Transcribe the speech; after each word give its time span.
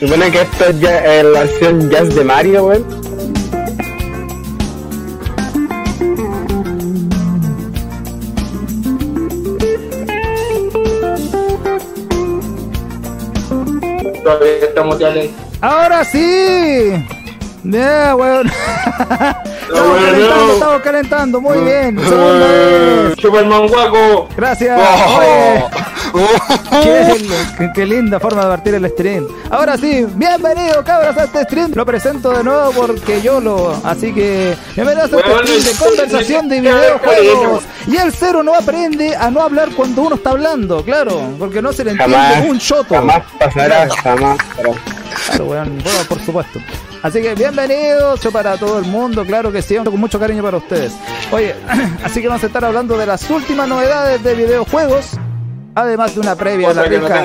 Supone 0.00 0.30
que 0.30 0.40
esto 0.40 0.64
es 0.64 0.80
ya, 0.80 1.04
eh, 1.04 1.22
la 1.22 1.40
versión 1.40 1.90
jazz 1.90 2.14
de 2.14 2.24
Mario, 2.24 2.64
weón. 2.64 2.86
Todavía 14.24 14.52
estamos 14.62 14.98
ya 14.98 15.10
ley. 15.10 15.34
Ahora 15.60 16.02
sí. 16.02 17.06
Yeah, 17.62 18.16
weón. 18.16 18.48
estamos 19.68 19.86
bueno. 19.86 20.00
calentando, 20.00 20.52
estamos 20.54 20.82
calentando. 20.82 21.40
Muy 21.42 21.58
bien. 21.58 21.98
Segunda 21.98 22.46
vez. 22.46 23.16
Superman 23.20 23.68
guaco. 23.68 24.28
Gracias. 24.34 24.80
Oh. 24.80 25.70
Oye, 26.12 27.18
qué, 27.18 27.28
qué- 27.58 27.70
qué 27.74 27.86
linda 27.86 28.18
forma 28.18 28.42
de 28.42 28.48
partir 28.48 28.74
el 28.74 28.88
stream. 28.90 29.26
Ahora 29.50 29.76
sí, 29.76 30.06
bienvenido 30.14 30.82
cabras 30.84 31.16
a 31.16 31.24
este 31.24 31.42
stream. 31.44 31.72
Lo 31.74 31.84
presento 31.86 32.30
de 32.32 32.42
nuevo 32.44 32.70
porque 32.72 33.20
yo 33.22 33.40
lo. 33.40 33.80
Así 33.84 34.12
que 34.12 34.56
bienvenidos 34.74 35.12
a 35.12 35.16
este 35.16 35.30
Bueno, 35.30 35.46
stream 35.46 35.62
de 35.64 35.84
conversación 35.84 36.48
de 36.48 36.60
videojuegos. 36.60 37.62
Y 37.86 37.96
el 37.96 38.12
cero 38.12 38.42
no 38.42 38.54
aprende 38.54 39.14
a 39.16 39.30
no 39.30 39.42
hablar 39.42 39.68
cuando 39.76 40.02
uno 40.02 40.16
está 40.16 40.30
hablando, 40.30 40.84
claro, 40.84 41.20
porque 41.38 41.62
no 41.62 41.72
se 41.72 41.84
le 41.84 41.92
entiende 41.92 42.16
Jamás, 42.16 42.44
un 42.46 42.58
choto. 42.58 42.94
jamás 42.94 43.22
pasará, 43.38 43.88
jamás. 44.02 44.38
Claro, 45.26 45.44
bueno, 45.44 45.72
por 46.08 46.20
supuesto. 46.20 46.58
Así 47.02 47.22
que 47.22 47.34
bienvenidos 47.34 48.20
yo 48.20 48.30
para 48.30 48.58
todo 48.58 48.78
el 48.78 48.84
mundo, 48.84 49.24
claro 49.24 49.50
que 49.50 49.62
sí, 49.62 49.76
con 49.76 49.98
mucho 49.98 50.18
cariño 50.20 50.42
para 50.42 50.58
ustedes. 50.58 50.92
Oye, 51.32 51.54
así 52.04 52.20
que 52.20 52.28
vamos 52.28 52.42
a 52.42 52.46
estar 52.46 52.62
hablando 52.64 52.98
de 52.98 53.06
las 53.06 53.28
últimas 53.30 53.66
novedades 53.68 54.22
de 54.22 54.34
videojuegos, 54.34 55.12
además 55.74 56.14
de 56.14 56.20
una 56.20 56.34
previa 56.34 56.70
a 56.70 56.74
la 56.74 56.82
no 56.86 56.88
rica. 56.88 57.24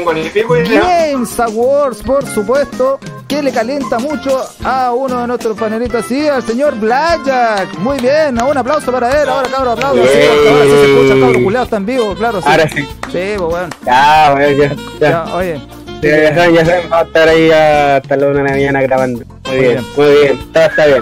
Games 0.69 1.39
Awards, 1.39 2.01
por 2.03 2.25
supuesto, 2.25 2.99
que 3.27 3.41
le 3.41 3.51
calienta 3.51 3.99
mucho 3.99 4.41
a 4.63 4.91
uno 4.93 5.21
de 5.21 5.27
nuestros 5.27 5.57
panelistas, 5.57 6.05
sí, 6.05 6.27
al 6.27 6.43
señor 6.43 6.75
Blackjack. 6.79 7.77
Muy 7.79 7.97
bien, 7.99 8.41
un 8.41 8.57
aplauso 8.57 8.91
para 8.91 9.21
él, 9.21 9.29
ahora 9.29 9.49
cabro, 9.49 9.71
aplauso. 9.71 10.03
Sí, 10.03 10.19
ahora 10.49 10.63
sí 10.63 10.69
se 10.71 10.85
escucha, 11.15 11.43
culiado, 11.43 11.65
está 11.65 11.77
en 11.77 11.85
vivo, 11.85 12.15
claro, 12.15 12.41
sí. 12.41 12.47
Ahora 12.49 12.69
sí. 12.69 12.81
Sí, 13.11 13.33
pues 13.37 13.39
bueno, 13.39 13.69
Ya, 13.85 14.33
weón, 14.35 14.57
ya. 14.57 14.75
Ya, 14.99 15.09
ya, 15.25 15.35
oye. 15.35 15.61
ya, 16.01 16.17
ya 16.23 16.35
saben, 16.35 16.53
ya 16.55 16.65
saben, 16.65 16.89
vamos 16.89 17.05
a 17.05 17.07
estar 17.07 17.27
ahí 17.29 17.51
hasta 17.51 18.17
la 18.17 18.27
una 18.27 18.37
de 18.37 18.43
la 18.43 18.51
mañana 18.51 18.81
grabando. 18.81 19.23
Muy 19.45 19.57
bien, 19.57 19.71
bien. 19.71 19.85
muy 19.95 20.21
bien. 20.21 20.51
Todo 20.53 20.63
está 20.63 20.85
bien. 20.85 21.01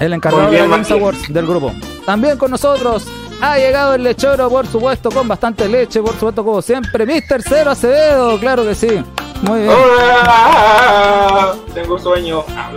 el 0.00 0.12
encargado 0.12 0.44
de 0.44 0.50
bien, 0.50 0.62
los 0.68 0.70
Games. 0.72 0.90
Awards 0.90 1.32
del 1.32 1.46
grupo. 1.46 1.72
También 2.04 2.36
con 2.36 2.50
nosotros 2.50 3.06
ha 3.40 3.58
llegado 3.58 3.94
el 3.94 4.02
lechero, 4.02 4.48
por 4.48 4.66
supuesto, 4.66 5.10
con 5.10 5.28
bastante 5.28 5.68
leche, 5.68 6.00
por 6.00 6.14
supuesto, 6.14 6.44
como 6.44 6.62
siempre, 6.62 7.06
Mr. 7.06 7.42
Cero 7.42 7.70
Acevedo, 7.70 8.38
claro 8.38 8.64
que 8.64 8.74
sí. 8.74 9.02
Muy 9.42 9.60
bien. 9.62 9.74
Hola. 9.74 11.54
Tengo 11.74 11.98
sueño. 11.98 12.44
Ah. 12.48 12.72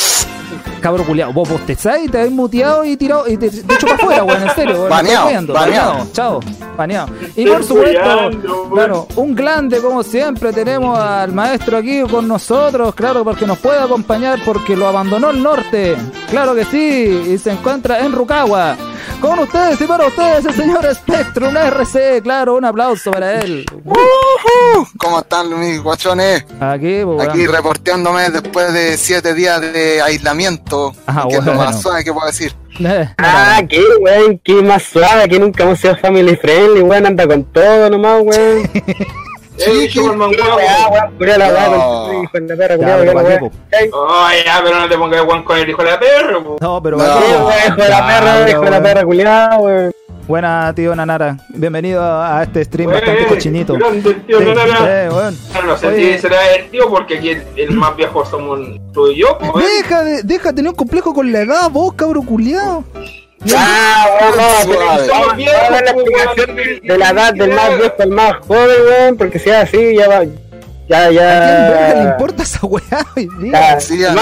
Cabro 0.81 1.03
culiao, 1.03 1.34
vos 1.34 1.50
bostezáis, 1.50 2.09
te 2.12 2.20
habéis 2.20 2.34
muteado 2.34 2.86
y 2.86 2.95
tirado 2.95 3.28
y 3.28 3.38
te, 3.38 3.50
te 3.50 3.73
echo 3.73 3.88
para 3.88 3.95
afuera, 3.95 4.23
weón, 4.23 4.44
en 4.44 4.56
serio, 4.56 4.76
weón. 4.76 4.89
Baneado, 4.89 5.54
baneado. 5.54 6.08
Chao, 6.14 6.39
baneado. 6.78 7.09
Y 7.36 7.45
por 7.45 7.64
supuesto, 7.64 8.30
claro, 8.73 9.08
un 9.16 9.36
grande 9.36 9.80
como 9.80 10.04
siempre, 10.04 10.54
tenemos 10.54 10.98
al 10.98 11.34
maestro 11.34 11.78
aquí 11.78 12.02
con 12.04 12.28
nosotros, 12.28 12.94
claro, 12.95 13.23
porque 13.23 13.45
nos 13.45 13.58
puede 13.58 13.80
acompañar 13.80 14.39
porque 14.45 14.76
lo 14.76 14.88
abandonó 14.88 15.31
el 15.31 15.42
norte. 15.42 15.95
Claro 16.30 16.54
que 16.56 16.66
sí, 16.66 17.34
y 17.34 17.38
se 17.38 17.52
encuentra 17.52 18.00
en 18.00 18.11
Rucagua. 18.11 18.76
Con 19.22 19.39
ustedes 19.39 19.82
y 19.82 19.86
para 19.86 20.06
ustedes 20.06 20.45
el 20.45 20.54
señor 20.54 20.86
Spectrum 20.94 21.56
RC, 21.58 22.22
claro, 22.22 22.56
un 22.56 22.66
aplauso 22.66 23.09
para 23.09 23.42
él. 23.42 23.66
¿Cómo 24.98 25.20
están 25.20 25.59
mis 25.59 25.82
guachones? 25.82 26.45
Aquí, 26.59 27.02
pues. 27.04 27.27
Aquí 27.27 27.48
reporteándome 27.48 28.30
después 28.30 28.72
de 28.73 28.95
siete 28.98 29.33
días 29.33 29.60
de 29.61 30.02
aislamiento. 30.02 30.36
Ah, 31.08 31.25
que 31.30 31.36
es 31.37 31.45
lo 31.45 31.53
más 31.53 31.81
suave 31.81 32.03
que 32.03 32.14
puedo 32.14 32.27
decir. 32.27 32.53
Ah, 33.17 33.59
qué, 33.67 33.81
weón, 33.99 34.39
qué 34.43 34.61
más 34.61 34.83
suave, 34.83 35.27
que 35.27 35.39
nunca 35.39 35.64
hemos 35.64 35.80
sido 35.80 35.98
family 35.98 36.36
friendly, 36.36 36.81
weón, 36.81 37.08
anda 37.08 37.25
con 37.25 37.43
todo 37.45 37.89
nomás, 37.89 38.21
weón. 38.23 38.70
Guaco. 39.58 40.02
weón, 40.92 41.17
culiao 41.17 41.37
la 41.39 41.48
weá, 41.48 41.67
No. 41.70 42.03
con 42.03 42.11
tu 42.11 42.23
hijo 42.23 42.37
en 42.37 42.48
la 42.48 42.55
perra. 42.55 42.75
Ey, 43.71 43.89
Oh, 43.92 44.27
ya, 44.45 44.61
pero 44.64 44.80
no 44.80 44.87
te 44.89 44.98
pongas 44.98 45.21
Juan 45.21 45.43
con 45.43 45.58
el 45.58 45.70
hijo 45.70 45.83
de 45.83 45.89
la 45.92 45.99
perra. 45.99 46.39
No, 46.61 46.83
pero 46.83 46.98
No. 46.98 47.04
¿para 47.04 47.19
qué, 47.19 47.25
Sí, 47.25 47.31
weón? 47.31 47.45
weón, 47.48 47.58
hijo 47.67 47.81
de 47.81 47.89
la 47.89 48.08
perra, 48.08 48.49
hijo 48.52 48.61
de 48.61 48.69
la 48.69 48.80
weón. 48.80 48.83
perra, 48.83 49.58
weón. 49.58 49.92
Buena, 50.27 50.73
tío 50.76 50.93
Nanara. 50.95 51.38
Bienvenido 51.49 52.04
a 52.04 52.43
este 52.43 52.65
stream 52.65 52.92
bastante 52.92 53.21
Wey, 53.21 53.30
cochinito. 53.30 53.73
grande 53.76 54.10
el 54.10 54.26
tío 54.26 54.39
Sí, 54.39 54.45
Nanara. 54.45 55.05
eh, 55.05 55.10
weón. 55.10 55.38
No 55.65 55.77
sé 55.77 55.88
Oye. 55.88 56.14
si 56.15 56.20
será 56.20 56.55
el 56.55 56.70
tío 56.70 56.89
porque 56.89 57.17
aquí 57.17 57.30
el, 57.30 57.43
el 57.55 57.71
más 57.71 57.95
viejo 57.95 58.26
somos 58.26 58.60
tú 58.93 59.08
y 59.08 59.20
yo. 59.21 59.37
pues. 59.37 59.66
Deja 59.66 60.04
de, 60.04 60.23
deja 60.23 60.49
de 60.49 60.55
tener 60.55 60.70
un 60.71 60.76
complejo 60.76 61.14
con 61.14 61.32
la 61.32 61.42
edad, 61.42 61.70
vos, 61.71 61.93
cabro 61.93 62.21
culiao. 62.23 62.83
Ah, 63.55 64.05
no, 64.67 64.73
la 65.71 65.80
explicación 65.80 66.55
de 66.83 66.98
la 66.98 67.10
edad 67.11 67.33
del 67.33 67.54
más 67.54 67.77
viejo 67.77 67.93
al 67.99 68.10
más 68.10 68.33
joven, 68.45 68.70
weón, 68.89 69.17
porque 69.17 69.39
si 69.39 69.49
es 69.49 69.55
así, 69.55 69.95
ya 69.95 70.10
va, 70.10 70.23
ya, 70.89 71.05
¿A 71.05 71.10
quién 71.10 71.14
le 71.14 72.04
ya. 72.04 72.10
importa 72.11 72.43
esa 72.43 72.66
weá? 72.66 72.83
Ya, 73.52 73.80
Sí, 73.80 73.98
ya. 73.99 74.14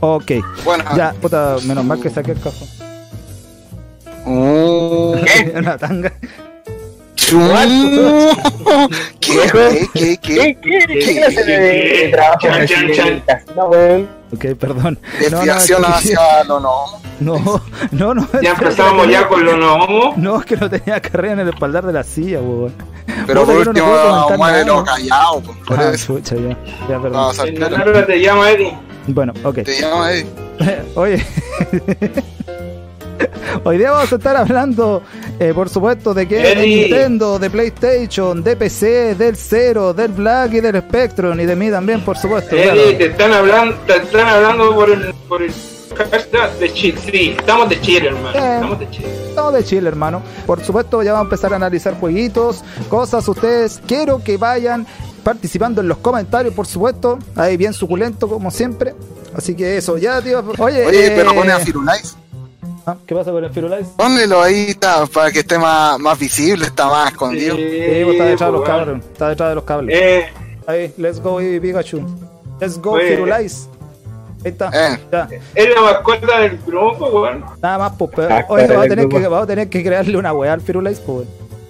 Ok, 0.00 0.32
Bueno, 0.64 0.84
ya, 0.96 1.12
puta, 1.20 1.56
menos 1.64 1.84
mal 1.84 2.00
que 2.00 2.10
saqué 2.10 2.32
el 2.32 2.40
cajón. 2.40 2.66
Uh, 4.26 5.16
Una 5.54 5.76
tanga. 5.78 6.12
¿Qué? 7.16 7.36
¿Qué? 9.20 9.48
¿Qué? 9.48 9.88
¿Qué, 9.92 10.18
¿Qué? 10.18 10.58
qué, 10.60 10.86
qué 10.86 11.16
clase 11.16 11.44
de, 11.44 12.08
trabajo 12.12 12.38
chan. 12.66 13.22
No, 13.56 13.64
weón. 13.66 14.08
Ok, 14.32 14.44
perdón. 14.58 14.98
Desviación 15.20 15.82
no, 15.82 15.88
no, 15.88 15.94
hacia 15.94 16.44
lo 16.44 16.60
no. 16.60 16.84
no, 17.20 17.62
no, 17.92 18.14
no. 18.14 18.28
Ya 18.42 18.50
empezamos 18.50 19.08
ya 19.08 19.26
con 19.28 19.44
lo 19.44 19.56
no. 19.56 20.14
No, 20.16 20.40
es 20.40 20.46
que 20.46 20.56
no 20.56 20.68
tenía 20.68 21.00
carrera 21.00 21.34
en 21.34 21.40
el 21.40 21.48
espaldar 21.50 21.86
de 21.86 21.92
la 21.92 22.02
silla, 22.02 22.40
weón. 22.40 22.74
Pero 23.26 23.44
por 23.46 23.54
no 23.54 23.70
último, 23.70 24.28
muévelo 24.36 24.84
callado. 24.84 25.42
Por 25.66 25.80
Ah, 25.80 25.90
eso. 25.94 26.18
chucha, 26.18 26.34
ya. 26.36 26.56
Ya, 26.88 27.00
perdón. 27.00 27.34
Nanara 27.58 28.06
te 28.06 28.20
llama 28.20 28.50
Eddie. 28.50 28.76
Bueno, 29.06 29.32
ok. 29.44 29.54
Te 29.62 29.80
llamo 29.80 30.02
ahí. 30.02 30.26
Oye, 30.94 31.24
hoy 33.64 33.78
día 33.78 33.90
vamos 33.90 34.12
a 34.12 34.16
estar 34.16 34.36
hablando, 34.36 35.02
eh, 35.38 35.52
por 35.54 35.68
supuesto, 35.68 36.14
de 36.14 36.26
que 36.26 36.36
de. 36.36 36.56
Nintendo, 36.56 37.38
de 37.38 37.50
PlayStation, 37.50 38.42
de 38.42 38.56
PC, 38.56 39.14
del 39.14 39.36
Zero, 39.36 39.92
del 39.92 40.12
Black 40.12 40.54
y 40.54 40.60
del 40.60 40.80
Spectrum 40.80 41.38
y 41.40 41.46
de 41.46 41.56
mí 41.56 41.70
también, 41.70 42.00
por 42.02 42.16
supuesto. 42.16 42.56
claro. 42.56 42.80
Eddie, 42.80 42.94
te 42.94 43.06
están 43.06 43.32
hablando, 43.32 43.76
te 43.86 43.96
están 43.96 44.28
hablando 44.28 44.74
por 44.74 44.90
el, 44.90 45.14
por 45.28 45.42
el 45.42 45.52
hashtag 45.94 46.58
de 46.58 46.72
chill. 46.72 46.98
Sí, 46.98 47.34
estamos 47.38 47.68
de 47.68 47.80
chill, 47.80 48.06
hermano. 48.06 48.38
Eh. 48.38 48.54
Estamos 48.54 48.78
de 48.78 48.90
chill. 48.90 49.06
Estamos 49.06 49.54
de 49.54 49.64
Chile, 49.64 49.88
hermano. 49.88 50.22
Por 50.46 50.64
supuesto, 50.64 51.02
ya 51.02 51.12
vamos 51.12 51.24
a 51.24 51.28
empezar 51.28 51.52
a 51.52 51.56
analizar 51.56 51.98
jueguitos, 51.98 52.62
cosas. 52.88 53.26
Ustedes 53.26 53.80
quiero 53.86 54.22
que 54.22 54.36
vayan 54.36 54.86
participando 55.24 55.80
en 55.80 55.88
los 55.88 55.98
comentarios, 55.98 56.54
por 56.54 56.66
supuesto. 56.66 57.18
Ahí 57.34 57.56
bien 57.56 57.72
suculento, 57.72 58.28
como 58.28 58.50
siempre. 58.50 58.94
Así 59.36 59.56
que 59.56 59.76
eso, 59.76 59.98
ya, 59.98 60.22
tío. 60.22 60.44
Oye, 60.58 60.86
Oye, 60.86 61.06
eh, 61.06 61.12
pero 61.16 61.34
pone 61.34 61.52
a 61.52 61.58
Firulais. 61.58 62.16
Ah, 62.86 62.96
¿qué 63.06 63.14
pasa 63.14 63.30
con 63.32 63.44
el 63.44 63.50
Firulais? 63.50 63.86
Pónelo 63.96 64.42
ahí 64.42 64.66
está, 64.70 65.06
para 65.06 65.30
que 65.30 65.40
esté 65.40 65.58
más, 65.58 65.98
más 65.98 66.18
visible, 66.18 66.66
está 66.66 66.86
más 66.88 67.12
escondido. 67.12 67.56
Sí, 67.56 67.62
pues, 68.04 68.08
está 68.12 68.24
detrás 68.24 68.48
de 68.48 68.52
los 68.52 68.60
pues, 68.64 68.70
cables. 68.70 69.04
Está 69.12 69.28
detrás 69.28 69.48
de 69.50 69.54
los 69.54 69.64
cables. 69.64 69.98
Eh, 70.00 70.26
Ahí, 70.66 70.94
let's 70.96 71.20
go 71.20 71.40
y 71.42 71.60
Pikachu. 71.60 72.00
Let's 72.60 72.78
go 72.80 72.92
Oye. 72.92 73.08
Firulais. 73.08 73.68
Ahí 74.44 74.50
está. 74.50 74.70
Eh. 74.72 74.98
Ya. 75.12 75.28
es 75.54 75.74
la 75.74 75.80
mascota 75.82 76.38
del 76.40 76.58
grupo, 76.66 77.06
weón. 77.08 77.44
Nada 77.62 77.78
más, 77.78 77.92
pues. 77.98 78.10
pero- 78.16 78.34
Ah, 78.34 78.44
Oye, 78.48 78.66
vamos 78.66 78.84
a, 78.86 78.88
tener 78.88 79.08
que, 79.08 79.14
grupo. 79.16 79.30
vamos 79.30 79.44
a 79.44 79.46
tener 79.46 79.68
que 79.68 79.82
crearle 79.84 80.16
una 80.16 80.32
weá 80.32 80.52
al 80.54 80.60
Firulais, 80.62 81.00
pues. 81.00 81.26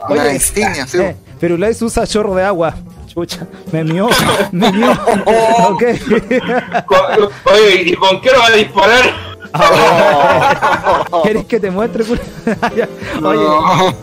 Una 0.09 0.33
insignia, 0.33 0.87
sí. 0.87 0.99
eh, 0.99 1.17
Firulais 1.41 1.81
usa 1.83 2.07
chorro 2.07 2.35
de 2.35 2.45
agua. 2.45 2.75
Chucha, 3.09 3.47
me 3.73 3.83
mió, 3.85 4.09
me 4.53 4.71
mió. 4.73 4.91
ok. 5.71 5.83
Oye, 7.47 7.83
¿y 7.87 7.95
con 7.95 8.21
qué 8.21 8.31
lo 8.31 8.39
va 8.39 8.47
a 8.47 8.51
disparar? 8.53 9.34
¿Quieres 11.23 11.45
que 11.47 11.61
te 11.61 11.71
muestre? 11.71 12.05
Oye, 13.23 13.47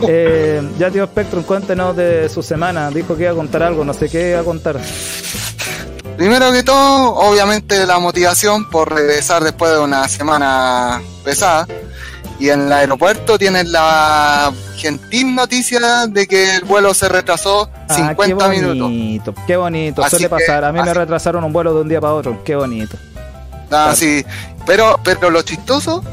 eh, 0.08 0.62
ya 0.78 0.90
tío 0.90 1.06
Spectrum, 1.06 1.42
cuéntenos 1.44 1.94
de 1.96 2.28
su 2.28 2.42
semana. 2.42 2.90
Dijo 2.90 3.16
que 3.16 3.24
iba 3.24 3.32
a 3.32 3.34
contar 3.34 3.62
algo, 3.62 3.84
no 3.84 3.92
sé 3.92 4.08
qué 4.08 4.30
iba 4.30 4.40
a 4.40 4.44
contar. 4.44 4.78
Primero 6.16 6.52
que 6.52 6.62
todo, 6.62 7.14
obviamente 7.16 7.86
la 7.86 7.98
motivación 7.98 8.68
por 8.70 8.92
regresar 8.94 9.42
después 9.44 9.72
de 9.72 9.78
una 9.80 10.08
semana 10.08 11.00
pesada. 11.24 11.66
Y 12.38 12.48
en 12.50 12.62
el 12.62 12.72
aeropuerto 12.72 13.38
tienen 13.38 13.70
la 13.70 14.52
gentil 14.76 15.34
noticia 15.34 16.06
de 16.08 16.26
que 16.26 16.56
el 16.56 16.64
vuelo 16.64 16.92
se 16.92 17.08
retrasó 17.08 17.68
Ah, 17.88 17.94
50 17.94 18.50
qué 18.50 18.56
minutos. 18.56 18.78
bonito, 18.80 19.34
qué 19.46 19.56
bonito, 19.56 20.08
suele 20.08 20.24
que- 20.24 20.28
pasar. 20.28 20.64
A 20.64 20.72
mí 20.72 20.80
me 20.82 20.92
retrasaron 20.92 21.44
un 21.44 21.52
vuelo 21.52 21.72
de 21.74 21.82
un 21.82 21.88
día 21.88 22.00
para 22.00 22.14
otro, 22.14 22.42
qué 22.44 22.56
bonito. 22.56 22.96
Ah, 23.72 23.92
sí. 23.94 24.24
Pero, 24.66 25.00
pero 25.02 25.30
lo 25.30 25.42
chistoso 25.42 26.04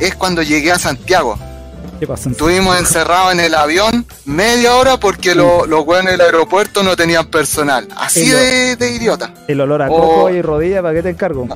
es 0.00 0.14
cuando 0.14 0.42
llegué 0.42 0.70
a 0.72 0.78
Santiago. 0.78 1.38
¿Qué 1.98 2.06
pasó? 2.06 2.30
Estuvimos 2.30 2.78
encerrados 2.78 3.32
en 3.32 3.40
el 3.40 3.54
avión 3.56 4.06
media 4.24 4.76
hora 4.76 4.98
porque 4.98 5.34
lo- 5.34 5.66
los 5.66 5.84
weones 5.84 6.12
del 6.12 6.20
aeropuerto 6.20 6.84
no 6.84 6.94
tenían 6.94 7.26
personal. 7.26 7.88
Así 7.96 8.26
lo- 8.30 8.36
de, 8.38 8.76
de 8.76 8.90
idiota. 8.92 9.32
El 9.48 9.60
olor 9.60 9.82
a 9.82 9.90
Oh. 9.90 9.96
coco 10.00 10.30
y 10.30 10.40
rodilla, 10.40 10.80
¿para 10.80 10.94
qué 10.94 11.02
te 11.02 11.10
encargo? 11.10 11.48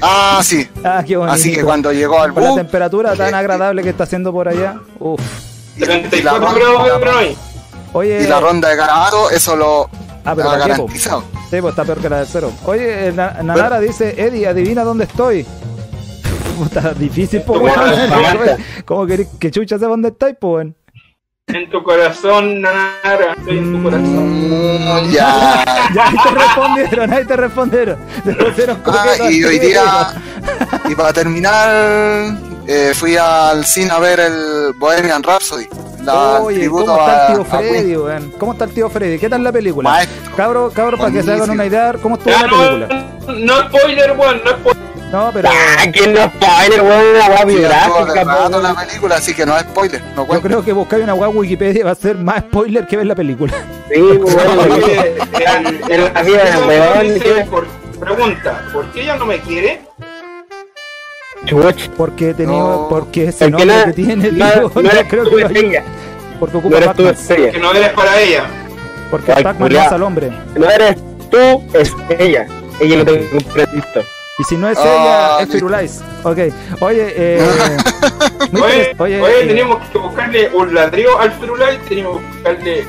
Ah, 0.00 0.40
sí. 0.44 0.68
Ah, 0.84 1.02
qué 1.06 1.16
bonito. 1.16 1.34
Así 1.34 1.52
que 1.52 1.64
cuando 1.64 1.92
llegó 1.92 2.20
al 2.20 2.32
Con 2.32 2.42
la 2.44 2.50
bus 2.50 2.58
temperatura 2.58 3.16
tan 3.16 3.34
agradable 3.34 3.82
que 3.82 3.88
está 3.90 4.04
haciendo 4.04 4.32
por 4.32 4.48
allá. 4.48 4.76
Uf. 5.00 5.20
y, 5.76 5.82
y 5.82 5.86
la 5.86 5.94
34 6.08 6.40
ronda, 6.48 6.98
grados 6.98 7.16
hoy. 7.16 7.36
Oye, 7.94 8.22
y 8.22 8.26
la 8.26 8.40
ronda 8.40 8.68
de 8.68 8.76
Garabato, 8.76 9.30
eso 9.30 9.56
lo 9.56 9.90
ah, 10.24 10.34
pero 10.36 10.50
ha 10.50 10.56
garantizado. 10.56 11.24
Sí, 11.52 11.60
pues 11.60 11.72
está 11.72 11.84
peor 11.84 11.98
que 12.00 12.08
la 12.08 12.16
del 12.20 12.26
cero. 12.26 12.50
Oye, 12.64 13.08
eh, 13.08 13.12
Na- 13.12 13.42
Nanara 13.42 13.78
dice, 13.78 14.14
Eddie, 14.16 14.46
adivina 14.48 14.84
dónde 14.84 15.04
estoy. 15.04 15.44
Puta, 16.56 16.94
difícil, 16.94 17.42
po, 17.42 17.58
weón. 17.58 17.74
¿Cómo 18.86 19.04
querés 19.06 19.28
que 19.38 19.50
chucha 19.50 19.76
sepa 19.78 19.90
dónde 19.90 20.08
estáis, 20.08 20.34
po, 20.40 20.54
weón? 20.54 20.74
En 21.48 21.68
tu 21.68 21.82
corazón, 21.82 22.62
Nanara. 22.62 23.34
Estoy 23.36 23.58
en 23.58 23.70
tu 23.70 23.82
corazón. 23.82 24.48
Mm, 24.48 25.10
ya. 25.12 25.62
Ya, 25.94 26.06
ahí 26.08 26.16
te 26.24 26.30
respondieron, 26.38 27.12
ahí 27.12 27.24
te 27.26 27.36
respondieron. 27.36 27.98
Se 28.24 28.32
pusieron 28.34 28.76
Ah, 28.78 28.82
coquetos. 29.04 29.30
y 29.30 29.44
hoy 29.44 29.58
día, 29.58 29.82
y 30.88 30.94
para 30.94 31.12
terminar, 31.12 32.34
eh, 32.66 32.92
fui 32.94 33.16
al 33.16 33.64
cine 33.64 33.90
a 33.90 33.98
ver 33.98 34.20
el 34.20 34.72
Bohemian 34.76 35.22
Rhapsody. 35.22 35.66
La, 36.04 36.40
Oye, 36.40 36.58
tributo 36.60 36.86
¿cómo 36.86 36.98
está 37.00 37.14
el 37.14 37.20
a- 37.20 37.34
tío 37.34 37.44
Freddy, 37.44 37.96
weón? 37.96 38.30
¿Cómo 38.38 38.52
está 38.52 38.64
el 38.64 38.70
tío 38.74 38.90
Freddy? 38.90 39.18
¿Qué 39.18 39.28
tal 39.28 39.44
la 39.44 39.52
película? 39.52 39.88
Maestro. 39.88 40.36
Cabro, 40.36 40.70
cabro, 40.74 40.98
para 40.98 41.12
que 41.12 41.22
se 41.22 41.32
hagan 41.32 41.50
una 41.50 41.64
idea, 41.66 41.94
¿cómo 42.02 42.16
estuvo 42.16 42.32
Ya 42.34 42.42
la 42.42 42.48
película? 42.48 43.06
no 43.38 43.68
spoiler, 43.68 44.12
weón, 44.18 44.40
no 44.44 44.50
spoiler. 44.50 44.82
No, 45.12 45.30
pero 45.32 45.50
Ah, 45.52 45.84
¿quién 45.92 46.14
no 46.14 46.20
spoiler, 46.24 46.80
weón? 46.82 47.04
Una 47.14 47.38
de 47.38 47.44
biográfica, 47.44 48.24
po, 48.24 48.48
la 48.48 48.58
weón. 48.72 48.74
película, 48.88 49.16
así 49.16 49.34
que 49.34 49.46
no 49.46 49.56
es 49.56 49.62
spoiler. 49.62 50.02
No 50.16 50.26
yo 50.26 50.40
creo 50.40 50.64
que 50.64 50.72
buscar 50.72 51.00
una 51.00 51.14
web 51.14 51.36
Wikipedia 51.36 51.84
va 51.84 51.90
a 51.92 51.94
ser 51.94 52.16
más 52.16 52.38
spoiler 52.38 52.86
que 52.86 52.96
ver 52.96 53.06
la 53.06 53.14
película. 53.14 53.52
Sí, 53.92 54.00
weón. 54.00 54.72
Oye, 54.72 55.14
el- 55.44 55.92
En 55.92 56.14
la 56.14 56.22
vida 56.22 56.44
del 56.44 56.64
weón, 56.66 57.60
Pregunta, 58.00 58.60
¿por 58.72 58.90
qué 58.90 59.02
ella 59.02 59.16
no 59.16 59.26
me 59.26 59.38
quiere? 59.40 59.82
Porque 61.96 62.34
tenía, 62.34 62.58
No. 62.58 62.86
porque 62.88 63.24
ese 63.28 63.50
Porque 63.50 63.64
nombre 63.66 63.76
no, 63.78 63.84
que 63.86 63.92
tiene, 63.92 64.32
no, 64.32 64.46
digo, 64.52 64.72
no 64.74 64.82
no 64.82 64.90
eres 64.90 65.04
creo 65.08 65.24
tú 65.28 65.36
que 65.36 65.42
estrella. 65.42 65.84
porque 66.38 66.52
No 66.54 66.58
ocupa 66.60 66.76
eres 66.76 66.86
tú 66.88 67.02
Batman. 67.04 67.14
estrella. 67.14 67.50
Que 67.52 67.58
no 67.58 67.74
eres 67.74 67.88
para 67.90 68.20
ella. 68.20 68.44
Porque 69.10 69.32
Ay, 69.32 69.44
Pac-Man 69.44 69.72
mata 69.72 69.94
al 69.94 70.02
hombre. 70.02 70.32
No 70.56 70.70
eres 70.70 70.96
tú, 71.30 71.62
es 71.74 71.92
ella. 72.18 72.46
Ella 72.80 72.96
no 72.96 73.04
te 73.04 73.28
compré 73.30 73.66
listo. 73.74 74.00
Y 74.38 74.44
si 74.44 74.56
no 74.56 74.68
es 74.70 74.78
Ah, 74.78 74.82
ella, 74.84 75.32
es 75.34 75.38
listo. 75.40 75.52
Firulais. 75.54 76.00
Ok. 76.22 76.38
Oye, 76.80 77.12
eh. 77.16 77.42
Oye, 78.54 78.94
oye, 78.98 79.20
oye, 79.20 79.42
eh, 79.44 79.46
tenemos 79.46 79.78
que 79.90 79.98
buscarle 79.98 80.48
un 80.54 80.74
ladrillo 80.74 81.18
al 81.18 81.32
Firulais, 81.32 81.78
tenemos 81.88 82.20
que 82.20 82.26
buscarle 82.26 82.84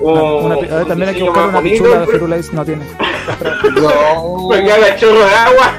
un. 0.00 0.18
una 0.44 0.56
pi- 0.56 0.66
a 0.68 0.74
ver, 0.74 0.82
un 0.82 0.88
también 0.88 1.08
hay 1.10 1.14
que 1.16 1.22
buscar 1.22 1.42
más 1.46 1.52
una 1.52 1.62
pichula 1.62 1.90
de 1.90 1.96
pero- 2.06 2.12
Firulais. 2.12 2.52
No 2.52 2.64
tiene. 2.64 2.84
No. 3.80 4.48
Para 4.48 4.62
que 4.64 4.72
haga 4.72 4.96
chorro 4.96 5.18
de 5.18 5.34
agua. 5.34 5.72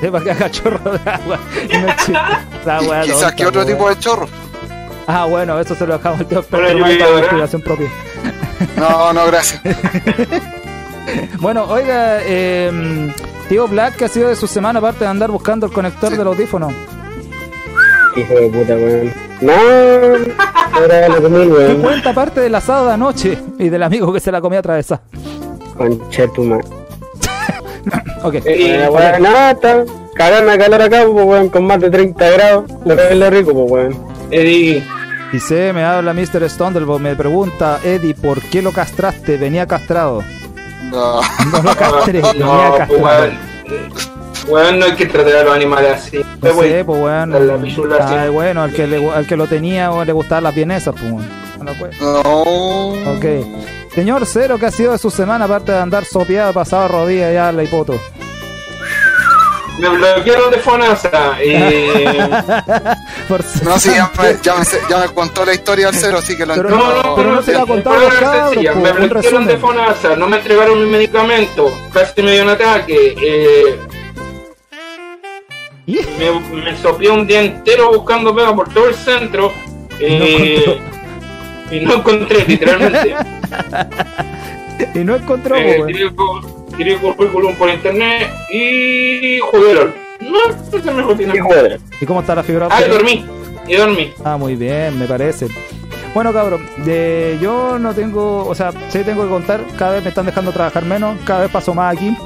Sí, 0.00 0.08
para 0.08 0.24
que 0.24 0.30
haga 0.30 0.50
chorro 0.50 0.90
de 0.92 1.10
agua. 1.10 1.38
Y 1.68 1.78
no 1.78 3.02
Quizás 3.04 3.34
que 3.34 3.46
otro 3.46 3.62
weón. 3.62 3.72
tipo 3.72 3.88
de 3.88 3.98
chorro. 3.98 4.28
Ah, 5.06 5.24
bueno, 5.24 5.58
eso 5.58 5.74
se 5.74 5.86
lo 5.86 5.96
dejamos 5.96 6.20
al 6.20 6.26
tío 6.26 6.42
Pero 6.50 6.68
yo 6.70 6.84
para 6.84 7.36
la 7.38 7.46
propia. 7.46 7.88
No, 8.76 9.12
no, 9.12 9.26
gracias. 9.26 9.60
Bueno, 11.40 11.64
oiga, 11.64 12.18
eh, 12.20 13.10
tío 13.48 13.66
Black, 13.66 13.96
¿qué 13.96 14.04
ha 14.04 14.08
sido 14.08 14.28
de 14.28 14.36
su 14.36 14.46
semana 14.46 14.78
aparte 14.78 15.04
de 15.04 15.10
andar 15.10 15.30
buscando 15.30 15.64
el 15.64 15.72
conector 15.72 16.10
del 16.14 16.26
audífono? 16.26 16.68
Hijo 18.14 18.34
de 18.34 18.48
puta, 18.48 18.74
weón. 18.74 19.14
No, 19.40 19.52
ahora 20.72 21.08
lo 21.08 21.22
comí, 21.22 21.38
¿Qué 21.46 21.52
weón. 21.52 21.80
cuenta 21.80 22.10
aparte 22.10 22.40
del 22.42 22.54
asado 22.54 22.88
de 22.88 22.92
anoche 22.92 23.38
y 23.58 23.70
del 23.70 23.82
amigo 23.84 24.12
que 24.12 24.20
se 24.20 24.30
la 24.30 24.42
comía 24.42 24.58
atravesada? 24.58 25.00
Conche 25.78 26.28
tu 26.28 26.44
madre. 26.44 26.64
Ok. 28.24 28.34
Eh, 28.34 28.42
Eh, 28.46 28.88
weón, 28.90 29.22
no, 29.22 29.50
está 29.50 29.84
cagando 30.14 30.58
calor 30.58 30.82
acá, 30.82 31.04
pues, 31.10 31.24
weón, 31.24 31.48
con 31.48 31.64
más 31.66 31.80
de 31.80 31.88
30 31.88 32.30
grados. 32.30 32.64
Lo 32.84 32.96
que 32.96 33.08
es 33.10 33.16
lo 33.16 33.30
rico, 33.30 33.52
pues, 33.52 33.70
weón. 33.70 33.96
Eddie, 34.30 34.84
Dice, 35.32 35.72
me 35.72 35.84
habla 35.84 36.12
Mr. 36.14 36.48
Stondelbo, 36.50 36.98
me 36.98 37.14
pregunta, 37.14 37.78
Eddie, 37.84 38.14
¿por 38.14 38.40
qué 38.40 38.60
lo 38.62 38.72
castraste? 38.72 39.36
Venía 39.36 39.66
castrado. 39.66 40.22
No. 40.90 41.20
No 41.52 41.62
lo 41.62 41.76
castré, 41.76 42.20
venía 42.20 42.32
no, 42.44 42.74
pues, 42.74 42.78
castrado. 42.78 43.30
weón. 44.48 44.78
No 44.80 44.86
hay 44.86 44.92
que 44.96 45.06
tratar 45.06 45.36
a 45.36 45.42
los 45.44 45.54
animales 45.54 45.92
así. 45.92 46.16
No 46.42 46.50
pues 46.54 46.56
weón. 46.86 47.30
la 47.30 47.54
así. 48.04 48.14
Ay, 48.14 48.30
bueno, 48.30 48.62
al 48.62 48.72
que, 48.72 48.86
le, 48.86 49.10
al 49.12 49.26
que 49.26 49.36
lo 49.36 49.46
tenía 49.46 49.92
o 49.92 50.04
le 50.04 50.12
gustaban 50.12 50.44
las 50.44 50.54
vienesas, 50.54 50.94
pues 50.98 51.12
weón. 51.12 51.28
No. 51.62 51.72
No. 52.00 52.42
Ok. 53.12 53.24
Señor 53.98 54.24
Cero, 54.26 54.58
¿qué 54.60 54.66
ha 54.66 54.70
sido 54.70 54.92
de 54.92 54.98
su 54.98 55.10
semana 55.10 55.46
aparte 55.46 55.72
de 55.72 55.78
andar 55.78 56.04
sopeado, 56.04 56.52
pasado 56.52 56.84
a 56.84 56.88
rodillas 56.88 57.34
ya 57.34 57.50
la 57.50 57.64
hipoto? 57.64 58.00
Me 59.80 59.88
bloquearon 59.88 60.52
de 60.52 60.58
Fonasa. 60.58 61.36
Eh, 61.40 62.30
Por 63.28 63.40
No, 63.64 63.76
sí, 63.76 63.90
ya 63.92 64.08
me, 64.22 64.36
ya, 64.40 64.54
me, 64.54 64.64
ya 64.88 64.98
me 64.98 65.08
contó 65.08 65.44
la 65.44 65.52
historia 65.52 65.88
al 65.88 65.96
cero, 65.96 66.18
así 66.18 66.36
que 66.36 66.46
lo 66.46 66.54
Pero 66.54 66.70
no, 66.70 66.76
entiendo. 66.76 67.02
no, 67.02 67.16
pero 67.16 67.32
no 67.32 67.42
se 67.42 67.52
la 67.54 67.62
ha 67.62 67.66
contado 67.66 67.96
a 67.96 67.98
los 67.98 68.08
fue 68.08 68.18
una 68.18 68.30
cabros, 68.30 68.50
sencilla, 68.52 68.72
po, 68.74 68.80
Me 68.82 68.92
bloquearon 68.92 69.46
de. 69.48 69.56
Fonasa, 69.56 70.14
no 70.16 70.28
me 70.28 70.36
entregaron 70.36 70.84
mi 70.84 70.90
medicamento. 70.90 71.72
Casi 71.92 72.22
me 72.22 72.32
dio 72.34 72.44
un 72.44 72.50
ataque. 72.50 73.16
Eh, 73.20 73.78
¿Y? 75.86 75.98
me, 76.20 76.40
me 76.62 76.76
sopié 76.76 77.10
un 77.10 77.26
día 77.26 77.42
entero 77.42 77.90
buscando 77.92 78.32
pega 78.32 78.54
por 78.54 78.72
todo 78.72 78.86
el 78.90 78.94
centro. 78.94 79.52
eh, 79.98 80.80
y 81.70 81.80
no 81.80 81.94
encontré, 81.94 82.44
literalmente. 82.46 83.14
Y 84.94 85.00
no 85.00 85.16
encontró, 85.16 85.56
Eh, 85.56 85.82
tiré, 85.88 86.10
tiré 86.76 86.96
currículum 86.98 87.54
por 87.56 87.68
internet 87.68 88.30
y 88.52 89.38
jugué 89.40 89.74
No, 90.20 90.38
ese 90.68 90.76
es 90.76 90.86
el 90.86 90.94
mejor 90.94 91.16
¿Qué 91.16 91.24
final. 91.24 91.40
joder? 91.40 91.80
¿Y 92.00 92.06
cómo 92.06 92.20
está 92.20 92.34
la 92.36 92.44
fibra 92.44 92.68
Ah, 92.70 92.82
dormí. 92.88 93.26
Y 93.66 93.74
dormí. 93.74 94.12
Ah, 94.24 94.36
muy 94.36 94.54
bien, 94.54 94.96
me 94.96 95.06
parece. 95.06 95.48
Bueno, 96.14 96.32
cabrón, 96.32 96.64
de, 96.84 97.38
yo 97.40 97.78
no 97.78 97.92
tengo, 97.92 98.46
o 98.46 98.54
sea, 98.54 98.70
sí 98.88 99.02
tengo 99.04 99.24
que 99.24 99.28
contar, 99.28 99.60
cada 99.76 99.94
vez 99.94 100.02
me 100.04 100.08
están 100.10 100.26
dejando 100.26 100.52
trabajar 100.52 100.84
menos, 100.84 101.18
cada 101.24 101.40
vez 101.42 101.50
paso 101.50 101.74
más 101.74 101.94
aquí. 101.96 102.16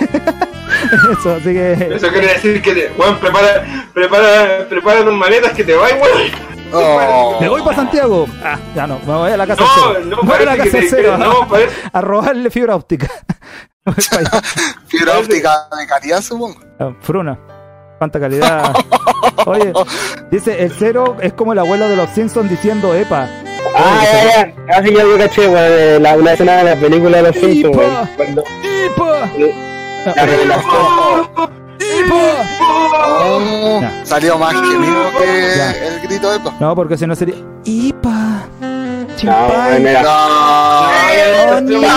Eso, 1.18 1.34
así 1.36 1.52
que... 1.52 1.72
Eso 1.94 2.08
quiere 2.08 2.26
decir 2.28 2.60
que, 2.62 2.74
te, 2.74 2.90
weón, 2.98 3.18
prepara, 3.18 3.88
prepara, 3.94 4.66
prepara 4.68 5.04
tus 5.04 5.14
maletas 5.14 5.52
que 5.52 5.64
te 5.64 5.74
vas, 5.74 5.92
weón. 5.92 6.51
Oh. 6.74 7.38
Me 7.40 7.48
voy 7.48 7.62
para 7.62 7.76
Santiago. 7.76 8.26
Ah, 8.44 8.58
ya 8.74 8.86
no, 8.86 8.98
me 9.00 9.12
voy 9.12 9.30
a 9.30 9.36
la 9.36 9.46
casa 9.46 9.62
No, 9.62 9.68
cero. 9.74 10.04
no, 10.06 10.16
Me 10.22 10.28
voy 10.32 10.42
a 10.42 10.44
la 10.44 10.56
casa 10.56 10.70
te, 10.70 10.88
cero. 10.88 11.18
no, 11.18 11.46
A 11.92 12.00
robarle 12.00 12.50
fibra 12.50 12.76
óptica. 12.76 13.08
Fibra 14.86 15.18
óptica 15.18 15.68
de 15.78 15.86
calidad, 15.86 16.20
supongo. 16.22 16.60
Ah, 16.78 16.92
Fruna. 17.00 17.38
Cuánta 17.98 18.18
calidad. 18.20 18.72
Oye, 19.46 19.72
dice, 20.30 20.62
el 20.62 20.72
cero 20.72 21.16
es 21.20 21.32
como 21.34 21.52
el 21.52 21.58
abuelo 21.58 21.88
de 21.88 21.96
los 21.96 22.08
Simpsons 22.10 22.48
diciendo 22.50 22.94
epa. 22.94 23.28
Ah, 23.76 24.00
ya, 24.04 24.24
ya. 24.46 24.54
Ah, 24.76 24.82
sí, 24.84 24.92
ya 24.94 25.02
yo 25.02 25.18
caché, 25.18 25.46
weón. 25.48 25.56
eh, 25.58 25.98
La, 26.00 26.16
una 26.16 26.32
escena 26.32 26.56
de 26.58 26.64
la 26.64 26.76
película 26.76 27.18
de 27.18 27.22
los 27.24 27.36
Simpsons, 27.36 27.76
weón. 27.76 28.08
Cuando 28.16 28.42
¡Epa! 28.84 29.30
la 30.16 30.26
revelación. 30.26 31.61
Oh, 32.14 33.78
Ya. 33.80 34.04
salió 34.04 34.38
más 34.38 34.52
gemido 34.54 35.10
que 35.18 35.54
Ya. 35.56 35.70
el 35.72 36.00
grito 36.08 36.30
de 36.30 36.36
Epa. 36.36 36.52
No, 36.60 36.74
porque 36.74 36.96
si 36.98 37.06
no 37.06 37.14
sería. 37.14 37.34
¡Ipa! 37.64 38.42
No. 39.22 39.48
No. 41.62 41.82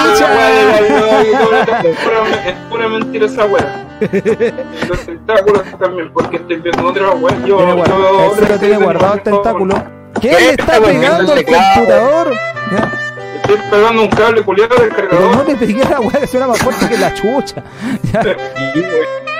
Es 2.46 2.56
pura, 2.70 2.88
mentira 2.88 3.26
esa 3.26 3.46
weá. 3.46 3.86
Los 4.90 5.00
tentáculos 5.06 5.64
también, 5.80 6.12
porque 6.14 6.36
estoy 6.38 6.58
viendo 6.58 6.88
otra 6.88 7.12
weá. 7.12 7.36
Yo, 7.46 7.58
Tiene 7.58 7.72
yo 7.72 7.76
guardado, 7.78 8.36
el 8.54 8.60
tiene 8.60 8.78
guardado 8.78 9.18
tentáculo. 9.20 9.84
¿Qué 10.22 10.30
¿Qué 10.30 10.40
le 10.40 10.50
está 10.52 10.80
pegando 10.82 11.34
el 11.34 11.46
computador? 11.46 12.34
Estoy 13.36 13.58
pegando 13.72 14.02
un 14.04 14.10
cable 14.10 14.42
culiado 14.44 14.76
del 14.76 14.90
Pero 14.90 15.08
no 15.14 15.20
cargador. 15.20 15.48
le 15.48 15.56
pegué 15.56 15.84
la 15.86 16.00
weá 16.00 16.20
que 16.20 16.28
suena 16.28 16.48
más 16.48 16.60
fuerte 16.60 16.90
que 16.90 16.98
la 16.98 17.14
chucha. 17.14 17.64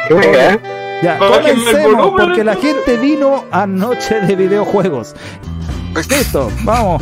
Qué 0.08 0.14
weón, 0.14 0.62
ya, 1.02 1.18
comencemos 1.18 2.12
porque 2.18 2.44
la 2.44 2.56
gente 2.56 2.98
vino 2.98 3.46
anoche 3.52 4.22
de 4.22 4.36
videojuegos. 4.36 5.14
Listo, 6.10 6.52
vamos. 6.64 7.02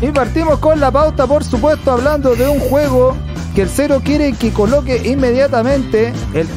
Y 0.00 0.08
partimos 0.08 0.58
con 0.58 0.80
la 0.80 0.90
pauta, 0.90 1.26
por 1.26 1.44
supuesto, 1.44 1.92
hablando 1.92 2.34
de 2.34 2.48
un 2.48 2.58
juego 2.58 3.16
que 3.54 3.62
el 3.62 3.68
cero 3.68 4.00
quiere 4.04 4.32
que 4.32 4.50
coloque 4.52 4.96
inmediatamente 5.04 6.12
el 6.34 6.48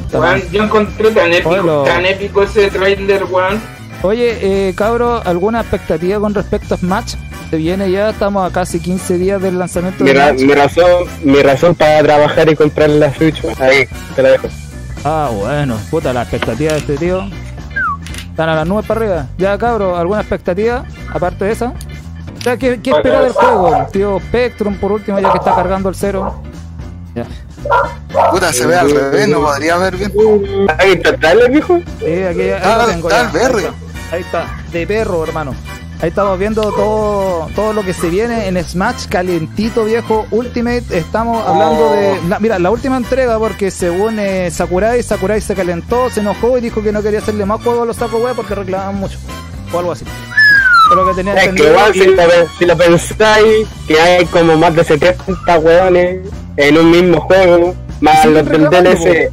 yo 0.51 0.63
encontré 0.63 1.12
tan 1.12 1.31
épico, 1.34 1.84
tan 1.84 2.05
épico 2.05 2.43
ese 2.43 2.69
trailer, 2.72 3.24
weón. 3.25 3.62
Oye, 4.01 4.38
eh, 4.69 4.74
cabro, 4.75 5.22
¿alguna 5.25 5.62
expectativa 5.62 6.19
con 6.19 6.34
respecto 6.34 6.75
a 6.75 6.77
Smash? 6.77 7.15
Se 7.50 7.57
viene 7.57 7.89
ya, 7.91 8.10
estamos 8.10 8.50
a 8.50 8.53
casi 8.53 8.79
15 8.79 9.17
días 9.17 9.41
del 9.41 9.57
lanzamiento 9.60 10.03
Mi, 10.03 10.12
de 10.12 10.19
ra- 10.19 10.29
Smash. 10.29 10.41
mi 10.41 10.53
razón, 10.53 11.03
mi 11.24 11.41
razón 11.41 11.75
para 11.75 12.01
trabajar 12.03 12.50
y 12.50 12.55
comprar 12.55 12.89
la 12.89 13.13
Switch, 13.13 13.43
ahí, 13.60 13.88
te 14.15 14.22
la 14.24 14.29
dejo. 14.31 14.48
Ah, 15.07 15.29
bueno, 15.31 15.77
puta, 15.91 16.12
la 16.12 16.24
expectativa 16.24 16.74
de 16.74 16.79
este 16.79 16.97
tío. 16.97 17.21
Están 18.31 18.50
a 18.50 18.55
las 18.55 18.67
nubes 18.67 18.85
para 18.85 19.00
arriba. 19.01 19.27
Ya, 19.38 19.57
cabro, 19.57 19.95
¿alguna 19.95 20.21
expectativa 20.21 20.83
aparte 21.13 21.45
de 21.45 21.51
esa? 21.51 21.74
Ya, 22.39 22.57
¿qué, 22.57 22.79
qué 22.81 22.89
espera 22.91 23.21
del 23.21 23.31
juego? 23.31 23.88
Tío 23.91 24.19
Spectrum, 24.19 24.75
por 24.77 24.91
último, 24.91 25.19
ya 25.19 25.31
que 25.31 25.38
está 25.38 25.55
cargando 25.55 25.89
el 25.89 25.95
cero. 25.95 26.41
Ya. 27.15 27.25
Puta, 28.31 28.51
se 28.51 28.65
ve 28.67 28.75
al 28.75 28.91
revés, 28.91 29.27
no 29.29 29.41
podría 29.41 29.77
ver 29.77 29.95
bien. 29.95 30.12
¿Has 30.69 30.85
visto 30.85 31.09
el 31.09 31.19
trailer, 31.19 31.51
viejo? 31.51 31.79
Sí, 32.00 32.05
aquí 32.24 32.41
ahí 32.41 32.50
Está- 32.50 32.77
lo 32.77 32.85
tengo. 32.85 33.09
está 33.09 33.21
ya. 33.21 33.27
el 33.27 33.31
verde. 33.33 33.67
Ahí 34.12 34.21
está. 34.21 34.39
Ahí 34.41 34.47
está, 34.47 34.69
de 34.71 34.88
perro, 34.88 35.24
hermano. 35.24 35.55
Ahí 36.01 36.09
estamos 36.09 36.37
viendo 36.37 36.61
todo, 36.73 37.47
todo 37.55 37.73
lo 37.73 37.81
que 37.81 37.93
se 37.93 38.09
viene 38.09 38.47
en 38.47 38.61
Smash 38.63 39.05
calientito, 39.07 39.85
viejo. 39.85 40.25
Ultimate, 40.29 40.83
estamos 40.91 41.45
hablando 41.47 41.91
de. 41.93 42.19
la- 42.27 42.39
mira, 42.39 42.59
la 42.59 42.69
última 42.69 42.97
entrega, 42.97 43.39
porque 43.39 43.71
según 43.71 44.19
eh, 44.19 44.51
Sakurai, 44.51 45.01
Sakurai 45.01 45.39
se 45.41 45.55
calentó, 45.55 46.09
se 46.09 46.19
enojó 46.19 46.57
y 46.57 46.61
dijo 46.61 46.83
que 46.83 46.91
no 46.91 47.01
quería 47.01 47.19
hacerle 47.19 47.45
más 47.45 47.63
juego 47.63 47.83
a 47.83 47.85
los 47.85 47.95
sacos 47.95 48.21
web 48.21 48.35
porque 48.35 48.53
reclamaban 48.55 48.95
mucho. 48.95 49.17
O 49.73 49.79
algo 49.79 49.93
así. 49.93 50.05
Pero 50.89 51.07
que 51.07 51.13
tenía 51.15 51.33
Es 51.41 51.53
que 51.53 51.63
igual 51.63 51.93
si 51.93 52.05
lo, 52.05 52.15
si 52.59 52.65
lo 52.65 52.77
pensáis, 52.77 53.67
que 53.87 53.99
hay 53.99 54.25
como 54.25 54.55
más 54.57 54.75
de 54.75 54.83
70 54.83 55.59
weones 55.59 56.19
en 56.57 56.77
un 56.77 56.91
mismo 56.91 57.21
juego, 57.21 57.73
más 58.01 58.23
los 58.25 58.45
del 58.47 58.69
DLC, 58.69 59.31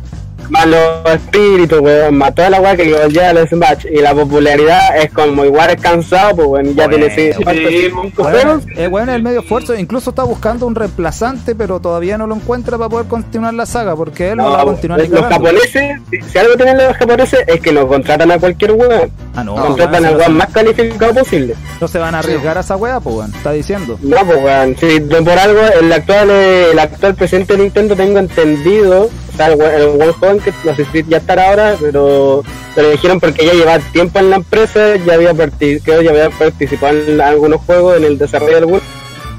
los 0.66 1.14
espíritus, 1.14 1.80
weón, 1.80 2.16
más 2.16 2.34
toda 2.34 2.50
la 2.50 2.60
weá 2.60 2.76
que 2.76 2.84
lleva 2.84 3.28
al 3.30 3.48
Smash 3.48 3.86
y 3.90 4.00
la 4.00 4.14
popularidad 4.14 4.96
es 4.98 5.10
como 5.12 5.44
igual 5.44 5.70
es 5.70 5.80
cansado, 5.80 6.36
pues 6.36 6.48
bueno, 6.48 6.70
ya 6.72 6.86
Bueno, 6.88 7.06
tiene 7.06 7.32
sí, 7.34 7.42
¿cuántos? 7.42 7.68
sí, 7.70 7.88
cinco 8.02 8.22
Bueno, 8.22 8.38
juegos. 8.60 8.64
eh, 8.76 8.86
bueno, 8.88 9.14
el 9.14 9.22
medio 9.22 9.40
esfuerzo, 9.40 9.74
incluso 9.74 10.10
está 10.10 10.22
buscando 10.24 10.66
un 10.66 10.74
reemplazante, 10.74 11.54
pero 11.54 11.80
todavía 11.80 12.18
no 12.18 12.26
lo 12.26 12.34
encuentra 12.34 12.76
para 12.78 12.88
poder 12.90 13.06
continuar 13.06 13.54
la 13.54 13.66
saga, 13.66 13.96
porque 13.96 14.30
él 14.30 14.36
no, 14.36 14.50
la 14.50 14.56
va 14.56 14.62
a 14.62 14.64
continuar 14.66 15.00
los 15.08 15.20
japoneses, 15.26 16.00
si, 16.10 16.20
si 16.20 16.38
algo 16.38 16.54
tienen 16.56 16.76
los 16.78 16.96
japoneses 16.96 17.40
es 17.46 17.60
que 17.60 17.72
no 17.72 17.86
contratan 17.88 18.30
a 18.30 18.38
cualquier 18.38 18.72
weón, 18.72 19.10
Ah, 19.34 19.42
no, 19.44 19.54
contratan 19.56 20.02
weón, 20.02 20.14
al 20.14 20.16
weón 20.20 20.36
más 20.36 20.50
calificado 20.50 21.14
posible. 21.14 21.54
no 21.80 21.88
se 21.88 21.98
van 21.98 22.14
a 22.14 22.18
arriesgar 22.18 22.58
a 22.58 22.60
esa 22.60 22.76
wea, 22.76 23.00
pues, 23.00 23.16
weón, 23.16 23.34
está 23.34 23.52
diciendo. 23.52 23.98
No, 24.02 24.16
pues 24.26 24.38
weón, 24.42 24.76
sí, 24.78 24.98
de 24.98 25.22
por 25.22 25.38
algo 25.38 25.60
el 25.80 25.92
actual 25.92 26.28
eh, 26.30 26.70
el 26.72 26.78
actual 26.78 27.14
presidente 27.14 27.56
de 27.56 27.62
Nintendo 27.62 27.96
tengo 27.96 28.18
entendido, 28.18 29.08
sea, 29.36 29.46
el, 29.48 29.60
el 29.60 29.88
buen 29.88 30.12
joven 30.12 30.40
que 30.40 30.52
no 30.64 30.74
sé 30.74 30.86
si 30.92 31.04
ya 31.08 31.18
estará 31.18 31.48
ahora, 31.48 31.76
pero 31.80 32.42
pero 32.74 32.90
dijeron 32.90 33.20
porque 33.20 33.46
ya 33.46 33.52
llevaba 33.52 33.78
tiempo 33.92 34.18
en 34.18 34.30
la 34.30 34.36
empresa, 34.36 34.96
ya 34.96 35.14
había 35.14 35.32
creo 35.34 36.02
ya 36.02 36.10
había 36.10 36.30
participado 36.30 36.96
en 36.98 37.20
algunos 37.20 37.60
juegos, 37.62 37.96
en 37.96 38.04
el 38.04 38.18
desarrollo 38.18 38.52
de 38.52 38.58
algunos, 38.58 38.82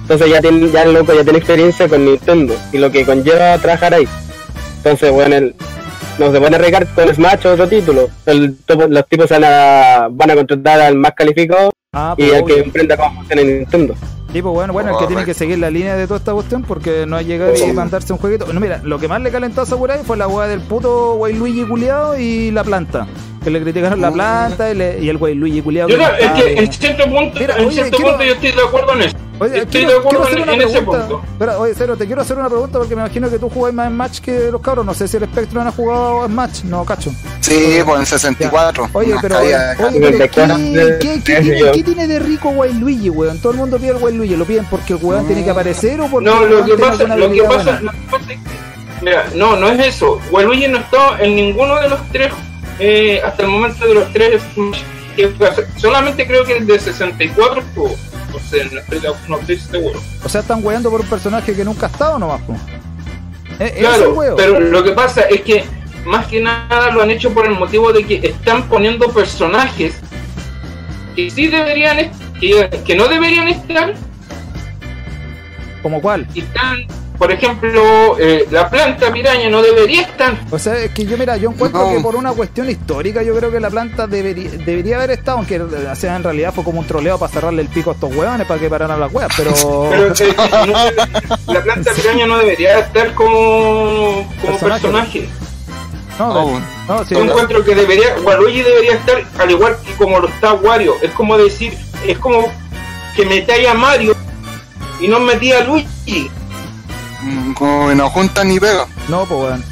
entonces 0.02 0.30
ya 0.30 0.42
tiene, 0.42 0.70
ya 0.70 0.84
el 0.84 0.94
loco 0.94 1.14
ya 1.14 1.24
tiene 1.24 1.40
experiencia 1.40 1.88
con 1.88 2.06
Nintendo 2.06 2.56
y 2.72 2.78
lo 2.78 2.92
que 2.92 3.06
conlleva 3.06 3.58
trabajar 3.58 3.94
ahí. 3.94 4.08
Entonces, 4.78 5.12
bueno, 5.12 5.36
el, 5.36 5.56
no 6.20 6.32
se 6.32 6.40
puede 6.40 6.56
arriesgar 6.56 6.88
con 6.94 7.14
Smash 7.14 7.48
o 7.48 7.54
otro 7.54 7.68
título. 7.68 8.10
El, 8.26 8.58
los 8.90 9.08
tipos 9.08 9.30
van 9.30 9.44
a, 9.46 10.08
van 10.12 10.32
a 10.32 10.36
contratar 10.36 10.82
al 10.82 10.96
más 10.96 11.14
calificado 11.14 11.72
Ah, 11.96 12.16
y 12.18 12.32
al 12.32 12.44
que 12.44 12.54
obvio. 12.54 12.64
emprenda 12.64 12.98
cómo 12.98 13.16
funciona 13.18 13.44
Nintendo. 13.44 13.96
Sí, 14.34 14.42
pues 14.42 14.52
bueno, 14.52 14.74
bueno, 14.74 14.94
el 14.94 14.98
que 14.98 15.06
tiene 15.06 15.26
que 15.26 15.36
seguir 15.36 15.60
la 15.60 15.70
línea 15.70 15.96
de 15.96 16.08
toda 16.08 16.18
esta 16.18 16.34
cuestión 16.34 16.64
porque 16.64 17.06
no 17.06 17.16
ha 17.18 17.22
llegado 17.22 17.54
y 17.56 17.72
mandarse 17.72 18.12
un 18.14 18.18
jueguito. 18.18 18.52
No, 18.52 18.60
mira, 18.60 18.82
lo 18.84 18.98
que 18.98 19.08
más 19.08 19.22
le 19.22 19.30
calentó 19.30 19.62
a 19.62 19.66
Sakurai 19.68 20.00
fue 20.04 20.18
la 20.18 20.28
weá 20.28 20.48
del 20.48 20.62
puto 20.62 21.20
Luigi 21.32 21.64
culiado 21.66 22.18
y 22.18 22.50
la 22.50 22.64
planta. 22.64 23.06
Que 23.44 23.50
le 23.50 23.62
criticaron 23.62 24.00
la 24.02 24.12
planta 24.12 24.72
y, 24.72 24.76
le- 24.76 25.00
y 25.04 25.10
el 25.10 25.18
Luigi 25.18 25.62
culiado. 25.62 25.90
Yo 25.90 25.98
no- 25.98 26.08
es 26.08 26.32
que 26.32 26.54
en 26.60 26.72
cierto 26.74 27.04
punto, 27.06 27.40
Mira, 27.40 27.56
en 27.58 27.66
oye, 27.66 27.74
cierto 27.76 27.98
quiero- 27.98 28.12
punto 28.12 28.24
yo 28.26 28.34
estoy 28.34 28.52
de 28.52 28.62
acuerdo 28.62 28.94
en 28.94 29.02
eso. 29.02 29.18
Oye, 29.40 29.58
estoy 29.58 29.72
quiero, 29.72 29.90
de 29.90 29.98
acuerdo 29.98 30.10
quiero 30.10 30.24
hacer 30.24 30.38
en- 30.38 30.44
una 30.44 30.54
en 30.54 30.62
ese 30.70 30.82
punto. 30.84 31.22
Espera, 31.34 31.58
oye, 31.60 31.74
Cero, 31.76 31.98
te 31.98 32.06
quiero 32.06 32.22
hacer 32.22 32.38
una 32.38 32.48
pregunta 32.50 32.78
porque 32.80 32.96
me 32.96 33.02
imagino 33.02 33.30
que 33.30 33.40
tú 33.40 33.50
jugás 33.50 33.74
más 33.74 33.88
en 33.88 33.98
Match 33.98 34.20
que 34.20 34.50
los 34.52 34.62
cabros. 34.62 34.86
No 34.86 34.94
sé 34.94 35.08
si 35.08 35.18
el 35.18 35.26
Spectrum 35.26 35.68
ha 35.68 35.72
jugado 35.72 36.26
en 36.26 36.36
Match. 36.36 36.64
No, 36.64 36.86
cacho. 36.86 37.12
Sí, 37.42 37.80
pues 37.86 38.00
en 38.00 38.06
64. 38.06 38.90
Oye, 38.94 39.16
pero, 39.22 39.40
oye, 39.40 39.56
pero 39.78 40.18
¿qué, 41.00 41.22
tiene, 41.26 41.60
yo. 41.60 41.72
qué 41.74 41.84
tiene 41.84 42.08
de 42.08 42.20
rico 42.20 42.54
Luigi, 42.80 43.10
weón? 43.10 43.40
Todo 43.40 43.52
el 43.52 43.58
mundo 43.58 43.78
pide 43.78 43.92
el 44.08 44.16
Luigi. 44.18 44.36
¿Lo 44.38 44.46
piden 44.46 44.66
porque 44.70 44.94
el 44.94 45.00
weón 45.02 45.26
tiene 45.28 45.44
que 45.44 45.50
aparecer 45.50 46.00
o 46.00 46.08
porque 46.08 46.30
No, 46.30 46.46
lo 46.46 46.64
que 46.64 46.76
pasa, 46.76 47.06
que 47.06 47.18
lo 47.18 47.32
que 47.32 47.44
pasa 47.44 47.72
es 47.72 48.28
que, 48.28 48.38
mira, 49.02 49.26
no, 49.36 49.58
no 49.58 49.68
es 49.70 49.88
eso. 49.88 50.20
Waluigi 50.32 50.68
no 50.70 50.78
está 50.78 51.22
en 51.22 51.36
ninguno 51.36 51.76
de 51.82 51.90
los 51.90 52.00
tres, 52.12 52.32
eh, 52.86 53.22
hasta 53.24 53.44
el 53.44 53.50
momento 53.50 53.88
de 53.88 53.94
los 53.94 54.12
tres, 54.12 54.42
que 55.16 55.32
solamente 55.78 56.28
creo 56.28 56.44
que 56.44 56.58
el 56.58 56.68
de 56.68 56.78
64 56.78 57.62
estuvo. 57.62 57.96
O 58.34 58.40
sea, 58.40 58.66
no 58.66 58.80
estoy, 58.80 59.02
no 59.30 59.40
estoy 59.40 59.58
seguro. 59.58 60.02
O 60.24 60.28
sea, 60.28 60.42
están 60.42 60.60
weando 60.66 60.90
por 60.90 61.00
un 61.00 61.08
personaje 61.08 61.56
que 61.56 61.64
nunca 61.64 61.86
ha 61.86 61.90
estado 61.90 62.20
nomás. 62.20 62.42
Eh, 63.60 63.78
Claro, 63.80 64.36
pero 64.36 64.60
lo 64.60 64.84
que 64.84 64.92
pasa 64.92 65.22
es 65.22 65.42
que 65.42 65.64
más 66.06 66.28
que 66.28 66.42
nada 66.42 66.92
lo 66.92 67.02
han 67.02 67.12
hecho 67.12 67.34
por 67.34 67.46
el 67.46 67.54
motivo 67.54 67.94
de 67.94 68.04
que 68.04 68.16
están 68.16 68.68
poniendo 68.68 69.08
personajes 69.14 69.96
que 71.16 71.30
sí 71.30 71.48
deberían, 71.48 72.12
que, 72.42 72.70
que 72.86 72.96
no 72.96 73.08
deberían 73.08 73.48
estar 73.48 73.94
¿Como 75.82 76.02
cuál? 76.02 76.28
y 76.34 76.42
están, 76.42 76.86
por 77.18 77.32
ejemplo, 77.32 78.18
eh, 78.20 78.46
la 78.52 78.70
planta 78.70 79.12
piraña 79.12 79.50
no 79.50 79.62
debería 79.62 80.02
estar. 80.02 80.36
O 80.52 80.60
sea, 80.60 80.78
es 80.78 80.92
que 80.92 81.06
yo, 81.06 81.18
mira, 81.18 81.38
yo 81.38 81.52
encuentro 81.52 81.82
No. 81.88 81.96
que 81.96 82.02
por 82.02 82.16
una 82.16 82.32
cuestión 82.34 82.70
histórica, 82.70 83.22
yo 83.24 83.36
creo 83.36 83.52
que 83.52 83.60
la 83.60 83.70
planta 83.70 84.08
debería, 84.08 84.50
debería 84.52 84.98
haber 84.98 85.12
estado, 85.12 85.38
aunque 85.38 85.62
o 85.62 85.96
sea, 85.96 86.16
en 86.16 86.24
realidad 86.24 86.54
fue 86.54 86.64
como 86.64 86.80
un 86.80 86.88
troleo 86.88 87.18
para 87.18 87.32
cerrarle 87.32 87.62
el 87.62 87.70
pico 87.70 87.92
a 87.92 87.94
estos 87.94 88.14
hueones 88.16 88.46
para 88.48 88.60
que 88.60 88.70
pararan 88.70 89.00
las 89.00 89.14
hueas, 89.14 89.32
pero. 89.38 89.52
Pero 89.90 90.08
eh, 90.08 90.36
no- 90.68 91.54
la 91.54 91.62
planta 91.62 91.92
piraña 91.94 92.26
no 92.28 92.38
debería 92.38 92.80
estar 92.80 93.14
como, 93.14 94.28
como 94.42 94.58
Personaje. 94.60 94.82
personaje. 94.82 95.30
no, 96.20 96.34
No, 96.34 96.60
no, 96.88 97.06
sí, 97.06 97.16
Yo 97.16 97.24
encuentro 97.24 97.64
que 97.64 97.76
debería, 97.76 98.16
Waluigi 98.24 98.62
debería 98.64 98.94
estar 98.94 99.24
al 99.40 99.52
igual 99.52 99.78
que 99.86 99.94
como 99.94 100.20
lo 100.20 100.28
está 100.28 100.54
Wario. 100.54 100.96
Es 101.02 101.12
como 101.12 101.38
decir, 101.38 101.78
es 102.06 102.18
como 102.18 102.52
que 103.16 103.26
metáis 103.26 103.68
a 103.68 103.74
Mario 103.74 104.16
y 105.00 105.08
no 105.08 105.20
metí 105.20 105.52
a 105.52 105.64
Luigi. 105.64 106.30
Como 107.58 107.94
no 107.94 108.10
juntan 108.10 108.48
ni 108.50 108.60
pegan. 108.60 108.88
no, 109.10 109.26
pues 109.26 109.40
weón. 109.42 109.64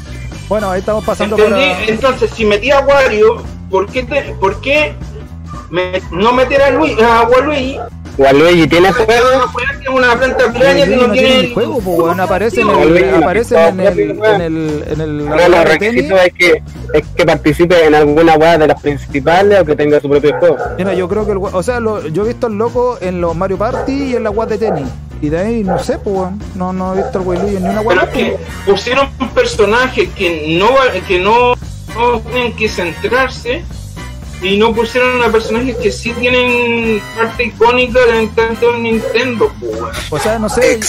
Bueno, 0.48 0.70
ahí 0.70 0.80
estamos 0.80 1.04
pasando 1.04 1.36
por. 1.36 1.52
Entonces, 1.86 2.30
si 2.34 2.44
metí 2.44 2.70
a 2.70 2.80
Wario, 2.80 3.42
¿por 3.70 3.86
qué, 3.86 4.02
te- 4.02 4.34
por 4.40 4.60
qué 4.60 4.94
me- 5.70 6.02
no 6.10 6.32
meter 6.32 6.60
a, 6.62 6.70
Luigi, 6.70 7.00
a 7.02 7.22
Waluigi? 7.22 7.78
Waluigi 8.18 8.66
tiene 8.68 8.92
juego, 8.92 9.26
no 9.86 9.94
una 9.94 10.14
planta 10.18 10.52
piraña 10.52 10.84
que 10.84 10.96
no 10.96 11.06
no 11.06 11.12
tiene 11.14 11.54
juego, 11.54 11.80
pues 11.80 11.98
weón, 11.98 12.20
aparece 12.20 12.60
en 12.60 12.68
el, 12.68 13.10
no 13.10 13.16
aparece 13.16 13.68
en 13.68 13.80
el, 13.80 13.88
en 14.22 14.40
el, 14.42 14.84
en 14.86 15.00
el, 15.00 15.28
de 15.30 15.48
los 15.48 15.64
requisitos 15.64 16.20
es 16.20 16.32
que, 16.34 16.62
es 16.92 17.02
que 17.16 17.24
participe 17.24 17.86
en 17.86 17.94
alguna 17.94 18.34
weá 18.34 18.58
de 18.58 18.66
las 18.66 18.82
principales 18.82 19.60
o 19.60 19.64
que 19.64 19.74
tenga 19.74 19.98
su 19.98 20.10
propio 20.10 20.38
juego. 20.38 20.58
Mira, 20.76 20.92
yo 20.92 21.08
creo 21.08 21.24
que 21.24 21.32
el 21.32 21.38
o 21.40 21.62
sea, 21.62 21.80
lo- 21.80 22.06
yo 22.08 22.24
he 22.24 22.28
visto 22.28 22.48
al 22.48 22.58
loco 22.58 22.98
en 23.00 23.22
los 23.22 23.34
Mario 23.34 23.56
Party 23.56 23.92
y 24.10 24.16
en 24.16 24.24
la 24.24 24.28
guas 24.30 24.50
de 24.50 24.58
tenis. 24.58 24.86
Y 25.22 25.28
de 25.28 25.38
ahí, 25.38 25.64
no 25.64 25.78
sé, 25.78 25.98
pues. 25.98 26.30
No, 26.56 26.72
no 26.72 26.94
he 26.94 27.02
visto 27.02 27.20
al 27.20 27.38
en 27.38 27.62
ni 27.62 27.68
una 27.70 27.80
Pero 27.80 27.82
guas. 27.84 28.08
es 28.08 28.08
que 28.10 28.36
pusieron 28.66 29.08
un 29.20 29.28
personaje 29.28 30.10
que 30.10 30.58
no 30.58 30.68
que 31.06 31.20
no, 31.20 31.54
no 31.94 32.20
tienen 32.20 32.56
que 32.56 32.68
centrarse 32.68 33.64
y 34.42 34.56
no 34.58 34.74
pusieron 34.74 35.22
a 35.22 35.30
personajes 35.30 35.76
que 35.76 35.92
sí 35.92 36.12
tienen 36.14 37.00
parte 37.16 37.44
icónica 37.44 38.00
de 38.06 38.26
tanto 38.28 38.74
en 38.74 38.82
Nintendo, 38.82 39.52
pues, 39.60 39.72
weón. 39.80 39.90
O 40.10 40.18
sea, 40.18 40.38
no 40.38 40.48
sé. 40.48 40.80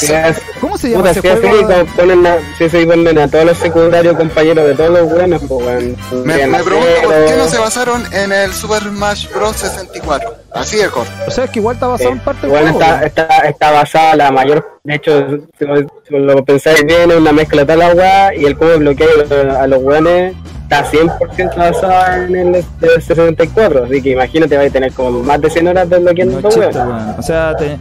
¿Cómo 0.60 0.78
se 0.78 0.90
llama 0.90 1.04
Puta, 1.04 1.12
ese 1.12 1.22
si 1.22 1.28
así 1.28 1.48
juego? 1.48 1.68
como 1.68 1.86
ponen 1.96 2.26
a, 2.28 2.38
si 2.58 2.64
así 2.64 2.86
ponen 2.86 3.18
a 3.20 3.28
todos 3.28 3.46
los 3.46 3.58
secundarios 3.58 4.18
compañeros 4.18 4.66
de 4.68 4.76
todos 4.76 4.90
los 4.90 5.10
buenos, 5.10 5.42
pues 5.48 5.66
weón. 5.66 5.98
Me, 6.26 6.48
me 6.48 6.64
pregunto 6.64 6.88
por 7.04 7.26
qué 7.26 7.36
no 7.38 7.48
se 7.48 7.58
basaron 7.60 8.04
en 8.14 8.32
el 8.32 8.54
Super 8.54 8.82
Smash 8.84 9.30
Bros. 9.30 9.56
64. 9.58 10.36
Así 10.54 10.78
de 10.78 10.88
corto. 10.90 11.12
O 11.28 11.32
sea, 11.32 11.46
es 11.46 11.50
que 11.50 11.60
igual 11.60 11.76
está 11.76 11.88
basado 11.88 12.12
en 12.12 12.20
parte 12.20 12.42
del 12.42 12.52
Bueno, 12.52 12.74
juego. 12.74 12.92
está, 13.06 13.06
está, 13.06 13.38
está 13.48 13.72
basada 13.72 14.16
la 14.16 14.32
mayor, 14.32 14.80
de 14.84 14.96
hecho, 14.96 15.28
si 15.58 15.66
lo, 15.66 15.78
si 15.78 16.16
lo 16.16 16.46
pensáis 16.46 16.84
bien, 16.86 17.10
es 17.10 17.18
una 17.18 17.32
mezcla 17.32 17.66
de 17.66 17.76
la 17.76 17.90
weá 17.94 18.36
y 18.36 18.46
el 18.46 18.56
cómo 18.56 18.78
bloquea 18.78 19.08
a 19.60 19.68
los 19.68 19.82
weones 19.82 20.36
está 20.64 20.84
100% 20.90 21.56
basado 21.56 22.24
en 22.26 22.36
el 22.56 22.66
del 22.80 23.02
64, 23.02 23.86
así 23.86 24.02
que 24.02 24.10
imagínate, 24.12 24.58
vais 24.58 24.70
a 24.70 24.74
tener 24.74 24.92
como 24.94 25.20
más 25.24 25.40
de 25.42 25.50
100 25.50 25.68
horas 25.68 25.90
desbloqueando 25.90 26.42
No 26.42 26.50
chiste, 26.50 26.78
weón. 26.78 27.16
O 27.18 27.22
sea, 27.22 27.56
te- 27.56 27.78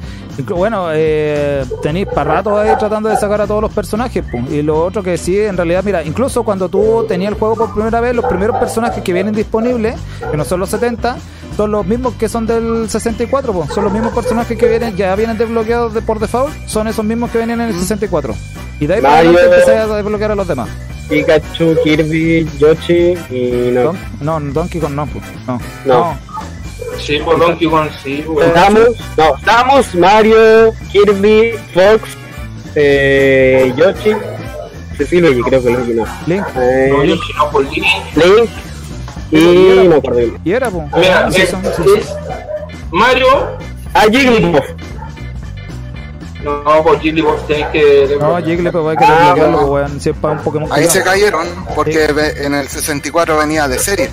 bueno, 0.54 0.86
eh, 0.92 1.62
tenéis 1.82 2.06
para 2.06 2.34
rato 2.36 2.58
ahí 2.58 2.74
tratando 2.78 3.08
de 3.10 3.16
sacar 3.16 3.42
a 3.42 3.46
todos 3.46 3.60
los 3.60 3.72
personajes. 3.72 4.24
pum. 4.30 4.46
Y 4.50 4.62
lo 4.62 4.82
otro 4.84 5.02
que 5.02 5.18
sí, 5.18 5.38
en 5.38 5.56
realidad, 5.56 5.82
mira, 5.84 6.02
incluso 6.02 6.42
cuando 6.42 6.68
tú 6.70 7.04
tenías 7.06 7.32
el 7.32 7.38
juego 7.38 7.54
por 7.56 7.74
primera 7.74 8.00
vez, 8.00 8.14
los 8.14 8.24
primeros 8.24 8.56
personajes 8.56 9.02
que 9.02 9.12
vienen 9.12 9.34
disponibles, 9.34 9.94
que 10.30 10.36
no 10.36 10.44
son 10.44 10.60
los 10.60 10.70
70, 10.70 11.16
son 11.56 11.70
los 11.70 11.84
mismos 11.86 12.14
que 12.14 12.30
son 12.30 12.46
del 12.46 12.88
64. 12.88 13.52
po. 13.52 13.66
Son 13.74 13.84
los 13.84 13.92
mismos 13.92 14.12
personajes 14.14 14.56
que 14.56 14.66
vienen 14.68 14.96
ya 14.96 15.14
vienen 15.16 15.36
desbloqueados 15.36 15.92
de, 15.92 16.00
por 16.00 16.18
default, 16.18 16.52
son 16.66 16.88
esos 16.88 17.04
mismos 17.04 17.30
que 17.30 17.36
venían 17.38 17.60
en 17.60 17.68
el 17.68 17.74
64. 17.74 18.34
Y 18.80 18.86
de 18.86 18.94
ahí 18.94 19.02
para 19.02 19.16
Mario. 19.16 19.30
adelante 19.32 19.54
empecé 19.56 19.76
a 19.78 19.86
desbloquear 19.86 20.30
a 20.32 20.34
los 20.34 20.48
demás. 20.48 20.68
Pikachu, 21.12 21.76
Kirby, 21.84 22.48
Yoshi 22.58 23.14
y 23.30 23.70
no. 23.72 23.94
No, 24.20 24.40
Donkey 24.40 24.80
Kong 24.80 24.94
no, 24.94 25.06
pues. 25.06 25.24
no. 25.46 25.60
No. 25.84 26.18
Sí, 26.98 27.18
por 27.18 27.38
Donkey 27.38 27.68
Kong, 27.68 27.88
sí. 28.02 28.24
Samus, 28.54 28.96
no, 29.16 29.38
Samus, 29.44 29.94
Mario, 29.94 30.72
Kirby, 30.90 31.52
Fox, 31.74 32.02
eh, 32.74 33.72
Yoshi, 33.76 34.12
sí, 35.06 35.20
Luigi, 35.20 35.42
creo 35.42 35.62
que 35.62 35.70
Luigi 35.70 35.92
no. 35.94 36.04
Link. 36.26 36.44
Eh, 36.56 36.88
No, 36.92 37.04
Yoshi 37.04 37.32
no, 37.36 37.50
por 37.50 37.62
Link. 37.64 37.86
Link, 38.16 38.50
Y 39.30 39.88
no 39.88 40.00
bien. 40.00 40.38
Y 40.44 40.52
era, 40.52 40.70
pues. 40.70 40.84
Mira, 40.96 41.30
sí, 41.30 41.42
es, 41.42 41.50
son- 41.50 41.62
sí, 41.64 41.82
sí. 41.84 41.98
es 42.00 42.14
Mario. 42.90 43.26
Ah, 43.94 44.04
Jigglypuff. 44.10 44.64
No, 46.44 46.82
por 46.82 47.00
Jigglypuff 47.00 47.46
tenés 47.46 47.66
que. 47.68 48.16
No, 48.20 48.36
Jigglypuff 48.42 48.88
hay 48.88 48.96
que 48.96 49.04
Ah, 49.04 49.18
desbloquearlo, 49.18 49.60
no. 49.60 49.66
weón. 49.66 50.00
Si 50.00 50.10
es 50.10 50.16
para 50.16 50.34
un 50.34 50.40
Pokémon 50.44 50.72
Ahí 50.72 50.86
se 50.86 51.02
cayeron 51.02 51.46
porque 51.74 52.04
en 52.38 52.54
el 52.54 52.68
64 52.68 53.36
venía 53.38 53.68
de 53.68 53.78
serie. 53.78 54.10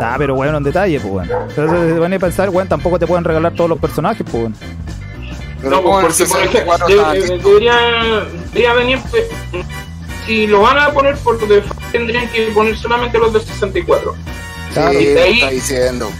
Ah, 0.00 0.14
pero 0.18 0.34
weón, 0.34 0.54
en 0.54 0.62
detalle, 0.62 1.00
pues 1.00 1.12
weón. 1.12 1.30
Entonces 1.48 1.92
se 1.94 1.98
van 1.98 2.12
a 2.12 2.18
pensar, 2.18 2.50
weón, 2.50 2.68
tampoco 2.68 2.98
te 2.98 3.06
pueden 3.06 3.24
regalar 3.24 3.52
todos 3.54 3.70
los 3.70 3.78
personajes, 3.78 4.22
pues 4.30 4.34
weón. 4.34 4.54
Pero 5.62 5.70
No, 5.70 5.82
porque 5.82 6.02
por 6.02 6.10
ejemplo, 6.10 6.26
64 6.26 6.86
de- 6.86 7.38
debería, 7.38 7.76
debería 8.52 8.74
venir. 8.74 8.98
pues, 9.10 9.24
Si 10.26 10.46
lo 10.48 10.60
van 10.62 10.76
a 10.78 10.90
poner 10.92 11.16
por 11.18 11.38
default, 11.38 11.80
tendrían 11.92 12.28
que 12.28 12.46
poner 12.48 12.76
solamente 12.76 13.16
los 13.16 13.32
de 13.32 13.40
64. 13.40 14.14
Claro. 14.74 14.90
Sí, 14.98 14.98
Y 14.98 15.06
de 15.06 15.22
ahí- 15.22 15.34
está 15.34 15.50
diciendo. 15.50 16.10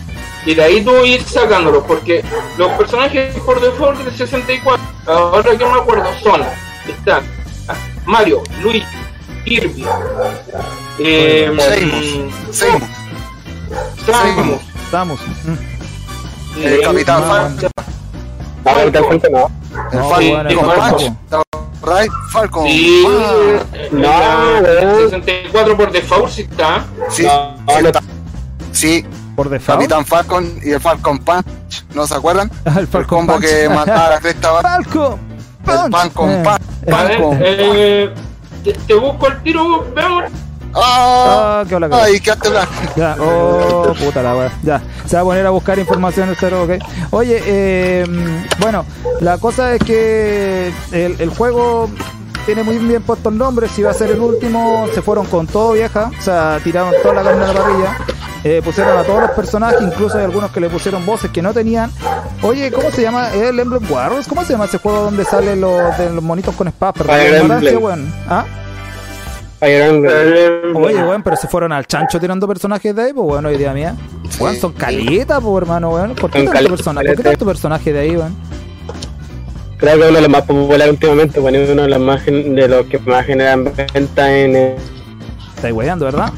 Y 0.46 0.54
de 0.54 0.62
ahí 0.62 0.80
tú 0.84 1.04
ir 1.04 1.20
sacándolos, 1.25 1.82
porque 1.88 2.22
los 2.56 2.70
personajes 2.75 3.34
por 3.44 3.60
default 3.60 3.98
de 4.02 4.12
64, 4.16 4.86
ahora 5.06 5.56
que 5.56 5.64
me 5.64 5.78
acuerdo, 5.80 6.04
son, 6.22 6.42
están 6.88 7.22
Mario, 8.04 8.42
Luigi, 8.62 8.84
Kirby, 9.44 9.84
eh, 10.98 11.52
Seymour. 11.58 12.54
Seymour. 12.54 12.82
Samus, 14.06 14.60
Estamos. 14.84 15.20
Mm. 15.44 16.62
El 16.62 16.80
Capitán 16.82 17.22
Falcon. 17.25 17.70
Capitán 18.64 19.04
Falcon 19.04 19.32
no. 19.32 19.50
El 19.92 20.56
Falcon. 20.58 21.18
Punch. 21.30 22.10
Falcon. 22.32 22.66
Sí, 22.66 23.04
Ah, 23.06 23.64
No, 23.92 24.00
la 24.02 24.60
weón. 24.62 25.10
64 25.10 25.76
por 25.76 25.92
default 25.92 26.28
sí 26.30 26.42
está. 26.42 26.84
sí, 27.10 27.25
No, 27.25 27.56
sí, 27.68 27.82
no. 27.82 27.88
está. 27.88 28.02
Sí, 28.72 29.04
Por 29.37 29.49
default. 29.50 29.78
Capitán 29.81 30.05
Falcon 30.07 30.59
y 30.64 30.71
el 30.73 30.81
Falcon 30.81 31.19
Punch. 31.19 31.45
¿No 31.95 32.07
se 32.07 32.14
acuerdan? 32.14 32.50
el 32.64 32.78
El 32.78 32.87
Falcon 32.88 33.19
combo 33.19 33.35
Punch. 33.35 33.45
que 33.47 33.69
mataba 33.69 34.07
a 34.07 34.11
la 34.11 34.21
cresta 34.21 34.49
abajo. 34.49 34.69
Falco. 34.69 35.19
El 35.87 35.93
Falcon 35.93 36.31
Eh, 36.31 36.43
Punch. 36.43 36.61
eh, 36.87 36.90
Falcon. 36.90 37.38
eh, 37.43 38.14
te, 38.64 38.73
te 38.73 38.95
busco 38.95 39.28
el 39.28 39.43
tiro, 39.43 39.87
veamos. 39.95 40.25
¡Ah! 40.78 41.61
Ah, 41.62 41.64
qué 41.66 41.75
hola, 41.75 41.88
¡Ay, 41.93 42.21
blanco! 42.21 42.71
Ya, 42.97 43.16
oh, 43.19 43.95
puta 43.99 44.23
la 44.23 44.37
wea. 44.37 44.52
Ya, 44.62 44.83
se 45.07 45.16
va 45.16 45.23
a 45.23 45.25
poner 45.25 45.47
a 45.47 45.50
buscar 45.50 45.78
información 45.78 46.28
el 46.28 46.37
cero, 46.38 46.64
ok. 46.64 46.73
Oye, 47.12 47.40
eh, 47.47 48.05
bueno, 48.59 48.85
la 49.21 49.38
cosa 49.38 49.75
es 49.75 49.83
que 49.83 50.71
el, 50.93 51.19
el 51.19 51.31
juego 51.31 51.88
tiene 52.46 52.62
muy 52.62 52.78
bien 52.78 53.02
puesto 53.02 53.28
el 53.28 53.36
nombre. 53.36 53.68
Si 53.68 53.82
va 53.82 53.90
a 53.90 53.94
ser 53.94 54.12
el 54.12 54.20
último, 54.20 54.86
se 54.94 55.02
fueron 55.02 55.26
con 55.26 55.46
todo, 55.46 55.72
vieja. 55.72 56.10
O 56.16 56.22
sea, 56.22 56.60
tiraron 56.62 56.94
toda 57.02 57.14
la 57.14 57.22
carne 57.24 57.44
a 57.44 57.48
la 57.48 57.52
parrilla. 57.52 57.98
Eh, 58.44 58.62
pusieron 58.64 58.96
a 58.96 59.02
todos 59.02 59.22
los 59.22 59.30
personajes, 59.32 59.82
incluso 59.82 60.16
hay 60.16 60.24
algunos 60.24 60.52
que 60.52 60.60
le 60.60 60.70
pusieron 60.70 61.04
voces 61.04 61.32
que 61.32 61.42
no 61.42 61.52
tenían. 61.52 61.90
Oye, 62.42 62.70
¿cómo 62.70 62.92
se 62.92 63.02
llama? 63.02 63.34
¿Es 63.34 63.42
¿El 63.42 63.58
Emblem 63.58 63.90
Wars? 63.90 64.28
¿Cómo 64.28 64.44
se 64.44 64.52
llama 64.52 64.66
ese 64.66 64.78
juego 64.78 65.02
donde 65.02 65.24
salen 65.24 65.60
los, 65.60 65.98
de 65.98 66.10
los 66.10 66.22
monitos 66.22 66.54
con 66.54 66.68
espadas? 66.68 66.94
Perdón, 66.94 67.82
weón. 67.82 68.14
¿Ah? 68.28 68.44
Fire 69.58 69.82
Emblem. 69.82 70.76
Oye, 70.76 71.02
weón, 71.02 71.24
pero 71.24 71.36
se 71.36 71.48
fueron 71.48 71.72
al 71.72 71.86
chancho 71.86 72.20
tirando 72.20 72.46
personajes 72.46 72.94
de 72.94 73.02
ahí, 73.02 73.12
pues 73.12 73.26
bueno, 73.26 73.50
idea 73.50 73.72
mía. 73.72 73.96
Weón, 74.38 74.54
son 74.54 74.72
caletas, 74.72 75.40
pues 75.42 75.62
hermano, 75.62 75.90
weón. 75.90 76.14
¿Por 76.14 76.30
qué 76.30 76.44
tanto 76.44 76.68
personaje? 76.68 77.08
¿Por 77.08 77.16
qué 77.16 77.22
tanto 77.24 77.46
personaje 77.46 77.92
de 77.92 77.98
ahí, 77.98 78.16
weón? 78.16 78.36
Creo 79.78 79.99
que 79.99 80.09
uno 80.09 80.16
de 80.16 80.21
los 80.23 80.30
más 80.30 80.42
populares 80.42 80.90
últimamente, 80.90 81.38
bueno, 81.40 81.59
uno 81.71 81.83
de 81.83 81.88
los, 81.88 82.00
más, 82.00 82.25
de 82.25 82.68
los 82.68 82.87
que 82.87 82.99
más 83.00 83.26
generan 83.26 83.64
venta 83.92 84.38
en 84.38 84.56
eh, 84.56 84.76
Estáis 85.54 85.75
weyando, 85.75 86.06
¿verdad? 86.06 86.33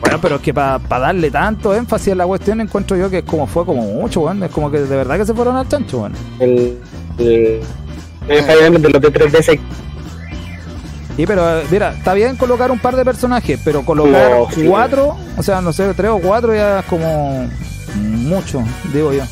Bueno, 0.00 0.18
pero 0.20 0.36
es 0.36 0.42
que 0.42 0.54
para 0.54 0.78
darle 0.88 1.30
tanto 1.30 1.74
énfasis 1.74 2.12
a 2.12 2.16
la 2.16 2.26
cuestión 2.26 2.60
encuentro 2.60 2.96
yo 2.96 3.10
que 3.10 3.18
es 3.18 3.24
como 3.24 3.46
fue 3.46 3.66
como 3.66 3.82
mucho, 3.82 4.20
weón. 4.20 4.42
Es 4.44 4.50
como 4.52 4.70
que 4.70 4.78
de 4.78 4.96
verdad 4.96 5.18
que 5.18 5.26
se 5.26 5.34
fueron 5.34 5.56
al 5.56 5.68
chancho, 5.68 5.98
weón. 5.98 6.12
el, 6.38 6.78
el, 7.18 7.60
el 8.28 8.82
de 8.82 8.90
los 8.90 9.02
de 9.02 9.12
3DS. 9.12 9.58
Y 11.16 11.26
pero, 11.26 11.42
mira, 11.68 11.94
está 11.94 12.14
bien 12.14 12.36
colocar 12.36 12.70
un 12.70 12.78
par 12.78 12.94
de 12.94 13.04
personajes, 13.04 13.58
pero 13.64 13.84
colocar 13.84 14.30
No, 14.30 14.48
sí. 14.52 14.66
cuatro, 14.68 15.16
o 15.36 15.42
sea, 15.42 15.60
no 15.60 15.72
sé, 15.72 15.92
tres 15.94 16.10
o 16.10 16.20
cuatro 16.20 16.54
ya 16.54 16.78
es 16.78 16.84
como 16.84 17.48
mucho, 17.96 18.62
digo 18.94 19.12
yo. 19.12 19.24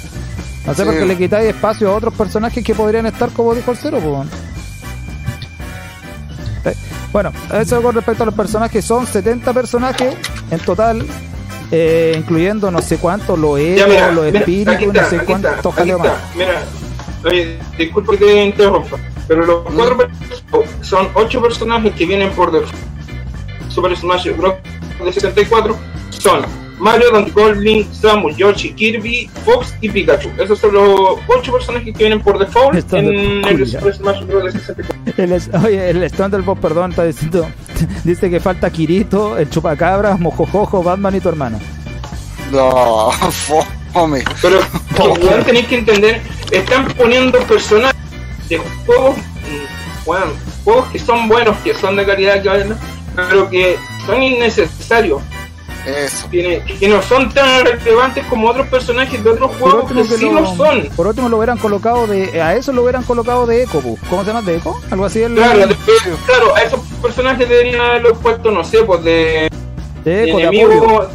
No 0.67 0.75
sé, 0.75 0.83
Sí. 0.83 0.89
porque 0.89 1.07
le 1.07 1.17
quitáis 1.17 1.49
espacio 1.49 1.91
a 1.91 1.95
otros 1.97 2.13
personajes 2.15 2.63
que 2.65 2.75
podrían 2.75 3.07
estar 3.07 3.31
como 3.31 3.55
dijo 3.55 3.71
el 3.71 3.77
cero, 3.77 3.99
pues. 4.03 4.29
Eh, 6.75 6.79
Bueno, 7.13 7.33
eso 7.55 7.81
con 7.81 7.95
respecto 7.95 8.25
a 8.25 8.27
los 8.27 8.35
personajes, 8.35 8.85
son 8.85 9.07
70 9.07 9.53
personajes 9.55 10.15
en 10.51 10.59
total, 10.61 11.07
eh, 11.71 12.15
incluyendo 12.19 12.71
no 12.71 12.83
sé 12.83 12.99
cuántos, 12.99 13.39
los 13.39 13.59
mira, 13.59 14.13
los 14.13 14.27
espíritus, 14.27 14.93
no 14.93 15.09
sé 15.09 15.19
cuántos 15.21 15.63
más. 15.99 16.13
Mira, 16.35 16.63
oye, 17.25 17.59
disculpa 17.79 18.13
que 18.13 18.19
te 18.19 18.45
interrumpa, 18.45 18.97
pero 19.29 19.47
los 19.47 19.63
cuatro 19.73 19.97
personajes 19.97 20.45
son 20.83 21.09
ocho 21.15 21.41
personajes 21.41 21.95
que 21.95 22.05
vienen 22.07 22.31
por 22.33 22.51
default. 22.53 22.75
Super 23.71 23.97
Smash 23.97 24.37
Bros. 24.37 24.55
de 25.05 25.13
74 25.13 25.77
son 26.11 26.45
Mario, 26.79 27.11
Donkey 27.11 27.33
Kong, 27.33 27.57
Link, 27.57 27.91
Samus, 27.93 28.37
Yoshi, 28.37 28.73
Kirby, 28.75 29.31
Fox 29.45 29.75
y 29.81 29.89
Pikachu. 29.89 30.31
Esos 30.39 30.59
son 30.59 30.75
los 30.75 31.19
ocho 31.27 31.53
personajes 31.53 31.93
que 31.93 31.99
vienen 31.99 32.21
por 32.21 32.39
default 32.39 32.93
en 32.93 33.07
el. 33.45 33.67
Super 33.67 33.95
Smash 33.95 34.23
Bros. 34.27 34.45
de 34.45 34.53
64. 34.53 35.23
El 35.25 35.33
es- 35.33 35.51
oye, 35.65 35.91
el 35.91 36.03
stand 36.05 36.35
del 36.35 36.43
boss, 36.43 36.59
perdón, 36.59 36.91
está 36.91 37.05
diciendo, 37.05 37.47
dice 38.05 38.29
que 38.31 38.41
falta 38.41 38.71
Kirito, 38.71 39.39
el 39.39 39.49
chupacabras, 39.49 40.21
Mojojojo, 40.21 40.83
Batman 40.83 41.17
y 41.17 41.21
tu 41.21 41.29
hermana. 41.31 41.59
No, 42.53 43.11
fome. 43.93 44.23
Pero 44.43 44.59
que, 44.97 45.03
weón, 45.27 45.45
tenéis 45.45 45.67
que 45.69 45.79
entender, 45.79 46.21
están 46.51 46.87
poniendo 46.95 47.39
personajes 47.41 47.97
de 48.49 48.59
juegos, 48.85 49.17
mm, 49.17 50.05
bueno, 50.05 50.27
juegos 50.65 50.87
que 50.89 50.99
son 50.99 51.29
buenos, 51.29 51.57
que 51.59 51.73
son 51.75 51.97
de 51.97 52.05
calidad, 52.05 52.43
que 52.43 52.49
valen, 52.49 52.75
pero 53.17 53.49
que 53.49 53.77
son 54.05 54.23
innecesarios, 54.23 55.23
Eso. 55.87 56.29
que, 56.31 56.63
que 56.81 56.89
no 56.89 57.01
son 57.03 57.33
tan 57.33 57.65
relevantes 57.65 58.25
como 58.27 58.49
otros 58.49 58.67
personajes 58.69 59.23
de 59.23 59.31
otros 59.31 59.51
Por 59.53 59.71
juegos 59.71 59.93
que, 59.93 60.17
sí 60.17 60.25
lo, 60.27 60.41
lo 60.41 60.55
son. 60.57 60.89
por 60.97 61.07
último 61.07 61.29
lo 61.29 61.37
hubieran 61.39 61.59
colocado 61.59 62.07
de, 62.07 62.43
a 62.43 62.55
eso 62.57 62.73
lo 62.73 62.83
hubieran 62.83 63.03
colocado 63.05 63.47
de 63.47 63.63
Eco. 63.63 63.81
¿cómo 64.11 64.23
se 64.23 64.29
llama? 64.29 64.43
¿De 64.43 64.57
Eco? 64.57 64.81
Algo 64.91 65.05
así 65.05 65.23
el 65.23 65.35
Claro, 65.35 65.59
de- 65.67 65.77
claro, 66.27 66.57
a 66.57 66.63
esos 66.63 66.81
personajes 67.01 67.49
deberían 67.49 67.81
haberlo 67.81 68.15
puesto, 68.15 68.51
no 68.51 68.65
sé, 68.65 68.83
pues 68.83 69.03
de, 69.05 69.49
de 70.05 70.11
de 70.11 70.29
Eco, 70.29 70.37
de 70.39 70.43
enemigo 70.45 70.73
apoyo. 71.03 71.09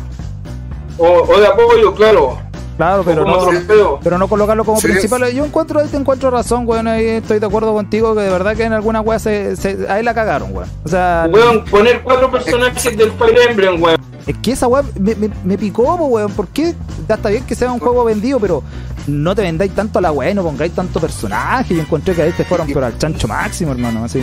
o, 0.97 1.07
o 1.27 1.39
de 1.39 1.47
apoyo, 1.47 1.93
claro. 1.93 2.37
Claro, 2.77 3.03
pero 3.05 3.23
no, 3.25 3.99
pero 4.01 4.17
no 4.17 4.27
colocarlo 4.27 4.63
como 4.65 4.79
Sí. 4.79 4.87
principal. 4.87 5.31
Yo 5.31 5.45
encuentro 5.45 5.79
ahí 5.81 5.87
te 5.87 5.97
encuentro 5.97 6.31
razón, 6.31 6.63
weón, 6.65 6.87
ahí 6.87 7.05
estoy 7.05 7.37
de 7.37 7.45
acuerdo 7.45 7.73
contigo 7.73 8.15
que 8.15 8.21
de 8.21 8.29
verdad 8.31 8.55
que 8.55 8.63
en 8.63 8.73
alguna 8.73 9.01
weá 9.01 9.19
se, 9.19 9.55
se- 9.55 9.85
ahí 9.87 10.01
la 10.01 10.15
cagaron, 10.15 10.49
weón. 10.55 10.67
O 10.83 10.89
sea, 10.89 11.27
Weón, 11.31 11.63
poner 11.65 12.01
cuatro 12.01 12.31
personajes 12.31 12.97
del 12.97 13.11
Fire 13.11 13.37
Emblem, 13.49 13.83
weón. 13.83 13.97
Es 14.31 14.37
que 14.37 14.51
esa 14.53 14.67
weá 14.67 14.83
me, 14.99 15.13
me, 15.15 15.29
me 15.43 15.57
picó, 15.57 15.97
po, 15.97 16.05
weón. 16.05 16.31
¿Por 16.31 16.47
qué? 16.47 16.73
Ya 17.09 17.15
está 17.15 17.29
bien 17.29 17.43
que 17.45 17.53
sea 17.55 17.71
un 17.71 17.79
juego 17.79 18.03
vendido, 18.05 18.39
pero 18.39 18.63
no 19.07 19.35
te 19.35 19.41
vendáis 19.41 19.73
tanto 19.73 19.99
a 19.99 20.01
la 20.01 20.11
weá 20.11 20.29
y 20.29 20.33
no 20.33 20.43
pongáis 20.43 20.71
tanto 20.73 20.99
personaje. 21.01 21.75
Yo 21.75 21.81
encontré 21.81 22.15
que 22.15 22.21
ahí 22.21 22.31
te 22.31 22.45
fueron 22.45 22.67
pero 22.67 22.85
al 22.85 22.97
chancho 22.97 23.27
máximo, 23.27 23.71
hermano. 23.73 24.05
Así. 24.05 24.19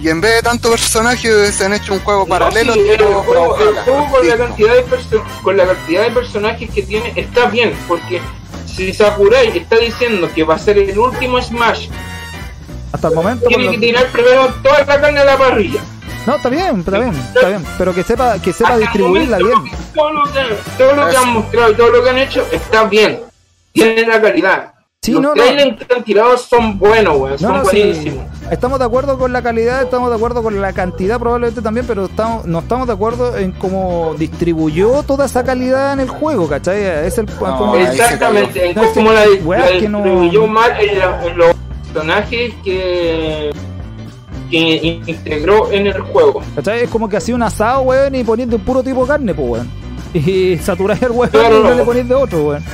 Y 0.00 0.08
en 0.08 0.20
vez 0.20 0.36
de 0.36 0.42
tanto 0.42 0.70
personaje, 0.70 1.50
se 1.50 1.64
han 1.64 1.72
hecho 1.72 1.94
un 1.94 2.00
juego 2.00 2.26
paralelo. 2.26 2.74
Sí, 2.74 2.80
el, 2.80 2.96
pero- 2.98 3.22
juego, 3.22 3.56
pero 3.58 3.70
el 3.70 3.76
juego 3.78 4.10
con, 4.10 4.28
la 4.28 4.36
cantidad 4.36 4.74
de 4.74 4.84
perso- 4.86 5.22
con 5.42 5.56
la 5.56 5.66
cantidad 5.66 6.02
de 6.04 6.10
personajes 6.12 6.70
que 6.70 6.82
tiene 6.82 7.12
está 7.16 7.46
bien, 7.46 7.72
porque 7.88 8.20
si 8.66 8.92
Sakurai 8.92 9.48
está 9.58 9.78
diciendo 9.78 10.28
que 10.32 10.44
va 10.44 10.54
a 10.54 10.58
ser 10.58 10.78
el 10.78 10.96
último 10.96 11.42
Smash, 11.42 11.88
Hasta 12.92 13.08
el 13.08 13.14
momento. 13.14 13.46
tiene 13.48 13.64
por 13.64 13.72
que 13.74 13.80
tirar 13.80 14.06
primero 14.12 14.46
toda 14.62 14.78
la 14.84 15.00
carne 15.00 15.18
a 15.18 15.24
la 15.24 15.36
parrilla. 15.36 15.80
No, 16.26 16.36
está 16.36 16.48
bien, 16.48 16.80
está 16.80 16.98
bien, 16.98 17.14
está 17.34 17.48
bien. 17.48 17.64
Pero 17.78 17.94
que 17.94 18.02
sepa, 18.02 18.38
que 18.40 18.52
sepa 18.52 18.70
Hasta 18.70 18.80
distribuirla 18.80 19.38
momento, 19.38 19.62
bien. 19.62 19.74
Todo 19.94 20.10
lo, 20.12 20.22
que, 20.24 20.40
todo 20.78 20.94
lo 20.94 21.08
que 21.08 21.16
han 21.16 21.28
mostrado 21.32 21.70
y 21.70 21.74
todo 21.74 21.90
lo 21.90 22.02
que 22.04 22.10
han 22.10 22.18
hecho 22.18 22.46
está 22.52 22.84
bien. 22.84 23.20
Tiene 23.72 24.06
la 24.06 24.20
calidad. 24.20 24.74
Sí, 25.02 25.12
Los 25.12 25.22
no, 25.22 25.28
no. 25.34 25.34
trailers 25.42 25.82
que 25.86 25.94
han 25.94 26.04
tirado 26.04 26.36
son 26.36 26.78
buenos, 26.78 27.16
weón. 27.16 27.32
No, 27.32 27.38
Son 27.38 27.52
no, 27.56 27.64
sí. 27.64 27.78
buenísimos. 27.82 28.24
Estamos 28.50 28.78
de 28.78 28.84
acuerdo 28.84 29.18
con 29.18 29.32
la 29.32 29.40
calidad, 29.42 29.82
estamos 29.82 30.10
de 30.10 30.16
acuerdo 30.16 30.42
con 30.42 30.60
la 30.60 30.72
cantidad 30.74 31.18
probablemente 31.18 31.62
también, 31.62 31.86
pero 31.86 32.04
estamos, 32.04 32.44
no 32.44 32.58
estamos 32.58 32.86
de 32.86 32.92
acuerdo 32.92 33.38
en 33.38 33.52
cómo 33.52 34.14
distribuyó 34.18 35.02
toda 35.04 35.24
esa 35.24 35.42
calidad 35.42 35.94
en 35.94 36.00
el 36.00 36.08
juego, 36.10 36.48
¿cachai? 36.48 36.82
Es 37.06 37.16
el 37.16 37.26
No, 37.26 37.56
como- 37.56 37.76
Exactamente, 37.76 38.66
en 38.70 38.74
cómo 38.74 38.92
que- 38.92 39.14
la, 39.14 39.26
distribuyó 39.26 40.46
mal 40.46 40.72
en, 40.78 40.98
la- 40.98 41.26
en 41.26 41.38
los 41.38 41.54
personajes 41.92 42.52
que, 42.62 43.50
que 44.50 45.00
integró 45.06 45.70
en 45.70 45.86
el 45.86 46.00
juego. 46.00 46.42
¿Cachai? 46.56 46.82
Es 46.84 46.90
como 46.90 47.08
que 47.08 47.16
hacía 47.16 47.34
un 47.34 47.42
asado, 47.42 47.82
weón, 47.82 48.14
y 48.14 48.24
ponías 48.24 48.48
de 48.48 48.56
un 48.56 48.62
puro 48.62 48.82
tipo 48.82 49.02
de 49.02 49.08
carne, 49.08 49.34
pues, 49.34 49.48
weón. 49.48 49.70
Y 50.12 50.58
saturáis 50.58 51.00
el 51.02 51.12
Claro, 51.30 51.60
y 51.60 51.62
no 51.62 51.70
no. 51.70 51.74
le 51.76 51.84
ponéis 51.84 52.08
de 52.08 52.14
otro, 52.16 52.42
weón. 52.48 52.64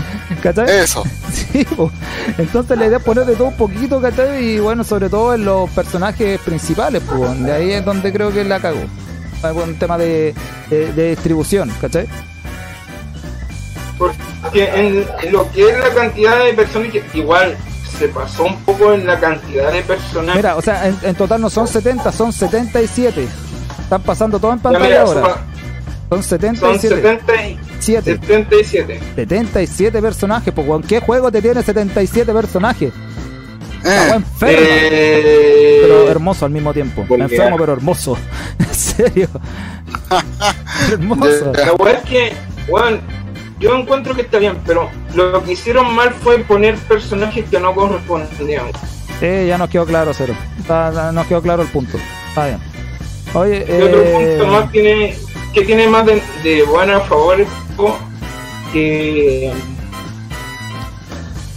¿Cachai? 0.42 0.68
Eso. 0.80 1.02
Sí, 1.36 1.64
pues. 1.76 1.90
Entonces 2.38 2.78
la 2.78 2.86
idea 2.86 2.96
es 2.98 3.04
poner 3.04 3.26
de 3.26 3.36
todo 3.36 3.48
un 3.48 3.56
poquito, 3.56 4.00
¿cachai? 4.00 4.42
Y 4.42 4.58
bueno, 4.58 4.82
sobre 4.84 5.08
todo 5.10 5.34
en 5.34 5.44
los 5.44 5.68
personajes 5.70 6.40
principales, 6.40 7.02
pues, 7.06 7.20
weón. 7.20 7.44
De 7.44 7.52
ahí 7.52 7.70
es 7.72 7.84
donde 7.84 8.12
creo 8.12 8.32
que 8.32 8.42
la 8.44 8.58
cagó. 8.60 8.80
Un 9.64 9.76
tema 9.76 9.96
de, 9.96 10.34
de, 10.70 10.92
de 10.92 11.10
distribución, 11.10 11.70
¿cachai? 11.80 12.08
que 14.52 14.64
en 14.64 15.04
lo 15.32 15.50
que 15.52 15.68
es 15.70 15.78
la 15.78 15.90
cantidad 15.94 16.44
de 16.44 16.52
personas 16.54 16.88
que 16.90 17.02
igual 17.14 17.56
se 17.98 18.09
pasó 18.09 18.44
un 18.44 18.56
poco 18.62 18.92
en 18.92 19.06
la 19.06 19.18
cantidad 19.18 19.72
de 19.72 19.82
personajes. 19.82 20.37
Mira, 20.37 20.56
o 20.56 20.62
sea, 20.62 20.87
en, 20.88 20.96
en 21.02 21.14
total 21.14 21.40
no 21.40 21.50
son 21.50 21.66
70, 21.68 22.12
son 22.12 22.32
77. 22.32 23.26
Están 23.80 24.02
pasando 24.02 24.38
todo 24.38 24.52
en 24.52 24.59
pantalla 24.59 24.85
mira, 24.85 25.02
ahora. 25.02 25.20
son, 25.22 26.22
Son 26.22 26.22
son 26.22 26.22
77. 26.22 26.96
70 26.96 27.42
y- 27.46 27.59
7. 27.80 28.18
77. 28.20 29.00
77 29.16 30.02
personajes, 30.02 30.52
pues 30.54 30.66
weón. 30.68 30.82
¿Qué 30.82 31.00
juego 31.00 31.30
te 31.32 31.40
tiene 31.42 31.62
77 31.62 32.32
personajes? 32.32 32.92
Eh, 33.85 34.11
enfermo. 34.14 34.56
Eh, 34.61 35.78
Pero 35.82 36.11
hermoso 36.11 36.44
al 36.44 36.50
mismo 36.50 36.72
tiempo. 36.72 37.04
Enfermo 37.09 37.56
pero 37.59 37.72
hermoso. 37.74 38.16
En 38.59 38.74
serio. 38.74 39.28
hermoso. 40.92 41.52
La 41.54 41.72
weá 41.74 41.92
es 41.94 42.02
que, 42.04 42.32
weón, 42.68 43.00
yo 43.59 43.75
encuentro 43.77 44.14
que 44.14 44.23
está 44.23 44.38
bien, 44.38 44.59
pero 44.66 44.90
lo 45.14 45.42
que 45.42 45.53
hicieron 45.53 45.95
mal 45.95 46.11
fue 46.12 46.38
poner 46.40 46.77
personajes 46.77 47.45
que 47.51 47.59
no 47.61 47.75
correspondían. 47.75 48.66
Sí, 49.21 49.47
ya 49.47 49.57
nos 49.57 49.71
quedó 49.71 49.87
claro, 49.87 50.12
cero. 50.14 50.35
Está- 50.59 51.11
nos 51.12 51.27
quedó 51.27 51.40
claro 51.40 51.62
el 51.62 51.69
punto. 51.69 51.99
Está 52.29 52.47
bien. 52.47 52.59
Oye, 53.35 53.66
Y 53.69 53.83
otro 53.83 54.01
eh, 54.03 54.37
punto 54.38 54.53
más 54.53 54.71
tiene, 54.73 55.16
que 55.55 55.62
tiene 55.62 55.88
más 55.88 56.05
de, 56.07 56.23
de 56.42 56.62
bueno 56.64 56.97
a 56.97 57.01
favor 57.01 57.45
que 58.73 59.53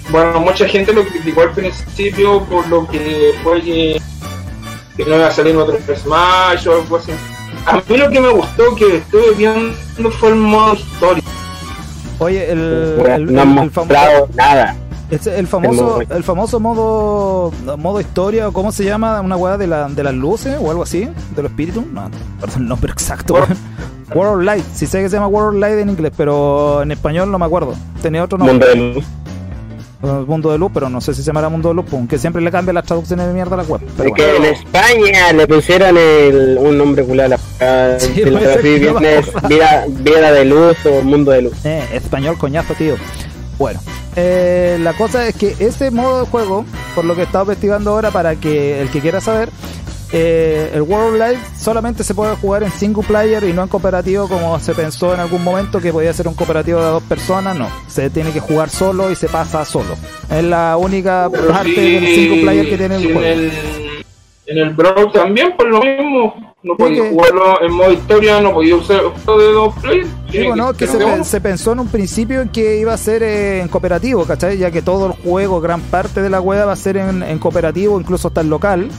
bueno, 0.10 0.40
mucha 0.40 0.68
gente 0.68 0.92
lo 0.92 1.06
criticó 1.06 1.42
al 1.42 1.52
principio 1.52 2.44
por 2.46 2.68
lo 2.68 2.88
que 2.88 3.34
fue 3.44 3.62
que, 3.62 4.02
que 4.98 5.06
no 5.06 5.16
iba 5.16 5.28
a 5.28 5.32
salir 5.32 5.56
otro 5.56 5.78
Smash 5.96 6.68
o 6.68 6.74
algo 6.82 6.98
así. 6.98 7.12
A 7.66 7.76
mí 7.88 7.98
lo 7.98 8.10
que 8.10 8.20
me 8.20 8.30
gustó 8.30 8.76
que 8.76 8.98
estuve 8.98 9.32
viendo 9.38 10.12
fue 10.20 10.30
el 10.30 10.36
modo 10.36 10.74
historia. 10.74 11.18
Oye, 12.19 12.51
el, 12.51 12.60
el, 13.05 13.34
no 13.34 13.41
han 13.41 13.58
el- 13.58 13.63
el 13.65 13.71
fam- 13.71 13.77
mostrado 13.79 14.29
nada. 14.36 14.75
Ese- 15.10 15.39
el 15.39 15.47
famoso, 15.47 16.01
El 16.01 16.23
famoso 16.23 16.60
modo 16.60 17.51
modo 17.77 17.99
historia, 17.99 18.47
o 18.47 18.51
cómo 18.53 18.71
se 18.71 18.84
llama, 18.86 19.19
una 19.21 19.36
weá 19.38 19.58
de, 19.58 19.65
la, 19.65 19.89
de 19.89 20.03
las 20.03 20.13
luces 20.13 20.55
o 20.62 20.69
algo 20.69 20.84
así, 20.84 21.10
de 21.36 21.41
los 21.41 21.49
espíritus, 21.51 21.84
no, 21.88 22.12
perdón 22.39 22.62
el 22.62 22.67
nombre 22.67 22.91
exacto. 22.91 23.34
World-. 23.34 23.58
World 24.13 24.43
Light, 24.43 24.63
sí 24.73 24.86
sé 24.88 25.01
que 25.01 25.10
se 25.10 25.15
llama 25.15 25.27
World 25.27 25.60
Light 25.60 25.79
en 25.79 25.89
inglés, 25.89 26.12
pero 26.15 26.82
en 26.84 26.91
español 26.91 27.32
no 27.32 27.38
me 27.39 27.45
acuerdo. 27.45 27.73
Tenía 28.01 28.23
otro 28.23 28.38
nombre, 28.38 28.53
Mundo 28.53 28.67
de 28.67 28.75
luz. 28.95 29.05
Mundo 30.02 30.52
de 30.52 30.58
Luz, 30.58 30.72
pero 30.74 30.90
no 30.90 31.02
sé 31.02 31.14
si 31.14 31.22
se 31.22 31.28
llamará 31.28 31.50
Mundo 31.50 31.70
de 31.70 31.76
Luz, 31.76 31.86
aunque 31.92 32.18
siempre 32.18 32.42
le 32.42 32.50
cambian 32.52 32.76
las 32.76 32.86
traducciones 32.86 33.28
de 33.28 33.34
mierda 33.34 33.56
a 33.56 33.58
la 33.58 33.64
web. 33.64 33.82
Pero 33.98 34.10
Es 34.10 34.16
que 34.16 34.36
en 34.38 34.46
España 34.46 35.34
le 35.34 35.48
pusieron 35.48 35.98
el, 35.98 36.58
un 36.60 36.78
nombre 36.78 37.04
culado. 37.04 37.36
Sí, 38.00 38.14
si 38.14 38.24
lo 38.26 38.40
puede 38.40 38.54
ser 38.54 38.62
traducí 38.62 38.80
que 38.80 38.86
no 38.86 39.00
bien 39.00 39.02
me 39.02 39.18
es 39.20 39.28
acuerdo. 39.28 39.48
vida, 39.50 39.86
vida 39.90 40.32
de 40.32 40.46
luz 40.46 40.78
o 40.86 41.02
mundo 41.02 41.32
de 41.32 41.42
luz. 41.44 41.66
Eh, 41.66 41.84
español 41.94 42.38
coñazo, 42.38 42.74
tío. 42.76 42.96
Bueno, 43.58 43.82
eh, 44.16 44.78
la 44.82 44.94
cosa 44.94 45.28
es 45.28 45.36
que 45.36 45.54
ese 45.60 45.92
modo 45.92 46.22
de 46.22 46.26
juego, 46.32 46.64
por 46.96 47.04
lo 47.04 47.14
que 47.16 47.22
he 47.22 47.26
estado 47.26 47.44
investigando 47.44 47.92
ahora, 47.92 48.12
para 48.12 48.36
que 48.38 48.82
el 48.82 48.90
que 48.90 49.02
quiera 49.02 49.20
saber, 49.20 49.50
eh, 50.12 50.72
el 50.74 50.82
World 50.82 51.13
Live 51.22 51.39
solamente 51.58 52.04
se 52.04 52.13
puede 52.15 52.36
jugar 52.36 52.63
en 52.63 52.72
single 52.72 53.04
player 53.04 53.43
y 53.43 53.54
no 53.54 53.62
en 53.63 53.67
cooperativo 53.67 54.28
como 54.28 54.60
se 54.60 54.74
pensó 54.74 55.13
en 55.13 55.19
algún 55.19 55.43
momento 55.43 55.80
que 55.80 55.91
podía 55.93 56.12
ser 56.13 56.28
un 56.28 56.34
cooperativo 56.34 56.80
de 56.80 56.86
dos 56.88 57.04
personas. 57.04 57.56
No, 57.58 57.67
se 57.88 58.10
tiene 58.10 58.32
que 58.32 58.39
jugar 58.39 58.69
solo 58.69 59.12
y 59.12 59.15
se 59.15 59.28
pasa 59.30 59.63
solo. 59.65 59.95
Es 60.30 60.43
la 60.43 60.78
única 60.78 61.30
Pero 61.32 61.48
parte 61.50 61.72
del 61.80 62.06
single 62.08 62.41
player 62.41 62.69
que 62.69 62.78
tiene 62.78 62.95
el 62.95 63.04
en 63.06 63.13
juego. 63.13 63.28
el, 63.28 63.52
en 64.48 64.58
el 64.58 64.69
Brawl 64.74 65.12
también, 65.12 65.56
por 65.56 65.67
lo 65.67 65.80
mismo. 65.82 66.56
No 66.62 66.76
podía 66.76 67.04
que- 67.04 67.10
jugarlo 67.12 67.62
en 67.62 67.72
modo 67.72 67.91
historia, 67.93 68.41
no 68.41 68.52
podía 68.52 68.76
usar 68.76 68.98
de 69.02 69.54
dos 69.54 69.74
players. 69.82 70.10
tiene 70.30 70.43
Digo, 70.43 70.56
no, 70.58 70.74
que 70.74 70.88
se, 70.88 70.98
pe- 70.98 71.39
pensó 71.41 71.72
en 71.72 71.80
un 71.80 71.88
principio 71.88 72.41
en 72.41 72.50
que 72.50 72.78
iba 72.78 72.93
a 72.93 72.98
ser 72.98 73.24
en 73.24 73.67
cooperativo, 73.69 74.26
¿cachai? 74.26 74.58
Ya 74.58 74.69
que 74.69 74.82
todo 74.82 75.06
el 75.06 75.12
juego, 75.24 75.62
gran 75.62 75.80
parte 75.80 76.22
de 76.22 76.30
la 76.30 76.41
web 76.41 76.67
va 76.67 76.74
a 76.74 76.76
ser 76.76 76.98
en, 76.98 77.24
en 77.24 77.39
cooperativo, 77.39 77.98
incluso 77.98 78.28
hasta 78.28 78.41
el 78.41 78.50
local. 78.50 78.89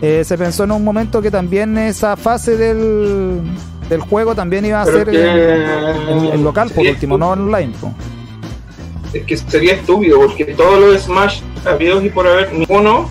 Eh, 0.00 0.22
se 0.24 0.38
pensó 0.38 0.64
en 0.64 0.70
un 0.72 0.84
momento 0.84 1.20
que 1.20 1.30
también 1.30 1.76
esa 1.76 2.16
fase 2.16 2.56
del, 2.56 3.40
del 3.88 4.00
juego 4.00 4.34
también 4.34 4.64
iba 4.64 4.82
a 4.82 4.84
Pero 4.84 4.98
ser 4.98 5.10
que- 5.10 5.24
en, 5.24 6.08
en- 6.18 6.32
en 6.34 6.44
local, 6.44 6.70
por 6.70 6.86
último, 6.86 7.18
no 7.18 7.30
online. 7.30 7.72
po. 7.80 7.92
Es 9.12 9.24
que 9.24 9.36
sería 9.36 9.74
estúpido, 9.74 10.18
porque 10.20 10.44
todos 10.46 10.78
los 10.80 11.02
Smash 11.02 11.40
habidos 11.64 12.04
y 12.04 12.10
por 12.10 12.26
haber, 12.28 12.52
ninguno 12.52 13.08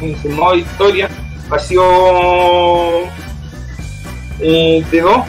en 0.00 0.20
su 0.22 0.28
modo 0.28 0.54
historia 0.54 1.08
ha 1.50 1.58
sido 1.58 1.82
eh, 4.40 4.84
de 4.90 5.00
dos, 5.00 5.22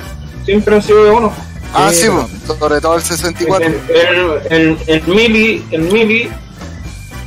siempre 0.45 0.75
han 0.75 0.81
sido 0.81 1.03
de 1.05 1.11
uno. 1.11 1.31
ah, 1.73 1.89
Sí, 1.91 2.07
sobre 2.45 2.81
todo 2.81 2.95
el 2.95 3.01
64. 3.01 3.67
El, 3.67 3.75
el, 3.89 4.51
el, 4.51 4.77
el 4.87 5.03
Mili, 5.07 5.65
el 5.71 5.81
Mili 5.83 6.29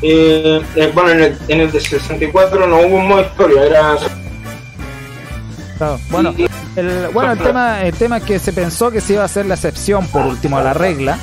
eh, 0.02 0.92
bueno, 0.94 1.10
en 1.10 1.20
el, 1.20 1.38
en 1.48 1.60
el 1.60 1.72
de 1.72 1.80
64 1.80 2.66
no 2.66 2.76
hubo 2.78 2.96
un 2.96 3.08
modo 3.08 3.22
historia, 3.22 3.64
era 3.64 3.96
Claro. 5.78 5.98
Bueno, 6.10 6.34
el, 6.76 7.08
bueno 7.12 7.32
el, 7.32 7.38
tema, 7.38 7.82
el 7.82 7.94
tema 7.94 8.18
es 8.18 8.22
que 8.24 8.38
se 8.38 8.52
pensó 8.52 8.90
que 8.90 9.00
se 9.00 9.14
iba 9.14 9.22
a 9.22 9.26
hacer 9.26 9.46
la 9.46 9.54
excepción, 9.54 10.06
por 10.06 10.26
último, 10.26 10.58
a 10.58 10.62
la 10.62 10.74
regla. 10.74 11.18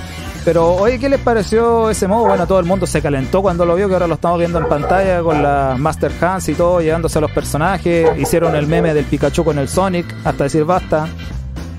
Pero, 0.45 0.73
oye, 0.75 0.99
¿qué 0.99 1.09
les 1.09 1.19
pareció 1.19 1.89
ese 1.89 2.07
modo? 2.07 2.25
Bueno, 2.25 2.47
todo 2.47 2.59
el 2.59 2.65
mundo 2.65 2.87
se 2.87 3.01
calentó 3.01 3.41
cuando 3.41 3.65
lo 3.65 3.75
vio, 3.75 3.87
que 3.87 3.93
ahora 3.93 4.07
lo 4.07 4.15
estamos 4.15 4.39
viendo 4.39 4.57
en 4.57 4.67
pantalla 4.67 5.21
con 5.21 5.43
las 5.43 5.77
Master 5.77 6.11
Hands 6.19 6.47
y 6.49 6.55
todo, 6.55 6.81
llegándose 6.81 7.17
a 7.17 7.21
los 7.21 7.31
personajes. 7.31 8.09
Hicieron 8.17 8.55
el 8.55 8.67
meme 8.67 8.93
del 8.93 9.05
Pikachu 9.05 9.43
con 9.43 9.59
el 9.59 9.67
Sonic, 9.67 10.05
hasta 10.23 10.45
decir 10.45 10.63
basta. 10.65 11.07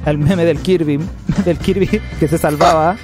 El 0.07 0.19
meme 0.19 0.45
del 0.45 0.59
Kirby, 0.61 0.99
del 1.45 1.59
Kirby 1.59 2.01
que 2.19 2.27
se 2.29 2.39
salvaba, 2.39 2.97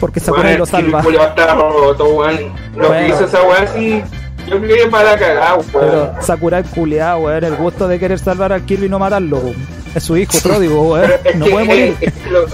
porque 0.00 0.18
Sakurai 0.20 0.58
lo 0.58 0.66
salva. 0.66 1.00
El 1.00 1.18
va 1.18 1.24
a 1.24 1.28
estar 1.28 1.56
roto, 1.56 2.04
weón. 2.06 2.52
Lo 2.76 2.88
Bueno. 2.88 3.06
que 3.06 3.08
hizo 3.14 3.24
esa 3.26 3.42
weá 3.42 3.66
sí, 3.68 4.02
yo 4.48 4.60
creo 4.60 4.84
que 4.84 4.90
para 4.90 5.16
cagar, 5.16 5.58
weón. 5.58 5.66
Pero 5.72 6.14
Sakurai 6.20 6.62
culiado, 6.64 7.18
weón, 7.20 7.44
el 7.44 7.54
gusto 7.56 7.86
de 7.88 7.98
querer 8.00 8.18
salvar 8.18 8.52
al 8.52 8.62
Kirby 8.64 8.86
y 8.86 8.88
no 8.88 8.98
matarlo. 8.98 9.38
weón. 9.38 9.54
Es 9.94 10.02
su 10.02 10.16
hijo 10.16 10.32
pródigo, 10.42 10.92
weón. 10.94 11.10
Es 11.24 11.36
No 11.36 11.44
que, 11.46 11.50
puede 11.52 11.64
morir. 11.64 11.96
Es, 12.00 12.12
lo- 12.30 12.46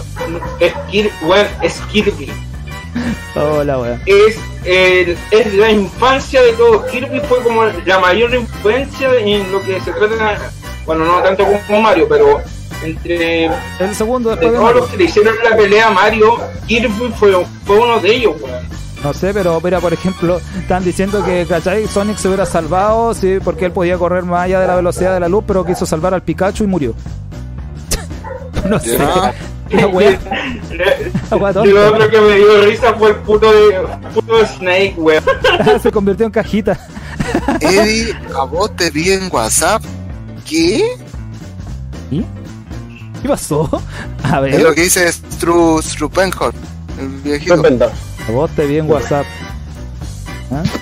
es 0.61 0.74
Kir- 0.90 1.11
weón, 1.26 1.46
es 1.62 1.74
Kirby. 1.90 2.30
Hola, 3.35 3.78
weón. 3.78 4.00
Es, 4.06 4.38
el- 4.64 5.16
es 5.30 5.54
la 5.54 5.70
infancia 5.70 6.42
de 6.42 6.52
todos. 6.52 6.85
Kirby 6.90 7.20
fue 7.20 7.42
como 7.42 7.64
la 7.64 7.98
mayor 8.00 8.35
influencia 8.35 9.08
en 9.18 9.50
lo 9.50 9.62
que 9.62 9.80
se 9.80 9.92
trata. 9.92 10.38
Bueno, 10.85 11.04
no 11.06 11.22
tanto 11.22 11.44
como 11.66 11.80
Mario, 11.80 12.06
pero 12.08 12.40
entre 12.85 13.47
El 13.47 13.95
segundo 13.95 14.31
de 14.31 14.37
después 14.37 14.53
de 14.53 14.59
todos 14.59 14.75
los 14.75 14.88
que 14.88 14.97
le 14.97 15.05
hicieron 15.05 15.35
la 15.49 15.57
pelea 15.57 15.88
a 15.88 15.90
Mario, 15.90 16.38
Kirby 16.66 17.12
fue, 17.18 17.47
fue 17.64 17.79
uno 17.79 18.01
de 18.01 18.14
ellos, 18.14 18.35
weón. 18.40 18.83
No 19.03 19.12
sé, 19.12 19.35
pero 19.35 19.61
mira, 19.61 19.81
por 19.81 19.92
ejemplo, 19.92 20.40
están 20.57 20.85
diciendo 20.85 21.25
que, 21.25 21.45
¿cachai? 21.49 21.88
Sonic 21.88 22.18
se 22.18 22.29
hubiera 22.29 22.47
salvado, 22.47 23.12
sí, 23.14 23.38
porque 23.42 23.64
él 23.64 23.73
podía 23.73 23.99
correr 23.99 24.23
más 24.23 24.45
allá 24.45 24.61
de 24.61 24.66
la 24.68 24.77
velocidad 24.77 25.12
de 25.12 25.21
la 25.21 25.29
luz, 25.29 25.42
pero 25.47 25.64
quiso 25.64 25.85
salvar 25.85 26.14
al 26.14 26.23
Pikachu 26.23 26.62
y 26.62 26.66
murió. 26.68 26.95
no 28.68 28.79
sé. 28.79 28.99
La 29.73 29.87
wea, 29.87 30.18
la 31.31 31.37
wea 31.38 31.64
Y 31.64 31.68
lo 31.68 31.88
otro 31.88 32.11
que 32.11 32.21
me 32.21 32.37
dio 32.37 32.61
risa 32.66 32.92
fue 32.92 33.09
el 33.09 33.16
puto, 33.16 33.51
de, 33.51 33.87
puto 34.12 34.47
Snake, 34.47 34.95
weón. 34.99 35.25
se 35.83 35.90
convirtió 35.90 36.27
en 36.27 36.33
cajita. 36.33 36.79
Eddie, 37.59 38.14
a 38.38 38.45
vos 38.45 38.77
te 38.77 38.90
vi 38.90 39.12
en 39.12 39.31
WhatsApp. 39.33 39.83
¿Qué? 40.47 40.95
¿Y? 42.11 42.23
¿Qué 43.22 43.28
pasó? 43.28 43.68
A 44.24 44.37
Es 44.37 44.42
ver, 44.42 44.62
lo 44.62 44.74
que 44.74 44.82
dice 44.82 45.11
Stru, 45.12 45.80
el 47.00 47.08
viejito. 47.22 47.62
Vos 48.32 48.50
te 48.54 48.66
vi 48.66 48.78
en 48.78 48.90
WhatsApp. 48.90 49.24
¿Ah? 50.50 50.62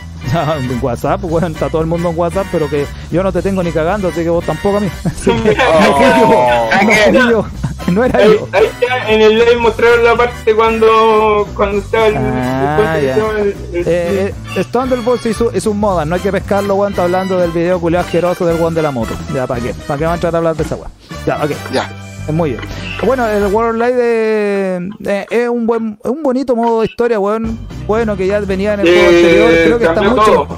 En 0.61 0.79
WhatsApp, 0.81 1.21
bueno, 1.23 1.49
está 1.49 1.69
todo 1.71 1.81
el 1.81 1.89
mundo 1.89 2.11
en 2.11 2.17
WhatsApp, 2.17 2.47
pero 2.53 2.71
que 2.71 2.87
yo 3.11 3.21
no 3.25 3.33
te 3.33 3.43
tengo 3.43 3.65
ni 3.65 3.73
cagando, 3.73 4.09
así 4.09 4.23
que 4.23 4.29
vos 4.31 4.45
tampoco 4.45 4.77
a 4.77 4.81
mí. 4.81 4.89
Así 5.05 5.33
que, 5.33 5.57
no 5.57 5.97
fui 5.97 6.05
yo, 6.05 6.69
no 6.85 6.93
fui 6.93 7.31
yo, 7.33 7.47
no 7.93 8.05
era 8.05 8.19
Ahí, 8.21 8.35
yo. 8.39 8.49
ahí 8.53 8.65
ya 8.81 9.11
en 9.11 9.21
el 9.23 9.39
live 9.39 9.57
mostraron 9.57 10.05
la 10.05 10.15
parte 10.15 10.55
cuando, 10.55 11.49
cuando 11.57 11.79
estaba 11.79 12.07
el, 12.07 12.17
Ah, 12.17 12.97
el- 13.01 13.07
ya. 13.07 13.17
el- 13.17 13.57
el- 13.73 13.85
Eh, 13.89 14.35
eh, 14.55 14.65
Thunderbolts 14.71 15.27
es, 15.27 15.41
un- 15.41 15.51
es 15.53 15.67
un 15.67 15.81
moda, 15.81 16.05
no 16.05 16.15
hay 16.15 16.21
que 16.21 16.31
pescarlo, 16.31 16.77
weón. 16.77 16.93
Está 16.93 17.03
hablando 17.05 17.37
del 17.37 17.51
video 17.51 17.81
culiado 17.81 18.05
asqueroso 18.05 18.47
del 18.47 18.61
weón 18.61 18.75
de 18.75 18.83
la 18.83 18.93
moto. 18.93 19.13
Ya, 19.35 19.49
¿para 19.49 19.61
qué? 19.61 19.75
¿Para 19.75 19.99
qué 19.99 20.05
van 20.05 20.13
a 20.13 20.15
entrar 20.15 20.33
a 20.33 20.39
hablar 20.39 20.55
de 20.55 20.63
esa 20.63 20.77
weón? 20.77 20.91
Ya, 21.27 21.39
ok. 21.43 21.51
Ya. 21.73 21.91
Es 22.29 22.35
muy 22.35 22.51
bien. 22.51 22.63
Bueno, 23.05 23.27
el 23.27 23.47
World 23.53 23.83
eh, 23.83 24.79
eh, 25.05 25.27
es 25.31 25.49
un 25.49 25.67
buen, 25.67 25.99
es 26.05 26.11
un 26.11 26.23
bonito 26.23 26.55
modo 26.55 26.81
de 26.81 26.87
historia, 26.87 27.19
weón. 27.19 27.59
Bueno, 27.87 28.17
que 28.17 28.27
ya 28.27 28.39
venía 28.41 28.75
en 28.75 28.81
el 28.81 28.87
juego 28.87 29.01
eh, 29.11 29.17
anterior. 29.17 29.51
Creo 29.65 29.79
que 29.79 29.85
está 29.85 29.95
cambió 29.95 30.11
mucho. 30.17 30.33
todo. 30.33 30.57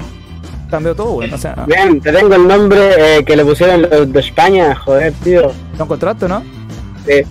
Cambió 0.69 0.95
todo, 0.95 1.11
weón. 1.13 1.33
O 1.33 1.37
sea, 1.37 1.55
no, 1.55 1.65
Bien, 1.65 1.99
te 2.01 2.11
tengo 2.11 2.33
el 2.35 2.47
nombre 2.47 3.17
eh, 3.17 3.23
que 3.23 3.35
le 3.35 3.45
pusieron 3.45 3.81
los 3.83 4.11
de 4.11 4.19
España, 4.19 4.75
joder, 4.75 5.13
tío. 5.23 5.51
¿lo 5.77 5.83
encontraste, 5.83 6.27
no? 6.27 6.43
Eh, 7.07 7.25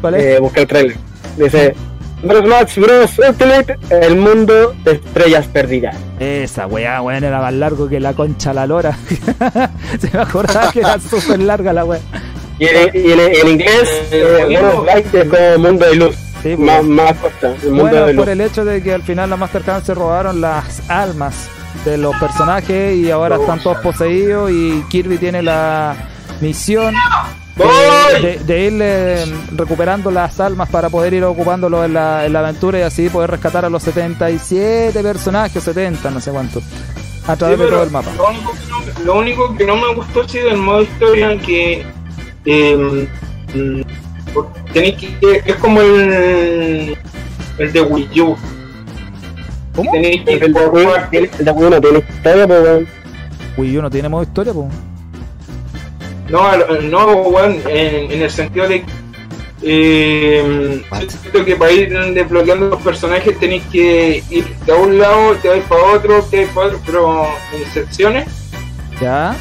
¿Cuál 0.00 0.14
es? 0.16 0.22
eh, 0.22 0.40
busca 0.40 0.60
el 0.60 0.66
trailer. 0.66 0.96
Dice: 1.36 1.74
Bros 2.22 2.44
Max 2.46 2.76
Bros 2.76 3.18
Ultimate, 3.18 3.78
el 3.90 4.16
mundo 4.16 4.74
de 4.84 4.92
estrellas 4.92 5.46
perdidas. 5.46 5.96
Esa 6.20 6.66
weá, 6.66 7.00
weón, 7.02 7.24
era 7.24 7.40
más 7.40 7.54
largo 7.54 7.88
que 7.88 7.98
la 7.98 8.12
concha 8.12 8.50
de 8.50 8.54
la 8.54 8.66
lora. 8.66 8.96
Se 10.00 10.10
me 10.12 10.20
acordaba 10.22 10.70
que 10.70 10.80
era 10.80 11.00
súper 11.00 11.40
larga 11.40 11.72
la 11.72 11.84
weá. 11.84 12.00
Y 12.62 12.66
en, 12.66 13.06
y 13.06 13.12
en- 13.12 13.20
en 13.20 13.48
inglés, 13.48 13.88
Eh, 14.10 14.46
eh. 14.50 14.58
World 14.62 14.86
Light 14.86 15.14
es 15.14 15.28
como 15.28 15.58
mundo 15.58 15.86
de 15.86 15.94
luz. 15.96 16.16
Sí, 16.42 16.56
pues. 16.56 16.58
más, 16.58 16.84
más 16.84 17.12
corta. 17.18 17.54
El 17.62 17.68
mundo 17.70 17.82
Bueno, 17.84 18.06
de 18.06 18.14
por 18.14 18.24
luz. 18.26 18.28
el 18.32 18.40
hecho 18.40 18.64
de 18.64 18.82
que 18.82 18.92
al 18.92 19.02
final 19.02 19.30
la 19.30 19.36
Mastercard 19.36 19.82
se 19.84 19.94
robaron 19.94 20.40
las 20.40 20.88
almas 20.90 21.48
de 21.84 21.96
los 21.98 22.14
personajes 22.16 22.94
y 22.96 23.10
ahora 23.10 23.36
están 23.36 23.60
todos 23.62 23.78
poseídos 23.78 24.50
y 24.50 24.82
Kirby 24.90 25.18
tiene 25.18 25.42
la 25.42 25.94
misión 26.40 26.94
de, 27.56 28.20
de- 28.28 28.38
de 28.44 28.60
irle 28.66 29.24
recuperando 29.56 30.10
las 30.10 30.38
almas 30.40 30.68
para 30.68 30.88
poder 30.90 31.14
ir 31.14 31.24
ocupándolo 31.24 31.84
en 31.84 31.94
la, 31.94 32.24
en 32.26 32.32
la 32.32 32.40
aventura 32.40 32.78
y 32.78 32.82
así 32.82 33.08
poder 33.08 33.30
rescatar 33.30 33.64
a 33.64 33.70
los 33.70 33.82
77 33.82 35.00
personajes, 35.02 35.56
o 35.56 35.60
70, 35.60 36.10
no 36.10 36.20
sé 36.20 36.30
cuánto, 36.30 36.60
a 37.26 37.36
través 37.36 37.58
Sí, 37.58 37.64
de 37.64 37.70
todo 37.70 37.82
el 37.82 37.90
mapa. 37.90 38.10
Lo 38.16 38.28
único, 38.28 38.52
que 38.52 38.68
no, 38.68 39.04
lo 39.04 39.18
único 39.18 39.56
que 39.56 39.64
no 39.66 39.76
me 39.76 39.94
gustó 39.94 40.26
sí 40.28 40.38
del 40.38 40.56
modo 40.56 40.82
historia 40.82 41.36
que 41.38 41.84
eh, 42.44 43.06
tenéis 44.72 44.94
que 45.20 45.42
es 45.44 45.54
como 45.56 45.80
el 45.80 46.96
el 47.58 47.72
de 47.72 47.80
Wii 47.82 48.20
U. 48.22 48.36
¿Cómo? 49.74 49.92
Tenéis 49.92 50.22
que 50.24 50.34
El 50.34 50.52
de 50.52 50.66
Wii 50.66 50.86
tiene- 51.10 51.30
el 51.38 51.44
de 51.44 51.50
Wii 51.50 51.70
no 51.70 51.80
tiene 51.80 51.98
historia, 51.98 52.46
pues. 52.46 52.86
Wii 53.56 53.78
U 53.78 53.82
no 53.82 53.90
tiene 53.90 54.08
modo 54.08 54.22
historia, 54.22 54.52
pues. 54.52 54.68
No, 56.30 56.56
no, 56.82 57.06
weón, 57.28 57.58
en, 57.68 58.10
en 58.10 58.22
el 58.22 58.30
sentido 58.30 58.66
de 58.68 58.84
eh, 59.64 60.82
siento 61.08 61.44
que 61.44 61.56
para 61.56 61.70
ir 61.72 61.90
desbloqueando 62.14 62.68
los 62.70 62.82
personajes 62.82 63.38
tenéis 63.38 63.62
que 63.70 64.22
ir 64.30 64.44
de 64.66 64.72
un 64.72 64.98
lado, 64.98 65.34
te 65.36 65.48
vais 65.48 65.62
para 65.64 65.82
otro, 65.82 66.22
te 66.22 66.38
vais 66.38 66.48
para 66.50 66.66
otro, 66.68 66.80
pero 66.86 67.24
en 67.54 67.72
secciones. 67.72 68.26
Ya. 69.00 69.36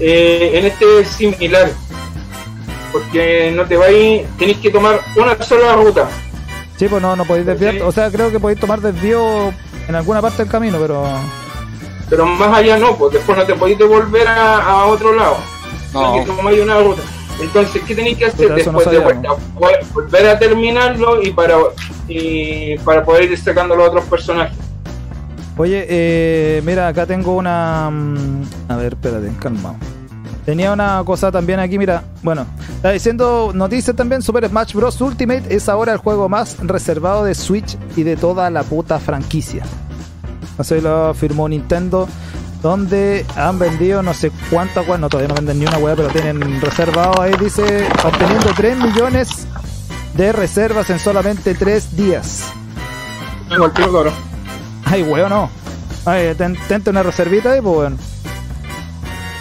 Eh, 0.00 0.50
en 0.54 0.66
este 0.66 1.00
es 1.00 1.08
similar. 1.08 1.70
Porque 2.92 3.52
no 3.54 3.64
te 3.64 3.76
vais, 3.76 4.22
tenéis 4.38 4.58
que 4.58 4.70
tomar 4.70 5.00
una 5.16 5.40
sola 5.42 5.76
ruta. 5.76 6.08
Sí, 6.76 6.88
pues 6.88 7.00
no, 7.00 7.16
no 7.16 7.24
podéis 7.24 7.46
desviar. 7.46 7.74
Sí. 7.74 7.80
O 7.80 7.92
sea, 7.92 8.10
creo 8.10 8.30
que 8.30 8.38
podéis 8.40 8.60
tomar 8.60 8.80
desvío 8.80 9.52
en 9.88 9.94
alguna 9.94 10.20
parte 10.20 10.42
del 10.42 10.50
camino, 10.52 10.78
pero. 10.80 11.04
Pero 12.10 12.26
más 12.26 12.58
allá 12.58 12.76
no, 12.78 12.96
pues 12.96 13.14
después 13.14 13.38
no 13.38 13.44
te 13.44 13.54
podéis 13.54 13.78
devolver 13.78 14.26
a, 14.28 14.58
a 14.58 14.84
otro 14.86 15.14
lado. 15.14 15.36
No. 15.94 16.22
Tomar 16.26 16.52
una 16.54 16.80
ruta. 16.80 17.02
Entonces, 17.40 17.82
¿qué 17.86 17.94
tenéis 17.94 18.18
que 18.18 18.26
hacer 18.26 18.48
Puta, 18.48 18.60
eso 18.60 18.72
no 18.72 18.78
después 18.78 18.96
de 18.98 19.04
vuelta? 19.04 19.28
Vol- 19.58 19.92
Volver 19.94 20.28
a 20.28 20.38
terminarlo 20.38 21.22
y 21.22 21.30
para 21.30 21.56
y 22.08 22.76
para 22.78 23.02
poder 23.04 23.30
ir 23.30 23.38
sacando 23.38 23.74
los 23.74 23.88
otros 23.88 24.04
personajes. 24.04 24.56
Oye, 25.56 25.86
eh, 25.88 26.62
mira, 26.64 26.88
acá 26.88 27.06
tengo 27.06 27.36
una. 27.36 27.90
mm, 27.90 28.42
A 28.68 28.76
ver, 28.76 28.94
espérate, 28.94 29.32
calma. 29.38 29.74
Tenía 30.46 30.72
una 30.72 31.02
cosa 31.04 31.30
también 31.30 31.60
aquí, 31.60 31.78
mira. 31.78 32.02
Bueno, 32.22 32.46
está 32.76 32.90
diciendo 32.90 33.52
noticias 33.54 33.94
también: 33.94 34.22
Super 34.22 34.48
Smash 34.48 34.74
Bros. 34.74 35.00
Ultimate 35.00 35.54
es 35.54 35.68
ahora 35.68 35.92
el 35.92 35.98
juego 35.98 36.28
más 36.28 36.56
reservado 36.60 37.24
de 37.24 37.34
Switch 37.34 37.76
y 37.96 38.02
de 38.02 38.16
toda 38.16 38.50
la 38.50 38.62
puta 38.64 38.98
franquicia. 38.98 39.62
Así 40.58 40.80
lo 40.80 41.08
afirmó 41.08 41.48
Nintendo. 41.48 42.08
Donde 42.62 43.26
han 43.34 43.58
vendido 43.58 44.04
no 44.04 44.14
sé 44.14 44.30
cuántas 44.48 44.86
weas, 44.86 45.00
no 45.00 45.08
todavía 45.08 45.28
no 45.30 45.34
venden 45.34 45.58
ni 45.58 45.66
una 45.66 45.78
wea, 45.78 45.96
pero 45.96 46.06
tienen 46.10 46.60
reservado 46.60 47.20
ahí, 47.20 47.32
dice, 47.40 47.88
obteniendo 48.04 48.50
3 48.54 48.78
millones 48.78 49.48
de 50.14 50.30
reservas 50.32 50.88
en 50.90 51.00
solamente 51.00 51.54
3 51.56 51.96
días. 51.96 52.52
El 53.50 53.68
tiro, 53.72 53.92
cabrón. 53.92 54.12
Ay, 54.92 55.02
weón, 55.02 55.30
no. 55.30 55.50
Ay, 56.04 56.34
ten- 56.36 56.56
tente 56.68 56.90
una 56.90 57.02
reservita 57.02 57.52
ahí, 57.52 57.60
pues 57.60 57.74
bueno. 57.74 57.96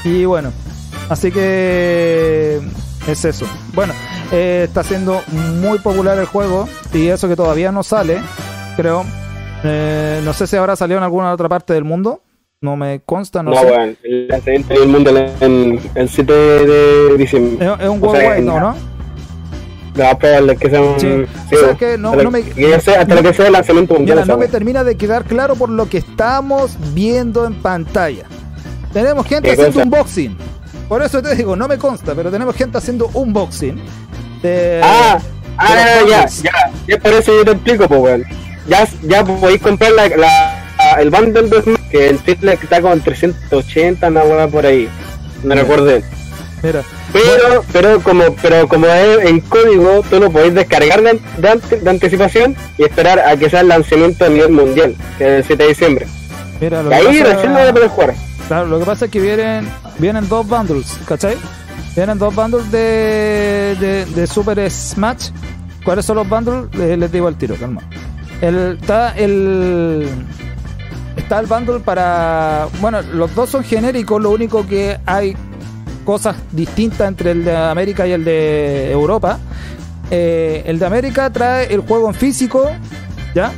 Y 0.03 0.25
bueno, 0.25 0.51
así 1.09 1.31
que 1.31 2.59
es 3.07 3.25
eso. 3.25 3.45
Bueno, 3.73 3.93
eh, 4.31 4.63
está 4.67 4.83
siendo 4.83 5.21
muy 5.61 5.77
popular 5.79 6.17
el 6.17 6.25
juego 6.25 6.67
y 6.93 7.07
eso 7.07 7.27
que 7.27 7.35
todavía 7.35 7.71
no 7.71 7.83
sale, 7.83 8.19
creo. 8.77 9.03
Eh, 9.63 10.21
no 10.23 10.33
sé 10.33 10.47
si 10.47 10.55
habrá 10.55 10.75
salido 10.75 10.97
en 10.97 11.03
alguna 11.03 11.31
otra 11.33 11.49
parte 11.49 11.73
del 11.73 11.83
mundo. 11.83 12.21
No 12.61 12.75
me 12.77 13.01
consta, 13.03 13.41
no, 13.41 13.51
No, 13.51 13.57
sé. 13.59 13.65
weón. 13.65 13.97
El 14.03 14.27
lanzamiento 14.27 14.73
del 14.75 14.87
mundo 14.87 15.09
en 15.41 15.79
el 15.95 16.09
7 16.09 16.31
de 16.33 17.17
diciembre. 17.17 17.65
Es, 17.65 17.79
es 17.81 17.89
un 17.89 17.97
O 18.03 18.11
sea, 18.11 18.29
worldwide, 18.29 18.41
¿no? 18.41 18.59
¿no? 18.59 18.75
Más 19.97 20.15
probable 20.15 20.55
que 20.55 20.69
sea 20.69 20.81
un. 20.81 20.99
Sí. 20.99 21.07
sí, 21.49 21.55
O 21.55 21.57
sea 21.57 21.65
weón. 21.67 21.77
que 21.77 21.97
no- 21.97 22.09
Hasta 22.09 22.17
no 22.17 22.23
lo 22.23 22.31
me- 22.31 22.43
que 22.43 22.79
sea- 22.79 23.01
hasta 23.01 23.15
lo 23.15 23.21
que 23.23 23.33
sea 23.33 23.47
el 23.47 23.53
lanzamiento 23.53 23.93
mundial. 23.95 24.19
Mira, 24.19 24.25
no 24.33 24.37
me 24.39 24.47
termina 24.47 24.83
de 24.83 24.95
quedar 24.95 25.25
claro 25.25 25.55
por 25.55 25.69
lo 25.69 25.89
que 25.89 25.97
estamos 25.97 26.77
viendo 26.93 27.45
en 27.45 27.55
pantalla. 27.55 28.23
Tenemos 28.93 29.25
gente 29.27 29.47
¿Qué 29.49 29.53
haciendo 29.53 29.73
cosa? 29.73 29.83
unboxing. 29.83 30.37
Por 30.87 31.01
eso 31.03 31.21
te 31.21 31.35
digo, 31.35 31.55
no 31.55 31.67
me 31.67 31.77
consta, 31.77 32.13
pero 32.15 32.31
tenemos 32.31 32.55
gente 32.55 32.77
haciendo 32.77 33.09
unboxing. 33.13 33.81
De, 34.41 34.81
Ah, 34.83 35.19
ah, 35.57 35.75
de 35.75 36.01
los 36.01 36.09
ya, 36.09 36.27
ya. 36.51 36.71
Ya 36.87 36.97
por 36.99 37.13
eso 37.13 37.33
yo 37.35 37.45
te 37.45 37.51
explico, 37.51 37.87
pues, 37.87 38.01
weón. 38.01 38.23
Ya, 38.67 38.87
ya 39.03 39.23
podéis 39.25 39.61
comprar 39.61 39.91
la, 39.91 40.07
la- 40.09 41.01
el 41.01 41.09
bundle 41.09 41.43
de 41.49 41.61
Smash, 41.61 41.79
que 41.89 42.09
el 42.09 42.19
triple 42.19 42.53
está 42.53 42.81
con 42.81 42.99
380, 43.01 44.07
una 44.07 44.23
hueá 44.23 44.47
por 44.47 44.65
ahí. 44.65 44.89
No 45.43 45.53
Ya. 45.55 45.61
recuerdo. 45.61 45.91
Mira, 46.63 46.81
Pero, 47.13 47.63
pero 47.73 47.99
como, 48.01 48.23
pero 48.41 48.67
como 48.67 48.85
es 48.87 49.25
en 49.25 49.41
código, 49.41 50.01
tú 50.09 50.19
lo 50.19 50.31
podéis 50.31 50.53
descargar 50.53 51.01
de, 51.01 51.19
de 51.37 51.49
ante- 51.49 51.77
de 51.79 51.89
anticipación 51.89 52.55
y 52.77 52.83
esperar 52.83 53.19
a 53.19 53.35
que 53.35 53.49
sea 53.49 53.61
el 53.61 53.67
lanzamiento 53.67 54.25
a 54.25 54.29
nivel 54.29 54.51
mundial, 54.51 54.95
que 55.17 55.25
es 55.25 55.31
el 55.39 55.43
7 55.45 55.63
de 55.63 55.69
diciembre. 55.69 56.07
mira, 56.61 56.81
lo 56.83 56.87
Y 56.87 56.89
que 56.89 56.95
ahí 56.95 57.19
pasa- 57.21 57.33
recién 57.33 57.53
lo 57.53 57.59
voy 57.59 57.67
a 57.67 57.73
poder 57.73 57.87
jugar. 57.89 58.13
Claro, 58.47 58.65
lo 58.67 58.79
que 58.79 58.85
pasa 58.85 59.05
es 59.05 59.11
que 59.11 59.19
vienen, 59.19 59.69
vienen 59.97 60.27
dos 60.29 60.47
bundles, 60.47 60.97
¿cachai? 61.05 61.35
Vienen 61.95 62.17
dos 62.17 62.33
bundles 62.33 62.71
de, 62.71 63.75
de, 63.79 64.05
de 64.05 64.27
Super 64.27 64.69
Smash. 64.71 65.29
¿Cuáles 65.83 66.05
son 66.05 66.15
los 66.17 66.29
bundles? 66.29 66.65
Eh, 66.79 66.95
les 66.95 67.11
digo 67.11 67.27
al 67.27 67.35
tiro, 67.35 67.55
calma. 67.55 67.81
El, 68.41 68.77
está 68.81 69.13
el. 69.17 70.07
Está 71.17 71.39
el 71.39 71.45
bundle 71.47 71.79
para. 71.79 72.67
Bueno, 72.79 73.01
los 73.01 73.33
dos 73.35 73.49
son 73.49 73.63
genéricos, 73.63 74.21
lo 74.21 74.29
único 74.29 74.65
que 74.65 74.97
hay 75.05 75.35
cosas 76.01 76.35
distintas 76.51 77.07
entre 77.07 77.31
el 77.31 77.45
de 77.45 77.55
América 77.55 78.07
y 78.07 78.11
el 78.11 78.23
de 78.23 78.91
Europa. 78.91 79.39
Eh, 80.09 80.63
el 80.65 80.77
de 80.77 80.85
América 80.85 81.29
trae 81.29 81.73
el 81.73 81.81
juego 81.81 82.09
en 82.09 82.13
físico, 82.13 82.69
¿ya? 83.33 83.51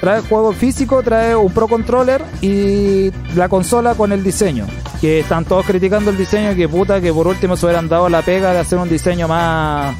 Trae 0.00 0.18
el 0.18 0.26
juego 0.26 0.50
en 0.50 0.56
físico, 0.58 1.02
trae 1.02 1.36
un 1.36 1.52
Pro 1.52 1.68
Controller 1.68 2.24
y 2.40 3.12
la 3.36 3.48
consola 3.48 3.94
con 3.94 4.12
el 4.12 4.24
diseño. 4.24 4.66
Que 5.00 5.20
están 5.20 5.44
todos 5.44 5.64
criticando 5.64 6.10
el 6.10 6.18
diseño, 6.18 6.56
que 6.56 6.68
puta, 6.68 7.00
que 7.00 7.12
por 7.12 7.28
último 7.28 7.56
se 7.56 7.66
hubieran 7.66 7.88
dado 7.88 8.08
la 8.08 8.22
pega 8.22 8.52
de 8.52 8.58
hacer 8.58 8.78
un 8.78 8.88
diseño 8.88 9.28
más. 9.28 9.94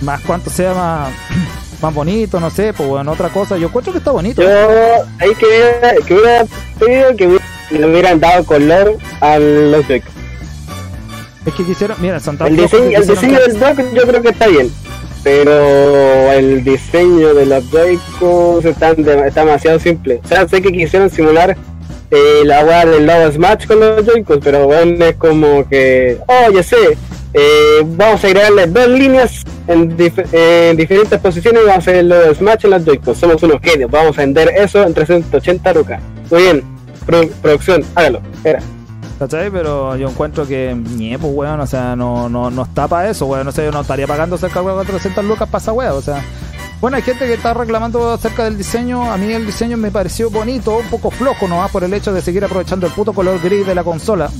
Más 0.00 0.20
cuanto 0.22 0.48
sea 0.48 0.72
más. 0.74 1.10
Más 1.80 1.94
bonito, 1.94 2.38
no 2.40 2.50
sé, 2.50 2.74
pues 2.74 2.86
bueno, 2.86 3.12
otra 3.12 3.30
cosa. 3.30 3.56
Yo 3.56 3.68
encuentro 3.68 3.90
que 3.90 4.00
está 4.00 4.10
bonito. 4.10 4.42
Yo 4.42 4.50
ahí 5.18 5.34
que 5.34 6.04
que 6.06 6.12
hubiera 6.12 6.44
pedido 6.78 7.16
que 7.16 7.40
le 7.70 7.86
hubieran 7.86 8.20
dado 8.20 8.44
color 8.44 8.98
a 9.20 9.38
los. 9.38 9.86
Es 11.46 11.54
que 11.54 11.64
quisieron, 11.64 11.96
mira, 12.00 12.20
son 12.20 12.36
tan 12.36 12.48
El 12.48 12.56
diseño, 12.56 12.98
el 12.98 13.06
diseño 13.06 13.40
del 13.40 13.58
dock 13.58 13.78
yo 13.94 14.02
creo 14.06 14.22
que 14.22 14.28
está 14.28 14.46
bien. 14.48 14.70
Pero 15.22 16.32
el 16.32 16.64
diseño 16.64 17.34
de 17.34 17.46
los 17.46 17.70
Joy-Cons 17.70 18.64
está, 18.64 18.94
de- 18.94 19.26
está 19.28 19.44
demasiado 19.44 19.78
simple. 19.78 20.20
O 20.24 20.28
sea, 20.28 20.48
sé 20.48 20.62
que 20.62 20.72
quisieron 20.72 21.10
simular 21.10 21.56
eh, 22.10 22.42
la 22.44 22.64
weá 22.64 22.86
del 22.86 23.06
lado 23.06 23.30
Smash 23.30 23.66
con 23.66 23.80
los 23.80 24.04
Joy-Cons, 24.06 24.40
pero 24.42 24.66
bueno, 24.66 25.04
es 25.04 25.16
como 25.16 25.68
que, 25.68 26.18
oh, 26.26 26.50
ya 26.50 26.62
sé, 26.62 26.76
eh, 27.34 27.82
vamos 27.84 28.24
a 28.24 28.26
agregarle 28.28 28.66
dos 28.66 28.88
líneas 28.88 29.42
en, 29.68 29.96
dif- 29.96 30.26
en 30.32 30.76
diferentes 30.76 31.18
posiciones 31.20 31.62
y 31.62 31.66
vamos 31.66 31.86
a 31.86 31.90
hacer 31.90 32.04
los 32.04 32.36
Smash 32.38 32.64
en 32.64 32.70
los 32.70 32.84
Joy-Cons. 32.84 33.18
Somos 33.18 33.42
unos 33.42 33.60
genios, 33.62 33.90
vamos 33.90 34.16
a 34.18 34.22
vender 34.22 34.48
eso 34.56 34.82
en 34.82 34.94
380 34.94 35.72
lucas. 35.74 36.00
Muy 36.30 36.42
bien, 36.42 36.62
Pro- 37.06 37.28
producción, 37.42 37.84
hágalo. 37.94 38.20
Era. 38.44 38.60
¿Cachai? 39.20 39.50
Pero 39.50 39.96
yo 39.96 40.08
encuentro 40.08 40.46
que, 40.46 40.74
ñe, 40.74 41.18
pues 41.18 41.30
weón, 41.34 41.60
o 41.60 41.66
sea, 41.66 41.94
no, 41.94 42.30
no, 42.30 42.50
no 42.50 42.62
está 42.62 42.88
para 42.88 43.10
eso, 43.10 43.26
weón. 43.26 43.44
No 43.44 43.52
sé, 43.52 43.66
yo 43.66 43.70
no 43.70 43.82
estaría 43.82 44.06
pagando 44.06 44.38
cerca 44.38 44.62
de 44.62 44.72
400 44.72 45.22
lucas 45.26 45.46
para 45.46 45.60
esa 45.60 45.72
weá, 45.74 45.92
o 45.92 46.00
sea. 46.00 46.24
Bueno, 46.80 46.96
hay 46.96 47.02
gente 47.02 47.26
que 47.26 47.34
está 47.34 47.52
reclamando 47.52 48.14
acerca 48.14 48.44
del 48.44 48.56
diseño. 48.56 49.12
A 49.12 49.18
mí 49.18 49.30
el 49.30 49.44
diseño 49.44 49.76
me 49.76 49.90
pareció 49.90 50.30
bonito, 50.30 50.78
un 50.78 50.86
poco 50.88 51.10
flojo 51.10 51.46
nomás 51.46 51.70
por 51.70 51.84
el 51.84 51.92
hecho 51.92 52.14
de 52.14 52.22
seguir 52.22 52.42
aprovechando 52.42 52.86
el 52.86 52.94
puto 52.94 53.12
color 53.12 53.38
gris 53.42 53.66
de 53.66 53.74
la 53.74 53.84
consola. 53.84 54.30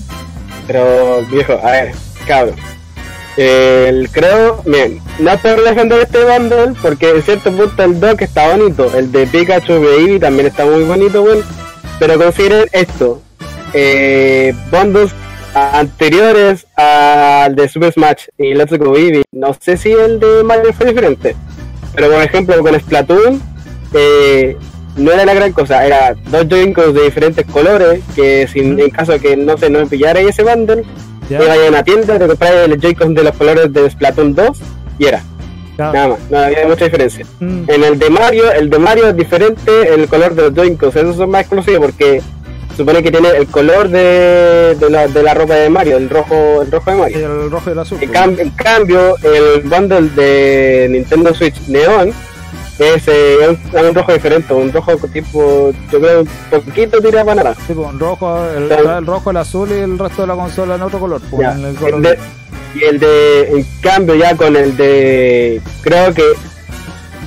Pero, 0.67 1.27
viejo, 1.31 1.53
a 1.63 1.73
ver, 1.73 1.93
cabrón. 2.27 2.55
El, 3.37 4.09
creo, 4.11 4.63
bien, 4.65 4.99
no 5.19 5.31
es 5.31 5.41
por 5.43 5.63
defender 5.63 6.01
este 6.01 6.25
bundle, 6.25 6.73
porque 6.81 7.11
en 7.11 7.23
cierto 7.23 7.53
punto 7.53 7.83
el 7.83 8.01
dock 8.01 8.23
está 8.23 8.57
bonito. 8.57 8.91
El 8.97 9.13
de 9.13 9.27
Pikachu 9.27 9.75
Baby 9.75 10.19
también 10.19 10.47
está 10.47 10.65
muy 10.65 10.85
bonito, 10.85 11.23
weón. 11.23 11.45
Pero 11.99 12.17
consideren 12.17 12.67
esto: 12.73 13.21
eh, 13.75 14.55
bundles 14.71 15.13
anteriores 15.55 16.67
al 16.77 17.55
de 17.57 17.69
Super 17.69 17.93
Smash 17.93 18.27
y 18.39 18.55
Let's 18.55 18.77
Go 18.79 18.93
Baby. 18.93 19.23
No 19.33 19.55
sé 19.59 19.77
si 19.77 19.93
el 19.93 20.21
de 20.21 20.43
Mario 20.45 20.73
fue 20.73 20.87
diferente. 20.87 21.37
Pero 21.95 22.11
por 22.11 22.23
ejemplo, 22.23 22.63
con 22.63 22.79
Splatoon, 22.79 23.43
eh, 23.95 24.57
no 24.97 25.13
era 25.13 25.25
la 25.25 25.35
gran 25.35 25.53
cosa, 25.53 25.85
era 25.85 26.15
dos 26.31 26.49
Joy-Cons 26.49 26.95
de 26.95 27.03
diferentes 27.05 27.45
colores, 27.47 28.01
que 28.15 28.47
sin, 28.47 28.79
en 28.79 28.91
caso 28.91 29.13
de 29.13 29.21
que 29.21 29.37
no 29.37 29.57
se 29.57 29.71
no 29.71 29.87
pillara 29.87 30.21
ese 30.21 30.43
bundle, 30.43 30.85
¿ya? 31.29 31.43
iba 31.43 31.55
a 31.55 31.69
una 31.69 31.83
tienda, 31.83 32.19
te 32.19 32.27
compras 32.27 32.53
el 32.67 32.81
Joy-Con 32.81 33.15
de 33.15 33.25
los 33.25 33.37
colores 33.37 33.73
de 33.73 33.91
Splatoon 33.91 34.35
2 34.35 34.59
y 34.99 35.07
era. 35.07 35.23
Claro. 35.77 35.93
Nada 35.95 36.09
más, 36.09 36.19
no 36.31 36.39
había 36.39 36.67
mucha 36.69 36.85
diferencia. 36.85 37.25
Mm, 37.41 37.63
En 37.69 37.85
el 37.85 37.99
de 37.99 38.11
Mario, 38.11 38.53
el 38.53 38.69
de 38.69 38.79
Mario 38.79 39.09
es 39.09 39.17
diferente 39.17 39.95
el 39.95 40.07
color 40.09 40.35
de 40.35 40.43
los 40.43 40.55
Joy-Cons, 40.55 40.95
esos 40.97 41.17
son 41.17 41.31
más 41.31 41.43
exclusivos 41.43 41.81
porque 41.87 42.23
supone 42.81 43.03
que 43.03 43.11
tiene 43.11 43.29
el 43.31 43.47
color 43.47 43.89
de, 43.89 44.77
de, 44.79 44.91
la, 44.91 45.07
de 45.09 45.23
la 45.23 45.35
ropa 45.35 45.55
de 45.55 45.71
Mario, 45.71 45.97
el 45.97 46.11
rojo, 46.11 46.63
el 46.63 46.71
rojo 46.71 46.91
de 46.91 46.97
Mario. 46.97 47.19
el 47.45 47.51
rojo 47.51 47.71
y 47.71 47.73
el 47.73 47.79
azul. 47.79 47.99
En, 48.01 48.13
cam- 48.13 48.39
en 48.39 48.51
cambio, 48.51 49.17
el 49.23 49.61
bundle 49.63 50.09
de 50.11 50.89
Nintendo 50.91 51.33
Switch 51.35 51.61
Neon 51.69 52.13
es 52.79 53.03
eh, 53.09 53.37
un, 53.49 53.87
un 53.87 53.95
rojo 53.95 54.13
diferente, 54.13 54.55
un 54.55 54.73
rojo 54.73 54.97
tipo, 55.13 55.71
yo 55.93 56.01
creo, 56.01 56.21
un 56.23 56.29
poquito 56.51 57.01
tirado 57.01 57.27
para 57.27 57.35
naranja. 57.43 57.61
Sí, 57.67 57.75
pues, 57.75 57.99
rojo, 57.99 58.39
el, 58.57 59.07
rojo, 59.07 59.31
el 59.31 59.37
azul 59.37 59.69
y 59.71 59.75
el 59.81 59.99
resto 59.99 60.23
de 60.23 60.29
la 60.29 60.35
consola 60.35 60.75
en 60.77 60.83
otro 60.83 60.99
color. 60.99 61.21
pues, 61.31 61.43
Ya, 61.43 61.53
en 61.55 61.65
el 61.67 61.75
color 61.77 61.95
el 61.97 62.03
de- 62.03 62.19
y 62.73 62.85
el 62.85 62.99
de, 63.01 63.49
en 63.51 63.67
cambio, 63.83 64.15
ya 64.15 64.37
con 64.37 64.55
el 64.57 64.77
de, 64.77 65.61
creo 65.83 66.15
que, 66.15 66.23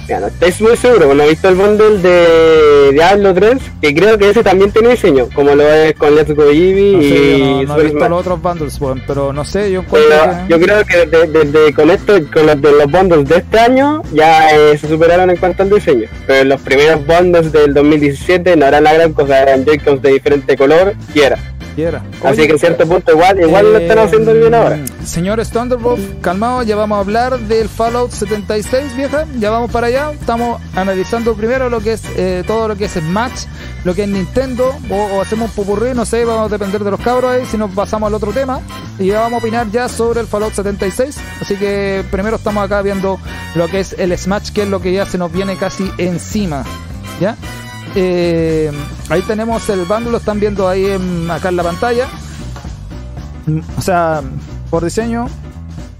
ya 0.07 0.19
no 0.19 0.27
estoy 0.27 0.53
muy 0.67 0.77
seguro, 0.77 1.07
bueno, 1.07 1.23
he 1.23 1.29
visto 1.29 1.49
el 1.49 1.55
bundle 1.55 1.97
de 1.99 2.91
Diablo 2.93 3.33
3, 3.33 3.57
que 3.81 3.93
creo 3.95 4.17
que 4.17 4.29
ese 4.29 4.43
también 4.43 4.71
tiene 4.71 4.89
diseño, 4.89 5.27
como 5.33 5.55
lo 5.55 5.67
es 5.71 5.93
con 5.95 6.15
Let's 6.15 6.33
Go 6.35 6.49
Eevee 6.49 6.93
No 6.93 7.01
sé, 7.01 7.37
y 7.37 7.65
no, 7.65 7.73
no 7.75 7.79
he 7.79 7.83
visto 7.83 7.97
Smash. 7.99 8.09
los 8.09 8.19
otros 8.19 8.41
bundles, 8.41 8.79
pero 9.07 9.33
no 9.33 9.45
sé, 9.45 9.71
yo 9.71 9.81
encuentro 9.81 10.09
Pero 10.09 10.31
que... 10.47 10.49
yo 10.49 10.59
creo 10.59 10.85
que 10.85 11.05
desde, 11.05 11.45
desde 11.45 11.73
con 11.73 11.89
esto, 11.89 12.13
con 12.31 12.45
los 12.45 12.61
de 12.61 12.71
los 12.71 12.91
bundles 12.91 13.29
de 13.29 13.37
este 13.37 13.59
año, 13.59 14.01
ya 14.13 14.49
eh, 14.51 14.77
se 14.77 14.87
superaron 14.87 15.29
en 15.29 15.37
cuanto 15.37 15.63
al 15.63 15.69
diseño. 15.69 16.07
Pero 16.27 16.43
los 16.45 16.61
primeros 16.61 17.05
bundles 17.05 17.51
del 17.51 17.73
2017 17.73 18.55
no 18.55 18.65
eran 18.65 18.83
la 18.83 18.93
gran 18.93 19.13
cosa, 19.13 19.41
eran 19.41 19.65
Joy-Cons 19.65 20.01
de 20.01 20.11
diferente 20.13 20.57
color 20.57 20.93
y 21.13 21.21
era. 21.21 21.37
Quiera. 21.73 22.03
Así 22.23 22.39
Oye, 22.39 22.47
que 22.47 22.53
en 22.53 22.59
cierto 22.59 22.87
punto 22.87 23.11
igual, 23.11 23.39
igual 23.39 23.73
lo 23.73 23.77
están 23.77 23.97
eh, 23.97 24.01
haciendo 24.01 24.33
bien 24.33 24.53
ahora. 24.53 24.79
Señores 25.05 25.49
Thunderbolt, 25.49 26.21
calmados, 26.21 26.65
ya 26.65 26.75
vamos 26.75 26.97
a 26.97 27.01
hablar 27.01 27.39
del 27.39 27.69
Fallout 27.69 28.11
76, 28.11 28.95
vieja. 28.95 29.25
Ya 29.39 29.49
vamos 29.49 29.71
para 29.71 29.87
allá. 29.87 30.11
Estamos 30.11 30.61
analizando 30.75 31.35
primero 31.35 31.69
lo 31.69 31.79
que 31.81 31.93
es 31.93 32.03
eh, 32.15 32.43
todo 32.45 32.67
lo 32.67 32.75
que 32.75 32.85
es 32.85 32.91
Smash, 32.93 33.45
lo 33.83 33.93
que 33.93 34.03
es 34.03 34.09
Nintendo, 34.09 34.75
o, 34.89 34.95
o 34.95 35.21
hacemos 35.21 35.49
un 35.49 35.55
popurrí, 35.55 35.93
no 35.93 36.05
sé, 36.05 36.25
vamos 36.25 36.47
a 36.47 36.49
depender 36.49 36.83
de 36.83 36.91
los 36.91 36.99
cabros 36.99 37.31
ahí, 37.31 37.45
si 37.45 37.57
nos 37.57 37.71
pasamos 37.71 38.07
al 38.07 38.13
otro 38.13 38.31
tema. 38.31 38.61
Y 38.99 39.07
ya 39.07 39.21
vamos 39.21 39.41
a 39.41 39.45
opinar 39.45 39.69
ya 39.71 39.89
sobre 39.89 40.21
el 40.21 40.27
Fallout 40.27 40.53
76. 40.53 41.17
Así 41.41 41.55
que 41.55 42.03
primero 42.11 42.37
estamos 42.37 42.63
acá 42.63 42.81
viendo 42.81 43.19
lo 43.55 43.67
que 43.67 43.79
es 43.79 43.93
el 43.97 44.17
Smash, 44.17 44.51
que 44.51 44.63
es 44.63 44.69
lo 44.69 44.81
que 44.81 44.93
ya 44.93 45.05
se 45.05 45.17
nos 45.17 45.31
viene 45.31 45.57
casi 45.57 45.91
encima. 45.97 46.63
¿Ya? 47.19 47.35
Eh, 47.95 48.71
ahí 49.09 49.21
tenemos 49.21 49.67
el 49.69 49.85
bundle, 49.85 50.11
lo 50.11 50.17
están 50.17 50.39
viendo 50.39 50.67
ahí 50.67 50.85
en- 50.85 51.29
acá 51.29 51.49
en 51.49 51.55
la 51.55 51.63
pantalla. 51.63 52.07
Mm, 53.45 53.59
O 53.77 53.81
sea, 53.81 54.21
por 54.69 54.83
diseño, 54.83 55.27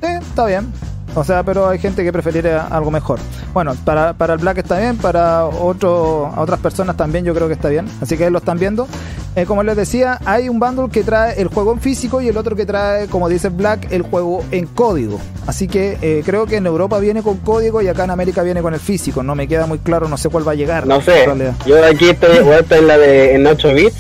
eh, 0.02 0.18
está 0.22 0.46
bien. 0.46 0.72
O 1.16 1.24
sea, 1.24 1.44
pero 1.44 1.70
hay 1.70 1.80
gente 1.80 2.04
que 2.04 2.12
preferiría 2.12 2.68
algo 2.68 2.90
mejor. 2.90 3.20
Bueno, 3.54 3.76
para, 3.86 4.14
para 4.14 4.34
el 4.34 4.40
Black 4.40 4.60
está 4.60 4.80
bien, 4.80 4.98
para 4.98 5.46
otro, 5.46 6.28
a 6.28 6.42
otras 6.42 6.60
personas 6.60 6.98
también 6.98 7.24
yo 7.24 7.34
creo 7.36 7.48
que 7.48 7.54
está 7.54 7.70
bien. 7.70 7.88
Así 8.02 8.18
que 8.18 8.26
ahí 8.26 8.32
lo 8.32 8.40
están 8.40 8.58
viendo. 8.58 8.88
Eh, 9.36 9.46
como 9.46 9.64
les 9.64 9.76
decía, 9.76 10.20
hay 10.26 10.50
un 10.50 10.60
bundle 10.60 10.90
que 10.90 11.04
trae 11.04 11.40
el 11.42 11.48
juego 11.48 11.74
en 11.74 11.82
físico 11.82 12.22
y 12.22 12.28
el 12.28 12.38
otro 12.38 12.56
que 12.56 12.66
trae, 12.66 13.08
como 13.08 13.30
dice 13.30 13.50
Black, 13.50 13.92
el 13.92 14.04
juego 14.04 14.44
en 14.52 14.68
código. 14.68 15.20
Así 15.48 15.68
que 15.68 15.98
eh, 16.02 16.24
creo 16.26 16.46
que 16.46 16.58
en 16.58 16.66
Europa 16.66 17.00
viene 17.00 17.24
con 17.24 17.38
código 17.38 17.82
y 17.82 17.88
acá 17.88 18.04
en 18.04 18.12
América 18.12 18.44
viene 18.44 18.62
con 18.62 18.74
el 18.74 18.80
físico. 18.80 19.24
No 19.24 19.36
me 19.36 19.48
queda 19.48 19.66
muy 19.66 19.80
claro, 19.80 20.08
no 20.08 20.18
sé 20.18 20.30
cuál 20.30 20.48
va 20.48 20.52
a 20.54 20.56
llegar. 20.56 20.86
No 20.86 21.02
sé, 21.02 21.26
yo 21.66 21.84
aquí 21.86 22.10
estoy, 22.10 22.38
estar 22.38 22.78
en 22.78 22.88
la 22.88 22.98
de 22.98 23.36
en 23.36 23.48
8 23.48 23.74
bits, 23.74 23.96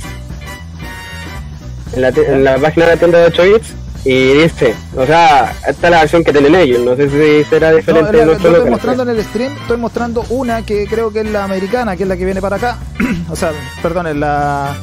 en 1.96 2.02
la, 2.02 2.10
en 2.10 2.44
la 2.44 2.58
página 2.58 2.86
de 2.86 2.92
la 2.92 2.98
tienda 2.98 3.20
de 3.20 3.26
8 3.26 3.44
bits, 3.44 3.74
y 4.06 4.34
dice, 4.34 4.76
o 4.98 5.06
sea, 5.06 5.54
esta 5.68 5.88
es 5.88 5.92
la 5.92 6.00
versión 6.02 6.24
que 6.24 6.34
tienen 6.34 6.56
ellos, 6.56 6.82
no 6.82 6.96
sé 6.96 7.10
si 7.10 7.50
será 7.50 7.72
No, 7.72 7.78
diferente 7.78 8.12
la- 8.14 8.20
en 8.24 8.28
lo 8.28 8.34
otro 8.34 8.50
estoy 8.56 8.70
mostrando 8.70 9.04
en 9.04 9.10
el 9.10 9.24
stream, 9.24 9.54
estoy 9.62 9.78
mostrando 9.78 10.26
una 10.30 10.66
que 10.66 10.86
creo 10.88 11.12
que 11.14 11.22
es 11.22 11.30
la 11.30 11.46
americana, 11.46 11.96
que 11.96 12.04
es 12.04 12.10
la 12.10 12.18
que 12.18 12.26
viene 12.26 12.42
para 12.42 12.58
acá. 12.58 12.78
o 13.32 13.36
sea, 13.36 13.52
perdón, 13.82 14.08
es 14.08 14.16
la, 14.18 14.76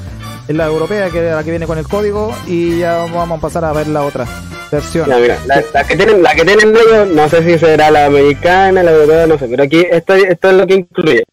es 0.49 0.57
la 0.57 0.67
europea, 0.67 1.11
que 1.11 1.29
es 1.29 1.35
la 1.35 1.45
que 1.45 1.51
viene 1.51 1.67
con 1.67 1.77
el 1.79 1.87
código. 1.87 2.35
Y 2.47 2.79
ya 2.79 3.05
vamos 3.13 3.39
a 3.39 3.41
pasar 3.43 3.65
a 3.67 3.73
ver 3.73 3.89
la 3.89 4.03
otra 4.05 4.27
versión. 4.73 5.07
Ya, 5.09 5.19
mira, 5.19 5.39
la, 5.47 5.63
la 5.75 5.85
que 5.85 5.97
tienen, 5.97 6.23
la 6.23 6.35
que 6.35 6.45
tienen 6.45 6.71
ellos, 6.75 7.09
no 7.09 7.29
sé 7.29 7.45
si 7.45 7.59
será 7.59 7.91
la 7.91 8.07
americana, 8.07 8.83
la 8.83 8.91
europea, 8.93 9.27
no 9.27 9.39
sé, 9.39 9.49
pero 9.49 9.65
aquí 9.65 9.85
esto, 9.91 10.15
esto 10.15 10.51
es 10.51 10.57
lo 10.57 10.67
que 10.67 10.75
incluye 10.77 11.25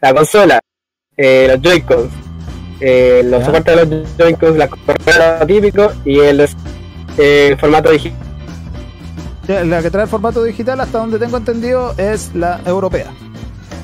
la 0.00 0.14
consola, 0.14 0.60
eh, 1.16 1.46
los 1.50 1.60
Joy-Cons, 1.60 2.10
eh, 2.80 3.22
los 3.24 3.44
soportes 3.44 3.76
de 3.76 3.84
los 3.96 4.16
Joy-Cons, 4.16 4.56
la 4.56 4.68
correa 4.68 5.46
típico 5.46 5.92
y 6.04 6.20
el 6.20 6.40
eh, 7.18 7.56
formato 7.58 7.90
digital. 7.90 8.18
La 9.68 9.82
que 9.82 9.90
trae 9.90 10.04
el 10.04 10.08
formato 10.08 10.42
digital, 10.42 10.80
hasta 10.80 10.98
donde 10.98 11.18
tengo 11.18 11.36
entendido, 11.36 11.94
es 11.98 12.30
la 12.34 12.60
europea. 12.64 13.08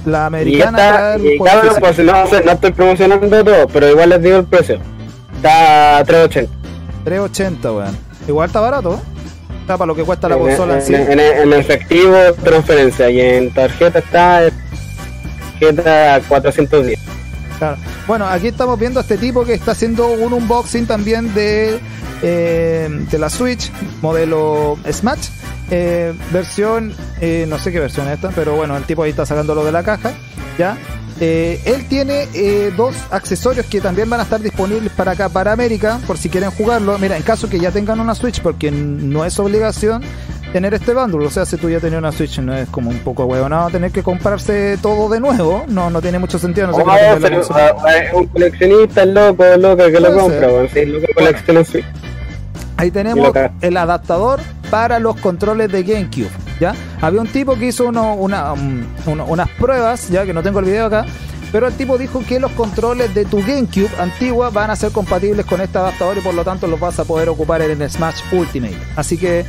La 0.07 0.23
Y 0.23 0.27
americana 0.27 0.79
esta, 0.79 0.97
trae 0.97 1.15
el 1.17 1.21
y 1.21 1.29
físico. 1.39 1.45
pues 1.81 1.99
no, 1.99 2.53
estoy 2.53 2.73
promocionando 2.73 3.45
todo, 3.45 3.69
pero 3.69 3.89
igual 3.91 4.09
les 4.09 4.23
digo 4.23 4.37
el 4.39 4.45
precio. 4.45 4.79
Está 5.37 5.99
a 5.99 6.05
380. 6.05 6.51
380, 7.05 7.73
weón. 7.73 7.97
Igual 8.27 8.47
está 8.47 8.61
barato, 8.61 8.95
¿eh? 8.95 8.99
Está 9.61 9.77
para 9.77 9.87
lo 9.87 9.95
que 9.95 10.03
cuesta 10.05 10.29
la 10.29 10.37
En, 10.37 10.41
consola 10.43 10.73
en 10.75 10.81
en- 10.81 10.87
sí. 10.87 10.95
en- 10.95 11.21
en 11.21 11.53
efectivo, 11.53 12.15
transferencia. 12.43 13.11
Y 13.11 13.21
en 13.21 13.53
tarjeta 13.53 13.99
está 13.99 14.41
tarjeta 15.61 16.15
a 16.15 16.21
410. 16.21 16.99
Claro. 17.59 17.77
Bueno, 18.07 18.27
aquí 18.27 18.49
estamos 18.49 18.79
viendo 18.79 19.01
a 19.01 19.03
este 19.03 19.19
tipo 19.19 19.45
que 19.45 19.53
está 19.55 19.73
haciendo 19.73 20.09
un 20.09 20.33
unboxing 20.33 20.87
también 20.87 21.33
de, 21.35 21.79
eh, 22.23 22.89
de 23.11 23.19
la 23.19 23.31
Switch, 23.31 23.71
modelo 24.03 24.77
Smash, 24.91 25.29
eh, 25.71 26.13
versión, 26.33 26.93
eh, 27.21 27.47
no 27.49 27.59
sé 27.59 27.73
qué 27.73 27.81
versión 27.81 28.07
es 28.09 28.15
esta, 28.15 28.31
pero 28.31 28.57
bueno, 28.57 28.77
el 28.77 28.85
tipo 28.85 29.03
ahí 29.03 29.11
está 29.11 29.25
sacándolo 29.27 29.65
de 29.65 29.73
la 29.73 29.83
caja, 29.83 30.13
¿ya? 30.59 30.77
Eh, 31.23 31.61
él 31.67 31.87
tiene 31.87 32.27
eh, 32.33 32.73
dos 32.77 32.97
accesorios 33.11 33.67
que 33.67 33.81
también 33.83 34.09
van 34.09 34.21
a 34.21 34.23
estar 34.23 34.41
disponibles 34.41 34.91
para 34.93 35.13
acá, 35.13 35.29
para 35.29 35.53
América, 35.53 36.01
por 36.07 36.17
si 36.17 36.31
quieren 36.31 36.51
jugarlo. 36.51 36.99
Mira, 36.99 37.15
en 37.17 37.23
caso 37.23 37.47
que 37.49 37.61
ya 37.61 37.71
tengan 37.71 38.01
una 38.01 38.15
Switch, 38.15 38.41
porque 38.41 38.71
no 38.71 39.27
es 39.27 39.39
obligación 39.39 40.03
tener 40.55 40.73
este 40.73 40.95
bundle. 40.95 41.27
O 41.27 41.31
sea, 41.31 41.45
si 41.45 41.59
tú 41.59 41.69
ya 41.69 41.79
tenías 41.79 41.99
una 41.99 42.11
Switch, 42.11 42.39
no 42.39 42.57
es 42.57 42.71
como 42.71 42.89
un 42.89 43.01
poco 43.01 43.27
huevonado 43.27 43.69
tener 43.69 43.91
que 43.93 44.03
comprarse 44.03 44.79
todo 44.81 45.11
de 45.11 45.21
nuevo. 45.21 45.65
No, 45.69 45.91
no 45.91 46.01
tiene 46.01 46.19
mucho 46.19 46.39
sentido. 46.39 46.69
No 46.69 46.75
sé 46.75 46.83
Oh, 46.83 46.87
no 46.87 47.21
pero, 47.21 47.37
consola. 47.37 47.67
ah, 47.79 47.85
ah, 47.85 48.17
un 48.17 48.27
coleccionista 48.29 49.05
loco, 49.05 49.45
loco 49.59 49.85
que 49.85 50.01
lo 50.01 50.15
compra. 50.17 50.49
Sí, 50.73 50.87
loco 50.87 51.07
colecciona 51.15 51.65
Switch. 51.65 51.85
Ahí 52.81 52.91
tenemos 52.91 53.27
el 53.61 53.77
adaptador 53.77 54.41
para 54.71 54.99
los 54.99 55.17
controles 55.21 55.71
de 55.71 55.83
GameCube. 55.83 56.31
¿ya? 56.61 56.75
Había 57.01 57.21
un 57.21 57.29
tipo 57.29 57.55
que 57.57 57.67
hizo 57.67 57.87
uno- 57.87 58.15
una, 58.15 58.53
um, 58.53 58.83
uno- 59.07 59.25
unas 59.27 59.49
pruebas, 59.51 60.09
ya 60.09 60.25
que 60.25 60.33
no 60.33 60.43
tengo 60.43 60.59
el 60.61 60.65
video 60.67 60.87
acá, 60.87 61.05
pero 61.53 61.67
el 61.67 61.75
tipo 61.75 61.99
dijo 61.99 62.23
que 62.27 62.39
los 62.41 62.53
controles 62.53 63.15
de 63.15 63.25
tu 63.25 63.39
GameCube 63.39 63.91
antigua 63.99 64.51
van 64.51 64.71
a 64.71 64.77
ser 64.77 64.93
compatibles 64.93 65.45
con 65.47 65.61
este 65.61 65.79
adaptador 65.79 66.17
y 66.19 66.21
por 66.21 66.33
lo 66.35 66.45
tanto 66.45 66.67
los 66.67 66.79
vas 66.79 66.99
a 66.99 67.05
poder 67.05 67.29
ocupar 67.29 67.61
en 67.63 67.81
el 67.83 67.91
Smash 67.91 68.21
Ultimate. 68.33 68.79
Así 68.97 69.17
que 69.19 69.45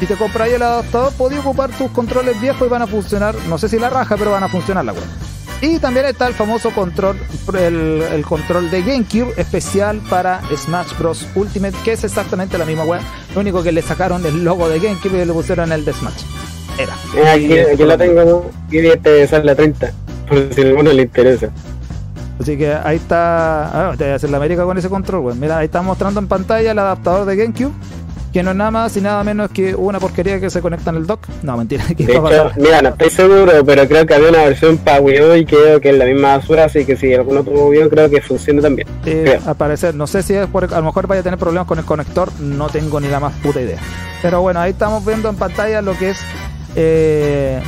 si 0.00 0.06
te 0.06 0.14
compras 0.16 0.48
el 0.48 0.60
adaptador, 0.62 1.12
podías 1.14 1.40
ocupar 1.40 1.70
tus 1.70 1.90
controles 1.92 2.38
viejos 2.40 2.66
y 2.66 2.70
van 2.70 2.82
a 2.82 2.86
funcionar, 2.86 3.34
no 3.48 3.56
sé 3.58 3.68
si 3.68 3.78
la 3.78 3.88
raja, 3.90 4.16
pero 4.18 4.32
van 4.32 4.42
a 4.44 4.48
funcionar 4.48 4.84
la 4.84 4.92
cuenta. 4.92 5.14
Y 5.62 5.78
también 5.78 6.06
está 6.06 6.28
el 6.28 6.34
famoso 6.34 6.70
control, 6.70 7.18
el, 7.58 8.02
el 8.12 8.24
control 8.24 8.70
de 8.70 8.82
GameCube 8.82 9.32
especial 9.38 10.00
para 10.10 10.42
Smash 10.54 10.96
Bros. 10.98 11.26
Ultimate, 11.34 11.74
que 11.82 11.92
es 11.92 12.04
exactamente 12.04 12.58
la 12.58 12.66
misma 12.66 12.84
web. 12.84 13.00
Lo 13.34 13.40
único 13.40 13.62
que 13.62 13.72
le 13.72 13.80
sacaron 13.80 14.24
el 14.26 14.44
logo 14.44 14.68
de 14.68 14.78
GameCube 14.78 15.22
y 15.22 15.24
le 15.24 15.32
pusieron 15.32 15.72
el 15.72 15.84
de 15.84 15.92
Smash. 15.94 16.22
Era. 16.78 16.94
Eh, 17.16 17.28
aquí, 17.28 17.58
aquí 17.58 17.84
lo 17.84 17.96
tengo, 17.96 18.24
¿no? 18.24 18.44
y 18.70 18.86
este 18.86 19.26
sale 19.26 19.50
a 19.50 19.54
30. 19.54 19.92
Por 20.28 20.52
si 20.52 20.60
a 20.60 20.64
alguno 20.64 20.92
le 20.92 21.02
interesa. 21.02 21.48
Así 22.38 22.58
que 22.58 22.74
ahí 22.74 22.96
está. 22.96 23.90
Ah, 23.90 23.94
te 23.96 24.04
voy 24.04 24.12
a 24.12 24.16
hacer 24.16 24.28
la 24.28 24.36
América 24.36 24.64
con 24.64 24.76
ese 24.76 24.90
control, 24.90 25.24
weón. 25.24 25.40
Mira, 25.40 25.58
ahí 25.58 25.66
está 25.66 25.80
mostrando 25.80 26.20
en 26.20 26.28
pantalla 26.28 26.70
el 26.70 26.78
adaptador 26.78 27.24
de 27.24 27.36
GameCube. 27.36 27.72
Que 28.36 28.42
no 28.42 28.50
es 28.50 28.56
nada 28.58 28.70
más 28.70 28.94
y 28.98 29.00
nada 29.00 29.24
menos 29.24 29.50
que 29.50 29.74
una 29.74 29.98
porquería 29.98 30.38
que 30.38 30.50
se 30.50 30.60
conecta 30.60 30.90
en 30.90 30.96
el 30.96 31.06
dock. 31.06 31.26
No, 31.42 31.56
mentira. 31.56 31.86
que 31.96 32.04
De 32.04 32.12
hecho, 32.12 32.50
mira, 32.56 32.82
no 32.82 32.90
estoy 32.90 33.08
seguro, 33.08 33.64
pero 33.64 33.88
creo 33.88 34.04
que 34.04 34.12
había 34.12 34.28
una 34.28 34.44
versión 34.44 34.76
para 34.76 35.00
Wii 35.00 35.22
U 35.22 35.34
y 35.36 35.46
creo 35.46 35.80
que 35.80 35.88
es 35.88 35.96
la 35.96 36.04
misma 36.04 36.36
basura, 36.36 36.64
así 36.64 36.84
que 36.84 36.98
si 36.98 37.14
alguno 37.14 37.42
tuvo 37.42 37.68
Wii 37.68 37.84
U, 37.84 37.88
creo 37.88 38.10
que 38.10 38.20
funciona 38.20 38.60
también. 38.60 38.86
Eh, 39.06 39.40
al 39.46 39.56
parecer, 39.56 39.94
no 39.94 40.06
sé 40.06 40.22
si 40.22 40.34
es 40.34 40.46
por, 40.48 40.64
a 40.64 40.80
lo 40.80 40.82
mejor 40.82 41.06
vaya 41.06 41.22
a 41.22 41.24
tener 41.24 41.38
problemas 41.38 41.66
con 41.66 41.78
el 41.78 41.86
conector, 41.86 42.30
no 42.38 42.68
tengo 42.68 43.00
ni 43.00 43.08
la 43.08 43.20
más 43.20 43.32
puta 43.36 43.58
idea. 43.58 43.78
Pero 44.20 44.42
bueno, 44.42 44.60
ahí 44.60 44.72
estamos 44.72 45.02
viendo 45.06 45.30
en 45.30 45.36
pantalla 45.36 45.80
lo 45.80 45.96
que 45.96 46.10
es 46.10 46.18
eh, 46.74 47.62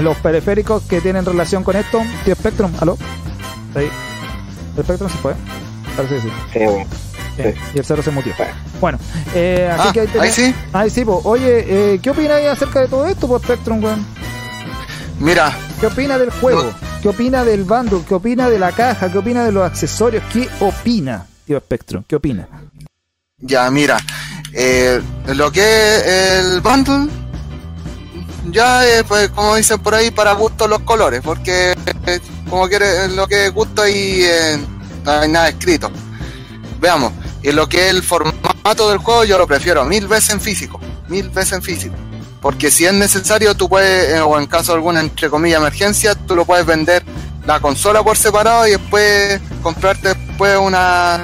los 0.00 0.16
periféricos 0.18 0.84
que 0.84 1.00
tienen 1.00 1.24
relación 1.24 1.64
con 1.64 1.74
esto. 1.74 2.00
Tío 2.24 2.36
Spectrum, 2.36 2.70
¿aló? 2.78 2.96
Ahí. 3.74 3.90
¿El 4.76 4.84
Spectrum 4.84 5.10
se 5.10 5.18
fue? 5.18 5.34
Parece 5.96 6.14
que 6.14 6.20
sí. 6.20 6.28
Sí, 6.52 6.58
bueno. 6.60 7.07
Bien. 7.38 7.54
Y 7.74 7.78
el 7.78 7.84
cero 7.84 8.02
se 8.02 8.10
mutió. 8.10 8.34
Bueno, 8.80 8.98
eh, 9.34 9.70
así 9.72 9.88
Ah, 9.88 9.92
que 9.92 10.00
ahí, 10.00 10.06
ahí 10.06 10.12
tenemos- 10.12 10.34
sí. 10.34 10.54
Ahí 10.72 10.90
sí, 10.90 11.04
po. 11.04 11.20
Oye, 11.24 11.94
eh, 11.94 12.00
¿qué 12.02 12.10
opinas 12.10 12.40
acerca 12.52 12.80
de 12.80 12.88
todo 12.88 13.06
esto, 13.06 13.26
pues 13.28 13.42
Spectrum, 13.42 13.82
weón? 13.82 14.06
Mira, 15.20 15.56
¿Qué 15.80 15.86
opina 15.86 16.18
del 16.18 16.30
juego? 16.30 16.72
¿Qué 17.02 17.08
opina 17.08 17.44
del 17.44 17.64
bundle? 17.64 18.02
¿Qué 18.08 18.14
opina 18.14 18.50
de 18.50 18.58
la 18.58 18.72
caja? 18.72 19.10
¿Qué 19.10 19.18
opina 19.18 19.44
de 19.44 19.52
los 19.52 19.64
accesorios? 19.64 20.22
¿Qué 20.32 20.48
opina, 20.60 21.26
tío 21.46 21.58
Spectrum? 21.58 22.02
¿Qué 22.06 22.16
opina? 22.16 22.48
ya, 23.40 23.70
mira. 23.70 23.96
eh, 24.52 25.00
lo 25.34 25.52
que 25.52 25.60
es 25.60 26.04
el 26.44 26.60
bundle, 26.60 27.08
ya, 28.50 28.84
eh, 28.86 29.04
pues 29.06 29.28
como 29.30 29.54
dicen 29.56 29.78
por 29.80 29.94
ahí, 29.94 30.10
para 30.10 30.32
gusto 30.32 30.66
los 30.66 30.80
colores, 30.80 31.20
porque 31.22 31.72
eh, 32.06 32.20
como 32.48 32.66
quiere, 32.68 33.08
lo 33.08 33.26
que 33.28 33.46
es 33.46 33.52
gusto 33.52 33.86
y 33.86 34.22
eh, 34.24 34.58
no 35.04 35.10
hay 35.12 35.28
nada 35.30 35.48
escrito. 35.50 35.90
Veamos, 36.80 37.12
y 37.42 37.52
lo 37.52 37.68
que 37.68 37.86
es 37.86 37.94
el 37.94 38.02
formato 38.02 38.88
del 38.88 38.98
juego, 38.98 39.24
yo 39.24 39.38
lo 39.38 39.46
prefiero 39.46 39.84
mil 39.84 40.06
veces 40.08 40.30
en 40.30 40.40
físico, 40.40 40.80
mil 41.08 41.28
veces 41.30 41.52
en 41.52 41.62
físico. 41.62 41.94
Porque 42.40 42.70
si 42.70 42.86
es 42.86 42.92
necesario, 42.92 43.54
tú 43.56 43.68
puedes, 43.68 44.14
eh, 44.14 44.20
o 44.20 44.38
en 44.38 44.46
caso 44.46 44.72
de 44.72 44.76
alguna, 44.76 45.00
entre 45.00 45.28
comillas, 45.28 45.60
emergencia, 45.60 46.14
tú 46.14 46.36
lo 46.36 46.44
puedes 46.44 46.64
vender 46.66 47.02
la 47.46 47.60
consola 47.60 48.02
por 48.02 48.16
separado 48.16 48.66
y 48.66 48.72
después 48.72 49.40
comprarte 49.62 50.14
después 50.14 50.58
una, 50.58 51.18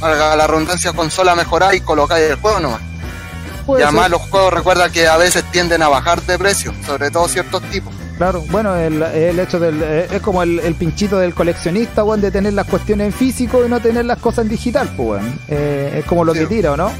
valga 0.00 0.34
la 0.34 0.46
redundancia, 0.46 0.92
consola 0.92 1.34
mejorada 1.34 1.74
y 1.74 1.80
colocar 1.80 2.18
el 2.18 2.36
juego 2.36 2.58
nomás. 2.58 2.80
Y 2.80 3.64
Puede 3.66 3.84
además 3.84 4.04
ser. 4.04 4.10
los 4.12 4.22
juegos 4.22 4.52
recuerda 4.52 4.90
que 4.90 5.06
a 5.06 5.16
veces 5.16 5.44
tienden 5.52 5.82
a 5.82 5.88
bajar 5.88 6.22
de 6.22 6.38
precio, 6.38 6.74
sobre 6.86 7.10
todo 7.10 7.28
ciertos 7.28 7.62
tipos. 7.70 7.94
Claro, 8.18 8.44
bueno, 8.50 8.76
el, 8.76 9.02
el 9.02 9.38
hecho 9.40 9.58
del. 9.58 9.80
eh, 9.82 10.06
Es 10.12 10.20
como 10.22 10.42
el, 10.42 10.60
el 10.60 10.74
pinchito 10.74 11.18
del 11.18 11.34
coleccionista, 11.34 12.04
weón, 12.04 12.20
de 12.20 12.30
tener 12.30 12.52
las 12.52 12.66
cuestiones 12.66 13.06
en 13.06 13.12
físico 13.12 13.64
y 13.64 13.68
no 13.68 13.80
tener 13.80 14.04
las 14.04 14.18
cosas 14.18 14.44
en 14.44 14.50
digital, 14.50 14.88
pues, 14.96 15.22
weón. 15.22 15.40
Eh, 15.48 15.96
es 15.98 16.04
como 16.04 16.24
lo 16.24 16.32
Sí. 16.32 16.40
que 16.40 16.46
tira, 16.46 16.72
¿o 16.72 16.76
no? 16.76 16.90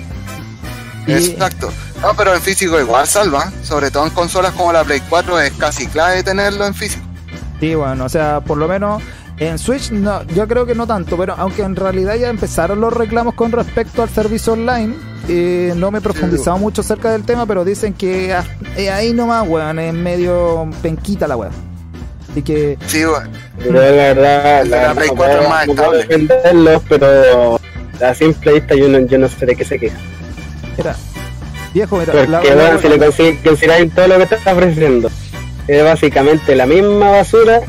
Y- 1.06 1.12
Exacto. 1.12 1.70
No, 2.00 2.14
pero 2.16 2.34
en 2.34 2.40
físico 2.40 2.80
igual 2.80 3.06
salva, 3.06 3.52
sobre 3.62 3.90
todo 3.90 4.04
en 4.06 4.10
consolas 4.10 4.52
como 4.54 4.72
la 4.72 4.82
Play 4.84 5.00
4 5.08 5.38
es 5.40 5.52
casi 5.52 5.86
clave 5.86 6.22
tenerlo 6.24 6.66
en 6.66 6.74
físico. 6.74 7.04
Sí, 7.60 7.74
bueno, 7.76 8.04
o 8.04 8.08
sea, 8.08 8.40
por 8.40 8.56
lo 8.58 8.66
menos 8.66 9.00
en 9.48 9.58
Switch 9.58 9.90
no, 9.90 10.22
yo 10.28 10.46
creo 10.48 10.66
que 10.66 10.74
no 10.74 10.86
tanto, 10.86 11.16
pero 11.16 11.34
aunque 11.38 11.62
en 11.62 11.76
realidad 11.76 12.14
ya 12.16 12.28
empezaron 12.28 12.80
los 12.80 12.92
reclamos 12.92 13.34
con 13.34 13.52
respecto 13.52 14.02
al 14.02 14.08
servicio 14.08 14.52
online, 14.54 14.94
eh, 15.28 15.72
no 15.76 15.90
me 15.90 15.98
he 15.98 16.00
profundizado 16.00 16.58
mucho 16.58 16.80
acerca 16.82 17.10
del 17.12 17.22
tema, 17.24 17.46
pero 17.46 17.64
dicen 17.64 17.94
que 17.94 18.32
ah, 18.32 18.44
eh, 18.76 18.90
ahí 18.90 19.12
nomás, 19.12 19.46
weón, 19.48 19.78
es 19.78 19.94
medio 19.94 20.68
penquita 20.82 21.26
la 21.28 21.36
weón. 21.36 21.52
Así 22.30 22.42
que, 22.42 22.78
Sí, 22.86 23.04
bueno. 23.04 23.28
Yo 23.64 23.72
la 23.72 23.80
verdad, 23.80 24.64
La 24.66 24.88
la, 24.88 24.94
Play 24.94 25.08
no 25.10 25.14
4 25.16 25.32
es 25.34 25.38
puedo- 25.38 25.48
más 25.50 25.66
no 25.68 25.92
defenderlos, 25.92 26.82
pero 26.88 27.60
a 28.04 28.14
simple 28.14 28.52
vista 28.54 28.74
yo 28.74 28.88
no, 28.88 28.98
yo 29.00 29.18
no 29.18 29.28
sé 29.28 29.46
de 29.46 29.54
qué 29.56 29.64
se 29.64 29.78
queja. 29.78 29.96
mira, 30.78 30.96
viejo, 31.74 31.96
mira, 31.98 32.12
Porque 32.12 32.28
la- 32.28 32.40
bueno, 32.40 32.54
la- 32.74 32.78
si 32.78 32.88
le 32.88 32.98
consiguen 32.98 33.36
consideran 33.44 33.90
todo 33.90 34.08
lo 34.08 34.18
que 34.18 34.26
te 34.26 34.34
está 34.36 34.52
ofreciendo, 34.54 35.10
es 35.68 35.84
básicamente 35.84 36.56
la 36.56 36.66
misma 36.66 37.10
basura 37.10 37.60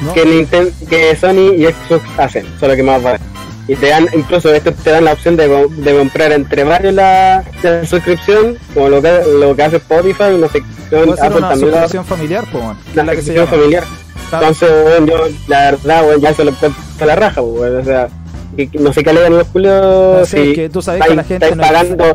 no, 0.00 0.12
que 0.14 0.24
Nintendo, 0.24 0.70
que 0.88 1.16
Sony 1.16 1.54
y 1.56 1.64
Xbox 1.66 2.02
hacen, 2.18 2.46
solo 2.60 2.74
que 2.76 2.82
más 2.82 3.02
barato. 3.02 3.24
Y 3.66 3.76
te 3.76 3.88
dan, 3.88 4.08
incluso 4.14 4.52
estos 4.54 4.74
te 4.76 4.90
dan 4.90 5.04
la 5.04 5.12
opción 5.12 5.36
de, 5.36 5.46
de 5.68 5.98
comprar 5.98 6.32
entre 6.32 6.64
varios 6.64 6.94
la, 6.94 7.44
la 7.62 7.84
suscripción, 7.84 8.56
como 8.72 8.88
lo 8.88 9.02
que, 9.02 9.20
lo 9.38 9.54
que 9.54 9.62
hace 9.62 9.76
Spotify, 9.76 10.34
no 10.38 10.48
sé, 10.48 10.62
Apple 10.86 11.02
una 11.38 11.48
también 11.50 11.58
suscripción 11.70 12.04
familiar, 12.06 12.44
pues, 12.50 12.64
la 12.64 12.70
es 13.02 13.06
la 13.06 13.14
que 13.14 13.22
se 13.22 13.34
suscripción 13.34 13.44
llama. 13.44 13.56
familiar. 13.58 13.84
Entonces, 14.32 14.70
bueno, 14.82 15.06
yo, 15.06 15.34
la 15.48 15.70
verdad, 15.70 16.02
bueno, 16.04 16.18
ya 16.20 16.32
se 16.34 16.44
lo 16.44 16.52
a 17.00 17.04
la 17.04 17.16
raja, 17.16 17.40
bueno, 17.42 17.78
o 17.80 17.84
sea, 17.84 18.08
que- 18.56 18.70
no 18.78 18.92
sé 18.92 19.02
qué 19.04 19.10
alegan 19.10 19.32
los 19.36 19.46
No 19.46 19.52
culios 19.52 20.28
sé, 20.28 20.44
si 20.46 20.52
que 20.54 20.68
tú 20.70 20.80
sabes 20.82 21.02
que 21.04 21.14
la 21.14 21.24
gente 21.24 21.46
estáis 21.48 21.56
no 21.56 21.62
pagando, 21.62 22.04
no 22.06 22.12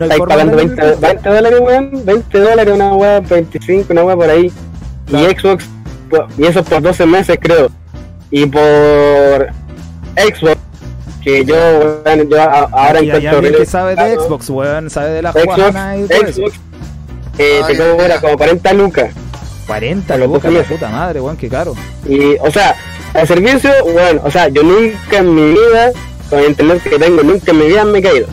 hay 0.00 0.10
estáis 0.10 0.22
pagando 0.28 0.56
de- 0.56 0.64
20, 0.66 0.94
20 1.06 1.28
dólares, 1.30 1.60
weón, 1.60 1.90
20 2.04 2.38
dólares 2.38 2.74
una 2.74 2.94
weá, 2.94 3.20
25, 3.20 3.92
una 3.94 4.04
weá 4.04 4.16
por 4.16 4.28
ahí. 4.30 4.52
Claro. 5.06 5.30
Y 5.30 5.34
Xbox, 5.38 5.64
y 6.38 6.46
eso 6.46 6.62
por 6.64 6.82
12 6.82 7.06
meses, 7.06 7.38
creo. 7.40 7.70
Y 8.30 8.46
por 8.46 9.48
Xbox, 10.16 10.56
que 11.22 11.44
yo, 11.44 11.56
weón, 12.04 12.28
yo 12.28 12.42
ahora 12.42 13.00
encuentro 13.00 13.36
alguien 13.36 13.54
que 13.54 13.66
sabe 13.66 13.96
de 13.96 14.16
Xbox, 14.16 14.50
weón, 14.50 14.90
sabe 14.90 15.10
de 15.10 15.22
la 15.22 15.32
Xbox, 15.32 15.46
y 15.46 16.08
todo. 16.08 16.32
Xbox, 16.32 16.54
eh, 17.38 17.60
Ah, 17.62 17.66
te 17.66 17.76
cobra 17.76 18.20
como 18.20 18.36
40 18.36 18.72
lucas. 18.72 19.10
40 19.66 20.06
Por 20.06 20.18
los 20.20 20.28
lucas, 20.28 20.52
12 20.52 20.58
la 20.62 20.68
puta 20.68 20.88
madre, 20.88 21.20
weón, 21.20 21.36
qué 21.36 21.48
caro. 21.48 21.74
Y, 22.08 22.36
o 22.36 22.50
sea, 22.50 22.76
el 23.14 23.26
servicio, 23.26 23.70
bueno, 23.92 24.20
o 24.24 24.30
sea, 24.30 24.48
yo 24.48 24.62
nunca 24.62 25.18
en 25.18 25.34
mi 25.34 25.50
vida, 25.50 25.92
con 26.30 26.38
el 26.40 26.46
internet 26.50 26.82
que 26.82 26.98
tengo, 26.98 27.22
nunca 27.22 27.50
en 27.50 27.58
mi 27.58 27.66
vida 27.66 27.84
me 27.84 27.98
he 27.98 28.02
caído 28.02 28.26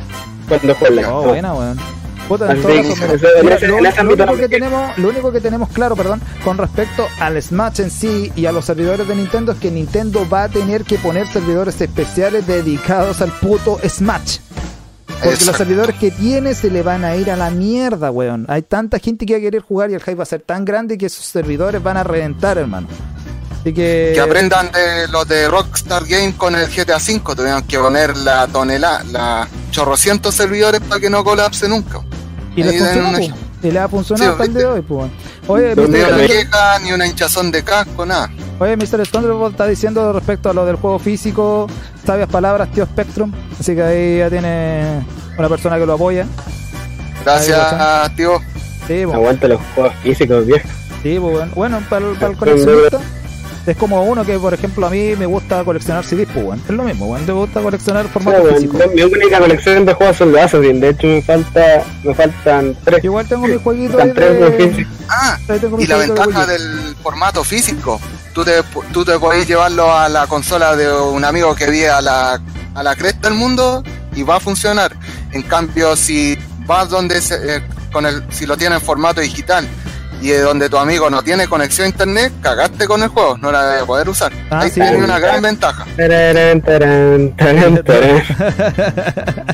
cuando 0.47 0.75
juego. 0.75 1.17
Oh, 1.19 1.23
buena, 1.23 1.53
weón. 1.53 1.92
Puta, 2.27 2.51
en 2.51 2.61
lo, 3.67 5.09
único 5.09 5.31
que 5.31 5.41
tenemos, 5.41 5.69
claro, 5.69 5.95
perdón, 5.95 6.21
con 6.43 6.57
respecto 6.57 7.07
al 7.19 7.41
Smash 7.41 7.81
en 7.81 7.91
sí 7.91 8.31
y 8.35 8.45
a 8.45 8.51
los 8.51 8.65
servidores 8.65 9.07
de 9.07 9.15
Nintendo 9.15 9.51
es 9.51 9.59
que 9.59 9.71
Nintendo 9.71 10.27
va 10.29 10.43
a 10.43 10.49
tener 10.49 10.83
que 10.85 10.97
poner 10.97 11.27
servidores 11.27 11.79
especiales 11.81 12.47
dedicados 12.47 13.21
al 13.21 13.31
puto 13.31 13.79
Smash. 13.87 14.39
Porque 15.21 15.45
los 15.45 15.55
servidores 15.55 15.95
que 15.97 16.11
tiene 16.11 16.53
se 16.53 16.69
le 16.69 16.81
van 16.81 17.05
a 17.05 17.15
ir 17.15 17.31
a 17.31 17.37
la 17.37 17.49
mierda, 17.49 18.11
weón. 18.11 18.45
Hay 18.49 18.61
tanta 18.61 18.99
gente 18.99 19.25
que 19.25 19.33
va 19.33 19.39
a 19.39 19.41
querer 19.41 19.61
jugar 19.61 19.89
y 19.89 19.93
el 19.93 20.01
hype 20.01 20.15
va 20.15 20.23
a 20.23 20.25
ser 20.25 20.41
tan 20.41 20.65
grande 20.65 20.97
que 20.97 21.05
esos 21.05 21.25
servidores 21.25 21.81
van 21.81 21.97
a 21.97 22.03
reventar, 22.03 22.57
hermano. 22.57 22.87
Así 23.61 23.73
que... 23.73 24.11
Que 24.13 24.19
aprendan 24.19 24.69
de 24.71 25.07
los 25.09 25.25
de 25.27 25.47
Rockstar 25.47 26.05
Games 26.05 26.35
con 26.35 26.55
el 26.55 26.67
GTA 26.67 26.97
V, 26.97 27.35
tuvieron 27.35 27.63
que 27.63 27.79
poner 27.79 28.17
la 28.17 28.47
tonelada, 28.47 29.03
la 29.05 29.47
chorrocientos 29.71 30.35
servidores 30.35 30.81
para 30.81 30.99
que 30.99 31.09
no 31.09 31.23
colapse 31.23 31.69
nunca. 31.69 32.01
Y 32.55 32.63
le 32.63 32.77
funcionó. 32.77 33.19
Y 33.63 33.71
le 33.71 33.79
ha 33.79 33.87
funcionado 33.87 34.31
Sí, 34.31 34.31
hasta 34.33 34.43
el 34.45 34.53
día 34.53 34.61
de 34.63 34.67
hoy, 34.67 34.81
pues. 34.81 35.11
Oye, 35.47 35.75
Los 35.75 35.89
Mr. 35.89 36.17
Ni 36.17 36.27
queja, 36.27 36.79
ni 36.79 36.91
una 36.91 37.07
hinchazón 37.07 37.51
de 37.51 37.63
casco, 37.63 38.05
nada. 38.05 38.29
Oye, 38.59 38.75
Mr. 38.75 39.07
Thunderbolt 39.07 39.53
está 39.53 39.67
diciendo 39.67 40.11
respecto 40.13 40.49
a 40.49 40.53
lo 40.53 40.65
del 40.65 40.75
juego 40.75 40.99
físico, 40.99 41.67
sabias 42.05 42.29
palabras, 42.29 42.71
tío 42.71 42.85
Spectrum. 42.85 43.31
Así 43.59 43.73
que 43.75 43.81
ahí 43.83 44.17
ya 44.19 44.29
tiene 44.29 45.05
una 45.37 45.49
persona 45.49 45.77
que 45.77 45.85
lo 45.85 45.93
apoya. 45.93 46.25
Gracias, 47.23 48.15
tío. 48.15 48.39
Sí, 48.87 49.05
po. 49.05 49.13
Aguanta 49.13 49.47
los 49.47 49.61
juegos 49.73 49.93
físicos, 50.03 50.45
viejo. 50.45 50.67
Sí, 51.01 51.17
pues, 51.19 51.33
bueno. 51.33 51.51
Bueno, 51.55 51.81
para 51.89 52.09
el, 52.09 52.15
para 52.15 52.31
el 52.31 52.37
coleccionista 52.37 52.99
es 53.65 53.77
como 53.77 54.03
uno 54.03 54.25
que, 54.25 54.37
por 54.39 54.53
ejemplo, 54.53 54.85
a 54.87 54.89
mí 54.89 55.15
me 55.17 55.25
gusta 55.25 55.63
coleccionar 55.63 56.03
CDs, 56.03 56.27
pues, 56.33 56.45
bueno. 56.45 56.61
Es 56.67 56.75
lo 56.75 56.83
mismo, 56.83 57.07
bueno. 57.07 57.25
Te 57.25 57.31
gusta 57.31 57.61
coleccionar 57.61 58.07
formato 58.09 58.41
bueno, 58.41 58.55
físico. 58.57 58.77
mi 58.93 59.01
única 59.03 59.39
colección 59.39 59.85
de 59.85 59.93
juegos 59.93 60.17
son 60.17 60.31
los 60.31 60.41
Assassin, 60.41 60.79
de 60.79 60.89
hecho 60.89 61.07
me 61.07 61.21
falta, 61.21 61.83
me 62.03 62.13
faltan 62.13 62.75
tres. 62.83 63.03
Igual 63.03 63.27
tengo 63.27 63.47
mi 63.47 63.57
jueguito 63.57 63.97
ahí 63.97 64.07
Faltan 64.09 64.15
tres 64.15 64.39
de 64.39 64.49
de... 64.49 64.69
físico. 64.69 64.89
Ah, 65.09 65.37
ahí 65.47 65.59
tengo 65.59 65.77
mi 65.77 65.83
y 65.83 65.87
la 65.87 65.97
de 65.99 66.07
ventaja 66.07 66.45
del 66.45 66.95
formato 67.01 67.43
físico. 67.43 67.99
Tú 68.33 68.43
te, 68.43 68.63
tú 68.91 69.05
te 69.05 69.17
podés 69.19 69.47
llevarlo 69.47 69.93
a 69.95 70.09
la 70.09 70.27
consola 70.27 70.75
de 70.75 70.91
un 70.91 71.23
amigo 71.23 71.55
que 71.55 71.69
vive 71.69 71.89
a 71.89 72.01
la, 72.01 72.41
a 72.73 72.83
la 72.83 72.95
cresta 72.95 73.29
del 73.29 73.37
mundo 73.37 73.83
y 74.15 74.23
va 74.23 74.37
a 74.37 74.39
funcionar. 74.39 74.95
En 75.31 75.43
cambio, 75.43 75.95
si 75.95 76.37
vas 76.65 76.89
donde 76.89 77.21
se- 77.21 77.57
eh, 77.57 77.61
con 77.91 78.05
el, 78.07 78.23
si 78.31 78.45
lo 78.47 78.57
tiene 78.57 78.75
en 78.75 78.81
formato 78.81 79.21
digital 79.21 79.67
y 80.23 80.29
de 80.29 80.39
donde 80.39 80.69
tu 80.69 80.77
amigo 80.77 81.09
no 81.09 81.21
tiene 81.21 81.49
conexión 81.49 81.85
a 81.85 81.89
internet, 81.89 82.31
cagaste 82.41 82.87
con 82.87 83.03
el 83.03 83.09
juego, 83.09 83.37
no 83.37 83.51
la 83.51 83.61
vas 83.61 83.81
a 83.81 83.85
poder 83.85 84.07
usar. 84.07 84.31
Ah, 84.49 84.61
Ahí 84.61 84.69
sí, 84.69 84.75
tienes 84.75 84.93
pues. 84.93 85.03
una 85.03 85.19
gran 85.19 85.41
ventaja. 85.41 85.85
Tararán, 85.97 86.61
tarán, 86.61 87.35
tarán, 87.35 87.83
tarán. 87.83 88.23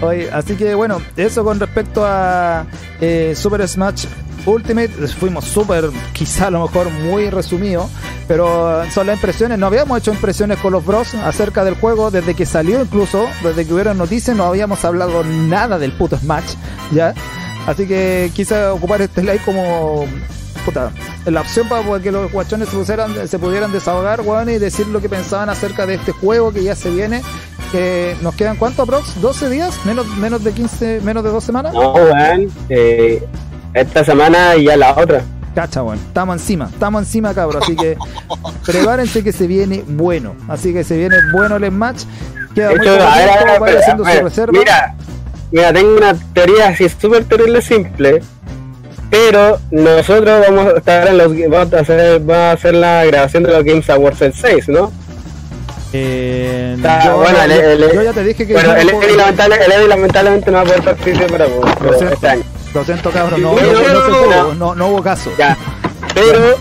Oye, 0.00 0.30
así 0.32 0.54
que 0.56 0.74
bueno, 0.74 1.02
eso 1.18 1.44
con 1.44 1.60
respecto 1.60 2.02
a 2.06 2.64
eh, 3.02 3.34
Super 3.36 3.68
Smash 3.68 4.06
Ultimate, 4.46 4.88
fuimos 5.08 5.44
súper, 5.44 5.90
quizá 6.14 6.46
a 6.46 6.50
lo 6.50 6.62
mejor 6.62 6.88
muy 6.90 7.28
resumido, 7.28 7.90
pero 8.26 8.84
son 8.90 9.08
las 9.08 9.16
impresiones, 9.16 9.58
no 9.58 9.66
habíamos 9.66 9.98
hecho 9.98 10.12
impresiones 10.12 10.58
con 10.60 10.72
los 10.72 10.84
bros 10.84 11.14
acerca 11.14 11.62
del 11.62 11.74
juego 11.74 12.10
desde 12.10 12.34
que 12.34 12.46
salió 12.46 12.80
incluso, 12.80 13.26
desde 13.42 13.66
que 13.66 13.74
hubieron 13.74 13.98
noticias 13.98 14.34
no 14.34 14.44
habíamos 14.44 14.82
hablado 14.84 15.24
nada 15.24 15.78
del 15.78 15.92
puto 15.92 16.16
Smash, 16.16 16.54
¿ya? 16.92 17.12
Así 17.66 17.86
que 17.86 18.30
quise 18.34 18.66
ocupar 18.66 19.02
este 19.02 19.22
live 19.22 19.40
como 19.44 20.04
puta, 20.64 20.90
la 21.26 21.40
opción 21.42 21.68
para 21.68 22.00
que 22.00 22.10
los 22.10 22.30
guachones 22.32 22.68
se, 22.68 22.76
pusieran- 22.76 23.26
se 23.28 23.38
pudieran 23.38 23.72
desahogar, 23.72 24.20
weón, 24.22 24.48
y 24.50 24.58
decir 24.58 24.86
lo 24.88 25.00
que 25.00 25.08
pensaban 25.08 25.48
acerca 25.48 25.86
de 25.86 25.94
este 25.94 26.12
juego 26.12 26.52
que 26.52 26.62
ya 26.62 26.74
se 26.74 26.90
viene. 26.90 27.22
Que 27.72 28.16
nos 28.22 28.34
quedan 28.36 28.56
cuánto 28.56 28.82
aprox? 28.82 29.16
¿12 29.20 29.48
días? 29.48 29.74
¿Menos, 29.84 30.06
menos 30.18 30.42
de 30.44 30.52
15, 30.52 31.00
menos 31.02 31.24
de 31.24 31.30
dos 31.30 31.42
semanas? 31.42 31.74
No, 31.74 31.92
weón, 31.94 32.48
eh, 32.68 33.24
esta 33.74 34.04
semana 34.04 34.54
y 34.56 34.64
ya 34.64 34.76
la 34.76 34.92
otra. 34.96 35.22
Cacha, 35.54 35.82
weón. 35.82 35.98
Estamos 35.98 36.36
encima, 36.36 36.68
estamos 36.72 37.02
encima, 37.02 37.34
cabrón. 37.34 37.62
Así 37.62 37.74
que 37.74 37.96
prepárense 38.66 39.24
que 39.24 39.32
se 39.32 39.46
viene 39.48 39.82
bueno. 39.86 40.34
Así 40.48 40.72
que 40.72 40.84
se 40.84 40.96
viene 40.96 41.16
bueno 41.32 41.56
el 41.56 41.70
match. 41.72 42.02
Queda 42.54 42.68
De 42.68 42.76
muy 42.76 42.86
a 42.88 42.92
ver, 42.92 43.00
a 43.02 43.16
ver, 43.16 43.48
a 43.50 43.58
ver, 43.58 43.82
su 43.96 44.04
reserva. 44.04 44.58
Mira, 44.58 44.94
mira, 45.56 45.72
tengo 45.72 45.96
una 45.96 46.14
teoría 46.34 46.68
así 46.68 46.86
súper 46.88 47.24
terrible 47.24 47.62
simple. 47.62 48.22
Pero 49.10 49.58
nosotros 49.70 50.40
vamos 50.46 50.66
a 50.74 50.78
estar 50.78 51.08
en 51.08 51.16
los 51.18 51.32
vamos 51.48 51.72
a 51.72 51.78
hacer, 51.80 52.20
vamos 52.20 52.34
a 52.36 52.50
hacer 52.52 52.74
la 52.74 53.04
grabación 53.06 53.42
de 53.44 53.52
los 53.52 53.64
Games 53.64 53.88
Awards 53.88 54.20
el 54.22 54.34
6, 54.34 54.68
¿no? 54.68 54.92
Eh, 55.92 56.74
Está- 56.76 57.04
yo, 57.04 57.16
bueno, 57.18 57.42
el- 57.44 57.52
el- 57.52 57.92
yo 57.94 58.02
ya 58.02 58.12
te 58.12 58.24
dije 58.24 58.46
que 58.46 58.52
Bueno, 58.52 58.74
el 58.74 58.88
Eddie 58.90 59.16
lamentable, 59.16 59.56
el 59.64 59.72
Eddie 59.72 59.88
lamentablemente 59.88 60.50
no 60.50 60.56
va 60.58 60.62
a 60.62 60.66
poder 60.66 60.82
participar 60.82 61.26
pero, 61.30 61.60
pero 61.78 61.92
siento. 61.98 62.14
este 62.14 62.28
año. 62.28 62.42
Lo 62.74 62.84
siento, 62.84 63.10
cabrón. 63.10 63.42
No, 63.42 63.52
No, 63.54 63.60
no, 63.62 63.72
no, 63.72 63.92
no, 63.94 64.06
pudo, 64.18 64.30
no. 64.30 64.54
no, 64.54 64.74
no 64.74 64.88
hubo 64.88 65.02
caso. 65.02 65.30
Ya. 65.38 65.56
Pero 66.14 66.56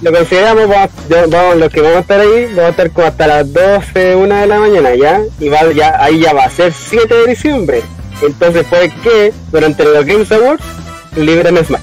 lo 0.00 0.12
consideramos, 0.12 0.68
vamos, 0.68 0.90
yo- 1.10 1.28
vamos, 1.28 1.56
los 1.56 1.72
que 1.72 1.80
vamos 1.80 1.96
a 1.98 2.00
estar 2.00 2.20
ahí, 2.20 2.44
vamos 2.46 2.64
a 2.64 2.68
estar 2.68 2.90
como 2.92 3.06
hasta 3.08 3.26
las 3.26 3.52
12, 3.52 4.14
1 4.16 4.36
de 4.36 4.46
la 4.46 4.58
mañana, 4.60 4.94
¿ya? 4.94 5.20
Y 5.40 5.48
va, 5.48 5.70
ya, 5.74 5.96
ahí 6.02 6.20
ya 6.20 6.32
va 6.32 6.44
a 6.44 6.50
ser 6.50 6.72
7 6.72 7.12
de 7.12 7.26
diciembre. 7.26 7.82
Entonces 8.22 8.64
puede 8.68 8.90
que 9.02 9.32
durante 9.52 9.84
los 9.84 10.04
Games 10.04 10.30
Awards 10.32 10.62
libre 11.16 11.48
en 11.48 11.64
Smash. 11.64 11.80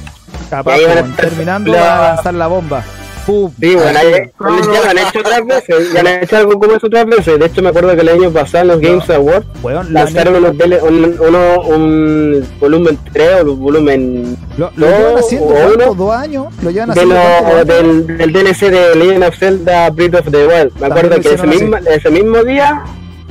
Capaz, 0.49 0.77
terminando 1.17 1.71
la- 1.71 1.79
va 1.81 2.11
a 2.11 2.15
lanzar 2.15 2.33
la 2.33 2.47
bomba. 2.47 2.83
Pum. 3.25 3.51
Sí, 3.59 3.73
bueno, 3.73 3.99
Claro. 4.38 4.55
ya 4.71 4.83
lo 4.83 4.89
han 4.91 4.97
hecho 4.99 5.19
otras 5.21 5.45
veces, 5.47 5.91
ya 5.93 6.03
lo 6.03 6.09
han 6.09 6.23
hecho 6.23 6.38
algo 6.38 6.59
como 6.59 6.75
eso 6.75 6.86
otras 6.86 7.05
veces. 7.07 7.39
De 7.39 7.45
hecho, 7.47 7.63
me 7.63 7.69
acuerdo 7.69 7.95
que 7.95 8.01
el 8.01 8.09
año 8.09 8.29
pasado 8.29 8.61
en 8.61 8.67
los 8.67 8.79
Games 8.79 9.09
Awards 9.09 9.47
lanzaron 9.89 10.36
unos 10.36 10.55
tele- 10.55 10.79
un, 10.83 11.15
uno, 11.19 11.61
un 11.61 12.47
volumen 12.59 12.99
3 13.11 13.41
o 13.43 13.53
un 13.53 13.59
volumen 13.59 14.38
lo, 14.57 14.71
lo 14.75 14.88
no, 14.91 14.97
llevan 14.97 15.17
haciendo 15.17 15.47
o 15.89 15.95
dos 15.95 16.13
años. 16.15 16.45
Lo 16.61 16.69
llevan 16.69 16.89
de 16.89 17.01
haciendo 17.01 17.15
lo- 17.15 17.65
del, 17.65 18.17
del 18.17 18.31
DLC 18.31 18.69
de 18.69 18.95
Legend 18.95 19.23
of 19.23 19.36
Zelda 19.39 19.89
Breath 19.89 20.13
of 20.15 20.29
the 20.31 20.45
Wild. 20.45 20.71
Me 20.79 20.86
acuerdo 20.86 21.19
que 21.19 21.33
ese 21.33 21.47
mismo, 21.47 21.77
ese 21.77 22.09
mismo 22.11 22.43
día 22.43 22.83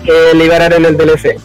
eh, 0.05 0.33
liberaron 0.35 0.85
el 0.87 0.97
DLC. 0.97 1.37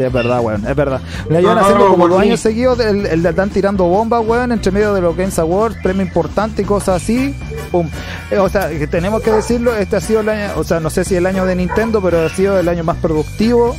Es 0.00 0.12
verdad, 0.12 0.40
weón, 0.40 0.66
es 0.66 0.74
verdad. 0.74 1.00
Le 1.28 1.40
llevan 1.40 1.56
No, 1.56 1.60
haciendo 1.62 1.88
como 1.88 2.08
dos 2.08 2.20
años 2.20 2.40
seguidos 2.40 2.80
el, 2.80 3.24
están 3.26 3.50
tirando 3.50 3.84
bombas, 3.84 4.22
weón, 4.26 4.50
entre 4.52 4.72
medio 4.72 4.94
de 4.94 5.00
los 5.02 5.14
Games 5.16 5.38
Awards, 5.38 5.76
premio 5.82 6.02
importante 6.02 6.62
y 6.62 6.64
cosas 6.64 7.02
así. 7.02 7.34
Pum. 7.70 7.88
Eh, 8.30 8.38
o 8.38 8.48
sea, 8.48 8.68
que 8.70 8.86
tenemos 8.86 9.20
que 9.22 9.30
decirlo, 9.30 9.76
este 9.76 9.96
ha 9.96 10.00
sido 10.00 10.20
el 10.20 10.28
año, 10.30 10.52
o 10.56 10.64
sea, 10.64 10.80
no 10.80 10.88
sé 10.90 11.04
si 11.04 11.16
el 11.16 11.26
año 11.26 11.44
de 11.44 11.54
Nintendo, 11.54 12.00
pero 12.00 12.24
ha 12.24 12.28
sido 12.30 12.58
el 12.58 12.68
año 12.68 12.82
más 12.82 12.96
productivo 12.96 13.76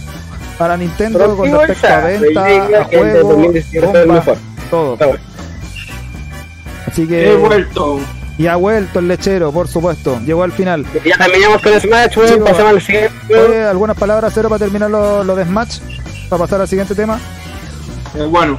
para 0.60 0.78
Nintendo 0.78 1.36
con 1.36 1.52
respecto 1.52 1.88
a 1.88 2.00
venta, 2.02 2.46
a 2.82 2.84
juegos, 2.86 3.30
2018 3.30 3.90
fue 3.90 4.02
el 4.02 4.08
bombas, 4.08 4.26
mejor. 4.28 4.38
todo. 4.70 4.98
Así 6.88 7.04
He 7.04 7.08
que 7.08 7.36
vuelto. 7.36 8.00
y 8.38 8.48
ha 8.48 8.56
vuelto 8.58 9.00
el 9.00 9.08
lechero, 9.08 9.52
por 9.52 9.68
supuesto. 9.68 10.20
Llegó 10.26 10.44
al 10.44 10.52
final. 10.52 10.86
Ya 11.06 11.18
terminamos 11.18 11.62
con 11.62 11.80
Smash, 11.80 12.18
weón, 12.18 12.44
pasamos 12.44 12.74
al 12.74 12.82
siguiente. 12.82 13.64
¿Algunas 13.70 13.98
palabras 13.98 14.32
cero 14.36 14.50
para 14.50 14.60
terminar 14.60 14.90
lo, 14.92 15.24
lo 15.24 15.36
de 15.36 15.46
Smash? 15.46 15.80
Para 16.32 16.44
pasar 16.44 16.62
al 16.62 16.68
siguiente 16.70 16.96
tema. 16.96 17.20
Eh, 18.16 18.24
bueno, 18.24 18.58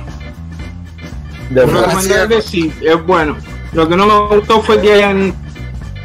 recomendarles, 1.50 2.44
sí, 2.44 2.70
es 2.82 3.06
bueno. 3.06 3.34
Lo 3.72 3.88
que 3.88 3.96
no 3.96 4.06
me 4.28 4.36
gustó 4.36 4.60
fue 4.60 4.78
que 4.78 4.92
hayan 4.92 5.32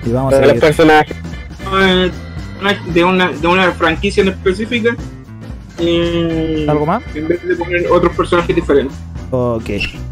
Y 0.06 0.12
vamos 0.14 0.34
a 0.34 0.38
de 0.40 0.48
los 0.48 0.58
personajes. 0.60 1.14
eh, 1.78 2.10
de 2.94 3.04
una 3.04 3.32
de 3.34 3.48
una 3.48 3.70
franquicia 3.74 4.24
en 4.24 4.30
específica 4.30 4.96
eh, 5.80 6.66
¿Algo 6.70 6.86
más? 6.86 7.04
en 7.14 7.28
vez 7.28 7.46
de 7.46 7.54
poner 7.58 7.86
otros 7.92 8.16
personajes 8.16 8.56
diferentes. 8.56 8.98
Ok, 9.32 9.70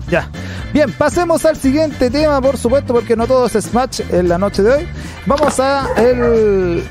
ya. 0.10 0.30
Bien, 0.74 0.92
pasemos 0.92 1.46
al 1.46 1.56
siguiente 1.56 2.10
tema, 2.10 2.42
por 2.42 2.58
supuesto, 2.58 2.94
porque 2.94 3.16
no 3.16 3.28
todo 3.28 3.46
es 3.46 3.54
Smash 3.54 4.02
en 4.12 4.28
la 4.28 4.38
noche 4.38 4.62
de 4.62 4.72
hoy. 4.74 4.88
Vamos 5.26 5.58
a 5.62 5.88
el, 5.96 6.84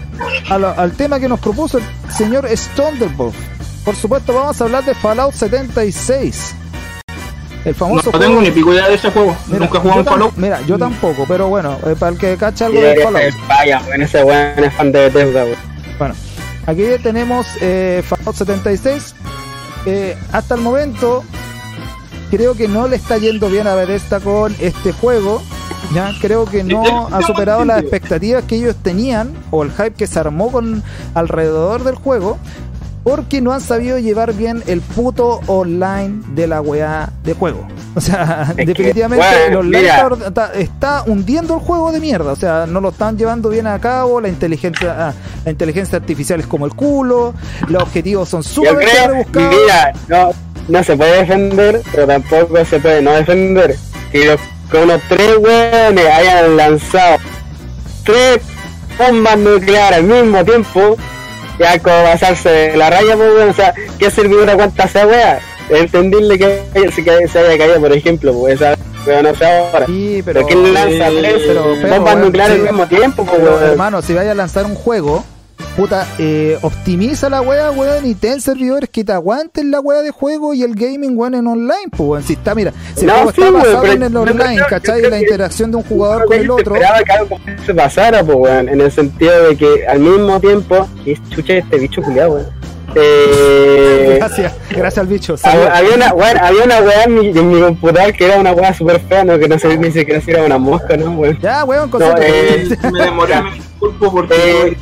a 0.49 0.57
lo- 0.57 0.71
al 0.81 0.93
tema 0.93 1.21
que 1.21 1.29
nos 1.29 1.39
propuso 1.39 1.77
el 1.77 1.85
señor 2.17 2.49
Stonderbolt. 2.57 3.35
Por 3.85 3.95
supuesto, 3.97 4.33
vamos 4.33 4.61
a 4.61 4.65
hablar 4.65 4.85
de 4.85 4.95
Fallout 4.95 5.35
76. 5.35 6.55
El 7.65 7.73
No, 7.73 7.79
famoso 7.79 8.11
no 8.13 8.19
tengo 8.19 8.35
juego- 8.35 8.41
ni 8.43 8.51
pico 8.51 8.73
idea 8.73 8.89
de 8.89 8.95
ese 8.95 9.11
juego. 9.11 9.35
Mira, 9.47 9.59
Nunca 9.61 9.79
he 9.79 9.81
jugado 9.81 10.01
un 10.01 10.07
Fallout. 10.07 10.37
Mira, 10.37 10.61
yo 10.67 10.79
tampoco, 10.79 11.25
pero 11.27 11.49
bueno, 11.49 11.79
eh, 11.87 11.97
para 11.99 12.13
el 12.13 12.19
que 12.19 12.37
cacha 12.37 12.67
algo 12.67 12.81
de 12.81 12.97
Fallout. 12.97 13.23
ser 13.23 13.35
Vaya, 13.49 13.83
ese 14.01 14.25
weón 14.25 14.65
es 14.65 14.75
fan 14.75 14.93
de 14.93 15.01
Bethesda, 15.09 15.45
weón. 15.45 15.57
Bueno, 15.99 16.15
aquí 16.67 16.83
tenemos 17.03 17.47
eh, 17.61 18.03
Fallout 18.07 18.37
76. 18.37 19.15
Eh, 19.87 20.17
hasta 20.33 20.55
el 20.55 20.61
momento, 20.63 21.23
creo 22.31 22.55
que 22.55 22.69
no 22.69 22.87
le 22.89 22.97
está 22.97 23.17
yendo 23.19 23.49
bien 23.49 23.67
a 23.67 23.75
Bethesda 23.75 24.21
con 24.21 24.55
este 24.61 24.93
juego. 24.93 25.43
Ya 25.95 26.13
creo 26.21 26.47
que 26.47 26.65
no 26.65 27.09
ha 27.13 27.21
superado 27.23 27.65
las 27.65 27.81
expectativas 27.83 28.45
que 28.45 28.57
ellos 28.57 28.75
tenían 28.83 29.33
o 29.51 29.63
el 29.63 29.71
hype 29.71 29.93
que 29.93 30.07
se 30.07 30.19
armó 30.19 30.51
con 30.51 30.83
alrededor 31.15 31.85
del 31.85 31.95
juego. 31.95 32.39
Porque 33.05 33.41
no 33.41 33.53
han 33.53 33.61
sabido 33.61 33.99
llevar 33.99 34.33
bien 34.33 34.63
el 34.67 34.81
puto 34.81 35.41
online 35.47 36.23
de 36.35 36.47
la 36.47 36.61
weá 36.61 37.11
de 37.23 37.35
juego. 37.35 37.67
O 37.97 38.01
sea, 38.01 38.53
que, 38.57 38.65
definitivamente 38.65 39.25
bueno, 39.25 39.47
el 39.47 39.57
online 39.57 39.83
mira. 39.83 40.53
está, 40.55 41.05
hundiendo 41.07 41.55
el 41.55 41.61
juego 41.61 41.93
de 41.93 42.01
mierda. 42.01 42.33
O 42.33 42.37
sea, 42.37 42.67
no 42.67 42.81
lo 42.81 42.89
están 42.89 43.17
llevando 43.17 43.51
bien 43.51 43.67
a 43.69 43.79
cabo. 43.79 44.21
La 44.21 44.29
inteligencia, 44.29 45.09
ah, 45.09 45.15
la 45.45 45.51
inteligencia 45.51 45.99
artificial 45.99 46.41
es 46.41 46.47
como 46.47 46.67
el 46.67 46.75
culo. 46.75 47.35
Los 47.69 47.83
objetivos 47.83 48.29
son 48.29 48.43
creo, 48.43 49.09
rebuscados. 49.09 49.55
mira, 49.55 49.93
no, 50.09 50.33
no 50.69 50.83
se 50.83 50.97
puede 50.97 51.19
defender, 51.19 51.83
pero 51.93 52.07
tampoco 52.07 52.65
se 52.65 52.81
puede 52.81 53.03
no 53.03 53.13
defender. 53.13 53.77
Que 54.11 54.27
los, 54.27 54.41
que 54.71 54.77
unos 54.79 55.01
tres 55.09 55.37
weones 55.39 56.07
hayan 56.07 56.57
lanzado 56.57 57.19
tres 58.05 58.41
bombas 58.99 59.39
nucleares 59.39 59.99
al 59.99 60.05
mismo 60.05 60.45
tiempo, 60.45 60.97
ya 61.59 61.79
como 61.79 62.03
pasarse 62.05 62.49
de 62.49 62.77
la 62.77 62.91
raya, 62.91 63.17
pues, 63.17 63.29
weón, 63.35 63.51
o 63.51 63.55
sea, 63.55 63.75
¿qué 63.99 64.11
servidor 64.11 64.51
aguanta 64.51 64.85
esa 64.85 65.07
wea? 65.07 65.41
Entenderle 65.71 66.39
que, 66.39 66.63
se- 66.95 67.03
que 67.05 67.29
se 67.29 67.39
haya 67.39 67.57
caído, 67.59 67.81
por 67.81 67.93
ejemplo, 67.93 68.33
pues 68.35 68.55
esa 68.61 68.77
wea 69.07 69.23
no 69.23 69.35
sé 69.35 69.45
ahora. 69.47 69.87
Sí, 69.87 70.23
pero, 70.25 70.41
Pero 70.41 70.47
¿quién 70.47 70.75
lanza 70.75 71.09
tres 71.09 71.43
pero, 71.47 71.65
pero, 71.81 71.95
bombas 71.97 72.17
nucleares 72.19 72.57
al 72.59 72.63
mismo 72.63 72.87
tiempo, 72.87 73.25
pues, 73.25 73.37
pero, 73.39 73.55
weón? 73.57 73.71
hermano, 73.71 74.03
si 74.03 74.15
vaya 74.15 74.33
a 74.33 74.35
lanzar 74.35 74.67
un 74.67 74.75
juego, 74.75 75.25
puta, 75.77 76.07
eh, 76.19 76.59
optimiza 76.63 77.29
la 77.29 77.41
wea, 77.43 77.71
weón, 77.71 78.07
y 78.07 78.15
ten 78.15 78.41
servidores 78.41 78.89
que 78.91 79.05
te 79.05 79.13
aguanten 79.13 79.71
la 79.71 79.81
wea 79.81 80.03
de 80.03 80.11
juego 80.11 80.55
y 80.55 80.63
el 80.63 80.75
gaming, 80.75 81.17
weón, 81.19 81.35
en 81.35 81.47
online, 81.47 81.89
pues, 81.91 82.09
weón. 82.09 82.23
Si 82.23 82.35
está, 82.35 82.55
mira, 82.55 82.73
si 82.95 83.07
No, 83.07 83.13
el 83.15 83.19
juego 83.21 83.33
sí, 83.33 83.41
está 83.43 83.51
basado 83.73 83.87
en 83.93 84.03
el 84.03 84.17
online, 84.17 84.57
yo 84.57 84.65
¿cachai? 84.69 85.03
la 85.03 85.21
interacción 85.21 85.71
de 85.71 85.77
un 85.79 85.83
jugador 85.85 86.25
con 86.27 86.37
el 86.37 86.45
se 86.45 86.51
otro. 86.51 86.75
Esperaba 86.77 87.03
que 87.03 87.13
algo 87.13 87.37
eso 87.63 87.75
pasara, 87.75 88.23
pues, 88.25 88.37
weón, 88.39 88.69
en 88.69 88.81
el 88.81 88.91
sentido 88.93 89.49
de 89.49 89.57
que 89.57 89.87
al 89.87 90.01
mismo 90.01 90.41
tiempo, 90.41 90.89
que 91.05 91.13
es 91.13 91.29
chucha 91.31 91.55
este 91.55 91.79
bicho 91.79 92.03
culiado, 92.03 92.35
weón. 92.35 92.47
Eh, 92.97 94.17
Gracias, 94.19 94.53
gracias 94.71 94.99
al 94.99 95.07
bicho. 95.09 95.35
había 95.43 95.95
una, 95.97 96.13
weón, 96.15 96.39
había 96.39 96.65
una 96.65 96.79
weá 96.81 97.05
en 97.05 97.15
mi, 97.15 97.27
en 97.29 97.51
mi 97.51 97.61
computador 97.61 98.13
que 98.13 98.27
era 98.27 98.39
una 98.39 98.53
weá 98.53 98.73
super 98.73 99.01
fea, 99.01 99.25
no, 99.25 99.39
que 99.39 99.49
no 99.49 99.59
sé 99.59 99.77
ni 99.77 99.91
siquiera 99.91 100.21
si 100.21 100.31
era 100.31 100.45
una 100.45 100.59
mosca, 100.59 100.97
¿no, 100.97 101.11
weón? 101.13 101.39
Ya, 101.41 101.65
weón, 101.65 101.87
No, 101.87 101.99
concéntrate. 101.99 102.63
eh, 102.63 102.79
Me 102.93 103.03
demoré, 103.05 103.43
me 103.43 103.53
disculpo 103.55 104.13
porque 104.13 104.35
Eh, 104.69 104.77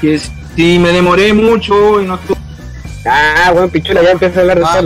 Que 0.00 0.18
si 0.56 0.78
me 0.78 0.90
demoré 0.92 1.32
mucho 1.32 2.00
y 2.00 2.06
no 2.06 2.14
estuve 2.16 2.38
ah, 3.06 3.52
weón, 3.54 3.70
pichula, 3.70 4.02
ya 4.02 4.10
empieza 4.12 4.38
a 4.38 4.42
hablar 4.42 4.58
de 4.58 4.64
Ah. 4.66 4.82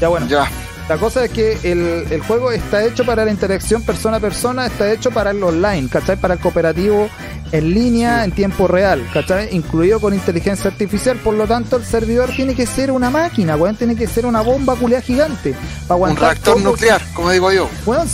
Ya, 0.00 0.08
bueno. 0.08 0.26
Ya. 0.28 0.50
La 0.88 0.98
cosa 0.98 1.24
es 1.24 1.30
que 1.32 1.58
el, 1.64 2.06
el 2.12 2.20
juego 2.22 2.52
está 2.52 2.84
hecho 2.84 3.04
para 3.04 3.24
la 3.24 3.30
interacción 3.32 3.82
persona 3.82 4.18
a 4.18 4.20
persona, 4.20 4.66
está 4.66 4.92
hecho 4.92 5.10
para 5.10 5.32
el 5.32 5.42
online, 5.42 5.88
¿cachai? 5.90 6.16
Para 6.16 6.34
el 6.34 6.40
cooperativo 6.40 7.08
en 7.50 7.74
línea, 7.74 8.22
en 8.24 8.30
tiempo 8.30 8.68
real, 8.68 9.04
¿cachai? 9.12 9.48
Incluido 9.54 9.98
con 10.00 10.14
inteligencia 10.14 10.70
artificial, 10.70 11.16
por 11.18 11.34
lo 11.34 11.46
tanto 11.46 11.76
el 11.76 11.84
servidor 11.84 12.30
tiene 12.30 12.54
que 12.54 12.66
ser 12.66 12.92
una 12.92 13.10
máquina, 13.10 13.56
weón, 13.56 13.74
tiene 13.74 13.96
que 13.96 14.06
ser 14.06 14.26
una 14.26 14.42
bomba 14.42 14.76
culiada 14.76 15.02
gigante. 15.02 15.52
Para 15.52 15.64
Un 15.86 15.90
aguantar 15.90 16.22
reactor 16.34 16.54
todo- 16.54 16.64
nuclear, 16.70 17.02
como 17.14 17.30
digo 17.32 17.50
yo. 17.50 17.68
Weón, 17.84 18.06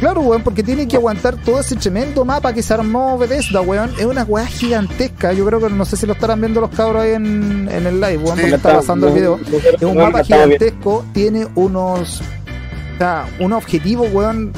claro, 0.00 0.22
weón, 0.22 0.42
porque 0.42 0.62
tiene 0.62 0.88
que 0.88 0.96
aguantar 0.96 1.36
todo 1.36 1.60
ese 1.60 1.76
tremendo 1.76 2.24
mapa 2.24 2.52
que 2.52 2.62
se 2.62 2.74
armó 2.74 3.16
Bethesda, 3.18 3.60
weón. 3.60 3.90
Es 3.98 4.04
una 4.06 4.24
weá 4.24 4.46
gigantesca. 4.46 5.32
Yo 5.32 5.44
creo 5.46 5.60
que 5.60 5.70
no 5.70 5.84
sé 5.84 5.96
si 5.96 6.06
lo 6.06 6.14
estarán 6.14 6.40
viendo 6.40 6.60
los 6.60 6.70
cabros 6.70 7.02
ahí 7.02 7.12
en, 7.12 7.68
en 7.70 7.86
el 7.86 8.00
live, 8.00 8.18
weón, 8.18 8.36
Sí, 8.36 8.42
porque 8.42 8.56
está 8.56 8.74
pasando 8.76 9.08
el 9.08 9.14
video. 9.14 9.38
Es 9.76 9.82
un 9.82 9.96
mapa 9.96 10.22
bien. 10.22 10.24
gigantesco, 10.24 11.04
tiene 11.12 11.46
unos. 11.54 12.20
O 12.20 12.98
sea, 12.98 13.26
un 13.38 13.52
objetivo, 13.52 14.04
weón. 14.04 14.52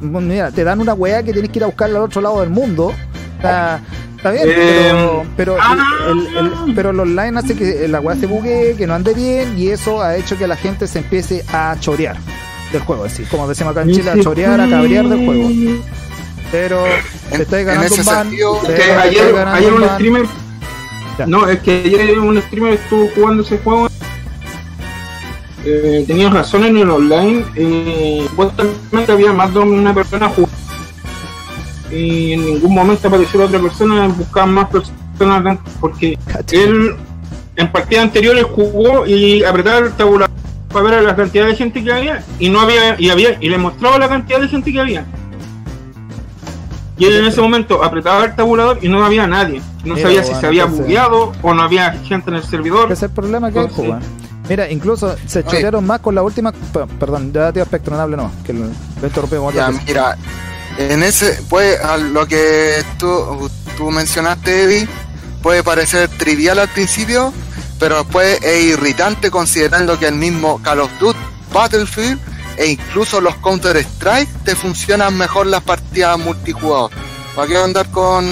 Mira, 0.00 0.50
te 0.50 0.64
dan 0.64 0.80
una 0.80 0.94
weá 0.94 1.22
que 1.22 1.32
tienes 1.32 1.50
que 1.50 1.58
ir 1.58 1.64
a 1.64 1.66
buscarla 1.66 1.98
al 1.98 2.04
otro 2.04 2.20
lado 2.20 2.40
del 2.40 2.50
mundo. 2.50 2.88
O 3.38 3.40
sea, 3.40 3.80
está 4.16 4.30
bien, 4.30 4.44
Eh, 4.48 4.54
pero, 4.56 5.24
pero, 5.36 5.56
ah. 5.60 5.76
el, 6.08 6.36
el- 6.68 6.74
pero 6.74 6.90
el 6.90 7.00
online 7.00 7.38
hace 7.38 7.54
que 7.56 7.88
la 7.88 8.00
weá 8.00 8.14
se 8.16 8.26
bugue, 8.26 8.74
que 8.78 8.86
no 8.86 8.94
ande 8.94 9.14
bien, 9.14 9.58
y 9.58 9.68
eso 9.68 10.00
ha 10.02 10.14
hecho 10.16 10.38
que 10.38 10.46
la 10.46 10.54
gente 10.56 10.86
se 10.86 11.00
empiece 11.00 11.44
a 11.52 11.74
chorear 11.80 12.16
del 12.72 12.82
juego, 12.82 13.04
así 13.04 13.22
como 13.24 13.48
decimos 13.48 13.72
acá 13.72 13.82
en 13.82 13.92
Chile, 13.92 14.10
a 14.10 14.20
chorear, 14.20 14.60
a 14.60 14.68
cabrear 14.68 15.08
del 15.08 15.24
juego. 15.26 15.48
Pero 16.50 16.84
En- 16.86 17.36
te 17.36 17.42
estáis 17.42 17.66
en 17.68 17.74
ganando 17.74 17.94
un 17.94 18.04
ban. 18.04 18.28
ayer, 19.02 19.48
ayer 19.48 19.72
un 19.72 19.84
streamer 19.88 20.26
Ya. 21.18 21.26
no 21.26 21.46
es 21.48 21.60
que 21.60 21.82
ayer 21.84 22.18
un 22.18 22.40
streamer 22.42 22.72
estuvo 22.74 23.08
jugando 23.14 23.42
ese 23.42 23.58
juego 23.58 23.88
eh, 25.64 26.04
tenías 26.06 26.32
razón 26.32 26.64
en 26.64 26.76
el 26.78 26.90
online 26.90 27.44
eh, 27.54 28.26
supuestamente 28.30 29.12
había 29.12 29.32
más 29.32 29.52
de 29.54 29.60
una 29.60 29.94
persona 29.94 30.28
jugando 30.28 30.56
y 31.90 32.32
en 32.32 32.46
ningún 32.46 32.74
momento 32.74 33.06
apareció 33.08 33.40
la 33.40 33.46
otra 33.46 33.60
persona 33.60 34.08
buscaban 34.08 34.54
más 34.54 34.68
personas 34.70 35.58
porque 35.80 36.18
él 36.50 36.96
en 37.56 37.70
partidas 37.70 38.04
anteriores 38.04 38.44
jugó 38.44 39.06
y 39.06 39.44
apretaba 39.44 39.78
el 39.86 39.92
tabulador 39.92 40.31
para 40.72 40.84
ver 40.90 41.02
la 41.02 41.14
cantidad 41.16 41.46
de 41.46 41.54
gente 41.54 41.82
que 41.84 41.92
había 41.92 42.24
y 42.38 42.48
no 42.48 42.60
había 42.60 43.00
y 43.00 43.10
había 43.10 43.36
y 43.40 43.48
le 43.48 43.58
mostraba 43.58 43.98
la 43.98 44.08
cantidad 44.08 44.40
de 44.40 44.48
gente 44.48 44.72
que 44.72 44.80
había. 44.80 45.04
Y 46.98 47.04
él 47.06 47.16
en 47.16 47.24
ese 47.26 47.40
momento 47.40 47.82
apretaba 47.82 48.24
el 48.24 48.34
tabulador 48.36 48.78
y 48.82 48.88
no 48.88 49.04
había 49.04 49.26
nadie. 49.26 49.60
No 49.84 49.94
Mira, 49.94 50.06
sabía 50.06 50.22
si 50.22 50.28
bueno, 50.28 50.40
se 50.40 50.46
había 50.46 50.62
entonces- 50.62 50.84
bugueado 50.86 51.32
o 51.42 51.54
no 51.54 51.62
había 51.62 51.92
gente 52.04 52.30
en 52.30 52.36
el 52.36 52.44
servidor. 52.44 52.84
Ese 52.86 52.92
es 52.94 53.02
el 53.04 53.10
problema 53.10 53.50
que 53.50 53.58
hay, 53.58 53.64
Entonces- 53.66 53.88
weón. 53.90 54.02
Mira, 54.48 54.70
incluso 54.70 55.14
se 55.26 55.44
chorearon 55.44 55.86
más 55.86 56.00
con 56.00 56.14
la 56.14 56.22
última. 56.22 56.52
per- 56.52 56.86
Perdón, 56.98 57.32
ya 57.32 57.52
tío 57.52 57.64
Spectrum, 57.64 57.96
no 57.96 58.02
hable 58.02 58.16
no, 58.16 58.30
que 58.44 58.52
lo 58.52 58.66
otra 59.46 59.52
Ya, 59.54 59.70
mira, 59.86 60.16
en 60.78 61.02
ese, 61.02 61.40
pues, 61.48 61.80
a 61.82 61.96
lo 61.96 62.26
que 62.26 62.82
tú, 62.98 63.48
tú 63.76 63.90
mencionaste, 63.90 64.64
Eddie, 64.64 64.88
puede 65.42 65.62
parecer 65.62 66.08
trivial 66.08 66.58
al 66.58 66.68
principio, 66.68 67.32
pero 67.82 67.96
después 67.96 68.40
es 68.44 68.64
irritante 68.64 69.28
considerando 69.28 69.98
que 69.98 70.06
el 70.06 70.14
mismo 70.14 70.62
Call 70.62 70.78
of 70.78 70.90
Duty 71.00 71.18
Battlefield 71.52 72.16
e 72.56 72.66
incluso 72.66 73.20
los 73.20 73.34
Counter 73.38 73.76
Strike 73.76 74.30
te 74.44 74.54
funcionan 74.54 75.18
mejor 75.18 75.48
las 75.48 75.64
partidas 75.64 76.16
multijugador. 76.16 76.92
¿Para 77.34 77.48
qué 77.48 77.56
andar 77.56 77.90
con 77.90 78.24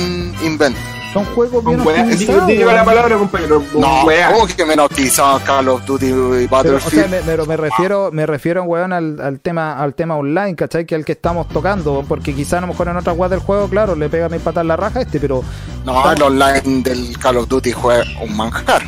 invent? 0.44 0.76
Son 1.12 1.24
juegos 1.24 1.64
bien 1.64 1.80
optimizados, 1.80 2.48
la 2.48 2.84
palabra, 2.84 3.18
compañero. 3.18 3.60
No. 3.74 4.06
¿cómo 4.32 4.46
que 4.46 4.64
menos 4.64 4.86
optimizado 4.86 5.40
Call 5.40 5.68
of 5.68 5.84
Duty 5.84 6.06
y 6.06 6.10
Pero, 6.12 6.36
o 6.36 6.46
sea, 6.46 6.46
Battlefield? 6.48 7.10
me, 7.10 7.20
pero 7.22 7.46
me 7.46 7.56
refiero, 7.56 8.10
me 8.12 8.26
refiero, 8.26 8.62
weón, 8.62 8.92
al, 8.92 9.20
al 9.20 9.40
tema, 9.40 9.82
al 9.82 9.94
tema 9.94 10.14
online, 10.14 10.54
¿cachai? 10.54 10.86
Que 10.86 10.94
es 10.94 11.00
el 11.00 11.04
que 11.04 11.12
estamos 11.12 11.48
tocando, 11.48 12.04
porque 12.06 12.32
quizá 12.32 12.58
a 12.58 12.60
lo 12.60 12.68
mejor 12.68 12.86
en 12.86 12.98
otra 12.98 13.12
weá 13.12 13.28
del 13.28 13.40
juego, 13.40 13.68
claro, 13.68 13.96
le 13.96 14.08
pega 14.08 14.28
mi 14.28 14.38
pata 14.38 14.60
en 14.60 14.68
la 14.68 14.76
raja 14.76 15.00
a 15.00 15.02
este, 15.02 15.18
pero 15.18 15.42
no, 15.84 16.12
el 16.12 16.22
online 16.22 16.82
del 16.84 17.18
Call 17.18 17.38
of 17.38 17.48
Duty 17.48 17.72
fue 17.72 18.04
un 18.22 18.36
manjar. 18.36 18.82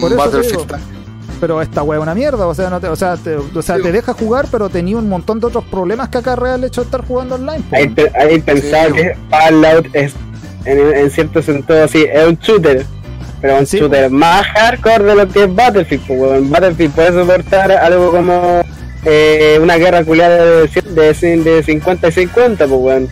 Por 0.00 0.12
eso 0.12 0.30
te 0.30 0.40
digo. 0.42 0.66
pero 1.40 1.60
esta 1.62 1.82
weá 1.82 1.98
es 1.98 2.02
una 2.02 2.14
mierda, 2.14 2.46
o 2.46 2.54
sea, 2.54 2.70
no 2.70 2.80
te, 2.80 2.88
o 2.88 2.96
sea, 2.96 3.16
te, 3.16 3.36
o 3.36 3.62
sea, 3.62 3.76
te 3.78 3.92
deja 3.92 4.12
jugar, 4.14 4.46
pero 4.50 4.68
tenía 4.68 4.96
un 4.96 5.08
montón 5.08 5.38
de 5.40 5.46
otros 5.46 5.64
problemas 5.64 6.08
que 6.08 6.18
acarrea 6.18 6.54
el 6.54 6.64
hecho 6.64 6.80
de 6.82 6.86
estar 6.86 7.04
jugando 7.06 7.34
online. 7.36 7.62
po. 7.70 7.76
Hay, 7.76 7.88
pe- 7.88 8.12
hay 8.14 8.38
pensado 8.40 8.88
Sí. 8.88 8.94
que 9.02 9.16
Fallout 9.30 9.86
es, 9.94 10.14
en, 10.64 10.78
en 10.96 11.10
cierto 11.10 11.42
sentido, 11.42 11.86
sí, 11.88 12.04
es 12.10 12.26
un 12.26 12.36
shooter. 12.36 12.84
Pero 13.40 13.58
un 13.58 13.66
Sí, 13.66 13.78
shooter 13.78 14.10
más 14.10 14.46
hardcore 14.46 15.04
de 15.04 15.14
lo 15.14 15.28
que 15.28 15.44
es 15.44 15.54
Battlefield. 15.54 16.06
pues, 16.06 16.18
weón. 16.20 16.50
Battlefield 16.50 16.92
puede 16.94 17.12
soportar 17.12 17.70
algo 17.72 18.10
como 18.10 18.62
eh, 19.04 19.58
una 19.62 19.76
guerra 19.76 20.02
culiada 20.04 20.36
de, 20.42 20.68
de, 20.68 21.36
de 21.44 21.62
50 21.62 22.08
y 22.08 22.12
50, 22.12 22.66
pues, 22.66 22.80
weón. 22.80 23.08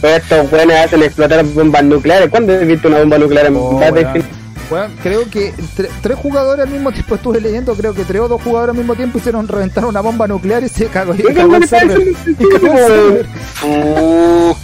Pero 0.00 0.16
estos 0.16 0.52
weones 0.52 0.76
hacen 0.78 1.02
explotar 1.02 1.44
bombas 1.46 1.82
nucleares. 1.84 2.30
¿Cuándo 2.30 2.54
has 2.54 2.66
visto 2.66 2.88
una 2.88 3.00
bomba 3.00 3.18
nuclear 3.18 3.46
en 3.46 3.56
Oh, 3.56 3.72
Battlefield? 3.78 4.24
Weón, 4.70 4.96
creo 5.02 5.28
que 5.28 5.52
tre- 5.76 5.88
tres 6.00 6.16
jugadores 6.16 6.64
al 6.64 6.70
mismo 6.72 6.92
tiempo 6.92 7.16
estuve 7.16 7.40
leyendo, 7.40 7.74
creo 7.74 7.92
que 7.92 8.04
tres 8.04 8.20
o 8.22 8.28
dos 8.28 8.40
jugadores 8.40 8.72
al 8.74 8.78
mismo 8.78 8.94
tiempo 8.94 9.18
hicieron 9.18 9.48
reventar 9.48 9.84
una 9.84 10.00
bomba 10.00 10.28
nuclear 10.28 10.62
y 10.62 10.68
se 10.68 10.86
cagó, 10.86 11.12
y 11.14 11.22
cagó 11.34 11.56
el 11.56 11.66
server. 11.68 12.00
Y 12.26 12.48
cagó 12.48 12.66
el 12.72 12.86
server. 12.86 13.26
Uh, 13.64 14.54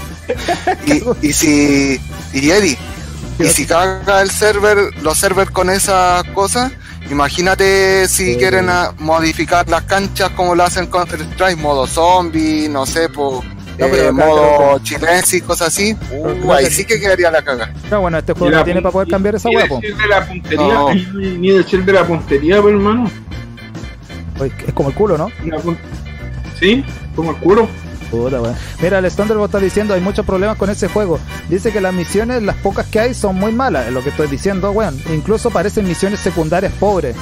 y, 0.86 1.26
y 1.28 1.32
si 1.32 2.00
y 2.32 2.50
Eddie, 2.50 2.78
y 3.38 3.46
si 3.48 3.66
caga 3.66 4.22
el 4.22 4.30
server, 4.30 4.78
los 5.02 5.18
servers 5.18 5.50
con 5.50 5.70
esas 5.70 6.22
cosas, 6.34 6.70
imagínate 7.10 8.06
si 8.08 8.32
Sí. 8.32 8.36
quieren 8.38 8.68
ah, 8.70 8.92
modificar 8.98 9.68
las 9.68 9.82
canchas 9.82 10.30
como 10.30 10.54
lo 10.54 10.62
hacen 10.64 10.86
Counter 10.86 11.20
Strike, 11.20 11.58
modo 11.58 11.86
zombie, 11.86 12.68
no 12.68 12.86
sé, 12.86 13.08
po, 13.08 13.42
No, 13.78 13.86
pero 13.90 14.02
eh, 14.08 14.12
modo 14.12 14.80
y 15.32 15.40
cosas 15.42 15.68
así. 15.68 15.96
Uh, 16.10 16.52
ahí 16.52 16.66
sí 16.66 16.84
que 16.84 16.98
quedaría 16.98 17.30
la 17.30 17.42
caga. 17.42 17.72
No, 17.90 18.00
bueno, 18.00 18.18
este 18.18 18.32
juego 18.32 18.56
no 18.56 18.64
tiene 18.64 18.80
para 18.80 18.92
poder 18.92 19.08
cambiar 19.08 19.34
esa 19.34 19.48
decir 19.50 19.96
de 19.96 20.06
la 20.08 20.26
puntería, 20.26 20.74
No. 20.74 20.94
ni, 20.94 21.38
ni 21.38 21.50
decir 21.50 21.84
de 21.84 21.92
la 21.92 22.06
puntería, 22.06 22.62
pues, 22.62 22.74
hermano. 22.74 23.10
Oye, 24.40 24.52
Es 24.66 24.72
como 24.74 24.88
el 24.90 24.94
culo, 24.94 25.18
¿no? 25.18 25.30
Sí, 26.58 26.84
como 27.14 27.30
el 27.32 27.36
culo. 27.36 27.68
Puta, 28.10 28.40
weón. 28.40 28.54
Mira, 28.80 28.98
el 28.98 29.10
Thunderbolt 29.12 29.48
está 29.48 29.58
diciendo 29.58 29.92
hay 29.94 30.00
muchos 30.00 30.24
problemas 30.24 30.56
con 30.56 30.70
ese 30.70 30.88
juego. 30.88 31.18
Dice 31.48 31.72
que 31.72 31.80
las 31.80 31.92
misiones, 31.92 32.42
las 32.42 32.56
pocas 32.56 32.86
que 32.86 33.00
hay, 33.00 33.14
son 33.14 33.36
muy 33.36 33.52
malas. 33.52 33.86
Es 33.88 33.92
lo 33.92 34.02
que 34.02 34.10
estoy 34.10 34.28
diciendo, 34.28 34.70
weón. 34.70 34.98
Incluso 35.12 35.50
parecen 35.50 35.86
misiones 35.86 36.20
secundarias 36.20 36.72
pobres. 36.78 37.16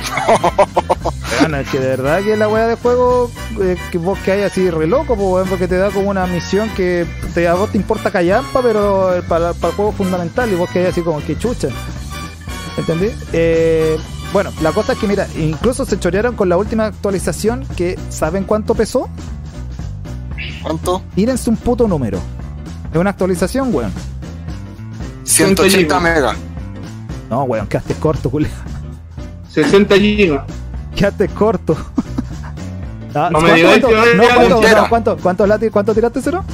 Es 1.58 1.68
que 1.68 1.78
de 1.78 1.88
verdad 1.88 2.22
que 2.22 2.36
la 2.36 2.48
weá 2.48 2.66
de 2.66 2.76
juego 2.76 3.30
eh, 3.60 3.76
que 3.90 3.98
vos 3.98 4.18
que 4.20 4.32
hay 4.32 4.42
así 4.42 4.70
re 4.70 4.86
loco, 4.86 5.16
pues, 5.16 5.48
porque 5.48 5.66
te 5.66 5.76
da 5.76 5.90
como 5.90 6.10
una 6.10 6.26
misión 6.26 6.68
que 6.70 7.06
te, 7.34 7.48
a 7.48 7.54
vos 7.54 7.70
te 7.70 7.78
importa 7.78 8.10
callampa, 8.10 8.62
pero 8.62 9.16
eh, 9.16 9.22
para, 9.22 9.52
para 9.54 9.70
el 9.70 9.74
juego 9.76 9.90
es 9.90 9.96
fundamental 9.96 10.50
y 10.52 10.54
vos 10.54 10.70
que 10.70 10.80
hay 10.80 10.86
así 10.86 11.02
como 11.02 11.20
que 11.20 11.38
chucha. 11.38 11.68
¿Entendí? 12.76 13.10
Eh, 13.32 13.98
bueno, 14.32 14.52
la 14.62 14.72
cosa 14.72 14.92
es 14.92 14.98
que, 14.98 15.08
mira, 15.08 15.26
incluso 15.36 15.84
se 15.84 15.98
chorearon 15.98 16.36
con 16.36 16.48
la 16.48 16.56
última 16.56 16.86
actualización 16.86 17.66
que, 17.76 17.98
¿saben 18.10 18.44
cuánto 18.44 18.74
pesó? 18.74 19.08
¿Cuánto? 20.62 21.02
Tírense 21.14 21.50
un 21.50 21.56
puto 21.56 21.88
número. 21.88 22.18
Es 22.92 22.98
una 22.98 23.10
actualización, 23.10 23.74
weón. 23.74 23.92
180 25.24 26.00
megas. 26.00 26.36
No, 27.28 27.44
weón, 27.44 27.66
quedaste 27.66 27.94
corto, 27.94 28.30
culiao. 28.30 28.52
60 29.50 29.96
gigas. 29.96 30.44
Quedaste 31.00 31.28
corto. 31.28 31.76
Ah, 33.12 33.28
No 33.32 33.40
me 33.40 33.60
¿cuánto, 33.60 33.88
cuánto? 33.88 33.88
que 33.88 33.94
no 33.94 34.14
No, 34.14 34.22
era 34.22 34.34
¿cuánto, 34.36 34.56
entera. 34.58 34.82
no, 34.82 34.88
¿cuánto, 34.88 35.16
cuánto, 35.16 35.46
lati- 35.48 35.70
cuánto 35.72 35.92
tiraste, 35.94 36.20
cero? 36.22 36.44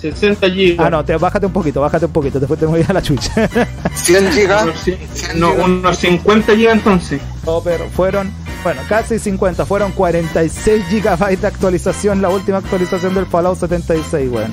60 0.00 0.50
gigas. 0.50 0.84
Ah, 0.84 0.90
no, 0.90 1.04
te, 1.04 1.16
bájate 1.16 1.46
un 1.46 1.52
poquito, 1.52 1.80
bájate 1.80 2.06
un 2.06 2.12
poquito, 2.12 2.40
después 2.40 2.58
te 2.58 2.66
voy 2.66 2.84
a 2.88 2.92
la 2.92 3.00
chucha. 3.00 3.48
100 3.94 4.32
gigas. 4.32 4.64
Unos, 4.64 4.84
ci- 4.84 4.98
100 5.14 5.38
no, 5.38 5.52
gigas. 5.52 5.64
unos 5.68 5.96
50 5.98 6.56
gigas 6.56 6.72
entonces. 6.74 7.20
No, 7.46 7.60
pero 7.60 7.86
fueron, 7.90 8.32
bueno, 8.64 8.80
casi 8.88 9.20
50, 9.20 9.64
fueron 9.64 9.92
46 9.92 10.86
gigabytes 10.88 11.40
de 11.42 11.46
actualización, 11.46 12.20
la 12.20 12.30
última 12.30 12.58
actualización 12.58 13.14
del 13.14 13.26
Fallout 13.26 13.60
76, 13.60 14.28
weón. 14.28 14.50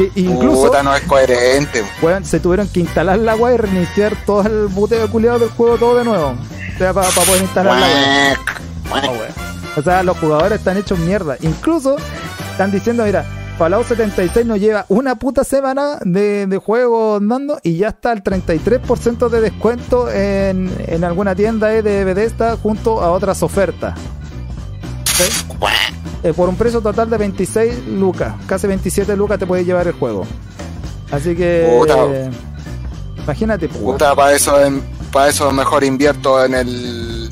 I- 0.00 0.22
incluso, 0.22 0.66
Puta, 0.66 0.82
no 0.82 0.92
es 0.96 1.02
coherente. 1.02 1.84
weón, 2.02 2.24
se 2.24 2.40
tuvieron 2.40 2.66
que 2.66 2.80
instalar 2.80 3.20
la 3.20 3.36
weá 3.36 3.54
y 3.54 3.58
reiniciar 3.58 4.16
todo 4.26 4.42
el 4.44 4.66
boteo 4.66 5.08
culiado 5.08 5.38
del 5.38 5.50
juego 5.50 5.76
todo 5.76 5.98
de 5.98 6.04
nuevo. 6.04 6.34
O 6.74 6.78
sea, 6.78 6.92
para 6.92 7.08
poder 7.08 7.42
instalar 7.42 7.78
la 7.78 7.86
weá. 7.86 8.38
Cuac. 8.88 9.04
No, 9.04 9.10
weón. 9.12 9.32
O 9.76 9.82
sea, 9.82 10.02
los 10.02 10.18
jugadores 10.18 10.58
están 10.58 10.76
hechos 10.76 10.98
mierda. 10.98 11.36
Incluso 11.40 11.96
están 12.50 12.70
diciendo, 12.70 13.04
mira, 13.04 13.24
Fallout 13.58 13.86
76 13.86 14.46
nos 14.46 14.58
lleva 14.58 14.84
una 14.88 15.14
puta 15.14 15.44
semana 15.44 15.98
de, 16.02 16.46
de 16.46 16.58
juego 16.58 17.16
andando 17.16 17.58
y 17.62 17.76
ya 17.76 17.88
está 17.88 18.12
el 18.12 18.22
33% 18.22 19.28
de 19.28 19.40
descuento 19.40 20.10
en, 20.10 20.74
en 20.86 21.04
alguna 21.04 21.34
tienda 21.34 21.72
eh, 21.72 21.82
de 21.82 22.04
Bethesda 22.04 22.56
junto 22.56 23.00
a 23.00 23.10
otras 23.10 23.42
ofertas. 23.42 23.94
Eh, 26.22 26.32
por 26.32 26.48
un 26.48 26.56
precio 26.56 26.80
total 26.80 27.10
de 27.10 27.18
26 27.18 27.86
lucas, 27.88 28.34
casi 28.46 28.66
27 28.66 29.16
lucas 29.16 29.38
te 29.38 29.46
puede 29.46 29.64
llevar 29.64 29.86
el 29.86 29.94
juego. 29.94 30.26
Así 31.10 31.34
que... 31.34 31.76
Puta. 31.78 31.96
Imagínate. 33.22 33.68
Puta, 33.68 34.14
para 34.14 34.32
eso, 34.32 34.56
para 35.12 35.28
eso 35.28 35.50
mejor 35.52 35.84
invierto 35.84 36.44
en 36.44 36.54
el 36.54 37.30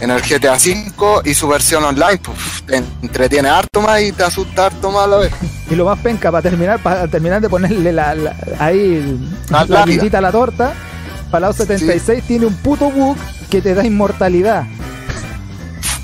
en 0.00 0.10
el 0.10 0.20
GTA 0.22 0.54
V 0.54 1.22
y 1.24 1.34
su 1.34 1.48
versión 1.48 1.84
online. 1.84 2.18
Pues, 2.22 2.38
te 2.66 2.76
entretiene 3.02 3.48
harto 3.48 3.80
más 3.80 4.00
y 4.00 4.12
te 4.12 4.22
asusta 4.22 4.66
harto 4.66 4.90
más 4.92 5.04
a 5.04 5.06
la 5.08 5.16
vez. 5.18 5.32
Y 5.70 5.74
lo 5.74 5.84
más 5.86 5.98
penca, 5.98 6.30
para 6.30 6.42
terminar, 6.42 6.80
para 6.82 7.08
terminar 7.08 7.40
de 7.40 7.48
ponerle 7.48 7.92
la, 7.92 8.14
la- 8.14 8.36
ahí 8.60 9.18
La 9.50 9.64
la 9.66 9.84
guindita 9.84 10.18
a 10.18 10.20
la 10.20 10.30
torta, 10.32 10.72
Fallout 11.30 11.56
76 11.56 12.22
tiene 12.26 12.46
un 12.46 12.54
puto 12.54 12.90
bug 12.90 13.16
que 13.50 13.60
te 13.60 13.74
da 13.74 13.84
inmortalidad. 13.84 14.64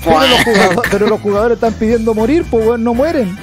Pero 0.03 0.19
los, 0.19 0.43
jugadores, 0.43 0.79
pero 0.91 1.07
los 1.07 1.21
jugadores 1.21 1.55
están 1.55 1.73
pidiendo 1.73 2.13
morir, 2.13 2.45
pues 2.51 2.63
weón, 2.67 2.83
no 2.83 2.93
mueren. 2.93 3.35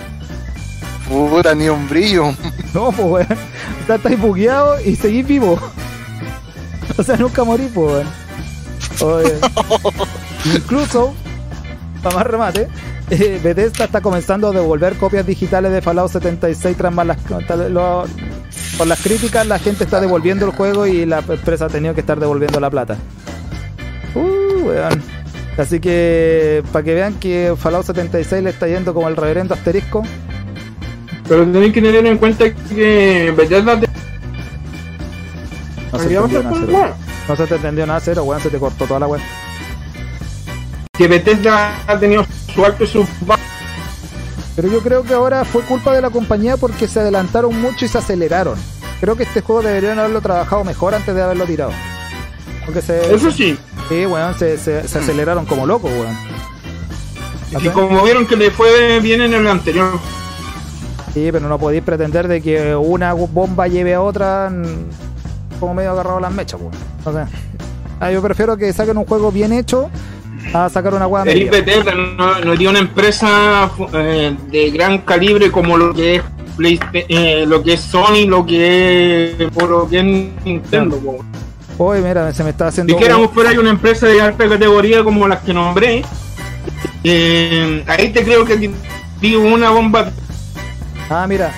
Puta, 1.08 1.54
ni 1.54 1.68
un 1.68 1.88
brillo. 1.88 2.34
No, 2.74 2.92
pues 2.92 3.08
weón. 3.08 3.38
O 3.82 3.86
sea, 3.86 3.96
estáis 3.96 4.20
bugueados 4.20 4.86
y 4.86 4.94
seguís 4.96 5.26
vivo. 5.26 5.58
O 6.98 7.02
sea, 7.02 7.16
nunca 7.16 7.44
morís, 7.44 7.70
pues 7.74 8.06
weón. 9.00 9.14
Oye. 9.14 9.34
Incluso, 10.56 11.14
para 12.02 12.16
más 12.16 12.26
remate, 12.26 12.68
eh, 13.10 13.40
Bethesda 13.42 13.84
está 13.84 14.00
comenzando 14.00 14.48
a 14.48 14.52
devolver 14.52 14.94
copias 14.96 15.26
digitales 15.26 15.72
de 15.72 15.80
Fallout 15.82 16.10
76 16.10 16.76
tras 16.76 16.92
malas 16.92 17.18
lo- 17.70 18.04
por 18.78 18.86
las 18.86 19.00
críticas 19.02 19.46
la 19.46 19.58
gente 19.58 19.84
está 19.84 20.00
devolviendo 20.00 20.46
el 20.46 20.52
juego 20.52 20.86
y 20.86 21.04
la 21.04 21.18
empresa 21.18 21.66
ha 21.66 21.68
tenido 21.68 21.94
que 21.94 22.00
estar 22.00 22.18
devolviendo 22.18 22.58
la 22.58 22.70
plata. 22.70 22.96
Uh, 24.14 24.66
weón. 24.68 25.02
Así 25.58 25.80
que 25.80 26.62
para 26.72 26.82
que 26.84 26.94
vean 26.94 27.14
que 27.14 27.54
Fallout 27.58 27.84
76 27.84 28.42
le 28.42 28.50
está 28.50 28.66
yendo 28.66 28.94
como 28.94 29.08
el 29.08 29.16
reverendo 29.16 29.54
asterisco. 29.54 30.02
Pero 31.28 31.44
tenéis 31.46 31.72
que 31.72 31.82
tener 31.82 32.04
en 32.06 32.18
cuenta 32.18 32.50
que 32.52 33.32
Bethesda 33.36 33.78
se 36.02 36.14
entendió 36.14 36.42
nada, 36.42 36.56
cero. 36.66 36.94
No 37.28 37.36
se 37.36 37.46
te 37.46 37.54
entendió 37.54 37.86
nada, 37.86 38.00
cero, 38.00 38.24
weón, 38.24 38.42
se 38.42 38.50
te 38.50 38.58
cortó 38.58 38.86
toda 38.86 39.00
la 39.00 39.06
weón. 39.06 39.22
que 40.92 41.08
Bethesda 41.08 41.74
ha 41.86 41.98
tenido 41.98 42.26
su 42.54 42.64
alto 42.64 42.84
y 42.84 42.86
su 42.86 43.06
bajo. 43.22 43.42
Pero 44.54 44.68
yo 44.68 44.80
creo 44.80 45.02
que 45.02 45.14
ahora 45.14 45.44
fue 45.44 45.62
culpa 45.62 45.94
de 45.94 46.02
la 46.02 46.10
compañía 46.10 46.56
porque 46.56 46.86
se 46.86 47.00
adelantaron 47.00 47.58
mucho 47.60 47.84
y 47.84 47.88
se 47.88 47.98
aceleraron. 47.98 48.58
Creo 49.00 49.16
que 49.16 49.22
este 49.22 49.40
juego 49.40 49.62
deberían 49.62 49.98
haberlo 49.98 50.20
trabajado 50.20 50.62
mejor 50.64 50.94
antes 50.94 51.14
de 51.14 51.22
haberlo 51.22 51.44
tirado. 51.46 51.72
Porque 52.64 52.82
se. 52.82 53.14
Eso 53.14 53.30
sí. 53.30 53.58
Sí, 53.88 54.06
weón, 54.06 54.38
se, 54.38 54.58
se, 54.58 54.86
se 54.86 54.98
aceleraron 54.98 55.46
como 55.46 55.66
locos, 55.66 55.90
weón. 55.90 56.16
Y 57.62 57.68
como 57.68 58.02
vieron 58.02 58.26
que 58.26 58.36
le 58.36 58.50
fue 58.50 59.00
bien 59.00 59.20
en 59.20 59.34
el 59.34 59.46
anterior. 59.46 59.98
Sí, 61.12 61.28
pero 61.30 61.48
no 61.48 61.58
podéis 61.58 61.82
pretender 61.82 62.26
de 62.26 62.40
que 62.40 62.74
una 62.74 63.12
bomba 63.12 63.68
lleve 63.68 63.94
a 63.94 64.00
otra 64.00 64.48
mm, 64.50 65.11
como 65.62 65.74
medio 65.74 65.92
agarrado 65.92 66.18
las 66.18 66.32
mechas, 66.32 66.60
weón. 66.60 66.72
O 67.04 67.12
sea, 67.12 67.28
ah, 68.00 68.10
yo 68.10 68.20
prefiero 68.20 68.56
que 68.56 68.72
saquen 68.72 68.96
un 68.96 69.04
juego 69.04 69.30
bien 69.30 69.52
hecho 69.52 69.88
a 70.52 70.68
sacar 70.68 70.92
una 70.92 71.04
Eric 71.04 71.24
media. 71.24 71.50
Bethesda 71.52 71.94
no, 71.94 72.40
no 72.40 72.56
tiene 72.56 72.70
una 72.70 72.78
empresa 72.80 73.70
eh, 73.94 74.36
de 74.50 74.70
gran 74.72 74.98
calibre 74.98 75.52
como 75.52 75.76
lo 75.76 75.94
que 75.94 76.16
es 76.16 76.22
Playsta- 76.56 77.04
eh, 77.08 77.44
lo 77.46 77.62
que 77.62 77.74
es 77.74 77.80
Sony, 77.80 78.26
lo 78.26 78.44
que 78.44 79.36
es, 79.38 79.48
o 79.54 79.66
lo 79.66 79.88
que 79.88 80.00
es 80.00 80.04
Nintendo. 80.44 80.96
po. 80.98 81.24
Oye, 81.78 82.00
mira, 82.02 82.32
se 82.32 82.42
me 82.42 82.50
está 82.50 82.66
haciendo. 82.66 82.92
Dijéramos 82.92 83.28
por 83.28 83.46
ahí 83.46 83.56
una 83.56 83.70
empresa 83.70 84.08
de 84.08 84.20
alta 84.20 84.48
categoría 84.48 85.04
como 85.04 85.28
las 85.28 85.42
que 85.42 85.54
nombré. 85.54 86.02
eh, 87.04 87.84
ahí 87.86 88.08
te 88.12 88.24
creo 88.24 88.44
que 88.44 88.68
digo 89.20 89.42
una 89.42 89.70
bomba 89.70 90.10
Ah, 91.12 91.26
mira. 91.26 91.52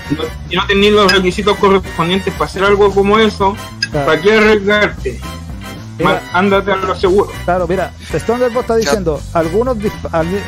y 0.51 0.57
no 0.57 0.67
tenéis 0.67 0.93
los 0.93 1.13
requisitos 1.13 1.57
correspondientes 1.59 2.33
para 2.35 2.47
hacer 2.47 2.65
algo 2.65 2.91
como 2.93 3.19
eso. 3.19 3.57
Claro. 3.91 4.07
¿Para 4.07 4.21
qué 4.21 4.33
arriesgarte? 4.37 5.21
Mira. 5.99 6.21
Ándate 6.33 6.73
a 6.73 6.77
lo 6.77 6.95
seguro. 6.97 7.31
Claro, 7.45 7.69
mira, 7.69 7.93
Stonebot 8.13 8.63
está 8.63 8.75
diciendo, 8.77 9.21
algunos 9.33 9.77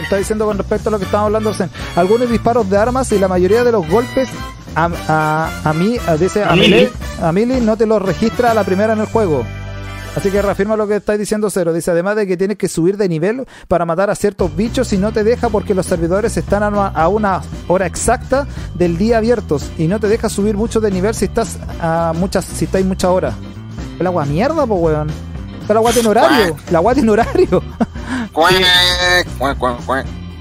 está 0.03 0.17
diciendo 0.17 0.45
con 0.45 0.59
respecto 0.59 0.89
a 0.89 0.93
lo 0.93 0.99
que 0.99 1.05
estábamos 1.05 1.29
hablando 1.29 1.51
recién, 1.51 1.71
algunos 1.95 2.29
disparos 2.29 2.69
de 2.69 2.77
armas 2.77 3.13
y 3.13 3.19
la 3.21 3.29
mayoría 3.29 3.63
de 3.63 3.71
los 3.71 3.89
golpes 3.89 4.29
a, 4.75 4.91
a, 5.09 5.51
a 5.71 5.73
mí, 5.73 5.97
a- 6.07 6.17
dice 6.17 6.43
a, 6.43 6.49
A 6.49 7.29
a 7.29 7.33
melee 7.33 7.61
no 7.61 7.77
te 7.77 7.87
los 7.87 8.03
registra 8.03 8.51
a 8.51 8.55
la 8.55 8.65
primera 8.65 8.95
en 8.95 8.99
el 9.01 9.07
juego. 9.07 9.45
Así 10.17 10.31
que 10.31 10.41
reafirma 10.41 10.77
lo 10.77 10.89
que 10.89 10.97
estáis 10.97 11.19
diciendo 11.19 11.51
Cero. 11.51 11.75
Dice, 11.75 11.91
además 11.91 12.17
de 12.17 12.27
que 12.27 12.39
tienes 12.39 12.57
que 12.57 12.69
subir 12.69 12.97
de 12.97 13.07
nivel 13.09 13.47
para 13.69 13.85
matar 13.85 14.09
a 14.09 14.15
ciertos 14.15 14.57
bichos 14.57 14.93
y 14.95 14.99
no 14.99 15.13
te 15.13 15.23
deja 15.25 15.51
porque 15.51 15.75
los 15.75 15.85
servidores 15.85 16.37
están 16.39 16.63
a 16.63 16.69
una, 16.69 16.87
a 16.89 17.09
una 17.09 17.43
hora 17.69 17.85
exacta 17.87 18.47
del 18.75 18.97
día 18.97 19.19
abiertos 19.19 19.71
y 19.77 19.87
no 19.89 20.01
te 20.01 20.09
deja 20.09 20.31
subir 20.31 20.57
mucho 20.57 20.81
de 20.81 20.91
nivel 20.91 21.15
si 21.15 21.27
estás 21.27 21.59
a 21.81 22.15
muchas, 22.17 22.47
si 22.47 22.65
estáis 22.65 22.87
muchas 22.87 23.11
horas. 23.11 23.35
El 23.99 24.07
agua 24.07 24.25
mierda, 24.25 24.67
pues 24.67 24.81
weón. 24.81 25.09
Está 25.61 25.75
la 25.75 25.81
agua 25.81 25.93
tiene 25.93 26.09
horario. 26.09 26.57
La 26.71 26.79
agua 26.79 26.95
tiene 26.95 27.11
horario. 27.11 27.63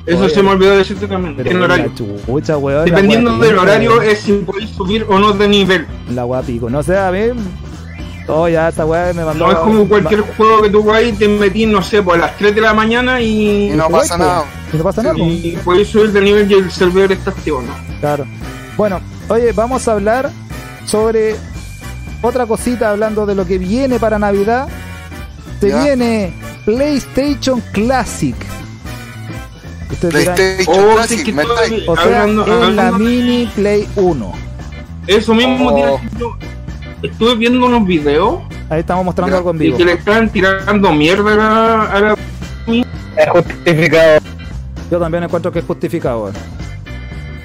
Eso 0.06 0.20
Oye. 0.20 0.30
se 0.30 0.44
me 0.44 0.50
olvidó 0.52 0.78
decirte 0.78 1.08
también. 1.08 1.36
El 1.46 1.64
horario. 1.64 1.92
chucha, 2.28 2.58
weón, 2.58 2.86
Dependiendo 2.86 3.38
del 3.40 3.50
pico, 3.52 3.62
horario 3.62 3.92
weón. 3.98 4.04
es 4.06 4.20
si 4.20 4.34
podéis 4.34 4.70
subir 4.70 5.06
o 5.10 5.18
no 5.18 5.34
de 5.34 5.48
nivel. 5.48 5.88
La 6.14 6.26
weá 6.26 6.42
pico. 6.42 6.70
No 6.70 6.84
sé, 6.84 6.98
a 6.98 7.12
mí. 7.12 7.20
Oh, 8.28 8.48
ya, 8.48 8.70
esta 8.70 8.86
weá 8.86 9.14
me 9.14 9.24
mandó. 9.24 9.46
No 9.46 9.52
es 9.52 9.58
como 9.60 9.88
cualquier 9.88 10.22
juego 10.22 10.62
que 10.64 10.70
tú 10.72 10.92
ahí 10.92 11.12
te 11.14 11.28
metís, 11.28 11.68
no 11.68 11.84
sé, 11.84 12.02
pues 12.02 12.18
a 12.18 12.26
las 12.26 12.38
3 12.38 12.56
de 12.56 12.62
la 12.62 12.74
mañana 12.74 13.22
y, 13.22 13.68
Y 13.72 13.76
no 13.76 13.88
pasa 13.90 14.18
nada. 14.18 14.46
Y 14.74 14.78
no 14.78 14.84
pasa 14.84 15.04
nada, 15.04 15.16
y 15.18 15.58
podéis 15.64 15.90
subir 15.90 16.12
de 16.12 16.22
nivel 16.22 16.52
y 16.52 16.56
el 16.56 16.72
servidor 16.72 17.12
está 17.12 17.30
activo, 17.30 17.62
¿no? 17.62 17.74
Claro. 18.00 18.26
Bueno, 18.78 19.00
oye, 19.30 19.52
vamos 19.52 19.88
a 19.88 19.92
hablar 19.94 20.32
sobre 20.86 21.36
otra 22.24 22.46
cosita 22.48 22.90
hablando 22.90 23.26
de 23.28 23.36
lo 23.36 23.46
que 23.46 23.58
viene 23.60 24.00
para 24.00 24.18
Navidad. 24.18 24.68
Se 25.60 25.70
Ya. 25.70 25.84
viene 25.84 26.34
PlayStation 26.66 27.62
Classic. 27.72 28.36
Ustedes 29.92 30.16
dirán, 30.20 30.36
PlayStation 30.36 30.84
Oh, 30.90 30.96
Classic, 30.96 31.18
sí, 31.20 31.24
que 31.24 31.32
me 31.32 31.44
estáis- 31.44 31.84
o 31.88 31.96
sea, 31.96 32.04
hablando- 32.24 32.64
en 32.68 32.76
la 32.76 32.92
mini 32.92 33.46
Play 33.56 33.88
1. 33.96 34.32
Eso 35.08 35.34
mismo, 35.36 35.70
Oh. 35.70 36.00
Estuve 37.06 37.36
viendo 37.36 37.66
unos 37.66 37.86
videos 37.86 38.40
Ahí 38.70 38.80
estamos 38.80 39.06
mostrando 39.06 39.38
algo 39.38 39.52
en 39.52 39.56
y 39.58 39.60
vivo. 39.60 39.78
que 39.78 39.86
le 39.86 39.94
estaban 39.94 40.30
tirando 40.30 40.92
mierda 40.92 41.34
a 41.34 41.36
la, 41.36 41.82
a 41.84 42.00
la- 42.02 42.16
Es 43.16 43.30
justificado. 43.30 44.20
Yo 44.92 45.00
también 45.00 45.24
encuentro 45.24 45.52
que 45.52 45.60
es 45.60 45.66
justificado. 45.66 46.24
weón. 46.24 46.34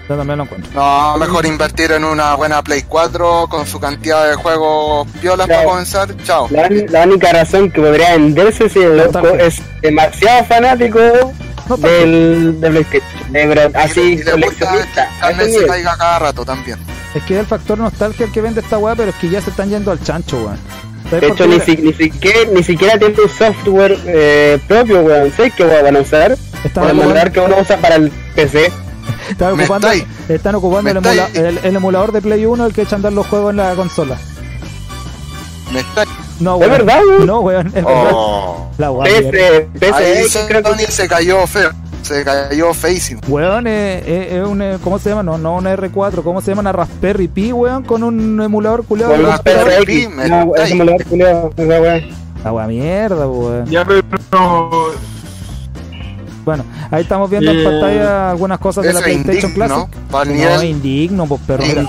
Yo 0.08 0.16
también 0.16 0.38
lo 0.38 0.44
encuentro. 0.44 0.70
No, 0.74 1.16
mejor 1.18 1.46
invertir 1.46 1.92
en 1.92 2.04
una 2.04 2.34
buena 2.34 2.62
Play 2.62 2.82
4 2.88 3.46
con 3.48 3.64
su 3.66 3.78
cantidad 3.78 4.28
de 4.28 4.34
juegos 4.34 5.06
Claro. 5.20 5.46
para 5.46 5.64
comenzar. 5.64 6.08
Chao. 6.24 6.48
La, 6.50 6.68
la 6.88 7.04
única 7.04 7.32
razón 7.32 7.70
que 7.70 7.80
podría 7.80 8.12
venderse 8.16 8.68
si 8.68 8.80
el 8.80 8.96
loco 8.96 9.28
es 9.38 9.60
demasiado 9.82 10.44
fanático 10.46 10.98
del, 11.78 12.60
de 12.60 12.70
PlayStation. 12.70 13.32
De 13.32 13.46
verdad, 13.46 13.70
Y 13.72 13.76
así 13.78 14.00
le- 14.00 14.10
y 14.12 14.16
le 14.24 14.46
gusta 14.46 14.72
que 14.72 15.82
cada 15.98 16.18
rato 16.18 16.44
también. 16.44 16.78
Es 17.14 17.22
que 17.24 17.34
es 17.34 17.40
el 17.40 17.46
factor 17.46 17.78
nostalgia 17.78 18.26
el 18.26 18.32
que 18.32 18.40
vende 18.40 18.60
esta 18.60 18.78
weá, 18.78 18.94
pero 18.94 19.10
es 19.10 19.16
que 19.16 19.28
ya 19.28 19.40
se 19.40 19.50
están 19.50 19.68
yendo 19.68 19.90
al 19.90 20.00
chancho, 20.02 20.36
weón. 20.38 20.58
¿Sabes 21.10 21.20
De 21.22 21.26
hecho, 21.28 21.46
ni, 21.48 21.58
si- 21.60 21.76
ni, 21.82 21.92
siquiera, 21.92 22.38
ni 22.54 22.62
siquiera 22.62 22.98
tiene 22.98 23.14
un 23.20 23.28
software 23.28 23.98
eh, 24.06 24.58
propio, 24.68 25.00
weón. 25.00 25.32
¿Sabes 25.32 25.52
qué 25.54 25.64
weón 25.64 25.84
van 25.84 25.96
a 25.96 26.00
usar? 26.00 26.32
están, 26.64 26.84
Para 26.84 26.94
mandar 26.94 27.32
que 27.32 27.40
uno 27.40 27.56
usa 27.60 27.76
para 27.78 27.96
el 27.96 28.10
PC. 28.36 28.70
están 29.30 29.54
ocupando, 29.58 29.88
están 30.28 30.54
el, 30.54 30.96
emula- 30.98 31.26
estáis- 31.28 31.36
el- 31.36 31.58
el 31.64 31.76
emulador 31.76 32.12
de 32.12 32.22
Play 32.22 32.46
1 32.46 32.64
el 32.66 32.72
que 32.72 32.82
echa 32.82 32.94
a 32.94 32.96
andar 32.96 33.12
los 33.12 33.26
juegos 33.26 33.50
en 33.50 33.56
la 33.56 33.74
consola. 33.74 34.16
Me 35.72 35.80
está... 35.80 36.04
No, 36.38 36.54
¿Es 36.54 36.60
weón. 36.60 36.70
verdad, 36.70 37.00
weón? 37.06 37.26
No, 37.26 37.40
weón, 37.40 37.66
es 37.68 37.72
verdad. 37.74 38.10
Oh. 38.12 38.70
La 38.78 38.90
weá. 38.92 39.10
mierda. 39.20 39.30
PC, 39.30 39.68
PC, 40.22 40.46
creo 40.46 40.62
que 40.62 40.86
se 40.86 41.08
cayó 41.08 41.46
feo. 41.46 41.70
Se 42.02 42.24
cayó 42.24 42.72
feísimo. 42.74 43.20
Weón, 43.28 43.66
es, 43.66 44.06
es- 44.06 44.32
es 44.32 44.46
un. 44.46 44.62
eh, 44.62 44.78
¿Cómo 44.82 44.98
se 44.98 45.10
llama? 45.10 45.22
No, 45.22 45.38
no 45.38 45.56
una 45.56 45.74
R4. 45.76 46.22
¿Cómo 46.22 46.40
se 46.40 46.50
llama? 46.50 46.60
Una 46.60 46.72
Raspberry 46.72 47.28
Pi, 47.28 47.52
weón, 47.52 47.82
con 47.84 48.02
un 48.02 48.40
emulador 48.40 48.84
culeado. 48.84 49.12
con 49.12 49.20
un 49.20 49.26
Raspberry 49.26 49.84
Pi. 49.86 50.08
No, 50.28 50.54
ese 50.56 50.72
emulador 50.74 51.04
culiao, 51.04 51.50
esa. 51.56 52.08
La 52.44 52.52
weá 52.52 52.66
mierda, 52.66 53.26
weón. 53.28 53.66
Ya, 53.66 53.84
pero 53.84 54.02
no, 54.32 54.70
Bueno, 56.44 56.64
ahí 56.90 57.02
estamos 57.02 57.28
viendo 57.30 57.50
en 57.50 57.60
Eh, 57.60 57.64
pantalla 57.64 58.30
algunas 58.30 58.58
cosas 58.58 58.82
de 58.84 58.92
la 58.94 59.00
es 59.00 59.04
PlayStation. 59.04 59.52
Classic. 59.52 59.76
No, 59.76 59.88
nivel 60.24 60.64
indigno, 60.64 61.26
pues, 61.26 61.40
pero 61.46 61.62
mira. 61.62 61.84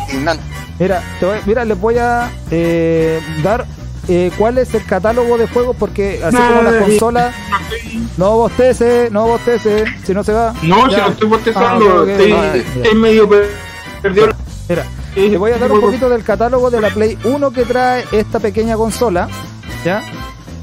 Mira, 0.78 1.02
te 1.20 1.26
voy- 1.26 1.38
mira, 1.46 1.64
les 1.64 1.80
voy 1.80 1.96
a 2.00 2.30
eh, 2.52 3.20
dar 3.44 3.66
eh, 4.08 4.32
cuál 4.38 4.58
es 4.58 4.74
el 4.74 4.84
catálogo 4.86 5.38
de 5.38 5.48
juegos 5.48 5.76
porque 5.78 6.22
así 6.24 6.36
como 6.38 6.62
las 6.64 6.74
No, 6.74 6.80
consolas, 6.82 7.36
no 8.18 8.38
bostece, 8.38 9.10
no 9.12 9.28
bostece, 9.28 9.86
si 10.04 10.14
no 10.14 10.24
se 10.24 10.34
va. 10.34 10.54
no, 10.64 10.86
si 10.90 10.92
Ya. 10.96 11.06
lo 11.06 11.12
estoy 11.12 11.28
Ah, 11.28 11.30
bostezando, 11.30 12.08
estoy, 12.08 12.32
Ah, 12.32 12.56
estoy 12.56 12.96
medio 12.96 13.30
per- 13.30 13.50
perdido. 14.02 14.28
Mira, 14.70 14.86
te 15.14 15.38
voy 15.38 15.52
a 15.52 15.58
dar 15.58 15.72
un 15.72 15.82
poquito 15.82 16.10
del 16.10 16.24
catálogo 16.24 16.70
de 16.72 16.82
la 16.82 16.90
Play 16.90 17.18
1 17.24 17.52
que 17.52 17.64
trae 17.66 18.06
esta 18.12 18.40
pequeña 18.40 18.76
consola, 18.76 19.28
¿ya? 19.86 20.02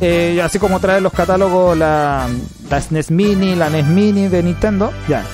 Eh, 0.01 0.41
así 0.43 0.59
como 0.59 0.79
trae 0.81 1.01
los 1.01 1.13
catálogos 1.13 1.77
la, 1.77 2.29
la 2.71 2.81
SNES 2.81 3.11
Mini, 3.11 3.55
la 3.57 3.69
NES 3.69 3.87
Mini 3.87 4.29
de 4.29 4.43
Nintendo, 4.43 4.93
ya. 5.09 5.25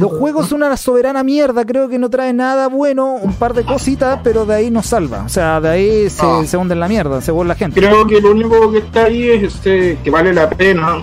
Los 0.00 0.12
juegos 0.12 0.48
son 0.48 0.62
una 0.62 0.76
soberana 0.78 1.22
mierda, 1.22 1.64
creo 1.66 1.88
que 1.88 1.98
no 1.98 2.08
trae 2.08 2.32
nada 2.32 2.68
bueno, 2.68 3.14
un 3.14 3.34
par 3.34 3.52
de 3.52 3.64
cositas, 3.64 4.20
pero 4.24 4.46
de 4.46 4.54
ahí 4.54 4.70
no 4.70 4.82
salva. 4.82 5.24
O 5.24 5.28
sea, 5.28 5.60
de 5.60 5.68
ahí 5.68 6.08
se, 6.10 6.46
se 6.46 6.56
hunde 6.56 6.72
en 6.72 6.80
la 6.80 6.88
mierda, 6.88 7.20
según 7.20 7.48
la 7.48 7.54
gente. 7.54 7.78
Creo 7.80 8.06
que 8.06 8.18
lo 8.20 8.30
único 8.30 8.72
que 8.72 8.78
está 8.78 9.04
ahí 9.04 9.28
es 9.28 9.54
este, 9.54 9.98
que 10.02 10.10
vale 10.10 10.32
la 10.32 10.48
pena. 10.48 11.02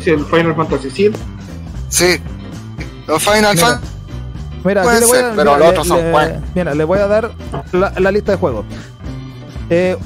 Es 0.00 0.06
el 0.08 0.24
Final 0.24 0.56
Fantasy 0.56 0.88
VII. 0.88 1.12
Sí. 1.88 2.16
Los 3.06 3.22
Final 3.22 3.54
Mira. 3.54 3.66
Fan. 3.68 3.80
Mira, 4.64 4.82
Puede 4.82 5.00
le 5.00 5.06
voy 5.06 5.18
a, 5.18 5.20
ser, 5.20 5.32
pero 5.36 5.56
los 5.58 5.68
otros 5.68 5.86
son 5.86 5.98
le- 5.98 6.10
buenos. 6.10 6.42
mira, 6.54 6.74
le 6.74 6.84
voy 6.84 6.98
a 6.98 7.06
dar 7.06 7.30
la, 7.72 7.92
la 7.98 8.10
lista 8.10 8.32
de 8.32 8.38
juegos. 8.38 8.64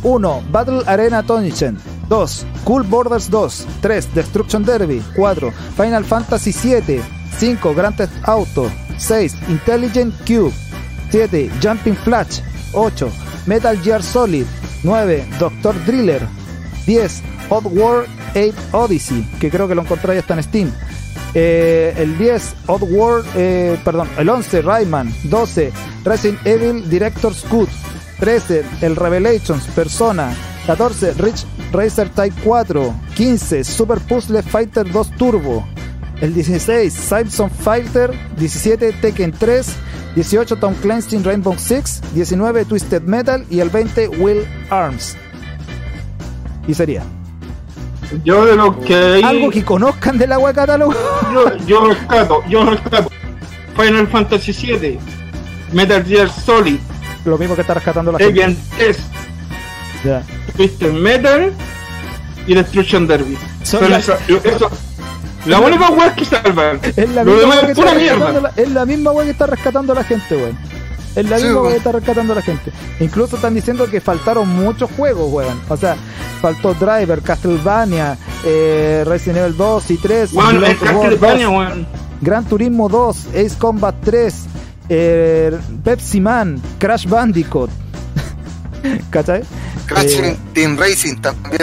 1. 0.02 0.42
Battle 0.50 0.82
Arena 0.86 1.22
Tournament 1.22 1.78
2. 2.08 2.46
Cool 2.64 2.82
Borders 2.84 3.30
2 3.30 3.66
3. 3.80 4.14
Destruction 4.14 4.64
Derby 4.64 5.02
4. 5.16 5.52
Final 5.76 6.04
Fantasy 6.04 6.52
7 6.52 7.02
5. 7.38 7.74
Grand 7.74 7.96
Theft 7.96 8.28
Auto 8.28 8.70
6. 8.98 9.34
Intelligent 9.48 10.14
Cube 10.24 10.52
7. 11.10 11.50
Jumping 11.60 11.96
Flash 11.96 12.40
8. 12.72 13.10
Metal 13.46 13.80
Gear 13.82 14.02
Solid 14.02 14.46
9. 14.82 15.26
Doctor 15.38 15.74
Driller 15.84 16.26
10. 16.86 17.22
Oddworld 17.48 18.08
8 18.34 18.54
Odyssey 18.72 19.24
que 19.38 19.50
creo 19.50 19.68
que 19.68 19.74
lo 19.76 19.82
encontré 19.82 20.14
ya 20.14 20.20
está 20.20 20.34
en 20.34 20.42
Steam 20.42 20.72
eh, 21.38 21.92
el 21.98 22.16
10, 22.16 22.54
Oddworld, 22.66 23.26
eh, 23.34 23.78
perdón, 23.84 24.08
el 24.16 24.26
11, 24.26 24.62
Rayman, 24.62 25.12
12, 25.24 25.70
Resident 26.02 26.46
Evil 26.46 26.88
Director's 26.88 27.42
Cut, 27.42 27.68
13, 28.20 28.64
el 28.80 28.96
Revelations, 28.96 29.66
Persona, 29.74 30.34
14, 30.66 31.12
Rich 31.12 31.44
Racer 31.72 32.08
Type 32.08 32.34
4, 32.42 32.94
15, 33.14 33.64
Super 33.64 34.00
Puzzle 34.00 34.42
Fighter 34.42 34.90
2 34.90 35.10
Turbo, 35.18 35.68
el 36.20 36.34
16, 36.34 36.92
Simpson 36.92 37.50
Fighter, 37.50 38.10
17, 38.38 38.92
Tekken 38.94 39.32
3, 39.32 39.66
18, 40.14 40.56
Tom 40.56 40.74
Clancy 40.80 41.18
Rainbow 41.18 41.54
Six, 41.58 42.00
19, 42.14 42.64
Twisted 42.64 43.02
Metal 43.02 43.44
y 43.50 43.60
el 43.60 43.68
20, 43.70 44.08
Will 44.08 44.46
Arms. 44.70 45.16
Y 46.66 46.74
sería. 46.74 47.02
Yo 48.24 48.44
de 48.46 48.56
los 48.56 48.76
que 48.78 48.94
hay, 48.94 49.22
Algo 49.22 49.50
que 49.50 49.64
conozcan 49.64 50.16
del 50.16 50.32
agua 50.32 50.52
catálogo. 50.52 50.94
yo, 51.34 51.56
yo 51.66 51.86
rescato, 51.88 52.42
yo 52.48 52.64
rescato 52.64 53.10
Final 53.76 54.06
Fantasy 54.08 54.52
VII, 54.52 54.98
Metal 55.72 56.02
Gear 56.04 56.30
Solid, 56.30 56.78
Lo 57.24 57.36
mismo 57.36 57.54
que 57.54 57.60
está 57.62 57.74
rescatando 57.74 58.12
la 58.12 58.18
gente. 58.18 58.32
Tekken 58.34 58.56
3, 58.78 58.96
Ya. 60.04 60.22
Twisted 60.56 60.92
Metal 60.92 61.52
y 62.46 62.54
Destruction 62.54 63.06
Derby. 63.06 63.36
Son 63.64 63.80
Son 63.80 63.90
la- 63.90 63.98
esa- 63.98 64.18
lo- 64.28 64.42
eso- 64.44 64.70
la 65.46 65.60
única 65.60 65.90
wea 65.90 66.14
que 66.14 66.24
salvan. 66.24 66.80
Es 66.96 67.10
la 67.10 67.24
misma 67.24 67.48
wea 67.48 67.60
que 67.66 67.72
está 67.72 67.84
rescatando 67.94 68.40
la, 68.40 68.52
es 68.56 68.70
la 68.70 68.84
misma 68.86 69.10
wea 69.12 69.24
que 69.24 69.30
está 69.30 69.46
rescatando 69.46 69.94
la 69.94 70.04
gente, 70.04 70.36
weón. 70.36 70.58
Es 71.14 71.28
la 71.30 71.38
Sí, 71.38 71.44
misma 71.44 71.60
wea 71.60 71.62
weón. 71.62 71.72
que 71.72 71.76
está 71.78 71.92
rescatando 71.92 72.34
la 72.34 72.42
gente. 72.42 72.72
Incluso 73.00 73.36
están 73.36 73.54
diciendo 73.54 73.86
que 73.90 74.00
faltaron 74.00 74.48
muchos 74.48 74.90
juegos, 74.96 75.32
weón. 75.32 75.60
O 75.68 75.76
sea, 75.76 75.96
faltó 76.42 76.74
Driver, 76.74 77.22
Castlevania, 77.22 78.18
eh, 78.44 79.04
Resident 79.06 79.38
Evil 79.38 79.56
2 79.56 79.90
y 79.90 79.96
3, 79.96 80.32
Weón, 80.32 80.64
el 80.64 80.78
Castlevania, 80.78 81.46
2, 81.46 81.56
weón. 81.56 81.86
Gran 82.20 82.44
Turismo 82.44 82.88
2, 82.88 83.26
Ace 83.34 83.56
Combat 83.58 83.94
3, 84.04 84.34
eh, 84.88 85.58
Pepsi 85.84 86.20
Man, 86.20 86.60
Crash 86.78 87.06
Bandicoot. 87.06 87.70
¿Cachai? 89.10 89.42
Crash 89.86 90.14
Eh, 90.18 90.36
Team 90.52 90.76
Racing 90.78 91.16
también. 91.16 91.58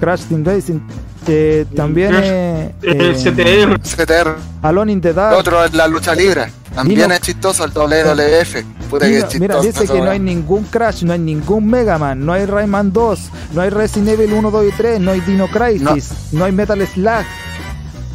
Crash 0.00 0.22
Team 0.28 0.44
Racing. 0.44 0.80
Eh, 1.26 1.66
también 1.74 2.12
eh, 2.14 2.74
El 2.82 3.00
eh, 3.00 3.14
CTR. 3.14 3.80
CTR. 3.80 4.36
Alone 4.62 4.92
in 4.92 5.00
the 5.00 5.12
Dark. 5.12 5.36
Otro 5.36 5.64
es 5.64 5.72
la 5.74 5.86
lucha 5.86 6.14
libre. 6.14 6.52
También 6.74 7.02
Dino- 7.02 7.14
es 7.14 7.20
chistoso 7.20 7.64
el 7.64 7.70
WWF. 7.72 8.64
Puta 8.88 9.06
que 9.06 9.12
Dino- 9.12 9.26
es 9.28 9.40
mira, 9.40 9.54
chistoso. 9.54 9.62
dice 9.62 9.84
esa 9.84 9.92
que 9.92 10.00
no 10.00 10.10
hay 10.10 10.18
ningún 10.18 10.64
Crash, 10.64 11.02
no 11.02 11.12
hay 11.12 11.18
ningún 11.18 11.66
Mega 11.66 11.98
Man, 11.98 12.24
no 12.24 12.32
hay 12.32 12.46
Rayman 12.46 12.92
2, 12.92 13.20
no 13.52 13.60
hay 13.60 13.70
Resident 13.70 14.08
Evil 14.10 14.32
1, 14.32 14.50
2 14.50 14.66
y 14.68 14.72
3, 14.76 15.00
no 15.00 15.10
hay 15.10 15.20
Dino 15.20 15.48
Crisis, 15.48 16.10
no, 16.32 16.44
hay 16.44 16.52
Metal 16.52 16.86
Slug, 16.86 17.24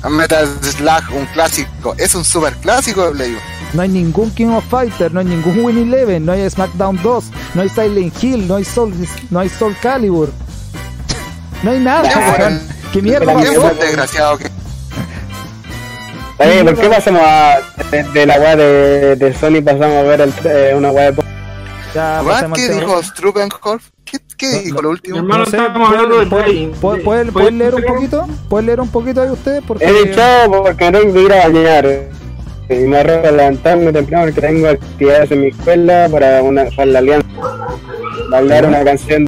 Metal 0.10 0.48
Slug, 0.62 1.16
un 1.16 1.26
clásico. 1.28 1.96
Es 1.98 2.16
un 2.16 2.24
super 2.24 2.54
clásico 2.56 3.06
de 3.06 3.12
Play 3.12 3.38
no 3.74 3.82
hay 3.82 3.90
ningún 3.90 4.32
King 4.32 4.48
of 4.48 4.66
Fighter, 4.70 5.14
no 5.14 5.20
hay 5.20 5.26
ningún 5.26 5.60
Win 5.64 5.78
Eleven, 5.78 6.26
no 6.26 6.32
hay 6.32 6.50
SmackDown 6.50 7.02
2, 7.02 7.26
no 7.54 7.62
hay 7.62 7.70
Silent 7.70 8.24
Hill, 8.24 8.48
no 8.48 8.56
hay 8.56 8.64
Soul, 8.64 8.94
no 9.30 9.40
hay 9.40 9.50
Soul 9.50 9.76
Calibur. 9.82 10.32
No 11.64 11.72
hay 11.72 11.80
nada. 11.80 12.62
¿Qué 12.94 13.02
mierda 13.02 13.26
La 13.34 13.42
¿Quién 13.42 13.56
pasó? 13.62 13.76
desgraciado 13.76 14.38
que 14.38 14.46
Oye, 16.40 16.64
¿por 16.64 16.76
qué 16.80 16.88
pasamos 16.90 17.22
a, 17.26 17.58
de, 17.92 18.04
de 18.04 18.26
la 18.28 18.40
weá 18.40 18.56
de, 18.56 19.16
de 19.16 19.34
Sony 19.34 19.62
pasamos 19.64 19.96
a 19.98 20.02
ver 20.04 20.22
el, 20.22 20.34
eh, 20.46 20.74
una 20.76 20.92
weá 20.92 21.12
de... 21.12 21.24
Ya, 21.96 22.22
¿Qué 22.54 22.70
dijo 22.70 23.02
Strubenhoff? 23.02 23.82
¿Qué, 24.06 24.20
qué 24.38 24.52
No, 24.52 24.60
dijo 24.60 24.76
no. 24.76 24.82
lo 24.84 24.90
último? 24.92 25.18
Hermano, 25.18 25.46
No 25.46 25.50
sé, 25.50 25.58
estamos 25.58 25.90
hablando 25.90 26.20
de 26.20 26.26
¿pueden- 26.28 26.46
Play. 26.46 26.72
¿pueden- 26.80 27.04
pueden- 27.04 27.34
pueden 27.34 27.58
leer 27.58 27.74
un 27.76 27.84
poquito? 27.84 28.28
¿Pueden 28.50 28.66
leer 28.68 28.82
un 28.82 28.90
poquito 28.90 29.22
ahí 29.24 29.30
ustedes? 29.32 29.64
Porque... 29.68 29.84
He 29.86 29.94
dicho 30.06 30.22
porque 30.48 30.92
no 30.92 31.00
tengo 31.00 31.14
que 31.14 31.22
ir 31.24 31.34
a 31.34 31.48
bañar. 31.48 31.88
Y 32.70 32.76
me 32.76 32.98
arrojo 33.00 33.28
a 33.28 33.32
levantarme 33.32 33.92
temprano 33.94 34.26
porque 34.26 34.42
tengo 34.42 34.68
actividades 34.68 35.32
en 35.32 35.42
mi 35.42 35.48
escuela 35.48 36.08
para, 36.12 36.44
una, 36.44 36.66
para 36.76 36.86
la 36.86 37.00
alianza. 37.00 37.28
Bailar 38.30 38.66
una 38.66 38.84
canción 38.84 39.26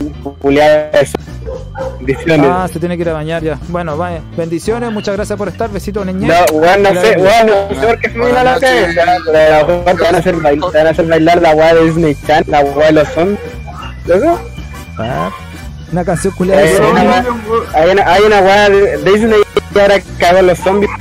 Bendiciones. 2.00 2.48
Ah, 2.50 2.68
se 2.72 2.80
tiene 2.80 2.98
que 2.98 3.04
ir 3.04 3.10
a 3.10 3.14
bañar 3.14 3.44
ya. 3.44 3.60
Bueno, 3.68 3.98
vaya. 3.98 4.22
Bendiciones, 4.36 4.92
muchas 4.92 5.16
gracias 5.16 5.38
por 5.38 5.48
estar. 5.48 5.70
Besito, 5.70 6.04
niña. 6.04 6.28
No, 6.28 6.58
weón, 6.58 6.84
no 6.84 6.90
sé, 7.02 7.18
weón, 7.18 7.48
no 7.48 7.82
sé 7.82 7.88
por 7.88 8.00
qué 8.00 8.10
se 8.10 8.18
me 8.18 8.26
vino 8.26 8.40
a 8.40 8.44
la 8.44 8.60
cabeza. 8.60 9.02
Pero 9.32 9.84
te 9.96 10.04
van 10.04 10.16
a 10.16 10.18
hacer 10.18 10.36
bailar, 10.36 10.72
te 10.72 10.78
van 10.78 10.88
a 10.88 10.90
hacer 10.90 11.06
bailar 11.06 11.42
la 11.42 11.52
weá 11.56 11.74
de 11.76 11.86
Disney 11.86 12.16
Channel, 12.26 12.46
la 12.48 12.62
weá 12.62 12.88
de 12.88 12.94
los 12.94 13.08
son. 13.10 13.38
¿Loco? 14.06 14.40
Ah, 14.98 15.30
una 15.92 16.06
canción 16.06 16.34
culiada 16.34 16.62
de 16.62 16.76
Eh, 16.76 16.80
hay 17.74 17.90
una, 17.92 18.14
hay 18.14 18.22
una 18.24 18.42
weá 18.42 18.70
de 18.70 18.98
Disney 18.98 19.42
que 19.74 19.82
ahora 19.82 19.96
cagó 20.18 20.42
los 20.42 20.58
zombies 20.60 20.92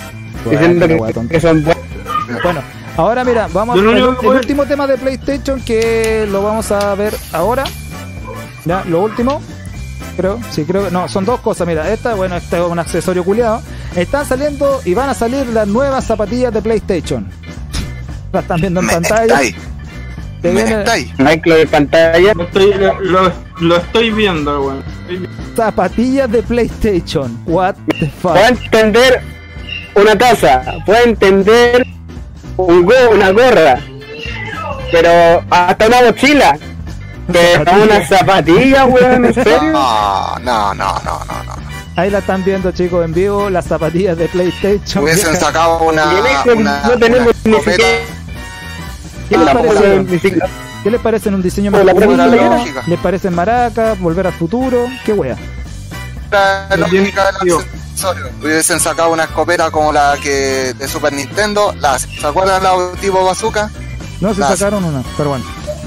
diciendo 0.49 0.87
que, 0.87 1.29
que 1.29 1.41
son 1.41 1.65
buenos. 1.65 1.85
Bueno, 2.43 2.63
ahora 2.99 3.25
mira, 3.25 3.49
vamos 3.53 3.77
lo 3.79 3.91
al 3.91 4.05
único 4.05 4.33
el, 4.33 4.39
último 4.39 4.67
tema 4.67 4.87
de 4.87 4.99
PlayStation 4.99 5.61
que 5.63 6.27
lo 6.31 6.43
vamos 6.43 6.71
a 6.71 6.95
ver 6.95 7.15
ahora. 7.33 7.65
Ya, 8.65 8.85
lo 8.87 9.03
último. 9.03 9.41
Creo, 10.17 10.41
sí, 10.51 10.65
creo 10.65 10.85
que 10.87 10.91
no, 10.91 11.09
son 11.09 11.25
dos 11.25 11.41
cosas. 11.41 11.67
Mira, 11.67 11.91
esta, 11.93 12.15
bueno, 12.15 12.37
este 12.37 12.57
es 12.57 12.63
un 12.63 12.79
accesorio 12.79 13.25
culiado. 13.25 13.63
Están 13.95 14.27
saliendo 14.27 14.81
y 14.85 14.93
van 14.93 15.09
a 15.09 15.15
salir 15.15 15.47
las 15.47 15.67
nuevas 15.67 16.05
zapatillas 16.05 16.53
de 16.53 16.61
PlayStation. 16.61 17.27
Las 18.33 18.43
están 18.43 18.61
viendo 18.61 18.81
en 18.81 18.87
Me 18.87 18.93
pantalla. 18.93 19.41
Te 20.43 20.53
viene 20.53 20.81
estáis. 20.81 21.19
Michael 21.19 21.57
de 21.57 21.67
pantalla. 21.67 22.35
Lo 22.35 22.43
estoy, 22.45 22.75
lo, 22.75 23.01
lo- 23.01 23.33
lo 23.61 23.77
estoy 23.77 24.11
viendo, 24.11 24.61
weón. 24.63 24.85
Zapatillas 25.57 26.31
de 26.31 26.43
PlayStation. 26.43 27.41
What 27.47 27.75
the 27.99 28.09
fuck. 28.21 28.33
Puedo 28.33 28.47
entender 28.47 29.23
una 29.95 30.17
taza, 30.17 30.63
puedo 30.87 31.03
entender 31.05 31.85
un 32.59 32.85
go, 32.85 32.93
una 33.13 33.31
gorra, 33.31 33.79
pero 34.93 35.43
hasta 35.51 35.87
una 35.87 36.03
mochila. 36.03 36.59
Pero 37.31 37.59
Zapatilla. 37.65 37.85
una 37.85 38.07
zapatilla, 38.07 38.85
weón, 38.87 39.25
¿en 39.27 39.35
serio? 39.35 39.61
No, 39.73 40.39
no, 40.41 40.75
no, 40.75 40.93
no, 41.05 41.25
no, 41.27 41.45
no. 41.45 41.69
Ahí 41.97 42.11
la 42.11 42.19
están 42.19 42.45
viendo, 42.45 42.71
chicos, 42.73 43.05
en 43.05 43.13
vivo. 43.13 43.51
Las 43.51 43.67
zapatillas 43.67 44.17
de 44.17 44.29
PlayStation. 44.29 45.05
Hubiesen 45.05 45.37
sacado 45.41 45.79
una. 45.81 46.05
Y 46.45 46.49
en 46.51 46.59
una, 46.59 46.79
eso 46.79 46.89
no 46.91 46.99
tenemos 46.99 47.35
una 47.45 47.57
ni 47.59 47.63
siquiera. 47.65 47.99
¿Qué 49.29 49.37
les 49.37 49.47
la 49.47 49.53
parece? 49.53 49.75
puedo- 49.75 50.03
ni 50.05 50.19
siquiera- 50.19 50.49
¿Qué 50.83 50.91
les 50.93 51.01
parece 51.01 51.29
en 51.29 51.35
un 51.35 51.43
diseño 51.43 51.71
la 51.73 51.83
lógica. 51.93 52.83
¿Les 52.87 52.99
parece 53.01 53.31
maracas? 53.31 53.99
¿Volver 53.99 54.29
al 54.29 54.33
futuro? 54.33 54.87
¿Qué 55.05 55.13
wea? 55.13 55.37
la 56.31 56.77
lógica 56.77 57.27
del 57.33 57.37
tío. 57.43 57.63
Accesorio. 58.07 58.31
Hubiesen 58.43 58.81
sacado 58.81 59.13
una 59.13 59.25
escopeta 59.25 59.71
como 59.71 59.93
la 59.93 60.17
que 60.23 60.75
de 60.79 60.89
Super 60.89 61.13
Nintendo. 61.13 61.75
Las, 61.81 62.03
¿Se 62.03 62.27
acuerdan 62.27 62.63
la 62.63 62.73
tipo 63.01 63.25
bazooka? 63.25 63.71
No, 64.21 64.35
se 64.35 64.41
Las- 64.41 64.59
sacaron 64.59 64.85
una, 64.85 65.03
pero 65.17 65.31
bueno. 65.31 65.45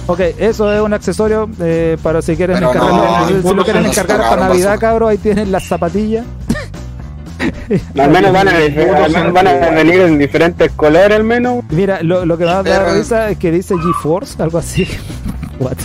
Ok, 0.08 0.20
eso 0.38 0.72
es 0.74 0.82
un 0.82 0.94
accesorio 0.94 1.50
eh, 1.62 1.98
para 2.02 2.22
si 2.22 2.36
quieren 2.36 2.58
Pero 2.58 2.74
no, 2.74 3.28
si- 3.28 3.48
si 3.48 3.54
lo 3.54 3.64
quieren 3.64 3.86
encargar 3.86 4.20
para 4.22 4.48
Navidad, 4.48 4.68
bazooka. 4.70 4.88
cabros, 4.88 5.10
ahí 5.12 5.18
tienen 5.18 5.52
las 5.52 5.68
zapatillas. 5.68 6.26
Al 7.98 8.10
menos 8.12 8.32
van 8.34 8.48
a, 8.50 8.52
al 8.52 9.12
menos 9.12 9.34
van 9.34 9.48
a 9.48 9.54
venir 9.72 10.02
en 10.02 10.18
diferentes 10.20 10.72
colores, 10.74 11.12
al 11.18 11.24
menos. 11.24 11.64
Mira, 11.70 12.04
lo, 12.04 12.26
lo 12.26 12.38
que 12.38 12.46
me 12.46 12.52
da 12.52 12.62
Pero- 12.64 12.94
risa 12.94 13.30
es 13.30 13.38
que 13.38 13.52
dice 13.52 13.76
GeForce, 13.78 14.42
algo 14.44 14.58
así. 14.60 14.88
What? 15.60 15.78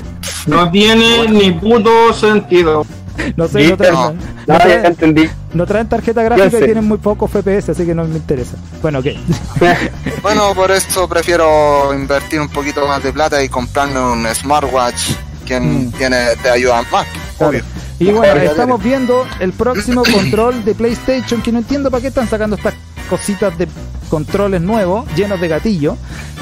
No 0.47 0.71
tiene 0.71 1.29
ni 1.29 1.53
puto 1.53 2.13
sentido. 2.13 2.85
No 3.37 3.49
sé, 3.49 3.69
no 3.69 3.77
traen, 3.77 3.95
no. 3.95 4.13
no 4.47 4.55
traen- 4.59 4.85
entendí. 4.87 5.29
no 5.55 5.67
traen 5.67 5.89
tarjeta 5.89 6.23
gráfica 6.23 6.59
y 6.59 6.65
tienen 6.65 6.85
muy 6.85 6.99
pocos 6.99 7.31
FPS, 7.31 7.71
así 7.73 7.85
que 7.87 7.95
no 7.95 8.05
me 8.05 8.17
interesa. 8.17 8.57
Bueno, 8.83 8.99
ok. 9.01 9.07
Bueno, 10.23 10.55
por 10.55 10.71
eso 10.71 11.09
prefiero 11.09 11.93
invertir 11.95 12.41
un 12.41 12.49
poquito 12.49 12.87
más 12.87 13.03
de 13.03 13.13
plata 13.13 13.43
y 13.43 13.49
comprarme 13.49 14.01
un 14.01 14.27
smartwatch 14.35 15.13
que 15.45 15.61
Mm. 15.61 15.93
tiene, 15.93 16.37
te 16.43 16.51
ayuda 16.51 16.83
más. 16.91 17.07
Claro. 17.39 17.51
Obvio. 17.51 17.63
Y 17.99 18.11
bueno, 18.13 18.41
estamos 18.43 18.83
viendo 18.83 19.25
el 19.41 19.53
próximo 19.53 20.03
control 20.13 20.65
de 20.65 20.75
PlayStation, 20.75 21.41
que 21.41 21.53
no 21.53 21.59
entiendo 21.59 21.91
para 21.91 22.01
qué 22.03 22.09
están 22.09 22.29
sacando 22.29 22.57
estas 22.57 22.75
cositas 23.09 23.57
de 23.57 23.69
controles 24.11 24.61
nuevos, 24.61 25.07
llenos 25.15 25.41
de 25.41 25.49
gatillo. 25.49 25.97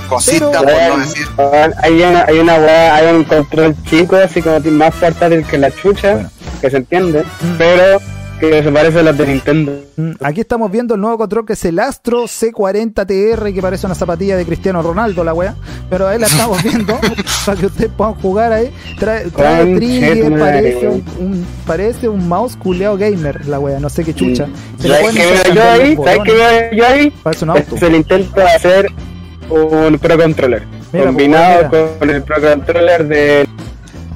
Cosita, 0.08 0.50
Pero- 0.50 0.62
por 0.62 0.98
no 0.98 1.04
decir. 1.04 1.26
Hay 1.82 1.92
una, 2.02 2.24
hay 2.24 2.38
una 2.38 2.54
weá, 2.56 2.94
hay 2.96 3.14
un 3.16 3.24
control 3.24 3.74
chico, 3.88 4.16
así 4.16 4.42
como 4.42 4.58
más 4.72 4.94
portátil 4.94 5.44
que 5.46 5.58
la 5.58 5.70
chucha, 5.70 6.12
Bueno. 6.14 6.30
que 6.60 6.70
se 6.70 6.76
entiende, 6.78 7.24
pero 7.58 8.00
que 8.40 8.62
se 8.62 8.70
parece 8.72 8.98
a 8.98 9.02
los 9.04 9.16
de 9.16 9.26
Nintendo. 9.28 9.72
Mm, 9.96 10.10
Aquí 10.20 10.40
estamos 10.40 10.70
viendo 10.70 10.94
el 10.96 11.00
nuevo 11.00 11.16
control 11.18 11.46
que 11.46 11.52
es 11.54 11.64
el 11.64 11.78
Astro 11.78 12.24
C40TR, 12.26 13.54
que 13.54 13.62
parece 13.62 13.86
una 13.86 13.94
zapatilla 13.94 14.36
de 14.36 14.44
Cristiano 14.44 14.82
Ronaldo, 14.82 15.22
la 15.24 15.32
wea. 15.32 15.54
Pero 15.88 16.08
ahí 16.08 16.18
la 16.18 16.26
estamos 16.26 16.60
viendo 16.62 16.98
para 17.46 17.58
que 17.60 17.66
ustedes 17.66 17.90
puedan 17.96 18.14
jugar 18.14 18.52
ahí. 18.52 18.70
Trae, 18.98 19.30
trae 19.30 19.76
trigger, 19.76 20.38
parece 20.38 20.88
un, 20.88 21.04
un- 21.20 21.46
parece 21.66 22.08
un 22.08 22.28
mouse 22.28 22.56
culeado 22.56 22.96
gamer, 22.98 23.46
la 23.46 23.58
wea, 23.60 23.78
no 23.78 23.88
sé 23.88 24.04
qué 24.04 24.12
chucha. 24.14 24.48
Se 24.80 24.88
le 24.88 24.96
¿Sabes 24.96 25.14
qué 25.14 25.26
veo 25.26 25.54
yo 25.54 25.62
ahí? 25.70 25.96
¿Sabes 25.96 26.18
qué 26.24 26.32
veo 26.32 26.72
yo 26.72 26.86
ahí? 26.86 27.10
Parece 27.22 27.44
un 27.44 27.50
auto. 27.50 27.76
Es 27.76 27.82
el 27.82 27.94
intento 27.94 28.40
de 28.40 28.46
hacer 28.50 28.92
un 29.50 29.98
Pro 29.98 30.18
Controller. 30.18 30.66
Mira, 30.92 31.06
combinado 31.06 31.70
pues, 31.70 31.90
con 31.98 32.10
el 32.10 32.22
Pro 32.22 32.36
Controller 32.40 33.06
de. 33.06 33.48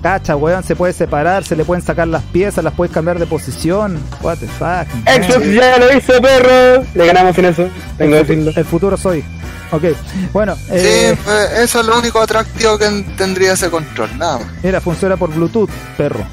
Cacha, 0.02 0.36
weón, 0.36 0.62
se 0.62 0.76
puede 0.76 0.92
separar, 0.92 1.44
se 1.44 1.56
le 1.56 1.64
pueden 1.64 1.82
sacar 1.82 2.06
las 2.06 2.22
piezas, 2.22 2.62
las 2.62 2.72
puedes 2.74 2.92
cambiar 2.92 3.18
de 3.18 3.26
posición. 3.26 3.98
What 4.22 4.38
the 4.38 4.46
fuck. 4.46 4.86
Xbox 5.06 5.52
ya 5.52 5.78
lo 5.78 5.96
hizo, 5.96 6.20
perro. 6.22 6.84
Le 6.94 7.06
ganamos 7.06 7.34
sin 7.34 7.46
eso. 7.46 7.68
Tengo 7.96 8.12
que 8.12 8.18
decirlo. 8.18 8.52
El 8.54 8.64
futuro 8.64 8.96
soy. 8.96 9.24
Ok, 9.70 9.84
bueno, 10.32 10.56
eh, 10.70 11.14
pues, 11.22 11.52
eso 11.58 11.80
es 11.80 11.86
lo 11.86 11.98
único 11.98 12.20
atractivo 12.20 12.78
que 12.78 13.04
tendría 13.18 13.52
ese 13.52 13.68
control, 13.68 14.08
nada 14.16 14.38
más. 14.38 14.48
mira, 14.62 14.80
funciona 14.80 15.18
por 15.18 15.30
Bluetooth, 15.30 15.68
perro. 15.96 16.24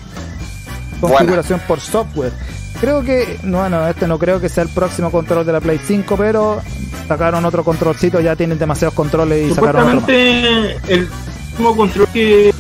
Configuración 1.01 1.59
por 1.67 1.81
software. 1.81 2.31
Creo 2.79 3.03
que, 3.03 3.39
no, 3.43 3.69
no, 3.69 3.87
este 3.87 4.07
no 4.07 4.19
creo 4.19 4.39
que 4.39 4.49
sea 4.49 4.63
el 4.63 4.69
próximo 4.69 5.11
control 5.11 5.45
de 5.45 5.53
la 5.53 5.61
Play 5.61 5.79
5, 5.83 6.15
pero 6.17 6.61
sacaron 7.07 7.45
otro 7.45 7.63
controlcito, 7.63 8.19
ya 8.19 8.35
tienen 8.35 8.59
demasiados 8.59 8.93
controles 8.93 9.51
y 9.51 9.55
sacaron 9.55 9.97
otro 9.99 10.13
el 10.13 11.09
mismo 11.51 11.75
control 11.75 12.07
que 12.11 12.53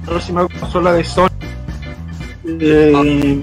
la 0.00 0.06
próxima 0.06 0.48
consola 0.58 0.92
de 0.94 1.04
Sony 1.04 1.28
eh, 2.44 3.42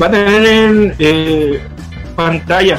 va 0.00 0.06
a 0.06 0.10
tener 0.10 0.96
eh, 0.98 1.60
pantalla. 2.14 2.78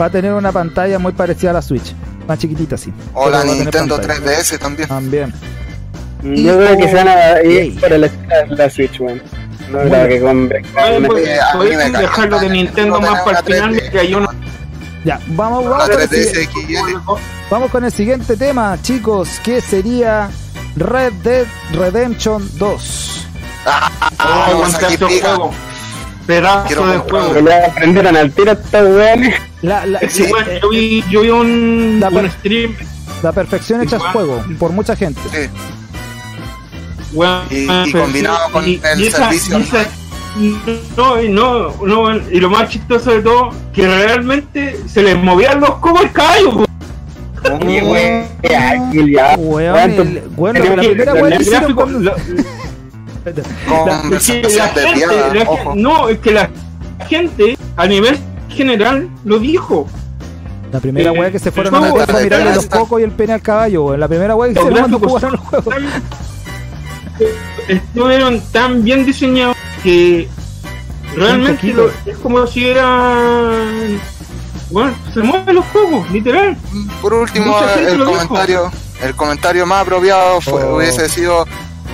Va 0.00 0.06
a 0.06 0.10
tener 0.10 0.32
una 0.32 0.50
pantalla 0.50 0.98
muy 0.98 1.12
parecida 1.12 1.50
a 1.50 1.54
la 1.54 1.62
Switch, 1.62 1.94
más 2.26 2.38
chiquitita 2.38 2.74
así. 2.74 2.92
O 3.14 3.30
la 3.30 3.44
Nintendo 3.44 3.96
pantalla. 3.96 4.20
3DS 4.20 4.58
también. 4.58 4.88
También. 4.88 5.32
Yo 6.22 6.58
creo 6.58 6.76
que 6.76 6.88
se 6.88 6.94
van 6.94 7.08
a 7.08 7.42
ir 7.42 7.80
de 7.80 8.56
la 8.56 8.70
Switch, 8.70 9.00
weón. 9.00 9.22
No 9.70 9.82
que 9.82 9.90
cae 9.90 10.08
dejarlo 12.02 12.38
de. 12.40 12.48
Nintendo 12.50 13.00
más 13.00 13.20
para 13.22 13.38
el 13.40 13.44
final, 13.44 13.90
que 13.90 13.98
hay 13.98 14.14
uno. 14.14 14.28
Ya, 15.04 15.18
vamos, 15.28 15.64
vamos, 15.64 15.88
con 15.88 16.00
el 16.00 16.08
3DS 16.08 16.46
siguiente- 16.46 16.92
XL. 16.92 16.98
vamos 17.50 17.70
con 17.70 17.84
el 17.84 17.92
siguiente 17.92 18.36
tema, 18.36 18.76
chicos, 18.82 19.40
que 19.42 19.60
sería 19.62 20.28
Red 20.76 21.12
Dead 21.24 21.46
Redemption 21.72 22.48
2. 22.58 23.26
Ah, 23.66 23.90
Oh, 24.52 24.62
pedazo 24.64 24.88
de 24.88 24.98
pica. 25.14 25.28
juego. 25.28 25.50
Pedazo 26.26 26.66
Quiero 26.66 26.86
de 26.86 26.98
comprarlo. 26.98 27.28
juego. 27.28 27.34
Que 27.34 27.42
le 27.42 27.64
aprendieron 27.66 28.16
al 28.16 28.30
tiro 28.32 28.50
a 28.50 28.54
estos 28.54 28.96
weones. 28.96 29.34
La, 29.62 29.86
la, 29.86 30.00
Sí, 30.08 30.22
eh, 30.24 30.28
bueno, 30.28 30.48
yo 30.62 30.68
vi, 30.70 31.04
yo 31.10 31.20
vi 31.22 31.30
un, 31.30 31.98
La 32.00 32.08
un 32.08 32.14
per- 32.14 32.30
stream 32.30 32.74
la 33.22 33.32
perfección 33.32 33.82
hecha 33.82 33.96
es 33.96 34.00
Igual. 34.02 34.12
juego 34.12 34.44
por 34.58 34.72
mucha 34.72 34.96
gente. 34.96 35.20
Sí. 35.30 35.50
Weón, 37.12 37.42
Y- 37.50 37.64
y 37.64 37.66
pero 37.92 38.04
combinado 38.04 38.38
con 38.52 38.68
y- 38.68 38.80
el 38.92 39.00
y 39.00 39.06
esa- 39.06 39.18
servicio 39.18 39.58
y 39.58 39.62
esa- 39.62 39.86
no, 40.96 41.20
y 41.22 41.28
no, 41.28 41.74
no, 41.84 42.16
y 42.30 42.38
lo 42.40 42.50
más 42.50 42.68
chistoso 42.68 43.10
de 43.10 43.20
todo, 43.20 43.50
que 43.72 43.86
realmente 43.86 44.78
se 44.86 45.02
les 45.02 45.16
movían 45.20 45.60
los 45.60 45.70
cocos 45.76 46.02
al 46.02 46.12
caballo. 46.12 46.66
Oye, 47.62 47.80
güey, 47.80 48.24
qué 48.42 48.54
ágil 48.56 49.12
ya. 49.12 49.34
Weón, 49.38 49.72
¿Cuánto- 49.72 50.02
el- 50.02 50.22
bueno, 50.36 50.60
la 50.64 50.82
primera 50.82 51.14
no, 55.74 56.08
es 56.08 56.18
que 56.18 56.32
la 56.32 56.50
gente 57.08 57.56
a 57.76 57.86
nivel 57.86 58.18
general 58.48 59.08
lo 59.24 59.38
dijo. 59.38 59.86
La 60.72 60.78
primera 60.80 61.10
weá 61.12 61.30
que 61.32 61.38
se 61.38 61.50
fueron 61.50 61.74
a 61.74 61.78
a 61.78 62.20
mirarle 62.22 62.54
los 62.54 62.66
cocos 62.66 63.00
y 63.00 63.04
el 63.04 63.10
pene 63.10 63.32
al 63.32 63.42
caballo. 63.42 63.96
La 63.96 64.06
primera 64.06 64.36
weá 64.36 64.48
que 64.50 64.54
Los 64.54 64.64
hicieron 64.64 64.90
cuando 64.90 64.98
gráficos 65.00 65.20
jugaron 65.22 65.34
el 65.34 65.46
juego. 65.46 65.70
tan- 65.70 66.02
estuvieron 67.68 68.40
tan 68.52 68.82
bien 68.84 69.04
diseñados 69.06 69.56
que 69.82 70.28
realmente 71.16 71.72
lo- 71.72 71.90
es 72.06 72.16
como 72.22 72.46
si 72.46 72.68
eran 72.68 74.00
bueno 74.70 74.94
se 75.12 75.20
mueven 75.20 75.54
los 75.56 75.64
cocos 75.66 76.10
literal 76.10 76.56
Por 77.02 77.14
último, 77.14 77.56
el 77.78 77.98
dijo. 77.98 78.04
comentario, 78.04 78.70
el 79.02 79.14
comentario 79.16 79.66
más 79.66 79.82
apropiado 79.82 80.40
fue- 80.40 80.62
Oh. 80.64 80.76
hubiese 80.76 81.08
sido 81.08 81.46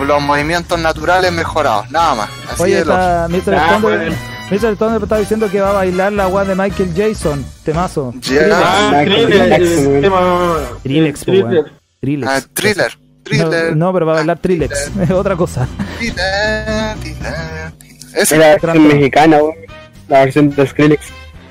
los 0.06 0.20
movimientos 0.22 0.78
naturales 0.78 1.32
mejorados, 1.32 1.90
nada 1.90 2.14
más. 2.14 2.28
Así 2.52 2.62
Oye, 2.64 2.78
está 2.80 3.26
Mr. 3.30 3.54
Ah, 3.54 3.78
Thunder, 3.80 3.80
bueno. 3.80 4.16
Mr. 4.50 4.76
Thunder 4.76 5.02
está 5.02 5.16
diciendo 5.16 5.50
que 5.50 5.60
va 5.62 5.70
a 5.70 5.72
bailar 5.72 6.12
la 6.12 6.28
weá 6.28 6.44
de 6.44 6.54
Michael 6.54 6.92
Jason, 6.94 7.42
temazo. 7.64 8.12
Yeah. 8.20 8.60
ah, 8.62 8.90
thriller, 9.04 9.48
Jackson, 9.48 10.02
thriller, 12.54 12.92
thriller. 13.26 13.76
No, 13.76 13.86
no, 13.86 13.92
pero 13.92 14.06
va 14.06 14.12
a 14.12 14.16
bailar 14.16 14.38
Trilex, 14.38 14.90
es 15.00 15.10
otra 15.10 15.36
cosa. 15.36 15.66
thriller, 15.98 16.96
thriller, 17.00 17.72
Es 18.14 18.30
la 18.32 18.56
versión 18.56 18.88
mexicana. 18.88 19.38
La 20.08 20.20
versión 20.20 20.50
de 20.50 20.66
Skrillex. 20.66 21.02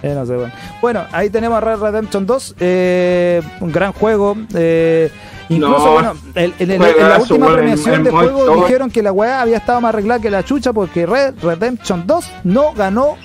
Eh, 0.02 0.14
no 0.14 0.26
sé, 0.26 0.36
bueno. 0.36 0.52
Bueno, 0.82 1.06
ahí 1.12 1.30
tenemos 1.30 1.58
a 1.58 1.62
Red 1.62 1.80
Redemption 1.80 2.26
2, 2.26 2.56
eh, 2.60 3.42
un 3.60 3.72
gran 3.72 3.92
juego. 3.92 4.38
eh, 4.54 5.10
incluso, 5.50 5.78
No, 5.86 5.92
bueno, 5.94 6.14
el- 6.36 6.54
en, 6.60 6.72
el- 6.72 6.82
en 6.84 7.10
la 7.10 7.18
última 7.18 7.54
premiación 7.54 7.96
el- 7.96 8.04
de 8.04 8.10
el 8.12 8.16
juego 8.16 8.56
dijeron 8.64 8.90
que 8.92 9.02
la 9.04 9.12
weá 9.12 9.42
había 9.42 9.58
estado 9.58 9.82
más 9.82 9.90
arreglada 9.90 10.22
que 10.22 10.30
la 10.30 10.44
chucha 10.44 10.74
porque 10.74 11.06
Red 11.06 11.36
Redemption 11.42 12.06
2 12.08 12.26
no 12.44 12.72
ganó 12.74 13.18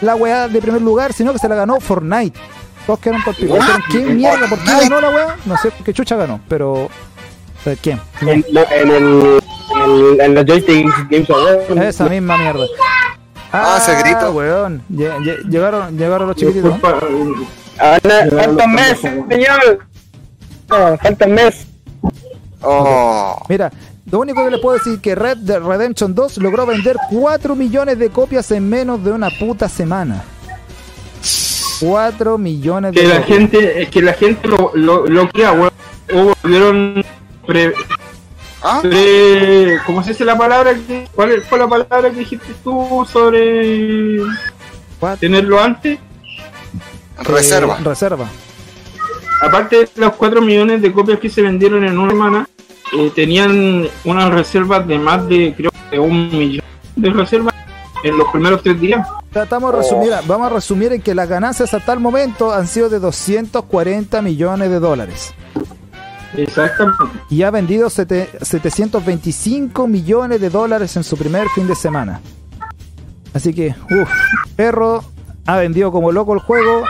la 0.00 0.16
weá 0.16 0.48
de 0.48 0.60
primer 0.60 0.82
lugar, 0.82 1.12
sino 1.12 1.32
que 1.32 1.38
se 1.38 1.48
la 1.48 1.54
ganó 1.54 1.78
Fortnite. 1.80 2.38
Todos 2.86 2.98
quedaron 2.98 3.22
por 3.24 3.34
pico. 3.36 3.56
¿qué 3.90 4.00
mierda? 4.00 4.46
¿Por 4.48 4.58
qué 4.58 4.70
ganó 4.82 5.00
la 5.00 5.08
weá? 5.10 5.36
No 5.46 5.56
sé 5.56 5.70
qué 5.84 5.92
chucha 5.94 6.16
ganó, 6.16 6.40
pero. 6.48 6.90
¿Quién? 7.82 8.00
En, 8.20 8.44
no, 8.52 8.60
en 8.70 8.90
el. 8.90 9.40
En, 9.74 9.90
el, 9.90 10.20
en 10.20 10.34
los 10.34 10.44
Joystick 10.44 10.86
Games 11.10 11.30
Awards. 11.30 11.70
Esa 11.82 12.08
misma 12.08 12.36
mierda. 12.38 12.64
Ah, 13.52 13.78
ese 13.80 13.96
grito. 14.02 14.32
weón. 14.32 14.82
Lle- 14.92 15.16
lle- 15.18 15.42
Llegaron, 15.48 15.96
llegaron 15.96 16.28
los 16.28 16.36
chiquititos. 16.36 16.74
Ah, 17.78 17.98
no, 18.02 18.36
falta 18.38 18.64
un 18.64 18.72
mes, 18.74 19.00
señor. 19.00 19.78
No, 20.68 20.98
falta 20.98 21.26
un 21.26 21.32
mes. 21.34 21.66
oh, 22.62 23.42
Mira, 23.48 23.70
lo 24.10 24.20
único 24.20 24.44
que 24.44 24.50
les 24.50 24.60
puedo 24.60 24.76
decir 24.78 24.94
es 24.94 25.00
que 25.00 25.14
Red 25.14 25.38
Dead 25.38 25.60
Redemption 25.62 26.14
2 26.14 26.38
logró 26.38 26.66
vender 26.66 26.96
4 27.10 27.56
millones 27.56 27.98
de 27.98 28.10
copias 28.10 28.50
en 28.52 28.68
menos 28.68 29.02
de 29.04 29.10
una 29.12 29.28
puta 29.30 29.68
semana. 29.68 30.22
4 31.80 32.38
millones 32.38 32.92
de 32.92 33.00
que 33.00 33.06
la 33.08 33.20
copias. 33.20 33.38
gente 33.38 33.82
es 33.82 33.88
que 33.90 34.02
la 34.02 34.12
gente 34.12 34.48
lo 34.48 34.70
lo, 34.74 35.06
lo 35.06 35.28
que 35.30 35.42
weón 35.42 35.70
o 36.14 36.34
volvieron 36.42 37.04
pre, 37.46 37.72
¿Ah? 38.62 38.80
pre- 38.82 39.78
¿cómo 39.86 40.02
se 40.02 40.10
dice 40.10 40.24
la 40.24 40.36
palabra 40.38 40.74
que, 40.74 41.06
cuál 41.14 41.42
fue 41.42 41.58
la 41.58 41.68
palabra 41.68 42.10
que 42.10 42.18
dijiste 42.20 42.52
tú 42.62 43.06
sobre 43.10 44.18
tenerlo 45.20 45.60
antes 45.60 45.98
reserva. 47.22 47.76
eh, 47.80 47.84
reserva. 47.84 48.26
aparte 49.40 49.76
de 49.80 49.88
los 49.96 50.14
4 50.14 50.40
millones 50.40 50.80
de 50.82 50.92
copias 50.92 51.18
que 51.18 51.28
se 51.28 51.42
vendieron 51.42 51.84
en 51.84 51.98
una 51.98 52.10
semana, 52.10 52.48
eh, 52.96 53.12
tenían 53.14 53.86
unas 54.04 54.30
reservas 54.32 54.86
de 54.86 54.98
más 54.98 55.26
de, 55.28 55.54
creo 55.56 55.70
que 55.90 55.98
un 55.98 56.30
millón 56.30 56.64
de 56.96 57.10
reservas 57.10 57.54
en 58.02 58.16
los 58.18 58.28
primeros 58.30 58.62
tres 58.62 58.80
días. 58.80 59.06
Tratamos 59.32 59.72
de 59.72 59.78
resumir, 59.78 60.12
vamos 60.26 60.46
a 60.46 60.54
resumir 60.54 60.92
en 60.92 61.02
que 61.02 61.14
las 61.14 61.28
ganancias 61.28 61.74
hasta 61.74 61.92
el 61.92 62.00
momento 62.00 62.52
han 62.52 62.66
sido 62.66 62.88
de 62.88 62.98
240 63.00 64.22
millones 64.22 64.70
de 64.70 64.78
dólares. 64.78 65.34
Exactamente. 66.36 67.04
Y 67.30 67.42
ha 67.42 67.50
vendido 67.50 67.88
sete- 67.90 68.30
725 68.42 69.86
millones 69.86 70.40
de 70.40 70.50
dólares 70.50 70.96
en 70.96 71.04
su 71.04 71.16
primer 71.16 71.48
fin 71.50 71.66
de 71.66 71.74
semana. 71.74 72.20
Así 73.32 73.52
que, 73.52 73.74
uff, 73.90 74.10
perro 74.56 75.04
ha 75.46 75.56
vendido 75.56 75.90
como 75.92 76.12
loco 76.12 76.34
el 76.34 76.40
juego. 76.40 76.84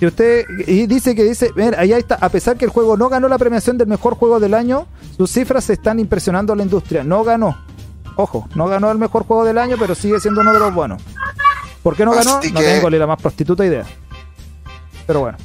Y 0.00 0.06
usted 0.06 0.44
y 0.66 0.86
dice 0.86 1.14
que 1.14 1.24
dice, 1.24 1.50
mira, 1.56 1.80
ahí 1.80 1.92
está, 1.92 2.16
a 2.16 2.28
pesar 2.28 2.56
que 2.56 2.66
el 2.66 2.70
juego 2.70 2.96
no 2.96 3.08
ganó 3.08 3.28
la 3.28 3.38
premiación 3.38 3.78
del 3.78 3.88
mejor 3.88 4.14
juego 4.14 4.38
del 4.40 4.52
año, 4.54 4.86
sus 5.16 5.30
cifras 5.30 5.70
están 5.70 5.98
impresionando 5.98 6.52
a 6.52 6.56
la 6.56 6.62
industria. 6.62 7.02
No 7.02 7.24
ganó. 7.24 7.56
Ojo, 8.16 8.46
no 8.54 8.66
ganó 8.66 8.90
el 8.90 8.98
mejor 8.98 9.24
juego 9.24 9.44
del 9.44 9.58
año, 9.58 9.76
pero 9.78 9.94
sigue 9.94 10.20
siendo 10.20 10.42
uno 10.42 10.52
de 10.52 10.58
los 10.58 10.74
buenos. 10.74 11.02
¿Por 11.82 11.96
qué 11.96 12.04
no 12.04 12.12
ganó? 12.12 12.36
Así 12.38 12.52
No 12.52 12.60
que- 12.60 12.66
tengo 12.66 12.90
ni 12.90 12.98
la 12.98 13.06
más 13.06 13.20
prostituta 13.20 13.64
idea. 13.64 13.84
Pero 15.06 15.20
bueno. 15.20 15.38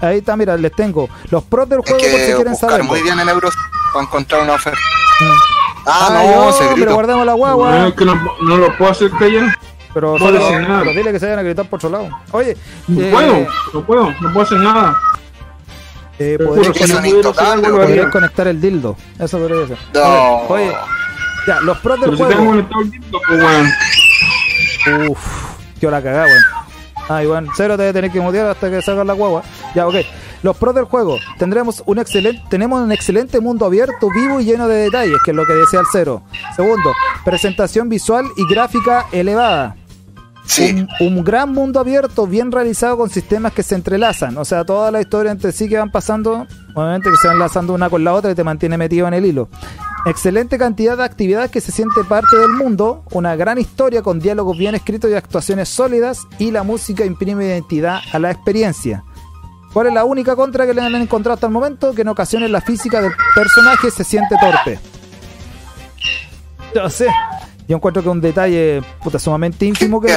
Ahí 0.00 0.18
está, 0.18 0.36
mira, 0.36 0.56
les 0.56 0.72
tengo 0.72 1.08
los 1.30 1.42
pros 1.44 1.68
del 1.68 1.80
juego 1.80 1.96
por 1.98 2.06
si 2.08 2.10
que 2.16 2.34
quieren 2.34 2.52
buscar 2.52 2.70
saber. 2.70 2.84
muy 2.84 3.00
bien 3.02 3.18
en 3.20 3.28
euros 3.28 3.54
para 3.92 4.04
encontrar 4.04 4.42
una 4.42 4.54
oferta. 4.54 4.78
Ah, 5.86 6.08
Ay, 6.10 6.28
no, 6.28 6.46
oh, 6.46 6.52
se 6.52 6.64
pero 6.76 6.94
guardemos 6.94 7.24
la 7.26 7.32
No, 7.32 7.38
guagua. 7.38 7.88
es 7.88 7.94
que 7.94 8.04
no, 8.04 8.14
no 8.42 8.56
lo 8.56 8.76
puedo 8.76 8.90
hacer 8.90 9.10
callar. 9.12 9.56
Pero, 9.92 10.12
no 10.12 10.18
solo- 10.18 10.40
pero 10.80 10.90
dile 10.90 11.12
que 11.12 11.20
se 11.20 11.26
vayan 11.26 11.38
a 11.38 11.42
gritar 11.42 11.66
por 11.68 11.76
otro 11.78 11.90
lado. 11.90 12.08
Oye, 12.32 12.56
No 12.88 13.00
eh, 13.00 13.10
puedo, 13.12 13.46
no 13.72 13.86
puedo, 13.86 14.10
no 14.20 14.32
puedo 14.32 14.40
hacer 14.42 14.58
nada. 14.58 14.98
eh, 16.18 16.36
que 16.38 16.44
no 16.44 16.50
podrías 16.50 17.88
haría. 17.88 18.10
conectar 18.10 18.48
el 18.48 18.60
dildo. 18.60 18.96
Eso 19.18 19.38
podría 19.38 19.66
ser. 19.68 19.78
No. 19.94 20.38
Oye, 20.48 20.72
ya, 21.46 21.60
los 21.60 21.78
pros 21.78 22.00
del 22.00 22.10
Pero 22.10 22.28
si 22.28 22.34
tengo 22.34 22.50
juego. 22.52 22.80
el 22.82 22.90
disco, 22.90 23.20
pues 23.28 23.40
weón. 23.44 25.10
Uf, 25.10 25.18
qué 25.80 25.86
hora 25.86 26.02
cagada, 26.02 26.24
weón. 26.26 26.42
Ah, 27.08 27.22
Iván, 27.22 27.48
cero 27.56 27.76
te 27.76 27.82
debe 27.82 27.92
tener 27.92 28.10
que 28.10 28.20
mutear 28.20 28.48
hasta 28.48 28.70
que 28.70 28.80
salga 28.80 29.04
la 29.04 29.12
guagua. 29.12 29.42
Ya, 29.74 29.86
ok. 29.86 29.96
Los 30.42 30.56
pros 30.56 30.74
del 30.74 30.84
juego. 30.84 31.18
Tendremos 31.38 31.82
un 31.86 31.98
excelente, 31.98 32.42
tenemos 32.50 32.80
un 32.80 32.92
excelente 32.92 33.40
mundo 33.40 33.66
abierto, 33.66 34.10
vivo 34.10 34.40
y 34.40 34.44
lleno 34.44 34.68
de 34.68 34.76
detalles, 34.76 35.16
que 35.24 35.30
es 35.30 35.36
lo 35.36 35.46
que 35.46 35.54
desea 35.54 35.80
el 35.80 35.86
cero. 35.90 36.22
Segundo, 36.54 36.92
presentación 37.24 37.88
visual 37.88 38.26
y 38.36 38.46
gráfica 38.46 39.06
elevada. 39.12 39.76
Sí, 40.46 40.86
un, 41.00 41.16
un 41.16 41.24
gran 41.24 41.52
mundo 41.52 41.80
abierto, 41.80 42.26
bien 42.26 42.52
realizado 42.52 42.98
con 42.98 43.08
sistemas 43.08 43.54
que 43.54 43.62
se 43.62 43.74
entrelazan. 43.74 44.36
O 44.36 44.44
sea, 44.44 44.64
toda 44.64 44.90
la 44.90 45.00
historia 45.00 45.32
entre 45.32 45.52
sí 45.52 45.68
que 45.68 45.78
van 45.78 45.90
pasando, 45.90 46.46
obviamente 46.74 47.10
que 47.10 47.16
se 47.16 47.28
van 47.28 47.36
enlazando 47.36 47.72
una 47.72 47.88
con 47.88 48.04
la 48.04 48.12
otra 48.12 48.30
y 48.30 48.34
te 48.34 48.44
mantiene 48.44 48.76
metido 48.76 49.08
en 49.08 49.14
el 49.14 49.24
hilo. 49.24 49.48
Excelente 50.06 50.58
cantidad 50.58 50.98
de 50.98 51.04
actividades 51.04 51.50
que 51.50 51.62
se 51.62 51.72
siente 51.72 52.04
parte 52.04 52.36
del 52.36 52.50
mundo, 52.50 53.04
una 53.12 53.36
gran 53.36 53.58
historia 53.58 54.02
con 54.02 54.20
diálogos 54.20 54.58
bien 54.58 54.74
escritos 54.74 55.10
y 55.10 55.14
actuaciones 55.14 55.68
sólidas, 55.70 56.26
y 56.38 56.50
la 56.50 56.62
música 56.62 57.04
imprime 57.06 57.46
identidad 57.46 58.00
a 58.12 58.18
la 58.18 58.30
experiencia. 58.30 59.02
¿Cuál 59.72 59.86
es 59.88 59.94
la 59.94 60.04
única 60.04 60.36
contra 60.36 60.66
que 60.66 60.74
le 60.74 60.82
han 60.82 60.94
encontrado 60.94 61.34
hasta 61.34 61.46
el 61.46 61.52
momento? 61.52 61.94
Que 61.94 62.02
en 62.02 62.08
ocasiones 62.08 62.50
la 62.50 62.60
física 62.60 63.00
del 63.00 63.12
personaje 63.34 63.90
se 63.90 64.04
siente 64.04 64.36
torpe. 64.40 64.78
Yo 66.74 66.88
sé. 66.90 67.08
Yo 67.66 67.76
encuentro 67.76 68.02
que 68.02 68.08
un 68.10 68.20
detalle 68.20 68.82
puta, 69.02 69.18
sumamente 69.18 69.64
ínfimo 69.64 70.00
que, 70.00 70.08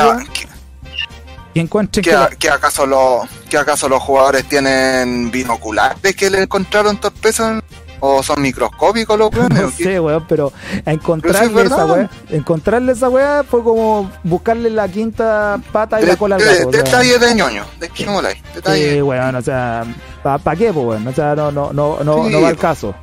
¿Qué, 1.53 1.61
que 2.01 2.11
la- 2.11 2.29
qué 2.37 2.49
acaso 2.49 2.85
los, 2.85 3.25
qué 3.49 3.57
acaso 3.57 3.87
los 3.87 4.03
jugadores 4.03 4.43
tienen 4.49 5.31
binoculares 5.31 6.15
que 6.15 6.29
le 6.29 6.43
encontraron 6.43 6.97
torpeza? 6.97 7.61
¿O 7.99 8.21
son 8.21 8.41
microscópicos 8.41 9.17
los 9.17 9.33
weones? 9.33 9.61
no 9.61 9.71
sé, 9.71 9.99
weón, 9.99 10.25
pero 10.27 10.53
encontrarle 10.85 11.49
Pero 11.49 11.61
sí 11.61 11.65
es 11.67 11.71
esa 11.71 11.85
weá, 11.85 12.09
encontrarle 12.29 12.91
esa 12.91 13.09
weá 13.09 13.43
fue 13.43 13.63
como 13.63 14.11
buscarle 14.23 14.69
la 14.69 14.87
quinta 14.87 15.59
pata 15.71 15.99
y 16.01 16.05
la 16.05 16.15
cola 16.15 16.35
al 16.35 16.43
gato. 16.43 16.69
o 16.69 16.71
sea, 16.71 16.83
Detalle 16.83 17.19
de 17.19 17.35
ñoño, 17.35 17.65
ahí. 17.81 18.41
Detalle. 18.53 18.93
sí, 18.95 19.01
weón, 19.01 19.35
o 19.35 19.41
sea, 19.41 19.83
¿para 20.23 20.55
qué, 20.55 20.71
pues, 20.73 20.85
weón? 20.85 21.07
O 21.07 21.13
sea, 21.13 21.35
no, 21.35 21.51
no, 21.51 21.73
no, 21.73 21.99
no, 22.03 22.25
Sí, 22.25 22.31
no 22.31 22.41
va 22.41 22.49
al 22.49 22.57
caso. 22.57 22.93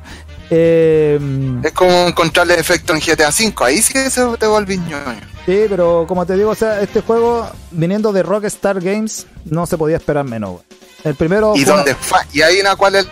Eh, 0.49 1.19
Es 1.63 1.71
como 1.73 2.07
encontrarle 2.07 2.55
efecto 2.59 2.93
en 2.93 2.99
GTA 2.99 3.29
V, 3.29 3.53
ahí 3.65 3.81
sí 3.81 3.93
que 3.93 4.09
se 4.09 4.23
te 4.37 4.47
vuelve 4.47 4.77
ñoño. 4.77 5.19
sí, 5.45 5.65
pero 5.69 6.05
como 6.07 6.25
te 6.25 6.35
digo, 6.35 6.51
o 6.51 6.55
sea, 6.55 6.81
este 6.81 7.01
juego, 7.01 7.49
viniendo 7.71 8.13
de 8.13 8.23
Rockstar 8.23 8.79
Games, 8.79 9.25
no 9.45 9.65
se 9.65 9.77
podía 9.77 9.97
esperar 9.97 10.25
menos, 10.25 10.51
weón. 10.51 10.63
El 11.03 11.13
primero 11.13 11.53
¿Y 11.55 11.63
fue 11.63 11.75
dónde 11.75 11.95
¿Y 12.33 12.41
ahí 12.41 12.63
na, 12.63 12.75
cuál 12.75 12.95
es 12.95 13.05
el 13.05 13.11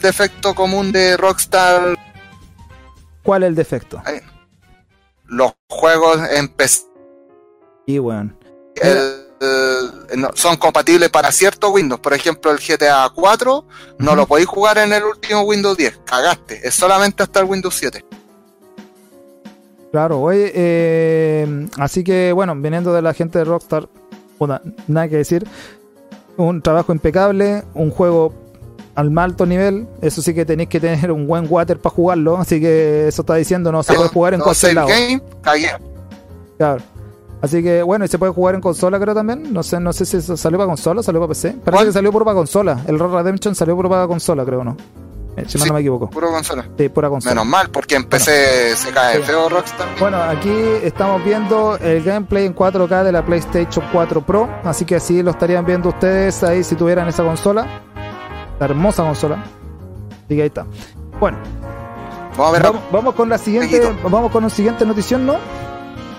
defecto 0.00 0.54
común 0.54 0.92
de 0.92 1.16
Rockstar? 1.16 1.96
¿Cuál 3.22 3.42
es 3.42 3.48
el 3.48 3.54
defecto? 3.54 4.02
Los 5.26 5.52
juegos 5.68 6.18
en 6.30 6.48
PC 6.48 6.82
Y, 7.86 7.96
el- 7.96 9.26
el- 9.40 10.20
no- 10.20 10.30
son 10.34 10.56
compatibles 10.56 11.08
para 11.10 11.30
ciertos 11.32 11.70
Windows. 11.72 12.00
Por 12.00 12.12
ejemplo, 12.14 12.50
el 12.50 12.58
GTA 12.58 13.08
4 13.14 13.64
no 13.98 14.14
lo 14.14 14.26
podéis 14.26 14.48
jugar 14.48 14.78
en 14.78 14.92
el 14.92 15.02
último 15.04 15.42
Windows 15.42 15.76
10. 15.76 16.00
Cagaste. 16.04 16.60
Es 16.66 16.74
solamente 16.74 17.22
hasta 17.22 17.40
el 17.40 17.46
Windows 17.46 17.74
7. 17.74 18.04
Claro, 19.92 20.20
oye, 20.20 20.52
eh, 20.54 21.68
así 21.78 22.04
que 22.04 22.32
bueno, 22.32 22.54
viniendo 22.54 22.92
de 22.92 23.02
la 23.02 23.12
gente 23.12 23.38
de 23.40 23.44
Rockstar, 23.44 23.88
nada 24.86 25.08
que 25.08 25.16
decir. 25.16 25.46
Un 26.36 26.62
trabajo 26.62 26.92
impecable, 26.92 27.64
un 27.74 27.90
juego 27.90 28.32
al 28.94 29.10
más 29.10 29.24
alto 29.26 29.46
nivel. 29.46 29.86
Eso 30.02 30.22
sí 30.22 30.34
que 30.34 30.44
tenéis 30.44 30.68
que 30.68 30.80
tener 30.80 31.10
un 31.12 31.26
buen 31.26 31.46
water 31.48 31.78
para 31.78 31.94
jugarlo. 31.94 32.36
Así 32.38 32.60
que 32.60 33.08
eso 33.08 33.22
está 33.22 33.34
diciendo, 33.34 33.70
no 33.72 33.82
se 33.82 33.94
puede 33.94 34.08
jugar 34.08 34.34
en 34.34 34.38
No, 34.40 34.44
cualquier 34.44 34.74
lado. 34.74 34.88
game. 34.88 35.22
Claro. 36.58 36.82
Así 37.42 37.62
que 37.62 37.82
bueno, 37.82 38.04
y 38.04 38.08
se 38.08 38.18
puede 38.18 38.32
jugar 38.32 38.54
en 38.54 38.60
consola 38.60 39.00
creo 39.00 39.14
también. 39.14 39.52
No 39.52 39.62
sé, 39.62 39.80
no 39.80 39.92
sé 39.94 40.04
si 40.04 40.18
eso 40.18 40.36
salió 40.36 40.58
para 40.58 40.68
consola 40.68 41.00
o 41.00 41.02
salió 41.02 41.20
para 41.20 41.28
PC. 41.30 41.52
Parece 41.52 41.70
¿Cuál? 41.70 41.86
que 41.86 41.92
salió 41.92 42.12
puro 42.12 42.24
para 42.24 42.34
consola. 42.36 42.80
El 42.86 42.98
Red 42.98 43.08
Redemption 43.08 43.54
salió 43.54 43.74
puro 43.76 43.88
para 43.88 44.06
consola, 44.06 44.44
creo, 44.44 44.62
¿no? 44.62 44.76
Eh, 45.36 45.44
si 45.46 45.58
Sí. 45.58 45.66
no 45.68 45.72
me 45.74 45.80
equivoco. 45.80 46.10
Puro 46.10 46.28
consola. 46.30 46.66
Sí, 46.76 46.88
pura 46.90 47.08
consola. 47.08 47.34
Menos 47.34 47.46
mal, 47.46 47.70
porque 47.70 47.94
en 47.94 48.04
PC 48.04 48.76
se 48.76 48.90
cae 48.90 49.16
Sí. 49.18 49.22
feo 49.22 49.48
Rockstar. 49.48 49.88
Bueno, 49.98 50.20
aquí 50.22 50.52
estamos 50.82 51.24
viendo 51.24 51.78
el 51.78 52.02
gameplay 52.02 52.44
en 52.44 52.52
4K 52.52 53.04
de 53.04 53.12
la 53.12 53.24
PlayStation 53.24 53.86
4 53.90 54.20
Pro, 54.20 54.46
así 54.64 54.84
que 54.84 54.96
así 54.96 55.22
lo 55.22 55.30
estarían 55.30 55.64
viendo 55.64 55.88
ustedes 55.88 56.42
ahí 56.42 56.62
si 56.62 56.74
tuvieran 56.74 57.08
esa 57.08 57.22
consola, 57.22 57.80
hermosa 58.60 59.02
consola. 59.02 59.42
Así 60.24 60.36
que 60.36 60.42
ahí 60.42 60.48
está. 60.48 60.66
Bueno, 61.18 61.38
Vamos 62.36 62.48
a 62.48 62.52
ver. 62.52 62.62
vamos, 62.62 62.82
vamos 62.92 63.14
con 63.14 63.28
la 63.28 63.38
siguiente, 63.38 63.80
vamos 64.08 64.30
con 64.30 64.44
la 64.44 64.50
siguiente 64.50 64.86
notición, 64.86 65.26
¿no? 65.26 65.34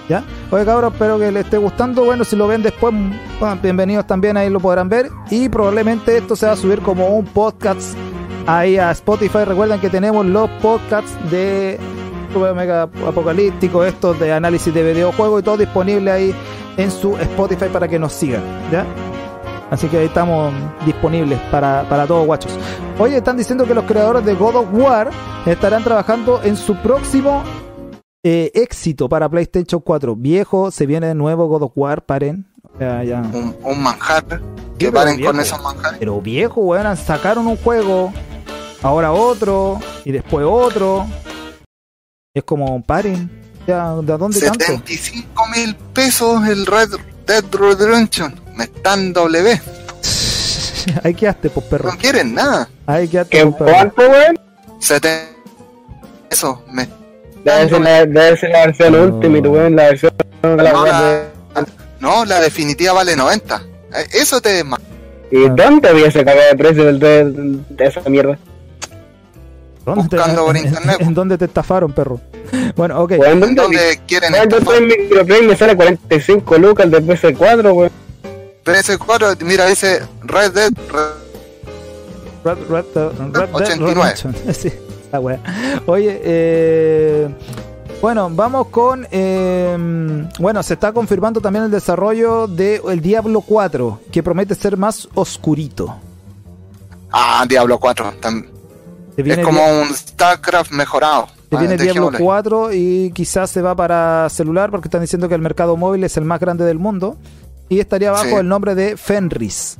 ¿Ya? 0.09 0.23
Oye 0.51 0.65
cabros, 0.65 0.91
espero 0.93 1.17
que 1.17 1.31
les 1.31 1.45
esté 1.45 1.57
gustando. 1.57 2.03
Bueno, 2.03 2.23
si 2.25 2.35
lo 2.35 2.47
ven 2.47 2.61
después, 2.61 2.93
bienvenidos 3.61 4.05
también, 4.05 4.35
ahí 4.35 4.49
lo 4.49 4.59
podrán 4.59 4.89
ver. 4.89 5.09
Y 5.29 5.47
probablemente 5.47 6.17
esto 6.17 6.35
se 6.35 6.45
va 6.47 6.51
a 6.51 6.55
subir 6.57 6.81
como 6.81 7.07
un 7.07 7.25
podcast 7.25 7.95
ahí 8.45 8.77
a 8.77 8.91
Spotify. 8.91 9.45
Recuerden 9.45 9.79
que 9.79 9.89
tenemos 9.89 10.25
los 10.25 10.49
podcasts 10.61 11.11
de 11.31 11.79
Mega 12.55 12.83
Apocalíptico, 12.83 13.85
estos 13.85 14.19
de 14.19 14.33
análisis 14.33 14.73
de 14.73 14.83
videojuegos 14.83 15.41
y 15.41 15.43
todo 15.45 15.57
disponible 15.57 16.11
ahí 16.11 16.35
en 16.77 16.91
su 16.91 17.17
Spotify 17.17 17.65
para 17.71 17.87
que 17.87 17.97
nos 17.97 18.11
sigan, 18.13 18.41
¿ya? 18.71 18.85
Así 19.71 19.87
que 19.87 19.97
ahí 19.99 20.05
estamos 20.05 20.53
disponibles 20.85 21.39
para, 21.49 21.87
para 21.89 22.05
todos 22.05 22.25
guachos. 22.27 22.51
Oye, 22.99 23.17
están 23.17 23.37
diciendo 23.37 23.65
que 23.65 23.73
los 23.73 23.85
creadores 23.85 24.23
de 24.25 24.35
God 24.35 24.55
of 24.57 24.67
War 24.73 25.09
estarán 25.45 25.83
trabajando 25.83 26.41
en 26.43 26.57
su 26.57 26.75
próximo 26.75 27.41
eh, 28.23 28.51
éxito 28.53 29.07
para 29.09 29.29
PlayStation 29.29 29.81
4. 29.81 30.15
Viejo, 30.17 30.71
se 30.71 30.85
viene 30.85 31.07
de 31.07 31.15
nuevo 31.15 31.47
God 31.47 31.63
of 31.63 31.71
War, 31.75 32.05
paren. 32.05 32.45
Ya, 32.79 33.01
ya. 33.03 33.21
Un, 33.21 33.55
un 33.63 33.81
manjar. 33.81 34.25
pero 34.27 34.43
Que 34.77 34.91
paren 34.91 35.15
viejo. 35.15 35.31
con 35.31 35.39
esos 35.41 35.61
manjares. 35.63 35.99
Pero 35.99 36.21
viejo, 36.21 36.61
weón, 36.61 36.97
sacaron 36.97 37.47
un 37.47 37.55
juego, 37.57 38.11
ahora 38.83 39.13
otro, 39.13 39.79
y 40.03 40.11
después 40.11 40.45
otro. 40.47 41.07
Es 42.33 42.43
como, 42.43 42.83
paren. 42.83 43.31
Ya, 43.67 43.93
¿de 43.95 44.17
dónde 44.17 44.39
tanto? 44.41 44.65
75 44.65 45.43
mil 45.55 45.75
pesos 45.93 46.45
el 46.47 46.65
Red 46.65 46.89
Dead 47.31 47.45
Redemption. 47.53 48.35
Me 48.55 48.65
están 48.65 49.13
W. 49.13 49.61
Ahí 51.03 51.13
quedaste, 51.13 51.49
pues 51.49 51.65
perro. 51.67 51.91
No 51.91 51.97
quieren 51.97 52.33
nada. 52.33 52.67
Ahí 52.85 53.07
quedaste, 53.07 53.37
¿Qué 53.37 53.45
pues, 53.45 53.55
perro. 53.57 53.71
cuánto, 53.93 54.01
weón? 54.11 54.39
70 54.79 55.31
eso 56.29 56.63
me 56.71 56.87
Debe 57.45 57.69
ser 57.69 57.81
la, 57.81 58.05
debe 58.05 58.37
ser 58.37 58.49
la 58.51 58.65
versión 58.67 58.93
No. 58.93 59.03
Ultimate, 59.03 59.47
weón, 59.47 59.75
la 59.75 59.83
versión 59.83 60.11
de 60.41 60.49
la 60.63 60.71
No, 60.73 60.85
la- 60.85 61.01
de- 61.01 61.25
No, 61.99 62.25
la 62.25 62.39
definitiva 62.41 62.93
vale 62.93 63.15
90. 63.15 63.61
Eh, 63.93 64.05
Eso 64.13 64.41
te 64.41 64.63
desma- 64.63 64.79
¿Y 65.31 65.47
dónde 65.49 65.87
había 65.89 66.07
ese 66.07 66.25
cagado 66.25 66.47
de 66.49 66.55
precio 66.57 66.83
del, 66.85 66.99
de, 66.99 67.23
de 67.69 67.85
esa 67.85 68.01
mierda? 68.09 68.37
¿Dónde 69.85 70.09
te- 70.09 70.15
buscando 70.17 70.45
por 70.45 70.57
en- 70.57 70.65
internet, 70.65 70.97
¿En 70.99 71.13
dónde 71.13 71.37
te 71.37 71.45
estafaron, 71.45 71.91
perro? 71.93 72.19
Bueno, 72.75 73.01
ok. 73.01 73.11
¿En 73.11 73.39
¿dónde? 73.39 73.61
dónde 73.61 73.99
quieren 74.07 74.33
en 74.35 74.87
Microplay 74.87 75.41
me 75.43 75.55
sale 75.55 75.75
45 75.75 76.57
lucas 76.57 76.85
el 76.85 76.91
de 76.91 77.01
PS4, 77.03 77.73
weón. 77.73 77.91
PS4, 78.65 79.41
mira, 79.43 79.65
dice 79.67 80.01
Red 80.23 80.51
Dead. 80.51 80.71
Red- 80.91 81.21
Red, 82.43 82.57
Red, 82.69 82.85
Red 82.95 83.31
Dead 83.31 83.49
89. 83.53 83.93
Redemption. 84.01 84.35
Sí, 84.53 84.71
esa 85.07 85.19
wea. 85.19 85.39
Oye, 85.85 86.19
eh, 86.23 87.29
bueno, 88.01 88.29
vamos 88.31 88.67
con. 88.67 89.07
eh, 89.11 89.77
bueno, 90.39 90.63
se 90.63 90.73
está 90.73 90.91
confirmando 90.91 91.39
también 91.41 91.65
el 91.65 91.71
desarrollo 91.71 92.47
de 92.47 92.81
el 92.89 93.01
Diablo 93.01 93.41
4, 93.41 93.99
que 94.11 94.23
promete 94.23 94.55
ser 94.55 94.75
más 94.77 95.07
oscurito. 95.13 95.95
Ah, 97.11 97.45
Diablo 97.47 97.77
4. 97.79 98.13
tam- 98.21 98.47
Se 99.15 99.21
Es 99.33 99.39
como 99.39 99.61
un 99.81 99.93
StarCraft 99.93 100.71
mejorado. 100.71 101.27
Se 101.51 101.57
viene 101.57 101.73
Ah, 101.75 101.77
Diablo 101.77 102.11
dejémosle. 102.11 102.19
4 102.25 102.73
y 102.73 103.11
quizás 103.13 103.49
se 103.49 103.61
va 103.61 103.75
para 103.75 104.27
celular 104.29 104.71
porque 104.71 104.87
están 104.87 105.01
diciendo 105.01 105.27
que 105.29 105.35
el 105.35 105.41
mercado 105.41 105.77
móvil 105.77 106.03
es 106.03 106.17
el 106.17 106.25
más 106.25 106.39
grande 106.39 106.65
del 106.65 106.79
mundo 106.79 107.17
y 107.69 107.79
estaría 107.79 108.11
bajo 108.11 108.23
Sí. 108.25 108.33
el 108.35 108.47
nombre 108.47 108.73
de 108.75 108.97
Fenris. 108.97 109.77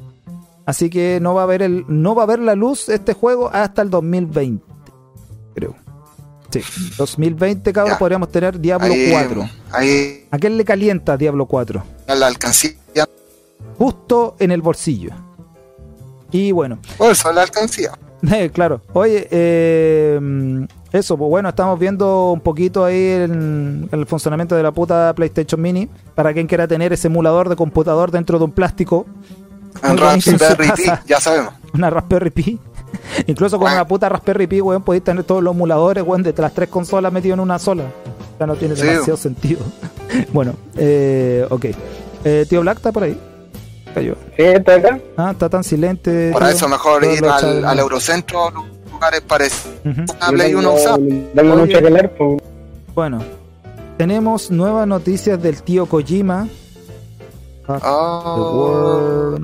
Así 0.66 0.90
que 0.90 1.20
no 1.22 1.34
va 1.34 1.44
a 1.44 1.46
ver 1.48 1.62
el 1.64 1.86
no 1.88 2.14
va 2.14 2.24
a 2.24 2.26
ver 2.28 2.40
la 2.40 2.56
luz 2.56 2.88
este 2.90 3.14
juego 3.14 3.50
hasta 3.52 3.82
el 3.82 3.90
2020, 3.90 4.64
creo. 5.56 5.76
Sí, 6.52 6.62
2020, 6.98 7.72
cabrón, 7.74 7.94
Ya. 7.96 8.00
podríamos 8.00 8.30
tener 8.30 8.60
Diablo 8.60 8.94
Ahí, 8.94 9.10
4. 9.12 9.50
ahí 9.72 10.28
¿A 10.30 10.38
quién 10.38 10.58
le 10.58 10.66
calienta 10.66 11.16
Diablo 11.18 11.46
4? 11.46 11.84
a 12.08 12.16
la 12.16 12.28
alcancía. 12.28 12.74
Justo 13.78 14.36
en 14.40 14.52
el 14.52 14.62
bolsillo. 14.62 15.12
Y 16.32 16.52
bueno, 16.52 16.80
eso 17.00 17.32
la 17.32 17.42
alcancía. 17.44 17.92
Claro. 18.54 18.82
Oye, 18.94 19.28
eh, 19.32 20.20
eso, 20.92 21.18
pues 21.18 21.30
bueno, 21.30 21.50
estamos 21.50 21.80
viendo 21.80 22.32
un 22.32 22.42
poquito 22.42 22.84
ahí 22.86 22.96
el, 23.08 23.88
el 23.92 24.06
funcionamiento 24.06 24.56
de 24.56 24.64
la 24.64 24.72
puta 24.72 25.14
PlayStation 25.16 25.62
Mini. 25.62 25.88
Para 26.16 26.34
quien 26.34 26.48
quiera 26.48 26.68
tener 26.68 26.92
ese 26.94 27.08
emulador 27.08 27.48
de 27.50 27.56
computador 27.56 28.12
dentro 28.12 28.38
de 28.38 28.46
un 28.46 28.52
plástico, 28.52 29.06
su 29.82 29.96
Raspberry 29.96 30.72
Pi, 30.76 30.84
ya 31.08 31.20
sabemos. 31.20 31.54
una 31.74 31.90
Raspberry 31.90 32.30
Pi. 32.30 32.60
Incluso 33.28 33.56
con 33.58 33.62
Bueno. 33.66 33.76
una 33.78 33.88
puta 33.88 34.10
Raspberry 34.10 34.48
Pi, 34.48 34.60
weón, 34.62 34.84
podéis 34.84 35.04
tener 35.04 35.24
todos 35.24 35.42
los 35.42 35.56
emuladores, 35.56 36.04
weón, 36.06 36.24
de 36.24 36.34
las 36.38 36.54
tres 36.54 36.68
consolas 36.70 37.12
metidos 37.14 37.36
en 37.36 37.40
una 37.40 37.58
sola. 37.58 37.86
Ya 38.40 38.46
no 38.48 38.56
tiene 38.56 38.76
Sí. 38.76 38.84
demasiado 38.84 39.18
sentido. 39.18 39.62
bueno, 40.34 40.54
eh, 40.76 41.46
ok. 41.50 41.66
Eh, 42.26 42.46
tío 42.50 42.62
Black 42.62 42.78
está 42.78 42.92
por 42.92 43.04
ahí. 43.04 43.18
Cayó. 43.96 44.16
¿Sí, 44.38 44.44
está 44.44 44.76
acá? 44.76 45.00
Ah, 45.18 45.32
está 45.32 45.50
tan 45.50 45.64
silente. 45.64 46.32
Por 46.34 46.42
tío. 46.44 46.52
eso 46.52 46.68
mejor 46.68 47.02
Todo 47.02 47.14
ir 47.14 47.26
al. 47.66 47.80
Eurocentro, 47.80 48.52
lugares 49.02 49.22
parecidos 49.22 49.76
Ujú. 49.84 50.06
a 50.20 50.30
Play 50.30 50.54
1 50.54 50.74
usado. 50.74 50.98
Tengo 50.98 51.54
Oye. 51.54 51.62
mucho 51.66 51.80
que 51.80 51.90
leer, 51.90 52.16
pues. 52.16 52.42
Bueno, 52.94 53.24
tenemos 53.98 54.52
nuevas 54.52 54.88
noticias 54.88 55.42
del 55.42 55.64
tío 55.64 55.88
Kojima. 55.88 56.48
Oh. 57.68 59.38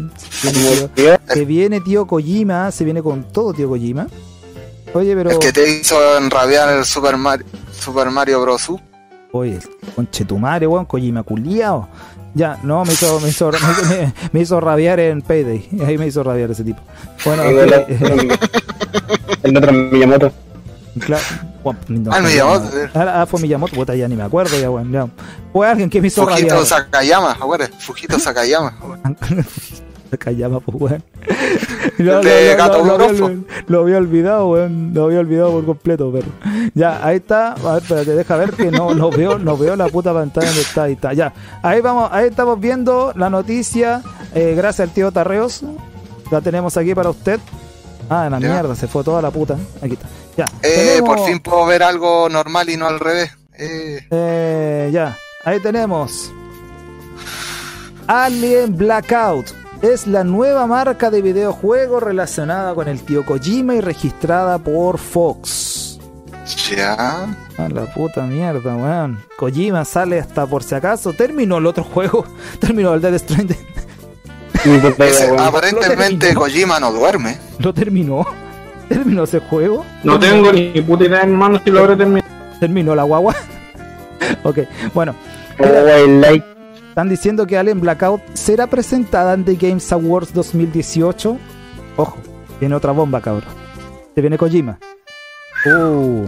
Viene 0.43 0.89
tío- 0.93 1.17
Que 1.33 1.45
viene 1.45 1.81
tío 1.81 2.05
Kojima, 2.05 2.71
se 2.71 2.83
viene 2.83 3.01
con 3.01 3.23
todo 3.23 3.53
tío 3.53 3.67
Kojima. 3.69 4.07
Oye, 4.93 5.15
pero. 5.15 5.31
el 5.31 5.39
que 5.39 5.51
te 5.51 5.69
hizo 5.79 5.95
enrabiar 6.17 6.77
el 6.77 6.85
Super 6.85 7.17
Mario, 7.17 7.45
Super 7.71 8.09
Mario 8.11 8.41
Bros. 8.41 8.69
U. 8.69 8.79
Oye, 9.31 9.59
conchetumare, 9.95 10.67
weón, 10.67 10.85
Kojima 10.85 11.23
culiao. 11.23 11.87
Ya, 12.37 12.59
no, 12.63 12.85
me 12.85 12.93
hizo, 12.93 13.19
me 13.19 13.29
hizo, 13.29 13.51
me, 13.51 13.57
me- 13.97 14.13
me 14.31 14.39
hizo 14.41 14.59
rabiar 14.59 14.99
en 14.99 15.21
Payday. 15.23 15.67
Ahí 15.85 15.97
me 15.97 16.05
hizo 16.07 16.21
rabiar 16.23 16.51
ese 16.51 16.63
tipo. 16.63 16.79
Bueno, 17.25 17.43
el, 17.43 17.73
eh, 17.73 18.37
el 19.43 19.57
otro 19.57 19.73
Miyamoto. 19.73 20.31
claro. 20.99 21.23
Bueno, 21.63 21.79
no, 21.89 22.11
Ah, 22.13 22.17
el 22.19 22.23
Miyamoto. 22.25 22.69
Ah, 22.93 23.21
ah, 23.21 23.25
fue 23.25 23.39
Miyamoto, 23.41 23.75
puta, 23.75 23.95
ya 23.95 24.07
ni 24.07 24.15
me 24.15 24.23
acuerdo 24.23 24.57
ya, 24.59 24.69
weón. 24.69 24.91
ya. 24.91 25.07
Fue 25.51 25.67
alguien 25.67 25.89
que 25.89 25.99
me 25.99 26.07
hizo 26.07 26.25
Fujito 26.27 26.49
rabiar. 26.49 26.65
Sakayama, 26.65 27.31
acuérdate, 27.31 27.73
Fujito 27.79 28.19
Sakayama. 28.19 28.73
Callaba, 30.17 30.59
pues, 30.59 30.77
weón. 30.79 31.03
El 31.97 32.05
de 32.21 32.55
Gato 32.55 32.85
lo, 32.85 32.93
había, 32.93 33.07
Grofo. 33.07 33.31
lo 33.67 33.79
había 33.81 33.97
olvidado, 33.97 34.49
weón. 34.49 34.91
Lo 34.93 35.05
había 35.05 35.19
olvidado 35.19 35.51
por 35.51 35.65
completo, 35.65 36.11
pero. 36.13 36.27
Ya, 36.75 37.05
ahí 37.05 37.17
está. 37.17 37.53
A 37.53 37.73
ver, 37.73 37.81
espérate, 37.83 38.11
deja 38.15 38.35
ver 38.37 38.51
que 38.53 38.69
no, 38.71 38.93
no 38.93 39.09
veo, 39.09 39.39
no 39.39 39.57
veo 39.57 39.75
la 39.75 39.87
puta 39.87 40.13
pantalla 40.13 40.45
donde 40.47 40.61
está. 40.61 40.83
Ahí 40.83 40.93
está, 40.93 41.13
ya. 41.13 41.33
Ahí 41.63 41.81
vamos, 41.81 42.09
ahí 42.13 42.27
estamos 42.27 42.59
viendo 42.59 43.11
la 43.15 43.29
noticia. 43.31 44.01
eh, 44.35 44.53
gracias 44.55 44.87
al 44.87 44.93
tío 44.93 45.11
Tarreos. 45.11 45.63
La 46.31 46.39
tenemos 46.41 46.77
aquí 46.77 46.93
para 46.93 47.09
usted. 47.09 47.39
Ah, 48.09 48.27
la 48.29 48.39
Ya. 48.39 48.47
mierda, 48.49 48.75
se 48.75 48.87
fue 48.87 49.03
toda 49.03 49.21
la 49.21 49.31
puta. 49.31 49.57
Aquí 49.81 49.93
está. 49.93 50.07
Ya. 50.37 50.45
Eh, 50.61 50.97
Tenemos- 50.99 51.15
por 51.17 51.25
fin 51.25 51.39
puedo 51.39 51.65
ver 51.65 51.81
algo 51.83 52.29
normal 52.29 52.69
y 52.69 52.77
no 52.77 52.85
al 52.87 52.99
revés. 52.99 53.31
Eh, 53.57 54.05
Eh, 54.11 54.89
ya, 54.93 55.17
ahí 55.43 55.59
tenemos. 55.61 56.31
Alien 58.07 58.77
Blackout. 58.77 59.47
Es 59.81 60.07
la 60.07 60.23
nueva 60.23 60.65
marca 60.67 61.11
de 61.11 61.21
videojuegos 61.21 62.01
relacionada 62.01 62.73
con 62.73 62.87
el 62.87 63.01
tío 63.01 63.23
Kojima 63.25 63.75
y 63.75 63.81
registrada 63.81 64.57
por 64.57 64.97
Fox. 64.97 65.99
ya. 66.75 67.23
A 67.57 67.69
la 67.69 67.85
puta 67.93 68.23
mierda, 68.23 68.75
weón. 68.75 69.19
Kojima 69.37 69.85
sale 69.85 70.19
hasta 70.19 70.45
por 70.47 70.63
si 70.63 70.73
acaso. 70.75 71.13
Terminó 71.13 71.57
el 71.57 71.65
otro 71.67 71.83
juego. 71.83 72.25
Terminó 72.59 72.93
el 72.93 73.01
Dead 73.01 73.17
Stranding. 73.19 73.57
Ese- 74.97 75.35
aparentemente 75.37 76.33
Kojima 76.33 76.79
no 76.79 76.91
duerme. 76.91 77.37
Lo 77.59 77.73
terminó. 77.73 78.25
Terminó 78.89 79.23
ese 79.25 79.39
juego. 79.39 79.85
No 80.03 80.17
tengo 80.19 80.51
ni 80.51 80.81
puta 80.81 81.03
idea, 81.05 81.21
hermano, 81.21 81.61
si 81.63 81.69
lo 81.69 81.79
habré 81.81 81.95
terminado. 81.97 82.27
Terminó 82.59 82.95
la 82.95 83.03
guagua. 83.03 83.35
ok, 84.43 84.59
bueno. 84.93 85.13
Oh, 85.59 85.63
el 85.65 86.21
like. 86.21 86.45
Están 86.97 87.09
diciendo 87.09 87.45
que 87.45 87.55
Alien 87.59 87.79
Blackout 87.79 88.21
será 88.33 88.65
presentada 88.65 89.35
en 89.35 89.45
The 89.45 89.53
Games 89.53 89.91
Awards 89.91 90.33
2018. 90.33 91.37
Ojo, 91.95 92.17
viene 92.59 92.73
otra 92.73 92.91
bomba, 92.91 93.21
cabrón. 93.21 93.51
Se 94.15 94.21
viene 94.21 94.35
Kojima. 94.35 94.79
Uh. 95.67 96.23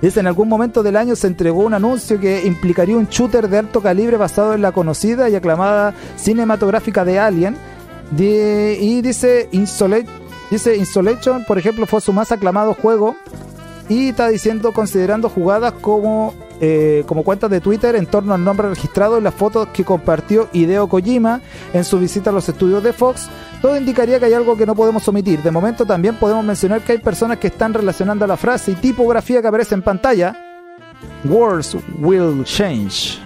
Dice, 0.00 0.20
en 0.20 0.26
algún 0.26 0.48
momento 0.48 0.82
del 0.82 0.96
año 0.96 1.14
se 1.14 1.26
entregó 1.26 1.60
un 1.64 1.74
anuncio 1.74 2.18
que 2.18 2.46
implicaría 2.46 2.96
un 2.96 3.06
shooter 3.08 3.50
de 3.50 3.58
alto 3.58 3.82
calibre 3.82 4.16
basado 4.16 4.54
en 4.54 4.62
la 4.62 4.72
conocida 4.72 5.28
y 5.28 5.34
aclamada 5.34 5.92
cinematográfica 6.16 7.04
de 7.04 7.18
Alien. 7.18 7.58
Y 8.16 9.02
dice, 9.02 9.50
Insola- 9.52 10.06
dice, 10.50 10.74
Insolation, 10.78 11.44
por 11.44 11.58
ejemplo, 11.58 11.84
fue 11.84 12.00
su 12.00 12.14
más 12.14 12.32
aclamado 12.32 12.72
juego. 12.72 13.14
Y 13.90 14.08
está 14.08 14.28
diciendo, 14.28 14.72
considerando 14.72 15.28
jugadas 15.28 15.74
como, 15.82 16.32
eh, 16.66 17.04
como 17.04 17.24
cuentas 17.24 17.50
de 17.50 17.60
Twitter 17.60 17.94
en 17.94 18.06
torno 18.06 18.32
al 18.32 18.42
nombre 18.42 18.70
registrado 18.70 19.18
y 19.18 19.20
las 19.20 19.34
fotos 19.34 19.68
que 19.68 19.84
compartió 19.84 20.48
Hideo 20.54 20.88
Kojima 20.88 21.42
en 21.74 21.84
su 21.84 21.98
visita 21.98 22.30
a 22.30 22.32
los 22.32 22.48
estudios 22.48 22.82
de 22.82 22.94
Fox, 22.94 23.28
todo 23.60 23.76
indicaría 23.76 24.18
que 24.18 24.24
hay 24.24 24.32
algo 24.32 24.56
que 24.56 24.64
no 24.64 24.74
podemos 24.74 25.06
omitir. 25.06 25.42
De 25.42 25.50
momento 25.50 25.84
también 25.84 26.16
podemos 26.16 26.42
mencionar 26.42 26.80
que 26.80 26.92
hay 26.92 26.98
personas 26.98 27.36
que 27.36 27.48
están 27.48 27.74
relacionando 27.74 28.26
la 28.26 28.38
frase 28.38 28.70
y 28.70 28.76
tipografía 28.76 29.42
que 29.42 29.48
aparece 29.48 29.74
en 29.74 29.82
pantalla. 29.82 30.34
Words 31.24 31.76
will 31.98 32.44
change. 32.44 33.18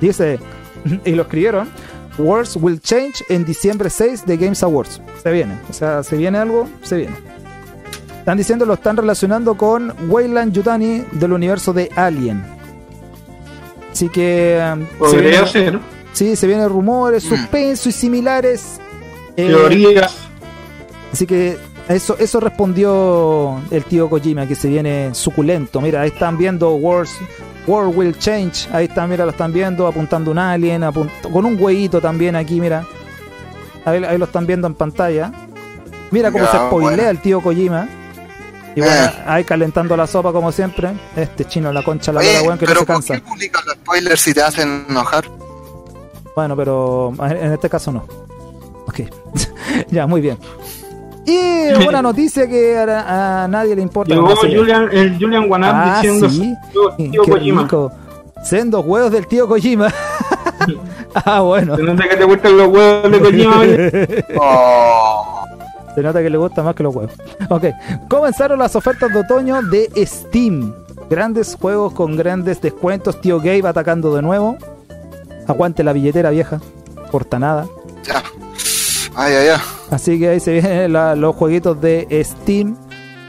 Dice, 0.00 0.38
y 1.04 1.10
lo 1.10 1.22
escribieron, 1.22 1.68
Words 2.16 2.56
will 2.56 2.80
change 2.80 3.22
en 3.28 3.44
diciembre 3.44 3.90
6 3.90 4.24
de 4.24 4.38
Games 4.38 4.62
Awards. 4.62 5.02
Se 5.22 5.30
viene, 5.30 5.58
o 5.68 5.74
sea, 5.74 6.02
se 6.02 6.16
viene 6.16 6.38
algo, 6.38 6.66
se 6.82 6.96
viene. 6.96 7.39
Están 8.30 8.38
diciendo, 8.38 8.64
lo 8.64 8.74
están 8.74 8.96
relacionando 8.96 9.56
con 9.56 9.92
Weyland 10.08 10.52
Yutani 10.52 11.02
del 11.10 11.32
universo 11.32 11.72
de 11.72 11.90
Alien. 11.96 12.40
Así 13.90 14.08
que... 14.08 14.56
se 14.88 14.96
Podría 14.98 15.30
viene- 15.42 15.46
ser. 15.48 15.78
Sí, 16.12 16.36
se 16.36 16.46
vienen 16.46 16.68
rumores, 16.68 17.24
suspenso 17.24 17.88
y 17.88 17.92
similares. 17.92 18.78
Eh, 19.36 19.48
Teorías. 19.48 20.14
Así 21.12 21.26
que 21.26 21.58
eso, 21.88 22.14
eso 22.20 22.38
respondió 22.38 23.60
el 23.72 23.82
tío 23.82 24.08
Kojima, 24.08 24.46
que 24.46 24.54
se 24.54 24.68
viene 24.68 25.12
suculento. 25.12 25.80
Mira, 25.80 26.02
ahí 26.02 26.10
están 26.10 26.38
viendo 26.38 26.70
Wars, 26.76 27.10
World 27.66 27.98
Will 27.98 28.16
Change. 28.16 28.68
Ahí 28.72 28.84
están, 28.84 29.10
mira, 29.10 29.24
lo 29.24 29.32
están 29.32 29.52
viendo 29.52 29.88
apuntando 29.88 30.30
un 30.30 30.38
alien, 30.38 30.82
apunt- 30.82 31.10
con 31.32 31.44
un 31.44 31.60
hueito 31.60 32.00
también 32.00 32.36
aquí, 32.36 32.60
mira. 32.60 32.86
Ahí, 33.84 34.04
ahí 34.04 34.18
lo 34.18 34.26
están 34.26 34.46
viendo 34.46 34.68
en 34.68 34.74
pantalla. 34.74 35.32
Mira 36.12 36.30
cómo 36.30 36.44
se 36.44 36.56
spoilea 36.58 36.70
bueno. 36.96 37.10
el 37.10 37.18
tío 37.18 37.40
Kojima. 37.40 37.88
Y 38.80 38.88
bueno, 38.88 39.06
Eh. 39.06 39.22
ahí 39.26 39.44
calentando 39.44 39.96
la 39.96 40.06
sopa 40.06 40.32
como 40.32 40.50
siempre. 40.52 40.90
Este 41.16 41.44
chino, 41.44 41.72
la 41.72 41.82
concha, 41.82 42.12
la 42.12 42.20
verdad, 42.20 42.42
weón, 42.42 42.58
que 42.58 42.64
no 42.66 42.68
pero 42.68 42.80
se 42.80 42.86
¿por 42.86 42.94
cansa. 42.96 43.14
qué 43.14 43.20
publican 43.20 43.62
los 43.66 43.74
spoilers 43.76 44.20
si 44.20 44.34
te 44.34 44.42
hacen 44.42 44.86
enojar? 44.88 45.24
Bueno, 46.36 46.56
pero 46.56 47.12
en 47.28 47.52
este 47.52 47.68
caso 47.68 47.92
no. 47.92 48.04
Ok. 48.86 49.00
ya, 49.90 50.06
muy 50.06 50.20
bien. 50.20 50.38
Y 51.26 51.72
una 51.86 52.00
noticia 52.02 52.48
que 52.48 52.76
a, 52.78 53.44
a 53.44 53.48
nadie 53.48 53.76
le 53.76 53.82
importa. 53.82 54.14
Llegó 54.14 54.28
no. 54.30 54.36
Julian, 54.36 54.88
el 54.90 55.18
Julian 55.18 55.50
Wanap 55.50 55.74
Ah, 55.74 55.94
diciendo 56.00 56.28
sí. 56.28 56.54
tío, 56.72 56.90
tío 56.96 57.22
Qué 57.24 57.30
Kojima. 57.30 57.62
rico. 57.62 57.92
Sendos 58.42 58.84
huevos 58.86 59.12
del 59.12 59.26
tío 59.26 59.46
Kojima. 59.46 59.92
ah, 61.14 61.40
bueno. 61.42 61.76
Se 61.76 61.82
nota 61.82 62.08
que 62.08 62.16
te 62.16 62.24
gustan 62.24 62.56
los 62.56 62.68
huevos 62.68 63.10
de 63.12 63.20
Kojima. 63.20 63.62
Oh, 64.40 65.46
Se 66.00 66.06
nota 66.06 66.22
que 66.22 66.30
le 66.30 66.38
gusta 66.38 66.62
más 66.62 66.74
que 66.74 66.82
los 66.82 66.94
huevos. 66.96 67.12
Ok. 67.50 67.64
Comenzaron 68.08 68.58
las 68.58 68.74
ofertas 68.74 69.12
de 69.12 69.18
otoño 69.20 69.60
de 69.62 69.90
Steam. 70.06 70.72
Grandes 71.10 71.56
juegos 71.60 71.92
con 71.92 72.16
grandes 72.16 72.60
descuentos. 72.62 73.20
Tío 73.20 73.38
Gabe 73.38 73.66
atacando 73.68 74.14
de 74.14 74.22
nuevo. 74.22 74.56
Aguante 75.46 75.82
la 75.84 75.92
billetera 75.92 76.30
vieja. 76.30 76.60
Porta 77.10 77.38
nada. 77.38 77.66
ya. 78.04 78.22
Ay, 79.16 79.34
ay, 79.34 79.48
ay. 79.48 79.58
Así 79.90 80.18
que 80.18 80.28
ahí 80.28 80.40
se 80.40 80.52
vienen 80.60 80.92
la- 80.92 81.14
los 81.16 81.34
jueguitos 81.36 81.80
de 81.80 82.06
Steam. 82.24 82.76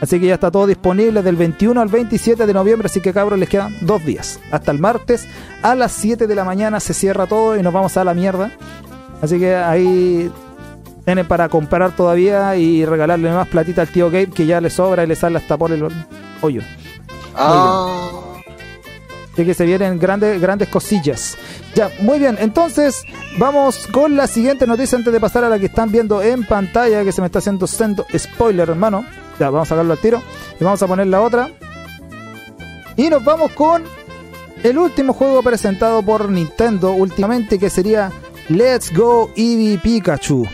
Así 0.00 0.18
que 0.18 0.26
ya 0.26 0.34
está 0.34 0.50
todo 0.50 0.66
disponible 0.66 1.22
del 1.22 1.36
21 1.36 1.80
al 1.80 1.88
27 1.88 2.46
de 2.46 2.54
noviembre. 2.54 2.86
Así 2.86 3.00
que 3.00 3.12
cabros, 3.12 3.38
les 3.38 3.48
quedan 3.48 3.76
dos 3.82 4.04
días. 4.04 4.40
Hasta 4.50 4.70
el 4.72 4.78
martes 4.78 5.26
a 5.62 5.74
las 5.74 5.92
7 5.92 6.26
de 6.26 6.34
la 6.34 6.44
mañana 6.44 6.80
se 6.80 6.94
cierra 6.94 7.26
todo 7.26 7.56
y 7.56 7.62
nos 7.62 7.72
vamos 7.72 7.96
a 7.96 8.04
la 8.04 8.14
mierda. 8.14 8.50
Así 9.20 9.38
que 9.38 9.54
ahí 9.54 10.30
tienen 11.04 11.26
para 11.26 11.48
comprar 11.48 11.94
todavía 11.96 12.56
y 12.56 12.84
regalarle 12.84 13.30
más 13.30 13.48
platita 13.48 13.82
al 13.82 13.88
tío 13.88 14.06
Gabe 14.06 14.30
que 14.30 14.46
ya 14.46 14.60
le 14.60 14.70
sobra 14.70 15.04
y 15.04 15.06
le 15.06 15.16
sale 15.16 15.38
hasta 15.38 15.56
por 15.56 15.72
el 15.72 15.88
hoyo. 16.40 16.62
Ah, 17.34 18.22
Así 19.32 19.46
que 19.46 19.54
se 19.54 19.64
vienen 19.64 19.98
grandes, 19.98 20.40
grandes 20.40 20.68
cosillas. 20.68 21.36
Ya, 21.74 21.90
muy 22.00 22.18
bien. 22.18 22.36
Entonces, 22.38 23.02
vamos 23.38 23.86
con 23.86 24.14
la 24.14 24.26
siguiente 24.26 24.66
noticia 24.66 24.98
antes 24.98 25.12
de 25.12 25.20
pasar 25.20 25.44
a 25.44 25.48
la 25.48 25.58
que 25.58 25.66
están 25.66 25.90
viendo 25.90 26.20
en 26.22 26.44
pantalla, 26.44 27.02
que 27.02 27.12
se 27.12 27.22
me 27.22 27.28
está 27.28 27.38
haciendo 27.38 27.66
sendo 27.66 28.04
spoiler, 28.14 28.68
hermano. 28.68 29.06
Ya, 29.40 29.48
vamos 29.48 29.68
a 29.68 29.70
sacarlo 29.70 29.92
al 29.92 29.98
tiro. 29.98 30.22
Y 30.60 30.64
vamos 30.64 30.82
a 30.82 30.86
poner 30.86 31.06
la 31.06 31.22
otra. 31.22 31.50
Y 32.96 33.08
nos 33.08 33.24
vamos 33.24 33.52
con 33.52 33.84
el 34.62 34.76
último 34.76 35.14
juego 35.14 35.42
presentado 35.42 36.02
por 36.02 36.28
Nintendo 36.28 36.92
últimamente, 36.92 37.58
que 37.58 37.70
sería 37.70 38.12
Let's 38.50 38.94
Go 38.94 39.30
Eevee 39.34 39.78
Pikachu. 39.78 40.46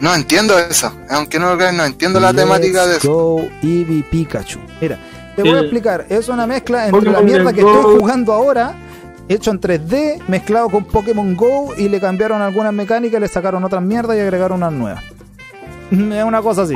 No 0.00 0.14
entiendo 0.14 0.58
eso. 0.58 0.92
Aunque 1.10 1.38
no 1.38 1.50
lo 1.50 1.56
crean, 1.56 1.76
no 1.76 1.84
entiendo 1.84 2.20
la 2.20 2.32
Let's 2.32 2.42
temática 2.44 2.86
de 2.86 2.96
eso. 2.98 3.12
Go 3.12 3.48
Eevee 3.62 4.02
Pikachu. 4.10 4.58
Mira, 4.80 4.98
te 5.34 5.42
voy 5.42 5.52
a 5.52 5.60
explicar. 5.60 6.06
Es 6.08 6.28
una 6.28 6.46
mezcla 6.46 6.86
entre 6.88 7.10
la 7.10 7.20
mierda 7.20 7.52
que 7.52 7.62
Go. 7.62 7.74
estoy 7.74 7.98
jugando 8.00 8.32
ahora, 8.32 8.74
hecho 9.28 9.50
en 9.50 9.60
3D, 9.60 10.22
mezclado 10.28 10.68
con 10.70 10.84
Pokémon 10.84 11.34
Go 11.36 11.74
y 11.76 11.88
le 11.88 12.00
cambiaron 12.00 12.42
algunas 12.42 12.72
mecánicas, 12.72 13.20
le 13.20 13.28
sacaron 13.28 13.64
otras 13.64 13.82
mierdas 13.82 14.16
y 14.16 14.20
agregaron 14.20 14.58
unas 14.58 14.72
nuevas. 14.72 15.02
Es 15.90 16.24
una 16.24 16.42
cosa 16.42 16.62
así. 16.62 16.74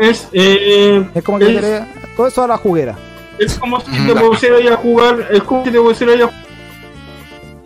Es, 0.00 0.28
eh, 0.32 1.08
Es 1.14 1.24
como 1.24 1.38
que 1.38 1.46
es, 1.56 1.62
querés- 1.64 1.86
todo 2.16 2.26
eso 2.28 2.44
a 2.44 2.46
la 2.48 2.56
juguera. 2.58 2.94
es 3.38 3.54
como 3.58 3.80
si 3.80 3.90
Mm, 3.90 4.06
te 4.06 4.14
pusieras 4.20 4.60
a 4.70 4.76
jugar, 4.76 5.28
es 5.32 5.42
como 5.42 5.64
si 5.64 5.70
te 5.72 5.80
pusieras 5.80 6.20
a 6.20 6.30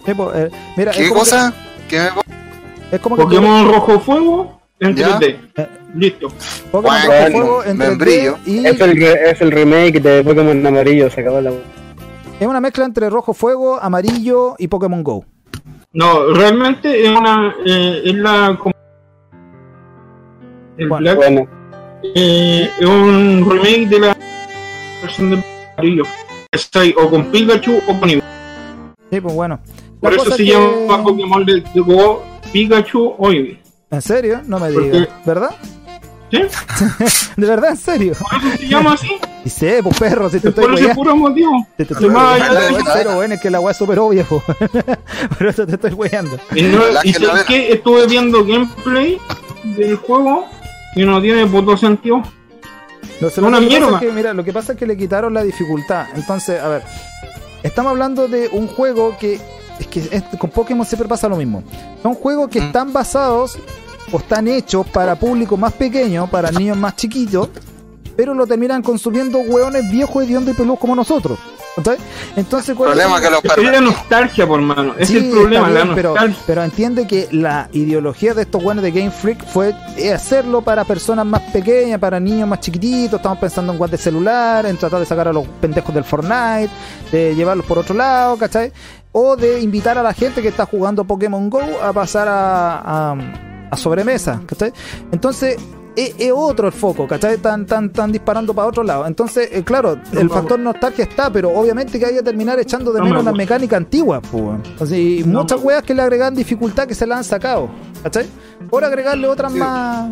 Sí, 0.06 0.14
po, 0.14 0.32
eh, 0.34 0.50
mira, 0.76 0.92
¿Qué 0.92 1.10
cosa? 1.10 1.52
¿Qué 1.86 1.98
me... 2.00 2.37
es 2.92 3.00
como 3.00 3.16
que 3.16 3.22
Pokémon 3.24 3.68
Rojo 3.72 4.00
Fuego 4.00 4.60
en 4.80 4.94
Ya. 4.96 5.18
3D. 5.18 5.36
Eh. 5.56 5.68
Listo. 5.94 6.28
Pokémon 6.70 6.96
Bueno, 7.06 7.12
Rojo 7.24 7.30
Fuego 7.32 7.64
en 7.64 7.76
3D 7.76 7.88
membrillo. 7.88 8.38
y 8.46 8.66
Es 8.66 8.80
el, 8.80 8.96
re- 8.96 9.30
es 9.30 9.40
el 9.40 9.50
remake 9.50 10.00
de 10.00 10.22
Pokémon 10.24 10.66
amarillo, 10.66 11.10
se 11.10 11.20
acabó 11.20 11.40
la. 11.40 11.50
es 12.40 12.46
una 12.46 12.60
mezcla 12.60 12.84
entre 12.84 13.10
Rojo 13.10 13.34
Fuego, 13.34 13.78
Amarillo 13.80 14.54
y 14.58 14.68
Pokémon 14.68 15.02
Go. 15.02 15.24
No, 15.92 16.32
realmente 16.34 17.02
es 17.02 17.08
una, 17.10 17.54
eh, 17.66 18.02
es 18.04 18.14
la, 18.14 18.56
como- 18.60 18.74
el 20.76 20.88
Bueno. 20.88 21.02
Black 21.02 21.16
Bueno, 21.16 21.48
eh, 22.14 22.70
es 22.78 22.86
un 22.86 23.46
remake 23.50 23.86
de 23.88 23.98
la 24.00 24.16
versión 25.02 25.30
de 25.30 25.44
amarillo. 25.76 26.04
Estoy 26.52 26.94
o 26.98 27.10
con 27.10 27.24
Pikachu 27.30 27.78
o 27.86 27.98
con 28.00 28.08
Eevee. 28.08 28.22
Sí, 29.10 29.20
pues 29.20 29.34
bueno. 29.34 29.58
Por 30.00 30.14
eso 30.14 30.30
se 30.30 30.44
que- 30.44 30.50
llama 30.52 31.02
Pokémon 31.02 31.44
de 31.44 31.62
Go 31.76 32.22
Pikachu 32.52 33.14
Eevee. 33.20 33.60
¿En 33.90 34.02
serio? 34.02 34.40
No 34.46 34.58
me 34.58 34.70
Porque- 34.72 34.90
digas. 34.90 35.08
¿Verdad? 35.24 35.50
¿Sí? 36.30 36.38
¿De 37.36 37.46
verdad? 37.46 37.70
¿En 37.70 37.76
serio? 37.76 38.12
Por 38.18 38.38
eso 38.48 38.56
se 38.58 38.68
llama 38.68 38.92
así. 38.94 39.08
Y 39.44 39.50
sé, 39.50 39.80
pues 39.82 39.98
perro, 39.98 40.28
si 40.28 40.40
te 40.40 40.48
estoy 40.48 40.64
por 40.64 40.74
ese 40.74 40.82
weyando. 40.82 41.00
puro 41.02 41.16
motivo. 41.16 41.66
Te, 41.76 41.84
te 41.86 41.92
estoy 41.94 42.10
pero 42.92 43.14
bueno, 43.14 43.34
es 43.34 43.40
que 43.40 43.48
la 43.50 43.60
weá 43.60 43.70
es 43.70 43.76
súper 43.78 43.98
obvia, 44.00 44.24
po. 44.24 44.42
Por 45.38 45.46
eso 45.46 45.64
te 45.66 45.76
estoy 45.76 45.92
weyando. 45.94 46.38
Y, 46.54 46.62
no, 46.62 46.80
y 47.02 47.12
vera. 47.12 47.44
que 47.46 47.72
estuve 47.72 48.06
viendo 48.08 48.44
gameplay 48.44 49.16
del 49.64 49.96
juego 49.96 50.44
y 50.96 51.04
no 51.04 51.22
tiene 51.22 51.46
puto 51.46 51.76
sentido. 51.78 52.20
No 53.20 53.30
sé, 53.30 53.40
Una 53.40 53.58
lo 53.60 53.66
mierda. 53.66 53.90
es 53.94 54.00
que, 54.00 54.12
mira, 54.12 54.34
lo 54.34 54.44
que 54.44 54.52
pasa 54.52 54.72
es 54.72 54.78
que 54.78 54.86
le 54.86 54.98
quitaron 54.98 55.32
la 55.32 55.44
dificultad. 55.44 56.06
Entonces, 56.14 56.60
a 56.60 56.68
ver, 56.68 56.82
estamos 57.62 57.90
hablando 57.90 58.28
de 58.28 58.48
un 58.52 58.66
juego 58.66 59.16
que 59.18 59.40
es 59.78 59.86
que 59.86 60.00
es- 60.10 60.38
con 60.38 60.50
Pokémon 60.50 60.86
siempre 60.86 61.08
pasa 61.08 61.28
lo 61.28 61.36
mismo. 61.36 61.62
Son 62.02 62.14
juegos 62.14 62.48
que 62.48 62.60
Mm. 62.60 62.64
están 62.64 62.92
basados 62.92 63.58
o 64.12 64.16
están 64.18 64.48
hechos 64.48 64.86
para 64.88 65.16
público 65.16 65.56
más 65.56 65.72
pequeño, 65.72 66.26
para 66.28 66.50
niños 66.50 66.76
más 66.76 66.96
chiquitos, 66.96 67.48
pero 68.16 68.34
lo 68.34 68.46
terminan 68.46 68.82
consumiendo 68.82 69.38
hueones 69.38 69.90
viejos, 69.90 70.24
hediondos 70.24 70.54
y 70.54 70.56
peludos 70.56 70.78
como 70.80 70.94
nosotros. 70.96 71.38
Entonces, 72.36 72.74
¿cuál 72.74 72.90
es 72.90 72.96
Problema 72.96 73.18
el- 73.18 73.22
que 73.22 73.30
los 73.30 73.56
Es 73.56 73.72
la 73.72 73.80
nostalgia, 73.80 74.46
por 74.48 74.60
mano. 74.60 74.94
Es 74.98 75.08
Sí, 75.08 75.18
el 75.18 75.30
problema, 75.30 75.68
la 75.68 75.94
pero, 75.94 76.10
nostalgia. 76.10 76.42
pero 76.44 76.64
entiende 76.64 77.06
que 77.06 77.28
la 77.30 77.68
ideología 77.72 78.34
de 78.34 78.42
estos 78.42 78.60
buenos 78.62 78.82
de 78.82 78.90
Game 78.90 79.12
Freak 79.12 79.46
fue 79.46 79.74
eh, 79.96 80.12
hacerlo 80.12 80.60
para 80.62 80.84
personas 80.84 81.24
más 81.24 81.40
pequeñas, 81.52 82.00
para 82.00 82.18
niños 82.18 82.48
más 82.48 82.58
chiquititos. 82.60 83.18
Estamos 83.18 83.38
pensando 83.38 83.70
en 83.72 83.78
guantes 83.78 84.00
de 84.00 84.04
celular, 84.04 84.66
en 84.66 84.76
tratar 84.76 84.98
de 84.98 85.06
sacar 85.06 85.28
a 85.28 85.32
los 85.32 85.46
pendejos 85.60 85.94
del 85.94 86.02
Fortnite, 86.02 86.68
de 87.12 87.34
llevarlos 87.36 87.64
por 87.64 87.78
otro 87.78 87.94
lado, 87.94 88.36
¿cachai? 88.36 88.72
O 89.12 89.36
de 89.36 89.60
invitar 89.60 89.96
a 89.98 90.02
la 90.02 90.12
gente 90.12 90.42
que 90.42 90.48
está 90.48 90.66
jugando 90.66 91.04
Pokémon 91.04 91.48
Go 91.50 91.60
a 91.82 91.92
pasar 91.92 92.28
a, 92.28 93.12
a, 93.12 93.16
a 93.70 93.76
sobremesa, 93.76 94.40
¿cachai? 94.46 94.72
Entonces, 95.10 95.56
es, 95.96 96.14
es 96.18 96.30
otro 96.32 96.66
el 96.68 96.72
foco, 96.72 97.08
¿cachai? 97.08 97.34
Están, 97.34 97.62
están, 97.62 97.86
están 97.86 98.12
disparando 98.12 98.54
para 98.54 98.68
otro 98.68 98.84
lado. 98.84 99.06
Entonces, 99.06 99.48
eh, 99.52 99.64
claro, 99.64 99.98
el 100.12 100.28
factor 100.30 100.60
nostalgia 100.60 101.04
está, 101.04 101.32
pero 101.32 101.50
obviamente 101.50 101.98
que 101.98 102.06
hay 102.06 102.14
que 102.14 102.22
terminar 102.22 102.58
echando 102.60 102.92
de 102.92 102.98
No 103.00 103.04
me 103.06 103.10
menos 103.10 103.24
las 103.24 103.32
gusta. 103.32 103.42
mecánicas 103.44 103.76
antiguas, 103.78 104.20
pues. 104.30 104.60
Así, 104.80 105.22
No 105.26 105.40
muchas 105.40 105.58
me 105.60 105.66
weas 105.66 105.82
que 105.82 105.94
le 105.94 106.02
agregan 106.02 106.34
dificultad 106.34 106.86
que 106.86 106.94
se 106.94 107.06
la 107.06 107.16
han 107.16 107.24
sacado, 107.24 107.68
¿cachai? 108.02 108.26
Por 108.70 108.84
agregarle 108.84 109.26
otras 109.26 109.52
Sí. 109.52 109.58
más. 109.58 110.08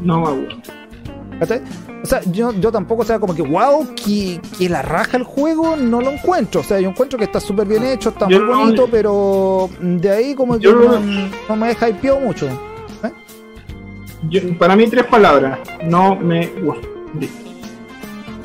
No 0.00 0.20
me. 0.20 0.48
¿Cachai? 1.40 1.60
O 2.02 2.06
sea, 2.06 2.20
yo, 2.24 2.52
yo 2.54 2.72
tampoco, 2.72 3.02
o 3.02 3.04
sea, 3.04 3.18
como 3.20 3.34
que 3.34 3.42
wow, 3.42 3.86
que, 3.94 4.40
que 4.58 4.68
la 4.68 4.82
raja 4.82 5.16
el 5.16 5.22
juego, 5.22 5.76
no 5.76 6.00
lo 6.00 6.10
encuentro. 6.10 6.60
O 6.62 6.64
sea, 6.64 6.80
yo 6.80 6.88
encuentro 6.90 7.16
que 7.18 7.24
está 7.26 7.38
súper 7.38 7.66
bien 7.66 7.84
hecho, 7.84 8.08
está 8.10 8.26
Yo 8.28 8.40
muy 8.40 8.48
no- 8.48 8.58
bonito, 8.58 8.88
pero 8.90 9.70
de 9.80 10.10
ahí 10.10 10.34
como 10.34 10.54
que 10.54 10.60
Yo 10.64 10.74
no, 10.74 10.98
no- 11.48 11.56
me 11.56 11.72
hypeó 11.72 12.18
mucho. 12.18 12.46
¿eh? 12.48 13.10
Yo- 14.28 14.58
para 14.58 14.74
mí, 14.76 14.88
tres 14.88 15.04
palabras. 15.06 15.58
No 15.84 16.16
me 16.16 16.46
gusta. 16.62 16.88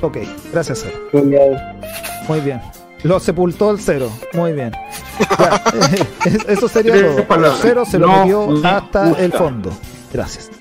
Ok, 0.01 0.17
gracias, 0.53 0.84
Cero. 0.85 1.25
Muy 2.27 2.39
bien. 2.41 2.61
Lo 3.03 3.19
sepultó 3.19 3.71
el 3.71 3.79
cero. 3.79 4.11
Muy 4.34 4.53
bien. 4.53 4.71
Ya, 5.39 5.63
eso 6.47 6.67
sería 6.67 6.93
Tres 6.93 7.27
todo. 7.27 7.45
El 7.45 7.51
cero 7.61 7.84
se 7.89 7.97
lo 7.97 8.07
No 8.07 8.19
metió 8.19 8.47
me 8.47 8.67
hasta 8.69 9.05
gusta. 9.07 9.23
el 9.23 9.31
fondo. 9.34 9.71
Gracias. 10.13 10.51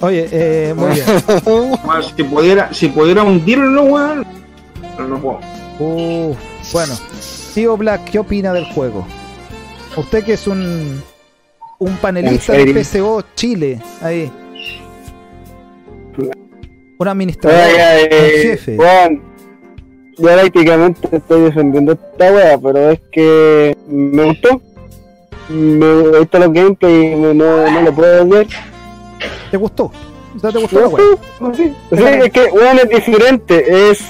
Oye, 0.00 0.28
eh, 0.30 0.74
muy 0.74 0.92
bien. 0.92 1.06
Bueno, 1.84 2.02
si 2.02 2.22
pudiera, 2.24 2.74
si 2.74 2.88
pudiera 2.88 3.22
hundirlo, 3.22 3.84
weón. 3.84 4.26
Pero 4.96 5.08
no 5.08 5.20
puedo. 5.20 5.40
Bueno, 6.72 6.94
Tío 7.54 7.76
Black, 7.76 8.04
¿qué 8.10 8.18
opina 8.18 8.52
del 8.52 8.64
juego? 8.72 9.06
Usted 9.96 10.24
que 10.24 10.34
es 10.34 10.46
un 10.46 11.02
un 11.78 11.96
panelista 11.96 12.52
de? 12.52 12.84
PSO 12.84 13.24
Chile, 13.34 13.80
ahí. 14.00 14.30
Un 16.96 17.08
administrador, 17.08 17.58
un 17.58 17.80
eh, 18.10 18.40
jefe. 18.42 18.76
Juan, 18.76 19.20
yo 20.16 20.24
prácticamente 20.24 21.16
estoy 21.16 21.42
defendiendo 21.42 21.92
esta 21.92 22.32
wea, 22.32 22.58
pero 22.58 22.90
es 22.90 23.00
que 23.10 23.76
me 23.88 24.24
gustó. 24.24 24.62
Me 25.48 26.18
visto 26.20 26.38
los 26.38 26.52
gameplays 26.52 27.12
y 27.12 27.16
no, 27.16 27.34
no 27.34 27.82
lo 27.82 27.94
puedo 27.94 28.26
ver. 28.26 28.46
¿Te 29.50 29.56
gustó? 29.56 29.84
O 30.36 30.38
sea, 30.40 30.50
¿te 30.50 30.58
gustó 30.58 30.76
la 30.80 30.86
No, 30.86 30.88
wea? 30.90 31.54
sí, 31.54 31.74
es 31.90 32.30
que 32.32 32.44
weón 32.52 32.78
es 32.78 32.88
diferente. 32.88 33.90
Es 33.90 34.00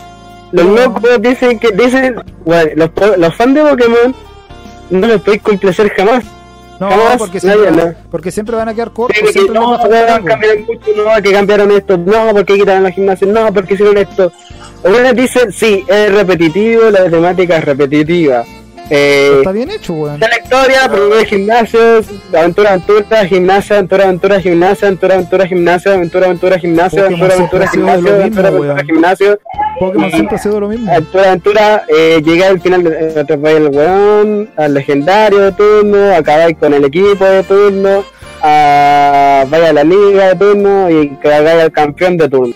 los 0.52 0.64
No. 0.66 0.74
locos 0.76 1.02
dicen 1.22 1.58
que 1.58 1.70
dicen 1.72 2.16
weón, 2.44 2.70
los, 2.76 2.90
los 3.18 3.34
fans 3.36 3.54
de 3.54 3.62
Pokémon 3.62 4.14
no 4.90 5.06
los 5.06 5.20
podéis 5.22 5.42
complacer 5.42 5.90
jamás. 5.90 6.24
No, 6.80 6.90
Jamás 6.90 7.16
porque 7.18 7.38
nadie 7.44 7.60
siempre, 7.62 7.82
habla. 7.82 7.96
porque 8.10 8.30
siempre 8.32 8.56
van 8.56 8.68
a 8.68 8.74
quedar 8.74 8.90
cortos, 8.92 9.16
Sí, 9.32 9.46
que 9.46 9.52
no, 9.52 9.74
algo. 9.76 9.88
cambiaron 10.26 10.64
mucho, 10.64 10.90
no, 10.96 11.22
que 11.22 11.32
cambiaron 11.32 11.70
esto, 11.70 11.96
no, 11.96 12.32
porque 12.32 12.54
quitaron 12.58 12.82
la 12.82 12.90
gimnasia, 12.90 13.26
no, 13.28 13.52
porque 13.54 13.74
hicieron 13.74 13.96
esto. 13.96 14.32
Weones 14.82 15.14
dicen, 15.14 15.52
sí, 15.52 15.84
es 15.86 16.12
repetitivo, 16.12 16.90
la 16.90 17.08
temática 17.08 17.58
es 17.58 17.64
repetitiva. 17.64 18.44
Eh, 18.90 19.36
Está 19.38 19.52
bien 19.52 19.70
hecho, 19.70 19.94
weón. 19.94 20.14
Esta 20.22 20.28
la 20.28 20.38
historia, 20.38 21.24
gimnasios, 21.26 22.06
aventura, 22.36 22.70
aventura, 22.70 23.26
gimnasia, 23.26 23.76
aventura, 23.76 24.04
aventura, 24.04 24.40
gimnasia, 24.40 24.84
aventura, 24.90 25.14
aventura, 25.14 25.48
gimnasia, 25.48 25.94
aventura, 25.94 26.26
aventura, 26.26 26.58
gimnasia, 26.58 27.04
aventura, 27.06 27.34
aventura, 27.34 27.68
gimnasio, 27.68 28.14
aventura, 28.14 28.48
aventura, 28.48 28.50
weón. 28.50 28.86
gimnasio, 28.86 29.38
Pokémon 29.80 30.10
siempre 30.10 30.36
ha 30.36 30.38
sido 30.38 30.60
lo 30.60 30.68
mismo. 30.68 30.90
aventura, 30.90 31.24
aventura, 31.28 31.84
eh, 31.88 32.22
llegué 32.24 32.44
al 32.44 32.60
final, 32.60 32.84
de 32.84 33.20
atropellé 33.20 33.56
al 33.56 33.68
weón, 33.68 34.50
al 34.56 34.74
legendario 34.74 35.38
de 35.40 35.52
turno, 35.52 36.14
acabáis 36.14 36.56
con 36.58 36.74
el 36.74 36.84
equipo 36.84 37.24
de 37.24 37.42
turno, 37.42 38.04
a, 38.42 39.46
vaya 39.48 39.70
a 39.70 39.72
la 39.72 39.84
liga 39.84 40.28
de 40.28 40.36
turno 40.36 40.90
y 40.90 41.08
cagáis 41.22 41.62
al 41.62 41.72
campeón 41.72 42.18
de 42.18 42.28
turno. 42.28 42.54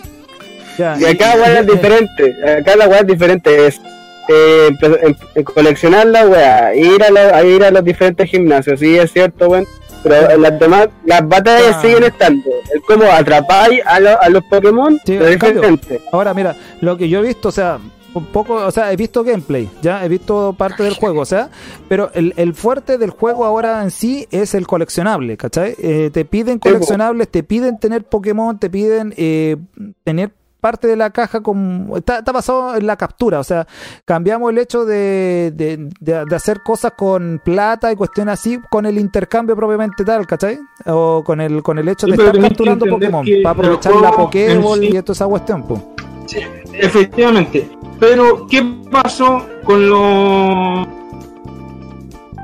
Ya, 0.77 0.95
Y 0.99 1.05
acá 1.05 1.33
weón 1.35 1.57
es 1.57 1.67
diferente, 1.67 2.35
acá 2.59 2.75
la 2.75 2.87
weá 2.87 2.99
es 2.99 3.07
diferente, 3.07 3.67
es 3.67 3.81
eh, 4.29 4.69
em- 4.81 5.15
em- 5.35 5.43
coleccionar 5.43 6.05
la 6.07 6.25
weá, 6.27 6.75
ir 6.75 7.03
a, 7.03 7.09
la- 7.11 7.35
a 7.37 7.43
ir 7.43 7.63
a 7.63 7.71
los 7.71 7.83
diferentes 7.83 8.29
gimnasios, 8.29 8.79
sí 8.79 8.97
es 8.97 9.11
cierto, 9.11 9.47
weón, 9.49 9.65
pero 10.03 10.37
las 10.37 10.59
demás, 10.59 10.87
las 11.05 11.27
batallas 11.27 11.75
Ah. 11.77 11.81
siguen 11.81 12.03
estando, 12.03 12.49
es 12.73 12.81
como 12.87 13.03
atrapáis 13.05 13.81
a, 13.85 13.99
lo- 13.99 14.21
a 14.21 14.29
los 14.29 14.43
Pokémon, 14.45 14.93
Sí, 15.05 15.15
pero 15.17 15.25
diferente. 15.27 16.01
Ahora, 16.11 16.33
mira, 16.33 16.55
lo 16.81 16.95
que 16.97 17.09
yo 17.09 17.19
he 17.19 17.23
visto, 17.23 17.49
o 17.49 17.51
sea, 17.51 17.79
un 18.13 18.25
poco, 18.25 18.55
o 18.55 18.71
sea, 18.71 18.91
he 18.91 18.95
visto 18.95 19.23
gameplay, 19.23 19.69
ya 19.83 20.03
he 20.03 20.09
visto 20.09 20.53
parte 20.57 20.81
del 20.83 20.95
juego, 20.95 21.21
o 21.21 21.25
sea, 21.25 21.49
pero 21.87 22.09
el, 22.15 22.33
el 22.37 22.55
fuerte 22.55 22.97
del 22.97 23.11
juego 23.11 23.45
ahora 23.45 23.83
en 23.83 23.91
sí 23.91 24.27
es 24.31 24.55
el 24.55 24.65
coleccionable, 24.65 25.37
¿cachai? 25.37 25.75
Eh, 25.77 26.09
te 26.11 26.25
piden 26.25 26.57
coleccionables, 26.59 27.27
te 27.29 27.43
piden 27.43 27.77
tener 27.77 28.03
Pokémon, 28.03 28.57
te 28.57 28.69
piden 28.69 29.13
eh, 29.15 29.57
tener 30.03 30.31
parte 30.59 30.87
de 30.87 30.95
la 30.95 31.09
caja 31.11 31.41
con 31.41 31.89
está, 31.95 32.19
está 32.19 32.31
basado 32.31 32.75
en 32.75 32.85
la 32.85 32.95
captura, 32.97 33.39
o 33.39 33.43
sea, 33.43 33.65
cambiamos 34.05 34.51
el 34.51 34.57
hecho 34.57 34.85
de, 34.85 35.51
de, 35.55 35.89
de- 35.99 36.25
de 36.25 36.35
hacer 36.35 36.61
cosas 36.63 36.93
con 36.97 37.41
plata 37.43 37.91
y 37.91 37.95
cuestiones 37.95 38.33
así 38.33 38.59
con 38.69 38.85
el 38.85 38.97
intercambio 38.97 39.55
propiamente 39.55 40.03
tal, 40.03 40.27
¿cachai? 40.27 40.59
O 40.85 41.23
con 41.25 41.39
el 41.41 41.63
con 41.63 41.77
el 41.79 41.87
hecho 41.87 42.07
Sí, 42.07 42.13
de 42.13 42.17
estar 42.25 42.39
capturando 42.41 42.85
Pokémon 42.85 43.25
para 43.43 43.51
aprovechar 43.51 43.95
la 43.95 44.11
Pokéball 44.11 44.79
sí- 44.79 44.87
y 44.97 45.01
toda 45.01 45.13
esa 45.13 45.27
cuestión, 45.27 45.63
pues. 45.63 45.81
Sí, 46.27 46.39
efectivamente. 46.73 47.69
Pero, 47.99 48.45
¿qué 48.47 48.63
pasó 48.91 49.45
con 49.63 49.89
lo. 49.89 50.87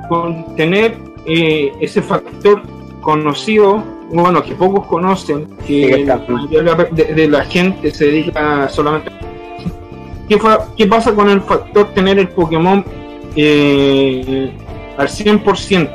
con 0.09 0.55
tener 0.55 0.97
eh, 1.25 1.71
ese 1.81 2.01
factor 2.01 2.61
conocido, 3.05 3.83
bueno, 4.11 4.41
que 4.43 4.55
pocos 4.55 4.87
conocen, 4.87 5.47
que 5.67 6.03
la 6.05 6.17
mayoría 6.27 6.73
de, 6.91 7.05
de 7.13 7.27
la 7.29 7.45
gente 7.45 7.91
se 7.91 8.05
dedica 8.05 8.67
solamente. 8.67 9.11
¿Qué, 10.27 10.39
fa- 10.39 10.65
qué 10.75 10.87
pasa 10.87 11.13
con 11.13 11.29
el 11.29 11.39
factor 11.41 11.93
tener 11.93 12.17
el 12.17 12.27
Pokémon 12.29 12.83
eh, 13.35 14.51
al 14.97 15.07
100%? 15.07 15.89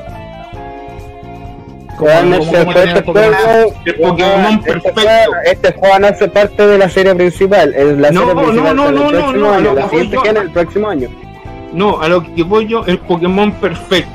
Weón, 1.99 2.31
como- 2.31 2.35
este 2.43 2.59
como 2.61 2.73
tener 2.73 2.89
este 2.89 3.03
Pokémon. 3.03 3.35
El 3.85 3.95
Pokémon 3.97 4.53
este 4.55 4.73
perfecto. 4.73 5.33
Este 5.45 5.73
juego 5.73 5.99
no 5.99 6.07
hace 6.07 6.29
parte 6.29 6.67
de 6.67 6.79
la 6.79 6.89
serie 6.89 7.15
principal, 7.17 7.75
es 7.75 7.99
la 7.99 8.11
No, 8.13 8.21
serie 8.21 8.35
no, 8.35 8.43
principal 8.43 8.77
no, 8.77 8.85
no, 8.85 8.91
no, 9.03 9.09
próximo 9.09 9.33
no, 9.37 9.53
año, 9.53 9.61
lo 9.65 9.75
la 9.75 9.83
que 9.83 9.89
siguiente 9.91 10.17
yo- 10.17 10.23
gana 10.23 10.41
el 10.43 10.51
próximo 10.51 10.89
año. 10.89 11.09
No, 11.73 12.01
a 12.01 12.09
lo 12.09 12.23
que 12.35 12.43
voy 12.45 12.67
yo, 12.69 12.85
el 12.87 12.99
Pokémon 13.01 13.53
perfecto. 13.53 14.11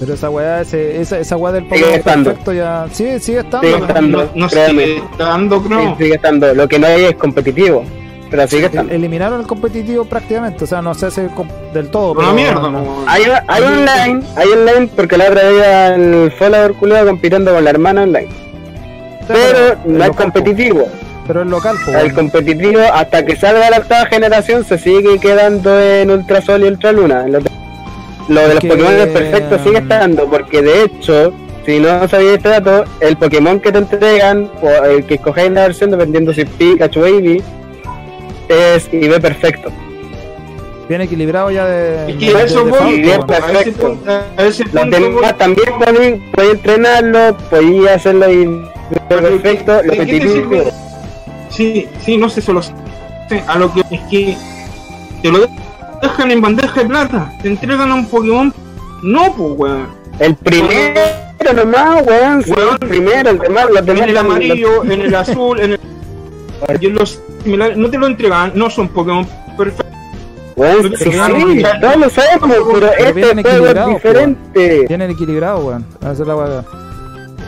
Pero 0.00 0.14
esa 0.14 0.30
weá, 0.30 0.60
ese, 0.60 1.00
esa, 1.00 1.18
esa 1.18 1.36
weá 1.36 1.52
del 1.52 1.64
Pokémon 1.64 2.00
perfecto 2.02 2.52
ya. 2.52 2.86
Sí, 2.92 3.18
sigue 3.18 3.40
estando. 3.40 3.66
Sigue 3.66 3.78
¿no? 3.80 3.86
estando. 3.86 4.18
No, 4.18 4.30
no 4.34 4.48
sigue 4.48 4.96
estando, 4.98 5.62
creo. 5.62 5.80
Sí, 5.80 5.94
sigue 6.04 6.14
estando, 6.14 6.54
lo 6.54 6.68
que 6.68 6.78
no 6.78 6.86
hay 6.86 7.04
es 7.06 7.14
competitivo, 7.16 7.84
pero 8.30 8.46
sigue 8.46 8.66
estando. 8.66 8.92
El- 8.92 8.98
Eliminaron 8.98 9.40
el 9.40 9.46
competitivo 9.48 10.04
prácticamente, 10.04 10.62
o 10.62 10.66
sea, 10.68 10.80
no 10.82 10.94
se 10.94 11.06
hace 11.06 11.28
del 11.74 11.88
todo. 11.90 12.14
Pero- 12.14 12.32
mierda, 12.32 12.60
no. 12.60 12.70
no. 12.70 13.04
Hay, 13.08 13.24
hay 13.48 13.62
online, 13.62 14.22
hay 14.36 14.48
online 14.48 14.88
porque 14.94 15.16
la 15.18 15.24
otra 15.30 15.48
día 15.50 15.94
el 15.96 16.30
follower 16.38 16.74
culiado 16.74 17.06
compitiendo 17.08 17.52
con 17.52 17.64
la 17.64 17.70
hermana 17.70 18.02
online. 18.04 18.28
Pero 19.26 19.76
no 19.84 20.04
es 20.04 20.10
competitivo. 20.10 20.88
Pero 21.26 21.42
es 21.42 21.48
local, 21.48 21.76
El 22.02 22.14
competitivo 22.14 22.80
hasta 22.94 23.22
que 23.26 23.36
salga 23.36 23.68
la 23.68 23.78
octava 23.78 24.06
generación 24.06 24.64
se 24.64 24.78
sigue 24.78 25.18
quedando 25.18 25.78
en 25.78 26.10
Ultra 26.10 26.40
Sol 26.40 26.62
y 26.64 26.68
Ultra 26.68 26.92
Luna. 26.92 27.26
Lo, 27.26 27.40
de- 27.40 27.50
lo 28.28 28.40
de 28.40 28.48
los 28.54 28.58
Que- 28.60 28.68
Pokémon 28.68 28.92
perfectos 29.12 29.60
sigue 29.62 29.78
estando 29.78 30.24
porque 30.30 30.62
de 30.62 30.82
hecho, 30.84 31.32
si 31.66 31.78
no 31.80 32.06
sabéis 32.08 32.32
este 32.32 32.48
dato, 32.50 32.84
el 33.00 33.16
Pokémon 33.16 33.60
que 33.60 33.72
te 33.72 33.78
entregan 33.78 34.50
o 34.62 34.68
el 34.84 35.04
que 35.04 35.14
escogáis 35.14 35.48
en 35.48 35.54
la 35.54 35.62
versión 35.62 35.90
dependiendo 35.90 36.32
si 36.32 36.42
es 36.42 36.48
Pikachu 36.50 37.04
Eevee 37.04 37.42
es 38.48 38.88
IV 38.92 39.20
perfecto. 39.20 39.70
Bien 40.88 41.02
equilibrado 41.02 41.50
ya 41.50 41.66
de. 41.66 42.10
Es 42.12 42.16
que 42.16 42.32
de- 42.32 42.36
a 42.38 42.42
eso 42.44 42.64
de 42.64 42.70
voy, 42.70 43.00
bien, 43.00 43.20
weón. 43.20 43.30
a 43.30 43.36
ese 43.36 43.52
perfecto. 43.52 43.86
punto, 43.88 44.10
a 44.10 44.42
ese 44.44 44.64
Los 44.64 44.84
punto 44.86 45.34
también 45.36 46.22
podéis 46.32 46.52
entrenarlo, 46.54 47.36
podéis 47.50 47.88
hacerlo 47.88 48.32
y 48.32 48.62
perfecto, 49.08 49.72
lo 49.82 49.82
¿De 49.82 49.88
qué 49.90 49.96
te 49.96 50.04
repetitivo. 50.04 50.32
sirve? 50.32 50.64
Sí, 51.50 51.88
sí, 52.00 52.16
no 52.16 52.30
sé, 52.30 52.40
solo 52.40 52.62
sé. 52.62 52.72
A 53.46 53.58
lo 53.58 53.70
que 53.74 53.80
es 53.90 54.00
que 54.10 54.36
te 55.22 55.30
lo 55.30 55.46
dejan 56.02 56.30
en 56.30 56.40
bandeja 56.40 56.80
de 56.80 56.86
plata, 56.86 57.32
te 57.42 57.48
entregan 57.48 57.90
a 57.90 57.94
un 57.94 58.06
Pokémon. 58.06 58.52
No, 59.02 59.32
pues, 59.34 59.52
weón. 59.56 59.86
El 60.18 60.34
primero 60.36 61.00
nomás, 61.54 62.06
weón, 62.06 62.44
Weón. 62.46 62.78
el 62.80 62.88
primero, 62.88 63.30
el 63.30 63.38
demás, 63.38 63.66
los 63.72 63.86
demás 63.86 64.02
En 64.02 64.08
el 64.08 64.16
amarillo, 64.16 64.84
en 64.84 65.00
el 65.00 65.14
azul, 65.14 65.60
en 65.60 65.72
el. 65.72 65.80
Y 66.80 66.86
en 66.86 66.94
los 66.96 67.20
similares, 67.44 67.76
no 67.76 67.88
te 67.88 67.98
lo 67.98 68.08
entregan, 68.08 68.50
no 68.54 68.68
son 68.68 68.88
Pokémon 68.88 69.26
perfectos. 69.56 69.86
Weón, 70.56 70.92
sí, 70.96 71.04
sí, 71.04 71.62
todos 71.80 71.96
lo 71.96 72.10
sabemos, 72.10 72.50
pero 72.74 72.92
este 72.92 73.12
juego 73.12 73.30
es 73.30 73.38
equilibrados, 73.38 73.94
diferente. 73.94 74.84
Vienen 74.88 75.10
equilibrados, 75.12 75.64
weón. 75.64 75.86
Esa 76.00 76.12
es 76.12 76.18
la 76.18 76.34
weá. 76.34 76.64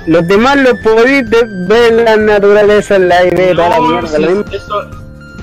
Los 0.07 0.29
demás 0.29 0.57
los 0.59 0.75
podéis 0.81 1.29
ver 1.69 1.93
la 1.93 2.17
naturaleza 2.17 2.97
en 2.97 3.09
la 3.09 3.25
idea, 3.27 3.55
toda 3.55 3.69
la 3.69 3.77
No, 3.79 3.89
mierda, 3.89 4.09
sí, 4.09 4.57
eso, 4.57 4.91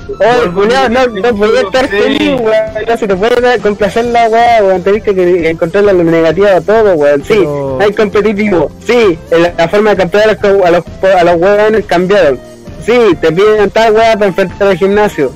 Oye, 0.10 0.52
culiao, 0.54 0.90
no, 0.90 1.08
no 1.08 1.36
podía 1.36 1.62
estar 1.62 1.88
feliz, 1.88 2.40
weón. 2.40 2.88
No 2.88 2.98
se 2.98 3.08
te 3.08 3.16
puede 3.16 3.60
complacer 3.60 4.06
la 4.06 4.30
weá, 4.30 4.64
weón. 4.64 4.82
Tenés 4.84 5.04
que 5.04 5.50
encontrar 5.50 5.84
la 5.84 5.94
negativa 5.94 6.56
a 6.56 6.62
todo, 6.62 6.94
weón. 6.96 7.24
Sí, 7.24 7.36
Pero- 7.40 7.78
hay 7.82 7.92
competitivo. 7.94 8.72
Sí, 8.86 9.18
la, 9.58 9.68
forma 9.68 9.92
de 9.92 9.98
capturar 9.98 10.30
a 10.30 10.72
los, 10.72 10.84
a 11.04 11.24
los, 11.24 11.36
weones 11.36 11.86
cambiaron. 11.86 12.40
Sí, 12.86 12.98
te 13.20 13.32
piden 13.32 13.70
tal 13.70 13.94
weá 13.94 14.14
para 14.14 14.28
enfrentar 14.28 14.70
al 14.70 14.78
gimnasio. 14.78 15.32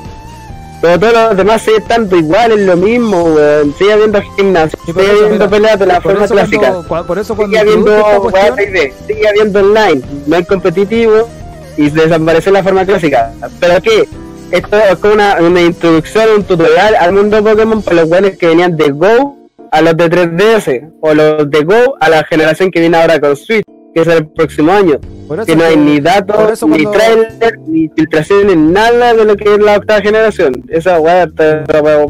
Pero 0.82 1.00
todos 1.00 1.14
los 1.14 1.38
demás 1.38 1.62
siguen 1.62 1.82
estando 1.84 2.16
igual, 2.16 2.52
es 2.54 2.60
lo 2.66 2.76
mismo, 2.78 3.24
weón. 3.24 3.76
Sigue 3.78 3.94
habiendo 3.94 4.22
gimnasio, 4.36 4.80
sigue 4.86 5.10
habiendo 5.26 5.50
peleas 5.50 5.78
de 5.80 5.86
la 5.86 6.02
forma 6.02 6.28
clásica. 6.28 6.74
cuando- 6.88 7.06
por 7.08 7.20
eso 7.20 7.36
cuando 7.36 7.58
Sigue 7.58 7.70
habiendo 7.72 8.22
cuestión- 8.22 8.56
3D, 8.56 8.94
sigue 9.06 9.28
habiendo 9.28 9.60
online, 9.60 10.02
no 10.26 10.36
hay 10.36 10.46
competitivo 10.46 11.30
y 11.78 11.90
desapareció 11.90 12.52
la 12.52 12.64
forma 12.64 12.86
clásica. 12.86 13.32
¿Pero 13.60 13.82
qué? 13.82 14.08
Esto 14.52 14.78
es 14.78 14.98
como 14.98 15.14
una, 15.14 15.38
una 15.40 15.62
introducción, 15.62 16.26
un 16.36 16.44
tutorial 16.44 16.96
al 16.96 17.14
mundo 17.14 17.42
Pokémon 17.42 17.82
para 17.82 18.02
los 18.02 18.10
weones 18.10 18.38
que 18.38 18.48
venían 18.48 18.76
de 18.76 18.92
Go 18.92 19.38
a 19.72 19.82
los 19.82 19.96
de 19.96 20.10
3DS 20.10 20.92
o 21.00 21.14
los 21.14 21.50
de 21.50 21.64
Go 21.64 21.96
a 22.02 22.10
la 22.10 22.24
generación 22.26 22.70
que 22.70 22.82
viene 22.82 22.98
ahora 22.98 23.18
con 23.22 23.38
Switch, 23.38 23.64
que 23.94 24.02
es 24.02 24.08
el 24.08 24.28
próximo 24.28 24.74
año. 24.74 25.00
eso 25.30 25.46
Que 25.46 25.56
no 25.56 25.64
hay 25.64 25.78
ni 25.78 26.02
datos, 26.02 26.62
ni 26.68 26.86
trailer, 26.86 27.60
ni 27.66 27.88
filtraciones, 27.96 28.58
nada 28.58 29.14
de 29.14 29.24
lo 29.24 29.38
que 29.38 29.54
es 29.54 29.60
la 29.60 29.78
octava 29.78 30.02
generación. 30.02 30.66
Esa 30.68 31.00
weá 31.00 31.28
te, 31.28 31.60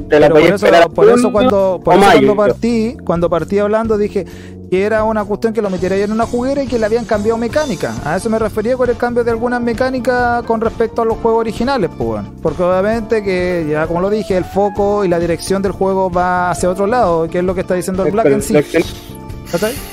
te 0.09 0.19
la 0.19 0.27
eso, 0.27 0.55
esperar 0.55 0.89
por 0.89 1.09
eso 1.09 1.31
cuando, 1.31 1.79
por 1.83 1.93
eso 1.93 2.03
cuando 2.11 2.35
partí, 2.35 2.97
cuando 3.05 3.29
partí 3.29 3.59
hablando 3.59 3.99
dije 3.99 4.25
que 4.71 4.83
era 4.83 5.03
una 5.03 5.25
cuestión 5.25 5.51
que 5.51 5.61
lo 5.61 5.69
metiera 5.69 5.97
en 5.97 6.13
una 6.13 6.25
juguera 6.25 6.63
y 6.63 6.67
que 6.67 6.79
le 6.79 6.85
habían 6.85 7.03
cambiado 7.03 7.37
mecánica. 7.37 7.93
A 8.05 8.15
eso 8.15 8.29
me 8.29 8.39
refería 8.39 8.77
con 8.77 8.89
el 8.89 8.95
cambio 8.95 9.21
de 9.21 9.29
algunas 9.29 9.61
mecánicas 9.61 10.43
con 10.43 10.61
respecto 10.61 11.01
a 11.01 11.05
los 11.05 11.17
juegos 11.17 11.41
originales, 11.41 11.89
pues. 11.97 12.23
Porque 12.41 12.63
obviamente 12.63 13.21
que 13.21 13.67
ya 13.69 13.85
como 13.85 13.99
lo 13.99 14.09
dije, 14.09 14.37
el 14.37 14.45
foco 14.45 15.03
y 15.03 15.09
la 15.09 15.19
dirección 15.19 15.61
del 15.61 15.73
juego 15.73 16.09
va 16.09 16.51
hacia 16.51 16.69
otro 16.69 16.87
lado, 16.87 17.29
que 17.29 17.39
es 17.39 17.43
lo 17.43 17.53
que 17.53 17.61
está 17.61 17.73
diciendo 17.73 18.05
el 18.05 18.13
Black 18.13 18.27
en 18.27 18.41
sí. 18.41 18.53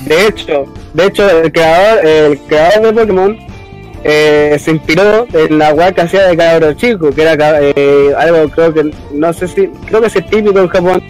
De 0.05 0.27
hecho, 0.27 0.63
de 0.93 1.05
hecho 1.07 1.29
el 1.29 1.51
creador, 1.51 2.05
el 2.05 2.39
creador 2.39 2.81
de 2.81 3.01
Pokémon 3.01 3.37
eh, 4.05 4.55
se 4.61 4.71
inspiró 4.71 5.27
en 5.33 5.57
la 5.57 5.73
weá 5.73 5.91
que 5.91 6.01
hacía 6.03 6.25
de 6.29 6.37
cabro 6.37 6.71
chico, 6.71 7.11
que 7.11 7.21
era 7.21 7.59
eh, 7.59 8.13
algo 8.17 8.49
creo 8.49 8.73
que 8.73 8.91
no 9.11 9.33
sé 9.33 9.45
si, 9.49 9.67
creo 9.87 9.99
que 9.99 10.07
es 10.07 10.13
típico 10.29 10.57
en 10.57 10.69
Japón, 10.69 11.03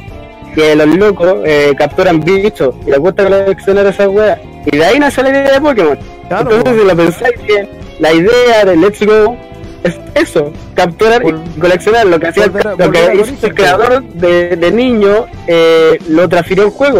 que 0.60 0.76
los 0.76 0.88
locos 0.98 1.36
eh, 1.46 1.74
capturan 1.78 2.20
bichos 2.20 2.76
y 2.86 2.90
les 2.92 3.00
gusta 3.00 3.24
coleccionar 3.24 3.86
esas 3.88 4.08
weas. 4.08 4.40
Y 4.66 4.78
de 4.78 4.86
ahí 4.86 5.00
nació 5.00 5.24
la 5.24 5.30
idea 5.30 5.54
de 5.54 5.62
Pokémon. 5.62 5.98
Claro, 6.28 6.52
Entonces 6.52 6.74
po. 6.74 6.80
si 6.82 6.88
lo 6.88 6.96
pensáis 6.96 7.46
bien, 7.48 7.70
la 8.00 8.14
idea 8.14 8.66
de 8.66 8.76
Let's 8.76 9.06
Go 9.06 9.38
es 9.84 9.98
eso, 10.16 10.52
capturar 10.76 11.22
y 11.26 11.60
coleccionar 11.60 12.06
lo 12.08 12.20
que 12.20 12.28
hacía 12.28 12.46
el- 12.46 12.52
lo 12.54 12.92
que 12.92 13.22
hizo 13.34 13.48
el 13.48 13.54
creador 13.56 14.04
de, 14.04 14.56
de 14.58 14.72
niño, 14.72 15.26
eh, 15.48 15.98
lo 16.10 16.28
transfirió 16.28 16.66
al 16.66 16.70
juego 16.72 17.00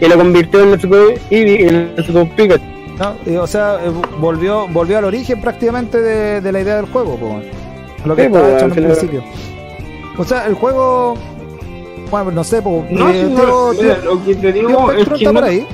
y 0.00 0.06
lo 0.06 0.16
convirtió 0.16 0.60
en 0.62 0.70
Let's 0.70 0.84
Go 0.86 0.96
Eevee 1.30 1.62
y 1.62 1.68
en 1.68 1.92
Let's 1.96 2.10
Go 2.12 2.28
Pikachu. 2.36 2.62
¿no? 2.98 3.16
Y, 3.26 3.36
o 3.36 3.46
sea, 3.46 3.78
eh, 3.84 3.90
volvió, 4.20 4.68
volvió 4.68 4.98
al 4.98 5.04
origen 5.04 5.40
prácticamente 5.40 6.00
de, 6.00 6.40
de 6.40 6.52
la 6.52 6.60
idea 6.60 6.76
del 6.76 6.86
juego, 6.86 7.16
bueno. 7.16 7.42
Lo 8.04 8.14
que 8.16 8.22
Sí, 8.22 8.26
estaba 8.26 8.44
pues, 8.48 8.56
hecho 8.56 8.64
en 8.66 8.70
bueno, 8.74 8.88
principio. 8.88 9.24
O 10.18 10.24
sea, 10.24 10.46
el 10.46 10.54
juego. 10.54 11.14
Bueno, 12.12 12.30
no 12.30 12.44
sé, 12.44 12.62
pues. 12.62 12.90
No, 12.90 13.08
eh, 13.08 13.26
sí, 13.26 13.34
Teo- 13.34 13.72
mira, 13.72 13.96
lo 14.04 14.24
que 14.24 14.34
te 14.36 14.52
digo 14.52 14.92
es 14.92 15.08
que 15.08 15.14
está 15.14 15.32
no, 15.32 15.40
por 15.40 15.48
ahí. 15.48 15.66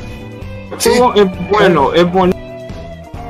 juego 0.83 1.15
es 1.15 1.51
bueno, 1.51 1.93
es 1.93 2.13
bonito. 2.13 2.39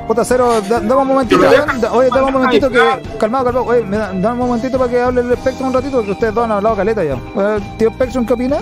Puta 0.06 0.24
cero, 0.24 0.60
da- 0.68 0.80
dame 0.80 0.94
un 1.02 1.08
momentito. 1.08 1.42
Da- 1.42 1.92
oye, 1.92 2.08
dame 2.10 2.26
un 2.26 2.32
momentito 2.34 2.70
que. 2.70 2.78
Calmado, 3.18 3.44
calmado. 3.46 3.64
Oye, 3.66 3.82
me 3.82 3.96
da- 3.96 4.12
dame 4.12 4.30
un 4.42 4.48
momentito 4.48 4.78
para 4.78 4.90
que 4.90 5.00
hable 5.00 5.22
el 5.22 5.32
Spectrum 5.36 5.68
un 5.68 5.74
ratito, 5.74 5.96
porque 5.96 6.12
ustedes 6.12 6.34
dos 6.34 6.44
han 6.44 6.52
hablado 6.52 6.76
caleta 6.76 7.02
ya. 7.02 7.14
Eh, 7.14 7.58
tío 7.78 7.90
Spectrum, 7.90 8.24
¿qué 8.26 8.32
opina? 8.34 8.58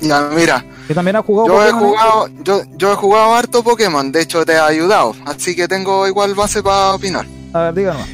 Ya, 0.00 0.20
mira, 0.34 0.64
Que 0.88 0.94
también 0.94 1.16
ha 1.16 1.22
jugado 1.22 1.46
yo 1.48 1.62
he 1.62 1.70
Pokémon, 1.70 1.82
¿eh? 1.84 1.86
jugado, 1.86 2.28
yo, 2.42 2.60
yo 2.76 2.92
he 2.92 2.96
jugado 2.96 3.34
harto 3.34 3.62
Pokémon, 3.62 4.10
de 4.10 4.20
hecho 4.22 4.44
te 4.44 4.52
he 4.54 4.58
ayudado, 4.58 5.14
así 5.26 5.54
que 5.54 5.68
tengo 5.68 6.08
igual 6.08 6.34
base 6.34 6.60
para 6.62 6.94
opinar. 6.94 7.24
A 7.52 7.60
ver, 7.64 7.74
díganos. 7.74 8.08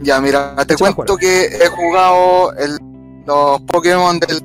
Ya, 0.00 0.20
mira, 0.20 0.56
te 0.66 0.74
cuento 0.76 1.16
que 1.16 1.44
he 1.44 1.68
jugado 1.68 2.52
el- 2.54 2.78
los 3.26 3.60
Pokémon 3.62 4.18
del 4.18 4.42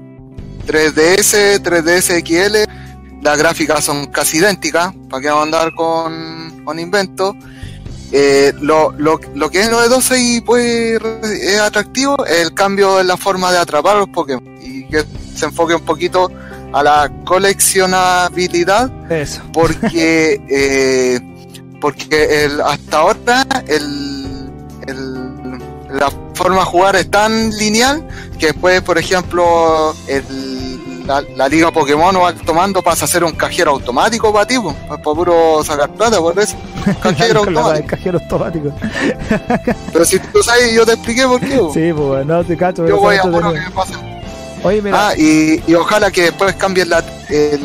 3DS, 0.74 1.60
3DS 1.64 2.22
XL. 2.24 2.72
Las 3.24 3.38
gráficas 3.38 3.84
son 3.84 4.06
casi 4.08 4.38
idénticas, 4.38 4.94
para 5.10 5.22
que 5.22 5.28
vamos 5.28 5.41
a 5.41 5.46
andar 5.46 5.74
con, 5.76 6.62
con 6.64 6.80
inventos. 6.80 7.36
Eh, 8.12 8.54
lo, 8.62 8.91
lo, 8.94 9.20
lo 9.36 9.50
que 9.52 9.62
es 9.62 9.70
novedoso 9.70 10.16
y 10.16 10.41
pues 10.41 11.00
es 11.24 11.60
atractivo 11.60 12.26
es 12.26 12.40
el 12.41 12.54
cambio 12.56 13.00
en 13.00 13.08
la 13.08 13.18
forma 13.18 13.52
de 13.52 13.60
atrapar 13.60 13.98
a 13.98 14.00
los 14.00 14.10
Pokémon 14.10 14.44
y 14.62 14.88
que 14.88 15.04
se 15.36 15.46
enfoque 15.46 15.76
un 15.76 15.86
poquito 15.86 16.28
a 16.74 16.82
la 16.82 17.12
coleccionabilidad 17.24 19.12
Eso. 19.12 19.41
porque 19.54 20.41
eh, 20.50 21.20
porque 21.80 22.46
el, 22.46 22.62
hasta 22.62 22.98
ahora 22.98 23.46
el, 23.68 24.50
el- 24.88 25.60
la 25.91 26.12
forma 26.34 26.60
de 26.62 26.66
jugar 26.66 26.96
es 26.96 27.10
tan 27.12 27.52
lineal 27.52 28.08
que 28.40 28.48
después 28.48 28.82
por 28.82 28.98
ejemplo 28.98 29.94
el- 30.08 30.59
la, 31.10 31.23
la 31.36 31.49
liga 31.49 31.72
Pokémon 31.72 32.15
o 32.15 32.27
Alto 32.27 32.53
Mando 32.53 32.84
pasa 32.84 33.06
a 33.06 33.07
ser 33.07 33.23
un 33.23 33.31
cajero 33.31 33.72
automático 33.72 34.31
para 34.31 34.45
ti 34.45 34.57
para 34.88 35.02
puro 35.02 35.64
sacar 35.64 35.91
plata 35.91 36.19
por 36.19 36.38
eso 36.40 36.56
cajero 37.02 37.40
automático 37.40 37.88
cajero 37.88 38.19
automático. 38.19 38.72
pero 39.91 40.06
si 40.06 40.19
tú 40.19 40.44
sabes 40.44 40.72
yo 40.72 40.86
te 40.86 40.94
expliqué 40.94 41.26
por 41.26 41.40
qué 41.40 41.57
po. 41.57 41.73
Sí, 41.73 41.91
pues, 41.91 42.26
no 42.27 42.44
te 42.44 42.56
cacho. 42.56 42.88
yo 42.88 42.98
voy 42.98 43.15
a 43.15 43.23
puro 43.23 43.52
que 43.52 43.60
me 43.60 43.72
pasen 43.72 44.19
Oye, 44.61 44.81
mira. 44.81 45.07
Ah, 45.07 45.14
y, 45.18 45.64
y 45.65 45.73
ojalá 45.73 46.11
que 46.11 46.23
después 46.23 46.53
cambien 46.56 46.90
la, 46.90 47.02
el, 47.30 47.61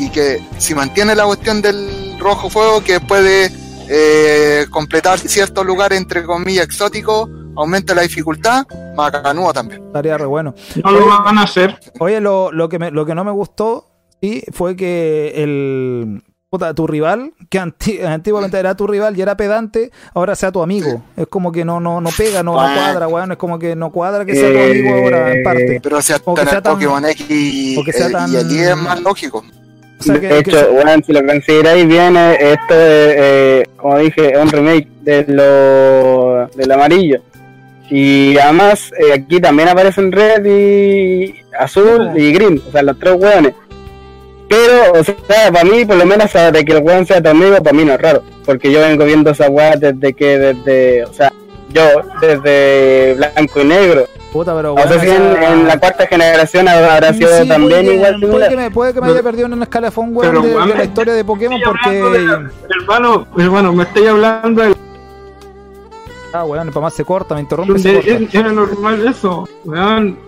y 0.00 0.10
que 0.10 0.42
si 0.58 0.74
mantiene 0.74 1.14
la 1.14 1.26
cuestión 1.26 1.62
del 1.62 2.18
rojo 2.18 2.50
fuego, 2.50 2.82
que 2.82 2.98
puede 2.98 3.52
eh, 3.88 4.66
completar 4.68 5.20
ciertos 5.20 5.64
lugares 5.64 5.96
entre 5.96 6.24
comillas 6.24 6.64
exóticos, 6.64 7.28
aumente 7.56 7.94
la 7.94 8.02
dificultad, 8.02 8.64
macanudo 8.96 9.52
también. 9.52 9.82
Estaría 9.86 10.16
re 10.18 10.26
bueno. 10.26 10.54
No 10.82 10.90
lo 10.90 11.06
van 11.06 11.38
a 11.38 11.42
hacer. 11.42 11.78
Oye, 12.00 12.20
lo, 12.20 12.52
lo, 12.52 12.68
que 12.68 12.78
me, 12.78 12.90
lo 12.90 13.04
que 13.06 13.14
no 13.14 13.24
me 13.24 13.30
gustó 13.32 13.86
sí, 14.20 14.42
fue 14.52 14.76
que 14.76 15.32
el 15.42 16.22
puta, 16.50 16.72
tu 16.72 16.86
rival, 16.86 17.32
que 17.50 17.58
anti- 17.58 18.00
antiguamente 18.00 18.56
era 18.58 18.76
tu 18.76 18.86
rival 18.86 19.18
y 19.18 19.22
era 19.22 19.36
pedante, 19.36 19.90
ahora 20.14 20.36
sea 20.36 20.52
tu 20.52 20.62
amigo. 20.62 21.02
Es 21.16 21.26
como 21.26 21.50
que 21.50 21.64
no, 21.64 21.80
no, 21.80 22.00
no 22.00 22.10
pega, 22.16 22.44
no, 22.44 22.52
no 22.54 22.60
Ah. 22.60 22.74
cuadra, 22.76 23.08
weón. 23.08 23.32
Es 23.32 23.38
como 23.38 23.58
que 23.58 23.74
no 23.74 23.90
cuadra 23.90 24.24
que 24.24 24.36
sea 24.36 24.48
tu 24.52 24.56
Eh, 24.56 24.70
amigo 24.70 24.94
ahora, 24.94 25.32
en 25.32 25.42
parte. 25.42 25.80
Pero 25.82 25.96
hasta 25.96 26.16
O 26.24 26.34
que 26.34 26.42
en 26.42 26.48
sea 26.48 26.62
tan- 26.62 26.74
Pokémon 26.74 27.04
X 27.06 27.78
o 27.78 27.82
que 27.84 27.92
sea 27.92 28.06
el- 28.06 28.12
tan- 28.12 28.32
y 28.32 28.36
el 28.36 28.52
Y 28.52 28.58
es 28.60 28.76
más 28.76 29.00
lógico. 29.02 29.42
O 29.98 30.02
sea, 30.02 30.20
que, 30.20 30.28
de 30.28 30.42
que- 30.44 30.50
hecho, 30.52 30.70
bueno, 30.72 31.02
si 31.04 31.12
lo 31.12 31.26
consideráis 31.26 31.88
bien, 31.88 32.16
eh, 32.16 32.36
esto 32.52 32.74
es, 32.74 33.14
eh, 33.16 33.66
como 33.76 33.98
dije, 33.98 34.32
es 34.34 34.38
un 34.38 34.48
remake 34.50 34.88
de 35.02 35.24
lo 35.28 36.46
del 36.56 36.70
amarillo. 36.72 37.20
Y 37.90 38.36
además, 38.38 38.90
eh, 38.98 39.12
aquí 39.12 39.40
también 39.40 39.68
aparecen 39.68 40.10
red 40.10 40.44
y 40.44 41.34
azul 41.58 42.10
y 42.16 42.32
green, 42.32 42.62
o 42.66 42.72
sea, 42.72 42.82
los 42.82 42.98
tres 42.98 43.14
hueones. 43.18 43.54
Pero, 44.48 45.00
o 45.00 45.04
sea, 45.04 45.50
para 45.52 45.64
mí, 45.64 45.84
por 45.84 45.96
lo 45.96 46.06
menos, 46.06 46.30
de 46.32 46.64
que 46.64 46.72
el 46.72 46.82
hueón 46.82 47.06
sea 47.06 47.22
tu 47.22 47.30
amigo, 47.30 47.56
para 47.62 47.76
mí 47.76 47.84
no 47.84 47.94
es 47.94 48.00
raro. 48.00 48.22
Porque 48.44 48.70
yo 48.70 48.80
vengo 48.80 49.04
viendo 49.04 49.30
esa 49.30 49.48
hueá 49.50 49.76
desde 49.76 50.12
que, 50.12 50.38
desde, 50.38 51.04
o 51.04 51.12
sea, 51.12 51.32
yo, 51.70 51.82
desde 52.20 53.14
blanco 53.14 53.60
y 53.60 53.64
negro. 53.64 54.04
puta, 54.32 54.54
pero 54.54 54.74
O 54.74 54.78
sea, 54.88 55.00
si 55.00 55.08
en, 55.08 55.42
en 55.42 55.66
la 55.66 55.78
cuarta 55.78 56.06
generación 56.06 56.68
habrá 56.68 57.12
sido 57.14 57.30
sí, 57.42 57.48
también 57.48 57.80
puede, 57.84 57.94
igual 57.96 58.20
puede 58.20 58.48
que 58.48 58.56
me, 58.56 58.70
puede 58.70 58.94
que 58.94 59.00
me 59.00 59.06
haya 59.08 59.22
perdido 59.22 59.46
en 59.46 59.52
un 59.54 59.62
escalafón, 59.62 60.10
weón, 60.16 60.42
de, 60.42 60.48
de 60.48 60.74
la 60.74 60.84
historia 60.84 61.14
de 61.14 61.24
Pokémon, 61.24 61.58
de 61.58 61.64
porque... 61.66 62.00
la- 62.26 62.50
hermano, 62.80 63.26
hermano, 63.38 63.72
me 63.72 63.84
estoy 63.84 64.06
hablando 64.06 64.62
de, 64.62 64.74
Ah, 66.34 66.44
weón, 66.44 66.68
para 66.68 66.80
más 66.80 66.94
se 66.94 67.04
corta, 67.04 67.34
me 67.36 67.42
interrumpe, 67.42 67.78
se 67.78 67.88
de- 67.90 67.94
corta. 67.94 68.10
es- 68.10 68.34
era 68.34 68.50
normal 68.52 69.06
eso, 69.06 69.48
weón. 69.64 70.18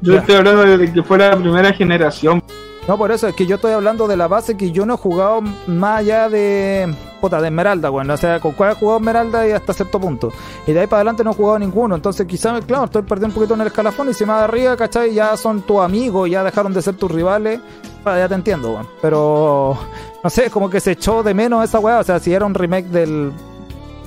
Yo 0.00 0.14
Ya. 0.14 0.20
estoy 0.20 0.36
hablando 0.36 0.62
de 0.78 0.90
que 0.92 1.02
fuera 1.02 1.30
la 1.30 1.36
primera 1.36 1.72
generación. 1.72 2.42
No, 2.86 2.96
por 2.96 3.12
eso 3.12 3.28
es 3.28 3.34
que 3.34 3.44
yo 3.44 3.56
estoy 3.56 3.72
hablando 3.72 4.08
de 4.08 4.16
la 4.16 4.28
base 4.28 4.56
que 4.56 4.70
yo 4.72 4.86
no 4.86 4.94
he 4.94 4.96
jugado 4.96 5.42
más 5.66 5.98
allá 5.98 6.30
de. 6.30 6.94
Puta, 7.20 7.40
de 7.42 7.48
Esmeralda, 7.48 7.90
bueno. 7.90 8.14
O 8.14 8.16
sea, 8.16 8.40
con 8.40 8.52
cuál 8.52 8.70
he 8.70 8.74
jugado 8.76 8.98
Esmeralda 9.00 9.46
y 9.46 9.50
hasta 9.50 9.74
cierto 9.74 10.00
punto. 10.00 10.32
Y 10.66 10.72
de 10.72 10.80
ahí 10.80 10.86
para 10.86 11.00
adelante 11.00 11.22
no 11.24 11.32
he 11.32 11.34
jugado 11.34 11.58
ninguno. 11.58 11.94
Entonces, 11.96 12.26
quizás, 12.26 12.64
claro, 12.64 12.84
estoy 12.84 13.02
perdiendo 13.02 13.26
un 13.26 13.34
poquito 13.34 13.52
en 13.54 13.60
el 13.60 13.66
escalafón 13.66 14.08
y 14.08 14.14
si 14.14 14.24
más 14.24 14.38
de 14.38 14.44
arriba, 14.44 14.76
¿cachai? 14.78 15.12
Ya 15.12 15.36
son 15.36 15.60
tus 15.62 15.80
amigos, 15.80 16.30
ya 16.30 16.42
dejaron 16.42 16.72
de 16.72 16.80
ser 16.80 16.94
tus 16.94 17.10
rivales. 17.10 17.60
Ah, 18.06 18.16
ya 18.16 18.28
te 18.28 18.34
entiendo, 18.36 18.70
weón. 18.70 18.86
Pero. 19.02 19.76
No 20.24 20.30
sé, 20.30 20.48
como 20.50 20.70
que 20.70 20.80
se 20.80 20.92
echó 20.92 21.22
de 21.22 21.34
menos 21.34 21.62
esa 21.64 21.80
weá. 21.80 21.98
O 21.98 22.04
sea, 22.04 22.18
si 22.20 22.32
era 22.32 22.46
un 22.46 22.54
remake 22.54 22.86
del, 22.86 23.32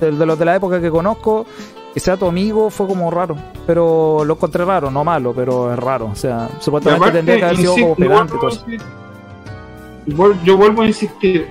de 0.10 0.26
los 0.26 0.40
de 0.40 0.46
la 0.46 0.56
época 0.56 0.82
que 0.82 0.90
conozco. 0.90 1.46
Que 1.94 2.00
sea 2.00 2.16
tu 2.16 2.26
amigo 2.26 2.70
fue 2.70 2.88
como 2.88 3.12
raro. 3.12 3.36
Pero 3.68 4.24
lo 4.26 4.34
encontré 4.36 4.64
raro, 4.64 4.90
no 4.90 5.04
malo, 5.04 5.34
pero 5.36 5.74
es 5.74 5.78
raro. 5.78 6.06
O 6.12 6.16
sea, 6.16 6.50
supuestamente 6.60 7.12
tendría 7.12 7.38
que 7.38 7.44
haber 7.46 7.58
sido 7.58 7.76
vuel- 10.08 10.42
yo 10.44 10.58
vuelvo 10.58 10.82
a 10.84 10.88
insistir, 10.88 11.48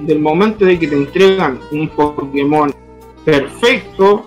del 0.00 0.18
momento 0.18 0.64
de 0.64 0.78
que 0.78 0.88
te 0.88 0.96
entregan 0.96 1.60
un 1.70 1.88
Pokémon 1.90 2.74
perfecto, 3.24 4.24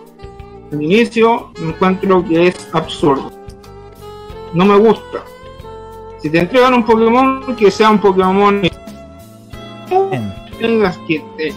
al 0.71 0.81
inicio, 0.81 1.51
encuentro 1.61 2.23
que 2.25 2.47
es 2.47 2.69
absurdo. 2.73 3.31
No 4.53 4.65
me 4.65 4.77
gusta. 4.77 5.19
Si 6.19 6.29
te 6.29 6.39
entregan 6.39 6.73
un 6.73 6.85
Pokémon, 6.85 7.55
que 7.57 7.69
sea 7.69 7.89
un 7.89 7.99
Pokémon 7.99 8.61
Bien. 8.61 10.33
tengas 10.59 10.97
que 11.07 11.23
te- 11.37 11.53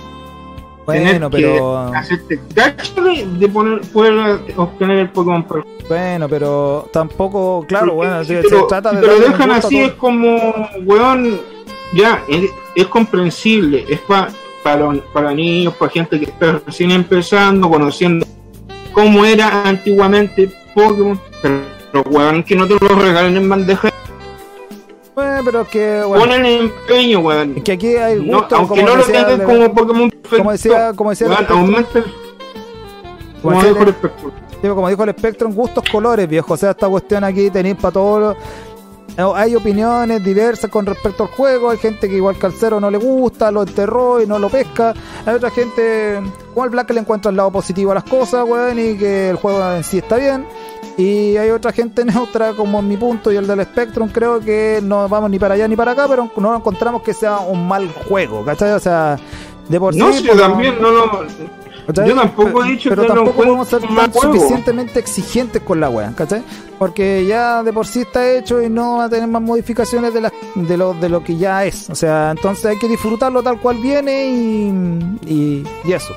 Bueno, 0.98 1.30
tener 1.30 1.30
pero 1.30 1.90
que 1.92 1.96
hacerte 1.98 2.40
gacho 2.54 3.02
de, 3.02 3.26
de 3.38 3.48
poner, 3.48 3.80
poder 3.92 4.40
obtener 4.56 4.98
el 4.98 5.08
Pokémon 5.10 5.44
bueno, 5.88 6.28
pero 6.28 6.88
tampoco, 6.92 7.64
claro, 7.66 7.94
bueno, 7.94 8.22
si 8.22 8.28
se, 8.34 8.42
te 8.42 8.48
se 8.48 8.62
trata 8.68 8.90
si 8.90 8.96
de 8.96 9.02
te 9.02 9.06
lo 9.08 9.18
dejan 9.18 9.50
así 9.50 9.76
todo. 9.76 9.86
es 9.88 9.92
como, 9.94 10.68
weón, 10.84 11.40
ya, 11.94 12.22
es, 12.28 12.48
es 12.76 12.86
comprensible, 12.86 13.84
es 13.88 13.98
pa- 14.00 14.28
para, 14.62 14.88
para 15.12 15.34
niños, 15.34 15.74
para 15.74 15.90
gente 15.90 16.18
que 16.20 16.26
está 16.26 16.60
recién 16.64 16.92
empezando, 16.92 17.68
conociendo 17.68 18.24
cómo 18.92 19.24
era 19.24 19.64
antiguamente 19.68 20.48
Pokémon, 20.74 21.20
pero, 21.42 21.60
pero, 21.90 22.04
weón, 22.08 22.44
que 22.44 22.54
no 22.54 22.68
te 22.68 22.74
lo 22.80 22.94
regalen 22.94 23.36
en 23.36 23.48
bandeja, 23.48 23.89
Bueno, 25.15 25.43
pero 25.45 25.61
es 25.62 25.69
que, 25.69 26.03
bueno, 26.07 26.24
ponen 26.24 26.47
empeño, 26.47 27.19
weón. 27.20 27.55
es 27.57 27.62
que 27.65 27.73
aquí 27.73 27.97
hay 27.97 28.24
No, 28.24 28.39
gusto, 28.39 28.57
aunque 28.57 28.69
como 28.69 28.82
no 28.82 28.97
lo 28.97 29.05
decía, 29.05 29.27
tengan 29.27 29.47
como 29.47 29.74
Pokémon 29.74 30.11
perfecto, 30.11 30.37
como 30.39 30.53
decía, 30.53 30.93
como 30.95 31.11
decía 31.11 31.27
weón, 31.28 31.47
como 33.43 33.62
dijo 33.62 33.82
el- 33.82 33.89
Spectrum. 33.95 34.32
Como 34.74 34.89
dijo 34.89 35.05
el 35.05 35.11
Spectrum, 35.11 35.55
gustos 35.55 35.85
colores, 35.91 36.28
viejo. 36.28 36.53
O 36.55 36.57
sea, 36.57 36.70
esta 36.70 36.89
cuestión 36.89 37.24
aquí 37.24 37.51
tenéis 37.51 37.77
para 37.77 37.93
todos 37.93 38.37
Hay 39.35 39.55
opiniones 39.57 40.23
diversas 40.23 40.70
con 40.70 40.87
respecto 40.87 41.24
al 41.24 41.31
juego. 41.31 41.70
Hay 41.70 41.78
gente 41.78 42.09
que 42.09 42.16
igual 42.16 42.37
Calcero 42.39 42.78
no 42.78 42.91
le 42.91 42.99
gusta, 42.99 43.51
lo 43.51 43.62
enterró 43.62 44.20
y 44.23 44.27
no 44.27 44.39
lo 44.39 44.49
pesca. 44.49 44.95
Hay 45.27 45.35
otra 45.35 45.51
gente, 45.51 46.20
como 46.55 46.65
el 46.65 46.70
Black, 46.70 46.87
que 46.89 46.93
le 46.95 47.01
encuentra 47.01 47.31
el 47.31 47.37
lado 47.37 47.51
positivo 47.51 47.93
a 47.93 47.95
las 47.97 48.05
cosas, 48.05 48.47
weón, 48.49 48.78
y 48.78 48.97
que 48.97 49.31
el 49.31 49.37
juego 49.37 49.62
en 49.74 49.82
sí 49.85 49.99
está 49.99 50.16
bien. 50.16 50.47
Y 50.96 51.36
hay 51.36 51.50
otra 51.50 51.72
gente 51.72 52.04
neutra, 52.06 52.52
como 52.52 52.80
en 52.80 52.88
mi 52.88 52.96
punto 52.96 53.32
y 53.32 53.36
el 53.36 53.46
del 53.46 53.62
Spectrum, 53.62 54.08
creo 54.08 54.40
que 54.40 54.80
no 54.82 55.08
vamos 55.08 55.30
ni 55.30 55.38
para 55.38 55.54
allá 55.54 55.68
ni 55.68 55.76
para 55.76 55.92
acá, 55.92 56.06
pero 56.08 56.30
no 56.36 56.56
encontramos 56.56 57.02
que 57.02 57.14
sea 57.14 57.38
un 57.38 57.66
mal 57.66 57.88
juego, 58.08 58.44
¿cachai? 58.44 58.72
O 58.72 58.80
sea, 58.80 59.16
de 59.68 59.78
por 59.80 59.94
No, 59.94 60.12
sí. 60.12 60.18
si 60.20 60.26
pues, 60.26 60.38
también 60.38 60.80
no 60.80 60.90
lo. 60.90 61.26
¿Cachai? 61.86 62.08
Yo 62.08 62.14
tampoco 62.14 62.64
he 62.64 62.70
dicho 62.72 62.90
pero 62.90 63.02
que 63.02 63.08
tampoco 63.08 63.30
encuentro 63.30 63.44
podemos 63.44 63.68
ser 63.68 63.82
un 63.82 63.96
tan 63.96 64.12
suficientemente 64.12 65.00
exigentes 65.00 65.62
con 65.62 65.80
la 65.80 65.88
wea, 65.88 66.12
¿cachai? 66.14 66.42
Porque 66.78 67.24
ya 67.26 67.62
de 67.62 67.72
por 67.72 67.86
sí 67.86 68.00
está 68.00 68.30
hecho 68.32 68.62
y 68.62 68.68
no 68.68 68.98
va 68.98 69.04
a 69.04 69.08
tener 69.08 69.28
más 69.28 69.42
modificaciones 69.42 70.12
de, 70.12 70.20
las 70.20 70.32
de, 70.54 70.76
lo, 70.76 70.94
de 70.94 71.08
lo 71.08 71.24
que 71.24 71.36
ya 71.36 71.64
es. 71.64 71.88
O 71.90 71.94
sea, 71.94 72.30
entonces 72.32 72.66
hay 72.66 72.78
que 72.78 72.86
disfrutarlo 72.86 73.42
tal 73.42 73.58
cual 73.60 73.78
viene 73.78 74.26
y, 74.26 74.68
y, 75.26 75.64
y 75.84 75.92
eso. 75.92 76.14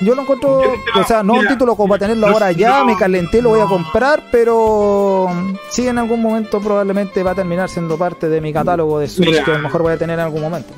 Yo 0.00 0.14
lo 0.14 0.22
encuentro, 0.22 0.60
Yo 0.62 1.00
o 1.00 1.04
sea, 1.04 1.22
no 1.22 1.34
un 1.34 1.46
título 1.46 1.76
como 1.76 1.90
para 1.90 2.00
tenerlo 2.00 2.26
no- 2.26 2.32
ahora 2.32 2.50
ya, 2.52 2.78
no- 2.80 2.84
me 2.86 2.96
calenté, 2.96 3.40
lo 3.40 3.50
voy 3.50 3.60
a 3.60 3.66
comprar, 3.66 4.24
pero 4.30 5.28
sí 5.70 5.86
en 5.86 5.98
algún 5.98 6.20
momento 6.20 6.60
probablemente 6.60 7.22
va 7.22 7.30
a 7.30 7.34
terminar 7.34 7.68
siendo 7.68 7.96
parte 7.96 8.28
de 8.28 8.40
mi 8.40 8.52
catálogo 8.52 8.98
de 8.98 9.08
Switch 9.08 9.28
Mira. 9.30 9.44
que 9.44 9.50
a 9.52 9.54
lo 9.54 9.60
mejor 9.62 9.82
voy 9.82 9.92
a 9.92 9.96
tener 9.98 10.18
en 10.18 10.24
algún 10.24 10.42
momento. 10.42 10.72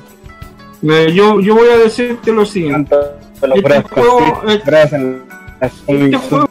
Eh, 0.83 1.11
yo, 1.13 1.39
yo 1.39 1.55
voy 1.55 1.67
a 1.69 1.77
decirte 1.77 2.31
lo 2.31 2.45
siguiente. 2.45 2.95
Este 3.41 3.61
brazos 3.61 3.91
juego, 3.91 4.19
las- 4.45 5.73
Este 5.87 6.17
juego, 6.17 6.47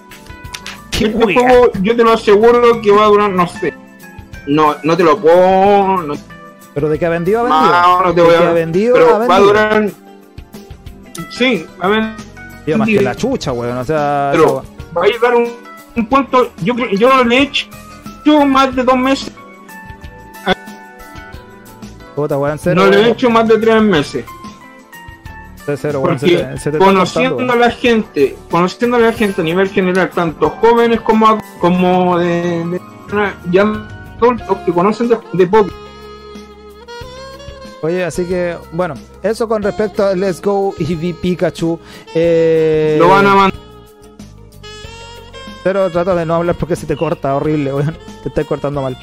¡Qué 0.91 1.05
este 1.07 1.35
juego, 1.35 1.71
yo 1.83 1.97
te 1.97 2.03
lo 2.03 2.13
aseguro 2.13 2.81
que 2.83 2.91
va 2.91 3.05
a 3.05 3.09
durar, 3.09 3.31
no 3.31 3.47
sé. 3.47 3.73
No, 4.47 4.75
no 4.83 4.97
te 4.97 5.05
lo 5.05 5.17
puedo. 5.19 6.03
No, 6.03 6.15
Pero 6.75 6.89
de 6.89 6.99
que 6.99 7.07
ha 7.07 7.11
vendido, 7.11 7.41
ha 7.41 7.43
vendido. 7.45 7.73
no, 7.83 8.03
no 8.03 8.15
te 8.15 8.23
voy 8.23 8.35
a. 8.35 8.49
ha 8.51 8.53
vendido, 8.53 8.95
pero 8.95 9.15
ha 9.15 9.19
va 9.19 9.25
a 9.25 9.29
vendido. 9.29 9.47
durar. 9.47 9.89
Sí, 11.31 11.67
a 11.81 11.89
ver. 11.89 12.03
Más 12.75 12.89
que 12.89 13.01
la 13.01 13.15
chucha, 13.15 13.53
weón. 13.53 13.77
O 13.79 13.85
sea, 13.85 14.31
Pero 14.33 14.65
va 14.97 15.05
a 15.05 15.07
llegar 15.07 15.35
un, 15.35 15.49
un 15.95 16.07
punto. 16.07 16.51
Yo, 16.63 16.75
yo 16.93 17.23
le 17.25 17.37
he 17.39 17.43
hecho 17.43 17.69
más 18.47 18.75
de 18.75 18.83
dos 18.83 18.97
meses. 18.99 19.33
puta, 22.15 22.39
weón, 22.39 22.59
cero, 22.59 22.83
no 22.85 22.91
le 22.91 23.03
he 23.03 23.11
hecho 23.11 23.31
más 23.31 23.47
de 23.47 23.59
tres 23.59 23.83
meses. 23.83 24.25
Cero, 25.77 26.01
weón, 26.01 26.19
se 26.19 26.27
Porque 26.27 26.43
te- 26.45 26.59
se 26.59 26.71
te 26.71 26.77
está 26.77 26.79
conociendo 26.79 27.53
a 27.53 27.57
la 27.57 27.71
gente, 27.71 28.37
conociendo 28.51 28.97
a 28.97 29.01
la 29.01 29.13
gente 29.13 29.41
a 29.41 29.45
nivel 29.45 29.69
general, 29.69 30.11
tanto 30.15 30.49
jóvenes 30.51 31.01
como, 31.01 31.39
como 31.61 32.19
de, 32.19 32.65
de- 32.65 32.81
ya 33.51 33.63
adultos 34.17 34.57
que 34.65 34.73
conocen 34.73 35.09
de, 35.09 35.19
de 35.33 35.47
Pokémon. 35.47 35.86
Oye, 37.87 38.05
así 38.05 38.25
que, 38.25 38.57
bueno, 38.73 38.95
eso 39.23 39.47
con 39.47 39.63
respecto 39.63 40.05
a 40.05 40.15
Let's 40.17 40.43
Go 40.43 40.75
Eevee 40.77 41.15
Pikachu. 41.15 41.79
Eh, 42.17 42.97
Lo 42.99 43.09
van 43.09 43.27
a 43.27 43.35
mandar. 43.37 43.61
Pero 45.63 45.89
trata 45.91 46.15
de 46.17 46.27
no 46.27 46.35
hablar 46.35 46.57
porque 46.59 46.75
se 46.75 46.85
te 46.87 46.97
corta, 46.97 47.35
horrible, 47.37 47.73
weón. 47.73 47.97
Te 48.25 48.29
estoy 48.29 48.45
cortando 48.45 48.83
mal. 48.83 48.99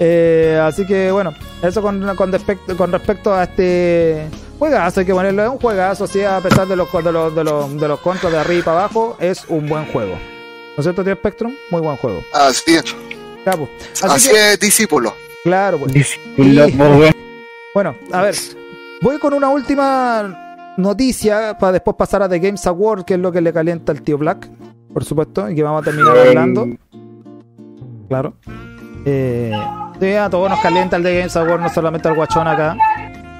Eh, 0.00 0.58
así 0.62 0.86
que 0.86 1.10
bueno, 1.12 1.34
eso 1.62 1.82
con, 1.82 2.16
con, 2.16 2.32
respecto, 2.32 2.74
con 2.78 2.90
respecto 2.92 3.34
a 3.34 3.44
este 3.44 4.26
juegazo, 4.58 5.00
hay 5.00 5.06
que 5.06 5.12
ponerlo, 5.14 5.42
es 5.44 5.50
un 5.50 5.58
juegazo, 5.58 6.06
sí, 6.06 6.22
a 6.22 6.40
pesar 6.40 6.66
de 6.66 6.76
los, 6.76 6.90
de 6.90 7.12
los, 7.12 7.34
de 7.34 7.44
los, 7.44 7.78
de 7.80 7.88
los 7.88 8.00
contras 8.00 8.32
de 8.32 8.38
arriba 8.38 8.58
y 8.60 8.62
para 8.62 8.78
abajo, 8.80 9.16
es 9.20 9.44
un 9.48 9.68
buen 9.68 9.84
juego. 9.92 10.12
¿No 10.14 10.78
es 10.78 10.82
cierto, 10.84 11.04
tío 11.04 11.14
Spectrum? 11.14 11.52
Muy 11.70 11.82
buen 11.82 11.96
juego. 11.98 12.24
Así 12.32 12.74
es, 12.74 12.82
pues. 13.44 13.68
Así 14.02 14.06
así 14.14 14.28
que- 14.30 14.52
es, 14.54 14.60
discípulo. 14.60 15.14
Claro, 15.44 15.78
pues. 15.78 15.92
Discípulo, 15.92 16.66
Sí. 16.66 16.72
Bueno, 17.74 17.96
a 18.12 18.22
ver, 18.22 18.34
voy 19.02 19.18
con 19.18 19.34
una 19.34 19.48
última 19.50 20.74
noticia 20.76 21.56
para 21.58 21.72
después 21.72 21.96
pasar 21.96 22.22
a 22.22 22.28
The 22.28 22.38
Games 22.38 22.66
Award, 22.66 23.04
que 23.04 23.14
es 23.14 23.20
lo 23.20 23.32
que 23.32 23.40
le 23.40 23.52
calienta 23.52 23.92
al 23.92 24.02
tío 24.02 24.16
Black, 24.18 24.48
por 24.92 25.04
supuesto, 25.04 25.48
y 25.50 25.54
que 25.56 25.62
vamos 25.62 25.82
a 25.82 25.84
terminar 25.84 26.16
hablando. 26.16 26.66
Claro. 28.08 28.34
Eh, 29.04 29.52
sí, 30.00 30.12
a 30.14 30.30
todos 30.30 30.48
nos 30.50 30.60
calienta 30.60 30.96
el 30.96 31.02
The 31.02 31.18
Games 31.18 31.36
Award, 31.36 31.60
no 31.60 31.68
solamente 31.68 32.08
al 32.08 32.14
guachón 32.14 32.46
acá. 32.46 32.76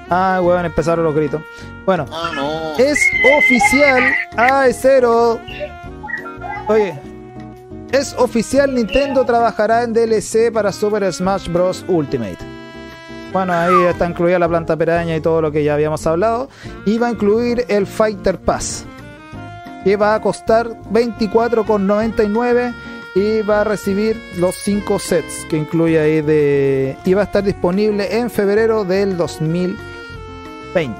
Ah, 0.09 0.39
weón, 0.43 0.65
empezaron 0.65 1.03
los 1.05 1.15
gritos. 1.15 1.41
Bueno, 1.85 2.05
Ah, 2.11 2.31
no. 2.35 2.73
es 2.77 2.99
oficial. 3.37 4.03
Ah, 4.37 4.67
es 4.67 4.77
cero. 4.81 5.39
Oye. 6.67 6.93
Es 7.91 8.13
oficial, 8.17 8.73
Nintendo 8.75 9.23
trabajará 9.23 9.83
en 9.83 9.93
DLC 9.93 10.51
para 10.51 10.71
Super 10.73 11.11
Smash 11.13 11.47
Bros. 11.47 11.85
Ultimate. 11.87 12.37
Bueno, 13.35 13.51
ahí 13.51 13.83
está 13.89 14.07
incluida 14.07 14.39
la 14.39 14.47
planta 14.47 14.77
peraña 14.77 15.13
y 15.13 15.19
todo 15.19 15.41
lo 15.41 15.51
que 15.51 15.61
ya 15.61 15.73
habíamos 15.73 16.07
hablado. 16.07 16.47
Y 16.85 16.97
va 16.99 17.07
a 17.07 17.11
incluir 17.11 17.65
el 17.67 17.85
Fighter 17.85 18.39
Pass. 18.39 18.85
Que 19.83 19.97
va 19.97 20.15
a 20.15 20.21
costar 20.21 20.69
24,99 20.89 22.73
y 23.13 23.41
va 23.41 23.59
a 23.59 23.65
recibir 23.65 24.15
los 24.37 24.55
5 24.55 24.99
sets 24.99 25.45
que 25.49 25.57
incluye 25.57 25.99
ahí 25.99 26.21
de... 26.21 26.95
Y 27.03 27.13
va 27.13 27.23
a 27.23 27.25
estar 27.25 27.43
disponible 27.43 28.19
en 28.19 28.29
febrero 28.29 28.85
del 28.85 29.17
2020 29.17 30.95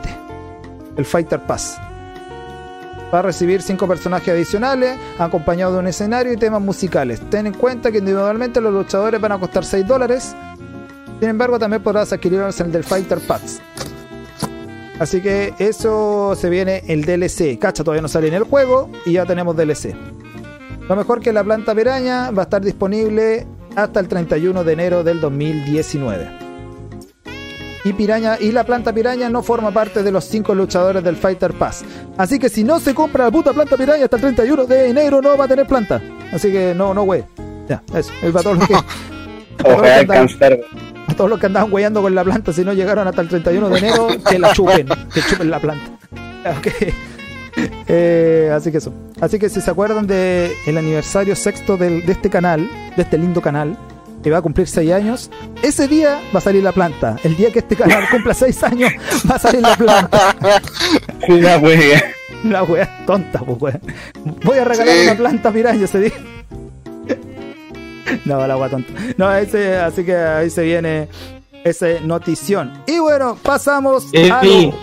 el 0.98 1.06
Fighter 1.06 1.40
Pass. 1.40 1.78
Va 3.14 3.20
a 3.20 3.22
recibir 3.22 3.62
5 3.62 3.88
personajes 3.88 4.28
adicionales, 4.28 4.98
acompañados 5.20 5.76
de 5.76 5.80
un 5.80 5.88
escenario 5.88 6.34
y 6.34 6.38
temas 6.38 6.62
musicales. 6.62 7.22
Ten 7.30 7.48
en 7.48 7.53
cuenta 7.53 7.94
que 7.94 7.99
individualmente 7.99 8.60
los 8.60 8.74
luchadores 8.74 9.22
van 9.22 9.32
a 9.32 9.40
costar 9.40 9.64
6 9.64 9.88
dólares. 9.88 10.36
Sin 11.20 11.30
embargo, 11.30 11.60
también 11.60 11.82
podrás 11.82 12.12
adquirirlos 12.14 12.60
en 12.60 12.68
el 12.68 12.72
del 12.72 12.84
Fighter 12.84 13.20
Pass. 13.20 13.62
Así 15.00 15.22
que 15.22 15.54
eso 15.60 16.36
se 16.36 16.50
viene 16.50 16.84
el 16.88 17.04
DLC. 17.04 17.60
Cacha, 17.60 17.84
todavía 17.84 18.02
no 18.02 18.08
sale 18.08 18.28
en 18.28 18.34
el 18.34 18.44
juego 18.44 18.90
y 19.06 19.14
ya 19.14 19.26
tenemos 19.26 19.56
DLC. 19.56 19.96
Lo 20.88 20.96
mejor 20.96 21.20
que 21.20 21.34
la 21.34 21.44
planta 21.44 21.74
piraña 21.76 22.32
va 22.32 22.44
a 22.44 22.46
estar 22.46 22.62
disponible 22.62 23.46
hasta 23.76 24.00
el 24.00 24.08
31 24.08 24.64
de 24.64 24.74
enero 24.74 25.04
del 25.04 25.20
2019 25.20 26.46
y 27.86 27.94
Piraña 27.94 28.38
y 28.40 28.52
la 28.52 28.64
planta 28.64 28.92
piraña 28.92 29.30
no 29.30 29.44
forma 29.44 29.70
parte 29.70 30.02
de 30.02 30.12
los 30.12 30.26
cinco 30.26 30.56
luchadores 30.56 31.04
del 31.04 31.16
Fighter 31.16 31.54
Pass. 31.54 31.86
Así 32.18 32.40
que 32.40 32.50
si 32.50 32.64
no 32.64 32.80
se 32.80 32.96
compra 32.96 33.26
la 33.26 33.32
puta 33.32 33.54
planta 33.54 33.78
piraña 33.78 34.06
hasta 34.06 34.16
el 34.16 34.22
31 34.24 34.66
de 34.66 34.90
enero 34.90 35.22
no 35.22 35.38
va 35.38 35.46
a 35.46 35.48
tener 35.48 35.68
planta. 35.68 36.02
Así 36.34 36.52
que 36.52 36.74
no, 36.74 36.96
no 36.96 37.04
güey. 37.04 37.24
Ya, 37.70 37.84
eso. 37.94 38.12
Todos 38.42 38.58
los 38.58 38.68
que, 38.68 38.74
Ojalá. 39.64 40.28
A 41.07 41.14
todos 41.14 41.30
los 41.30 41.40
que 41.40 41.45
andaban 41.45 41.72
weyando 41.72 42.02
con 42.02 42.14
la 42.15 42.23
planta 42.23 42.52
si 42.53 42.64
no 42.64 42.73
llegaron 42.73 43.07
hasta 43.07 43.22
el 43.22 43.27
31 43.30 43.69
de 43.69 43.77
enero, 43.80 44.07
que 44.30 44.40
la 44.40 44.53
chupen, 44.53 44.88
que 45.14 45.22
chupen 45.22 45.49
la 45.49 45.60
planta. 45.60 45.86
Ok. 46.57 46.68
Eh, 47.88 48.52
así 48.53 48.72
que 48.72 48.77
eso. 48.80 48.94
Así 49.22 49.40
que 49.40 49.49
si 49.49 49.61
se 49.61 49.72
acuerdan 49.72 50.07
de 50.07 50.52
el 50.68 50.77
aniversario 50.77 51.36
sexto 51.36 51.77
del- 51.77 52.06
de 52.06 52.11
este 52.11 52.30
canal, 52.30 52.69
de 52.95 53.02
este 53.02 53.18
lindo 53.18 53.41
canal, 53.41 53.77
que 54.23 54.30
va 54.30 54.40
a 54.40 54.41
cumplir 54.41 54.68
6 54.68 54.91
años, 54.91 55.32
ese 55.64 55.88
día 55.88 56.19
va 56.34 56.40
a 56.40 56.41
salir 56.41 56.64
la 56.64 56.72
planta. 56.72 57.15
El 57.23 57.36
día 57.38 57.52
que 57.52 57.60
este 57.60 57.76
canal 57.76 58.03
cumpla 58.11 58.34
6 58.34 58.64
años, 58.64 58.91
va 59.30 59.36
a 59.36 59.40
salir 59.40 59.61
la 59.61 59.76
planta. 59.76 60.36
Una 61.30 61.57
wea. 61.57 62.03
La 62.44 62.64
wea 62.64 63.06
tonta, 63.07 63.40
pues 63.40 63.57
wea. 63.61 63.80
Voy 64.44 64.57
a 64.60 64.65
regalar 64.65 64.94
Sí. 64.95 65.03
una 65.06 65.15
planta 65.15 65.52
piraña 65.52 65.86
ese 65.86 65.99
día. 65.99 66.11
No, 68.26 68.45
la 68.48 68.57
wea 68.57 68.69
tonta. 68.69 68.91
No, 69.18 69.34
ese, 69.34 69.77
así 69.77 70.03
que 70.03 70.15
ahí 70.15 70.49
se 70.49 70.64
viene 70.64 71.07
ese 71.64 71.99
notición. 72.02 72.73
Y 72.86 72.99
bueno, 72.99 73.38
pasamos 73.41 74.06
a 74.06 74.10
Ey, 74.41 74.72
lo- 74.72 74.77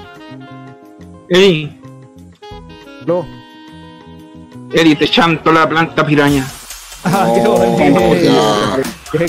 ey, 1.29 1.81
lo- 3.07 3.27
Eddie, 4.73 4.97
te 4.97 5.09
chanto 5.09 5.53
la 5.53 5.69
planta 5.69 6.05
piraña. 6.07 6.47
Ah, 7.05 7.29
qué 7.35 7.43
Oh, 7.45 7.57
bonito. 7.59 8.01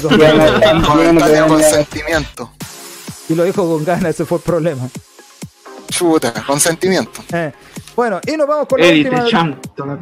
Y 3.29 3.35
lo 3.35 3.43
dijo 3.45 3.65
con 3.67 3.83
ganas, 3.83 4.11
ese 4.11 4.25
fue 4.25 4.37
el 4.37 4.43
problema. 4.43 4.87
Chuta, 5.89 6.31
con 6.45 6.59
sentimiento. 6.59 7.23
Eh, 7.31 7.51
Bueno, 7.95 8.19
y 8.27 8.37
nos 8.37 8.47
vamos 8.47 8.67
con 8.67 8.79
la 8.79 8.85
Eddie, 8.87 9.03
te 9.05 9.09
última. 9.09 9.27
chanto 9.29 9.85
la 9.85 9.97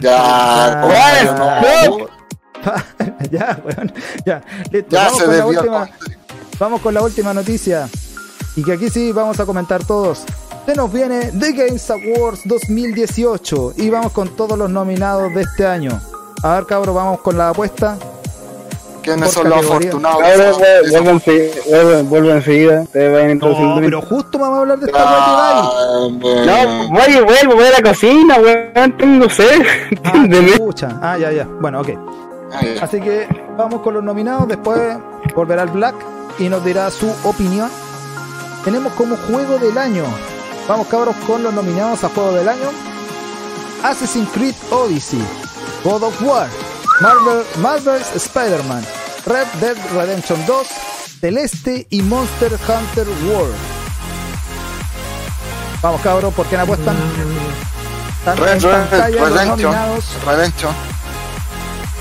Ya, 0.00 0.88
ya. 0.88 2.06
ya, 3.30 3.58
weón. 3.64 3.92
Ya, 4.24 4.42
listo. 4.70 4.90
Ya 4.96 5.04
vamos 5.04 5.18
se 5.18 5.24
con 5.26 5.36
la 5.36 5.46
última. 5.46 5.90
Vamos 6.58 6.80
con 6.80 6.94
la 6.94 7.02
última 7.02 7.34
noticia. 7.34 7.88
Y 8.56 8.62
que 8.62 8.72
aquí 8.72 8.88
sí 8.90 9.12
vamos 9.12 9.40
a 9.40 9.46
comentar 9.46 9.84
todos. 9.84 10.24
Se 10.66 10.74
nos 10.74 10.92
viene 10.92 11.32
The 11.38 11.52
Games 11.52 11.90
Awards 11.90 12.42
2018. 12.44 13.74
Y 13.78 13.90
vamos 13.90 14.12
con 14.12 14.28
todos 14.36 14.56
los 14.58 14.70
nominados 14.70 15.34
de 15.34 15.42
este 15.42 15.66
año. 15.66 16.00
A 16.42 16.54
ver, 16.56 16.66
cabros, 16.66 16.94
vamos 16.94 17.20
con 17.20 17.36
la 17.38 17.48
apuesta. 17.50 17.96
¿Quiénes 19.02 19.32
son 19.32 19.48
los 19.48 19.58
afortunados? 19.58 20.22
Vuelvo 22.08 22.30
enseguida. 22.30 22.84
Te 22.92 23.08
vayan 23.08 23.26
No, 23.26 23.32
introduciendo. 23.32 23.80
pero 23.80 24.02
justo 24.02 24.38
vamos 24.38 24.58
a 24.58 24.60
hablar 24.60 24.78
de 24.78 24.86
esta 24.86 24.98
Ah. 25.04 25.70
No, 26.12 26.88
voy 26.90 27.02
y 27.08 27.20
vuelvo, 27.20 27.54
voy 27.56 27.64
a 27.64 27.70
la 27.80 27.82
cocina, 27.90 28.36
weón. 28.36 28.96
Tengo 28.96 29.28
sed. 29.28 29.62
Ah, 30.04 30.24
chucha. 30.56 30.98
Ah, 31.02 31.18
ya, 31.18 31.32
ya. 31.32 31.44
Bueno, 31.60 31.80
ok. 31.80 31.88
Así 32.80 33.00
que 33.00 33.26
vamos 33.56 33.80
con 33.82 33.94
los 33.94 34.04
nominados. 34.04 34.48
Después 34.48 34.98
volverá 35.34 35.62
el 35.62 35.70
Black 35.70 35.94
y 36.38 36.48
nos 36.48 36.64
dirá 36.64 36.90
su 36.90 37.12
opinión. 37.24 37.70
Tenemos 38.64 38.92
como 38.94 39.16
juego 39.16 39.58
del 39.58 39.76
año. 39.78 40.04
Vamos, 40.68 40.86
cabros, 40.86 41.16
con 41.26 41.42
los 41.42 41.52
nominados 41.52 42.04
a 42.04 42.08
juego 42.10 42.32
del 42.32 42.48
año: 42.48 42.70
Assassin's 43.82 44.28
Creed 44.30 44.54
Odyssey, 44.70 45.22
God 45.82 46.04
of 46.04 46.22
War, 46.22 46.48
Marvel, 47.00 47.42
Marvel's 47.58 48.14
Spider-Man, 48.14 48.84
Red 49.26 49.46
Dead 49.60 49.76
Redemption 49.94 50.38
2, 50.46 50.66
Celeste 51.20 51.86
y 51.90 52.02
Monster 52.02 52.52
Hunter 52.52 53.06
World. 53.28 53.54
Vamos, 55.82 56.00
cabros, 56.02 56.32
¿por 56.34 56.46
qué 56.46 56.56
no 56.56 56.62
apuestan? 56.62 56.96
Están 58.20 58.36
Red 58.36 58.52
en 58.52 58.60
Red 58.60 58.70
pantalla 58.70 59.08
los 59.08 59.30
Redemption. 59.32 59.72
nominados. 59.72 60.04
Redemption. 60.24 60.72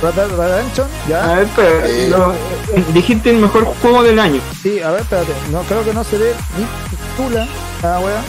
Red 0.02 0.14
Dead 0.16 0.30
Redemption, 0.30 0.88
ya. 1.08 1.24
A 1.32 1.36
ver, 1.36 1.44
espera, 1.48 1.88
Eh. 1.88 2.86
dijiste 2.94 3.30
el 3.30 3.38
mejor 3.38 3.66
juego 3.82 4.02
del 4.04 4.18
año. 4.20 4.42
Sí, 4.62 4.80
a 4.82 4.92
ver, 4.92 5.02
espérate. 5.02 5.34
No, 5.52 5.62
creo 5.64 5.84
que 5.84 5.94
no 5.94 6.04
se 6.04 6.18
ve 6.18 6.34
ni 6.58 6.66
tula. 7.24 7.48
Ah, 7.84 8.00
wea. 8.04 8.24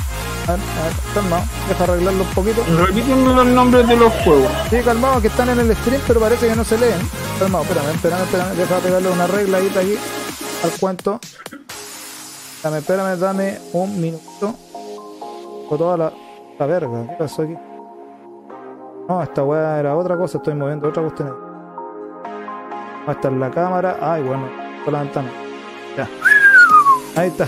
A 0.49 0.53
ver, 0.53 0.61
a 0.61 0.85
ver, 0.85 0.93
calmado. 1.15 1.45
Deja 1.69 1.85
arreglarlo 1.85 2.23
un 2.25 2.29
poquito. 2.31 2.63
Repíteme 2.87 3.35
los 3.35 3.47
nombres 3.47 3.87
de 3.89 3.97
los 3.97 4.13
juegos. 4.25 4.51
Sí, 4.71 4.81
calmado, 4.85 5.21
que 5.21 5.29
están 5.29 5.49
en 5.51 5.61
el 5.61 5.75
stream, 5.77 6.01
pero 6.07 6.21
parece 6.21 6.49
que 6.49 6.57
no 6.57 6.65
se 6.65 6.77
leen. 6.79 6.99
Calmado, 7.39 7.65
espérame, 7.65 7.91
espérame, 7.95 8.23
espérame. 8.25 8.55
Deja 8.57 8.77
pegarle 8.79 9.09
una 9.11 9.27
regladita 9.27 9.81
aquí 9.81 9.97
al 10.65 10.71
cuento. 10.81 11.21
Espérame, 12.57 12.79
espérame, 12.81 13.17
dame 13.19 13.59
un 13.73 14.01
minuto. 14.01 14.55
Con 15.69 15.79
toda 15.79 15.97
la, 15.97 16.13
la 16.59 16.67
verga. 16.67 17.07
¿Qué 17.09 17.15
pasó 17.19 17.43
aquí? 17.43 17.55
No, 19.09 19.23
esta 19.23 19.43
weá 19.43 19.79
era 19.81 19.97
otra 19.97 20.17
cosa. 20.17 20.39
Estoy 20.39 20.55
moviendo 20.55 20.89
otra 20.89 21.03
cuestión. 21.03 21.42
Ah, 23.07 23.13
está 23.13 23.29
en 23.29 23.41
la 23.41 23.51
cámara. 23.51 23.97
Ay, 24.01 24.23
bueno, 24.23 24.45
por 24.85 24.93
la 24.93 25.01
ventana. 25.01 25.29
Ya. 25.97 26.09
Ahí 27.21 27.29
está. 27.29 27.47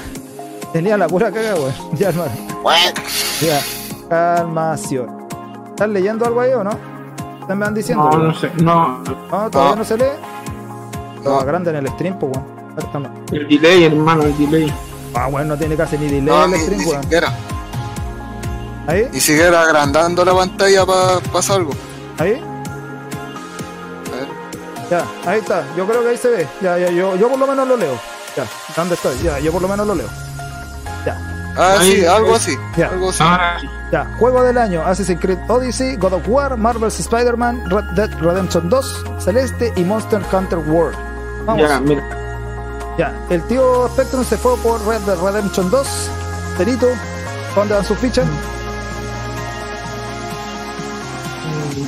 Tenía 0.72 0.96
la 0.98 1.06
pura 1.06 1.30
caga, 1.30 1.54
weón. 1.54 1.74
Ya, 1.94 2.08
hermano. 2.08 2.32
Ya. 3.40 3.60
Calmación. 4.08 5.26
¿Estás 5.70 5.88
leyendo 5.88 6.24
algo 6.26 6.40
ahí 6.40 6.52
o 6.52 6.62
no? 6.64 6.70
¿Ustedes 7.40 7.56
me 7.58 7.64
van 7.64 7.74
diciendo? 7.74 8.10
No, 8.10 8.18
no 8.18 8.34
sé. 8.34 8.50
No, 8.62 8.98
No, 9.30 9.50
todavía 9.50 9.70
No. 9.70 9.76
no 9.76 9.84
se 9.84 9.96
lee. 9.98 10.04
Lo 11.24 11.30
No. 11.40 11.44
grande 11.44 11.70
en 11.70 11.76
el 11.76 11.88
stream, 11.88 12.18
pues, 12.18 12.32
weón. 12.36 12.54
A 12.76 13.34
el 13.34 13.48
delay, 13.48 13.84
hermano, 13.84 14.22
el 14.24 14.36
delay. 14.36 14.72
Ah, 15.14 15.28
weón, 15.28 15.46
no 15.48 15.56
tiene 15.56 15.76
casi 15.76 15.96
ni 15.96 16.06
delay 16.06 16.22
no, 16.22 16.44
el 16.44 16.50
ni, 16.50 16.58
stream, 16.58 16.80
ni 16.80 16.86
weón. 16.86 17.02
siquiera. 17.02 17.32
Ahí, 18.86 19.08
Ni 19.12 19.20
siquiera 19.20 19.62
agrandando 19.62 20.24
la 20.24 20.34
pantalla 20.34 20.84
para 20.84 21.20
pasar 21.32 21.56
algo. 21.60 21.70
ahí. 22.18 22.42
Ya, 24.90 25.04
ahí 25.26 25.40
está. 25.40 25.64
Yo 25.76 25.86
creo 25.86 26.02
que 26.02 26.08
ahí 26.10 26.16
se 26.18 26.28
ve. 26.28 26.48
Ya, 26.60 26.76
ya, 26.78 26.90
yo, 26.90 27.16
yo 27.16 27.28
por 27.28 27.38
lo 27.38 27.46
menos 27.46 27.66
lo 27.66 27.76
leo. 27.76 27.98
Ya, 28.36 28.44
¿dónde 28.76 28.94
estoy? 28.94 29.16
Ya, 29.22 29.38
yo 29.38 29.52
por 29.52 29.62
lo 29.62 29.68
menos 29.68 29.86
lo 29.86 29.94
leo. 29.94 30.08
Ah, 31.56 31.76
Ahí, 31.78 32.00
sí, 32.00 32.04
algo 32.04 32.34
así. 32.34 32.56
Ya. 32.76 32.88
Algo 32.88 33.10
así. 33.10 33.22
Ya, 33.92 34.04
juego 34.18 34.42
del 34.42 34.58
año: 34.58 34.82
Assassin's 34.84 35.20
Creed 35.20 35.38
Odyssey, 35.46 35.94
God 35.94 36.14
of 36.14 36.22
War, 36.28 36.56
Marvel's 36.56 36.98
Spider-Man, 36.98 37.70
Red 37.70 37.84
Dead 37.94 38.10
Redemption 38.20 38.68
2, 38.68 39.04
Celeste 39.20 39.72
y 39.76 39.84
Monster 39.84 40.20
Hunter 40.32 40.58
World. 40.58 40.96
Vamos. 41.46 41.68
Ya, 41.68 41.78
mira. 41.78 42.02
Ya, 42.98 43.14
el 43.30 43.40
tío 43.44 43.86
Spectrum 43.92 44.24
se 44.24 44.36
fue 44.36 44.56
por 44.56 44.84
Red 44.84 45.02
Dead 45.02 45.16
Redemption 45.22 45.70
2. 45.70 45.86
Cerito, 46.56 46.88
¿dónde 47.54 47.74
van 47.76 47.84
sus 47.84 47.98
fichas? 47.98 48.26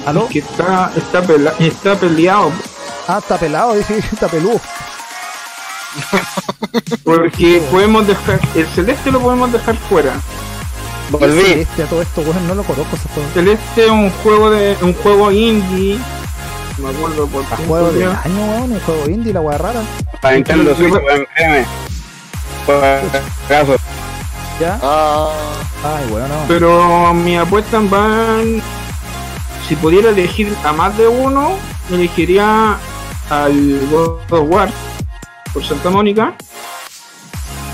¿Aló? 0.07 0.29
Que 0.29 0.39
está, 0.39 0.93
está, 0.97 1.23
pela- 1.23 1.55
está 1.59 1.97
peleado. 1.97 2.53
Ah, 3.09 3.19
está 3.19 3.39
pelado, 3.39 3.75
dije, 3.75 3.99
está 4.13 4.29
peludo. 4.29 4.61
Porque 7.05 7.63
podemos 7.71 8.07
dejar. 8.07 8.41
El 8.55 8.67
celeste 8.69 9.11
lo 9.11 9.21
podemos 9.21 9.53
dejar 9.53 9.77
fuera. 9.77 10.15
Volví. 11.11 11.61
Este 11.61 11.85
a 11.85 11.87
todo 11.87 12.03
esto, 12.03 12.21
weón, 12.23 12.47
no 12.49 12.55
lo 12.55 12.65
conozco 12.65 12.97
ese 12.97 13.09
juego. 13.09 13.29
Celeste 13.33 13.85
es 13.85 13.91
un 13.91 14.11
juego 14.11 14.51
de. 14.51 14.77
un 14.83 14.93
juego 14.95 15.31
indie. 15.31 15.99
No 16.79 16.89
me 16.89 16.99
acuerdo 16.99 17.27
por 17.29 17.45
qué. 17.47 17.57
Juego 17.67 17.93
del 17.93 18.09
año, 18.09 18.45
weón, 18.45 18.73
un 18.73 18.81
juego 18.81 19.09
indie, 19.09 19.33
la 19.33 19.41
weá 19.41 19.59
rara. 19.59 19.81
Para 20.21 20.35
Nintendo 20.35 20.75
Switch, 20.75 20.93
weón, 20.93 21.27
créeme. 21.37 21.67
¿Ya? 24.61 24.79
Ah, 24.83 25.31
Ay, 25.85 26.11
weón, 26.11 26.29
no. 26.29 26.35
Pero 26.49 27.15
mi 27.15 27.37
apuesta 27.37 27.79
van. 27.81 28.61
Si 29.69 29.77
pudiera 29.77 30.11
elegir 30.11 30.55
a 30.65 30.73
más 30.73 30.97
de 30.99 31.09
uno, 31.09 31.53
elegiría 31.91 32.79
al 33.31 33.81
God 33.91 34.19
of 34.31 34.49
War 34.51 34.69
por 35.53 35.65
Santa 35.65 35.91
Mónica 35.91 36.35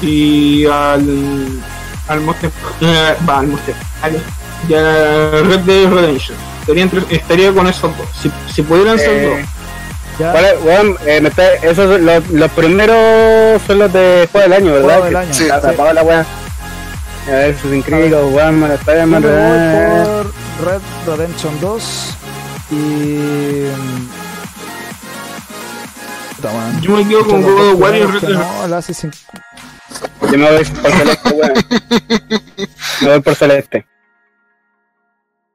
y 0.01 0.67
al. 0.67 1.61
al 2.09 2.21
Monster. 2.21 2.51
eh, 2.81 3.15
va, 3.29 3.39
al 3.41 3.47
Monster. 3.49 3.75
al- 4.03 4.23
y 4.69 4.75
a 4.75 5.43
Red 5.43 5.61
Dead 5.61 5.89
Redemption. 5.91 6.37
Estaría, 6.61 6.83
entre- 6.85 7.05
estaría 7.17 7.53
con 7.53 7.67
esos 7.67 7.97
dos. 7.99 8.07
Si, 8.21 8.31
si 8.53 8.63
pudieran 8.63 8.99
ser 8.99 9.11
Eh, 9.11 9.27
dos. 9.29 9.49
Ya, 10.19 10.31
¿Cuál 10.33 10.45
es, 10.45 10.55
weón? 10.63 10.97
Eh, 11.07 11.21
me 11.21 11.29
está- 11.31 11.55
esos 11.55 11.77
son 11.91 12.05
los, 12.07 12.29
los 12.29 12.51
primeros 12.53 13.63
son 13.67 13.79
los 13.79 13.93
de 13.93 14.29
juego 14.31 14.49
del 14.49 14.53
año, 14.63 14.73
¿verdad? 14.75 14.89
Juego 14.89 15.05
del 15.07 15.17
año, 15.17 15.35
sí. 15.35 15.49
la 15.95 16.03
weá. 16.03 16.27
A 17.29 17.31
ver, 17.31 17.57
si 17.61 17.69
es 17.69 17.75
increíble, 17.75 18.17
weón, 18.25 18.61
me 18.61 18.67
eh. 19.29 19.89
voy 20.05 20.25
por 20.67 20.67
Red 20.67 20.81
Redemption 21.07 21.61
2 21.61 22.17
y... 22.73 23.65
Puta, 26.43 26.55
weón. 26.55 26.81
Yo 26.81 26.97
me 26.97 27.09
quedo 27.09 27.27
con 27.27 27.43
God 27.43 27.73
of 27.73 27.81
War 27.81 27.95
y 27.95 28.03
Red 28.03 28.21
Dead 28.21 28.39
No, 28.39 28.65
el 28.65 28.75
Assassin's 28.75 29.27
Yo 30.31 30.39
me 30.39 30.51
voy 30.51 30.65
por 30.65 30.91
Celeste, 30.91 31.31
weón. 31.31 31.53
Me 33.01 33.09
voy 33.09 33.21
por 33.21 33.35
Celeste. 33.35 33.87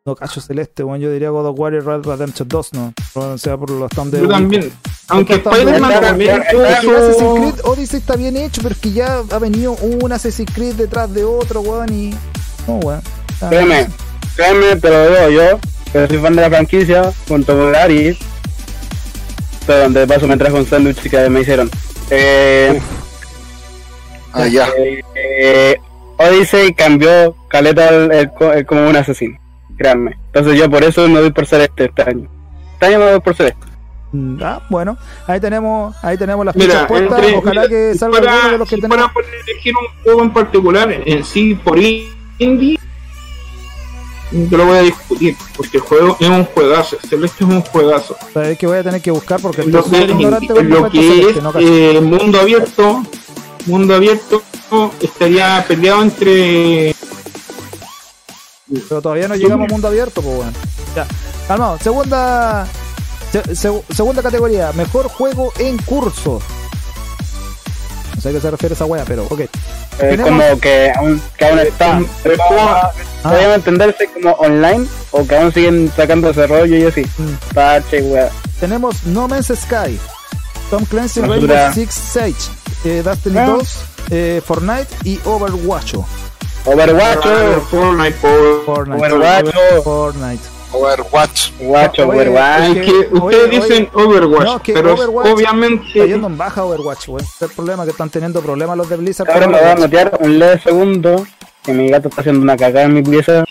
No, 0.06 0.16
cacho 0.16 0.40
celeste, 0.40 0.84
bueno, 0.84 1.04
yo 1.04 1.12
diría 1.12 1.32
God 1.32 1.48
of 1.48 1.60
War 1.60 1.74
y 1.74 1.82
Red 1.82 2.04
Redemption 2.04 2.48
2, 2.48 2.74
no. 2.76 2.94
O 3.16 3.38
sea, 3.38 3.58
por 3.58 3.70
los 3.70 3.92
stand 3.92 4.14
de. 4.14 4.22
Yo 4.22 4.30
también. 4.30 4.72
Aunque 5.10 5.34
Spider-Man 5.34 5.90
bien, 5.90 6.02
también 6.02 6.42
Assassin's 6.42 7.34
Creed 7.34 7.66
Odyssey 7.66 8.00
está 8.00 8.16
bien 8.16 8.38
hecho, 8.38 8.62
pero 8.62 8.74
es 8.74 8.80
que 8.80 8.94
ya 8.94 9.22
ha 9.30 9.40
venido 9.40 9.74
un 9.74 10.10
Assassin's 10.10 10.50
Creed 10.54 10.76
detrás 10.76 11.14
de 11.14 11.26
otro, 11.26 11.60
weón, 11.60 11.94
y. 11.94 12.12
No, 12.66 12.76
weón. 12.76 13.02
Créeme, 13.50 13.90
créeme, 14.38 14.78
te 14.78 14.90
lo 14.90 15.10
digo 15.10 15.30
yo, 15.30 15.60
que 15.92 16.08
soy 16.08 16.18
fan 16.20 16.36
de 16.38 16.42
la 16.42 16.50
franquicia, 16.52 17.12
junto 17.28 17.58
con 17.58 17.74
Gary. 17.74 18.18
Pero 19.68 19.80
donde 19.84 20.08
paso 20.08 20.28
me 20.28 20.38
trajo 20.38 20.56
un 20.58 20.66
sándwich 20.66 21.10
que 21.10 21.30
me 21.30 21.42
hicieron. 21.42 21.70
Eh, 22.10 22.80
ya. 24.52 24.68
eh, 24.78 25.02
eh, 25.16 25.76
Odyssey 26.18 26.74
cambió 26.74 27.36
Caleta 27.50 27.90
el- 27.90 28.12
el 28.12 28.32
co- 28.34 28.54
el 28.54 28.66
como 28.66 28.88
un 28.90 28.96
asesino. 28.96 29.38
Créanme. 29.78 30.18
Entonces 30.28 30.58
yo 30.58 30.70
por 30.70 30.84
eso 30.84 31.08
me 31.08 31.20
voy 31.20 31.32
por 31.32 31.46
Celeste 31.46 31.86
este 31.86 32.02
año. 32.02 32.30
Este 32.74 32.86
año 32.88 33.00
me 33.00 33.12
voy 33.12 33.20
por 33.20 33.36
Celeste. 33.36 33.60
mm, 34.14 34.40
Ah, 34.42 34.62
bueno, 34.70 34.98
ahí 35.28 35.40
tenemos, 35.40 35.96
ahí 36.04 36.18
tenemos 36.18 36.46
las 36.46 36.56
Mira, 36.56 36.72
fichas 36.74 36.88
puestas. 36.88 37.20
entre- 37.20 37.36
Ojalá 37.36 37.62
mira, 37.62 37.70
que 37.70 37.96
salga 37.96 38.50
de 38.52 38.58
los 38.58 38.70
que 38.70 38.76
si 38.76 38.82
tenemos. 38.82 39.12
por 39.12 39.26
elegir 39.26 39.74
un 39.76 40.04
juego 40.04 40.24
en 40.24 40.34
particular, 40.34 40.92
en 41.06 41.24
sí, 41.26 41.56
por 41.56 41.78
indie, 41.78 42.77
te 44.32 44.58
lo 44.58 44.66
voy 44.66 44.78
a 44.78 44.82
discutir, 44.82 45.36
porque 45.56 45.78
el 45.78 45.84
juego 45.84 46.18
es 46.20 46.28
un 46.30 46.46
juegazo, 46.46 46.98
Celeste 47.08 47.44
es 47.44 47.50
un 47.50 47.62
juegazo. 47.62 48.16
Sabes 48.34 48.58
que 48.58 48.68
voy 48.68 48.78
a 48.78 48.84
tener 48.84 49.02
que 49.02 49.12
buscar 49.12 49.40
porque 49.42 49.64
Lo 49.64 49.84
que, 49.84 50.08
con 50.08 50.70
lo 50.70 50.90
que 50.90 51.30
es 51.30 51.42
no 51.44 51.52
eh, 51.60 52.02
mundo 52.02 52.40
abierto, 52.40 53.04
mundo 53.66 53.96
abierto 53.96 54.42
estaría 55.02 55.64
peleado 55.68 56.02
entre 56.04 56.94
Pero 58.90 59.02
todavía 59.02 59.28
no 59.30 59.36
llegamos 59.36 59.68
a 59.70 59.72
mundo 59.72 59.88
abierto, 59.88 60.22
pues 60.22 60.36
bueno. 60.36 60.52
Ya. 60.96 61.08
Calmado, 61.48 61.78
segunda. 61.80 62.68
se- 63.32 63.56
se- 63.56 63.84
segunda 63.94 64.22
categoría, 64.22 64.72
mejor 64.74 65.08
juego 65.08 65.54
en 65.60 65.78
curso. 65.78 66.42
No 68.18 68.22
sé 68.22 68.30
a 68.30 68.32
qué 68.34 68.42
se 68.42 68.52
refiere 68.52 68.74
esa 68.76 68.86
wea, 68.86 69.06
pero 69.08 69.24
ok. 69.30 69.40
Es 69.42 69.50
Tenemos- 69.98 70.26
como 70.44 70.60
que 70.60 70.92
aún, 70.94 71.22
que 71.38 71.46
aún 71.46 71.60
está. 71.60 72.02
Pero 72.24 72.36
es 72.36 72.42
como, 72.48 72.60
Ah. 72.62 72.92
podríamos 73.24 73.56
entenderse 73.58 74.10
como 74.14 74.32
online 74.34 74.88
o 75.12 75.26
que 75.26 75.38
aún 75.38 75.54
siguen 75.54 75.92
sacando 75.96 76.30
ese 76.32 76.48
rollo 76.48 76.76
y 76.76 76.84
así. 76.84 77.02
Mm. 77.18 77.54
Parche, 77.54 78.02
weá. 78.02 78.30
Tenemos 78.60 79.04
No 79.06 79.28
Man's 79.28 79.48
Sky, 79.56 79.98
Tom 80.72 80.84
Clancy. 80.86 81.22
Rainbow 81.22 81.74
Six 81.74 81.94
Siege, 81.94 82.36
eh, 82.86 83.02
Destiny 83.06 83.38
Ah. 83.38 83.46
2, 83.46 83.78
eh, 84.10 84.42
Fortnite 84.46 84.88
y 85.04 85.20
Overwatch. 85.24 85.94
Overwatch, 86.66 87.26
Ah, 87.26 87.62
Fortnite, 87.70 88.18
por- 88.20 88.66
Fortnite. 89.84 90.40
Overwatch, 90.72 91.52
Fortnite. 91.60 91.60
Overwatch. 91.62 92.00
Overwatch, 92.00 92.00
Oye, 92.00 92.08
Overwatch. 92.08 92.78
Es 92.78 92.86
que- 92.86 92.92
oye, 92.92 93.08
ustedes 93.12 93.48
oye, 93.50 93.60
dicen 93.60 93.90
Overwatch, 93.94 94.44
no, 94.46 94.62
que 94.62 94.74
pero 94.74 94.94
Overwatch 94.94 95.26
Está 95.28 95.36
obviamente 95.36 96.08
yendo 96.08 96.28
en 96.28 96.38
baja 96.38 96.64
Overwatch, 96.64 97.08
güey. 97.08 97.24
Este 97.24 97.46
es 97.46 97.52
el 97.52 97.56
problema 97.56 97.84
que 97.86 97.92
están 97.92 98.10
teniendo 98.10 98.42
problemas 98.42 98.78
los 98.78 98.90
de 98.90 98.98
Blizzard. 98.98 99.30
Ahora 99.32 99.48
me 99.48 99.60
voy 99.60 99.68
a 99.70 99.76
notear 99.76 100.18
un 100.22 100.40
leve 100.40 100.60
segundo 100.62 101.26
que 101.64 101.74
mi 101.74 101.90
gato 101.90 102.10
está 102.10 102.22
haciendo 102.22 102.42
una 102.42 102.56
cagada 102.58 102.86
en 102.86 102.94
mi 102.94 103.02
pieza. 103.04 103.44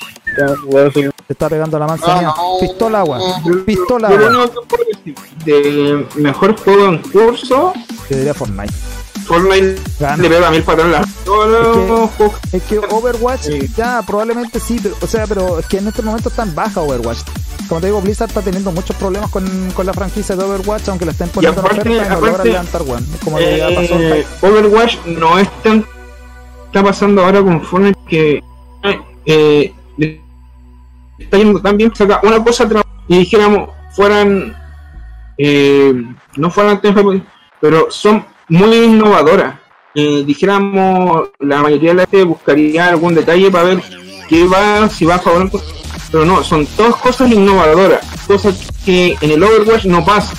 Se 0.95 1.11
está 1.29 1.49
pegando 1.49 1.79
la 1.79 1.87
manzanilla. 1.87 2.29
No. 2.37 2.59
Pistola 2.61 3.01
agua. 3.01 3.19
Pistola 3.65 4.11
Yo 4.11 4.17
lo 4.19 4.43
agua. 4.43 4.51
de 5.45 6.07
mejor 6.17 6.57
juego 6.59 6.87
en 6.89 6.99
curso, 6.99 7.73
Yo 8.11 8.17
diría 8.17 8.35
Fortnite. 8.35 8.73
Fortnite 9.27 9.81
Gana. 9.99 10.23
le 10.23 10.29
pega 10.29 10.51
mil 10.51 10.65
en 10.67 10.93
la- 10.93 11.05
Es 12.53 12.63
que 12.63 12.79
Overwatch, 12.79 13.43
Sí. 13.43 13.69
ya, 13.77 14.03
probablemente 14.07 14.61
sí, 14.61 14.79
pero, 14.83 14.95
o 15.01 15.07
sea, 15.07 15.27
pero 15.27 15.59
es 15.59 15.67
que 15.67 15.79
en 15.79 15.89
este 15.89 16.03
momento 16.03 16.29
está 16.29 16.43
en 16.45 16.55
baja 16.55 16.81
Overwatch. 16.81 17.19
Como 17.69 17.81
te 17.81 17.89
digo, 17.89 18.01
Blizzard 18.01 18.29
está 18.29 18.43
teniendo 18.43 18.71
muchos 18.71 18.95
problemas 18.97 19.29
con, 19.31 19.45
con 19.73 19.85
la 19.87 19.93
franquicia 19.93 20.37
de 20.37 20.45
Overwatch, 20.45 20.89
aunque 20.89 21.05
la 21.05 21.13
estén 21.13 21.29
poniendo 21.31 21.61
en 21.61 21.67
aparte- 21.67 21.81
oferta 21.81 22.07
y 22.07 22.09
no 22.09 22.27
aparte, 22.29 22.49
levantar. 22.49 22.83
Como 23.25 23.37
que 23.39 23.59
ya 23.59 23.69
pasó. 23.75 23.99
Eh, 23.99 24.27
Overwatch 24.43 24.97
no 25.07 25.39
es 25.39 25.63
tan 25.63 25.85
está 26.67 26.83
pasando 26.83 27.25
ahora 27.25 27.43
con 27.43 27.63
Fortnite 27.63 27.99
que 28.09 28.43
eh, 29.25 29.75
está 31.19 31.39
yendo 31.39 31.61
tan 31.61 31.77
bien 31.77 31.93
saca 31.95 32.21
una 32.23 32.43
cosa 32.45 32.69
y 33.09 33.19
dijéramos 33.19 33.71
fueran 33.93 34.55
eh, 35.39 35.95
no 36.37 36.51
fueran 36.51 36.81
pero 37.61 37.91
son 37.91 38.25
muy 38.49 38.77
innovadoras 38.77 39.55
Eh, 39.99 40.25
dijéramos 40.27 41.31
la 41.39 41.63
mayoría 41.63 41.93
de 41.93 41.95
la 41.95 42.03
gente 42.03 42.23
buscaría 42.25 42.89
algún 42.89 43.15
detalle 43.15 43.51
para 43.51 43.65
ver 43.65 43.83
qué 44.29 44.45
va 44.45 44.91
si 44.91 45.07
va 45.07 45.15
a 45.15 45.19
favor 45.19 45.51
pero 46.13 46.27
no 46.27 46.45
son 46.45 46.67
todas 46.77 46.97
cosas 46.97 47.33
innovadoras 47.33 48.05
cosas 48.27 48.55
que 48.85 49.17
en 49.23 49.31
el 49.31 49.43
Overwatch 49.43 49.87
no 49.87 50.05
pasa 50.05 50.35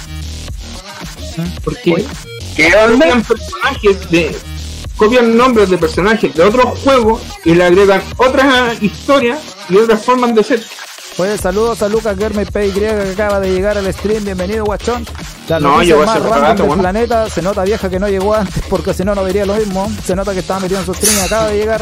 porque 1.63 2.05
copian 2.53 3.23
personajes 3.23 4.11
de 4.11 4.35
copian 4.95 5.35
nombres 5.35 5.71
de 5.71 5.77
personajes 5.79 6.35
de 6.35 6.43
otros 6.43 6.77
juegos 6.83 7.21
y 7.43 7.55
le 7.55 7.63
agregan 7.63 8.03
otras 8.17 8.79
historias 8.83 9.39
y 9.69 9.77
otras 9.77 10.05
formas 10.05 10.35
de 10.35 10.43
ser 10.43 10.63
Oye, 11.19 11.35
saludos 11.37 11.81
a 11.81 11.89
Lucas 11.89 12.15
Germe 12.17 12.45
PY 12.45 12.71
que 12.73 12.89
acaba 13.13 13.39
de 13.39 13.51
llegar 13.51 13.75
al 13.77 13.91
stream. 13.91 14.23
Bienvenido, 14.23 14.65
guachón. 14.65 15.03
La 15.47 15.59
No, 15.59 15.71
noticia 15.73 15.95
llegó 15.95 16.05
más 16.05 16.17
hace 16.17 16.23
random 16.29 16.41
rato, 16.43 16.57
del 16.57 16.67
bueno. 16.67 16.81
planeta. 16.83 17.29
Se 17.29 17.41
nota 17.41 17.63
vieja 17.63 17.89
que 17.89 17.99
no 17.99 18.07
llegó 18.07 18.35
antes 18.35 18.63
porque 18.69 18.93
si 18.93 19.03
no, 19.03 19.15
no 19.15 19.25
diría 19.25 19.45
lo 19.45 19.55
mismo. 19.55 19.91
Se 20.03 20.15
nota 20.15 20.33
que 20.33 20.39
estaba 20.39 20.59
metido 20.59 20.79
en 20.79 20.85
su 20.85 20.93
stream 20.93 21.15
y 21.17 21.25
acaba 21.25 21.47
de 21.47 21.57
llegar. 21.57 21.81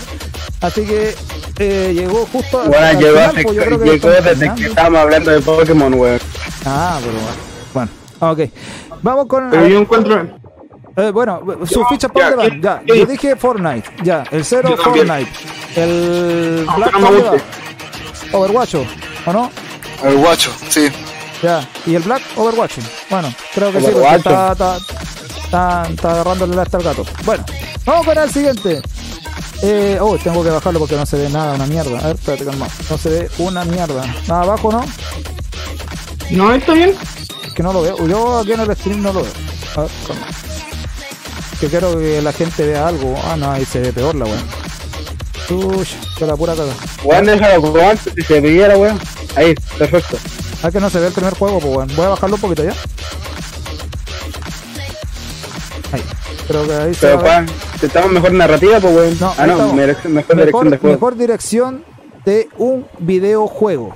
Así 0.61 0.85
que 0.85 1.15
eh, 1.59 1.91
llegó 1.93 2.25
justo 2.31 2.63
Bueno, 2.65 2.99
llegó, 2.99 3.11
final, 3.13 3.29
hace- 3.29 3.43
pues 3.43 3.55
yo 3.55 3.61
creo 3.63 3.79
que 3.79 3.85
llegó 3.89 4.09
desde 4.09 4.55
que 4.55 4.65
estábamos 4.67 4.99
hablando 5.01 5.31
de 5.31 5.41
Pokémon, 5.41 5.93
weón. 5.95 6.19
Ah, 6.65 6.99
pero 7.03 7.17
bueno. 7.73 7.89
Bueno, 8.21 8.31
ok. 8.31 8.99
Vamos 9.01 9.25
con. 9.27 9.49
pero 9.49 9.67
yo 9.67 9.79
encuentro 9.79 10.27
eh, 10.97 11.11
bueno, 11.11 11.41
sus 11.65 11.71
Ya, 11.81 11.87
fichas 11.89 12.11
ya, 12.11 12.13
para 12.13 12.35
dónde 12.37 12.51
¿qué- 12.51 12.67
van. 12.67 12.79
Ya, 12.85 12.93
qué 12.93 12.99
yo 12.99 13.05
dije 13.05 13.35
Fortnite. 13.35 13.89
Ya, 14.01 14.23
el 14.31 14.45
cero. 14.45 14.75
Fortnite. 14.81 15.27
El 15.75 16.65
Black 16.77 16.97
no. 16.99 17.09
Overwatch, 18.31 18.75
¿o 19.26 19.34
no? 19.34 19.52
Overwatch, 20.02 20.47
sí. 20.69 20.89
Ya, 21.41 21.68
y 21.85 21.95
el 21.95 22.03
Black 22.03 22.23
Overwatch. 22.35 22.77
Bueno, 23.10 23.34
creo 23.53 23.72
que 23.72 23.80
sí, 23.80 23.88
está, 23.88 24.52
está, 24.52 24.77
está, 24.77 25.88
está 25.89 26.11
agarrándole 26.11 26.60
hasta 26.61 26.77
el 26.77 26.84
gato. 26.84 27.06
Bueno, 27.23 27.45
vamos 27.85 28.06
con 28.06 28.18
el 28.18 28.31
siguiente. 28.31 28.81
Eh, 29.61 29.97
oh, 30.02 30.18
tengo 30.18 30.43
que 30.43 30.49
bajarlo 30.49 30.80
porque 30.80 30.95
no 30.95 31.06
se 31.06 31.18
ve 31.18 31.30
nada, 31.30 31.56
una 31.56 31.65
mierda. 31.65 31.99
A 31.99 32.07
ver, 32.07 32.15
espérate, 32.15 32.45
calma. 32.45 32.68
No 32.89 32.97
se 32.97 33.10
ve 33.10 33.30
una 33.38 33.64
mierda. 33.65 34.06
Nada 34.27 34.41
abajo, 34.43 34.72
¿no? 34.72 34.85
no 36.31 36.53
está 36.53 36.73
bien 36.73 36.95
Es 37.45 37.53
que 37.53 37.64
no 37.64 37.72
lo 37.72 37.81
veo. 37.81 38.07
Yo 38.07 38.39
aquí 38.39 38.53
en 38.53 38.60
el 38.61 38.76
stream 38.76 39.02
no 39.02 39.14
lo 39.14 39.23
veo. 39.23 39.34
A 39.76 39.81
ver, 39.81 39.91
calma. 40.07 40.27
Que 41.60 41.68
quiero 41.68 41.97
que 41.97 42.22
la 42.22 42.34
gente 42.34 42.65
vea 42.65 42.88
algo. 42.88 43.15
Ah, 43.23 43.35
no, 43.38 43.52
ahí 43.52 43.65
se 43.65 43.80
ve 43.80 43.93
peor 43.93 44.15
la 44.15 44.26
weón. 44.26 44.43
Uy, 45.49 45.88
que 46.18 46.26
la 46.26 46.35
pura 46.35 46.56
caga. 46.56 46.73
Weón, 47.03 47.26
déjalo 47.26 47.97
si 47.97 48.22
se 48.23 48.41
pidiera, 48.41 48.77
weón. 48.77 48.99
Ahí, 49.35 49.55
perfecto. 49.77 50.17
Ah, 50.63 50.71
que 50.71 50.79
no 50.79 50.89
se 50.89 50.99
ve 50.99 51.07
el 51.07 51.13
primer 51.13 51.33
juego, 51.33 51.59
pues 51.59 51.75
weón. 51.75 51.95
Voy 51.95 52.05
a 52.05 52.09
bajarlo 52.09 52.35
un 52.35 52.41
poquito 52.41 52.63
ya. 52.63 52.73
Ahí. 55.91 56.03
Creo 56.47 56.67
que 56.67 56.73
ahí 56.73 56.93
se 56.93 57.07
Pero. 57.07 57.19
Juan, 57.19 57.45
estamos 57.81 58.11
mejor 58.11 58.33
narrativa, 58.33 58.79
pues, 58.79 58.95
weón. 58.95 59.17
No, 59.19 59.33
ah, 59.37 59.47
no, 59.47 59.73
mejor, 59.73 60.35
dirección 60.35 60.69
de 60.69 60.77
juego. 60.77 60.95
mejor 60.95 61.15
dirección 61.17 61.85
de 62.23 62.49
un 62.57 62.87
videojuego. 62.99 63.95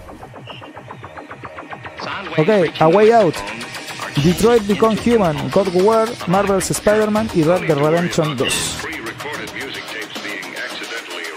Ok, 2.37 2.49
A 2.79 2.87
Way 2.87 3.11
Out, 3.11 3.35
Detroit 4.23 4.65
Become 4.67 4.97
Human, 5.05 5.49
God 5.49 5.67
of 5.67 5.75
War, 5.83 6.07
Marvel's 6.27 6.69
Spider-Man 6.71 7.29
y 7.33 7.43
Red 7.43 7.67
Dead 7.67 7.77
Redemption 7.77 8.37
2. 8.37 8.77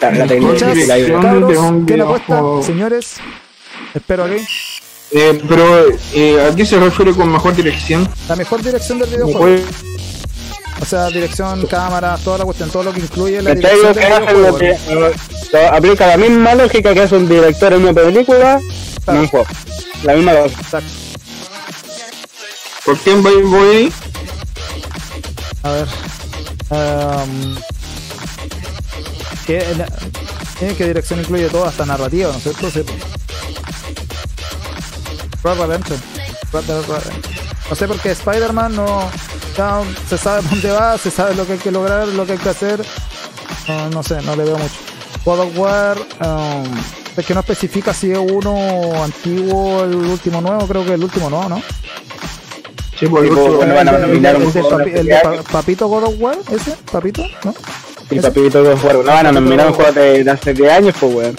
La, 0.01 0.11
la 0.11 0.27
la 0.27 0.97
videojuego. 1.87 2.63
Señores, 2.63 3.21
espero 3.95 4.25
aquí. 4.25 4.37
Eh, 5.15 5.43
pero 5.49 5.87
eh, 6.15 6.49
¿a 6.51 6.55
qué 6.57 6.65
se 6.65 6.79
refiere 6.81 7.13
con 7.13 7.31
mejor 7.31 7.55
dirección? 7.55 8.09
La 8.29 8.37
mejor 8.37 8.63
dirección 8.63 8.99
del 8.99 9.11
¿Me 9.11 9.17
videojuego. 9.17 9.63
O 10.81 10.85
sea, 10.85 11.09
dirección, 11.09 11.67
cámara, 11.67 12.19
toda 12.25 12.39
la 12.39 12.45
cuestión, 12.45 12.71
todo 12.71 12.83
lo 12.85 12.93
que 12.93 13.01
incluye 13.01 13.41
la 13.43 13.55
dirección 13.55 13.95
que 13.95 14.05
hacen 14.07 14.43
lo 14.43 14.53
videojuego. 14.55 14.79
que 14.89 14.95
lo- 15.59 15.73
aplica 15.75 16.07
la 16.07 16.17
misma 16.17 16.55
lógica 16.55 16.95
que 16.95 17.01
hace 17.03 17.15
un 17.17 17.29
director 17.29 17.73
en 17.75 17.83
una 17.83 17.93
película, 17.93 18.61
en 19.07 19.17
un 19.17 19.29
juego. 19.29 19.47
La 20.03 20.15
misma 20.15 20.33
lógica. 20.33 20.61
Exacto. 20.63 20.91
¿Por 22.87 22.99
quién 22.99 23.23
voy, 23.23 23.43
voy? 23.43 23.93
A 25.63 25.71
ver. 25.71 25.87
Um, 26.71 27.55
¿qué, 29.47 29.59
eh, 29.59 30.75
¿Qué 30.77 30.87
dirección 30.87 31.21
incluye 31.21 31.49
todo? 31.49 31.67
Hasta 31.67 31.85
narrativa, 31.87 32.33
¿no 32.33 32.39
es 32.39 32.43
cierto? 32.43 32.67
Sí. 35.43 35.49
Red 35.49 35.59
Redemption. 35.61 36.01
Red 36.53 36.65
Dead 36.65 36.83
Redemption. 36.83 37.23
No 37.71 37.77
sé 37.77 37.89
por 37.89 37.99
qué 38.01 38.11
Spider-Man 38.13 38.77
no. 38.77 39.11
ya 39.57 39.81
se 40.09 40.19
sabe 40.19 40.43
dónde 40.51 40.71
va, 40.71 40.99
se 40.99 41.11
sabe 41.11 41.35
lo 41.35 41.47
que 41.47 41.55
hay 41.55 41.59
que 41.59 41.71
lograr, 41.71 42.07
lo 42.09 42.27
que 42.27 42.33
hay 42.33 42.39
que 42.39 42.49
hacer. 42.49 42.85
No, 43.69 43.91
no 43.91 44.03
sé, 44.03 44.21
no 44.23 44.37
le 44.37 44.45
veo 44.45 44.59
mucho. 44.59 44.75
God 45.25 45.41
of 45.41 45.59
War. 45.59 45.99
um, 45.99 46.65
es 47.17 47.27
que 47.27 47.35
no 47.35 47.41
especifica 47.41 47.93
si 47.95 48.11
es 48.11 48.19
uno 48.19 49.03
antiguo 49.03 49.79
o 49.79 49.85
el 49.85 49.95
último 49.95 50.41
nuevo. 50.41 50.67
Creo 50.67 50.85
que 50.85 50.95
el 50.95 51.05
último 51.05 51.29
nuevo, 51.31 51.49
¿no? 51.49 51.63
Sí, 52.99 53.07
por 53.07 53.21
Sí, 53.23 53.27
el 53.29 53.33
último. 53.33 53.57
bueno, 53.57 53.75
van 53.75 53.89
a 53.89 53.93
El 53.97 54.01
nominar 54.03 54.37
un 54.37 54.43
el 54.43 54.53
juego 54.53 54.71
Papi- 54.71 54.95
el 54.97 55.07
de 55.07 55.17
Pa-. 55.23 55.43
Papito 55.51 55.89
God 55.89 56.05
of 56.05 56.15
War, 56.19 56.37
ese, 56.51 56.73
Papito, 56.91 57.23
¿no? 57.45 57.55
Y 58.11 58.19
Ese. 58.19 58.29
papito 58.29 58.63
de 58.63 58.77
juego. 58.77 59.03
No 59.03 59.11
van 59.13 59.27
a 59.27 59.33
nominar 59.33 59.69
un 59.69 59.75
juego 59.75 59.93
de, 59.93 60.23
de 60.25 60.31
hace 60.31 60.53
10 60.55 60.73
años, 60.73 60.95
pues, 61.01 61.15
weón. 61.15 61.37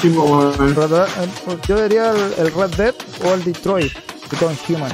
Sí, 0.00 0.10
pues, 0.10 1.60
yo 1.66 1.82
diría 1.82 2.10
el, 2.10 2.46
el 2.46 2.52
Red 2.52 2.74
Dead 2.76 2.94
o 3.24 3.34
el 3.34 3.44
Detroit, 3.44 3.92
Become 4.30 4.56
Human. 4.68 4.92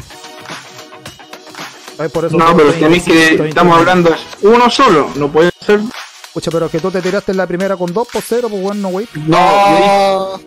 Ay, 1.98 2.08
por 2.08 2.24
eso 2.24 2.36
No, 2.36 2.56
pero 2.56 2.72
tenéis 2.72 3.04
que. 3.04 3.48
Estamos 3.48 3.78
hablando 3.78 4.14
uno 4.42 4.70
solo, 4.70 5.08
no 5.16 5.30
puede 5.30 5.50
ser. 5.60 5.80
Pucha, 6.32 6.50
pero 6.50 6.68
que 6.70 6.80
tú 6.80 6.90
te 6.90 7.02
tiraste 7.02 7.32
en 7.32 7.38
la 7.38 7.46
primera 7.46 7.76
con 7.76 7.92
2 7.92 8.08
por 8.08 8.22
0, 8.22 8.48
pues 8.48 8.62
bueno, 8.62 8.80
no, 8.80 8.88
güey. 8.88 9.06
No, 9.26 10.40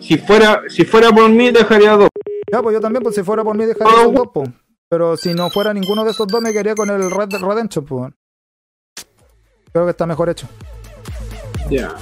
si 0.00 0.18
fuera, 0.18 0.62
si 0.68 0.84
fuera 0.84 1.10
por 1.10 1.30
mí, 1.30 1.52
dejaría 1.52 1.92
dos. 1.92 2.08
Ya, 2.52 2.60
pues 2.60 2.74
yo 2.74 2.80
también, 2.80 3.02
pues 3.04 3.14
si 3.14 3.22
fuera 3.22 3.44
por 3.44 3.56
mí 3.56 3.64
dejaría 3.64 4.00
esos 4.00 4.14
dos, 4.14 4.28
pues. 4.34 4.50
Pero 4.88 5.16
si 5.16 5.32
no 5.32 5.48
fuera 5.48 5.72
ninguno 5.72 6.04
de 6.04 6.10
esos 6.10 6.26
dos, 6.26 6.42
me 6.42 6.50
quedaría 6.50 6.74
con 6.74 6.90
el 6.90 7.10
Red 7.10 7.30
Redemption, 7.40 7.84
pues. 7.84 8.12
Creo 9.72 9.84
que 9.84 9.90
está 9.92 10.06
mejor 10.06 10.28
hecho. 10.28 10.48
Ya. 11.70 11.94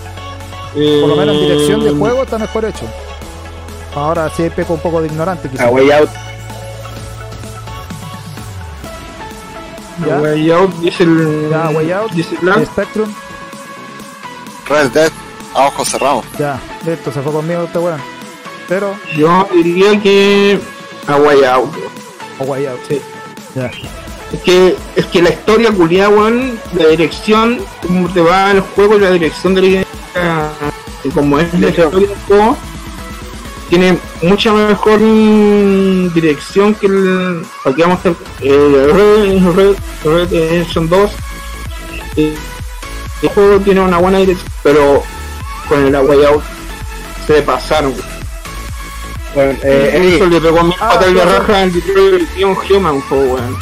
Por 0.72 1.08
lo 1.08 1.16
menos 1.16 1.34
en 1.36 1.40
dirección 1.42 1.80
de 1.82 1.90
Eh, 1.90 1.94
juego 1.98 2.22
está 2.22 2.38
mejor 2.38 2.64
hecho. 2.64 2.84
Ahora 3.94 4.30
sí 4.36 4.48
peco 4.54 4.74
un 4.74 4.80
poco 4.80 5.00
de 5.00 5.08
ignorante, 5.08 5.48
A 5.48 5.50
quizás. 5.50 5.72
Way 5.72 5.90
Out. 5.90 6.10
Ya. 10.06 10.18
Way 10.18 10.50
Out 10.50 10.74
dice 10.80 11.02
el. 11.02 11.48
Ya, 11.50 11.68
Way 11.70 11.92
Out. 11.92 12.12
Dice 12.12 12.36
Black. 12.40 12.64
Spectrum, 12.66 13.12
Red 14.68 14.90
Dead, 14.92 15.10
a 15.54 15.66
ojos 15.66 15.88
cerrados. 15.88 16.24
ya, 16.38 16.58
listo, 16.86 17.12
se 17.12 17.20
fue 17.20 17.32
conmigo 17.32 17.64
este 17.64 17.78
weón. 17.78 18.00
Pero, 18.68 18.94
Yo 19.16 19.48
diría 19.52 20.00
que 20.00 20.58
a 21.06 21.16
Way 21.16 21.44
Out. 21.44 21.70
o 22.38 22.44
Way 22.44 22.66
Out. 22.66 22.80
Sí. 22.88 23.00
Ya. 23.54 23.70
Es 24.32 24.40
que, 24.44 24.76
es 24.94 25.06
que 25.06 25.22
la 25.22 25.30
historia 25.30 25.72
culiada, 25.72 26.08
weón, 26.08 26.58
la 26.78 26.86
dirección, 26.86 27.58
como 27.84 28.08
te 28.12 28.20
va 28.20 28.52
el 28.52 28.60
juego 28.60 28.96
y 28.96 29.00
la 29.00 29.10
dirección 29.10 29.54
de 29.54 29.62
la 29.62 29.84
como 31.14 31.38
es 31.38 31.52
la 31.54 31.68
hecho- 31.68 31.84
historia 31.84 32.08
del 32.08 32.18
juego, 32.26 32.56
tiene 33.68 33.98
mucha 34.22 34.52
mejor 34.52 35.00
mm, 35.00 36.12
dirección 36.12 36.74
que 36.74 36.86
el. 36.86 37.42
Aquí 37.64 37.80
vamos 37.82 37.96
a 37.98 38.00
hacer. 38.00 38.14
Eh, 38.40 38.90
Red, 38.92 39.54
Red, 39.54 39.76
Red 40.04 40.30
Redemption 40.30 40.88
2. 40.88 41.10
eh, 42.16 42.34
el 43.22 43.28
juego 43.28 43.60
tiene 43.60 43.80
una 43.80 43.98
buena 43.98 44.18
dirección, 44.18 44.50
pero 44.62 45.02
con 45.68 45.86
el 45.86 45.94
Way 45.94 46.24
Out 46.24 46.42
se 47.26 47.42
pasaron. 47.42 47.94
Bueno, 49.34 49.56
eh, 49.62 50.16
Eso 50.16 50.26
le 50.26 50.40
pegó 50.40 50.58
Ah, 50.80 50.88
patas 50.90 51.06
en 51.08 51.16
la 51.16 51.22
sí, 51.22 51.28
sí. 51.30 51.36
raja 51.38 51.62
al 51.62 51.72
Detroit 51.72 52.28
Human, 52.70 53.00
po, 53.02 53.14
weón. 53.16 53.56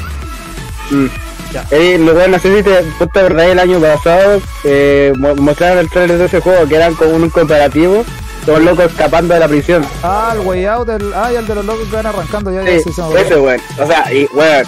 mm. 0.90 1.06
Ya. 1.52 1.64
Eddie, 1.70 1.98
lo 1.98 2.12
bueno, 2.14 2.36
no 2.36 2.38
sé 2.38 2.56
si 2.56 2.62
te, 2.62 2.78
acordás 3.18 3.46
el 3.46 3.58
año 3.58 3.80
pasado, 3.80 4.40
eh, 4.64 5.12
mo- 5.16 5.34
mostraron 5.36 5.78
el 5.78 5.88
trailer 5.90 6.18
de 6.18 6.24
ese 6.26 6.40
juego 6.40 6.66
que 6.68 6.76
eran 6.76 6.94
como 6.94 7.12
un 7.12 7.30
comparativo, 7.30 8.04
todos 8.44 8.60
locos 8.62 8.86
escapando 8.86 9.32
de 9.34 9.40
la 9.40 9.48
prisión. 9.48 9.84
Ah, 10.02 10.32
el 10.34 10.40
Way 10.46 10.64
Out, 10.66 10.88
el, 10.90 11.12
ah, 11.14 11.30
y 11.32 11.36
el 11.36 11.46
de 11.46 11.54
los 11.54 11.64
locos 11.64 11.88
que 11.88 11.96
van 11.96 12.06
arrancando 12.06 12.50
ya, 12.52 12.62
ya 12.62 12.78
Sí, 12.80 12.90
acordó. 12.90 13.16
ese 13.18 13.36
weón. 13.36 13.60
O 13.82 13.86
sea, 13.86 14.12
y 14.12 14.26
weón, 14.34 14.66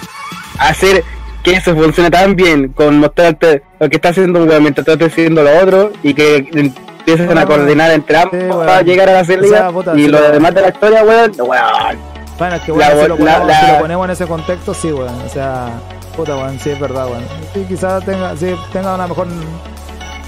hacer 0.59 1.03
que 1.43 1.53
eso 1.53 1.75
funcione 1.75 2.09
tan 2.11 2.35
bien 2.35 2.69
con 2.69 2.97
mostrarte 2.99 3.63
lo 3.79 3.89
que 3.89 3.95
está 3.95 4.09
haciendo 4.09 4.41
un 4.41 4.49
weón 4.49 4.63
mientras 4.63 4.85
tú 4.85 4.91
estás 4.93 5.07
haciendo 5.11 5.43
lo 5.43 5.57
otro 5.59 5.91
y 6.03 6.13
que 6.13 6.47
empiecen 6.53 7.37
a 7.37 7.41
Ah, 7.41 7.45
coordinar 7.45 7.91
entre 7.91 8.17
ambos 8.17 8.39
sí, 8.39 8.47
para 8.65 8.81
llegar 8.81 9.09
a 9.09 9.13
la 9.13 9.25
serie 9.25 9.49
O 9.49 9.53
sea, 9.53 9.71
puta, 9.71 9.93
y 9.95 10.07
lo 10.07 10.19
demás 10.31 10.53
de 10.53 10.61
la 10.61 10.69
historia, 10.69 11.03
weón, 11.03 11.31
weón. 11.39 11.97
Bueno, 12.37 12.55
es 12.55 12.61
que 12.63 12.71
La 12.71 12.75
bueno, 12.75 12.91
si, 12.91 12.95
bo- 12.95 13.07
lo 13.07 13.25
la- 13.25 13.33
ponemos, 13.37 13.47
la- 13.47 13.59
si 13.65 13.71
lo 13.71 13.79
ponemos 13.79 14.05
en 14.05 14.11
ese 14.11 14.25
contexto, 14.25 14.73
sí, 14.73 14.91
weón. 14.91 15.21
O 15.25 15.29
sea, 15.29 15.69
puta, 16.11 16.35
weón, 16.35 16.59
sí 16.59 16.69
es 16.69 16.79
verdad, 16.79 17.07
weón. 17.07 17.23
Sí, 17.53 17.65
quizás 17.67 18.03
tenga, 18.05 18.35
sí, 18.37 18.55
tenga 18.71 18.95
una 18.95 19.07
mejor, 19.07 19.27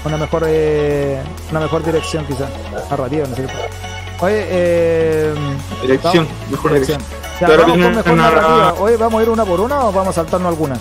una 0.04 0.16
mejor, 0.16 0.42
eh, 0.46 1.22
una 1.50 1.60
mejor 1.60 1.84
dirección, 1.84 2.24
quizás. 2.26 2.48
Narrativa, 2.90 3.26
no 3.26 3.36
sé 3.36 3.42
qué. 3.46 4.24
Oye, 4.24 4.44
eh. 4.48 5.34
Dirección, 5.82 6.26
vamos- 6.26 6.50
mejor 6.50 6.72
dirección. 6.72 7.00
Ya, 7.40 7.46
Pero 7.48 7.62
vamos 7.62 7.78
con 7.78 7.94
mejor 7.96 8.12
una- 8.12 8.22
narrativa. 8.30 8.74
Oye, 8.80 8.96
¿vamos 8.96 9.20
a 9.20 9.22
ir 9.22 9.28
una 9.30 9.44
por 9.44 9.60
una 9.60 9.84
o 9.86 9.92
vamos 9.92 10.08
a 10.08 10.12
saltarnos 10.12 10.48
alguna? 10.48 10.76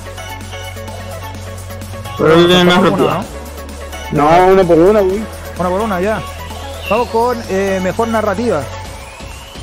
Pero 2.17 2.35
narrativa. 2.63 3.23
¿no? 4.11 4.30
No, 4.30 4.47
uno 4.53 4.63
por 4.65 4.77
weón. 4.77 5.25
Una 5.59 5.69
por 5.69 5.81
una, 5.81 6.01
ya. 6.01 6.21
Vamos 6.89 7.07
con 7.09 7.38
eh, 7.49 7.80
mejor 7.81 8.07
narrativa. 8.09 8.61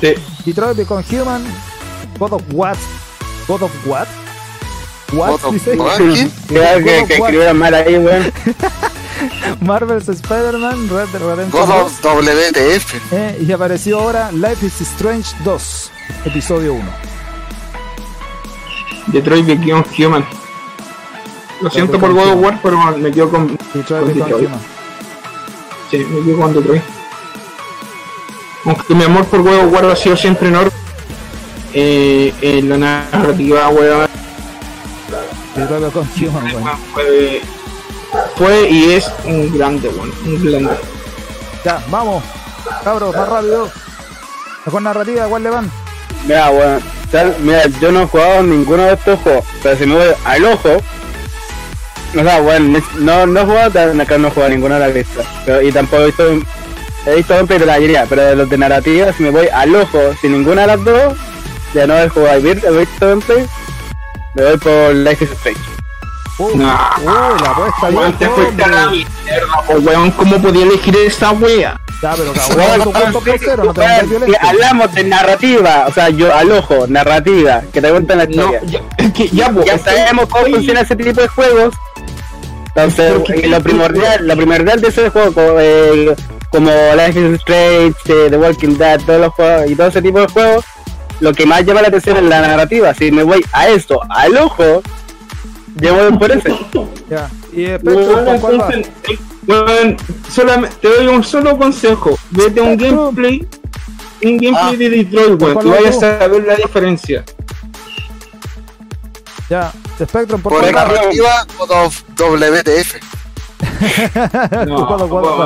Sí. 0.01 0.13
Detroit 0.45 0.75
Become 0.77 1.03
Human, 1.11 1.45
God 2.19 2.33
of 2.33 2.41
What? 2.51 2.75
God 3.47 3.61
of 3.63 3.71
What? 3.87 4.07
What? 5.13 5.39
Dice? 5.51 6.29
Que, 6.47 7.05
que 7.07 7.53
mal 7.53 7.73
ahí, 7.73 7.97
weón. 7.97 8.31
Marvel's 9.61 10.07
Spider-Man, 10.09 10.89
Red 10.89 11.09
Dead 11.09 11.21
Redemption 11.21 11.51
God 11.51 11.67
2, 11.67 12.05
of 12.05 12.25
WTF. 12.25 13.13
eh, 13.13 13.45
y 13.47 13.51
apareció 13.51 13.99
ahora 13.99 14.31
Life 14.31 14.65
is 14.65 14.81
Strange 14.81 15.29
2, 15.43 15.91
episodio 16.25 16.73
1. 16.73 16.83
Detroit 19.07 19.45
Become 19.45 19.83
Human. 19.97 20.25
Lo 21.61 21.69
siento 21.69 21.99
por 21.99 22.13
God 22.13 22.33
of 22.33 22.41
War, 22.41 22.59
pero 22.63 22.77
me 22.97 23.11
quedo 23.11 23.29
con. 23.29 23.57
Detroit 23.73 24.03
Con 24.03 24.13
Detroit. 24.13 24.47
Human. 24.47 24.59
Sí, 25.91 25.97
me 25.97 26.25
quedo 26.25 26.37
con 26.37 26.53
Detroit. 26.53 26.81
Aunque 28.65 28.95
mi 28.95 29.03
amor 29.03 29.25
por 29.25 29.41
God 29.43 29.65
of 29.65 29.73
War 29.73 29.85
ha 29.85 29.95
sido 29.95 30.15
siempre 30.15 30.47
enorme. 30.47 30.71
Eh, 31.73 32.33
eh, 32.41 32.61
la 32.63 32.77
narrativa, 32.77 33.69
weón, 33.69 34.07
Become 35.55 36.07
Human, 36.17 36.55
weón. 36.55 36.77
fue, 36.93 37.41
fue 38.37 38.69
y 38.69 38.91
es 38.93 39.11
un 39.25 39.55
grande, 39.57 39.89
weón. 39.89 40.11
Un 40.25 40.45
grande. 40.45 40.71
Ya, 41.65 41.83
vamos. 41.89 42.23
Cabros, 42.83 43.15
más 43.15 43.27
rápido. 43.29 43.69
Mejor 44.65 44.81
narrativa, 44.81 45.25
¿cuál 45.27 45.43
le 45.43 45.49
van? 45.49 45.71
Mira, 46.25 46.49
weón. 46.51 46.81
tal- 47.11 47.35
Mira, 47.41 47.63
yo 47.81 47.91
no 47.91 48.03
he 48.03 48.07
jugado 48.07 48.43
ninguno 48.43 48.83
de 48.83 48.93
estos 48.93 49.19
juegos, 49.19 49.45
pero 49.61 49.77
si 49.77 49.85
me 49.85 49.95
voy 49.95 50.07
al 50.25 50.45
ojo, 50.45 50.69
o 52.13 52.23
sea, 52.23 52.39
bueno, 52.41 52.79
no, 52.99 53.25
no 53.25 53.39
he 53.41 53.45
jugado, 53.45 53.71
tan- 53.71 53.99
acá 54.01 54.17
no 54.17 54.27
he 54.27 54.31
jugado 54.31 54.51
ninguno 54.51 54.75
de 54.75 54.79
la 54.81 54.87
lista, 54.89 55.23
pero, 55.45 55.61
y 55.61 55.71
tampoco 55.71 56.03
he 56.03 56.05
visto, 56.07 56.23
he 57.05 57.15
visto 57.15 57.33
gameplay 57.35 57.59
de 57.59 57.65
la 57.65 57.73
mayoría, 57.73 58.05
pero 58.07 58.21
de 58.21 58.35
los 58.35 58.49
de 58.49 58.57
narrativa, 58.57 59.11
si 59.13 59.23
me 59.23 59.29
voy 59.31 59.47
al 59.47 59.75
ojo, 59.75 59.99
sin 60.21 60.31
ninguna 60.33 60.61
de 60.61 60.67
las 60.67 60.83
dos, 60.83 61.13
ya 61.73 61.87
no 61.87 61.97
he 61.97 62.07
jugado, 62.09 62.37
he 62.37 62.39
visto 62.53 62.67
he 62.67 62.77
visto 62.79 63.07
gameplay, 63.07 63.45
me 64.35 64.43
voy 64.43 64.57
por 64.57 64.93
Life 64.95 65.23
is 65.25 65.31
Strange. 65.31 65.59
Uh, 66.37 66.57
No. 66.57 66.63
uy, 66.99 67.41
la 67.43 67.51
apuesta 67.51 67.87
Weón, 67.89 67.93
bien, 67.93 68.17
te 68.17 68.29
fuiste 68.29 68.63
a 68.63 68.67
la 68.67 68.83
hombre. 68.87 69.05
mierda, 69.25 69.61
po, 69.67 69.73
weón. 69.73 70.11
¿Cómo 70.11 70.41
podía 70.41 70.63
elegir 70.63 70.95
esa 71.05 71.31
wea? 71.33 71.79
Ya, 72.01 72.15
pero 72.15 72.33
cabrón, 72.33 72.93
cero, 73.39 73.63
no 73.65 73.73
te 73.73 74.37
hablamos 74.41 74.91
de 74.95 75.03
narrativa, 75.03 75.85
o 75.87 75.93
sea, 75.93 76.09
yo 76.09 76.33
al 76.35 76.51
ojo, 76.51 76.87
narrativa, 76.87 77.61
que 77.71 77.79
te 77.79 77.91
cuentan 77.91 78.17
la 78.17 78.25
No, 78.25 78.31
historia. 78.31 78.61
ya, 78.65 78.79
es 78.97 79.13
que 79.13 79.27
ya, 79.29 79.49
po, 79.51 79.63
ya 79.63 79.73
estoy- 79.75 79.93
sabemos 79.93 80.25
cómo 80.25 80.37
estoy- 80.45 80.53
funciona 80.55 80.81
ese 80.81 80.95
tipo 80.95 81.21
de 81.21 81.27
juegos. 81.27 81.75
Entonces, 82.73 83.13
lo 83.49 83.61
primordial, 83.61 84.27
lo 84.27 84.35
primordial 84.35 84.81
de 84.81 84.87
ese 84.87 85.09
juego, 85.11 85.33
como, 85.33 85.55
eh, 85.59 86.15
como 86.49 86.71
Life 86.95 87.19
is 87.19 87.35
Strange, 87.41 87.95
eh, 88.05 88.27
The 88.31 88.37
Walking 88.37 88.77
Dead, 88.77 88.99
todos 89.01 89.19
los 89.21 89.33
juegos 89.33 89.69
y 89.69 89.75
todo 89.75 89.87
ese 89.87 90.01
tipo 90.01 90.19
de 90.21 90.27
juegos, 90.27 90.65
lo 91.21 91.33
que 91.33 91.45
más 91.45 91.63
llama 91.65 91.81
la 91.81 91.87
atención 91.87 92.17
es 92.17 92.23
la 92.23 92.41
narrativa. 92.41 92.93
Si 92.93 93.11
me 93.11 93.23
voy 93.23 93.43
a 93.53 93.69
eso, 93.69 94.01
al 94.09 94.35
ojo, 94.37 94.81
yo 95.75 95.95
voy 95.95 96.17
por 96.17 96.31
ese. 96.31 96.53
Ya. 97.09 97.29
Y 97.53 97.65
weón, 99.47 99.97
solamente 100.29 100.75
te 100.81 100.87
doy 100.89 101.07
un 101.07 101.23
solo 101.23 101.57
consejo. 101.57 102.17
Vete 102.31 102.59
a 102.59 102.63
un 102.63 102.77
gameplay. 102.77 103.47
Un 104.23 104.37
gameplay 104.37 104.55
Ah. 104.55 104.75
de 104.77 104.89
Detroit, 104.89 105.41
weón. 105.41 105.53
¿Cuál 105.53 105.67
Y 105.67 105.69
vas 105.69 105.79
vayas 105.83 106.03
a 106.03 106.27
ver 106.27 106.43
la 106.45 106.55
diferencia. 106.55 107.23
Ya, 109.49 109.71
Spectrum, 110.01 110.41
por 110.41 110.53
Por 110.53 110.71
narrativa, 110.71 111.45
of 111.59 112.03
WTF. 112.17 112.95
No, 114.67 114.87
¿cómo 114.87 115.45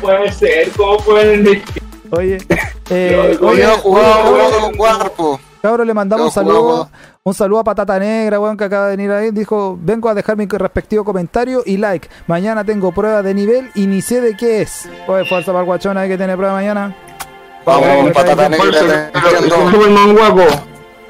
puede 0.00 0.32
ser? 0.32 0.70
¿Cómo 0.76 0.96
pueden 0.98 1.44
decir? 1.44 1.82
Oye, 2.10 2.38
eh, 2.90 3.36
jugado. 3.82 5.38
Cabro, 5.60 5.84
le 5.84 5.92
mandamos 5.92 6.26
un 6.26 6.32
saludo, 6.32 6.88
un 7.24 7.34
saludo 7.34 7.58
a 7.60 7.64
Patata 7.64 7.98
Negra, 7.98 8.38
weón, 8.38 8.56
que 8.56 8.64
acaba 8.64 8.86
de 8.86 8.96
venir 8.96 9.10
ahí. 9.10 9.30
Dijo, 9.32 9.76
vengo 9.80 10.08
a 10.08 10.14
dejar 10.14 10.36
mi 10.36 10.46
respectivo 10.46 11.02
comentario 11.04 11.62
y 11.66 11.76
like. 11.78 12.08
Mañana 12.28 12.62
tengo 12.64 12.92
prueba 12.92 13.22
de 13.22 13.34
nivel 13.34 13.70
y 13.74 13.86
ni 13.86 14.00
sé 14.00 14.20
de 14.20 14.36
qué 14.36 14.62
es. 14.62 14.88
Oye, 15.08 15.24
fuerza 15.24 15.46
para 15.52 15.60
el 15.60 15.66
guachón 15.66 15.98
ahí 15.98 16.08
que 16.08 16.16
tiene 16.16 16.36
prueba 16.36 16.54
mañana. 16.54 16.96
Vamos, 17.66 18.12
patata 18.12 18.48
negra. 18.48 19.10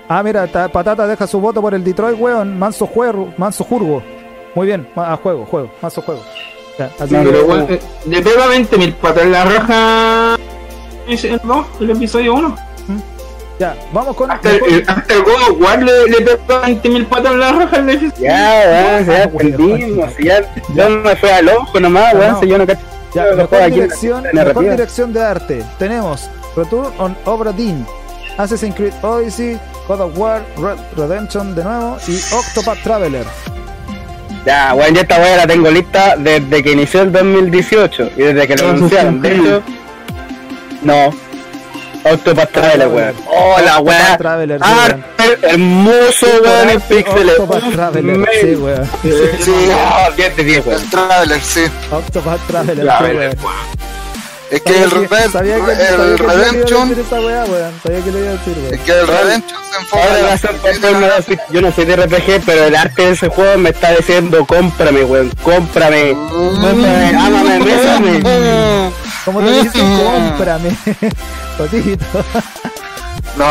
Ah, 0.08 0.22
mira, 0.22 0.46
ta- 0.46 0.68
Patata 0.68 1.06
deja 1.06 1.26
su 1.26 1.38
voto 1.40 1.60
por 1.60 1.74
el 1.74 1.84
Detroit, 1.84 2.18
weón. 2.18 2.58
Manso 2.58 2.86
juego, 2.86 3.32
manso 3.36 3.62
jurgo. 3.64 4.02
Muy 4.54 4.66
bien, 4.66 4.88
ah, 4.96 5.18
juego, 5.22 5.44
juego, 5.44 5.70
manso 5.82 6.00
juego. 6.00 6.22
Ya, 6.78 6.86
así 6.98 7.14
que- 7.14 7.22
Pero 7.22 7.44
bueno, 7.44 7.66
eh, 7.68 7.80
le 8.06 8.22
pega 8.22 8.46
20 8.46 8.78
mil 8.78 8.94
patas 8.94 9.24
en 9.24 9.32
la 9.32 9.44
raja. 9.44 10.36
¿Ese 11.08 11.38
el 11.80 11.90
episodio 11.90 12.34
1? 12.34 12.56
ya, 13.58 13.74
vamos 13.92 14.14
con. 14.16 14.30
Hasta 14.30 14.50
el, 14.50 14.62
el- 14.64 14.84
hasta 14.86 15.14
el 15.14 15.22
God 15.22 15.42
of 15.50 15.60
War 15.60 15.82
le, 15.82 16.06
le 16.08 16.20
pega 16.20 16.60
20 16.60 16.88
mil 16.90 17.06
patas 17.06 17.32
en 17.32 17.40
la 17.40 17.52
raja 17.52 17.76
al. 17.82 18.12
Ya, 18.18 18.62
weón, 18.66 19.06
ya 19.06 19.24
aprendimos. 19.24 20.12
si 20.16 20.24
Ya, 20.24 20.40
yo 20.74 20.88
me 20.90 21.16
fui 21.16 21.28
al 21.28 21.48
ojo 21.48 21.80
nomás, 21.80 22.14
No, 22.14 22.20
weón, 22.20 22.32
no. 22.34 22.40
si 22.40 22.46
yo 22.48 22.58
no 22.58 22.66
cacho. 22.66 22.80
Ya, 23.14 23.24
mejor 23.34 23.54
aquí 23.54 23.54
en 23.54 23.60
la- 23.60 23.68
dirección, 23.74 24.26
en 24.26 24.36
la 24.36 24.44
mejor 24.44 24.70
dirección 24.70 25.12
de 25.12 25.22
arte. 25.24 25.64
Tenemos 25.78 26.28
Return 26.56 26.92
on 26.98 27.16
Obra 27.24 27.52
Dinn, 27.52 27.86
Assassin's 28.36 28.74
Creed 28.76 28.92
Odyssey, 29.02 29.58
God 29.88 30.00
of 30.02 30.18
War, 30.18 30.42
Red 30.58 30.76
Redemption 30.96 31.54
de 31.54 31.64
nuevo 31.64 31.96
y 32.06 32.20
Octopath 32.34 32.82
Traveler. 32.82 33.24
Ya, 34.46 34.72
weón, 34.74 34.94
ya 34.94 35.00
esta 35.02 35.18
weá 35.18 35.36
la 35.36 35.46
tengo 35.46 35.70
lista 35.70 36.14
desde 36.16 36.62
que 36.62 36.72
inició 36.72 37.02
el 37.02 37.12
2018 37.12 38.10
y 38.16 38.22
desde 38.22 38.46
que 38.46 38.56
lo 38.56 38.68
anunciaron. 38.70 39.20
De 39.20 39.34
sí. 39.34 39.40
hecho, 39.40 39.62
no. 40.82 41.14
Octopath 42.04 42.52
Traveler, 42.52 42.88
weón. 42.88 43.14
Oh, 43.26 43.56
la 43.64 43.78
Octopath 43.78 43.86
weá. 43.86 44.16
Traveler, 44.18 44.58
sí, 44.60 44.64
Ah, 44.66 44.88
weón. 44.88 45.04
hermoso, 45.42 46.26
weón, 46.44 46.70
en 46.70 46.80
píxeles. 46.82 47.38
Octopath 47.40 47.72
Traveler, 47.72 48.28
sí, 48.40 48.54
weón. 48.54 48.90
Sí, 49.42 49.52
Ah, 49.74 50.08
10 50.16 50.36
de 50.36 50.44
10, 50.44 50.66
weón. 50.66 50.80
el 50.82 50.90
trailer, 50.90 51.40
sí. 51.42 51.64
Octopath 51.90 52.46
Traveler, 52.46 52.86
sí, 52.98 53.04
ver, 53.04 53.16
weón. 53.16 53.38
Es 54.50 54.62
que 54.62 54.70
el, 54.82 54.84
el 54.84 54.90
que 54.90 54.96
le 54.96 54.98
iba 55.02 55.18
a 55.18 56.16
Redemption, 56.16 56.88
decir 56.88 57.04
esa 57.06 57.20
weá, 57.20 57.44
weón. 57.44 57.72
Sabía 57.82 58.00
que 58.04 58.10
le 58.12 58.18
iba 58.20 58.28
a 58.28 58.32
decir, 58.32 58.54
weón. 58.62 58.74
es 58.74 58.80
que 58.80 58.92
el 58.92 59.06
Redemption 59.06 59.60
se 59.70 59.76
enfoca 59.80 61.40
yo 61.50 61.60
no 61.60 61.72
soy 61.72 61.84
de 61.84 61.96
RPG, 61.96 62.42
pero 62.46 62.64
el 62.64 62.74
arte 62.76 63.02
de 63.02 63.10
ese 63.10 63.28
juego 63.28 63.58
me 63.58 63.70
está 63.70 63.90
diciendo 63.94 64.46
cómprame, 64.46 65.04
weón, 65.04 65.30
cómprame, 65.42 66.12
cómprame, 66.30 67.08
ámame, 67.18 67.58
bésame. 67.58 68.90
Como 69.28 69.40
te 69.40 69.62
dicen, 69.62 69.98
cómprame. 70.04 70.76
Patito. 71.58 72.24
No, 73.36 73.46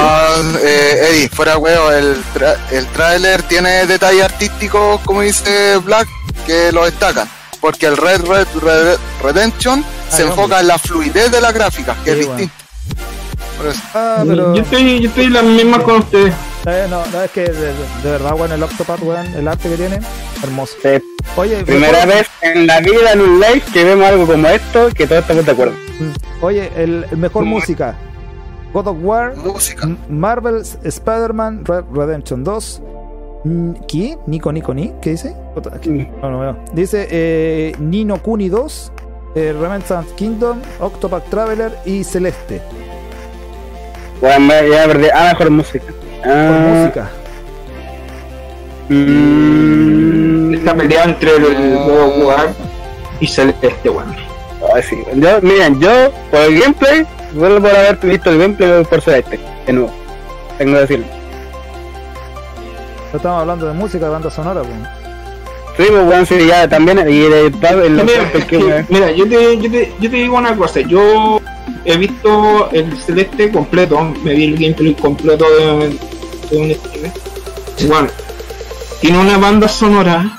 eh, 0.60 1.08
Eddie, 1.10 1.30
fuera 1.30 1.58
huevo, 1.58 1.92
el, 1.92 2.18
tra- 2.34 2.58
el 2.72 2.86
tráiler 2.88 3.42
tiene 3.44 3.86
detalles 3.86 4.24
artísticos, 4.24 5.00
como 5.06 5.22
dice 5.22 5.78
Black, 5.78 6.08
que 6.46 6.72
lo 6.72 6.84
destacan. 6.86 7.30
Porque 7.62 7.86
el 7.86 7.96
Red 7.96 8.22
Red, 8.26 8.48
Red- 8.62 8.98
Redemption 9.22 9.86
se 10.10 10.24
Ay, 10.24 10.30
enfoca 10.30 10.60
en 10.60 10.68
la 10.68 10.78
fluidez 10.78 11.32
de 11.32 11.42
la 11.42 11.52
gráfica, 11.52 11.96
que 12.04 12.14
Sí, 12.14 12.20
es 12.22 12.26
bueno. 12.26 12.40
distinto. 12.42 12.66
Por 13.58 13.68
eso. 13.68 13.82
Ah, 13.94 14.24
pero. 14.28 14.54
Yo 14.56 14.62
estoy, 14.62 15.00
yo 15.02 15.10
estoy 15.10 15.26
en 15.26 15.34
la 15.34 15.42
misma 15.42 15.82
con 15.84 15.96
ustedes. 15.98 16.34
Eh, 16.66 16.86
no, 16.90 17.06
no, 17.08 17.22
es 17.24 17.32
que 17.32 17.42
de, 17.44 17.52
de 18.04 18.12
verdad, 18.12 18.34
weón, 18.34 18.52
el 18.52 18.62
Octopath, 18.64 19.02
weón, 19.02 19.26
el 19.36 19.48
arte 19.48 19.70
que 19.70 19.78
tiene, 19.78 20.00
hermoso. 20.44 20.74
Sí. 20.82 20.90
Oye, 21.38 21.64
Primera 21.64 22.06
mejor- 22.06 22.08
vez 22.08 22.28
en 22.42 22.68
la 22.68 22.80
vida 22.82 23.14
en 23.14 23.22
un 23.22 23.40
live 23.40 23.62
que 23.74 23.84
vemos 23.84 24.06
algo 24.06 24.26
como 24.28 24.48
esto, 24.48 24.90
que 24.96 25.08
todos 25.08 25.22
estamos 25.22 25.46
de 25.46 25.52
acuerdo. 25.52 25.74
Mm. 26.00 26.44
Oye, 26.44 26.72
el, 26.76 27.06
el 27.10 27.18
mejor 27.18 27.46
Mm. 27.46 27.48
música. 27.48 27.96
God 28.74 28.88
of 28.88 28.98
War, 29.02 29.36
Música. 29.38 29.88
Marvel's 30.10 30.78
Spider-Man 30.84 31.64
Red 31.66 31.86
Redemption 31.94 32.44
2. 32.44 32.82
Mm, 33.46 33.72
¿Qué? 33.88 34.18
¿Nico, 34.28 34.52
Nico, 34.52 34.74
Ni? 34.74 34.92
¿Qué 35.02 35.12
dice? 35.12 35.34
No, 36.22 36.30
no 36.30 36.40
veo. 36.40 36.58
Dice 36.74 37.08
eh, 37.10 37.76
Nino 37.80 38.22
Kuni 38.22 38.50
2, 38.50 38.92
eh, 39.36 39.56
Renaissance 39.58 40.14
Kingdom, 40.16 40.60
Octopath 40.82 41.30
Traveler 41.30 41.72
y 41.86 42.04
Celeste. 42.04 42.62
Bueno, 44.22 44.40
me- 44.40 44.70
ya 44.70 44.86
perdí. 44.88 45.08
Ah, 45.14 45.30
mejor 45.34 45.50
música. 45.52 45.86
Ah, 46.26 46.74
música. 46.74 47.10
mm, 48.90 50.54
Esta 50.56 50.74
pelea 50.76 51.04
entre 51.04 51.36
el 51.36 51.46
of 51.78 52.18
War 52.26 52.50
y 53.20 53.28
Celeste, 53.28 53.90
weón. 53.90 54.16
ay, 54.74 54.84
sí. 54.84 54.98
Yo, 55.16 55.40
miren, 55.42 55.80
yo, 55.80 56.12
por 56.32 56.40
el 56.42 56.60
gameplay, 56.60 57.06
vuelvo 57.34 57.62
por 57.62 57.70
haber 57.76 57.98
visto 57.98 58.30
el 58.32 58.40
gameplay 58.40 58.84
por 58.86 59.02
Celeste, 59.02 59.40
de 59.66 59.74
nuevo. 59.74 59.92
Tengo 60.58 60.74
que 60.74 60.80
decirlo. 60.82 61.06
Estamos 63.14 63.42
hablando 63.42 63.68
de 63.68 63.74
música, 63.74 64.06
de 64.06 64.12
banda 64.12 64.30
sonora, 64.30 64.62
weón. 64.62 64.88
Sí, 65.78 65.84
pues 65.90 66.06
bueno, 66.06 66.26
sí, 66.26 66.48
ya 66.48 66.68
también. 66.68 66.98
Y 67.08 67.20
de 67.30 67.52
Mira, 67.52 67.72
gameplays 67.76 68.36
es 68.36 68.46
que 68.46 68.86
mira, 68.90 69.12
yo, 69.12 69.28
te, 69.30 69.58
yo, 69.60 69.72
te, 69.72 69.94
yo 70.00 70.10
te 70.10 70.16
digo 70.16 70.38
una 70.38 70.56
cosa, 70.56 70.80
yo 70.82 71.40
he 71.88 71.98
visto 71.98 72.70
el 72.72 72.96
Celeste 72.98 73.52
completo, 73.52 74.00
me 74.24 74.34
vi 74.36 74.44
el 74.46 74.54
gameplay 74.58 74.94
completo 74.94 75.46
de, 75.50 75.98
de 76.52 76.58
un 76.58 76.74
streamer. 76.76 77.12
Bueno, 77.88 78.10
tiene 79.02 79.18
una 79.20 79.38
banda 79.38 79.68
sonora, 79.68 80.38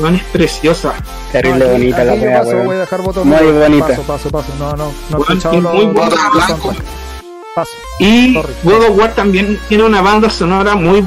bueno, 0.00 0.16
es 0.16 0.22
preciosa. 0.24 0.94
terrible 1.32 1.58
No, 1.58 1.64
aquí- 1.64 1.72
bonita 1.80 2.04
la 2.04 2.12
aquí 2.12 2.24
paso, 2.26 2.48
weón. 2.50 2.66
Voy 2.66 2.76
a 2.76 2.78
dejar 2.80 3.00
voto 3.02 3.24
Muy 3.24 3.36
nulo. 3.38 3.60
bonita. 3.60 3.86
Paso, 3.88 4.02
paso, 4.02 4.30
paso. 4.30 4.52
No, 4.58 4.70
no, 4.76 4.76
no 4.76 4.90
he 4.90 5.16
Bueno, 5.16 5.24
escuchado 5.28 5.54
es 5.56 5.62
muy 5.62 5.86
los- 5.86 5.94
soundtracks. 6.14 6.82
Paso. 7.54 7.70
Y 8.00 8.34
Sorry. 8.34 8.52
God 8.64 8.84
of 8.90 8.98
War 8.98 9.14
también 9.14 9.58
tiene 9.68 9.84
una 9.84 10.00
banda 10.02 10.28
sonora 10.28 10.74
muy 10.74 11.04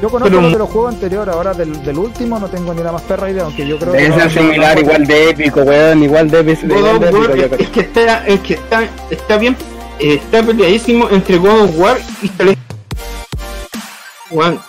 Yo 0.00 0.08
conozco 0.10 0.30
Pero- 0.30 0.42
los 0.42 0.52
de 0.52 0.58
los 0.58 0.70
juegos 0.70 0.94
anteriores, 0.94 1.34
ahora 1.34 1.54
del, 1.54 1.82
del 1.84 1.98
último 1.98 2.38
no 2.38 2.46
tengo 2.48 2.72
ni 2.72 2.82
la 2.84 2.92
más 2.92 3.02
perra 3.02 3.30
idea, 3.30 3.44
aunque 3.44 3.66
yo 3.66 3.78
creo 3.78 3.92
Debe 3.92 4.08
no- 4.10 4.14
ser 4.16 4.24
no- 4.26 4.30
similar, 4.30 4.74
no- 4.76 4.80
igual 4.80 5.06
de 5.06 5.30
épico, 5.30 5.60
weón. 5.62 6.02
Igual 6.04 6.30
de, 6.30 6.40
épico, 6.40 6.66
igual 6.66 7.00
de 7.00 7.08
épico, 7.08 7.54
es, 7.56 7.60
es 7.60 7.68
que 7.70 7.80
está, 7.80 8.26
es 8.26 8.40
que 8.40 8.54
está, 8.54 8.88
está 9.10 9.36
bien, 9.38 9.56
eh, 9.98 10.14
está 10.22 10.42
peleadísimo 10.44 11.08
entre 11.10 11.36
God 11.38 11.62
of 11.62 11.70
War 11.78 11.98
y 12.22 12.28
Celeste. 12.28 12.62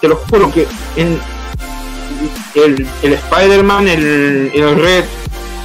Te 0.02 0.08
lo 0.08 0.16
juro 0.16 0.52
que 0.52 0.66
en 0.96 1.20
el, 2.56 2.88
el 3.04 3.14
Spider-Man, 3.14 3.88
el, 3.88 4.52
el 4.56 4.76
Red, 4.82 5.04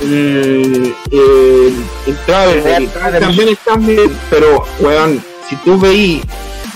el, 0.03 0.95
el, 1.13 1.75
el 2.07 2.17
Traveler, 2.27 2.83
El 2.83 2.89
Traveler. 2.89 3.21
también 3.23 3.49
están 3.51 3.87
bien, 3.87 4.11
pero 4.29 4.65
weón, 4.81 5.23
si 5.49 5.57
tú 5.57 5.79
veís 5.79 6.23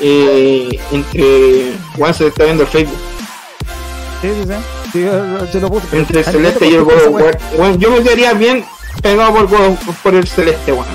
eh, 0.01 0.81
entre 0.93 1.73
Juan 1.97 2.15
se 2.15 2.27
está 2.29 2.45
viendo 2.45 2.63
el 2.65 2.69
Facebook 2.69 2.99
Sí, 4.23 4.29
sí, 4.35 4.43
sí. 4.49 4.55
Sí, 4.93 5.03
yo- 5.05 5.51
yo 5.53 5.61
lo 5.61 5.71
puse. 5.71 5.87
entre 5.97 6.19
Ay, 6.19 6.25
Celeste 6.33 6.67
y 6.67 6.75
el 6.75 6.83
God 6.83 6.93
of. 7.07 7.09
War, 7.11 7.39
weón, 7.57 7.79
yo 7.79 7.91
me 7.91 8.03
quedaría 8.03 8.33
bien 8.33 8.65
pegado 9.03 9.33
por, 9.35 9.47
God 9.49 9.61
of- 9.67 9.97
por 10.03 10.15
el 10.15 10.27
Celeste, 10.27 10.73
weón. 10.73 10.87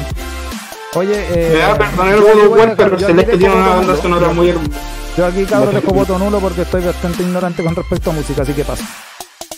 Oye, 0.95 1.13
eh. 1.29 1.49
Me 1.53 1.57
da 1.59 1.71
a 1.71 1.77
perdonar 1.77 2.13
el 2.15 2.21
God 2.21 2.45
of 2.47 2.57
War, 2.57 2.75
pero 2.75 2.95
aquí 2.95 3.05
Celeste 3.05 3.37
tiene 3.37 3.55
una 3.55 3.67
banda 3.75 3.95
sonora 4.01 4.27
muy 4.29 4.49
hermosa. 4.49 4.71
Yo 5.15 5.25
aquí, 5.25 5.45
cabrón, 5.45 5.75
dejo 5.75 5.93
voto 5.93 6.17
nulo 6.19 6.39
porque 6.39 6.63
estoy 6.63 6.83
bastante 6.83 7.21
ignorante 7.23 7.63
con 7.63 7.75
respecto 7.75 8.09
a 8.09 8.13
música, 8.13 8.41
así 8.41 8.51
que 8.53 8.63
paso. 8.65 8.83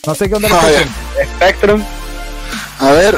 No 0.05 0.13
sé 0.13 0.29
qué 0.29 0.35
onda 0.35 0.49
la. 0.49 0.61
Spectrum. 1.37 1.81
A 2.81 2.91
ver, 2.91 3.17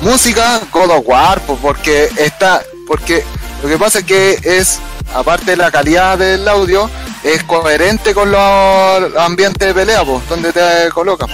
música 0.00 0.60
God 0.72 0.90
of 0.90 1.02
War, 1.06 1.40
pues, 1.46 1.58
porque 1.60 2.08
está, 2.16 2.62
porque 2.86 3.22
lo 3.62 3.68
que 3.68 3.76
pasa 3.78 3.98
es 3.98 4.04
que 4.06 4.38
es, 4.42 4.78
aparte 5.14 5.52
de 5.52 5.56
la 5.56 5.70
calidad 5.70 6.18
del 6.18 6.46
audio, 6.48 6.88
es 7.22 7.42
coherente 7.44 8.14
con 8.14 8.30
los 8.30 9.16
ambientes 9.18 9.68
de 9.68 9.74
pelea, 9.74 10.04
pues, 10.04 10.28
donde 10.28 10.52
te 10.52 10.90
colocan. 10.92 11.28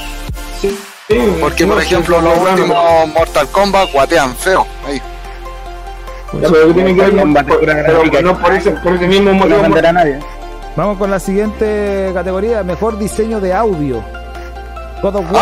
Sí, 0.61 0.77
sí, 1.09 1.19
Porque, 1.41 1.65
no, 1.67 1.75
por 1.75 1.83
ejemplo, 1.83 2.19
sí, 2.19 2.25
los 2.25 2.39
últimos 2.51 3.09
Mortal 3.09 3.49
Kombat 3.49 3.93
guatean 3.93 4.35
feo. 4.37 4.67
Ahí. 4.87 5.01
Ya, 6.41 6.49
pero 6.51 6.75
tiene 6.75 6.95
que 6.95 7.01
ver 7.01 7.11
Con 7.11 7.21
con- 7.21 7.35
bandera 7.35 7.83
pero 7.87 7.99
gráfica. 8.01 8.21
no 8.23 8.39
por 8.39 8.53
ese, 8.53 8.71
por 8.73 8.93
ese 8.95 9.07
mismo 9.07 9.31
No 9.31 9.37
motivo. 9.39 9.63
mandará 9.63 9.89
a 9.89 9.93
nadie. 9.93 10.19
Vamos 10.77 10.99
con 10.99 11.11
la 11.11 11.19
siguiente 11.19 12.11
categoría: 12.13 12.63
Mejor 12.63 12.99
diseño 12.99 13.41
de 13.41 13.55
audio. 13.55 14.05
God 15.03 15.17
of 15.17 15.31
War, 15.31 15.41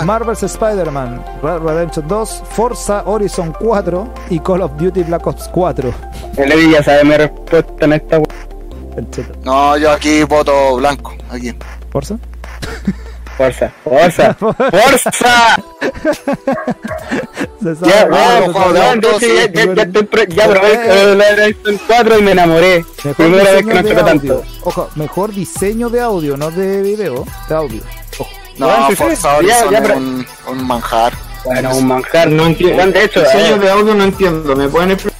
Ah. 0.00 0.02
Marvel's 0.04 0.42
Spider-Man, 0.42 1.22
Red 1.42 1.60
Redemption 1.62 2.06
2, 2.06 2.42
Forza 2.50 3.02
Horizon 3.06 3.52
4 3.58 4.08
y 4.28 4.38
Call 4.40 4.62
of 4.62 4.72
Duty 4.76 5.02
Black 5.04 5.26
Ops 5.26 5.48
4. 5.48 5.92
El 6.36 6.52
Eddie 6.52 6.70
ya 6.72 6.82
sabe 6.82 7.04
mi 7.04 7.16
respuesta 7.16 7.84
en 7.84 7.92
esta. 7.94 8.20
No, 9.44 9.76
yo 9.78 9.90
aquí 9.92 10.22
voto 10.24 10.76
blanco. 10.76 11.14
Aquí. 11.30 11.52
¿Forza? 11.90 12.18
Fuerza, 13.36 13.72
fuerza, 13.84 14.34
fuerza. 14.38 15.10
Se 17.62 17.74
sabe, 17.74 17.90
Ya, 17.90 18.52
sabe. 18.52 18.92
entonces 18.92 19.30
ya, 19.52 19.64
ya, 19.64 19.74
ya 19.74 19.82
estoy 19.82 20.02
pro- 20.04 20.24
ya 20.24 20.48
probé 20.48 20.72
el 21.12 21.16
PlayStation 21.16 21.80
4 21.86 22.18
y 22.18 22.22
me 22.22 22.30
enamoré. 22.32 22.84
Mejor 23.04 23.14
Primera 23.16 23.52
vez 23.52 23.66
que 23.66 23.72
diseño 23.72 23.74
me 23.74 23.82
de 23.82 23.88
choca 23.88 24.00
audio. 24.10 24.34
tanto. 24.34 24.42
Ojo, 24.64 24.88
mejor 24.96 25.32
diseño 25.32 25.88
de 25.88 26.00
audio, 26.00 26.36
no 26.36 26.50
de 26.50 26.82
video, 26.82 27.24
de 27.48 27.54
audio. 27.54 27.80
Ojo. 28.18 28.28
No, 28.58 28.66
Bueno, 28.66 28.86
sí, 28.88 28.92
sí. 28.92 28.96
Forza 28.96 29.40
Ya, 29.42 29.48
ya, 29.70 29.78
es 29.78 29.82
pero- 29.82 29.96
un, 29.96 30.26
un 30.48 30.66
manjar. 30.66 31.12
Bueno, 31.44 31.74
un 31.76 31.86
manjar. 31.86 32.28
No 32.28 32.46
entiendo. 32.46 32.86
De 32.86 33.04
hecho, 33.04 33.20
diseño 33.20 33.56
eh, 33.56 33.58
de 33.58 33.70
audio 33.70 33.94
no 33.94 34.04
entiendo. 34.04 34.54
¿Me 34.56 34.68
pueden 34.68 34.90
explicar? 34.92 35.18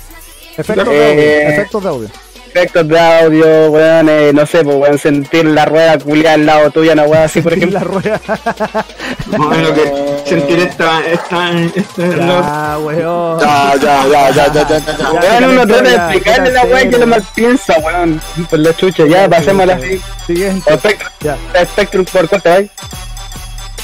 Efectos 0.57 0.89
Eh, 0.89 0.91
de 0.93 1.07
audio, 1.47 1.49
efectos 1.55 1.83
de 1.83 1.89
audio. 1.89 2.09
efectos 2.49 2.89
de 2.89 2.99
audio, 3.01 3.71
weón, 3.71 4.09
eh, 4.11 4.33
no 4.35 4.45
sé, 4.45 4.63
pues 4.63 4.77
weón, 4.77 4.99
sentir 4.99 5.47
la 5.47 5.65
rueda 5.65 5.97
culiada 5.99 6.35
al 6.35 6.45
lado 6.45 6.71
tuya, 6.71 6.93
una 6.93 7.05
weá 7.05 7.25
así, 7.25 7.41
por 7.41 7.55
ejemplo. 7.55 7.79
la 7.79 7.85
rueda. 7.85 8.21
Bueno, 9.27 9.73
que 9.75 10.23
sentir 10.27 10.59
esta, 10.59 11.01
esta, 11.07 11.51
esta, 11.53 12.03
no, 12.03 12.41
Ya, 12.43 12.79
weón. 12.79 13.41
Ya, 13.41 13.75
ya, 13.81 14.07
ya, 14.09 14.31
ya, 14.31 14.53
ya, 14.53 14.69
ya, 14.69 14.79
ya. 14.79 15.11
Weón, 15.13 15.45
uno 15.53 15.67
trata 15.67 15.83
de 15.83 15.95
explicarle 15.95 16.51
la 16.51 16.65
weá 16.65 16.91
que 16.91 16.99
lo 16.99 17.07
mal 17.07 17.25
piensa, 17.35 17.75
weón. 17.79 18.21
Por 18.51 18.59
la 18.59 18.75
chucha, 18.77 19.07
ya, 19.07 19.29
pasémosla 19.29 19.75
así. 19.75 20.01
Siguiente. 20.27 20.75
Spectrum, 20.77 21.11
Ya. 21.21 21.37
Spectrum 21.65 22.05
por 22.05 22.29
corte, 22.29 22.49
¿vale? 22.49 22.71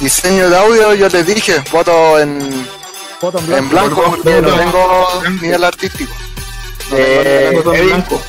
Diseño 0.00 0.50
de 0.50 0.56
audio, 0.58 0.94
yo 0.94 1.08
les 1.08 1.26
dije, 1.26 1.62
voto 1.72 2.18
en, 2.18 2.66
Voto 3.20 3.38
en 3.38 3.52
en 3.54 3.68
blanco. 3.70 3.96
blanco 3.96 4.16
porque 4.16 4.42
no 4.42 4.54
tengo 4.54 5.22
nivel 5.40 5.64
artístico. 5.64 6.14
No 6.90 6.96
Eh, 6.98 7.48
Eddie. 7.64 7.82
blanco. 7.86 8.20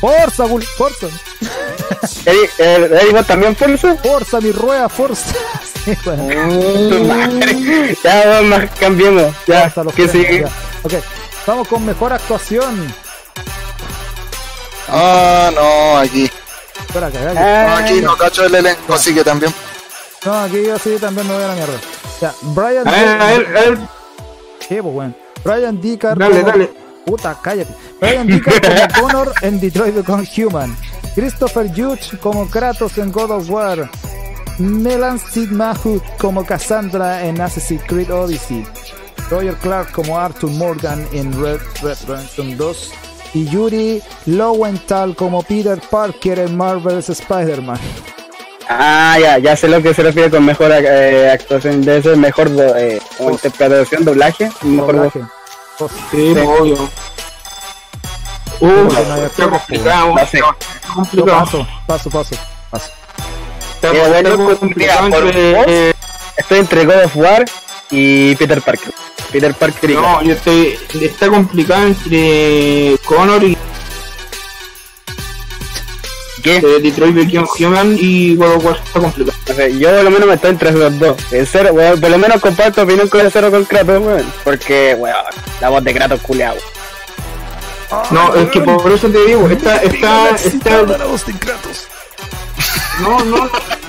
Forza, 0.00 0.44
Gul, 0.44 0.62
Forza. 0.62 1.06
Eddie, 2.26 2.50
eh, 2.58 2.88
Eddie, 3.00 3.12
¿vos 3.12 3.26
también 3.26 3.54
fuerza? 3.56 3.96
Forza, 4.02 4.40
mi 4.40 4.52
rueda, 4.52 4.88
Forza. 4.88 5.32
Sí, 5.84 5.94
madre. 7.06 7.96
Ya, 8.04 8.40
más 8.42 8.70
cambiemos. 8.80 9.34
Ya, 9.46 9.64
Hasta 9.66 9.84
los 9.84 9.94
¿qué 9.94 10.08
tres, 10.08 10.12
sigue? 10.26 10.40
ya. 10.40 10.48
Ok, 10.82 10.94
vamos 11.46 11.68
con 11.68 11.84
mejor 11.84 12.12
actuación. 12.14 12.92
Ah, 14.88 15.50
no, 15.54 15.98
aquí. 15.98 16.30
Espera, 16.88 17.10
que 17.10 17.18
aquí. 17.18 17.34
No, 17.34 17.40
Ah, 17.40 17.78
aquí 17.78 18.00
no 18.00 18.16
cacho 18.16 18.44
el 18.46 18.54
elenco, 18.54 18.94
así 18.94 19.14
que 19.14 19.22
también. 19.22 19.54
No, 20.24 20.32
aquí 20.34 20.62
yo 20.64 20.78
sí 20.78 20.96
también 21.00 21.26
me 21.28 21.34
voy 21.34 21.42
a 21.42 21.48
la 21.48 21.54
mierda. 21.54 21.74
Ya, 22.20 22.34
Brian. 22.42 22.88
A 22.88 22.90
ver, 22.90 23.08
a 23.08 23.26
ver, 23.26 23.46
a 23.46 23.50
ver. 23.60 23.78
¿Qué, 24.68 24.82
pues, 24.82 24.94
weón? 24.94 25.16
Brian 25.44 25.80
Dicker. 25.80 26.16
Dale, 26.16 26.36
como- 26.40 26.46
dale. 26.50 26.72
Puta, 27.04 27.36
cállate. 27.42 27.74
Brian 28.00 28.26
Dicker 28.26 28.60
como 28.62 29.00
Connor 29.08 29.32
en 29.42 29.60
Detroit 29.60 29.94
Become 29.94 30.26
Human. 30.38 30.76
Christopher 31.14 31.68
Judge 31.68 32.18
como 32.18 32.48
Kratos 32.48 32.96
en 32.98 33.12
God 33.12 33.30
of 33.30 33.50
War. 33.50 33.90
Melan 34.58 35.18
Sid 35.18 35.50
Mahut 35.50 36.02
como 36.18 36.46
Cassandra 36.46 37.26
en 37.26 37.40
Assassin's 37.40 37.82
Creed 37.86 38.10
Odyssey. 38.12 38.64
Roger 39.30 39.54
Clark 39.56 39.92
como 39.92 40.18
Arthur 40.18 40.50
Morgan 40.50 41.06
en 41.12 41.32
Red 41.40 41.60
Red 41.82 41.96
Redemption 42.06 42.56
2. 42.56 42.92
Y 43.34 43.46
Yuri 43.46 44.02
Lowenthal 44.26 45.14
como 45.16 45.42
Peter 45.42 45.80
Parker 45.90 46.38
en 46.38 46.56
Marvel's 46.56 47.08
Spider-Man. 47.10 47.78
Ah, 48.68 49.16
ya, 49.20 49.38
ya 49.38 49.56
sé 49.56 49.68
lo 49.68 49.82
que 49.82 49.92
se 49.94 50.02
refiere 50.02 50.30
con 50.30 50.44
mejor 50.44 50.70
eh, 50.72 51.30
actuación. 51.30 51.82
Debe 51.82 52.02
ser 52.02 52.16
mejor 52.16 52.50
do- 52.54 52.76
eh, 52.76 53.00
como 53.18 53.30
interpretación, 53.30 54.04
doblaje. 54.04 54.50
Mejor 54.62 54.94
Doblaje. 54.96 55.20
Sí, 56.10 56.34
obvio. 56.38 56.88
Uh, 58.60 58.88
está 59.26 59.48
complicado, 59.50 60.14
No 60.14 60.26
sé. 60.26 60.38
está 60.38 60.94
complicado. 60.94 61.38
paso, 61.44 61.66
paso, 61.86 62.10
paso, 62.10 62.36
paso. 62.70 62.90
Está, 63.74 63.90
Mira, 63.92 64.08
bueno, 64.08 64.28
está 64.30 64.44
pues, 64.44 64.58
complicado 64.58 65.10
por 65.10 65.24
entre- 65.26 65.54
vos, 65.54 65.64
eh, 65.68 65.94
Estoy 66.36 66.58
entre 66.60 66.84
God 66.86 67.04
of 67.04 67.16
War 67.16 67.44
y 67.90 68.34
Peter 68.36 68.60
Parker. 68.62 68.92
Peter 69.30 69.54
Parker 69.54 69.90
y 69.90 69.94
No, 69.94 70.22
yo 70.22 70.32
estoy. 70.32 70.78
Está 71.00 71.28
complicado 71.28 71.84
entre 71.86 72.96
Connor 73.04 73.42
y 73.44 73.56
¿Qué? 76.44 76.56
eh, 76.58 76.80
Detroit 76.82 77.14
Become 77.14 77.48
Human 77.58 77.96
y 77.98 78.36
God 78.36 78.56
of 78.56 78.64
War. 78.66 78.76
Está 78.84 79.00
complicado. 79.00 79.36
No 79.48 79.54
sé, 79.54 79.78
yo 79.78 79.90
por 79.90 80.04
lo 80.04 80.10
menos 80.10 80.28
me 80.28 80.34
estoy 80.34 80.50
entre 80.50 80.68
esos 80.70 80.98
dos. 80.98 81.16
El 81.32 81.46
cero, 81.46 81.70
weón, 81.72 82.00
por 82.00 82.10
lo 82.10 82.18
menos 82.18 82.40
comparto 82.40 82.82
opinión 82.82 83.08
con 83.08 83.20
el 83.22 83.32
cero 83.32 83.50
con 83.50 83.64
Kratos, 83.64 84.00
weón. 84.02 84.32
Porque, 84.44 84.94
weón, 84.98 85.16
la 85.60 85.68
voz 85.70 85.82
de 85.82 85.92
Kratos 85.94 86.20
culeado. 86.20 86.56
No, 88.10 88.34
es 88.34 88.48
que 88.50 88.60
por 88.60 88.92
eso 88.92 89.08
te 89.08 89.24
digo, 89.24 89.48
está. 89.48 89.76
está, 89.82 90.30
está 90.36 90.82
la 90.82 91.04
voz 91.06 91.24
de 91.26 91.32
Kratos. 91.34 91.86
no, 93.00 93.24
no, 93.24 93.36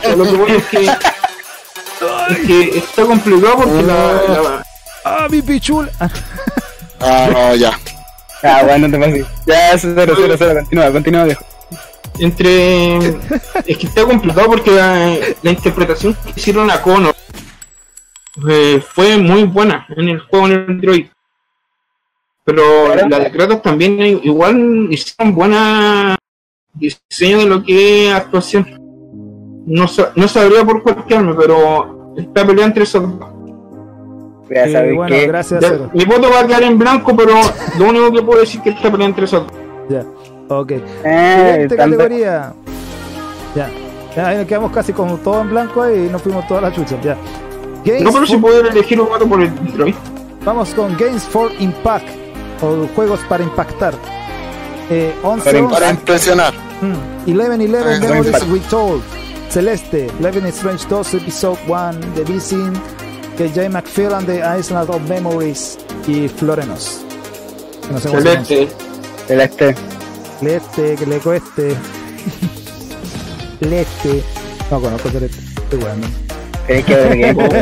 no, 0.07 0.15
lo 0.15 0.23
que 0.23 0.31
voy 0.37 0.51
es 0.53 0.63
que. 0.65 0.85
Es 0.85 2.37
que 2.47 2.77
está 2.77 3.03
complicado 3.03 3.55
porque 3.57 3.81
la, 3.83 3.93
la- 4.13 4.65
Ah, 5.03 5.27
mi 5.29 5.41
pichul. 5.41 5.89
Ah, 5.99 6.09
Ah, 6.99 7.27
no, 7.31 7.55
ya. 7.55 7.77
Ah, 8.43 8.61
bueno, 8.63 8.87
no 8.87 8.97
te 8.97 9.03
pases. 9.05 9.25
Ya, 9.45 9.77
cero, 9.77 10.13
cero, 10.15 10.35
cero, 10.37 10.53
continúa, 10.61 10.91
continúa, 10.91 11.23
viejo. 11.25 11.45
Entre 12.19 12.97
es 13.65 13.77
que 13.77 13.87
está 13.87 14.03
complicado 14.05 14.47
porque 14.47 14.71
la, 14.71 15.15
la 15.41 15.51
interpretación 15.51 16.13
que 16.13 16.33
hicieron 16.35 16.69
a 16.71 16.81
Connor 16.81 17.15
eh, 18.49 18.81
fue 18.93 19.17
muy 19.17 19.43
buena 19.43 19.85
en 19.95 20.09
el 20.09 20.19
juego 20.19 20.47
en 20.47 20.51
el 20.53 20.67
Detroit 20.67 21.09
pero 22.45 22.95
la 22.95 23.19
de 23.19 23.31
Kratos 23.31 23.61
también 23.63 23.99
eh, 24.01 24.19
igual 24.23 24.87
hicieron 24.91 25.33
buena 25.33 26.15
diseño 26.75 27.39
de 27.39 27.45
lo 27.47 27.63
que 27.63 28.07
es 28.07 28.13
actuación. 28.13 28.67
No, 29.65 29.85
no 30.15 30.27
sabría 30.27 30.63
por 30.63 30.83
cuál 30.83 31.05
quedarme 31.05 31.33
pero 31.33 32.13
está 32.15 32.45
peleando 32.45 32.65
entre 32.65 32.83
esos 32.83 33.01
dos. 33.01 33.29
Ya 34.51 34.65
sí, 34.65 34.73
sabes 34.73 34.95
bueno, 34.95 35.15
que. 35.15 35.27
gracias, 35.27 35.59
Ya, 35.59 35.89
mi 35.91 36.05
voto 36.05 36.29
va 36.29 36.41
a 36.41 36.47
quedar 36.47 36.61
en 36.61 36.77
blanco 36.77 37.17
pero 37.17 37.33
lo 37.79 37.89
único 37.89 38.13
que 38.13 38.21
puedo 38.21 38.41
decir 38.41 38.59
es 38.59 38.63
que 38.63 38.69
está 38.69 38.91
peleando 38.91 39.05
entre 39.05 39.25
esos 39.25 39.47
dos. 39.47 39.57
Ya, 39.89 40.05
ok. 40.49 40.71
Eh, 40.71 40.81
Siguiente 41.51 41.75
tanto- 41.75 41.97
categoría. 41.97 42.53
Ya. 43.55 43.69
ya, 44.15 44.27
ahí 44.27 44.37
nos 44.37 44.47
quedamos 44.47 44.71
casi 44.71 44.91
como 44.93 45.15
todo 45.17 45.41
en 45.41 45.49
blanco 45.49 45.81
ahí 45.81 46.05
y 46.07 46.09
nos 46.11 46.21
fuimos 46.21 46.45
toda 46.47 46.61
la 46.61 46.73
chucha. 46.73 46.99
Ya. 47.01 47.15
Games 47.85 48.03
no 48.03 48.11
pero 48.11 48.25
si 48.25 48.37
puedo 48.37 48.61
elegir 48.67 48.99
un 48.99 49.07
voto 49.09 49.27
por 49.27 49.41
el 49.43 49.53
Detroit 49.63 49.95
Vamos 50.43 50.73
con 50.73 50.97
Games 50.97 51.23
for 51.23 51.51
Impact 51.59 52.07
o 52.61 52.87
juegos 52.95 53.19
para 53.29 53.43
impactar. 53.43 53.93
Eh, 54.89 55.13
11, 55.23 55.43
Para 55.45 55.59
11, 55.59 55.73
Para 55.73 55.89
impresionar. 55.91 56.53
mm, 56.81 57.31
11 57.31 57.43
11 57.43 57.75
Ah, 57.77 57.99
Memories 57.99 58.25
Impact. 58.27 58.45
Retold. 58.51 59.01
Celeste, 59.49 60.07
11 60.21 60.47
Strange 60.49 60.85
2 60.89 61.13
Episode 61.13 61.57
1, 61.67 61.91
The 62.15 62.23
Visin, 62.25 62.73
que 63.37 63.47
J. 63.49 63.69
McPherson 63.69 64.25
de 64.25 64.43
Island 64.59 64.89
of 64.89 65.01
Memories 65.07 65.77
y 66.07 66.27
Florenos. 66.27 67.01
No 67.91 67.99
sé. 67.99 68.09
Celeste 68.09 68.67
Celeste. 69.27 69.75
Celeste, 70.39 70.95
que 70.95 71.05
le 71.05 71.17
cueste. 71.19 71.75
Celeste. 73.59 74.23
No 74.71 74.81
conozco 74.81 75.09
Celeste. 75.09 75.39
Estoy 75.61 75.79
weando. 75.79 76.07
Tenés 76.67 76.85
que 76.85 76.95
ver 76.95 77.35
ponlo 77.35 77.53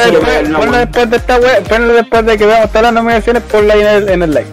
después, 0.00 0.52
bueno. 0.52 1.06
de 1.06 1.16
esta 1.16 1.38
web, 1.38 1.68
ponlo 1.68 1.94
después 1.94 2.26
de 2.26 2.38
que 2.38 2.46
veamos 2.46 2.68
todas 2.68 2.82
las 2.82 2.92
nominaciones, 2.92 3.42
ponlo 3.42 3.72
ahí 3.72 3.80
en 3.80 3.86
el, 3.88 4.08
en 4.08 4.22
el 4.22 4.34
like. 4.34 4.50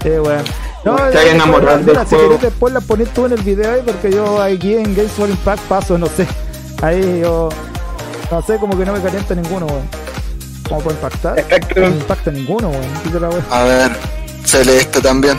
Qué 0.00 0.20
weón. 0.20 0.44
No, 0.84 0.96
enamorado 1.10 1.78
del 1.78 1.98
si 2.06 2.16
querés 2.16 2.40
después 2.40 2.72
la 2.72 2.80
pones 2.80 3.12
tú 3.12 3.26
en 3.26 3.32
el 3.32 3.42
video 3.42 3.72
ahí 3.72 3.82
porque 3.84 4.12
yo 4.12 4.40
aquí 4.40 4.74
en 4.74 4.94
Games 4.94 5.10
for 5.10 5.28
Impact 5.28 5.62
paso, 5.64 5.98
no 5.98 6.06
sé. 6.06 6.26
Ahí 6.80 7.20
yo 7.20 7.48
no 8.30 8.42
sé, 8.42 8.56
como 8.58 8.78
que 8.78 8.84
no 8.84 8.92
me 8.92 9.00
calienta 9.00 9.34
ninguno, 9.34 9.66
weón. 9.66 9.88
¿Cómo 10.68 10.80
puedo 10.80 10.96
impactar? 10.96 11.38
Exacto. 11.38 11.80
No 11.80 11.90
me 11.90 11.96
impacta 11.96 12.30
ninguno, 12.30 12.68
weón. 12.68 13.44
A 13.50 13.64
ver, 13.64 13.90
Celeste 14.44 15.00
también. 15.00 15.36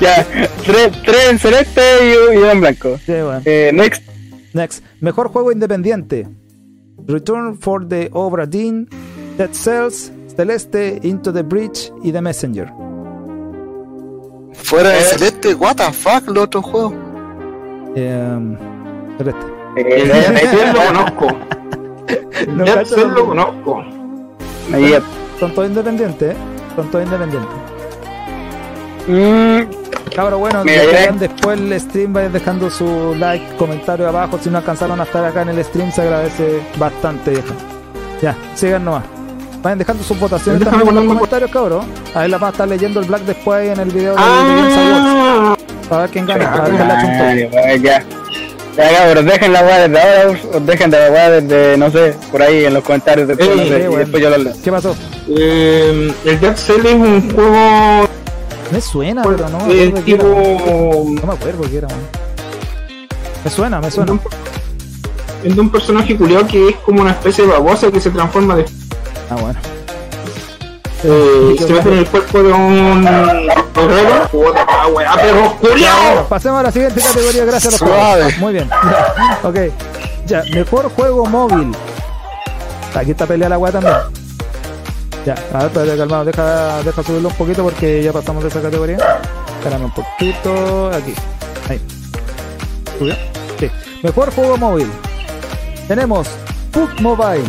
Ya, 0.00 0.26
tres, 0.64 0.90
tres 1.04 1.30
en 1.30 1.38
celeste 1.38 1.80
y, 2.02 2.34
y 2.34 2.38
uno 2.38 2.50
en 2.50 2.60
blanco. 2.60 2.98
Sí. 3.06 3.12
Eh, 3.44 3.70
next, 3.72 4.02
Next. 4.52 4.84
Mejor 5.00 5.28
juego 5.28 5.52
independiente. 5.52 6.26
Return 7.06 7.58
for 7.58 7.86
the 7.88 8.10
Obra 8.12 8.46
Dinn, 8.46 8.88
Dead 9.38 9.50
Cells, 9.52 10.12
Celeste, 10.36 10.98
Into 11.02 11.32
the 11.32 11.42
Breach 11.42 11.92
y 12.02 12.12
The 12.12 12.20
Messenger. 12.20 12.68
Fuera 14.54 14.90
de 14.90 14.98
Eh. 14.98 15.02
Celeste, 15.02 15.54
what 15.54 15.76
the 15.76 15.92
fuck, 15.92 16.28
el 16.28 16.38
otro 16.38 16.62
juego. 16.62 16.94
Eh, 17.96 18.56
Celeste. 19.18 19.46
eh, 19.76 19.84
eh, 19.86 20.48
Dead 20.52 20.74
lo 20.74 20.86
conozco. 20.86 21.26
Dead 22.64 22.74
cacho 22.74 22.94
Cell 22.94 23.08
lo- 23.08 23.14
lo 23.14 23.26
conozco. 23.26 23.84
ahí, 24.72 24.94
Son 25.40 25.52
todos 25.54 25.68
independientes, 25.68 26.34
¿eh? 26.34 26.36
Son 26.76 26.90
todos 26.90 27.04
independientes. 27.04 27.50
mm, 29.08 29.60
Cabrón, 30.14 30.40
bueno, 30.40 30.62
después 31.18 31.58
el 31.58 31.80
stream, 31.80 32.12
vayan 32.12 32.32
dejando 32.32 32.70
su 32.70 33.14
like, 33.18 33.56
comentario 33.56 34.06
abajo. 34.08 34.38
Si 34.42 34.50
no 34.50 34.58
alcanzaron 34.58 35.00
a 35.00 35.04
estar 35.04 35.24
acá 35.24 35.42
en 35.42 35.50
el 35.50 35.64
stream, 35.64 35.90
se 35.90 36.02
agradece 36.02 36.60
bastante. 36.76 37.30
vieja. 37.30 37.54
Ya, 38.20 38.36
sigan 38.54 38.84
nomás. 38.84 39.04
Vayan 39.62 39.78
dejando 39.78 40.02
sus 40.02 40.18
votaciones 40.18 40.60
Déjame 40.60 40.78
también 40.84 40.98
en 41.02 41.06
los 41.08 41.14
comentarios, 41.14 41.50
cabrón. 41.50 41.86
Ahí 42.14 42.28
la 42.28 42.36
van 42.36 42.48
a 42.48 42.50
estar 42.52 42.68
leyendo 42.68 43.00
el 43.00 43.06
black 43.06 43.22
después 43.22 43.60
ahí 43.60 43.68
en 43.68 43.80
el 43.80 43.88
video 43.90 44.14
de, 44.16 44.20
de. 44.20 44.24
Ah, 44.24 45.54
Para 45.88 46.02
ver 46.02 46.10
quién 46.10 46.26
gana, 46.26 46.50
para 46.50 46.64
ver 46.64 46.74
quién 46.76 46.88
la 46.88 47.00
chuntó. 47.00 48.21
Ya. 48.76 48.88
Cabros, 49.06 49.24
dejen 49.26 49.52
la 49.52 49.62
weá 49.62 49.86
desde 49.88 50.00
ahora, 50.00 50.38
o 50.54 50.60
dejen 50.60 50.90
de 50.90 50.98
la 50.98 51.10
weá 51.10 51.30
desde, 51.30 51.76
no 51.76 51.90
sé, 51.90 52.14
por 52.30 52.40
ahí 52.42 52.64
en 52.64 52.74
los 52.74 52.82
comentarios 52.82 53.28
después, 53.28 53.48
Eh, 53.50 53.54
no 53.56 53.62
sé, 53.64 53.76
eh, 53.84 53.88
y 53.92 53.96
después 53.96 54.22
yo 54.22 54.30
lo 54.30 54.38
leo. 54.38 54.52
¿Qué 54.64 54.70
pasó? 54.70 54.96
eh, 55.28 56.12
el 56.24 56.40
Dead 56.40 56.56
Cell 56.56 56.86
es 56.86 56.94
un 56.94 57.30
juego 57.34 58.08
Me 58.72 58.80
suena, 58.80 59.22
pero 59.22 59.48
no 59.50 59.66
me 59.66 59.82
eh, 59.84 59.92
tipo. 60.04 60.24
No 60.24 61.26
me 61.26 61.32
acuerdo 61.34 61.62
qué 61.70 61.78
era, 61.78 61.88
weón. 61.88 62.00
Me 63.44 63.50
suena, 63.50 63.80
me 63.80 63.90
suena. 63.90 64.18
es 65.44 65.54
de 65.54 65.60
un 65.60 65.70
personaje 65.70 66.16
culiado 66.16 66.46
que 66.46 66.68
es 66.70 66.76
como 66.76 67.02
una 67.02 67.10
especie 67.10 67.44
de 67.44 67.50
babosa 67.52 67.90
que 67.90 68.00
se 68.00 68.10
transforma 68.10 68.56
de. 68.56 68.64
Ah, 69.28 69.36
bueno. 69.40 69.58
Eh, 71.04 71.54
y 71.54 71.58
se 71.58 71.72
mete 71.72 71.88
en 71.92 71.98
el 71.98 72.06
cuerpo 72.06 72.42
de 72.42 72.52
un 72.52 73.04
guerrero. 73.04 74.28
Puta 74.30 74.86
weá, 74.94 75.14
pero 75.16 75.56
culiao. 75.60 76.26
Pasemos 76.28 76.60
a 76.60 76.62
la 76.64 76.72
siguiente 76.72 77.00
categoría, 77.00 77.44
gracias 77.44 77.80
a 77.80 77.84
los 77.84 77.90
Suave. 77.90 78.22
juegos. 78.22 78.38
Muy 78.38 78.52
bien. 78.52 78.70
ok. 79.42 79.56
Ya, 80.26 80.42
mejor 80.54 80.90
juego 80.94 81.26
móvil. 81.26 81.72
Aquí 82.94 83.10
está 83.10 83.26
pelea 83.26 83.48
la 83.48 83.58
weá 83.58 83.72
también. 83.72 83.94
Ya, 85.26 85.34
a 85.52 85.58
ver, 85.58 85.66
espérate, 85.66 85.96
calmado, 85.96 86.24
deja, 86.24 86.82
deja 86.82 87.02
subirlo 87.02 87.28
un 87.28 87.34
poquito 87.34 87.62
porque 87.62 88.02
ya 88.02 88.12
pasamos 88.12 88.42
de 88.42 88.48
esa 88.48 88.60
categoría. 88.60 88.96
Espérame 89.58 89.84
un 89.84 89.92
poquito. 89.94 90.90
Aquí. 90.92 91.14
Ahí. 91.68 91.80
¿Subió? 92.98 93.14
Sí. 93.58 93.70
Mejor 94.02 94.32
juego 94.34 94.56
móvil. 94.56 94.90
Tenemos 95.88 96.28
PUBG 96.72 97.00
Mobile? 97.00 97.44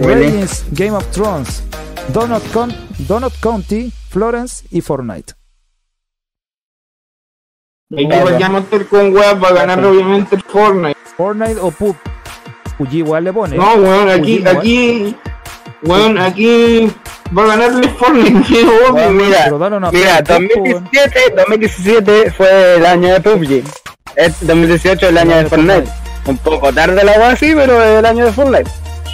Radiance 0.00 0.64
Game 0.72 0.92
of 0.92 1.06
Thrones, 1.12 1.62
Donut, 2.12 2.42
Con- 2.52 2.74
Donut 3.08 3.32
County, 3.40 3.92
Florence 4.10 4.64
y 4.70 4.80
Fortnite. 4.80 5.32
Hay 7.96 8.08
que 8.08 8.22
vaya 8.24 8.46
a 8.46 8.48
meter 8.48 8.86
con 8.88 9.14
weas 9.14 9.34
para 9.34 9.54
ganar 9.54 9.84
obviamente 9.84 10.36
el 10.36 10.42
Fortnite. 10.42 10.98
Fortnite 11.16 11.60
o 11.60 11.70
PUBG. 11.70 11.96
PUBG 12.78 12.94
igual 12.94 13.24
le 13.24 13.32
pone. 13.32 13.56
No, 13.56 13.74
weón, 13.74 14.08
aquí, 14.08 14.34
Igual. 14.36 14.56
aquí, 14.56 15.16
weón, 15.82 16.18
aquí 16.18 16.92
va 17.36 17.44
a 17.44 17.46
ganarle 17.56 17.88
Fortnite, 17.90 18.42
qué 18.48 18.64
obvio, 18.64 19.10
mira, 19.10 19.50
mira, 19.50 19.90
pena, 19.90 20.22
tiempo, 20.22 20.60
weón. 20.60 20.84
2017, 20.84 21.34
2017 21.36 22.30
fue 22.32 22.76
el 22.76 22.86
año 22.86 23.12
de 23.14 23.20
PUBG. 23.20 23.62
Es 24.16 24.46
2018 24.46 25.08
el 25.08 25.18
año 25.18 25.36
de 25.36 25.46
Fortnite. 25.46 25.88
Un 26.26 26.38
poco 26.38 26.72
tarde 26.72 27.04
la 27.04 27.12
weá 27.12 27.36
sí, 27.36 27.52
pero 27.54 27.80
es 27.82 27.98
el 27.98 28.06
año 28.06 28.24
de 28.24 28.32
Fortnite. 28.32 28.70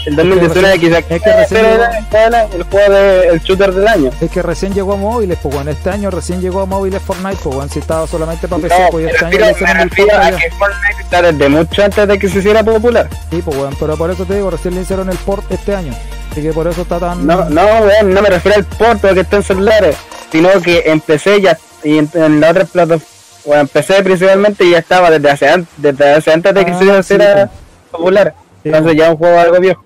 El 0.07 0.17
2019 0.17 0.79
quizás 0.79 1.05
es 1.09 1.23
que 1.23 1.33
recién 1.37 1.65
era 1.67 1.91
era 2.11 2.45
el 2.45 2.63
juego 2.65 2.93
de, 2.93 3.29
el 3.29 3.41
shooter 3.41 3.73
del 3.73 3.87
año. 3.87 4.11
Es 4.21 4.31
que 4.31 4.41
recién 4.43 4.73
llegó 4.73 4.95
a 4.95 4.97
móviles, 4.97 5.39
pues 5.43 5.55
bueno, 5.55 5.71
este 5.71 5.91
año 5.91 6.11
recién 6.11 6.41
llegó 6.41 6.61
a 6.63 6.67
móviles 6.67 7.03
Fortnite, 7.03 7.39
pues 7.43 7.55
bueno, 7.57 7.71
si 7.73 7.79
estaba 7.81 8.07
solamente 8.07 8.49
para 8.49 8.63
No, 8.63 8.69
PC, 8.69 8.89
pues 8.91 9.03
y 9.03 9.07
me 9.07 9.13
este 9.13 9.25
año 9.25 9.31
refiero, 9.31 9.47
le 9.47 9.53
hicieron 9.53 9.81
el 9.81 10.35
a 10.35 10.39
que 10.39 10.51
Fortnite 10.53 11.03
está 11.03 11.23
desde 11.23 11.49
mucho 11.49 11.85
antes 11.85 12.09
de 12.09 12.19
que 12.19 12.29
se 12.29 12.39
hiciera 12.39 12.63
popular. 12.65 13.09
Sí, 13.31 13.43
pues 13.45 13.57
bueno, 13.57 13.77
pero 13.79 13.97
por 13.97 14.11
eso 14.11 14.25
te 14.25 14.35
digo, 14.37 14.51
recién 14.51 14.75
le 14.75 14.81
hicieron 14.83 15.11
el 15.11 15.17
port 15.19 15.45
este 15.53 15.75
año. 15.75 15.93
Así 16.33 16.43
que 16.43 16.53
por 16.53 16.67
eso 16.67 16.83
está 16.83 16.99
tan. 16.99 17.27
No, 17.27 17.49
no, 17.51 17.63
weón, 17.65 18.15
no 18.15 18.23
me 18.23 18.31
refiero 18.31 18.57
al 18.59 18.65
port 18.65 19.01
que 19.03 19.21
está 19.21 19.37
en 19.37 19.43
celulares, 19.43 19.97
sino 20.33 20.49
que 20.63 20.85
empecé 20.87 21.41
ya 21.41 21.59
y 21.83 21.99
en, 21.99 22.09
en 22.15 22.41
la 22.41 22.51
otra 22.51 22.65
plataforma, 22.65 23.61
empecé 23.61 24.03
principalmente 24.03 24.65
y 24.65 24.71
ya 24.71 24.79
estaba 24.79 25.11
desde 25.11 25.31
hace, 25.31 25.49
an- 25.49 25.67
desde 25.77 26.13
hace 26.15 26.33
antes 26.33 26.55
de 26.55 26.65
que 26.65 26.71
Ah, 26.73 26.79
se 26.79 26.99
hiciera 27.01 27.35
pues. 27.35 27.49
popular. 27.91 28.35
Sí, 28.63 28.69
Entonces 28.69 28.85
pues. 28.93 28.97
ya 28.99 29.11
un 29.11 29.17
juego 29.17 29.41
algo 29.41 29.59
viejo. 29.61 29.85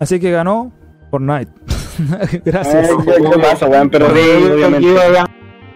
Así 0.00 0.18
que 0.18 0.30
ganó 0.30 0.72
Fortnite. 1.10 1.52
Gracias. 2.44 2.88
Eh, 2.88 2.94
weón, 3.66 3.90
pero. 3.90 4.08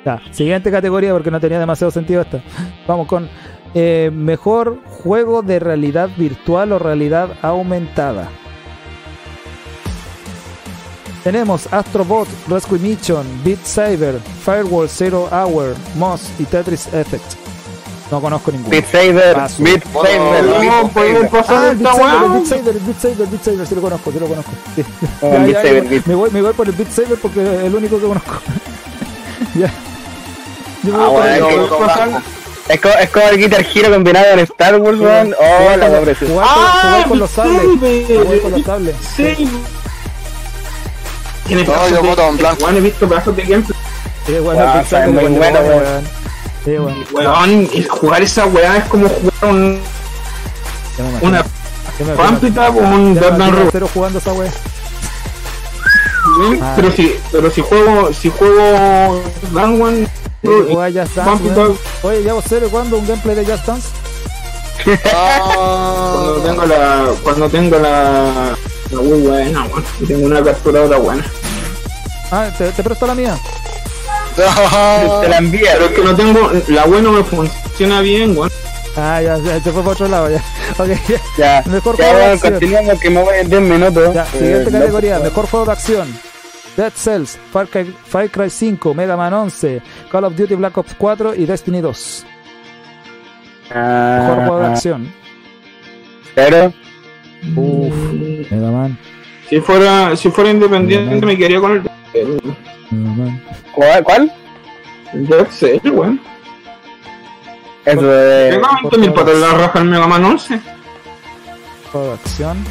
Ya, 0.04 0.20
siguiente 0.32 0.70
categoría 0.70 1.12
porque 1.12 1.30
no 1.30 1.40
tenía 1.40 1.58
demasiado 1.58 1.90
sentido 1.90 2.22
esta. 2.22 2.42
Vamos 2.86 3.06
con 3.06 3.28
eh, 3.74 4.10
mejor 4.12 4.80
juego 4.84 5.42
de 5.42 5.58
realidad 5.58 6.10
virtual 6.16 6.72
o 6.72 6.78
realidad 6.78 7.30
aumentada. 7.42 8.28
Tenemos 11.22 11.72
Astrobot, 11.72 12.28
Rescue 12.48 12.78
Mission, 12.78 13.26
Beat 13.44 13.64
Saber, 13.64 14.18
Firewall 14.44 14.90
Zero 14.90 15.26
Hour, 15.32 15.74
Moss 15.96 16.30
y 16.38 16.44
Tetris 16.44 16.92
Effect. 16.92 17.53
No 18.10 18.20
conozco 18.20 18.52
ninguno. 18.52 18.70
Beat 18.70 18.86
Saber, 18.90 19.34
Paso. 19.34 19.62
Beat 19.62 19.82
Saber, 19.92 20.44
No, 20.44 20.90
Saber. 20.92 21.28
pasar 21.30 21.56
Ah, 21.56 21.72
esta 21.72 21.94
weá. 21.94 22.22
Beat 22.28 22.46
Saber, 22.46 22.76
el 22.76 22.80
Beat 22.82 23.00
Saber, 23.00 23.20
el 23.20 23.26
Beat 23.28 23.42
Saber, 23.44 23.66
sí 23.66 23.74
lo 23.74 23.80
conozco, 23.80 24.12
sí 24.12 24.18
lo 24.20 24.26
conozco. 24.26 24.50
Sí. 24.76 24.84
Oh, 25.22 25.32
Ya, 25.32 25.38
Beat 25.38 25.48
ya, 25.48 25.62
Saber, 25.62 25.84
ya, 25.84 25.90
Beat- 25.90 26.06
me, 26.06 26.14
voy, 26.14 26.30
me 26.30 26.42
voy 26.42 26.52
por 26.52 26.66
el 26.68 26.74
Beat 26.74 26.90
Saber 26.90 27.18
porque 27.20 27.42
es 27.42 27.64
el 27.64 27.74
único 27.74 27.98
que 27.98 28.06
conozco. 28.06 28.32
ya. 29.54 29.70
Yo 30.82 30.92
me 30.92 31.02
Ah, 31.02 31.06
voy 31.08 31.16
por 31.16 31.26
el- 31.26 31.40
bueno, 31.42 31.46
Podemos 31.48 31.70
que- 31.78 31.84
pasar- 31.84 32.22
Es 32.68 32.80
como, 32.80 32.94
es 32.94 33.10
como 33.10 33.28
el 33.28 33.36
Guitar 33.38 33.66
Hero 33.74 33.90
combinado 33.92 34.30
con 34.30 34.38
Star 34.40 34.80
Wars, 34.80 34.98
weón. 34.98 35.34
Oh, 35.38 35.58
Jugar 35.58 35.78
la 35.78 36.00
preciosa. 36.00 36.32
jugar 36.32 36.46
Ah, 36.50 37.04
con 37.08 37.18
los 37.18 37.30
sables. 37.30 37.62
Jugar 38.06 38.40
con 38.40 38.50
los 38.52 38.62
sables. 38.64 38.96
Sí. 39.16 39.48
Tiene 41.46 41.64
No, 41.64 41.88
yo 41.88 41.96
de- 42.02 42.08
voto 42.08 42.28
en 42.28 42.36
blanco. 42.38 42.68
He 42.70 42.80
visto 42.80 43.06
pedazos 43.08 43.36
de 43.36 43.42
gameplay. 43.42 43.78
Sí, 44.26 44.32
bueno, 44.38 44.60
Beat 44.72 44.86
Saber 44.88 45.08
es 45.08 45.14
muy 45.14 45.38
bueno, 45.38 45.60
weón. 45.60 46.23
Weón. 46.70 46.94
Sí, 46.94 47.06
bueno. 47.12 47.30
Weón, 47.32 47.68
el 47.74 47.88
jugar 47.88 48.22
esa 48.22 48.46
weá 48.46 48.76
es 48.78 48.84
como 48.84 49.08
jugar 49.08 49.54
un, 49.54 49.80
Ya 50.96 51.04
me 51.04 51.28
una 51.28 51.44
Ya. 51.98 52.14
Pampita 52.16 52.68
con 52.68 52.84
un 52.86 53.14
Ya 53.14 53.20
Batman 53.30 53.70
jugando 53.92 54.18
esa 54.18 54.32
wea. 54.32 54.52
Ah. 56.60 56.72
Pero 56.76 56.90
si, 56.90 57.14
pero 57.30 57.50
si 57.50 57.60
juego, 57.60 58.12
si 58.12 58.30
juego 58.30 59.22
Dan 59.52 59.80
One, 59.80 60.08
Pampita, 61.14 61.60
weón. 61.60 61.78
Oye, 62.02 62.22
ya 62.24 62.32
vos 62.32 62.44
serio, 62.44 62.68
¿cuándo 62.70 62.98
un 62.98 63.06
gameplay 63.06 63.36
de 63.36 63.44
Just 63.44 63.66
Dance? 63.66 63.88
cuando 64.84 65.04
Ah, 65.14 66.34
tengo 66.44 66.66
la, 66.66 67.12
cuando 67.22 67.48
tengo 67.48 67.78
la, 67.78 68.56
la 68.90 68.98
buena, 69.00 69.64
weón, 69.64 69.84
y 70.00 70.06
tengo 70.06 70.26
una 70.26 70.42
capturadora 70.42 70.98
buena. 70.98 71.24
Ah, 72.32 72.50
te, 72.58 72.70
te 72.72 72.82
presto 72.82 73.06
la 73.06 73.14
mía. 73.14 73.38
Te 75.22 75.28
la 75.28 75.38
envía. 75.38 75.72
Pero 75.74 75.84
es 75.86 75.92
que 75.92 76.02
no 76.02 76.14
tengo, 76.16 76.50
la 76.68 76.84
buena 76.86 77.10
no 77.10 77.12
me 77.12 77.24
funciona 77.24 78.00
bien, 78.00 78.36
weón. 78.36 78.50
Ah, 78.96 79.20
ya, 79.20 79.38
ya, 79.38 79.60
se 79.60 79.72
fue 79.72 79.80
para 79.82 79.92
otro 79.92 80.08
lado, 80.08 80.30
ya. 80.30 80.42
Ok, 80.78 80.88
ya. 81.08 81.20
Ya, 81.36 81.62
Mejor 81.70 81.96
ya 81.96 82.04
juego 82.04 82.18
de 82.18 82.24
acción. 82.32 82.98
que 83.00 83.10
me 83.10 83.22
voy 83.22 83.34
en 83.40 83.50
10 83.50 83.62
minutos. 83.62 84.14
Ya, 84.14 84.24
siguiente 84.26 84.68
Eh, 84.70 84.72
categoría, 84.72 85.18
no, 85.18 85.24
mejor 85.24 85.46
juego 85.48 85.66
de 85.66 85.72
acción. 85.72 86.18
Dead 86.76 86.92
Cells, 86.96 87.38
Far 87.52 87.68
Cry, 87.68 87.94
Far 88.06 88.28
Cry 88.30 88.50
5, 88.50 88.94
Mega 88.94 89.16
Man 89.16 89.32
11, 89.32 89.80
Call 90.10 90.24
of 90.24 90.34
Duty 90.36 90.54
Black 90.56 90.76
Ops 90.78 90.94
4 90.98 91.34
y 91.36 91.44
Destiny 91.46 91.80
2. 91.80 92.26
Mejor 93.70 94.36
juego 94.36 94.58
de 94.58 94.66
Ah, 94.66 94.72
acción. 94.72 95.12
Pero, 96.34 96.72
Uf, 97.56 97.94
Mega 98.50 98.70
Man, 98.70 98.98
Si 99.48 99.60
fuera, 99.60 100.16
si 100.16 100.30
fuera 100.30 100.50
independiente 100.50 101.24
me 101.26 101.36
quedaría 101.36 101.60
con 101.60 101.72
el. 101.72 102.40
¿Cuál? 103.74 104.04
¿Cuál? 104.04 104.32
el 105.12 105.26
Dead 105.26 105.46
Cell, 105.50 105.80
weón. 105.90 106.20
Eso 107.84 108.02
de. 108.02 108.50
Tengo 108.52 108.68
20 108.82 108.98
mil 108.98 109.12
patas 109.12 109.36
la 109.36 109.50
raja 109.52 109.78
el 109.78 109.84
Mega 109.86 110.06
Man 110.06 110.24
11. 110.24 110.60
Juego 111.92 112.06
de 112.08 112.12
acción. 112.14 112.64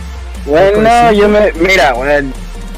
Bueno, 0.45 1.11
yo 1.14 1.30
me. 1.30 1.52
Mira, 1.53 1.94
bueno, 1.94 2.31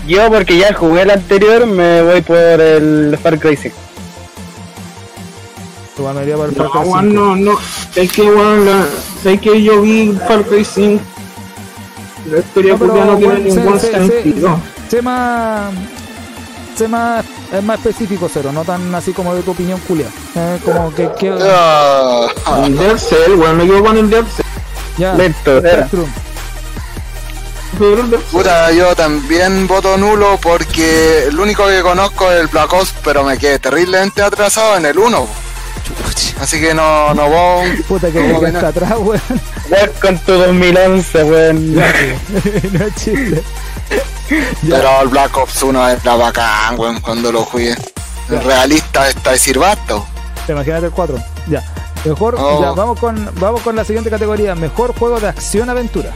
yo 0.05 0.29
porque 0.29 0.57
ya 0.57 0.73
jugué 0.73 1.01
el 1.03 1.11
anterior, 1.11 1.65
me 1.65 2.01
voy 2.03 2.21
por 2.21 2.37
el 2.37 3.17
Far 3.21 3.39
Cry 3.39 3.55
5. 3.55 3.75
Igual 5.97 6.15
me 6.15 6.21
iría 6.23 6.35
por 6.35 6.49
el 6.49 6.57
No, 6.57 6.69
Far 6.69 6.81
Cry 6.81 6.89
weón, 6.91 7.09
5. 7.09 7.13
no, 7.23 7.35
no. 7.37 7.59
Es 7.95 8.11
que, 8.11 8.21
weón, 8.23 8.65
la, 8.65 8.85
es 9.31 9.41
que 9.41 9.63
yo 9.63 9.81
vi 9.81 10.11
Far 10.27 10.43
Cry 10.43 10.63
5. 10.65 11.03
La 12.31 12.39
historia 12.39 12.73
No, 12.73 12.79
pero, 12.79 13.05
no 13.05 13.17
tiene 13.17 13.35
sé- 13.35 13.41
ningún 13.59 13.79
sé- 13.79 13.87
sé- 13.91 14.07
sentido. 14.21 14.59
Sé 14.89 15.01
más. 15.01 15.71
Sé 16.75 16.87
más. 16.87 17.25
Es 17.53 17.63
más 17.63 17.77
específico, 17.79 18.29
cero, 18.31 18.51
no 18.51 18.65
tan 18.65 18.93
así 18.95 19.13
como 19.13 19.33
de 19.33 19.41
tu 19.43 19.51
opinión, 19.51 19.79
Julia. 19.87 20.07
Eh, 20.35 20.59
como 20.63 20.93
que. 20.93 21.09
que 21.17 21.33
ah, 21.41 22.27
El 22.65 22.77
Dead 22.77 22.97
Cell, 22.97 23.33
weón, 23.35 23.57
me 23.57 23.65
quedo 23.65 23.83
con 23.83 23.97
el 23.97 24.09
Dead 24.09 24.25
Cell. 24.25 24.45
ya. 24.97 25.13
Lento, 25.13 25.57
era. 25.59 25.87
Spectrum. 25.87 26.09
Puta, 28.31 28.71
yo 28.71 28.95
también 28.95 29.67
voto 29.67 29.97
nulo 29.97 30.39
porque 30.41 31.25
el 31.27 31.37
único 31.37 31.67
que 31.67 31.81
conozco 31.81 32.31
es 32.31 32.39
el 32.39 32.47
Black 32.47 32.71
Ops, 32.71 32.93
pero 33.03 33.23
me 33.23 33.37
quedé 33.37 33.59
terriblemente 33.59 34.21
atrasado 34.21 34.77
en 34.77 34.85
el 34.85 34.97
1. 34.97 35.27
Así 36.39 36.59
que 36.59 36.73
no, 36.73 37.13
no 37.13 37.29
voy. 37.29 37.71
Puta 37.83 38.11
que 38.11 38.21
¿Cómo 38.21 38.39
me 38.39 38.45
que 38.47 38.51
no? 38.53 38.59
está 38.59 38.67
atrás, 38.69 38.93
weón. 38.97 39.21
Con 40.01 40.17
tu 40.19 40.33
2011, 40.33 41.23
weón. 41.23 41.75
no 41.75 42.85
es 42.85 42.95
chiste. 42.95 43.43
Pero 44.69 45.01
el 45.01 45.07
Black 45.09 45.37
Ops 45.37 45.61
1 45.63 45.89
era 45.89 46.15
bacán, 46.15 46.79
weón, 46.79 46.99
cuando 47.01 47.31
lo 47.31 47.43
jugué. 47.43 47.75
El 48.29 48.41
realista 48.43 49.07
está 49.09 49.31
de 49.31 49.39
Sirvato. 49.39 50.05
Imagínate 50.47 50.87
el 50.87 50.91
4. 50.91 51.17
Ya. 51.47 51.63
Mejor, 52.03 52.35
Oh. 52.37 52.61
ya, 52.61 52.71
vamos 52.71 52.99
con, 52.99 53.29
vamos 53.39 53.61
con 53.61 53.75
la 53.75 53.83
siguiente 53.83 54.09
categoría. 54.09 54.53
Mejor 54.55 54.97
juego 54.97 55.19
de 55.19 55.27
acción 55.27 55.69
aventura. 55.69 56.11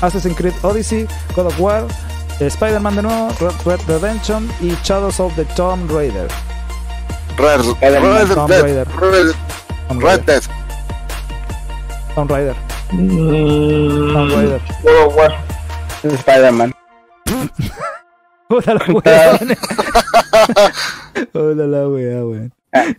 Assassin's 0.00 0.36
Creed 0.36 0.52
Odyssey, 0.62 1.08
God 1.34 1.46
of 1.46 1.58
War, 1.60 1.84
eh, 2.40 2.46
Spider-Man 2.46 2.96
de 2.96 3.02
nuevo, 3.02 3.28
Red, 3.40 3.52
Red 3.64 3.80
Redemption 3.88 4.48
y 4.60 4.76
Shadows 4.84 5.18
of 5.18 5.34
the 5.34 5.44
Tomb 5.56 5.88
Raider. 5.88 6.28
Red, 7.36 7.60
Red, 7.80 8.28
Tomb 8.34 8.48
Raider. 8.48 8.86
Red, 9.00 9.34
Tomb 9.88 10.00
Red 10.00 10.02
Raider. 10.02 10.24
Dead. 10.26 10.42
Tomb 12.14 12.28
Raider. 12.28 12.56
Mm, 12.92 14.12
Tomb 14.12 14.30
Raider. 14.30 14.60
God 14.84 15.06
of 15.06 15.16
War. 15.16 15.32
Spider-Man. 16.18 16.72
Puta 18.48 18.74
la 18.74 18.84
wea, 18.86 19.38
weón. 19.40 19.56
Hola 21.34 21.66
la 21.66 21.88
wea, 21.88 22.24
weón. 22.24 22.52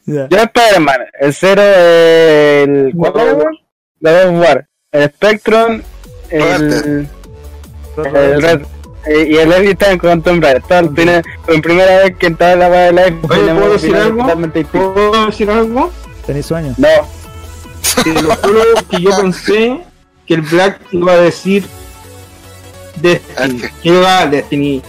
Ya. 0.05 0.27
Yo 0.29 0.37
Spider-Man. 0.37 0.97
El 1.19 1.33
0, 1.33 1.61
el. 1.63 2.93
¿Cuál 2.95 4.35
War. 4.35 4.67
El 4.91 5.09
Spectrum. 5.09 5.81
El. 6.29 7.07
El 7.97 8.41
Red. 8.41 8.61
eh, 9.07 9.27
Y 9.29 9.35
el 9.37 9.51
Eddie 9.51 9.71
está. 9.71 9.97
Todo 9.97 10.11
el 10.11 10.95
cine, 10.95 11.21
por 11.45 11.61
primera 11.61 11.97
vez 11.97 12.15
que 12.17 12.27
entraba 12.27 12.55
la 12.55 12.69
weá 12.69 12.91
de 12.91 12.93
live. 12.93 13.11
¿puedo 13.27 13.73
decir 13.73 13.95
algo? 13.95 14.25
¿Puedo 14.71 15.25
decir 15.25 15.49
algo? 15.49 15.91
¿Tenéis 16.25 16.45
sueño? 16.45 16.75
No, 16.77 16.87
Te 18.03 18.21
lo 18.21 18.35
juro 18.35 18.61
que 18.89 19.01
yo 19.01 19.09
pensé 19.17 19.79
que 20.27 20.33
el 20.35 20.41
Black 20.41 20.79
iba 20.91 21.13
a 21.13 21.17
decir 21.17 21.65
Destiny. 23.01 23.61
Es 23.63 23.71
Que 23.81 23.89
iba 23.89 24.19
a 24.19 24.27
Destiny. 24.27 24.81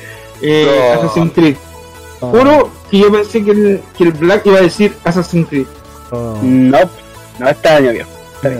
Eh, 0.42 0.94
No. 0.94 1.00
Assassin's 1.02 1.32
Creed. 1.32 1.56
Oh, 2.20 2.30
Juro 2.30 2.70
que 2.90 2.98
yo 2.98 3.10
pensé 3.12 3.42
que 3.44 3.50
el, 3.50 3.82
que 3.96 4.04
el 4.04 4.12
Black 4.12 4.44
iba 4.46 4.58
a 4.58 4.62
decir 4.62 4.94
Assassin's 5.04 5.48
Creed. 5.48 5.66
oh. 6.10 6.38
no. 6.42 6.78
No 7.38 7.48
este 7.48 7.68
año, 7.68 7.92
viejo. 7.92 8.10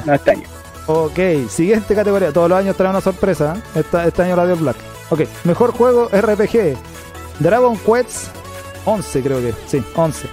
No 0.07 0.15
este 0.15 0.31
año. 0.31 0.43
Ok, 0.87 1.19
siguiente 1.51 1.95
categoría. 1.95 2.33
Todos 2.33 2.49
los 2.49 2.59
años 2.59 2.77
trae 2.77 2.89
una 2.91 3.01
sorpresa. 3.03 3.57
¿eh? 3.75 3.81
Esta- 3.81 4.07
este 4.07 4.23
año 4.23 4.37
la 4.37 4.47
dio 4.47 4.57
Black. 4.57 4.77
Ok, 5.11 5.21
mejor 5.45 5.73
juego 5.73 6.09
RPG. 6.11 6.77
Dragon 7.39 7.77
Quest 7.79 8.29
11, 8.87 9.23
creo 9.23 9.39
que. 9.41 9.53
Sí, 9.67 9.83
11. 9.95 10.27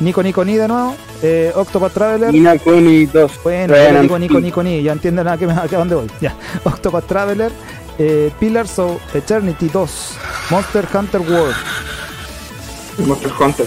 Nico 0.00 0.22
Nico 0.22 0.44
Ni 0.44 0.56
de 0.56 0.66
nuevo. 0.66 0.94
Eh, 1.22 1.52
Octopath 1.54 1.92
Traveler. 1.94 2.32
Nina 2.32 2.58
Kuni 2.58 3.06
2. 3.06 3.32
Bueno, 3.44 3.74
Nico 4.02 4.18
Nico. 4.18 4.40
Nico 4.40 4.62
Ni. 4.62 4.82
Ya 4.82 4.92
entienden 4.92 5.28
a 5.28 5.38
qué- 5.38 5.44
a 5.46 5.66
dónde 5.68 5.94
voy. 5.94 6.10
Ya. 6.20 6.34
Octopath 6.64 7.06
Traveler. 7.06 7.52
Eh, 7.98 8.32
Pillars 8.40 8.78
of 8.78 9.00
Eternity 9.14 9.68
2. 9.68 9.88
Monster 10.50 10.86
Hunter 10.92 11.20
World. 11.20 11.54
Monster 13.06 13.32
Hunter. 13.40 13.66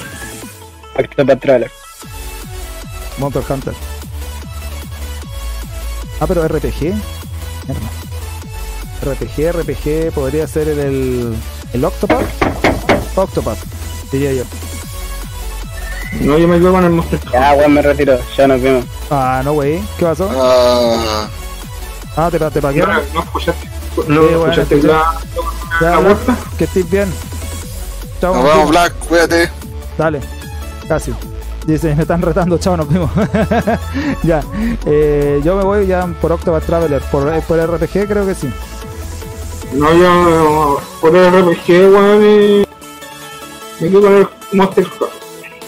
Octopath 1.00 1.40
Traveler. 1.40 1.72
Monster 3.18 3.44
Hunter. 3.50 3.74
Ah, 6.20 6.26
pero 6.28 6.48
RPG. 6.48 6.94
Mierda. 7.68 7.90
RPG, 9.04 9.52
RPG, 9.54 10.12
podría 10.14 10.48
ser 10.48 10.68
el, 10.70 10.80
el, 10.80 11.36
el 11.74 11.86
Octopath. 11.86 12.26
Octopath, 13.16 13.60
diría 14.12 14.34
yo. 14.34 14.44
No, 16.22 16.38
yo 16.38 16.48
me 16.48 16.58
quedo 16.58 16.72
con 16.74 16.84
el 16.84 16.90
Monster 16.92 17.20
Hunter. 17.24 17.40
Ya, 17.40 17.54
weón, 17.54 17.74
me 17.74 17.82
retiro. 17.82 18.20
Ya 18.36 18.48
nos 18.48 18.62
vemos. 18.62 18.86
Ah, 19.10 19.42
no, 19.46 19.54
wey. 19.54 19.82
¿Qué 19.98 20.06
pasó? 20.06 20.30
Ah, 20.34 21.28
Ah, 22.20 22.30
te, 22.32 22.40
te 22.40 22.62
No, 22.62 22.72
no 23.14 23.20
escuchaste. 23.22 23.77
Sí, 24.06 24.12
No 24.12 24.22
bueno, 24.22 24.44
escuchaste 24.52 24.76
escuché. 24.76 24.88
la, 24.94 25.14
Ya, 25.82 25.90
la 25.92 26.00
Black, 26.00 26.18
que 26.58 26.64
estés 26.64 26.90
bien. 26.90 27.14
Chao, 28.22 28.34
nos 28.34 28.44
vemos, 28.44 28.58
vemos. 28.58 28.70
Black, 28.72 28.94
cuídate. 29.08 29.50
Dale, 29.98 30.22
casi. 30.88 31.14
Dice, 31.66 31.94
me 31.96 32.04
están 32.04 32.22
retando, 32.22 32.58
chao, 32.58 32.78
nos 32.78 32.88
vimos. 32.88 33.10
ya, 34.24 34.42
eh, 34.86 35.42
yo 35.44 35.56
me 35.58 35.64
voy 35.64 35.86
ya 35.86 36.08
por 36.22 36.32
Octopath 36.32 36.66
Traveler. 36.66 37.02
Por, 37.12 37.28
eh, 37.34 37.44
por 37.48 37.60
RPG 37.60 38.08
creo 38.08 38.26
que 38.26 38.34
sí. 38.36 38.50
No, 39.74 39.94
yo 39.94 40.80
por 41.02 41.14
el 41.16 41.30
RPG, 41.30 41.68
weón, 41.70 42.24
y 42.24 42.66
Me 43.82 43.90
quedo 43.90 44.02
con 44.02 44.14
el 44.16 44.28
Monster. 44.54 44.88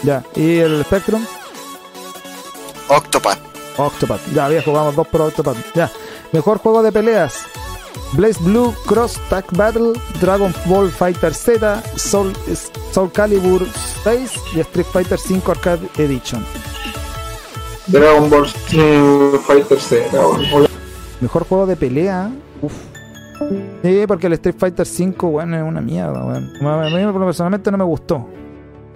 Ya, 0.02 0.22
¿y 0.34 0.58
el 0.58 0.82
Spectrum? 0.84 1.22
Octopath. 2.88 3.38
Octopath. 3.76 4.20
Ya, 4.34 4.48
viejo, 4.48 4.72
vamos 4.72 4.96
dos 4.96 5.06
por 5.06 5.20
Octopath. 5.20 5.56
Ya. 5.74 5.90
Mejor 6.32 6.58
juego 6.58 6.82
de 6.82 6.92
peleas. 6.92 7.34
Blaze 8.12 8.42
Blue 8.42 8.74
Cross 8.86 9.20
Tag 9.28 9.44
Battle, 9.52 9.92
Dragon 10.20 10.52
Ball 10.66 10.88
Fighter 10.88 11.32
Z, 11.32 11.82
Soul, 11.96 12.32
Soul 12.92 13.12
Calibur 13.12 13.64
6 14.04 14.32
y 14.56 14.60
Street 14.60 14.86
Fighter 14.92 15.18
5 15.18 15.50
Arcade 15.50 15.88
Edition. 15.98 16.44
Dragon 17.86 18.28
Ball 18.28 18.46
Fighter 18.46 19.78
Z. 19.80 20.06
Mejor 21.20 21.44
juego 21.46 21.66
de 21.66 21.76
pelea. 21.76 22.30
Uf. 22.62 22.72
Sí, 23.82 24.04
porque 24.06 24.26
el 24.26 24.34
Street 24.34 24.56
Fighter 24.58 24.86
5, 24.86 25.28
bueno, 25.28 25.56
es 25.56 25.62
una 25.62 25.80
mierda, 25.80 26.24
weón. 26.24 26.50
A 26.66 26.90
mí 26.90 27.18
personalmente 27.24 27.70
no 27.70 27.78
me 27.78 27.84
gustó. 27.84 28.26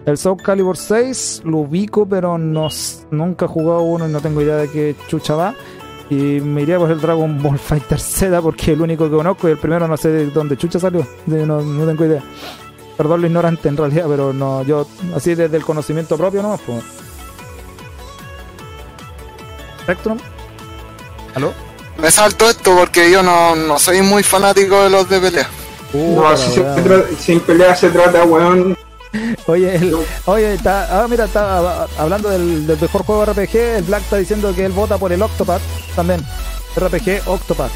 El 0.06 0.18
Soul 0.18 0.36
Calibur 0.42 0.76
6 0.76 1.42
lo 1.46 1.58
ubico, 1.58 2.06
pero 2.06 2.36
no, 2.36 2.68
nunca 3.10 3.46
he 3.46 3.48
jugado 3.48 3.82
uno 3.82 4.06
y 4.06 4.12
no 4.12 4.20
tengo 4.20 4.42
idea 4.42 4.56
de 4.56 4.70
qué 4.70 4.94
chucha 5.08 5.34
va. 5.34 5.54
Y 6.10 6.40
me 6.40 6.62
iría 6.62 6.78
por 6.78 6.90
el 6.90 7.00
Dragon 7.00 7.42
Ball 7.42 7.58
Fighter 7.58 7.98
Z 7.98 8.40
porque 8.42 8.62
es 8.62 8.68
el 8.68 8.82
único 8.82 9.04
que 9.04 9.16
conozco 9.16 9.48
y 9.48 9.52
el 9.52 9.58
primero 9.58 9.88
no 9.88 9.96
sé 9.96 10.10
de 10.10 10.26
dónde 10.26 10.56
chucha 10.56 10.78
salió. 10.78 11.06
No, 11.26 11.62
no 11.62 11.86
tengo 11.86 12.04
idea. 12.04 12.22
Perdón 12.96 13.22
lo 13.22 13.26
ignorante 13.26 13.68
en 13.68 13.76
realidad, 13.76 14.06
pero 14.08 14.32
no, 14.32 14.62
yo 14.62 14.86
así 15.16 15.34
desde 15.34 15.56
el 15.56 15.64
conocimiento 15.64 16.16
propio 16.16 16.42
no 16.42 16.58
pues. 16.64 16.84
Spectrum. 19.82 20.18
¿Aló? 21.34 21.52
Me 21.98 22.10
salto 22.10 22.48
esto 22.48 22.76
porque 22.76 23.10
yo 23.10 23.22
no, 23.22 23.54
no 23.56 23.78
soy 23.78 24.02
muy 24.02 24.22
fanático 24.22 24.82
de 24.82 24.90
los 24.90 25.08
de 25.08 25.20
pelea. 25.20 25.48
No, 25.92 26.22
Puta 26.22 26.36
si 26.36 26.50
se 26.52 27.16
sin 27.18 27.40
pelea 27.40 27.74
se 27.74 27.88
trata, 27.90 28.24
weón. 28.24 28.76
Oye, 29.46 29.76
el- 29.76 29.96
oye, 30.26 30.54
está, 30.54 31.02
ah, 31.02 31.06
mira, 31.08 31.24
está 31.26 31.58
ah, 31.58 31.86
hablando 31.98 32.28
del, 32.30 32.66
del 32.66 32.80
mejor 32.80 33.04
juego 33.04 33.24
RPG, 33.26 33.54
el 33.56 33.82
Black 33.84 34.02
está 34.02 34.16
diciendo 34.16 34.54
que 34.54 34.64
él 34.64 34.72
vota 34.72 34.98
por 34.98 35.12
el 35.12 35.22
Octopath 35.22 35.62
también. 35.94 36.20
RPG 36.76 37.22
Octopath. 37.26 37.70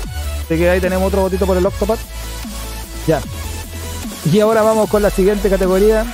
Así 0.44 0.56
que 0.58 0.68
ahí 0.68 0.80
tenemos 0.80 1.06
otro 1.08 1.22
votito 1.22 1.46
por 1.46 1.56
el 1.56 1.64
Octopath. 1.66 2.00
Ya. 3.06 3.20
Y 4.32 4.40
ahora 4.40 4.62
vamos 4.62 4.88
con 4.90 5.02
la 5.02 5.10
siguiente 5.10 5.48
categoría. 5.48 6.04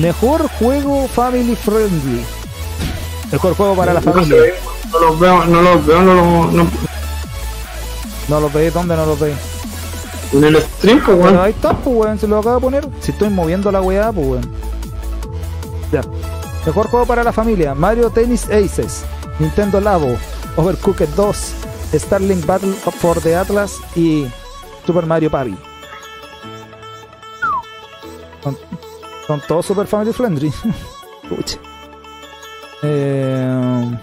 Mejor 0.00 0.48
juego 0.58 1.08
family 1.08 1.54
friendly. 1.56 2.24
Mejor 3.30 3.54
juego 3.54 3.74
para 3.76 3.92
la 3.94 4.00
familia. 4.00 4.36
No 4.90 4.98
los 5.00 5.20
veo, 5.20 5.44
no 5.44 5.62
los 5.62 5.86
veo, 5.86 6.02
no 6.02 6.14
los. 6.14 6.52
No, 6.54 6.66
No 8.28 8.40
lo 8.40 8.50
veis, 8.50 8.72
¿dónde 8.72 8.96
no 8.96 9.06
lo 9.06 9.16
veis? 9.16 9.36
En 10.32 10.44
el 10.44 10.60
stream, 10.60 11.02
pues, 11.04 11.18
weón. 11.18 11.38
ahí 11.38 11.52
está, 11.52 11.72
pues 11.74 11.96
weón, 11.96 12.18
se 12.18 12.28
lo 12.28 12.38
acabo 12.38 12.56
de 12.56 12.60
poner. 12.60 12.88
Si 13.00 13.12
estoy 13.12 13.30
moviendo 13.30 13.72
la 13.72 13.80
weá, 13.80 14.12
pues 14.12 14.26
weón. 14.26 14.50
Ya. 15.92 16.02
Mejor 16.66 16.88
juego 16.88 17.06
para 17.06 17.24
la 17.24 17.32
familia: 17.32 17.74
Mario 17.74 18.10
Tennis 18.10 18.44
Aces, 18.50 19.04
Nintendo 19.38 19.80
Labo, 19.80 20.16
Overcooked 20.56 21.08
2, 21.16 21.52
Starlink 21.94 22.44
Battle 22.44 22.72
for 22.72 23.20
the 23.20 23.34
Atlas 23.34 23.76
y 23.96 24.26
Super 24.86 25.06
Mario 25.06 25.30
Party. 25.30 25.56
Son, 28.42 28.58
son 29.26 29.42
todos 29.48 29.66
super 29.66 29.86
family 29.86 30.12
friendly. 30.12 30.52
Pucha. 31.28 31.58
Eh, 32.82 33.98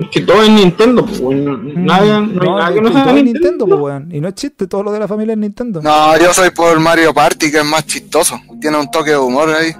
Es 0.00 0.08
que 0.10 0.20
todo 0.22 0.42
es 0.42 0.50
Nintendo, 0.50 1.04
pues, 1.06 1.20
weón. 1.20 1.84
Nada, 1.84 2.20
no, 2.20 2.56
hay 2.58 2.74
nada 2.74 2.74
que 2.74 2.80
no 2.80 2.92
sea 2.92 3.04
todo 3.04 3.16
es 3.16 3.24
Nintendo. 3.24 3.24
Nintendo, 3.24 3.66
pues 3.66 3.80
weón. 3.80 4.08
Y 4.12 4.20
no 4.20 4.28
es 4.28 4.34
chiste, 4.34 4.66
todo 4.66 4.82
lo 4.82 4.92
de 4.92 4.98
la 5.00 5.08
familia 5.08 5.32
es 5.34 5.38
Nintendo. 5.38 5.80
No, 5.82 6.18
yo 6.18 6.32
soy 6.34 6.50
por 6.50 6.78
Mario 6.80 7.14
Party, 7.14 7.50
que 7.50 7.58
es 7.58 7.64
más 7.64 7.86
chistoso. 7.86 8.40
Tiene 8.60 8.76
un 8.78 8.90
toque 8.90 9.10
de 9.10 9.18
humor 9.18 9.50
ahí. 9.50 9.72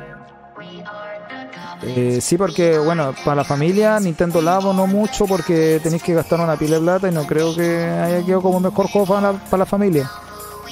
Eh, 1.87 2.19
sí, 2.23 2.39
porque, 2.39 2.79
bueno, 2.79 3.15
para 3.25 3.37
la 3.37 3.45
familia, 3.45 4.01
Nintendo 4.01 4.41
Labo 4.41 4.73
no 4.73 4.87
mucho 4.87 5.27
porque 5.27 5.81
tenéis 5.83 6.03
que 6.03 6.15
gastar 6.15 6.41
una 6.41 6.57
pila 6.57 6.77
de 6.77 6.83
plata 6.83 7.09
y 7.09 7.13
no 7.13 7.27
creo 7.27 7.55
que 7.55 7.77
haya 7.85 8.25
quedado 8.25 8.41
como 8.43 8.61
mejor 8.61 8.89
juego 8.89 9.07
para 9.07 9.33
la, 9.33 9.39
para 9.39 9.59
la 9.59 9.67
familia. 9.67 10.11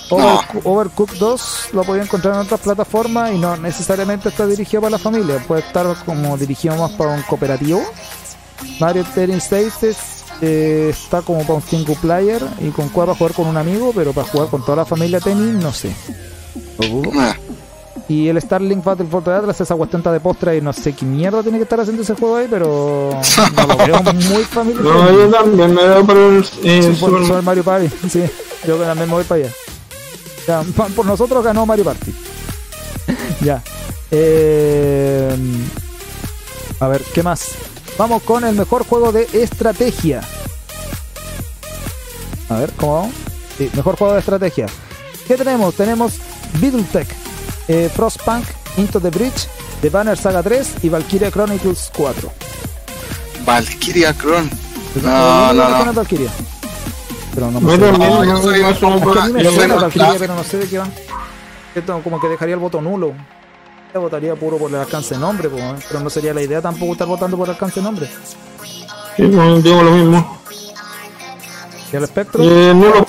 Overco- 0.09 0.61
Overcooked 0.65 1.19
2 1.19 1.69
lo 1.75 1.85
podía 1.85 2.03
encontrar 2.03 2.35
en 2.35 2.41
otras 2.41 2.61
plataformas 2.61 3.33
y 3.33 3.39
no 3.39 3.57
necesariamente 3.59 4.31
está 4.31 4.47
dirigido 4.47 4.81
para 4.83 4.93
la 4.93 4.99
familia, 4.99 5.37
puede 5.47 5.61
estar 5.63 5.87
como 6.07 6.37
dirigido 6.39 6.77
más 6.77 6.93
para 6.93 7.11
un 7.13 7.23
cooperativo. 7.23 7.83
Mario 8.81 9.05
Tennis 9.15 9.53
Aces 9.53 10.23
eh, 10.41 10.89
está 10.91 11.23
como 11.23 11.43
para 11.43 11.55
un 11.55 11.63
single 11.63 11.97
player 12.01 12.43
y 12.61 12.71
con 12.71 12.89
cuál 12.89 13.07
para 13.07 13.19
jugar 13.19 13.33
con 13.33 13.47
un 13.47 13.57
amigo, 13.57 13.93
pero 13.95 14.13
para 14.13 14.27
jugar 14.27 14.49
con 14.49 14.65
toda 14.65 14.77
la 14.79 14.85
familia 14.85 15.21
tenis, 15.21 15.55
no 15.63 15.73
sé. 15.73 15.95
Y 18.09 18.29
el 18.29 18.41
Starlink 18.43 18.83
Battle 18.83 19.07
for 19.07 19.23
the 19.23 19.31
Atlas, 19.31 19.61
esa 19.61 19.77
cuestión 19.77 20.03
de 20.03 20.19
postre 20.19 20.57
y 20.57 20.61
no 20.61 20.73
sé 20.73 20.95
qué 20.95 21.05
mierda 21.05 21.43
tiene 21.43 21.59
que 21.59 21.63
estar 21.63 21.79
haciendo 21.79 22.03
ese 22.03 22.15
juego 22.15 22.37
ahí, 22.37 22.49
pero 22.51 23.11
no 23.57 23.67
lo 23.67 23.77
veo 23.77 24.03
muy 24.03 24.43
familiar. 24.43 24.83
No, 24.83 25.13
yo 25.13 25.31
también 25.31 25.75
me 25.75 25.83
veo 25.85 26.05
por 26.05 26.17
el 26.17 26.45
eh, 26.65 26.83
Sí, 26.83 27.01
por, 27.01 27.25
Super 27.25 27.43
Mario 27.43 27.63
Party, 27.63 27.89
sí. 28.11 28.25
Yo 28.67 28.77
también 28.79 29.09
me 29.09 29.15
voy 29.15 29.25
para 29.25 29.45
allá. 29.45 29.55
Ya, 30.49 30.63
por 30.97 31.07
nosotros 31.07 31.45
ganó 31.45 31.65
Mario 31.65 31.85
Party. 31.85 32.13
ya. 33.43 33.63
Eh, 34.11 35.37
a 36.81 36.89
ver, 36.89 37.03
¿qué 37.15 37.23
más? 37.23 37.53
Vamos 37.99 38.23
con 38.23 38.45
el 38.45 38.55
mejor 38.55 38.85
juego 38.87 39.13
de 39.13 39.29
estrategia. 39.33 40.23
A 42.49 42.55
ver, 42.57 42.73
¿cómo 42.77 42.95
vamos? 42.95 43.15
Sí, 43.59 43.71
mejor 43.75 43.97
juego 43.97 44.15
de 44.15 44.21
estrategia. 44.21 44.67
¿Qué 45.27 45.37
tenemos? 45.37 45.75
Tenemos 45.75 46.15
Beatletech, 46.61 47.09
eh, 47.69 47.91
Frostpunk, 47.95 48.45
Into 48.77 49.01
the 49.01 49.11
Bridge, 49.11 49.49
The 49.81 49.91
Banner 49.91 50.17
Saga 50.17 50.43
3 50.43 50.75
y 50.83 50.89
Valkyria 50.89 51.31
Chronicles 51.31 51.91
4. 51.97 52.33
Valkyria 53.45 54.13
Cron. 54.15 54.51
El 54.97 55.03
No, 55.05 55.53
no, 55.53 55.55
no. 55.55 55.77
suena 55.77 55.91
es 55.91 55.97
Valkyria. 55.97 56.31
Pero 57.35 57.51
no 57.51 57.61
me 57.61 57.71
Yo 57.71 57.77
sé. 57.77 57.91
también, 57.93 58.11
No, 58.11 58.25
yo 58.25 58.33
no, 58.33 58.43
soy- 58.43 58.61
no, 58.61 58.67
no, 58.69 58.71
Es 58.71 58.79
que 59.13 59.19
a 59.21 59.25
mí 59.27 59.33
me 59.33 59.45
Yo 59.45 59.53
suena 59.53 59.75
soy 59.75 59.83
Valkyria, 59.83 60.09
más 60.09 60.17
pero 60.19 60.35
no 60.35 60.45
sé 60.45 60.59
de 60.59 60.67
qué 60.69 60.79
va. 60.79 60.89
Esto 61.75 62.01
como 62.03 62.21
que 62.21 62.29
dejaría 62.29 62.55
el 62.55 62.61
voto 62.61 62.81
nulo. 62.83 63.09
Yo 63.09 63.15
votaría 63.99 64.35
puro 64.35 64.59
por 64.59 64.71
el 64.71 64.77
alcance 64.77 65.15
de 65.15 65.21
nombre, 65.21 65.49
po, 65.49 65.59
¿eh? 65.59 65.75
pero 65.89 66.01
no 66.01 66.11
sería 66.11 66.33
la 66.33 66.43
idea 66.43 66.61
tampoco 66.61 66.93
estar 66.93 67.07
votando 67.07 67.37
por 67.37 67.47
el 67.49 67.55
alcance 67.55 67.81
de 67.81 67.85
nombre. 67.85 68.11
Sí, 69.17 69.23
digo 69.25 69.83
lo 69.83 69.91
mismo. 69.91 70.39
¿Y 71.93 71.97
el 71.97 72.05
espectro? 72.05 72.43
Eh, 72.43 72.73
no 72.75 72.89
lo 72.89 73.07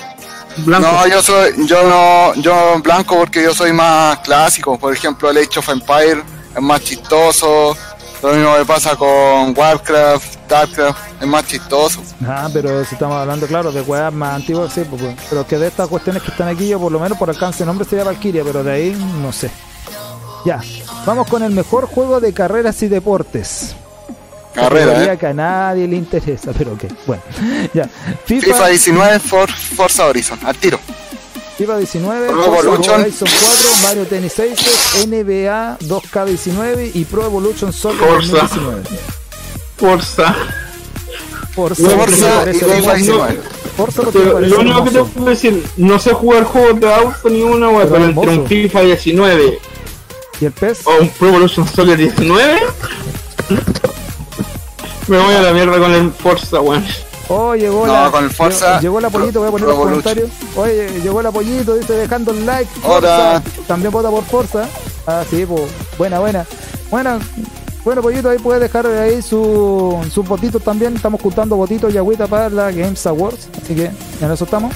blanco. 0.58 0.92
No, 0.92 1.08
yo 1.08 1.22
soy, 1.22 1.54
yo 1.66 1.88
no, 1.88 2.34
yo 2.42 2.80
blanco 2.82 3.16
porque 3.18 3.44
yo 3.44 3.54
soy 3.54 3.72
más 3.72 4.20
clásico. 4.20 4.78
Por 4.78 4.94
ejemplo, 4.94 5.30
el 5.30 5.38
Age 5.38 5.60
of 5.60 5.70
Empire 5.70 6.24
es 6.56 6.62
más 6.62 6.82
chistoso. 6.82 7.78
Lo 8.22 8.34
mismo 8.34 8.58
me 8.58 8.66
pasa 8.66 8.96
con 8.96 9.58
Warcraft, 9.58 10.34
Starcraft, 10.46 11.22
es 11.22 11.28
más 11.28 11.46
chistoso. 11.46 12.02
Ah, 12.26 12.50
pero 12.54 12.86
si 12.86 12.96
estamos 12.96 13.18
hablando, 13.18 13.48
claro, 13.48 13.72
de 13.72 13.82
weas 13.82 14.14
más 14.14 14.36
antiguas, 14.36 14.72
sí, 14.72 14.84
pues. 14.90 15.02
pero 15.30 15.46
que 15.46 15.58
de 15.58 15.68
estas 15.68 15.90
cuestiones 15.90 16.24
que 16.24 16.32
están 16.32 16.48
aquí, 16.48 16.70
yo 16.70 16.80
por 16.80 16.92
lo 16.92 17.00
menos 17.02 17.18
por 17.18 17.30
alcance 17.30 17.60
de 17.60 17.66
nombre 17.66 17.86
sería 17.86 18.06
Valkyria, 18.06 18.44
pero 18.46 18.64
de 18.64 18.72
ahí 18.72 18.98
no 19.22 19.34
sé. 19.34 19.52
Ya, 20.46 20.62
vamos 21.06 21.28
con 21.28 21.42
el 21.44 21.52
mejor 21.52 21.86
juego 21.86 22.20
de 22.20 22.34
carreras 22.34 22.82
y 22.84 22.88
deportes. 22.88 23.76
Carrera, 24.54 25.14
¿eh? 25.14 25.18
que 25.18 25.28
a 25.28 25.34
nadie 25.34 25.88
le 25.88 25.96
interesa, 25.96 26.52
pero 26.56 26.74
ok, 26.74 26.84
bueno. 27.08 27.24
Ya, 27.74 27.90
FIFA 28.26 28.68
19, 28.68 29.20
For, 29.20 29.52
Forza 29.52 30.06
Horizon, 30.06 30.40
al 30.46 30.56
tiro. 30.58 30.80
FIFA 31.58 31.78
19, 31.78 32.28
Pro 32.28 32.44
Forza 32.44 32.60
Evolution. 32.60 33.02
Horizon 33.02 33.28
4, 33.28 33.88
Mario 33.88 34.06
Tennis 34.06 34.34
Aces, 34.34 35.08
NBA 35.08 35.78
2K19 35.80 36.92
y 36.94 37.06
Pro 37.06 37.26
Evolution 37.26 37.74
Soccer 37.74 38.08
Forza. 38.08 38.38
2019. 38.38 38.84
Forza. 39.78 40.36
Forza, 41.54 41.90
Forza 41.90 42.28
y 42.28 42.38
parece 42.38 42.60
FIFA 42.66 42.76
hermoso. 42.76 42.96
19. 42.96 43.40
Forza 43.78 44.02
porque 44.02 44.20
me 44.20 44.24
Pero 44.24 44.34
parece 44.36 44.52
lo 44.52 44.60
único 44.62 44.84
que 44.84 44.92
te 44.92 45.04
puedo 45.04 45.30
decir, 45.30 45.64
no 45.78 46.00
sé 46.00 46.14
jugar 46.14 46.44
juegos 46.44 46.80
de 46.80 46.94
auto 46.94 47.30
ni 47.30 47.42
una 47.42 47.70
wea, 47.70 47.86
Pero 47.86 47.92
pero 47.92 48.06
entre 48.06 48.38
un 48.38 48.48
FIFA 48.48 48.82
19 48.82 49.60
¿Y 50.44 50.46
el 50.48 50.52
PES? 50.52 50.86
o 50.86 50.92
un 51.02 51.08
Pro 51.08 51.30
Evolution 51.30 51.66
Soccer 51.66 51.96
19, 51.98 52.60
me 55.08 55.18
voy 55.18 55.34
a 55.36 55.42
la 55.42 55.54
mierda 55.54 55.78
con 55.80 55.92
el 55.94 56.12
Forza, 56.12 56.60
weón. 56.60 56.86
Oh, 57.30 57.56
llegó 57.56 57.88
No, 57.88 57.94
la. 57.94 58.12
con 58.12 58.26
el 58.26 58.30
Forza, 58.30 58.80
Llegó, 58.82 58.82
llegó 58.82 59.00
el 59.00 59.06
apoyito, 59.06 59.40
voy 59.40 59.48
a 59.48 59.52
poner 59.52 59.68
los 59.70 59.78
comentarios. 59.78 60.30
Oye, 60.58 61.00
llegó 61.02 61.22
el 61.22 61.26
apoyito, 61.28 61.76
dice 61.76 61.94
dejando 61.94 62.32
el 62.32 62.46
like. 62.46 62.70
Hola. 62.84 63.42
Forza. 63.42 63.64
También 63.68 63.92
vota 63.94 64.10
por 64.10 64.24
Forza. 64.26 64.68
Ah, 65.08 65.24
sí, 65.30 65.46
pues. 65.46 65.64
Buena, 65.98 66.20
buena. 66.20 66.46
Buena. 66.92 67.20
Bueno, 67.86 68.02
pollito, 68.02 68.30
ahí 68.30 68.40
puede 68.40 68.60
dejar 68.60 68.86
ahí 68.88 69.22
su, 69.22 69.98
sus 70.14 70.28
votitos 70.28 70.62
también. 70.62 70.96
Estamos 70.96 71.22
juntando 71.22 71.56
votitos 71.56 71.94
y 71.94 71.98
agüita 71.98 72.28
para 72.28 72.50
la 72.50 72.70
Games 72.72 73.06
Awards. 73.08 73.48
Así 73.64 73.76
que 73.76 73.86
en 74.22 74.32
eso 74.32 74.44
estamos. 74.44 74.74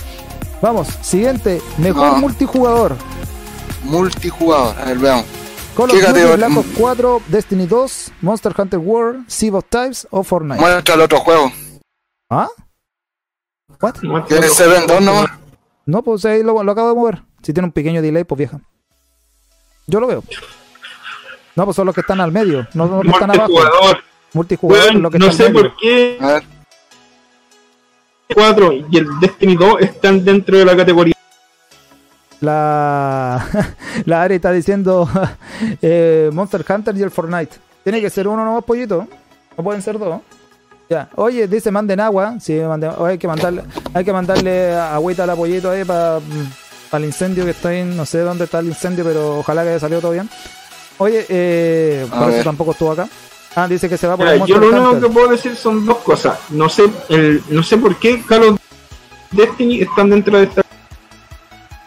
Vamos, 0.61 0.87
siguiente. 1.01 1.61
Mejor 1.77 2.13
No. 2.13 2.17
multijugador. 2.19 2.95
Multijugador, 3.83 4.75
a 4.79 4.85
ver, 4.85 4.97
veamos. 4.97 5.25
Call 5.77 5.91
of 5.91 5.91
¿Qué 5.91 6.07
Duty? 6.07 6.37
Black 6.37 6.57
Ops 6.57 6.67
4, 6.75 7.21
Destiny 7.27 7.67
2, 7.67 8.11
Monster 8.21 8.53
Hunter 8.57 8.79
World, 8.79 9.25
Sea 9.29 9.53
of 9.53 9.65
Types 9.69 10.07
o 10.09 10.23
Fortnite. 10.23 10.59
Muestra 10.59 10.95
el 10.95 11.01
otro 11.01 11.19
juego. 11.19 11.51
¿Ah? 12.31 12.47
¿What? 13.79 13.95
¿Quieres 14.27 14.53
Seven 14.55 14.87
2 14.87 15.01
nomás? 15.01 15.29
No, 15.85 16.01
pues 16.01 16.25
ahí 16.25 16.41
lo, 16.41 16.63
lo 16.63 16.71
acabo 16.71 16.89
de 16.89 16.95
mover. 16.95 17.21
Si 17.43 17.53
tiene 17.53 17.67
un 17.67 17.71
pequeño 17.71 18.01
delay, 18.01 18.23
pues 18.23 18.39
vieja. 18.39 18.59
Yo 19.85 19.99
lo 19.99 20.07
veo. 20.07 20.23
No, 21.55 21.65
pues 21.65 21.75
son 21.75 21.85
los 21.85 21.93
que 21.95 22.01
están 22.01 22.19
al 22.21 22.31
medio, 22.31 22.67
no 22.73 22.87
los 22.87 23.01
que 23.03 23.09
están 23.09 23.29
abajo. 23.31 23.51
Multijugador. 23.51 24.03
Multijugador, 24.33 24.85
Weón, 24.91 25.01
los 25.03 25.11
que 25.11 25.19
no 25.19 25.27
están 25.27 25.47
sé 25.47 25.53
medio. 25.53 25.69
por 25.69 25.77
qué 25.77 26.17
A 26.19 26.27
ver, 26.27 26.43
el 28.29 28.35
4 28.35 28.73
y 28.73 28.97
el 28.97 29.19
Destiny 29.21 29.55
2 29.55 29.81
están 29.81 30.25
dentro 30.25 30.57
de 30.57 30.65
la 30.65 30.75
categoría. 30.75 31.13
La, 32.41 33.45
la 34.05 34.21
Ari 34.23 34.35
está 34.35 34.51
diciendo 34.51 35.09
eh, 35.81 36.29
Monster 36.33 36.65
Hunter 36.67 36.95
y 36.97 37.03
el 37.03 37.11
Fortnite. 37.11 37.55
Tiene 37.83 38.01
que 38.01 38.09
ser 38.09 38.27
uno 38.27 38.43
nomás, 38.43 38.63
pollito. 38.63 39.07
No 39.57 39.63
pueden 39.63 39.81
ser 39.81 39.97
dos. 39.97 40.21
Ya. 40.89 41.09
Oye, 41.15 41.47
dice 41.47 41.71
manden 41.71 41.99
agua. 41.99 42.35
Sí, 42.39 42.53
manden- 42.53 42.93
hay 43.05 43.17
que 43.17 43.27
mandarle, 43.27 43.63
hay 43.93 44.05
que 44.05 44.13
mandarle 44.13 44.75
agüita 44.75 45.23
al 45.23 45.31
apoyito 45.31 45.69
ahí 45.71 45.83
para 45.83 46.19
el 46.93 47.05
incendio 47.05 47.43
que 47.43 47.51
está 47.51 47.69
ahí. 47.69 47.83
No 47.83 48.05
sé 48.05 48.19
dónde 48.19 48.45
está 48.45 48.59
el 48.59 48.67
incendio, 48.67 49.03
pero 49.03 49.39
ojalá 49.39 49.63
que 49.63 49.69
haya 49.69 49.79
salido 49.79 49.99
todo 50.01 50.11
bien. 50.11 50.29
Oye, 50.99 51.25
eh, 51.29 52.07
por 52.09 52.29
eso 52.31 52.43
tampoco 52.43 52.71
estuvo 52.71 52.91
acá. 52.91 53.07
Ah, 53.55 53.67
dice 53.67 53.89
que 53.89 53.97
se 53.97 54.05
va 54.07 54.15
por 54.15 54.27
el 54.27 54.45
yo 54.45 54.57
lo 54.59 54.67
único 54.69 55.07
que 55.07 55.13
puedo 55.13 55.27
decir 55.29 55.55
son 55.55 55.85
dos 55.85 55.97
cosas. 55.97 56.37
No 56.49 56.69
sé, 56.69 56.83
el, 57.09 57.41
no 57.49 57.63
sé 57.63 57.77
por 57.77 57.95
qué 57.97 58.21
Call 58.23 58.43
of 58.43 58.59
Destiny 59.31 59.81
están 59.81 60.09
dentro 60.11 60.37
de 60.37 60.43
esta. 60.45 60.61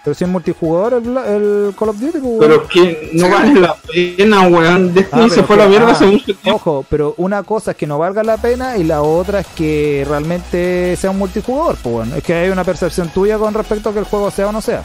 Pero 0.02 0.14
si 0.14 0.24
es 0.24 0.30
multijugador 0.30 0.94
el, 0.94 1.16
el 1.16 1.74
Call 1.78 1.90
of 1.90 1.98
Duty, 2.00 2.18
pues, 2.20 2.22
weón. 2.24 2.38
Pero 2.40 2.68
que 2.68 3.10
no 3.12 3.28
vale 3.28 3.60
la 3.60 3.74
pena, 3.74 4.48
weón. 4.48 4.94
Destiny 4.94 5.22
Ah, 5.24 5.28
se 5.28 5.42
fue 5.42 5.56
a 5.56 5.58
la 5.58 5.66
mierda 5.66 5.88
ah, 5.88 5.92
hace 5.92 6.06
mucho 6.06 6.24
tiempo. 6.34 6.54
Ojo, 6.54 6.84
pero 6.88 7.14
una 7.18 7.42
cosa 7.42 7.72
es 7.72 7.76
que 7.76 7.86
no 7.86 7.98
valga 7.98 8.22
la 8.22 8.38
pena 8.38 8.78
y 8.78 8.84
la 8.84 9.02
otra 9.02 9.40
es 9.40 9.46
que 9.48 10.06
realmente 10.08 10.96
sea 10.96 11.10
un 11.10 11.18
multijugador. 11.18 11.76
Pues 11.82 11.94
bueno, 11.94 12.16
es 12.16 12.22
que 12.24 12.32
hay 12.32 12.48
una 12.48 12.64
percepción 12.64 13.10
tuya 13.10 13.36
con 13.36 13.52
respecto 13.52 13.90
a 13.90 13.92
que 13.92 13.98
el 13.98 14.06
juego 14.06 14.30
sea 14.30 14.48
o 14.48 14.52
no 14.52 14.62
sea. 14.62 14.82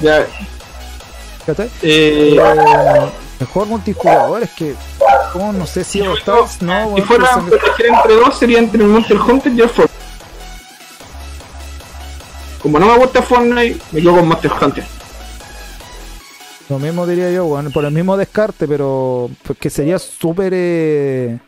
Ya, 0.00 0.26
¿Cachai? 1.46 1.70
eh, 1.82 2.36
Eh, 2.36 3.10
mejor 3.40 3.66
multijugador 3.68 4.42
es 4.42 4.50
que, 4.50 4.74
como 5.32 5.52
no 5.54 5.66
sé 5.66 5.84
si 5.84 6.00
no, 6.00 6.14
si 6.16 6.64
bueno, 6.66 7.06
fuera 7.06 7.28
pero 7.48 7.56
a 7.56 7.64
elegir 7.64 7.86
entre 7.86 8.14
dos, 8.16 8.38
sería 8.38 8.58
entre 8.58 8.82
el 8.82 8.88
Monster 8.88 9.16
Hunter 9.16 9.52
y 9.52 9.60
el 9.62 9.68
Fortnite. 9.70 10.05
Como 12.66 12.80
no 12.80 12.86
me 12.88 12.98
gusta 12.98 13.22
Fortnite, 13.22 13.80
me 13.92 14.00
quedo 14.02 14.16
con 14.16 14.26
Monster 14.26 14.50
Hunter. 14.60 14.84
lo 16.68 16.80
mismo 16.80 17.06
diría 17.06 17.30
yo, 17.30 17.44
bueno, 17.44 17.70
por 17.70 17.84
el 17.84 17.92
mismo 17.92 18.16
descarte, 18.16 18.66
pero 18.66 19.30
pues 19.44 19.56
que 19.56 19.70
sería 19.70 20.00
súper 20.00 20.52
eh, 20.52 21.38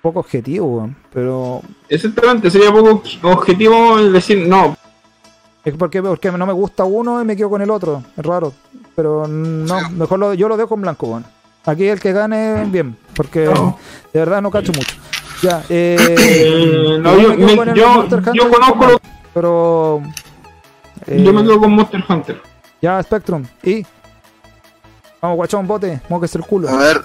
poco 0.00 0.20
objetivo, 0.20 0.66
weón. 0.76 0.96
pero 1.12 1.62
Exactamente, 1.88 2.48
sería 2.48 2.70
poco 2.70 3.02
objetivo 3.24 3.98
el 3.98 4.12
decir, 4.12 4.46
no, 4.46 4.76
Es 5.64 5.74
porque, 5.74 6.00
porque 6.00 6.30
no 6.30 6.46
me 6.46 6.52
gusta 6.52 6.84
uno 6.84 7.20
y 7.20 7.24
me 7.24 7.36
quedo 7.36 7.50
con 7.50 7.60
el 7.62 7.70
otro. 7.70 8.04
Es 8.16 8.24
raro. 8.24 8.52
Pero 8.94 9.26
no, 9.26 9.90
mejor 9.90 10.18
lo, 10.20 10.34
yo 10.34 10.46
lo 10.48 10.56
dejo 10.56 10.76
en 10.76 10.82
blanco, 10.82 11.08
bueno. 11.08 11.26
Aquí 11.66 11.86
el 11.88 11.98
que 11.98 12.12
gane, 12.12 12.66
bien. 12.66 12.96
Porque 13.16 13.46
No. 13.46 13.76
de 14.12 14.20
verdad 14.20 14.40
no 14.40 14.50
cacho 14.52 14.70
mucho. 14.72 14.94
Ya, 15.42 15.64
eh. 15.68 15.96
Eh, 15.98 16.98
no, 17.00 17.18
yo- 17.18 17.34
me- 17.34 17.74
yo- 17.74 18.48
conozco 18.48 19.00
Pero. 19.34 20.02
eh, 21.06 21.22
yo 21.24 21.32
me 21.32 21.42
quedo 21.42 21.60
con 21.60 21.72
Monster 21.72 22.04
Hunter. 22.08 22.42
Ya, 22.82 23.02
Spectrum. 23.02 23.46
Y. 23.62 23.84
Vamos, 25.20 25.36
guachón, 25.36 25.66
bote. 25.66 26.00
Móquese 26.08 26.38
el 26.38 26.44
culo. 26.44 26.68
a 26.68 26.76
ver. 26.76 27.02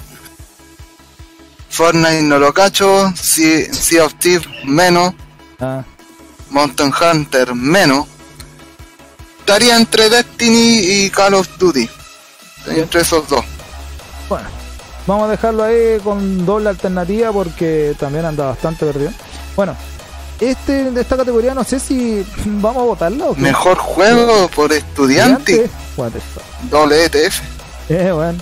Fortnite 1.69 2.21
no 2.21 2.39
lo 2.39 2.53
cacho, 2.53 3.11
Sea, 3.15 3.73
sea 3.73 4.05
of 4.05 4.13
Thieves 4.15 4.47
menos, 4.63 5.13
Ah, 5.59 5.83
Mountain 6.49 6.91
Hunter 6.93 7.53
menos. 7.53 8.07
Estaría 9.39 9.75
entre 9.75 10.09
Destiny 10.09 10.79
y 10.79 11.09
Call 11.09 11.33
of 11.33 11.49
Duty. 11.57 11.89
Entre 12.67 13.01
esos 13.01 13.27
dos. 13.27 13.43
bueno. 14.29 14.47
Vamos 15.07 15.27
a 15.27 15.31
dejarlo 15.31 15.63
ahí 15.63 15.99
con 16.03 16.45
doble 16.47 16.69
alternativa 16.69 17.31
porque 17.31 17.93
también 17.99 18.25
anda 18.25 18.45
bastante 18.47 18.85
perdido. 18.87 19.11
Bueno. 19.55 19.75
Este 20.39 20.91
de 20.91 21.01
esta 21.01 21.15
categoría 21.17 21.53
no 21.53 21.63
sé 21.63 21.79
si 21.79 22.25
vamos 22.45 22.77
a 22.83 22.85
votarla 22.85 23.25
o 23.27 23.35
qué. 23.35 23.41
Mejor 23.41 23.77
juego 23.77 24.47
por 24.49 24.71
estudiante. 24.73 25.69
What 25.95 26.11
the 26.11 26.19
fuck. 26.19 26.43
Doble 26.69 27.05
ETF. 27.05 27.41
Eh, 27.89 28.11
bueno. 28.11 28.39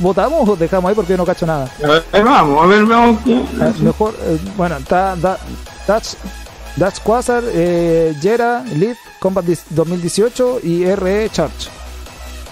¿Votamos 0.00 0.48
o 0.48 0.54
dejamos 0.56 0.88
ahí 0.88 0.94
porque 0.94 1.16
no 1.16 1.24
cacho 1.26 1.44
nada? 1.44 1.68
A 1.82 1.86
ver, 1.88 2.04
vamos, 2.24 2.62
a 2.62 2.66
ver, 2.66 2.84
vamos. 2.84 3.20
Eh, 3.26 3.44
mejor, 3.80 4.14
eh, 4.22 4.38
bueno, 4.56 4.76
está 4.76 5.16
da, 5.16 5.36
Dutch, 5.88 6.14
Dutch 6.76 7.00
Quasar, 7.02 7.42
eh, 7.46 8.14
Jera, 8.22 8.62
Lead, 8.76 8.94
Combat 9.18 9.44
dis- 9.44 9.64
2018 9.70 10.60
y 10.62 10.84
RE 10.94 11.28
Charge. 11.30 11.68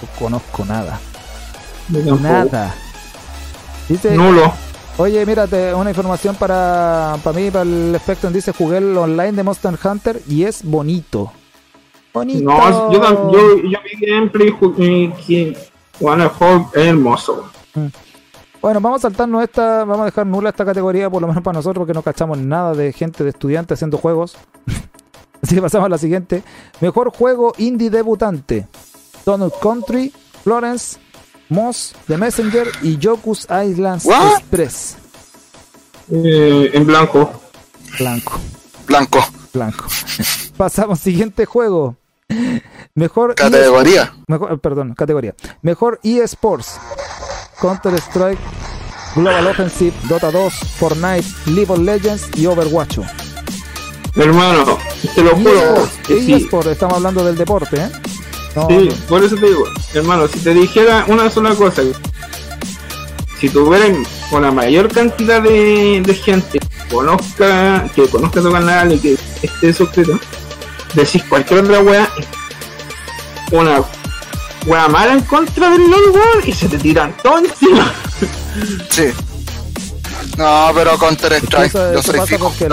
No 0.02 0.08
conozco 0.18 0.64
nada. 0.64 0.98
Nada. 1.88 2.74
Dice, 3.88 4.10
Nulo. 4.12 4.52
Oye, 5.00 5.24
mírate, 5.26 5.74
una 5.74 5.90
información 5.90 6.36
para, 6.36 7.16
para 7.22 7.38
mí, 7.38 7.50
para 7.50 7.62
el 7.62 7.96
Spectrum. 8.00 8.32
Dice, 8.32 8.52
jugué 8.52 8.78
el 8.78 8.96
online 8.96 9.32
de 9.32 9.42
Monster 9.42 9.78
Hunter 9.82 10.20
y 10.28 10.44
es 10.44 10.62
bonito. 10.64 11.32
Bonito. 12.12 12.42
No, 12.42 12.92
yo, 12.92 13.02
yo, 13.32 13.56
yo 13.62 13.78
vi 13.84 14.06
gameplay 14.06 14.54
y 14.78 15.56
bueno, 16.00 16.24
el 16.24 16.28
juego 16.30 16.70
es 16.74 16.86
hermoso. 16.86 17.50
Bueno, 18.60 18.80
vamos 18.80 19.00
a 19.00 19.08
saltarnos 19.08 19.42
esta, 19.42 19.84
vamos 19.84 20.02
a 20.02 20.04
dejar 20.06 20.26
nula 20.26 20.50
esta 20.50 20.64
categoría, 20.64 21.08
por 21.08 21.22
lo 21.22 21.28
menos 21.28 21.42
para 21.42 21.56
nosotros, 21.56 21.82
porque 21.82 21.94
no 21.94 22.02
cachamos 22.02 22.38
nada 22.38 22.74
de 22.74 22.92
gente 22.92 23.22
de 23.22 23.30
estudiantes 23.30 23.76
haciendo 23.76 23.98
juegos. 23.98 24.36
Así 25.42 25.54
que 25.54 25.62
pasamos 25.62 25.86
a 25.86 25.88
la 25.90 25.98
siguiente. 25.98 26.42
Mejor 26.80 27.10
juego 27.10 27.52
indie 27.58 27.90
debutante. 27.90 28.66
Donut 29.24 29.54
Country, 29.60 30.12
Florence, 30.42 30.98
Moss, 31.50 31.94
The 32.06 32.16
Messenger 32.16 32.68
y 32.82 32.96
Yoku's 32.98 33.46
Islands 33.50 34.04
What? 34.06 34.38
Express. 34.38 34.96
Eh, 36.10 36.70
en 36.72 36.86
blanco. 36.86 37.30
Blanco, 37.98 38.32
Blanco. 38.86 39.24
blanco. 39.52 39.84
Pasamos 40.56 41.00
siguiente 41.00 41.44
juego. 41.44 41.96
Mejor 42.94 43.34
Categoría. 43.34 44.14
Mejor, 44.28 44.60
perdón, 44.60 44.94
categoría. 44.94 45.34
Mejor 45.62 45.98
eSports. 46.02 46.78
Counter 47.60 47.94
Strike, 47.94 48.38
Global 49.16 49.46
Offensive, 49.48 49.92
Dota 50.08 50.30
2, 50.30 50.52
Fortnite, 50.78 51.26
League 51.46 51.70
of 51.70 51.78
Legends 51.80 52.28
y 52.36 52.46
Overwatch. 52.46 52.98
Hermano, 54.16 54.78
te 55.14 55.22
lo 55.22 55.36
juro. 55.36 55.50
eSports, 55.52 55.92
que 56.06 56.20
sí, 56.20 56.32
eSports, 56.34 56.70
estamos 56.70 56.96
hablando 56.96 57.24
del 57.24 57.36
deporte, 57.36 57.76
¿eh? 57.76 57.90
No, 58.56 58.66
sí, 58.68 58.88
no. 58.88 58.94
por 59.06 59.22
eso 59.22 59.36
te 59.36 59.46
digo, 59.46 59.64
hermano, 59.94 60.26
si 60.28 60.38
te 60.40 60.52
dijera 60.52 61.04
una 61.08 61.30
sola 61.30 61.54
cosa, 61.54 61.82
si 63.40 63.48
tuvieran 63.48 64.04
con 64.28 64.42
la 64.42 64.50
mayor 64.50 64.92
cantidad 64.92 65.40
de, 65.40 66.02
de 66.04 66.14
gente 66.14 66.58
que 66.58 66.94
conozca, 66.94 67.88
que 67.94 68.06
conozca 68.08 68.40
tu 68.42 68.50
canal 68.52 68.92
y 68.92 68.98
que 68.98 69.16
esté 69.42 69.72
suscrito, 69.72 70.18
decís 70.94 71.22
cualquier 71.28 71.60
otra 71.60 71.80
wea, 71.80 72.10
una 73.52 73.82
wea 74.66 74.88
mala 74.88 75.12
en 75.12 75.20
contra 75.22 75.70
del 75.70 75.88
LOL, 75.88 76.10
weón, 76.10 76.42
y 76.44 76.52
se 76.52 76.68
te 76.68 76.78
tiran 76.78 77.14
todo 77.22 77.38
encima. 77.38 77.92
Sí. 78.90 79.04
No, 80.36 80.70
pero 80.74 80.98
Counter 80.98 81.32
Es 81.34 81.40
que 81.40 81.46
Strike, 81.46 81.68
eso, 81.68 81.92
yo 81.92 82.02
soy 82.02 82.20
fijo. 82.26 82.48
Es 82.50 82.56
que 82.56 82.66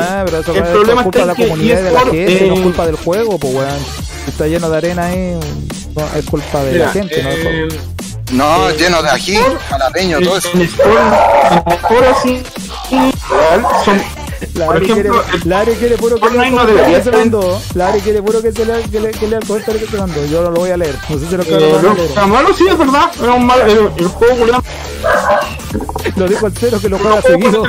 Ah, 0.00 0.22
pero 0.24 0.38
eso 0.40 0.52
el 0.52 0.62
es 0.62 0.68
problema 0.70 1.02
culpa 1.04 1.18
de 1.20 1.26
la 1.26 1.32
está 1.32 1.42
en 1.42 1.48
que 1.48 1.48
comunidad 1.48 1.80
y 1.80 1.82
de 1.82 1.90
la 1.90 2.00
gente, 2.00 2.46
no 2.48 2.54
es 2.54 2.60
culpa 2.60 2.86
del 2.86 2.96
juego, 2.96 3.38
pues 3.38 3.54
weón. 3.54 3.78
Está 4.28 4.46
lleno 4.46 4.70
de 4.70 4.76
arena 4.76 5.06
ahí, 5.06 5.38
no, 5.96 6.06
es 6.16 6.24
culpa 6.26 6.62
de 6.62 6.72
la 6.78 6.86
Mira, 6.86 6.92
gente, 6.92 7.22
no 7.22 7.28
del 7.30 7.42
juego. 7.42 7.74
eh, 7.74 7.80
No, 8.32 8.70
lleno 8.70 9.02
de 9.02 9.10
ají, 9.10 9.38
jalapeño, 9.68 10.20
todo 10.20 10.36
eso. 10.38 10.48
en 10.54 10.62
Sport, 10.62 12.04
así, 12.16 12.42
real, 12.90 13.66
son, 13.84 14.00
La 14.54 14.70
Ari 14.70 14.86
quiere, 14.86 15.00
ejemplo, 15.00 15.24
el 15.34 15.48
la 15.48 15.58
Ari 15.60 15.72
quiere 15.74 15.96
puro 15.98 16.16
que 16.20 16.30
lea 16.30 16.50
no 16.50 16.66
que 16.66 17.02
se 17.02 17.10
mandó. 17.10 17.60
La 17.74 17.88
Ari 17.88 18.00
quiere 18.00 18.22
puro 18.22 18.40
que, 18.40 18.52
se 18.52 18.64
lea, 18.64 18.80
que, 18.90 19.00
le, 19.00 19.10
que 19.10 19.26
lea 19.26 19.38
el 19.38 19.46
comentario 19.46 19.80
que 19.80 19.86
se 19.86 19.96
mandó. 19.98 20.24
Yo 20.26 20.42
no 20.42 20.50
lo 20.50 20.60
voy 20.60 20.70
a 20.70 20.76
leer. 20.76 20.96
No 21.08 21.18
sé 21.18 21.26
si 21.26 21.36
lo 21.36 21.42
eh, 21.42 21.46
lo, 21.82 21.92
leer. 21.92 22.10
lo 22.16 22.26
malo 22.28 22.54
sí 22.54 22.66
es 22.68 22.78
verdad, 22.78 23.10
era 23.22 23.32
un 23.34 23.46
mal, 23.46 23.60
el, 23.68 23.90
el 23.98 24.08
juego 24.08 24.46
Lo 26.16 26.28
dijo 26.28 26.46
el 26.46 26.52
cero 26.58 26.78
que 26.80 26.88
lo 26.88 26.98
juega 26.98 27.20
juego 27.20 27.36
seguido. 27.42 27.64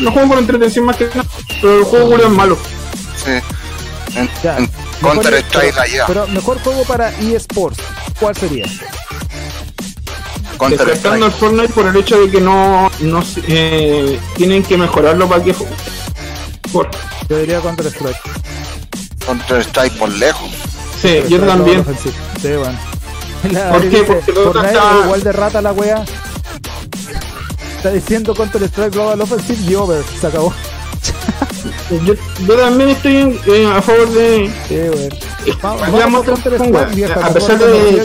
lo 0.00 0.12
juego 0.12 0.28
por 0.28 0.38
entretención 0.38 0.84
más 0.84 0.96
que 0.96 1.06
nada, 1.06 1.24
pero 1.60 1.78
el 1.78 1.84
juego 1.84 2.16
es 2.16 2.28
malo. 2.30 2.58
Sí. 3.24 3.32
En, 4.16 4.30
Ya. 4.42 4.58
en 4.58 4.70
Counter 5.00 5.34
Strike 5.34 5.74
lleva. 5.90 6.06
Pero 6.06 6.26
mejor 6.28 6.58
juego 6.62 6.84
para 6.84 7.10
eSports. 7.20 7.78
¿Cuál 8.20 8.36
sería? 8.36 8.64
Descartando 10.70 11.26
el. 11.26 11.32
Fortnite 11.32 11.72
por 11.72 11.86
el 11.86 11.96
hecho 11.96 12.20
de 12.20 12.30
que 12.30 12.40
no, 12.40 12.90
no 13.00 13.22
eh, 13.48 14.18
tienen 14.36 14.62
que 14.62 14.76
mejorarlo 14.78 15.28
para 15.28 15.42
que 15.44 15.54
por, 16.72 16.88
Yo 17.28 17.38
diría 17.38 17.60
Counter 17.60 17.86
Strike. 17.86 18.16
Counter 19.26 19.60
Strike 19.60 19.98
por 19.98 20.10
lejos. 20.12 20.50
Sí, 21.02 21.22
yo 21.28 21.40
también. 21.40 21.84
Sí, 22.40 22.48
bueno. 22.56 22.78
La 23.50 23.70
¿Por 23.72 23.90
qué? 23.90 24.02
Porque 24.04 24.32
Fortnite 24.32 24.68
está- 24.68 24.98
es 24.98 25.04
igual 25.04 25.22
de 25.22 25.32
rata 25.32 25.60
la 25.62 25.72
wea. 25.72 26.04
Está 27.76 27.90
diciendo 27.90 28.34
Counter 28.34 28.62
Strike 28.62 28.92
Global 28.94 29.20
Offensive 29.20 29.58
y 29.70 29.74
Over. 29.74 30.02
Se 30.20 30.26
acabó. 30.28 30.54
Yo, 32.04 32.14
yo 32.46 32.54
también 32.56 32.90
estoy 32.90 33.16
en- 33.16 33.38
eh, 33.46 33.66
a 33.66 33.80
favor 33.82 34.08
de, 34.10 34.50
Sí, 35.44 35.50
vamos 36.00 36.26
Mortal 36.26 36.34
a 37.22 37.28
pesar 37.34 37.58
de 37.58 38.02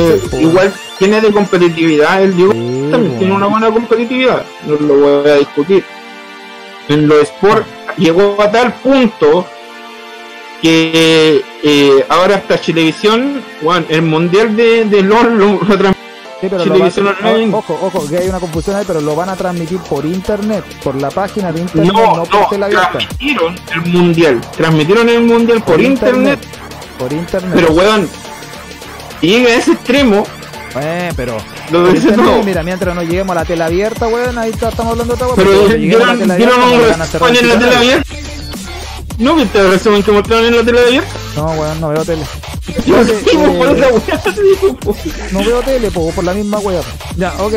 eh, 0.00 0.20
igual 0.40 0.72
tiene 0.98 1.20
de 1.20 1.30
competitividad 1.32 2.22
el 2.22 2.36
Diego 2.36 2.52
Sí, 2.52 2.88
también 2.90 3.18
tiene 3.18 3.34
una 3.34 3.46
buena 3.46 3.70
competitividad 3.70 4.42
no 4.66 4.76
lo 4.86 5.20
voy 5.22 5.30
a 5.30 5.34
discutir. 5.36 5.84
En 6.88 7.08
los 7.08 7.22
sport 7.22 7.66
llegó 7.96 8.36
a 8.40 8.50
tal 8.50 8.72
punto 8.74 9.46
que 10.62 11.42
eh, 11.62 12.04
ahora 12.08 12.36
hasta 12.36 12.60
Chilevisión 12.60 13.42
bueno, 13.62 13.86
el 13.88 14.02
mundial 14.02 14.56
de, 14.56 14.84
de 14.84 15.02
LOL 15.02 15.38
lo, 15.38 15.46
lo 15.52 15.78
transmite 15.78 16.05
Sí, 16.48 16.50
pero 16.50 16.64
lo 16.64 16.78
van- 16.78 17.54
ojo, 17.54 17.78
ojo, 17.82 18.08
que 18.08 18.18
hay 18.18 18.28
una 18.28 18.38
confusión 18.40 18.76
ahí, 18.76 18.84
pero 18.86 19.00
lo 19.00 19.14
van 19.16 19.28
a 19.28 19.36
transmitir 19.36 19.78
por 19.80 20.04
internet, 20.04 20.64
por 20.82 20.94
la 21.00 21.10
página 21.10 21.50
de 21.52 21.60
internet, 21.60 21.92
no, 21.92 22.16
no, 22.16 22.24
por 22.24 22.40
no, 22.40 22.48
tele 22.48 22.64
abierta. 22.66 22.90
transmitieron 22.98 23.54
el 23.74 23.80
mundial 23.92 24.40
transmitieron 24.56 25.08
el 25.08 25.20
mundial 25.22 25.62
por, 25.62 25.80
internet, 25.80 26.38
Por 26.98 27.12
internet. 27.12 27.52
pero 27.54 27.72
weón 27.72 28.08
y 29.22 29.28
llega 29.28 29.50
a 29.50 29.54
ese 29.56 29.72
extremo 29.72 30.24
Eh, 30.78 31.10
pero. 31.16 31.36
lo 31.70 31.84
por 31.84 31.92
dice 31.94 32.08
internet, 32.08 32.26
todo 32.34 32.42
mira, 32.44 32.62
mientras 32.62 32.94
no 32.94 33.02
lleguemos 33.02 33.32
a 33.34 33.40
la 33.40 33.44
tela 33.46 33.66
abierta, 33.66 34.08
weón, 34.08 34.36
ahí 34.38 34.50
está- 34.50 34.68
estamos 34.68 34.92
hablando 34.92 35.16
de 35.16 35.22
otra 35.24 35.26
weón. 35.26 35.36
Pero 35.38 35.58
cuando 35.58 35.76
lleguemos 35.76 36.02
a 36.02 36.06
la 36.06 36.14
dieron, 36.14 36.18
tela 36.28 36.36
dieron 36.36 36.54
abierta, 36.62 36.92
un 36.92 36.98
nos 37.70 37.78
van 37.80 38.04
¿No 39.18 39.34
viste 39.34 39.58
el 39.58 39.70
resumen 39.70 40.02
que 40.02 40.12
mostraron 40.12 40.46
en 40.46 40.56
la 40.56 40.62
tele 40.62 40.80
abierta? 40.80 41.08
No, 41.36 41.46
weón, 41.52 41.80
no 41.80 41.88
veo 41.88 42.04
tele. 42.04 42.22
Yo 42.86 42.94
por 43.58 43.76
esa 43.76 43.88
weá. 43.88 44.22
No 45.32 45.38
veo 45.40 45.60
tele, 45.62 45.90
po, 45.90 46.10
por 46.10 46.24
la 46.24 46.34
misma 46.34 46.58
wea. 46.58 46.80
Ya, 47.16 47.32
ok. 47.38 47.54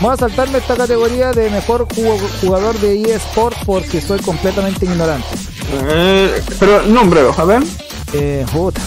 Vamos 0.00 0.14
a 0.14 0.28
saltarme 0.28 0.58
esta 0.58 0.76
categoría 0.76 1.32
de 1.32 1.50
mejor 1.50 1.86
ju- 1.88 2.18
jugador 2.40 2.78
de 2.78 3.02
eSport 3.14 3.56
porque 3.66 4.00
soy 4.00 4.20
completamente 4.20 4.84
ignorante. 4.86 5.26
Eh, 5.88 6.42
pero 6.58 6.82
nómbralos, 6.82 7.38
a 7.38 7.44
ver. 7.44 7.62
Eh, 8.12 8.44
puta. 8.52 8.80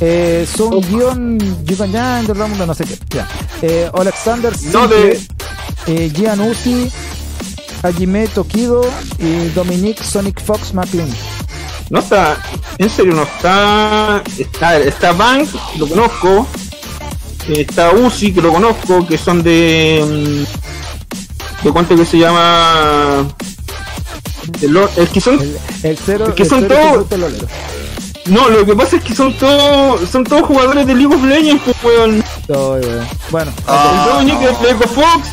Eh, 0.00 0.46
son 0.56 0.80
guion 0.80 1.38
Yukanyan, 1.64 2.26
no 2.66 2.74
sé 2.74 2.84
qué. 2.84 2.98
Ya. 3.10 3.28
Eh, 3.62 3.90
Alexander 3.94 4.52
No 4.72 4.80
Simple, 4.88 4.96
de- 4.96 5.26
eh, 6.06 6.12
Gian 6.14 6.40
Uzi, 6.40 6.90
Hajime 7.82 8.26
Tokido 8.28 8.82
y 9.18 9.48
Dominic 9.50 10.02
Sonic 10.02 10.40
Fox 10.42 10.72
McLean. 10.72 11.08
No 11.90 11.98
está, 12.00 12.36
en 12.78 12.90
serio, 12.90 13.14
no 13.14 13.22
está. 13.24 14.22
Está, 14.38 14.78
está 14.78 15.12
Bank, 15.12 15.48
lo 15.78 15.86
conozco. 15.86 16.46
eh, 17.48 17.66
Está 17.68 17.92
Uzi, 17.92 18.32
que 18.32 18.40
lo 18.40 18.52
conozco, 18.52 19.06
que 19.06 19.18
son 19.18 19.42
de. 19.42 20.02
mm, 20.06 21.64
¿De 21.64 21.72
cuánto 21.72 21.94
que 21.96 22.04
se 22.04 22.18
llama? 22.18 23.26
es 24.96 25.08
que 25.10 25.20
son. 25.20 25.40
El, 25.40 25.56
el 25.82 25.98
cero, 25.98 26.26
Es 26.28 26.34
que 26.34 26.42
el 26.42 26.48
son 26.48 26.68
todos-. 26.68 27.06
No, 28.26 28.48
lo 28.48 28.64
que 28.64 28.74
pasa 28.74 28.96
es 28.96 29.02
que 29.04 29.14
son 29.14 29.32
todos. 29.34 30.08
Son 30.10 30.24
todos 30.24 30.46
jugadores 30.46 30.86
de 30.86 30.94
League 30.94 31.14
of 31.14 31.22
Legends, 31.22 31.62
pues, 31.64 31.76
weón. 31.84 32.24
Bueno, 33.30 33.52
Ah, 33.66 34.06
el 34.08 34.12
Dominic 34.14 34.40
no. 34.40 34.48
es 34.48 34.60
de 34.62 34.70
Echo 34.70 34.88
Fox. 34.88 35.28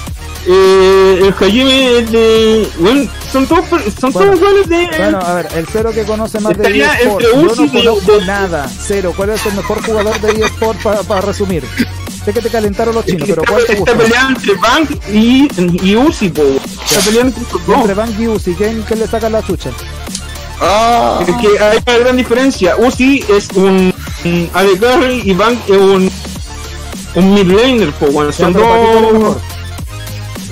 eh, 0.48 1.20
el 1.22 1.34
Hajime 1.34 1.98
es 2.00 2.12
de. 2.12 2.70
Bueno, 2.80 3.10
son 3.32 3.46
todos, 3.48 3.66
son 4.00 4.12
Bueno, 4.12 4.38
todos 4.38 4.68
de. 4.68 4.88
Bueno, 4.98 5.20
a 5.20 5.34
ver, 5.36 5.48
el 5.56 5.68
cero 5.68 5.92
que 5.94 6.04
conoce 6.04 6.40
más 6.40 6.58
de 6.58 6.80
eSport. 6.84 7.24
Yo 7.24 7.42
no 7.44 7.72
conozco 7.72 8.18
de- 8.20 8.26
nada. 8.26 8.70
Cero. 8.86 9.14
¿Cuál 9.16 9.32
es 9.32 9.46
el 9.46 9.54
mejor 9.54 9.84
jugador 9.86 10.20
de 10.22 10.46
eSport 10.46 10.80
para 11.08 11.22
resumir? 11.22 11.64
Sé 12.26 12.34
que 12.34 12.42
te 12.42 12.50
calentaron 12.50 12.94
los 12.94 13.06
chinos, 13.06 13.28
pero 13.28 13.44
¿cuál 13.50 13.66
te 13.66 13.76
gusta? 13.76 13.96
peleando 13.98 14.40
entre 14.40 14.54
Bank 14.56 14.92
y, 15.12 15.48
y 15.90 15.96
Uzi, 15.96 16.30
po. 16.30 16.44
Está 16.88 17.02
peleando 17.04 17.36
entre 17.68 17.94
Van 17.96 18.16
y 18.22 18.28
Uzi, 18.28 18.54
¿quién, 18.54 18.84
quién 18.84 19.00
le 19.00 19.08
saca 19.08 19.28
la 19.30 19.42
chucha? 19.42 19.72
Ah, 20.62 21.24
Es 21.28 21.36
que 21.38 21.58
hay 21.60 21.80
una 21.88 21.98
gran 21.98 22.18
diferencia. 22.18 22.76
Uzi 22.78 23.24
es 23.28 23.48
un, 23.56 23.92
un 24.24 24.50
AD 24.54 24.68
carry 24.80 25.22
y 25.26 25.34
Bank 25.34 25.58
es 25.68 25.78
un, 25.78 26.12
un 27.16 27.34
mid 27.34 27.48
laner, 27.48 27.92
po. 27.94 28.06
Bueno, 28.08 28.32
son 28.32 28.54
pero 28.54 28.66
¿para 28.70 28.82
qué 28.82 28.88
cuál 28.92 29.06
es 29.16 29.20
dos. 29.24 29.38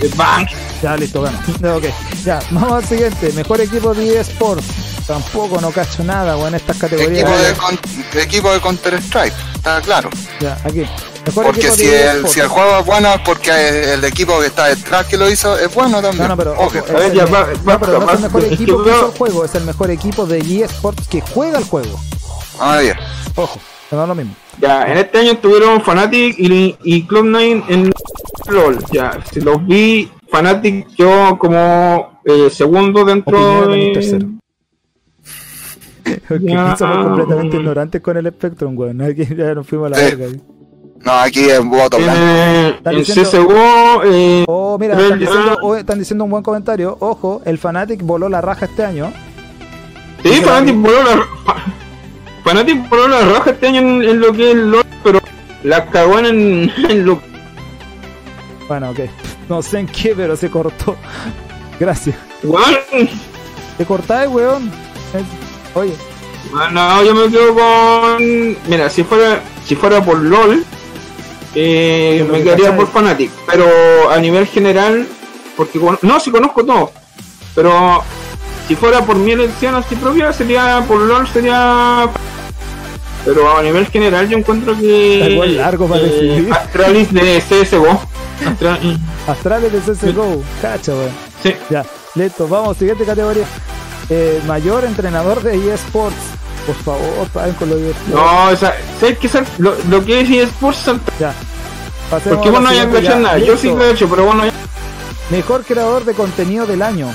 eh, 0.02 0.12
Bank. 0.16 0.50
Ya, 0.82 0.96
listo, 0.96 1.22
gana. 1.22 1.42
Ya, 1.62 1.76
ok. 1.76 1.84
Ya, 2.24 2.40
vamos 2.52 2.72
al 2.72 2.86
siguiente. 2.86 3.32
Mejor 3.34 3.62
equipo 3.62 3.94
de 3.94 4.20
eSports. 4.20 4.66
Tampoco 5.06 5.60
no 5.60 5.72
cacho 5.72 6.04
nada, 6.04 6.38
weón, 6.38 6.50
en 6.50 6.56
estas 6.56 6.78
categorías. 6.78 7.12
equipo 7.24 7.38
de, 7.38 7.54
con- 7.54 8.22
equipo 8.22 8.52
de 8.54 8.60
Counter 8.62 8.94
Strike, 9.02 9.34
está 9.56 9.82
claro. 9.82 10.10
Ya, 10.40 10.56
aquí. 10.64 10.86
Mejor 11.26 11.46
Porque 11.46 11.70
si 11.72 11.88
el, 11.88 12.28
si 12.28 12.40
el 12.40 12.48
juego 12.48 12.80
es 12.80 12.86
bueno 12.86 13.14
es 13.16 13.22
porque 13.22 13.94
el 13.94 14.04
equipo 14.06 14.40
que 14.40 14.46
está 14.48 14.68
detrás 14.68 15.06
que 15.08 15.18
lo 15.18 15.30
hizo 15.30 15.58
es 15.58 15.74
bueno 15.74 16.00
también. 16.02 16.24
No, 16.24 16.28
no, 16.30 16.38
pero 16.38 16.54
Ojo. 16.54 16.78
es 16.78 16.90
A 16.90 16.94
ver, 16.94 17.12
el 17.12 17.14
ya, 17.14 17.26
va- 17.26 17.48
no, 17.66 17.80
pero 17.80 18.00
no 18.00 18.06
es 18.08 18.14
el 18.16 18.20
mejor 18.22 18.44
equipo 18.46 18.84
que 18.84 18.90
hizo 18.92 19.06
el 19.08 19.18
juego, 19.18 19.46
es 19.46 19.56
el 19.56 19.64
mejor 19.66 19.92
equipo 19.92 20.26
de 20.28 20.38
eSports 20.64 21.08
que 21.08 21.22
juega 21.22 21.58
el 21.58 21.64
juego. 21.66 22.00
Ah, 22.60 22.78
bien. 22.80 22.96
Ojo, 23.36 23.60
no 23.92 24.02
es 24.04 24.08
lo 24.08 24.16
mismo. 24.16 24.36
Ya, 24.60 24.84
en 24.92 24.98
este 25.00 25.18
año 25.20 25.38
tuvieron 25.40 25.82
Fnatic 25.82 26.36
y, 26.38 26.78
y 26.84 27.08
Cloud9 27.08 27.64
en 27.68 27.92
LOL. 28.48 28.78
Ya, 28.92 29.18
si 29.32 29.42
los 29.42 29.66
vi, 29.66 30.12
Fnatic 30.32 30.88
yo 30.98 31.38
como 31.40 32.22
eh, 32.26 32.50
segundo 32.50 33.04
dentro 33.06 33.68
de 33.68 33.92
tercero. 33.94 34.28
Porque 36.28 36.46
Ya. 36.46 36.76
somos 36.76 37.08
completamente 37.08 37.58
ignorantes 37.58 38.02
con 38.02 38.18
el 38.18 38.28
Spectrum, 38.28 38.78
weón. 38.78 39.02
Aquí 39.02 39.28
ya 39.36 39.54
nos 39.56 39.68
fuimos 39.68 39.88
a 39.88 39.90
la 39.90 39.98
Sí. 39.98 40.16
verga. 40.16 40.38
No, 41.02 41.14
aquí 41.14 41.40
es 41.50 41.64
voto 41.64 41.96
En, 41.96 42.04
blanco. 42.04 42.22
eh, 42.22 42.70
Están 42.76 42.94
en 42.94 43.00
diciendo- 43.00 43.30
CSGO, 43.32 44.02
eh, 44.04 44.44
Oh, 44.50 44.78
mira, 44.78 45.00
están 45.00 45.18
diciendo, 45.18 45.58
oh, 45.62 45.76
están 45.78 45.98
diciendo 46.00 46.24
un 46.26 46.30
buen 46.32 46.44
comentario. 46.44 46.98
Ojo, 47.00 47.42
el 47.46 47.58
Fnatic 47.58 48.02
voló 48.04 48.28
la 48.28 48.42
raja 48.42 48.66
este 48.66 48.84
año. 48.84 49.10
sí, 50.22 50.42
Dani. 50.42 50.74
voló 50.74 51.02
la... 51.04 51.26
Fnatic 52.44 52.90
voló 52.90 53.08
la 53.08 53.22
raja 53.22 53.52
este 53.52 53.68
año 53.68 53.80
en, 53.80 54.02
en 54.04 54.20
lo 54.20 54.34
que 54.34 54.50
es 54.52 54.58
LOL, 54.58 54.84
pero 55.02 55.20
la 55.64 55.86
cagó 55.86 56.20
en, 56.20 56.70
en 56.90 57.06
lo... 57.06 57.18
Bueno, 58.68 58.90
ok. 58.90 59.00
No 59.50 59.62
sé 59.62 59.80
en 59.80 59.88
qué, 59.88 60.14
pero 60.16 60.36
se 60.38 60.50
cortó. 60.50 60.96
Gracias. 61.80 62.16
Te 63.78 63.86
cortáis, 63.86 64.30
weón. 64.30 64.70
Eh, 65.14 65.24
Oye, 65.76 65.94
no, 66.72 67.04
yo 67.04 67.14
me 67.16 67.30
quedo 67.30 67.54
con... 67.56 68.58
Mira, 68.68 68.90
si 68.90 69.04
fuera, 69.04 69.42
si 69.66 69.76
fuera 69.76 70.04
por 70.04 70.18
LOL, 70.20 70.64
eh, 71.56 72.26
me 72.30 72.40
que 72.40 72.44
quedaría 72.46 72.76
por 72.76 72.88
Fnatic, 72.88 73.32
pero 73.46 74.10
a 74.10 74.18
nivel 74.20 74.48
general, 74.48 75.08
porque 75.56 75.80
con- 75.80 76.00
no, 76.02 76.20
si 76.20 76.32
conozco 76.32 76.66
todo, 76.66 76.92
pero 77.56 78.04
si 78.68 78.76
fuera 78.76 79.02
por 79.06 79.16
mi 79.18 79.32
elección 79.32 79.76
así 79.76 79.96
propia, 79.96 80.34
sería 80.34 80.84
por 80.88 81.02
LOL, 81.02 81.28
sería... 81.28 82.08
Pero 83.26 83.56
a 83.58 83.62
nivel 83.62 83.86
general 83.88 84.28
yo 84.28 84.38
encuentro 84.38 84.76
que... 84.78 85.20
Está 85.20 85.30
igual 85.30 85.58
largo 85.58 85.88
para 85.88 86.02
decidir. 86.02 86.52
Astralis 86.52 87.14
de 87.14 87.42
CSGO. 87.48 88.02
Astra- 88.46 88.80
Astrales 89.28 89.72
de 89.72 89.80
CSGO. 89.94 90.42
Cacha, 90.62 90.94
weón. 90.94 91.10
sí. 91.44 91.54
Ya, 91.70 91.86
listo. 92.16 92.48
Vamos, 92.48 92.78
siguiente 92.78 93.06
categoría. 93.06 93.46
Eh, 94.10 94.42
mayor 94.48 94.86
entrenador 94.86 95.42
de 95.44 95.74
eSports. 95.74 96.16
Por 96.66 96.76
favor, 96.76 97.28
paguen 97.34 97.56
con 97.56 97.70
los 97.70 97.80
eSports. 97.80 98.10
No, 98.10 98.50
o 98.50 98.56
sea, 98.56 98.76
¿sabes 99.00 99.18
qué? 99.20 99.30
Lo, 99.58 99.74
lo 99.90 100.06
que 100.06 100.22
es 100.22 100.30
eSports 100.30 100.80
salta. 100.80 101.12
Ya. 101.20 101.34
Pasemos 102.10 102.38
Porque 102.38 102.50
vos 102.50 102.62
no 102.62 102.70
hayas 102.70 103.02
ya. 103.04 103.16
nada. 103.18 103.38
Yo 103.38 103.56
sí 103.58 103.68
lo 103.68 103.84
he 103.86 103.92
hecho, 103.92 104.10
pero 104.10 104.26
vos 104.26 104.36
no 104.36 104.44
hayas- 104.44 104.54
Mejor 105.30 105.64
creador 105.64 106.06
de 106.06 106.14
contenido 106.14 106.66
del 106.66 106.82
año. 106.82 107.08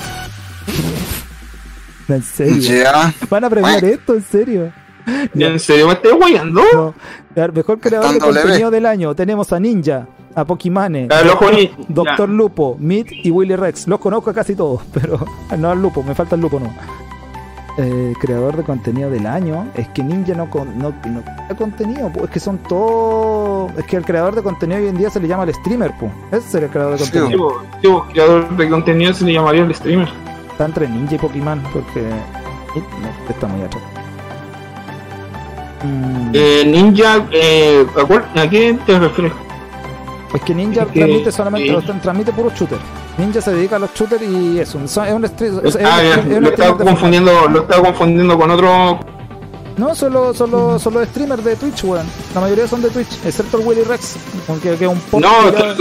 En 2.08 2.22
serio. 2.22 2.84
¿Van 3.30 3.44
a 3.44 3.50
premiar 3.50 3.82
esto? 3.84 4.14
¿En 4.14 4.22
serio? 4.24 4.72
Ya. 5.34 5.48
¿En 5.48 5.58
serio 5.58 5.86
me 5.88 5.94
estás 5.94 6.12
guayando? 6.12 6.62
No. 6.72 6.94
Mejor 7.52 7.80
creador 7.80 8.12
de 8.12 8.20
contenido 8.20 8.70
del 8.70 8.86
año. 8.86 9.14
Tenemos 9.14 9.52
a 9.52 9.58
Ninja, 9.60 10.06
a 10.34 10.44
Pokimane, 10.44 11.08
Doctor 11.88 12.28
ya. 12.28 12.34
Lupo, 12.34 12.76
Mid 12.78 13.06
y 13.10 13.30
Willy 13.30 13.56
Rex. 13.56 13.86
Los 13.88 14.00
conozco 14.00 14.30
a 14.30 14.34
casi 14.34 14.54
todos, 14.54 14.82
pero 14.92 15.18
no 15.58 15.70
al 15.70 15.80
Lupo, 15.80 16.02
me 16.02 16.14
falta 16.14 16.34
el 16.34 16.40
Lupo, 16.42 16.58
no. 16.60 16.70
Eh, 17.76 18.12
creador 18.20 18.56
de 18.56 18.62
contenido 18.62 19.10
del 19.10 19.26
año. 19.26 19.66
Es 19.74 19.88
que 19.88 20.02
Ninja 20.04 20.32
no, 20.34 20.48
con, 20.48 20.78
no, 20.78 20.90
no 21.06 21.22
crea 21.22 21.56
contenido, 21.58 22.08
po. 22.12 22.24
es 22.24 22.30
que 22.30 22.38
son 22.38 22.58
todos. 22.58 23.72
Es 23.76 23.84
que 23.84 23.96
el 23.96 24.04
creador 24.04 24.34
de 24.36 24.42
contenido 24.44 24.80
hoy 24.80 24.86
en 24.88 24.96
día 24.96 25.10
se 25.10 25.18
le 25.18 25.26
llama 25.26 25.42
el 25.42 25.52
streamer, 25.54 25.92
po. 25.98 26.08
ese 26.30 26.38
es 26.46 26.54
el 26.54 26.68
creador 26.70 26.92
de 26.92 26.98
Sí, 26.98 27.04
Sí, 27.06 27.10
contenido. 27.18 27.42
vos- 27.44 27.56
sí, 27.82 27.88
vos, 27.88 28.04
creador 28.12 28.48
de 28.56 28.68
contenido 28.70 29.12
se 29.12 29.24
le 29.24 29.32
llamaría 29.32 29.62
el 29.64 29.74
streamer. 29.74 30.08
Está 30.52 30.66
entre 30.66 30.88
Ninja 30.88 31.16
y 31.16 31.18
Pokémon, 31.18 31.60
porque. 31.72 32.00
eh, 32.00 32.12
No, 32.76 33.30
está 33.30 33.46
muy 33.48 33.62
atrás. 33.62 33.82
Mm, 35.82 36.30
Eh, 36.32 36.62
Ninja, 36.66 37.26
eh, 37.32 37.84
¿a, 38.00 38.04
cuál- 38.04 38.24
¿a 38.36 38.48
qué 38.48 38.78
te 38.86 38.98
refieres? 39.00 39.32
Es 40.34 40.42
que 40.42 40.54
Ninja 40.54 40.82
Es 40.82 40.88
que- 40.88 40.98
transmite 41.00 41.32
solamente, 41.32 41.74
sea, 41.80 42.00
transmite 42.00 42.32
puro 42.32 42.50
shooter. 42.54 42.78
Ninja 43.18 43.40
se 43.40 43.52
dedica 43.52 43.76
a 43.76 43.78
los 43.78 43.94
shooters 43.94 44.22
y 44.22 44.58
eso. 44.58 44.78
Es 44.82 44.96
un 44.96 45.22
stream- 45.24 45.60
es- 45.64 45.76
ah, 45.82 46.02
es 46.02 46.16
lo 46.16 46.22
streamer 46.22 46.52
estaba 46.52 46.76
de 46.78 46.84
confundiendo, 46.84 47.48
lo 47.48 47.60
estaba 47.60 47.82
confundiendo 47.84 48.36
con 48.38 48.50
otro. 48.50 48.98
No, 49.76 49.94
solo, 49.94 50.34
solo, 50.34 50.78
solo 50.78 51.04
streamers 51.04 51.44
de 51.44 51.56
Twitch, 51.56 51.84
weón. 51.84 52.06
La 52.34 52.40
mayoría 52.40 52.66
son 52.68 52.82
de 52.82 52.90
Twitch, 52.90 53.08
excepto 53.24 53.58
el 53.58 53.66
Willy 53.66 53.82
Rex, 53.82 54.16
aunque 54.48 54.76
que 54.76 54.84
es 54.84 54.90
un 54.90 54.98
port 55.00 55.24
No, 55.24 55.50
no, 55.50 55.74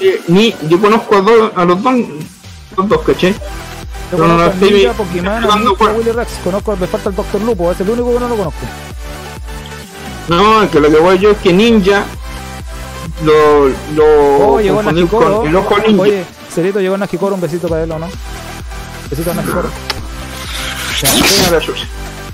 eh, 0.00 0.20
ni, 0.28 0.54
yo 0.68 0.80
conozco 0.80 1.16
a, 1.16 1.20
dos, 1.20 1.50
a 1.54 1.64
los 1.64 1.82
dos, 1.82 1.94
los 2.76 2.88
dos, 2.88 3.00
¿caché? 3.02 3.34
Yo 4.12 4.18
no, 4.18 4.26
no, 4.26 4.34
conozco 4.34 4.42
a 4.42 4.54
estoy 4.54 4.70
Ninja, 4.72 4.92
Pokémon, 4.94 5.32
a 5.44 5.84
a 5.84 5.92
Willy 5.92 6.10
Rex. 6.12 6.32
Conozco, 6.42 6.76
me 6.76 6.86
falta 6.88 7.08
el 7.10 7.14
Doctor 7.16 7.40
Lupo, 7.42 7.70
es 7.72 7.80
el 7.80 7.90
único 7.90 8.12
que 8.14 8.20
no 8.20 8.28
lo 8.28 8.36
conozco. 8.36 8.60
No, 10.28 10.70
que 10.70 10.80
lo 10.80 10.90
que 10.90 10.98
voy 10.98 11.18
yo 11.18 11.30
es 11.30 11.38
que 11.38 11.52
Ninja 11.52 12.04
lo, 13.24 13.68
lo 13.94 14.04
Oh, 14.54 14.60
llegó 14.60 14.82
con 14.82 15.46
el 15.46 15.56
ojo 15.56 15.78
ninja. 15.78 16.02
Oye, 16.02 16.24
Cerito 16.52 16.80
llegó 16.80 16.96
Najikoro, 16.96 17.34
un 17.34 17.40
besito 17.40 17.68
para 17.68 17.82
él, 17.84 17.92
¿o 17.92 17.98
no? 17.98 18.08
Besito 19.10 19.30
a. 19.30 19.34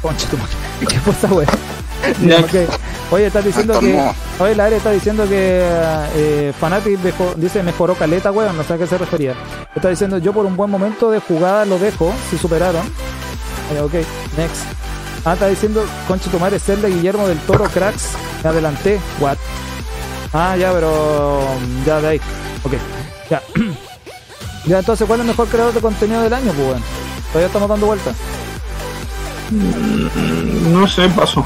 Concha 0.02 0.28
tu 0.28 0.36
madre. 0.36 0.52
¿Qué 0.88 0.98
fue 1.00 1.30
wea? 1.30 1.48
Oye, 3.10 3.26
estás 3.26 3.44
diciendo 3.44 3.78
que. 3.80 3.90
Estornudo. 3.90 4.14
Oye, 4.40 4.54
la 4.54 4.64
área 4.66 4.78
está 4.78 4.90
diciendo 4.90 5.24
que 5.28 5.60
eh, 6.14 6.52
Fanatic 6.58 6.98
dejó- 7.00 7.34
dice 7.36 7.62
mejoró 7.62 7.94
caleta, 7.94 8.30
weón. 8.32 8.56
No 8.56 8.62
sé 8.64 8.74
a 8.74 8.78
qué 8.78 8.86
se 8.86 8.98
refería. 8.98 9.34
Está 9.74 9.88
diciendo 9.88 10.18
yo 10.18 10.32
por 10.32 10.44
un 10.46 10.56
buen 10.56 10.70
momento 10.70 11.10
de 11.10 11.20
jugada 11.20 11.64
lo 11.64 11.78
dejo, 11.78 12.12
si 12.30 12.38
superaron. 12.38 12.82
Eh, 13.74 13.80
ok, 13.80 13.92
next. 14.36 14.62
Ah, 15.24 15.32
está 15.34 15.48
diciendo 15.48 15.84
concha 16.06 16.30
tu 16.30 16.38
madre, 16.38 16.58
Zelda 16.60 16.88
Guillermo 16.88 17.26
del 17.26 17.38
Toro, 17.40 17.64
cracks. 17.64 18.10
Me 18.44 18.50
adelanté. 18.50 19.00
What? 19.18 19.38
Ah, 20.32 20.56
ya, 20.56 20.72
pero. 20.72 21.40
Ya 21.84 22.00
de 22.00 22.08
ahí. 22.08 22.20
Ok, 22.64 22.74
ya. 23.30 23.42
ya, 24.66 24.78
entonces, 24.78 25.06
¿cuál 25.06 25.20
es 25.20 25.24
el 25.24 25.28
mejor 25.28 25.48
creador 25.48 25.74
de 25.74 25.80
contenido 25.80 26.22
del 26.22 26.32
año, 26.32 26.52
pues, 26.52 26.68
weón? 26.68 26.82
Todavía 27.28 27.46
estamos 27.46 27.68
dando 27.68 27.86
vueltas. 27.86 28.16
No 30.70 30.86
sé, 30.86 31.08
pasó. 31.10 31.44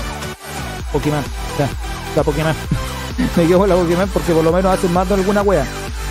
Pokémon, 0.93 1.23
ya, 1.59 1.69
la 2.17 2.23
Pokémon. 2.23 2.55
Me 3.37 3.47
quedo 3.47 3.59
con 3.59 3.69
la 3.69 3.77
Pokémon 3.77 4.09
porque 4.09 4.33
por 4.33 4.43
lo 4.43 4.53
menos 4.53 4.73
hace 4.73 4.89
más 4.89 5.09
de 5.09 5.15
alguna 5.15 5.43
wea. 5.43 5.67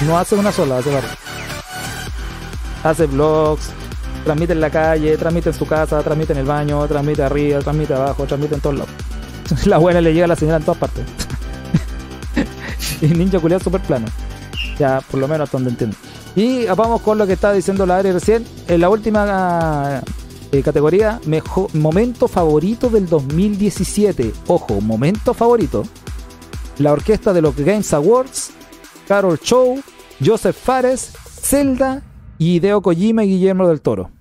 No 0.05 0.17
hace 0.17 0.35
una 0.35 0.51
sola, 0.51 0.77
hace 0.77 0.93
varias. 0.93 1.11
Hace 2.83 3.07
vlogs, 3.07 3.71
transmite 4.23 4.53
en 4.53 4.61
la 4.61 4.69
calle, 4.69 5.17
transmite 5.17 5.49
en 5.49 5.55
su 5.55 5.65
casa, 5.65 6.01
transmite 6.01 6.33
en 6.33 6.39
el 6.39 6.45
baño, 6.45 6.87
transmite 6.87 7.23
arriba, 7.23 7.59
transmite 7.59 7.93
abajo, 7.93 8.25
transmite 8.25 8.55
en 8.55 8.61
todos 8.61 8.75
lados. 8.77 8.91
La 9.65 9.77
buena 9.77 9.99
le 9.99 10.13
llega 10.13 10.27
la 10.27 10.35
señal 10.35 10.57
en 10.57 10.63
todas 10.63 10.79
partes. 10.79 11.03
y 13.01 13.07
Ninja 13.07 13.39
culiado 13.39 13.63
super 13.63 13.81
plano. 13.81 14.07
Ya, 14.77 15.01
por 15.09 15.19
lo 15.19 15.27
menos 15.27 15.45
hasta 15.45 15.57
donde 15.57 15.71
entiendo. 15.71 15.97
Y 16.35 16.65
vamos 16.67 17.01
con 17.01 17.17
lo 17.17 17.27
que 17.27 17.33
estaba 17.33 17.53
diciendo 17.53 17.85
la 17.85 17.97
área 17.97 18.13
recién. 18.13 18.45
En 18.67 18.81
la 18.81 18.89
última 18.89 20.01
eh, 20.51 20.61
categoría, 20.63 21.19
mejor, 21.25 21.73
momento 21.75 22.27
favorito 22.27 22.89
del 22.89 23.07
2017. 23.07 24.31
Ojo, 24.47 24.81
momento 24.81 25.33
favorito. 25.33 25.83
La 26.77 26.93
orquesta 26.93 27.33
de 27.33 27.41
los 27.41 27.55
Games 27.57 27.93
Awards, 27.93 28.51
Carol 29.07 29.37
Show, 29.39 29.81
Joseph 30.23 30.55
Fares, 30.55 31.13
Zelda 31.41 32.01
y 32.37 32.55
Hideo 32.55 32.81
Kojima 32.81 33.23
y 33.25 33.29
Guillermo 33.29 33.67
del 33.67 33.81
Toro. 33.81 34.11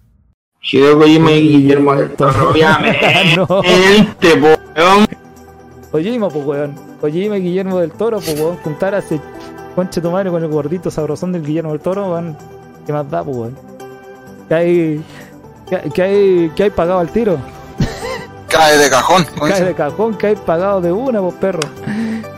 Hideo 0.60 0.98
Kojima 0.98 1.30
y 1.32 1.48
Guillermo 1.48 1.94
del 1.94 2.10
Toro, 2.10 2.50
obviamente, 2.50 3.36
No. 3.36 3.46
Kojima, 5.90 6.28
pues 6.28 6.44
weón. 6.44 6.74
Kojima 7.00 7.38
y 7.38 7.42
Guillermo 7.42 7.78
del 7.78 7.92
Toro, 7.92 8.18
pues 8.18 8.38
weón. 8.38 8.56
Juntar 8.58 8.94
a 8.94 8.98
ese 8.98 9.20
conche 9.74 10.00
tu 10.00 10.10
madre 10.10 10.30
con 10.30 10.42
el 10.42 10.50
gordito 10.50 10.90
sabrosón 10.90 11.32
del 11.32 11.44
Guillermo 11.44 11.72
del 11.72 11.80
Toro, 11.80 12.12
weón. 12.12 12.36
¿Qué 12.86 12.92
más 12.92 13.10
da, 13.10 13.22
pues 13.22 13.36
weón? 13.36 13.58
¿Qué 14.48 14.54
hay, 14.54 15.04
qué 15.92 16.02
hay, 16.02 16.52
qué 16.54 16.62
hay 16.64 16.70
pagado 16.70 17.00
al 17.00 17.10
tiro? 17.10 17.38
Cae 18.48 18.78
de 18.78 18.90
cajón. 18.90 19.26
Cae 19.38 19.64
de 19.64 19.74
cajón, 19.74 20.16
que 20.16 20.28
hay 20.28 20.36
pagado 20.36 20.80
de 20.80 20.92
una, 20.92 21.20
pues 21.20 21.34
perro. 21.34 21.60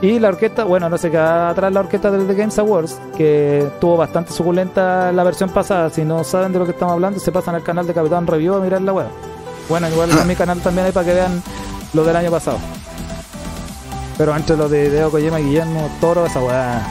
Y 0.03 0.19
la 0.19 0.29
orquesta, 0.29 0.65
bueno, 0.65 0.89
no 0.89 0.97
sé 0.97 1.11
qué 1.11 1.19
atrás 1.19 1.73
la 1.73 1.81
orquesta 1.81 2.11
del 2.11 2.27
The 2.27 2.35
Games 2.35 2.59
Awards, 2.59 2.99
que 3.17 3.69
tuvo 3.81 3.99
bastante 3.99 4.33
suculenta 4.33 5.13
la 5.13 5.23
versión 5.25 5.51
pasada. 5.51 5.91
Si 5.91 6.05
no 6.05 6.25
saben 6.25 6.53
de 6.53 6.59
lo 6.59 6.65
que 6.65 6.71
estamos 6.71 6.95
hablando, 6.95 7.21
se 7.21 7.31
pasan 7.31 7.55
al 7.55 7.63
canal 7.63 7.87
de 7.87 7.93
Capitán 7.93 8.27
Review 8.27 8.55
a 8.55 8.61
mirar 8.61 8.81
la 8.81 8.95
web. 8.95 9.07
Bueno, 9.69 9.89
igual 9.91 10.11
en 10.11 10.27
mi 10.27 10.35
canal 10.35 10.59
también 10.61 10.87
hay 10.87 10.93
para 10.93 11.05
que 11.05 11.15
vean 11.15 11.43
lo 11.93 12.03
del 12.03 12.17
año 12.17 12.31
pasado. 12.31 12.59
Pero 14.21 14.37
entre 14.37 14.55
los 14.55 14.71
de 14.71 14.91
Deo 14.91 15.11
Kojima 15.11 15.41
y 15.41 15.45
Guillermo 15.45 15.91
Toro, 15.99 16.27
esa 16.27 16.41
weá. 16.41 16.87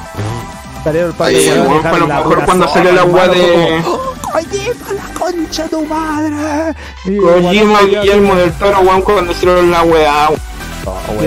Salieron 0.83 1.11
el 1.11 1.15
par 1.15 1.27
de 1.27 1.35
dejaron 1.37 1.99
lo 1.99 2.07
mejor 2.07 2.43
cuando 2.43 2.67
salió 2.67 2.91
la 2.91 3.03
weá 3.03 3.27
de 3.27 3.83
¡Kojima, 3.83 4.93
la 4.95 5.19
concha 5.19 5.63
de 5.65 5.69
tu 5.69 5.85
madre! 5.85 6.75
Kojima 7.21 7.81
Guillermo 7.83 8.33
del 8.33 8.51
Toro, 8.53 8.79
weón, 8.79 9.03
cuando 9.03 9.31
hicieron 9.31 9.69
la 9.69 9.83
weá, 9.83 10.29
Oh, 10.85 11.21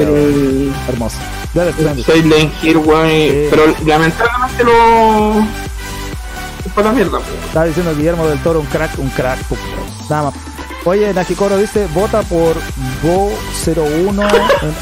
hermoso. 0.88 1.18
Después. 1.54 2.04
Silent 2.04 2.52
Hill, 2.64 2.78
weón, 2.78 3.08
pero 3.48 3.66
lamentablemente 3.86 4.64
lo... 4.64 5.38
es 5.38 6.72
para 6.74 6.88
la 6.88 6.94
mierda, 6.94 7.18
weón. 7.18 7.44
Estaba 7.46 7.66
diciendo 7.66 7.94
Guillermo 7.94 8.26
del 8.26 8.42
Toro, 8.42 8.58
un 8.58 8.66
crack, 8.66 8.98
un 8.98 9.10
crack. 9.10 9.38
Nada 10.10 10.22
más. 10.24 10.34
Oye, 10.84 11.14
Najikoro 11.14 11.56
dice, 11.58 11.86
vota 11.94 12.22
por 12.22 12.56
Go01. 13.04 14.28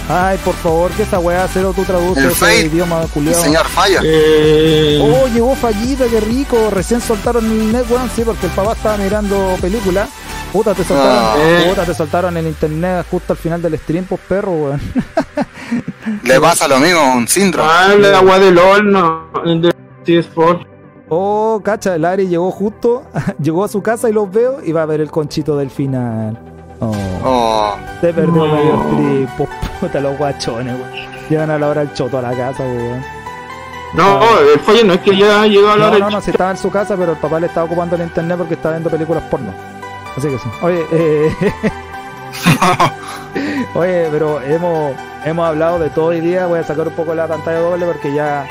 Ay, 0.08 0.38
por 0.42 0.54
favor, 0.54 0.90
que 0.92 1.02
esa 1.02 1.18
weá 1.18 1.46
cero 1.52 1.72
tú 1.76 1.84
traduces 1.84 2.24
El 2.24 2.30
ese 2.30 2.38
Fate, 2.40 2.60
idioma 2.66 3.02
culiado. 3.12 3.42
señor 3.42 3.66
falla. 3.66 4.00
Eh, 4.02 4.98
Oh, 5.02 5.28
llegó 5.28 5.54
fallida, 5.54 6.06
qué 6.08 6.20
rico. 6.20 6.70
Recién 6.70 7.02
soltaron 7.02 7.44
el 7.44 7.70
net, 7.72 7.84
weón, 7.90 8.10
sí, 8.16 8.22
porque 8.24 8.46
el 8.46 8.52
papá 8.52 8.72
estaba 8.72 8.96
mirando 8.96 9.56
película. 9.60 10.08
Puta, 10.52 10.74
te 10.74 10.84
soltaron, 10.84 11.12
Ah. 11.38 11.64
puta, 11.68 11.84
te 11.84 11.94
soltaron 11.94 12.36
en 12.38 12.46
internet 12.46 13.06
justo 13.10 13.34
al 13.34 13.38
final 13.38 13.60
del 13.60 13.78
stream, 13.78 14.04
pues 14.06 14.20
perro, 14.26 14.52
weón. 14.52 14.80
Le 16.24 16.40
pasa 16.40 16.66
lo 16.66 16.78
mismo, 16.80 17.14
un 17.14 17.28
síndrome. 17.28 17.68
ah, 17.70 17.94
la 17.94 18.20
weá 18.20 18.38
de 18.38 18.50
LOL, 18.50 18.90
no, 18.90 19.30
de 19.44 19.72
PS4. 20.06 20.66
Oh, 21.10 21.60
cacha, 21.64 21.96
el 21.96 22.04
Ari 22.04 22.28
llegó 22.28 22.50
justo, 22.50 23.02
llegó 23.42 23.64
a 23.64 23.68
su 23.68 23.82
casa 23.82 24.08
y 24.08 24.12
los 24.12 24.30
veo 24.30 24.58
y 24.64 24.72
va 24.72 24.82
a 24.82 24.86
ver 24.86 25.00
el 25.00 25.10
conchito 25.10 25.56
del 25.56 25.70
final. 25.70 26.38
Oh. 26.80 26.92
Oh, 27.24 27.74
Se 28.00 28.12
perdió 28.14 28.46
No. 28.46 28.54
medio 28.54 29.28
puta 29.80 30.00
los 30.00 30.16
guachones, 30.16 30.74
weón. 30.74 31.10
Llegan 31.28 31.50
a 31.50 31.58
la 31.58 31.68
hora 31.68 31.82
el 31.82 31.92
choto 31.94 32.18
a 32.18 32.22
la 32.22 32.30
casa, 32.32 32.62
weón. 32.62 33.02
No, 33.92 34.20
el 34.52 34.60
fallo 34.60 34.84
no 34.84 34.92
es 34.94 35.00
que 35.00 35.16
ya 35.16 35.46
llegó 35.46 35.68
a 35.70 35.76
la 35.76 35.86
No, 35.86 35.96
hora 35.96 35.98
no, 35.98 36.10
no, 36.10 36.20
si 36.20 36.30
estaba 36.30 36.52
en 36.52 36.56
su 36.56 36.70
casa, 36.70 36.96
pero 36.96 37.12
el 37.12 37.18
papá 37.18 37.40
le 37.40 37.46
estaba 37.48 37.66
ocupando 37.66 37.96
el 37.96 38.02
internet 38.02 38.38
porque 38.38 38.54
estaba 38.54 38.74
viendo 38.76 38.88
películas 38.88 39.24
porno. 39.24 39.52
Así 40.16 40.28
que 40.28 40.38
sí. 40.38 40.48
Oye, 40.62 40.84
eh, 40.92 41.34
oye, 43.74 44.08
pero 44.10 44.40
hemos, 44.42 44.92
hemos 45.24 45.46
hablado 45.46 45.78
de 45.80 45.90
todo 45.90 46.06
hoy 46.06 46.20
día. 46.20 46.46
Voy 46.46 46.60
a 46.60 46.64
sacar 46.64 46.86
un 46.88 46.94
poco 46.94 47.14
la 47.14 47.26
pantalla 47.26 47.58
doble 47.60 47.84
porque 47.86 48.14
ya. 48.14 48.46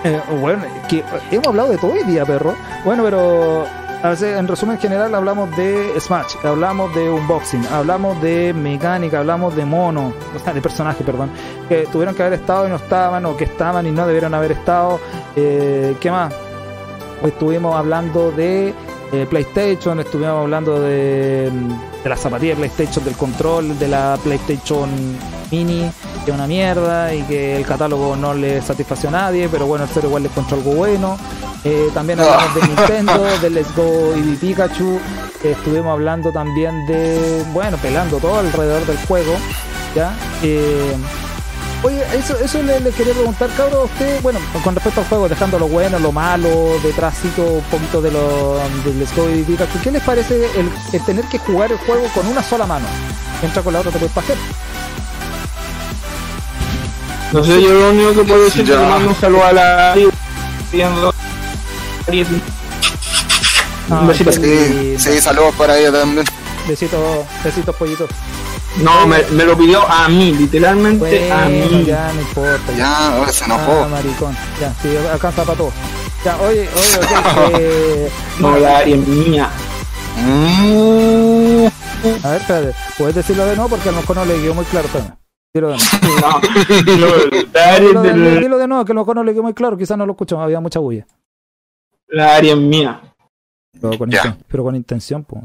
eh, 0.04 0.20
bueno, 0.40 0.64
que 0.88 1.04
hemos 1.30 1.48
hablado 1.48 1.70
de 1.70 1.78
todo 1.78 1.92
hoy 1.92 2.04
día, 2.04 2.24
perro. 2.24 2.54
Bueno, 2.84 3.04
pero 3.04 3.66
a 4.02 4.14
en 4.14 4.48
resumen 4.48 4.78
general 4.78 5.14
hablamos 5.14 5.54
de 5.58 5.92
Smash, 6.00 6.36
hablamos 6.42 6.94
de 6.94 7.10
unboxing, 7.10 7.66
hablamos 7.66 8.20
de 8.22 8.54
mecánica, 8.54 9.18
hablamos 9.18 9.54
de 9.54 9.66
mono, 9.66 10.14
o 10.34 10.38
sea, 10.38 10.54
de 10.54 10.62
personaje, 10.62 11.04
perdón, 11.04 11.30
que 11.68 11.86
tuvieron 11.92 12.14
que 12.14 12.22
haber 12.22 12.40
estado 12.40 12.66
y 12.66 12.70
no 12.70 12.76
estaban, 12.76 13.26
o 13.26 13.36
que 13.36 13.44
estaban 13.44 13.86
y 13.86 13.90
no 13.90 14.06
debieron 14.06 14.32
haber 14.32 14.52
estado. 14.52 15.00
Eh, 15.36 15.94
¿Qué 16.00 16.10
más? 16.10 16.32
Estuvimos 17.22 17.76
hablando 17.76 18.30
de 18.30 18.72
eh, 19.12 19.26
PlayStation, 19.28 20.00
estuvimos 20.00 20.44
hablando 20.44 20.80
de, 20.80 21.52
de 22.02 22.08
las 22.08 22.20
zapatillas 22.20 22.56
de 22.58 22.68
PlayStation, 22.68 23.04
del 23.04 23.16
control 23.16 23.78
de 23.78 23.88
la 23.88 24.18
PlayStation 24.22 24.88
Mini, 25.50 25.90
que 26.24 26.30
es 26.30 26.34
una 26.34 26.46
mierda 26.46 27.14
y 27.14 27.22
que 27.22 27.56
el 27.56 27.66
catálogo 27.66 28.16
no 28.16 28.34
le 28.34 28.62
satisfació 28.62 29.08
a 29.08 29.12
nadie, 29.12 29.48
pero 29.48 29.66
bueno, 29.66 29.84
el 29.84 29.90
cero 29.92 30.08
igual 30.08 30.22
le 30.22 30.28
encontró 30.28 30.56
algo 30.56 30.72
bueno. 30.72 31.18
Eh, 31.64 31.88
también 31.92 32.20
hablamos 32.20 32.54
de 32.54 32.62
Nintendo, 32.62 33.24
de 33.42 33.50
Let's 33.50 33.74
Go 33.76 34.16
y 34.16 34.22
de 34.22 34.36
Pikachu. 34.36 34.98
Eh, 35.44 35.52
estuvimos 35.52 35.92
hablando 35.92 36.32
también 36.32 36.86
de, 36.86 37.44
bueno, 37.52 37.76
pelando 37.78 38.18
todo 38.18 38.38
alrededor 38.38 38.86
del 38.86 38.98
juego. 39.06 39.32
¿ya? 39.94 40.14
Eh, 40.42 40.96
Oye, 41.82 42.02
eso, 42.14 42.36
eso 42.38 42.62
le, 42.62 42.78
le 42.80 42.90
quería 42.90 43.14
preguntar, 43.14 43.48
cabrón, 43.56 43.80
a 43.80 43.84
usted, 43.84 44.20
bueno, 44.20 44.38
con 44.62 44.74
respecto 44.74 45.00
al 45.00 45.06
juego, 45.06 45.28
dejando 45.30 45.58
lo 45.58 45.66
bueno, 45.66 45.98
lo 45.98 46.12
malo, 46.12 46.78
detrásito 46.82 47.42
un 47.42 47.64
poquito 47.64 48.02
de 48.02 48.10
lo 48.10 48.58
del 48.84 48.98
Let's 48.98 49.16
Go 49.16 49.30
y 49.30 49.42
Pikachu, 49.42 49.80
¿qué 49.82 49.90
les 49.90 50.02
parece 50.02 50.44
el, 50.58 50.70
el 50.92 51.04
tener 51.06 51.24
que 51.26 51.38
jugar 51.38 51.72
el 51.72 51.78
juego 51.78 52.06
con 52.14 52.26
una 52.26 52.42
sola 52.42 52.66
mano? 52.66 52.86
Entra 53.42 53.62
con 53.62 53.72
la 53.72 53.80
otra, 53.80 53.92
te 53.92 53.98
puedes 53.98 54.14
pasar. 54.14 54.36
No 57.32 57.44
sé, 57.44 57.62
yo 57.62 57.72
lo 57.72 57.90
único 57.90 58.12
que 58.12 58.28
puedo 58.28 58.44
decir 58.44 58.62
es 58.62 58.70
que 58.70 58.76
mando 58.76 59.08
un 59.08 59.14
saludo 59.14 59.44
a 59.44 59.52
la 59.52 59.94
pidiendo 60.70 61.14
Ah, 63.90 64.08
sí, 64.16 64.96
sí, 64.98 65.20
saludos 65.20 65.54
por 65.54 65.70
ahí 65.70 65.90
también. 65.90 66.26
Besitos, 66.68 67.00
besitos, 67.42 67.74
pollitos. 67.74 68.08
No, 68.78 69.06
me, 69.06 69.22
me 69.32 69.44
lo 69.44 69.56
pidió 69.58 69.82
a 69.88 70.08
mí, 70.08 70.32
literalmente 70.32 71.30
a 71.30 71.44
Bueno, 71.48 71.66
mí. 71.78 71.84
ya 71.84 72.12
no 72.12 72.20
importa. 72.20 72.72
Ya, 72.76 73.16
ahora 73.16 73.32
se 73.32 73.44
Ah, 73.44 73.46
enojó. 73.46 73.88
maricón. 73.88 74.36
Ya, 74.60 74.72
sí, 74.80 74.88
alcanza 75.12 75.44
para 75.44 75.58
todo. 75.58 75.72
Ya, 76.24 76.36
oye, 76.40 76.68
oye, 76.68 76.96
ok, 76.98 77.52
eh, 77.58 78.10
No, 78.38 78.56
la 78.58 78.78
área 78.78 78.94
es 78.96 79.06
mía. 79.06 79.50
Mm, 80.16 81.66
A 82.24 82.30
ver, 82.30 82.40
espérate. 82.40 82.74
¿Puedes 82.96 83.14
decirlo 83.16 83.44
de 83.46 83.56
nuevo? 83.56 83.70
Porque 83.70 83.88
a 83.88 83.92
lo 83.92 83.98
mejor 84.00 84.16
no 84.16 84.24
le 84.24 84.34
quedó 84.40 84.54
muy 84.54 84.64
claro. 84.66 84.86
Espérame. 84.86 85.16
Dilo 85.52 85.68
de 85.70 85.76
nuevo. 85.76 85.90
No, 86.20 86.96
no, 86.96 87.46
la 87.52 87.64
área 87.74 87.80
Dilo 87.80 88.04
es 88.04 88.14
de, 88.14 88.20
del- 88.20 88.40
dilo 88.40 88.58
de 88.58 88.68
nuevo, 88.68 88.84
que 88.84 88.92
a 88.92 88.94
lo 88.94 89.00
mejor 89.00 89.16
no 89.16 89.24
le 89.24 89.32
quedó 89.32 89.42
muy 89.42 89.54
claro. 89.54 89.76
Quizás 89.76 89.98
no 89.98 90.06
lo 90.06 90.12
escuchamos, 90.12 90.44
había 90.44 90.60
mucha 90.60 90.78
bulla. 90.78 91.06
la 92.08 92.36
área 92.36 92.52
es 92.52 92.58
mía. 92.58 93.00
Pero 93.80 93.98
con, 93.98 94.10
Ya. 94.10 94.22
inten- 94.24 94.36
pero 94.48 94.62
con 94.64 94.76
intención, 94.76 95.24
pues. 95.24 95.42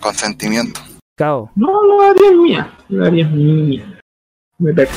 consentimiento. 0.00 0.80
Cao. 1.16 1.50
No, 1.54 1.68
la 1.98 2.10
área 2.10 2.30
es 2.30 2.36
mía. 2.36 2.78
La 2.88 3.06
área 3.08 3.24
es 3.26 3.30
mía. 3.32 4.00
Me 4.58 4.72
perdí. 4.72 4.92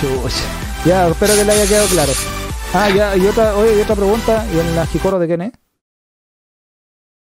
Chucha. 0.00 0.44
Ya, 0.84 1.08
espero 1.08 1.34
que 1.34 1.44
le 1.44 1.52
haya 1.52 1.66
quedado 1.66 1.86
claro. 1.88 2.12
Ah, 2.74 2.90
ya, 2.90 3.16
y 3.16 3.26
otra, 3.26 3.56
oye, 3.56 3.78
y 3.78 3.80
otra 3.80 3.94
pregunta, 3.94 4.46
¿y 4.52 4.58
el 4.58 4.74
Najicoro 4.74 5.18
de 5.18 5.26
quién 5.26 5.42
es? 5.42 5.52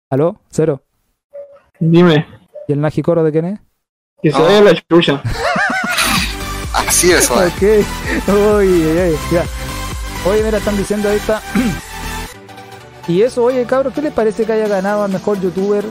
¿Aló? 0.10 0.40
Cero. 0.50 0.82
Dime, 1.80 2.26
¿Y 2.68 2.74
el 2.74 2.82
Najicoro 2.82 3.24
de 3.24 3.32
quién 3.32 3.46
es? 3.46 3.60
que 4.22 4.32
se 4.32 4.38
No. 4.38 4.46
vaya 4.46 4.62
la 4.62 4.82
chucha. 4.90 5.22
Así 6.74 7.12
es, 7.12 7.30
oye. 7.32 7.48
Ok. 7.48 7.62
Ay, 8.28 9.16
ya. 9.32 9.44
Oye, 10.30 10.44
mira, 10.44 10.58
están 10.60 10.78
diciendo 10.78 11.10
ahí 11.10 11.18
está. 11.18 11.42
y 13.08 13.22
eso, 13.24 13.44
oye, 13.44 13.66
cabros, 13.66 13.94
¿qué 13.94 14.02
les 14.02 14.14
parece 14.14 14.46
que 14.46 14.54
haya 14.54 14.68
ganado 14.68 15.04
al 15.04 15.12
mejor 15.12 15.40
youtuber? 15.42 15.84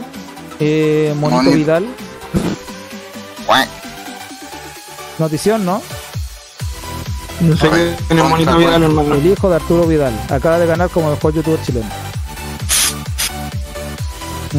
Eh, 0.59 1.13
Monito 1.17 1.43
Monito. 1.43 1.57
Vidal. 1.57 1.85
Notición, 5.19 5.65
¿no? 5.65 5.81
No 7.41 7.57
sé 7.57 7.69
qué 7.69 7.95
tiene 8.07 8.21
bonito 8.21 8.57
Vidal, 8.57 8.83
hermano. 8.83 9.15
El 9.15 9.25
hijo 9.25 9.49
de 9.49 9.55
Arturo 9.55 9.85
Vidal. 9.85 10.13
Acaba 10.29 10.59
de 10.59 10.67
ganar 10.67 10.89
como 10.89 11.09
mejor 11.09 11.33
youtuber 11.33 11.61
chileno. 11.61 11.87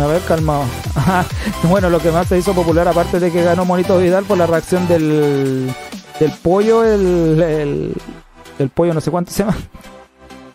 A 0.00 0.06
ver, 0.06 0.22
calmado. 0.22 0.64
Bueno, 1.64 1.90
lo 1.90 1.98
que 2.00 2.10
más 2.10 2.26
se 2.26 2.38
hizo 2.38 2.54
popular, 2.54 2.88
aparte 2.88 3.20
de 3.20 3.30
que 3.30 3.42
ganó 3.42 3.64
Monito 3.64 3.98
Vidal 3.98 4.24
por 4.24 4.38
la 4.38 4.46
reacción 4.46 4.88
del, 4.88 5.72
del 6.18 6.30
pollo, 6.42 6.84
el, 6.84 7.40
el, 7.42 7.94
el 8.58 8.68
pollo 8.70 8.94
no 8.94 9.00
sé 9.00 9.10
cuánto 9.10 9.30
se 9.32 9.44
llama, 9.44 9.56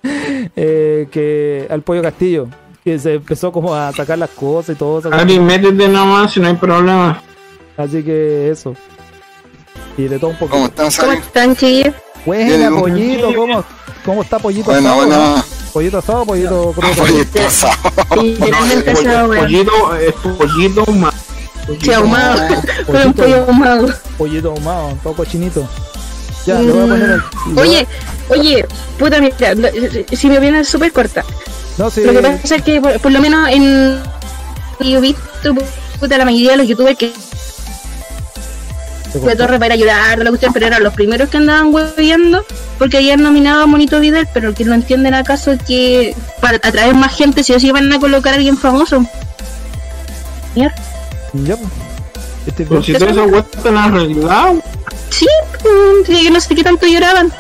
eh, 0.55 1.07
que 1.11 1.67
al 1.69 1.81
pollo 1.81 2.01
Castillo, 2.01 2.47
que 2.83 2.99
se 2.99 3.15
empezó 3.15 3.51
como 3.51 3.73
a 3.75 3.91
sacar 3.93 4.17
las 4.17 4.31
cosas 4.31 4.75
y 4.75 4.79
todo. 4.79 5.13
Ari, 5.13 5.39
métete 5.39 5.87
nomás 5.87 6.33
si 6.33 6.39
no 6.39 6.47
hay 6.47 6.55
problema. 6.55 7.21
Así 7.77 8.03
que 8.03 8.49
eso. 8.49 8.75
Y 9.97 10.07
de 10.07 10.19
todo 10.19 10.31
un 10.31 10.37
poco. 10.37 10.51
¿Cómo 10.51 10.65
están, 10.65 10.89
¿Cómo 10.99 11.11
están, 11.13 11.55
chiquillos? 11.55 11.93
Buena, 12.25 12.45
Bien, 12.57 12.73
¿y 12.73 12.79
pollito, 12.79 13.33
¿cómo, 13.35 13.63
¿cómo 14.03 14.21
está 14.23 14.39
pollito 14.39 14.71
Bueno, 14.71 14.89
asado? 14.89 15.05
bueno. 15.07 15.35
no? 15.37 15.43
¿Pollito 15.71 15.97
asado 15.99 16.25
pollito 16.25 16.73
crudo? 16.75 16.93
Pollito 16.95 17.39
asado. 17.45 18.21
Literalmente 18.21 18.91
esa 18.91 19.27
weón. 19.27 19.45
pollito, 19.45 19.95
es 19.95 20.13
pollito 20.13 20.83
humano. 20.87 21.17
Sí, 21.81 21.91
ahumado. 21.93 22.47
Un 23.05 23.13
pollo 23.13 23.45
ahumado. 23.47 23.93
pollito 24.17 24.51
ahumado, 24.51 24.97
todo 25.03 25.13
cochinito. 25.13 25.67
Ya, 26.45 26.59
le 26.61 26.71
voy 26.71 26.81
a 26.83 26.87
poner 26.87 27.09
el. 27.11 27.59
Oye, 27.59 27.87
oye, 28.29 28.65
puta, 28.97 29.19
mira, 29.19 29.35
si 30.13 30.27
opinión 30.29 30.55
es 30.55 30.67
súper 30.69 30.91
corta. 30.93 31.23
no, 31.77 31.89
sí. 31.89 32.01
Lo 32.03 32.13
que 32.13 32.19
pasa 32.21 32.55
es 32.55 32.61
que, 32.61 32.79
por, 32.81 32.99
por 32.99 33.11
lo 33.11 33.19
menos 33.19 33.49
en. 33.49 34.01
Yo 34.79 34.97
he 34.97 35.01
visto, 35.01 35.53
puta, 35.99 36.17
la 36.17 36.25
mayoría 36.25 36.51
de 36.51 36.57
los 36.57 36.67
youtubers 36.67 36.97
que 36.97 37.11
de 39.13 39.19
cortó. 39.19 39.37
Torre 39.37 39.59
para 39.59 39.73
ayudar, 39.73 40.19
la 40.19 40.29
cuestión, 40.29 40.53
pero 40.53 40.67
eran 40.67 40.83
los 40.83 40.93
primeros 40.93 41.29
que 41.29 41.37
andaban 41.37 41.73
hueviando 41.73 42.45
porque 42.77 42.97
habían 42.97 43.21
nominado 43.23 43.63
a 43.63 43.65
Monito 43.65 43.99
Vidal, 43.99 44.27
pero 44.33 44.53
que 44.53 44.65
no 44.65 44.73
entienden 44.73 45.13
acaso 45.13 45.51
es 45.51 45.61
que 45.63 46.15
para 46.41 46.57
atraer 46.57 46.95
más 46.95 47.15
gente, 47.15 47.43
si 47.43 47.71
van 47.71 47.91
a 47.91 47.99
colocar 47.99 48.33
a 48.33 48.37
alguien 48.37 48.57
famoso. 48.57 49.05
Mierda. 50.55 50.75
Ya, 51.33 51.55
pues. 51.55 51.69
Este 52.47 52.65
Pero 52.65 52.81
si 52.81 52.93
todas 52.93 53.11
esas 53.11 53.31
weas 53.31 53.45
están 53.55 53.77
arregladas, 53.77 54.55
Sí, 55.09 55.27
pues, 55.61 56.19
que 56.19 56.31
no 56.31 56.39
sé 56.39 56.55
qué 56.55 56.63
tanto 56.63 56.85
lloraban. 56.87 57.31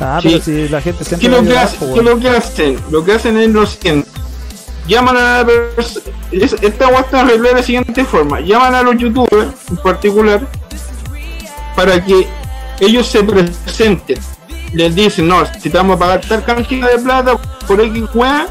Ah, 0.00 0.20
Sí. 0.22 0.28
pero 0.30 0.44
si 0.44 0.68
la 0.68 0.80
gente 0.80 1.04
¿qué 1.04 1.16
siempre 1.16 1.28
a 1.28 1.42
lo 1.42 1.48
que 1.48 1.58
hacen? 1.58 1.78
pues, 1.78 1.92
¿Qué 1.92 2.02
lo 2.02 2.18
que 2.20 2.28
hacen? 2.28 2.80
Lo 2.90 3.04
que 3.04 3.12
hacen 3.12 3.36
es 3.38 3.48
lo 3.50 3.66
siguiente. 3.66 4.08
Llaman 4.86 5.16
a 5.16 5.38
la 5.38 5.46
persona. 5.46 6.04
Esta 6.32 6.88
wea 6.88 7.00
está 7.00 7.20
arreglada 7.20 7.48
de 7.56 7.60
la 7.60 7.62
siguiente 7.66 8.04
forma. 8.04 8.40
Llaman 8.40 8.74
a 8.74 8.82
los 8.82 8.96
youtubers 8.96 9.48
en 9.70 9.76
particular 9.78 10.46
para 11.78 12.04
que 12.04 12.26
ellos 12.80 13.06
se 13.06 13.22
presenten. 13.22 14.18
Les 14.72 14.94
dicen, 14.96 15.28
no, 15.28 15.44
si 15.60 15.70
te 15.70 15.78
vamos 15.78 15.94
a 15.94 15.98
pagar 16.00 16.20
tal 16.22 16.44
cantidad 16.44 16.90
de 16.90 16.98
plata 16.98 17.36
por 17.68 17.80
X 17.80 18.02
wea, 18.14 18.48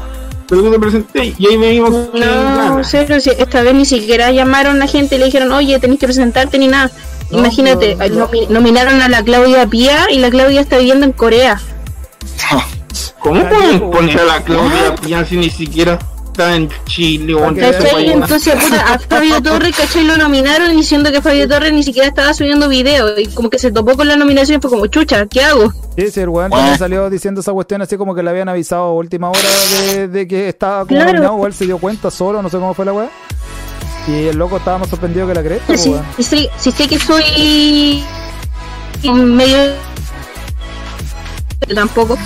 pero 0.48 0.62
tú 0.62 0.70
te 0.72 0.78
presentes 0.78 1.34
y 1.38 1.46
ahí 1.46 1.56
venimos 1.58 1.90
No, 2.14 2.80
cero, 2.82 3.20
si 3.20 3.28
esta 3.30 3.60
vez 3.62 3.74
ni 3.74 3.84
siquiera 3.84 4.30
llamaron 4.32 4.76
a 4.76 4.78
la 4.78 4.86
gente 4.86 5.16
y 5.16 5.18
le 5.18 5.26
dijeron, 5.26 5.52
oye, 5.52 5.78
tenés 5.78 5.98
que 5.98 6.06
presentarte 6.06 6.58
ni 6.58 6.68
nada. 6.68 6.90
No, 7.30 7.40
Imagínate, 7.40 7.96
pero- 7.98 8.26
nomi- 8.30 8.48
nominaron 8.48 9.02
a 9.02 9.10
la 9.10 9.22
Claudia 9.22 9.66
Pía 9.66 10.06
y 10.10 10.18
la 10.20 10.30
Claudia 10.30 10.62
está 10.62 10.78
viviendo 10.78 11.04
en 11.04 11.12
Corea. 11.12 11.60
¿Cómo 13.20 13.46
pueden 13.46 13.78
po. 13.80 13.90
poner 13.90 14.18
a 14.20 14.24
la 14.24 14.40
Claudia 14.42 14.94
Pian 14.94 15.26
si 15.26 15.36
ni 15.36 15.50
siquiera 15.50 15.98
está 16.38 16.54
en 16.54 16.68
Chile 16.86 17.34
o 17.34 17.48
en. 17.48 17.58
Entonces, 17.58 18.54
puta, 18.54 18.94
a 18.94 18.98
Fabio 18.98 19.42
Torres, 19.42 19.76
¿cachai? 19.76 20.04
Lo 20.04 20.16
nominaron 20.16 20.76
diciendo 20.76 21.10
que 21.10 21.20
Fabio 21.20 21.48
Torres 21.48 21.72
ni 21.72 21.82
siquiera 21.82 22.08
estaba 22.08 22.32
subiendo 22.32 22.68
video 22.68 23.18
y 23.18 23.26
como 23.26 23.50
que 23.50 23.58
se 23.58 23.72
topó 23.72 23.96
con 23.96 24.06
la 24.06 24.16
nominación 24.16 24.58
y 24.58 24.60
fue 24.62 24.70
como, 24.70 24.86
chucha, 24.86 25.26
¿qué 25.26 25.42
hago? 25.42 25.72
Sí, 25.96 26.10
sí, 26.12 26.20
el 26.20 26.28
weón 26.28 26.50
también 26.50 26.78
salió 26.78 27.10
diciendo 27.10 27.40
esa 27.40 27.52
cuestión 27.52 27.82
así 27.82 27.96
como 27.96 28.14
que 28.14 28.22
le 28.22 28.30
habían 28.30 28.48
avisado 28.48 28.82
a 28.84 28.92
última 28.92 29.30
hora 29.30 29.40
de, 29.94 30.08
de 30.08 30.28
que 30.28 30.48
estaba 30.48 30.80
como 30.84 30.88
Claro. 30.90 31.06
nominado, 31.12 31.34
o 31.34 31.46
él 31.46 31.52
se 31.52 31.66
dio 31.66 31.78
cuenta 31.78 32.10
solo, 32.10 32.40
no 32.40 32.48
sé 32.48 32.56
cómo 32.58 32.72
fue 32.74 32.84
la 32.84 32.92
weá. 32.92 33.10
Y 34.06 34.28
el 34.28 34.38
loco 34.38 34.56
estaba 34.56 34.78
más 34.78 34.88
sorprendido 34.88 35.26
que 35.26 35.34
la 35.34 35.42
cresta, 35.42 35.72
weón. 35.74 36.04
si 36.16 36.22
sé, 36.22 36.50
si 36.56 36.70
sé 36.70 36.86
que 36.88 36.98
soy 36.98 38.04
medio... 39.12 39.74
Tampoco. 41.74 42.16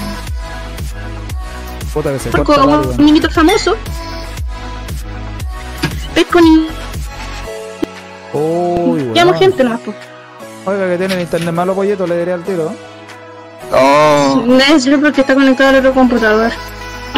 Puta 1.93 2.13
que 2.13 2.19
se 2.19 2.31
Porque 2.31 2.45
corta 2.45 2.67
la 2.67 2.79
un 2.81 3.05
niñito 3.05 3.31
famoso. 3.31 3.77
Pesco 6.15 6.41
ni... 6.41 6.69
Uy, 8.33 9.11
Llamo 9.15 9.35
gente 9.35 9.63
nomás, 9.63 9.81
pues. 9.85 9.97
Oiga, 10.65 10.89
que 10.89 10.99
tiene 10.99 11.15
el 11.15 11.21
internet 11.21 11.55
malo, 11.55 11.75
pollito, 11.75 12.07
le 12.07 12.19
diría 12.19 12.35
al 12.35 12.45
tiro. 12.45 12.65
¿no? 12.71 13.77
Oh, 13.77 14.43
No 14.47 14.59
es 14.59 14.83
cierto 14.83 15.03
porque 15.03 15.21
está 15.23 15.35
conectado 15.35 15.71
al 15.71 15.77
otro 15.77 15.93
computador. 15.93 16.53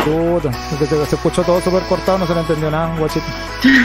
Puta, 0.04 0.50
se, 0.78 0.86
se 0.86 1.14
escuchó 1.14 1.42
todo 1.42 1.60
súper 1.60 1.82
cortado, 1.84 2.18
no 2.18 2.26
se 2.26 2.34
le 2.34 2.40
entendió 2.40 2.70
nada, 2.70 2.94
guachito. 2.98 3.24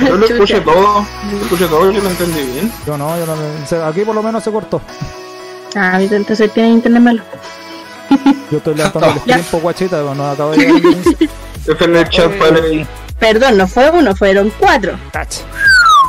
Yo 0.06 0.18
lo 0.18 0.26
escuché 0.28 0.60
todo, 0.62 1.06
lo 1.32 1.42
escuché 1.44 1.66
todo, 1.68 1.92
yo 1.92 2.02
lo 2.02 2.10
entendí 2.10 2.42
bien. 2.42 2.72
Yo 2.86 2.98
no, 2.98 3.16
yo 3.18 3.26
no 3.26 3.86
Aquí 3.86 4.02
por 4.02 4.16
lo 4.16 4.24
menos 4.24 4.44
se 4.44 4.52
cortó. 4.52 4.82
Ah, 5.76 6.02
entonces 6.02 6.52
tiene 6.52 6.70
internet 6.70 7.02
malo. 7.02 7.24
Yo 8.52 8.58
estoy 8.58 8.76
levantando 8.76 9.10
el 9.10 9.20
tiempo, 9.22 9.60
guachita, 9.60 9.98
pero 9.98 10.16
no 10.16 10.30
acabo 10.32 10.52
de 10.52 10.58
llegar 10.58 10.82
en 11.82 11.96
el 11.96 12.10
chat 12.10 12.32
para 12.40 12.58
el- 12.60 12.88
Perdón, 13.20 13.58
no 13.58 13.68
fue 13.68 13.90
uno, 13.92 14.16
fueron 14.16 14.52
cuatro. 14.58 14.98
Cach. 15.12 15.38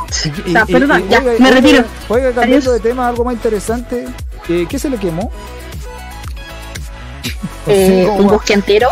O 0.09 0.51
sea, 0.51 0.65
perdón, 0.65 1.03
ya, 1.09 1.21
me 1.21 1.31
oiga, 1.31 1.51
retiro. 1.51 1.83
Oiga, 2.09 2.31
cambiando 2.31 2.69
Adiós. 2.71 2.73
de 2.83 2.89
tema, 2.89 3.07
algo 3.07 3.23
más 3.25 3.33
interesante. 3.33 4.05
eh, 4.49 4.65
¿Qué 4.67 4.79
se 4.79 4.89
le 4.89 4.97
quemó? 4.97 5.31
Eh, 7.67 8.03
¿Cómo 8.07 8.19
un 8.19 8.27
bosque 8.27 8.53
entero. 8.53 8.89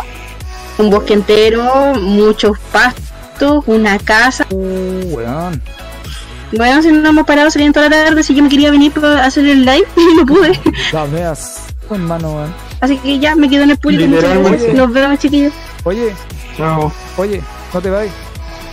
Un 0.78 0.90
bosque 0.90 1.12
entero, 1.14 1.94
muchos 2.00 2.58
pastos, 2.72 3.64
una 3.66 3.98
casa. 3.98 4.46
Uh, 4.50 5.14
weón. 5.14 5.62
Bueno, 6.52 6.82
si 6.82 6.90
no 6.90 7.08
hemos 7.10 7.26
parado 7.26 7.50
saliendo 7.50 7.74
toda 7.80 7.88
la 7.90 8.04
tarde, 8.06 8.22
si 8.22 8.34
yo 8.34 8.42
me 8.42 8.48
quería 8.48 8.70
venir 8.70 8.92
para 8.92 9.24
hacer 9.24 9.46
el 9.46 9.64
live 9.64 9.86
y 9.96 10.16
no 10.16 10.26
pude. 10.26 10.58
Las 10.92 11.10
veas, 11.10 11.60
hermano, 11.90 12.32
weón. 12.32 12.54
Así 12.80 12.96
que 12.98 13.18
ya 13.18 13.34
me 13.36 13.48
quedo 13.48 13.64
en 13.64 13.70
el 13.70 13.76
público. 13.78 14.04
Muchas 14.06 14.22
Literalmente. 14.22 14.56
gracias. 14.58 14.76
Nos 14.76 14.92
vemos, 14.92 15.18
chiquillos. 15.18 15.52
Oye, 15.84 16.12
Chao. 16.56 16.92
oye, 17.16 17.42
no 17.74 17.80
te 17.80 17.90
vayas. 17.90 18.14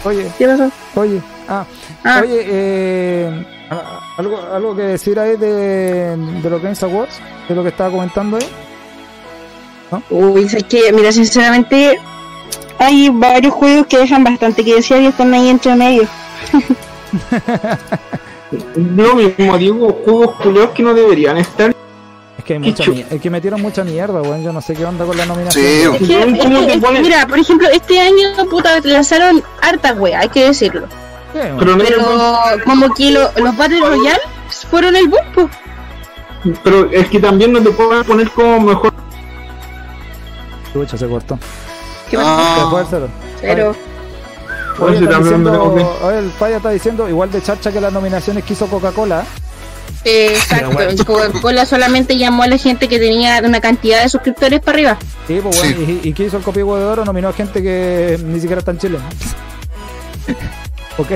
Oye, 0.03 0.31
¿Qué 0.37 0.47
pasó? 0.47 0.71
oye. 0.95 1.21
Ah, 1.49 1.65
Ah, 2.03 2.19
oye, 2.23 2.43
eh, 2.45 3.45
algo, 4.17 4.39
algo 4.53 4.75
que 4.75 4.81
decir 4.83 5.19
ahí 5.19 5.35
de, 5.37 6.15
de 6.15 6.49
los 6.49 6.61
Games 6.61 6.81
Awards, 6.83 7.19
de 7.49 7.55
lo 7.55 7.63
que 7.63 7.69
estaba 7.69 7.89
comentando 7.91 8.37
ahí. 8.37 8.47
uy, 10.09 10.43
es 10.43 10.63
que, 10.65 10.91
mira, 10.93 11.11
sinceramente, 11.11 11.99
hay 12.79 13.09
varios 13.09 13.53
juegos 13.53 13.87
que 13.87 13.97
dejan 13.97 14.23
bastante 14.23 14.63
que 14.63 14.75
desear 14.75 15.01
y 15.01 15.07
están 15.07 15.33
ahí 15.33 15.49
entre 15.49 15.75
medio. 15.75 16.03
Lo 18.75 19.15
mismo 19.15 19.57
digo, 19.57 19.97
juegos 20.05 20.35
culiados 20.41 20.71
que 20.71 20.83
no 20.83 20.93
deberían 20.93 21.37
estar. 21.37 21.75
Es 22.47 22.49
que 22.49 22.53
hay 22.53 22.59
mucha 22.59 22.83
es 23.13 23.21
que 23.21 23.29
metieron 23.29 23.61
mucha 23.61 23.83
mierda, 23.83 24.21
weón. 24.21 24.41
Yo 24.41 24.53
no 24.53 24.61
sé 24.61 24.73
qué 24.73 24.85
onda 24.85 25.03
con 25.03 25.17
la 25.17 25.25
nominación. 25.25 25.65
Sí. 25.65 25.81
Es 25.81 26.07
que, 26.07 26.13
¿Cómo 26.13 26.25
es 26.37 26.39
te 26.39 26.65
que- 26.65 26.73
es 26.75 26.83
que, 26.83 27.01
mira, 27.01 27.27
por 27.27 27.39
ejemplo, 27.39 27.67
este 27.69 27.99
año, 27.99 28.29
puta, 28.49 28.79
lanzaron 28.83 29.43
hartas 29.61 29.97
weas, 29.99 30.21
hay 30.21 30.29
que 30.29 30.45
decirlo. 30.45 30.87
Sí. 31.33 31.39
Pero, 31.59 32.61
como 32.65 32.93
que 32.93 33.11
lo- 33.11 33.29
los 33.35 33.57
Battle 33.57 33.81
Royale 33.81 34.21
fueron 34.69 34.95
el 34.95 35.09
boom, 35.09 35.25
po. 35.35 35.49
pero 36.63 36.89
es 36.89 37.09
que 37.09 37.19
también 37.19 37.51
no 37.51 37.61
te 37.61 37.69
pueden 37.71 38.05
poner 38.05 38.29
como 38.31 38.61
mejor. 38.61 38.93
Chucha, 40.71 40.97
se 40.97 41.07
cortó. 41.07 41.37
¿Qué 42.09 42.17
ah. 42.17 42.85
Pero, 43.41 43.75
el 46.13 46.31
Falla 46.31 46.57
está 46.57 46.69
diciendo 46.69 47.09
igual 47.09 47.29
de 47.29 47.41
charcha 47.41 47.73
que 47.73 47.81
las 47.81 47.91
nominaciones 47.91 48.45
que 48.45 48.53
hizo 48.53 48.67
Coca-Cola. 48.67 49.25
Eh, 50.03 50.33
exacto, 50.35 51.05
Coca-Cola 51.05 51.65
solamente 51.65 52.17
llamó 52.17 52.43
a 52.43 52.47
la 52.47 52.57
gente 52.57 52.87
que 52.87 52.99
tenía 52.99 53.41
una 53.43 53.59
cantidad 53.61 54.01
de 54.03 54.09
suscriptores 54.09 54.59
para 54.61 54.75
arriba. 54.75 54.97
Sí, 55.27 55.39
pues, 55.43 55.55
Sí. 55.57 55.73
weón, 55.77 55.99
y, 56.03 56.07
y 56.09 56.13
que 56.13 56.25
hizo 56.25 56.37
el 56.37 56.43
Copihuevo 56.43 56.77
de 56.77 56.85
Oro 56.85 57.05
nominó 57.05 57.29
a 57.29 57.33
gente 57.33 57.61
que 57.61 58.19
ni 58.23 58.39
siquiera 58.39 58.59
está 58.59 58.71
en 58.71 58.77
Chile. 58.79 58.99
ok, 60.97 61.11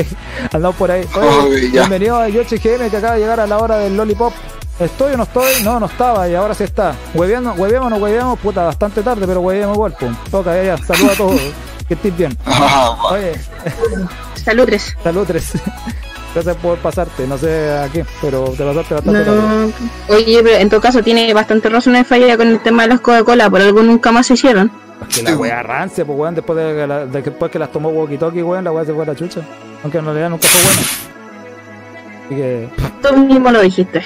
andamos 0.54 0.76
por 0.76 0.92
ahí. 0.92 1.06
Oye, 1.16 1.68
ya. 1.72 1.82
bienvenido 1.82 2.18
a 2.18 2.30
Yoshi 2.30 2.58
GM 2.58 2.90
que 2.90 2.98
acaba 2.98 3.16
de 3.16 3.22
llegar 3.22 3.40
a 3.40 3.48
la 3.48 3.58
hora 3.58 3.78
del 3.78 3.96
Lollipop. 3.98 4.34
¿Estoy 4.80 5.14
o 5.14 5.18
no 5.18 5.24
estoy? 5.24 5.62
No, 5.64 5.80
no 5.80 5.86
estaba 5.86 6.28
y 6.28 6.34
ahora 6.34 6.56
sí 6.56 6.64
está. 6.64 6.96
Hueveamos 7.14 7.56
o 7.60 7.90
no 7.90 7.98
hueveamos, 7.98 8.40
puta, 8.40 8.64
bastante 8.64 9.04
tarde, 9.04 9.28
pero 9.28 9.42
hueveamos 9.42 9.76
igual, 9.76 9.94
pum. 9.94 10.16
Toca, 10.32 10.56
ya, 10.56 10.76
ya. 10.76 10.86
Saludos 10.86 11.12
a 11.14 11.18
todos. 11.18 11.42
Que 11.88 11.94
estés 11.94 12.18
bien. 12.18 12.36
Ah, 12.46 12.98
bueno. 13.10 13.28
Oye, 13.28 13.40
Salud, 14.44 14.66
tres. 14.66 14.96
salud 15.04 15.24
tres. 15.28 15.52
Gracias 16.34 16.56
por 16.58 16.78
pasarte, 16.78 17.28
no 17.28 17.38
sé 17.38 17.70
a 17.72 17.90
qué, 17.92 18.06
pero 18.22 18.46
te 18.58 18.64
pasaste 18.64 18.94
bastante. 18.94 19.26
No. 19.26 19.72
Oye, 20.16 20.40
pero 20.44 20.56
en 20.58 20.70
todo 20.70 20.80
caso 20.80 21.02
tiene 21.04 21.34
bastante 21.34 21.68
razón 21.70 21.96
el 21.98 22.06
falla 22.06 22.38
con 22.38 22.48
el 22.48 22.60
tema 22.64 22.84
de 22.84 22.90
las 22.90 23.02
Coca-Cola, 23.02 23.50
por 23.50 23.60
algo 23.62 23.82
nunca 23.84 24.12
más 24.14 24.28
se 24.28 24.36
hicieron. 24.36 24.72
La 25.24 25.36
wea 25.36 25.62
rancia, 25.64 26.06
pues 26.06 26.18
weón, 26.18 26.36
después 26.36 26.58
de 26.58 26.74
que, 26.76 26.88
la- 26.88 27.06
de 27.06 27.22
después 27.22 27.52
que 27.52 27.60
las 27.60 27.72
tomó 27.72 27.90
Walkie 27.90 28.18
Talkie, 28.18 28.44
weón, 28.44 28.64
la 28.64 28.72
wea 28.72 28.86
se 28.86 28.94
fue 28.94 29.04
a 29.04 29.08
la 29.08 29.16
chucha. 29.16 29.42
Aunque 29.84 29.98
en 29.98 30.06
realidad 30.06 30.30
nunca 30.30 30.48
fue 30.48 30.62
buena. 30.64 30.82
Así 32.28 32.36
que, 32.36 32.70
Tú 33.10 33.18
mismo 33.18 33.52
lo 33.52 33.62
dijiste. 33.62 34.06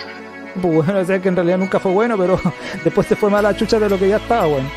pues 0.61 0.73
bueno, 0.73 0.99
o 0.99 1.05
sea 1.05 1.19
que 1.21 1.27
en 1.29 1.35
realidad 1.35 1.57
nunca 1.59 1.79
fue 1.79 1.91
bueno, 1.91 2.17
pero 2.17 2.39
después 2.83 3.05
se 3.07 3.15
fue 3.15 3.29
más 3.29 3.39
a 3.39 3.51
la 3.51 3.55
chucha 3.57 3.77
de 3.79 3.89
lo 3.89 3.99
que 3.99 4.07
ya 4.09 4.17
estaba, 4.17 4.47
weón. 4.47 4.67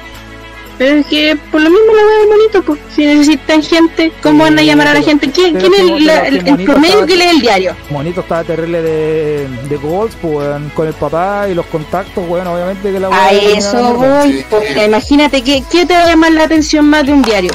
Pero 0.79 0.97
es 1.01 1.07
que 1.07 1.37
por 1.51 1.61
lo 1.61 1.69
mismo 1.71 1.87
la 1.95 2.07
wea 2.07 2.23
es 2.23 2.29
bonito, 2.29 2.63
pues. 2.63 2.79
Si 2.95 3.05
necesitan 3.05 3.63
gente, 3.63 4.13
¿cómo 4.23 4.45
van 4.45 4.59
a 4.59 4.63
llamar 4.63 4.87
a 4.89 4.95
la 4.95 5.03
gente? 5.03 5.29
¿Quién, 5.31 5.57
quién 5.57 5.75
es 5.75 6.03
la- 6.03 6.21
el, 6.29 6.37
el 6.37 6.45
bonito 6.45 6.73
promedio 6.73 7.05
que 7.07 7.17
lee 7.17 7.25
el 7.25 7.41
diario? 7.41 7.75
Monito 7.91 8.21
estaba 8.21 8.45
terrible 8.45 8.81
de, 8.81 9.49
de 9.69 9.77
goals, 9.77 10.15
pues 10.23 10.49
con 10.75 10.87
el 10.87 10.95
papá 10.95 11.49
y 11.51 11.55
los 11.55 11.67
contactos, 11.67 12.25
weón, 12.29 12.47
obviamente 12.47 12.93
que 12.93 13.01
la 13.01 13.09
wea 13.11 13.25
A 13.25 13.33
eso 13.33 13.95
voy. 13.95 14.45
Porque 14.49 14.85
imagínate, 14.85 15.43
¿qué, 15.43 15.65
¿qué 15.71 15.85
te 15.85 15.95
va 15.95 16.05
a 16.05 16.07
llamar 16.07 16.31
la 16.33 16.45
atención 16.45 16.85
más 16.89 17.05
de 17.05 17.13
un 17.13 17.23
diario? 17.23 17.51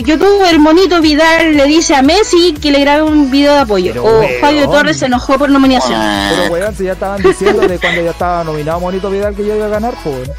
YouTube, 0.00 0.44
el 0.48 0.60
monito 0.60 1.00
Vidal 1.00 1.56
le 1.56 1.64
dice 1.64 1.96
a 1.96 2.02
Messi 2.02 2.52
que 2.54 2.70
le 2.70 2.78
grabe 2.80 3.02
un 3.02 3.30
video 3.32 3.54
de 3.54 3.60
apoyo. 3.60 3.92
Pero, 3.92 4.04
o 4.04 4.20
weón. 4.20 4.30
Fabio 4.40 4.68
Torres 4.68 4.98
se 4.98 5.06
enojó 5.06 5.36
por 5.38 5.50
nominación. 5.50 6.00
Pero 6.30 6.52
weón, 6.52 6.76
si 6.76 6.84
ya 6.84 6.92
estaban 6.92 7.20
diciendo 7.22 7.66
de 7.66 7.78
cuando 7.78 8.02
ya 8.02 8.10
estaba 8.10 8.44
nominado 8.44 8.78
Monito 8.78 9.10
Vidal 9.10 9.34
que 9.34 9.44
yo 9.44 9.56
iba 9.56 9.64
a 9.66 9.68
ganar, 9.70 9.94
pues. 10.04 10.30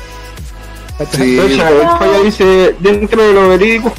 Sí. 1.15 1.39
Falla 1.99 2.19
dice, 2.23 2.75
dentro 2.79 3.21
de 3.23 3.33
lo 3.33 3.49
verídico, 3.49 3.93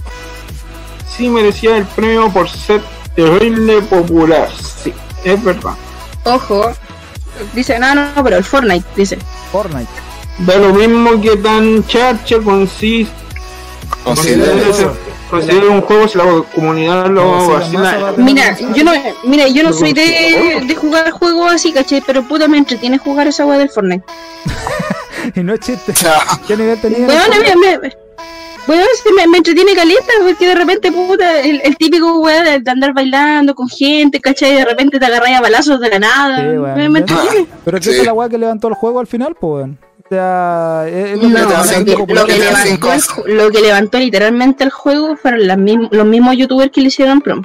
sí 1.16 1.28
merecía 1.28 1.76
el 1.76 1.84
premio 1.86 2.30
por 2.30 2.48
ser 2.48 2.82
terrible 3.16 3.80
popular. 3.82 4.48
Sí, 4.82 4.92
es 5.24 5.42
verdad. 5.42 5.72
Ojo. 6.24 6.72
Dice, 7.54 7.78
no, 7.78 7.94
no, 7.94 8.22
pero 8.22 8.36
el 8.36 8.44
Fortnite, 8.44 8.84
dice. 8.96 9.18
Fortnite. 9.50 9.88
Da 10.40 10.56
lo 10.56 10.74
mismo 10.74 11.20
que 11.20 11.36
tan 11.36 11.86
chacha 11.86 12.38
con 12.38 12.66
sí 12.68 13.06
Considero 14.04 14.96
considera 15.30 15.66
un 15.66 15.82
juego 15.82 16.08
si 16.08 16.16
la 16.18 16.24
comunidad 16.54 17.06
lo 17.08 17.48
vacila. 17.48 17.80
masa 17.80 17.98
va 17.98 18.08
a- 18.08 18.12
Mira, 18.12 18.56
yo 18.74 18.82
no, 18.84 18.92
mira, 19.24 19.46
yo 19.48 19.62
no 19.62 19.72
soy 19.72 19.92
de, 19.92 20.62
de 20.66 20.74
jugar 20.74 21.10
juegos 21.10 21.52
así, 21.52 21.72
¿cachai? 21.72 22.02
Pero 22.06 22.22
puta 22.26 22.48
me 22.48 22.58
entretiene 22.58 22.98
jugar 22.98 23.26
esa 23.28 23.46
weá 23.46 23.58
del 23.58 23.68
Fortnite. 23.70 24.04
Y 25.36 25.42
no 25.42 25.54
es 25.54 25.60
chiste. 25.60 25.92
Ya. 26.02 26.18
¿Qué 26.46 26.56
nivel 26.56 26.80
tenía? 26.80 27.06
Bueno, 27.06 27.22
me, 27.60 27.78
me, 27.78 27.92
bueno, 28.66 28.84
sí, 29.02 29.08
me, 29.16 29.26
me 29.26 29.38
entretiene 29.38 29.74
calienta, 29.74 30.12
porque 30.22 30.46
de 30.46 30.54
repente, 30.54 30.92
puta, 30.92 31.40
el, 31.40 31.60
el 31.64 31.76
típico 31.76 32.18
weá 32.20 32.42
de, 32.58 32.70
andar 32.70 32.92
bailando 32.92 33.54
con 33.54 33.68
gente, 33.68 34.20
¿cachai? 34.20 34.52
Y 34.52 34.56
de 34.56 34.64
repente 34.64 34.98
te 34.98 35.06
agarras 35.06 35.30
a 35.32 35.40
balazos 35.40 35.80
de 35.80 35.88
la 35.88 35.98
nada. 35.98 36.36
Sí, 36.36 36.58
weón. 36.58 36.74
me, 36.76 36.88
me 36.88 36.98
entretiene. 37.00 37.46
Pero 37.64 37.76
es 37.78 37.82
que 37.84 37.90
Sí. 37.90 37.92
esa 37.94 38.00
es 38.02 38.06
la 38.06 38.12
weá 38.12 38.28
que 38.28 38.38
levantó 38.38 38.68
el 38.68 38.74
juego 38.74 39.00
al 39.00 39.06
final, 39.06 39.34
pues 39.40 39.54
weón. 39.64 39.78
O 40.04 40.08
sea, 40.12 40.84
es, 40.88 41.10
es 41.12 41.22
No, 41.22 41.28
lo 41.28 41.48
que 41.48 42.14
lo 42.14 42.26
levantó 42.26 42.92
el, 42.92 43.00
ju- 43.00 43.26
lo 43.26 43.50
que 43.52 43.60
levantó 43.60 43.98
literalmente 43.98 44.64
el 44.64 44.70
juego 44.70 45.16
fueron 45.16 45.46
las 45.46 45.56
mism- 45.56 45.88
los 45.92 46.04
mismos 46.06 46.36
youtubers 46.36 46.70
que 46.72 46.80
le 46.80 46.88
hicieron 46.88 47.20
prom. 47.20 47.44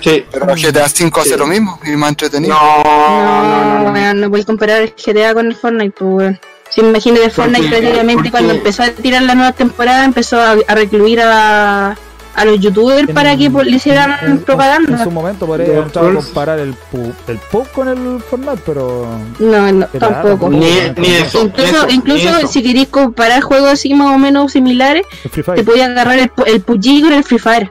Sí. 0.00 0.24
Pero 0.30 0.46
GTA 0.46 0.88
5 0.88 1.20
hace 1.20 1.36
lo 1.36 1.46
mismo 1.46 1.78
y 1.84 1.90
más 1.96 2.10
entretenido. 2.10 2.54
No, 2.54 2.82
No, 2.84 3.42
no, 3.44 3.84
no. 3.84 3.92
weón, 3.92 4.20
no 4.20 4.28
voy 4.30 4.40
a 4.40 4.44
comparar 4.44 4.82
el 4.82 4.92
GTA 4.94 5.34
con 5.34 5.46
el 5.46 5.54
Fortnite, 5.54 5.94
pues 5.98 6.36
weón. 6.82 7.00
Si 7.00 7.08
imagínate 7.08 7.30
Fortnite 7.30 7.68
prácticamente 7.68 8.30
cuando 8.30 8.52
empezó 8.54 8.82
a 8.82 8.90
tirar 8.90 9.22
la 9.22 9.34
nueva 9.34 9.52
temporada 9.52 10.04
empezó 10.04 10.40
a, 10.40 10.56
a 10.66 10.74
recluir 10.74 11.20
a, 11.20 11.96
a 12.36 12.44
los 12.44 12.58
youtubers 12.60 13.08
En- 13.08 13.14
para 13.14 13.36
que 13.36 13.48
pues, 13.50 13.66
le 13.66 13.76
hicieran 13.76 14.16
en- 14.22 14.38
propaganda. 14.40 14.92
En 14.98 15.04
su 15.04 15.10
momento 15.10 15.46
podría 15.46 15.66
haber 15.78 15.90
trolls. 15.90 16.24
comparar 16.26 16.58
el 16.58 16.74
pub, 16.74 17.14
el 17.28 17.38
pub 17.38 17.66
con 17.72 17.88
el 17.88 18.20
Fortnite, 18.22 18.62
pero. 18.66 19.06
No, 19.38 19.72
no, 19.72 19.86
tampoco. 19.86 20.50
nada, 20.50 20.94
Ni, 20.96 21.02
ni 21.08 21.14
eso. 21.14 21.42
Incluso, 21.44 21.76
eso, 21.76 21.86
incluso 21.90 22.30
ni 22.30 22.38
eso. 22.38 22.46
si 22.48 22.62
queréis 22.62 22.88
comparar 22.88 23.40
juegos 23.42 23.70
así 23.70 23.94
más 23.94 24.14
o 24.14 24.18
menos 24.18 24.52
similares, 24.52 25.04
te 25.32 25.62
podía 25.64 25.86
agarrar 25.86 26.18
el, 26.18 26.30
el 26.46 26.60
PUBG 26.60 27.02
con 27.02 27.12
el 27.12 27.22
Free 27.24 27.38
Fire. 27.38 27.70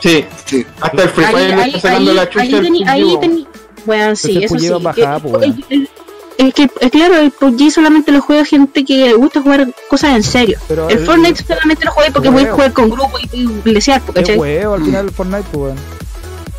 Sí, 0.00 0.24
Sí. 0.44 0.66
hasta 0.80 1.02
el 1.02 1.08
Free 1.10 1.24
Ahí, 1.24 1.34
Fire 1.34 1.48
le 1.56 1.62
ahí, 1.62 1.68
está 1.74 1.80
sacando 1.88 2.10
ahí, 2.10 2.16
la 2.16 2.28
chucha 2.28 2.44
ahí 2.92 3.18
ahí 3.20 3.46
Bueno, 3.86 4.16
sí, 4.16 4.42
eso 4.44 4.58
sí. 4.58 4.68
va 4.68 4.78
bajada, 4.78 5.16
que- 5.16 5.28
pues, 5.28 5.32
weón. 5.34 5.44
el- 5.44 5.64
el- 5.80 5.88
Es 6.36 6.52
que, 6.52 6.68
es 6.80 6.90
claro, 6.90 7.14
el 7.16 7.30
PUBG 7.30 7.70
solamente 7.70 8.10
lo 8.10 8.20
juega 8.20 8.44
gente 8.44 8.84
que 8.84 8.96
le 9.06 9.14
gusta 9.14 9.40
jugar 9.40 9.68
cosas 9.88 10.16
en 10.16 10.22
serio. 10.24 10.58
Pero 10.68 10.88
El 10.88 10.98
el- 10.98 11.06
Fortnite 11.06 11.44
solamente 11.46 11.84
lo 11.84 11.92
juega 11.92 12.10
porque 12.12 12.30
puedes 12.30 12.50
jugar 12.50 12.72
con 12.72 12.90
grupo 12.90 13.18
y, 13.32 13.48
Es 13.76 13.88
¿cachai? 14.14 14.36
huevo 14.36 14.74
al 14.74 14.84
final 14.84 15.04
el 15.06 15.10
Fortnite, 15.12 15.44
pues. 15.52 15.74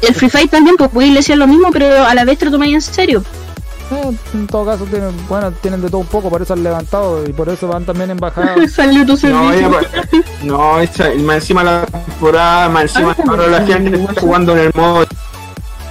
El 0.01 0.13
Free 0.15 0.29
Fire 0.29 0.49
también, 0.49 0.75
pues 0.77 0.89
puedes 0.91 1.11
lesear 1.11 1.37
lo 1.39 1.47
mismo, 1.47 1.69
pero 1.71 2.05
a 2.05 2.13
la 2.13 2.23
vez 2.25 2.37
te 2.37 2.45
lo 2.45 2.51
tomas 2.51 2.67
en 2.69 2.81
serio. 2.81 3.23
Eh, 3.91 4.11
en 4.33 4.47
todo 4.47 4.65
caso, 4.65 4.83
tienen, 4.85 5.11
bueno, 5.27 5.51
tienen 5.51 5.81
de 5.81 5.87
todo 5.89 5.99
un 5.99 6.07
poco, 6.07 6.29
por 6.29 6.41
eso 6.41 6.53
han 6.53 6.63
levantado 6.63 7.23
y 7.27 7.33
por 7.33 7.49
eso 7.49 7.67
van 7.67 7.85
también 7.85 8.09
en 8.11 8.17
bajada. 8.17 8.55
Salió 8.73 9.05
tu 9.05 9.13
No, 9.13 9.17
servicio. 9.17 9.71
pues, 9.71 10.25
no, 10.43 10.79
esa, 10.79 11.13
y 11.13 11.19
más 11.19 11.35
encima 11.37 11.63
la 11.63 11.85
temporada, 11.85 12.69
más 12.69 12.83
encima 12.83 13.15
Ah, 13.17 13.23
ahora 13.27 13.47
la 13.47 13.65
gente 13.65 13.95
está 14.01 14.21
jugando 14.21 14.53
en 14.53 14.59
el 14.59 14.71
modo 14.73 15.05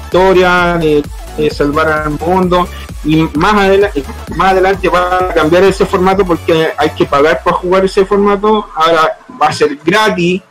historia, 0.06 0.76
de, 0.80 1.02
de 1.36 1.50
salvar 1.50 1.88
al 1.88 2.10
mundo, 2.10 2.66
y 3.04 3.22
más 3.36 3.54
adelante, 3.54 4.02
más 4.36 4.52
adelante 4.52 4.88
va 4.88 5.18
a 5.30 5.34
cambiar 5.34 5.64
ese 5.64 5.84
formato 5.86 6.24
porque 6.24 6.68
hay 6.76 6.90
que 6.90 7.04
pagar 7.04 7.42
para 7.42 7.56
jugar 7.56 7.84
ese 7.84 8.04
formato, 8.06 8.66
ahora 8.74 9.18
va 9.40 9.48
a 9.48 9.52
ser 9.52 9.76
gratis, 9.84 10.42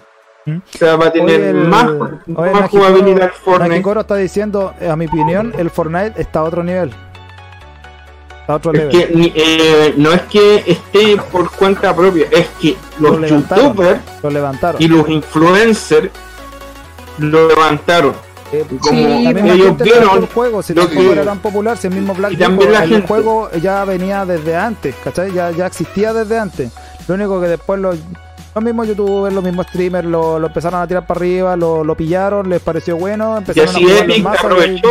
¿Mm? 0.46 0.58
o 0.58 0.78
sea, 0.78 0.96
va 0.98 1.08
a 1.08 1.12
tener 1.12 1.42
el- 1.42 1.68
más, 1.68 1.86
más 1.86 2.10
Nakikoro- 2.28 2.70
jugabilidad 2.70 3.24
el 3.24 3.32
Fortnite. 3.32 3.70
Nakikoro 3.70 4.02
está 4.02 4.16
diciendo, 4.16 4.74
eh, 4.80 4.90
a 4.90 4.96
mi 4.96 5.06
opinión, 5.08 5.54
el 5.58 5.70
Fortnite 5.70 6.22
está 6.22 6.40
a 6.40 6.44
otro 6.44 6.64
nivel. 6.64 6.94
Está 8.42 8.54
a 8.54 8.56
otro 8.58 8.74
Es 8.74 8.78
level. 8.80 8.92
que 9.08 9.16
ni- 9.16 9.34
eh, 9.36 9.94
no 9.96 10.12
es 10.12 10.22
que 10.24 10.64
esté 10.68 11.16
por 11.32 11.50
cuenta 11.52 11.96
propia, 11.96 12.26
es 12.30 12.48
que 12.62 12.76
Lo 13.00 13.18
los 13.18 13.30
youtubers 13.30 14.02
Lo 14.22 14.30
levantaron. 14.30 14.82
y 14.82 14.88
los 14.90 15.08
influencers 15.08 16.10
lo 17.20 17.48
levantaron. 17.48 18.14
Como 18.62 18.82
Sí, 18.92 19.28
ellos 19.28 19.78
vieron 19.78 20.18
el 20.18 20.28
juego, 20.28 20.62
si 20.62 20.74
lo 20.74 20.90
que- 20.90 21.12
era 21.12 21.24
tan 21.24 21.40
popular, 21.40 21.78
si 21.78 21.88
el 21.88 21.94
mismo 21.96 22.14
Black 22.14 22.34
Y 22.34 22.38
también 22.38 22.60
dijo, 22.70 22.72
la 22.72 22.84
el 22.84 22.90
gente- 22.90 23.08
juego 23.08 23.50
ya 23.62 23.84
venía 23.86 24.26
desde 24.26 24.56
antes, 24.56 24.96
¿cachai? 25.04 25.32
Ya, 25.34 25.52
ya 25.52 25.66
existía 25.68 26.14
desde 26.14 26.38
antes. 26.40 26.72
Lo 27.08 27.16
único 27.16 27.42
que 27.42 27.48
después 27.48 27.80
los, 27.80 27.98
los 28.56 28.64
mismos 28.64 28.88
youtubers, 28.88 29.34
los 29.34 29.44
mismos 29.44 29.66
streamers 29.68 30.08
lo, 30.08 30.40
lo 30.40 30.48
empezaron 30.48 30.82
a 30.82 30.88
tirar 30.88 31.06
para 31.08 31.18
arriba, 31.20 31.56
lo, 31.56 31.84
lo 31.84 31.96
pillaron, 31.98 32.50
les 32.50 32.62
pareció 32.62 32.96
bueno, 32.98 33.34
Y 33.36 33.38
empezaron 33.40 33.70
a 33.70 33.72
así 33.72 33.84
los 33.84 34.02
Epic 34.02 34.18
y 34.18 34.28
aprovechó. 34.28 34.90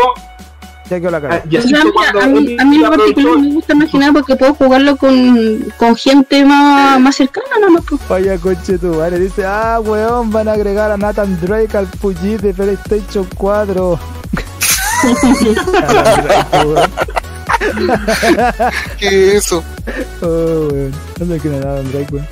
Ya 0.99 1.11
la 1.11 1.21
cara. 1.21 1.43
Y 1.49 1.57
O 1.57 1.59
así 1.61 1.69
sea, 1.69 1.83
fue 1.83 1.91
mira, 1.93 2.13
cuando 2.13 2.39
a 2.39 2.41
mí, 2.41 2.53
Epic 2.53 2.61
a 2.61 2.65
mí 2.65 2.77
en 2.77 2.83
lo 2.83 2.87
aprovechó. 2.89 3.15
particular 3.15 3.39
me 3.39 3.55
gusta 3.55 3.99
nada 3.99 4.13
porque 4.13 4.37
puedo 4.37 4.55
jugarlo 4.55 4.97
con, 4.97 5.73
con 5.77 5.97
gente 5.97 6.45
más, 6.45 7.01
más 7.01 7.17
cercana, 7.17 7.47
nomás. 7.61 7.85
Vaya 8.09 8.39
coche 8.39 8.79
tu 8.79 8.95
madre, 8.95 9.19
dice, 9.19 9.45
ah 9.45 9.81
weón, 9.81 10.31
van 10.31 10.49
a 10.49 10.53
agregar 10.53 10.91
a 10.91 10.97
Nathan 10.97 11.39
Drake 11.41 11.77
al 11.77 11.87
PUBG 11.87 12.41
de 12.41 12.55
PlayStation 12.55 13.27
4. 13.37 13.99
Nathan 15.05 16.25
Drake, 16.25 16.67
weón. 16.67 16.91
¿Qué 18.99 19.29
es 19.29 19.35
eso? 19.35 19.63
Oh, 20.23 20.69
weón. 20.71 20.93
No 21.19 21.27
sé 21.27 21.39
quién 21.41 21.55
es 21.55 21.65
Nathan 21.65 21.93
Drake, 21.93 22.09
weón. 22.13 22.27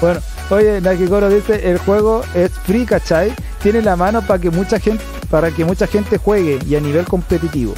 Bueno, 0.00 0.20
oye, 0.50 0.80
Nakikoro 0.80 1.28
dice, 1.30 1.70
el 1.70 1.78
juego 1.78 2.22
es 2.34 2.50
free, 2.64 2.84
¿cachai? 2.84 3.32
Tiene 3.62 3.80
la 3.82 3.96
mano 3.96 4.20
para 4.22 4.38
que 4.38 4.50
mucha 4.50 4.78
gente, 4.78 5.02
para 5.30 5.50
que 5.50 5.64
mucha 5.64 5.86
gente 5.86 6.18
juegue 6.18 6.58
y 6.66 6.76
a 6.76 6.80
nivel 6.80 7.06
competitivo. 7.06 7.74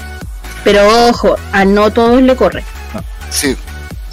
Pero 0.65 1.09
ojo, 1.09 1.37
a 1.53 1.65
no 1.65 1.91
todos 1.93 2.21
le 2.21 2.35
corre. 2.37 2.65
Sí. 3.31 3.57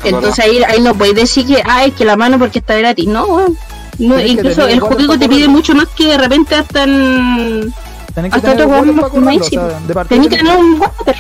es 0.04 0.14
Entonces 0.14 0.44
ahí, 0.46 0.64
ahí 0.64 0.80
no 0.82 0.94
podéis 0.96 1.16
decir 1.16 1.46
que, 1.48 1.64
ay, 1.66 1.92
que 1.92 2.06
la 2.06 2.16
mano 2.16 2.38
porque 2.40 2.60
está 2.60 2.76
gratis. 2.76 3.08
No, 3.08 3.26
weón. 3.26 3.58
no 4.00 4.16
que 4.18 4.28
incluso 4.28 4.68
el 4.68 4.80
juego 4.80 5.18
te 5.18 5.28
pide 5.28 5.48
mucho 5.48 5.74
más 5.74 5.88
que 5.96 6.08
de 6.08 6.18
repente 6.18 6.56
hasta 6.56 6.84
en... 6.84 7.74
Tenés 8.14 8.32
que 8.32 8.38
Hasta 8.38 8.52
tener 8.52 8.68
juegos 8.68 9.10
para 9.12 9.22
más 9.22 10.08
Tenés 10.08 10.30
que 10.30 10.38
tener 10.38 10.56
un 10.58 10.80
water. 10.80 11.18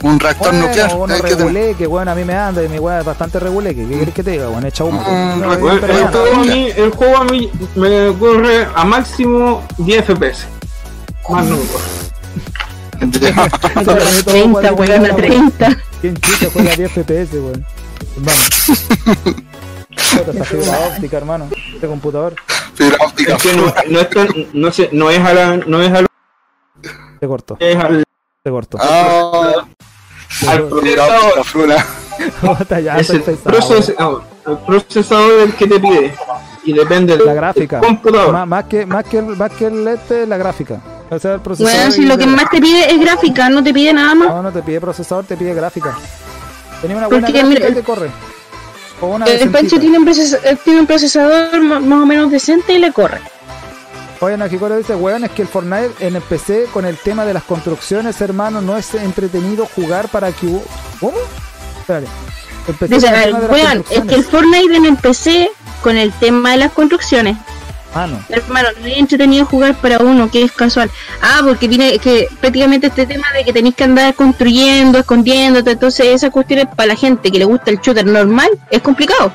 Un 0.00 0.20
reactor 0.20 0.52
Bueno, 0.52 0.66
nuclear. 0.68 0.90
hay 0.92 0.96
que 0.96 1.06
tener. 1.06 1.22
reguleque, 1.38 1.86
bueno, 1.88 2.10
a 2.12 2.14
mí 2.14 2.24
me 2.24 2.34
anda 2.34 2.62
y 2.62 2.68
mi 2.68 2.78
weá 2.78 3.00
es 3.00 3.04
bastante 3.04 3.40
reguleque. 3.40 3.84
¿Qué 3.88 3.98
querés 3.98 4.14
que 4.14 4.22
te 4.22 4.30
diga? 4.30 4.46
Bueno, 4.46 4.68
echa 4.68 4.84
humo. 4.84 5.00
Mm, 5.00 5.40
No, 5.40 5.58
Bueno, 5.58 5.86
el, 5.86 5.98
ya, 5.98 6.08
juego 6.12 6.36
a 6.36 6.44
mí, 6.44 6.68
el 6.76 6.90
juego 6.92 7.16
a 7.16 7.24
mí 7.24 7.50
me 7.74 8.14
corre 8.16 8.68
a 8.76 8.84
máximo 8.84 9.64
10 9.78 10.04
FPS. 10.04 10.46
Más 11.28 11.44
no 11.46 11.56
30, 12.98 13.82
no, 13.84 14.74
weón, 14.74 14.92
a 14.92 14.98
no, 15.08 15.16
30. 15.16 15.76
¿Quién 16.00 16.16
chucha 16.16 16.48
juega 16.52 16.74
10 16.76 16.90
FPS, 16.92 17.34
weón? 17.34 17.64
Vamos. 18.16 18.48
Puta, 20.16 20.30
esta 20.32 20.44
fibra 20.44 20.78
óptica, 20.92 21.16
hermano. 21.16 21.48
Este 21.74 21.86
computador 21.86 22.34
Fibra 22.74 22.96
óptica. 23.04 23.36
Es 23.36 23.42
que 23.42 23.56
no, 23.56 23.74
no 23.88 24.00
es 24.00 24.10
tan- 24.10 24.28
no 24.52 24.72
sé, 24.72 24.88
no 24.92 25.10
es 25.10 25.18
a 25.20 25.34
la, 25.34 25.56
no 25.56 25.82
es 25.82 25.92
a 25.92 26.02
lo- 26.02 26.08
se 27.20 27.26
cortó, 27.26 27.56
es 27.58 27.76
al, 27.76 28.04
se 28.44 28.50
cortó. 28.50 28.78
Ah, 28.80 29.52
al 30.48 30.68
fibra 30.82 31.04
óptica, 31.20 31.44
fruna. 31.44 31.86
Puta, 32.40 32.80
ya 32.80 32.96
Es 32.98 33.10
el, 33.10 33.22
procesador, 33.22 34.22
el 34.46 34.58
procesador 34.58 35.40
el 35.40 35.54
que 35.54 35.66
te 35.66 35.80
pide. 35.80 36.14
Y 36.64 36.72
depende 36.72 37.16
del 37.16 37.26
La 37.26 37.34
gráfica. 37.34 37.80
computador. 37.80 38.32
Más, 38.32 38.46
más 38.46 38.64
que, 38.64 38.84
más, 38.86 39.04
que 39.04 39.18
el, 39.18 39.24
más 39.36 39.52
que 39.52 39.66
el 39.66 39.88
este, 39.88 40.26
la 40.26 40.36
gráfica. 40.36 40.80
O 41.10 41.18
sea, 41.18 41.34
el 41.34 41.40
procesador. 41.40 41.74
Bueno, 41.74 41.90
si 41.90 42.02
lo 42.04 42.18
que 42.18 42.26
más 42.26 42.50
te 42.50 42.60
pide 42.60 42.90
es 42.92 43.00
gráfica, 43.00 43.48
no 43.48 43.62
te 43.62 43.72
pide 43.72 43.92
nada 43.92 44.14
más. 44.14 44.28
No, 44.28 44.42
no 44.42 44.52
te 44.52 44.62
pide 44.62 44.80
procesador, 44.80 45.24
te 45.24 45.36
pide 45.36 45.54
gráfica. 45.54 45.96
Tenía 46.82 46.96
una 46.96 47.08
Porque, 47.08 47.20
buena 47.22 47.38
gráfica 47.38 47.60
mira, 47.60 47.68
y 47.70 47.74
te 47.74 47.82
corre. 47.82 48.10
O 49.00 49.06
una 49.08 49.24
El. 49.26 49.50
Pancho 49.50 49.78
tiene 49.78 49.98
un, 49.98 50.08
eh, 50.08 50.84
procesador 50.86 51.60
más 51.62 52.02
o 52.02 52.06
menos 52.06 52.30
decente 52.30 52.74
y 52.74 52.78
le 52.78 52.92
corre. 52.92 53.20
Oye, 54.20 54.36
Najicoro 54.36 54.76
dice, 54.76 54.96
weón, 54.96 55.22
es 55.24 55.30
que 55.30 55.42
el 55.42 55.48
Fortnite 55.48 55.92
en 56.00 56.16
el 56.16 56.22
PC 56.22 56.66
con 56.72 56.84
el 56.84 56.96
tema 56.96 57.24
de 57.24 57.32
las 57.32 57.44
construcciones, 57.44 58.20
hermano, 58.20 58.60
no 58.60 58.76
es 58.76 58.92
entretenido 58.94 59.64
jugar 59.66 60.08
para 60.08 60.32
que... 60.32 60.48
hu- 60.48 60.62
¿Cómo? 60.98 61.16
Espérate. 61.78 62.08
El 62.66 62.74
PC 62.74 62.94
Dice, 62.96 63.08
el 63.24 63.34
weón, 63.34 63.84
es 63.88 64.00
que 64.02 64.14
el. 64.16 64.24
Fortnite 64.24 64.76
en 64.76 64.84
el 64.86 64.96
PC 64.96 65.50
con 65.82 65.96
el 65.96 66.12
tema 66.12 66.50
de 66.50 66.56
las 66.56 66.72
construcciones. 66.72 67.36
Ah, 67.94 68.06
no. 68.06 68.22
Hermano, 68.28 68.68
no 68.80 68.86
es 68.86 68.98
entretenido 68.98 69.46
jugar 69.46 69.74
para 69.74 69.98
uno 69.98 70.30
que 70.30 70.42
es 70.42 70.52
casual. 70.52 70.90
Ah, 71.22 71.40
porque 71.42 71.68
tiene 71.68 71.98
que 71.98 72.28
prácticamente 72.40 72.88
este 72.88 73.06
tema 73.06 73.26
de 73.32 73.44
que 73.44 73.52
tenéis 73.52 73.74
que 73.74 73.84
andar 73.84 74.14
construyendo, 74.14 74.98
escondiéndote, 74.98 75.72
entonces 75.72 76.06
esa 76.06 76.30
cuestión 76.30 76.60
es 76.60 76.66
para 76.66 76.88
la 76.88 76.96
gente 76.96 77.30
que 77.30 77.38
le 77.38 77.44
gusta 77.44 77.70
el 77.70 77.80
shooter 77.80 78.04
normal, 78.04 78.50
es 78.70 78.82
complicado. 78.82 79.32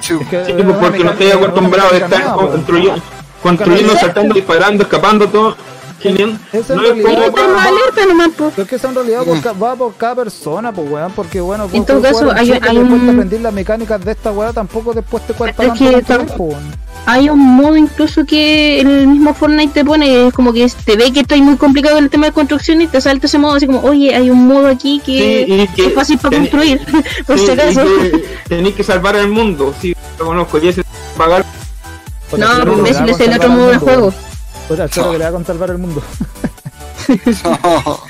Sí. 0.00 0.14
Es 0.20 0.28
que 0.28 0.44
Sí, 0.44 0.52
es 0.52 0.64
pues, 0.64 0.76
porque 0.76 1.04
no 1.04 1.12
estoy 1.12 1.30
acostumbrado 1.30 1.94
a 1.94 1.96
estar 1.96 2.34
construyendo, 2.34 3.02
construyendo, 3.42 3.92
Exacto. 3.92 4.06
saltando, 4.06 4.34
disparando, 4.34 4.82
escapando, 4.82 5.28
todo. 5.28 5.56
Genial. 6.04 6.38
No 6.52 6.58
es 6.60 6.68
realidad- 6.68 7.04
como 7.04 7.24
Está 7.24 7.48
más 7.48 7.66
alerta 7.66 8.06
nomás, 8.06 8.28
po. 8.28 8.50
Pero 8.50 8.62
es 8.62 8.68
que 8.68 8.76
eso 8.76 8.88
en 8.90 8.94
realidad 8.94 9.22
ca- 9.42 9.52
va 9.52 9.74
por 9.74 9.94
cada 9.96 10.14
persona, 10.16 10.70
pues 10.72 10.90
weón, 10.90 11.12
porque 11.12 11.40
bueno, 11.40 11.68
En 11.72 11.84
todo 11.84 12.00
caso, 12.02 12.30
hay- 12.30 12.38
hay 12.40 12.46
y 12.48 12.50
después 12.52 12.76
un- 12.76 13.06
te 13.06 13.10
aprendís 13.12 13.40
las 13.40 13.52
mecánicas 13.54 14.04
de 14.04 14.12
esta 14.12 14.30
weá, 14.30 14.52
tampoco 14.52 14.92
después 14.92 15.26
te 15.26 15.32
cuesta 15.32 15.64
Es 15.64 15.72
que 15.72 16.04
tam- 16.04 16.26
pues, 16.36 16.56
Hay 17.06 17.28
un 17.28 17.38
modo 17.38 17.76
incluso 17.76 18.24
que 18.24 18.80
el 18.80 19.06
mismo 19.08 19.34
Fortnite 19.34 19.72
te 19.74 19.84
pone, 19.84 20.28
es 20.28 20.32
como 20.32 20.52
que 20.54 20.66
te 20.86 20.96
ve 20.96 21.12
que 21.12 21.20
está 21.20 21.36
muy 21.36 21.56
complicado 21.56 21.98
en 21.98 22.04
el 22.04 22.10
tema 22.10 22.26
de 22.26 22.32
construcción 22.32 22.80
y 22.80 22.86
te 22.86 22.98
salta 23.00 23.26
ese 23.26 23.36
modo 23.38 23.54
así 23.54 23.66
como, 23.66 23.80
oye, 23.80 24.14
hay 24.14 24.30
un 24.30 24.46
modo 24.46 24.68
aquí 24.68 25.02
que 25.04 25.44
Sí, 25.46 25.68
que- 25.76 25.86
es 25.88 25.92
fácil 25.94 26.16
para 26.18 26.36
construir, 26.38 26.80
por 27.26 27.38
si 27.38 27.50
acaso. 27.50 27.82
que 27.84 28.24
Tenéis 28.48 28.74
que 28.74 28.84
salvar 28.84 29.16
el 29.16 29.28
mundo, 29.28 29.74
sí, 29.82 29.94
lo 30.18 30.24
conozco. 30.26 30.58
Y 30.62 30.68
ese 30.68 30.82
pagar. 31.16 31.44
No, 32.38 32.72
imbécil, 32.72 33.08
es 33.08 33.20
el 33.20 33.34
otro 33.34 33.48
modo 33.50 33.68
de 33.70 33.78
juego. 33.78 34.14
Pues 34.68 34.80
al 34.80 34.90
choro 34.90 35.12
que 35.12 35.18
le 35.18 35.24
va 35.24 35.30
a 35.30 35.32
conservar 35.32 35.70
el 35.70 35.78
mundo. 35.78 36.02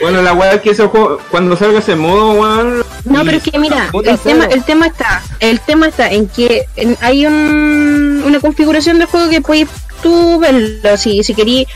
Bueno, 0.01 0.23
la 0.23 0.35
weá 0.35 0.53
es 0.55 0.61
que 0.61 0.71
ese 0.71 0.87
juego, 0.87 1.19
cuando 1.31 1.57
salga 1.57 1.81
ese 1.81 1.97
modo, 1.97 2.33
weón. 2.35 2.85
No, 3.05 3.25
pero 3.25 3.39
es 3.39 3.43
que 3.43 3.59
mira, 3.59 3.91
el 4.05 4.19
tema, 4.21 4.45
el 4.45 4.63
tema 4.65 4.87
está, 4.87 5.21
el 5.41 5.59
tema 5.61 5.89
está 5.89 6.09
en 6.13 6.29
que 6.29 6.67
en- 6.77 6.97
hay 7.01 7.27
un, 7.27 8.23
una 8.25 8.39
configuración 8.39 9.01
de 9.01 9.07
juego 9.07 9.29
que 9.31 9.41
puedes 9.41 9.69
tú 10.03 10.39
verlo, 10.39 10.97
si, 10.97 11.25
si 11.25 11.35
querí 11.35 11.67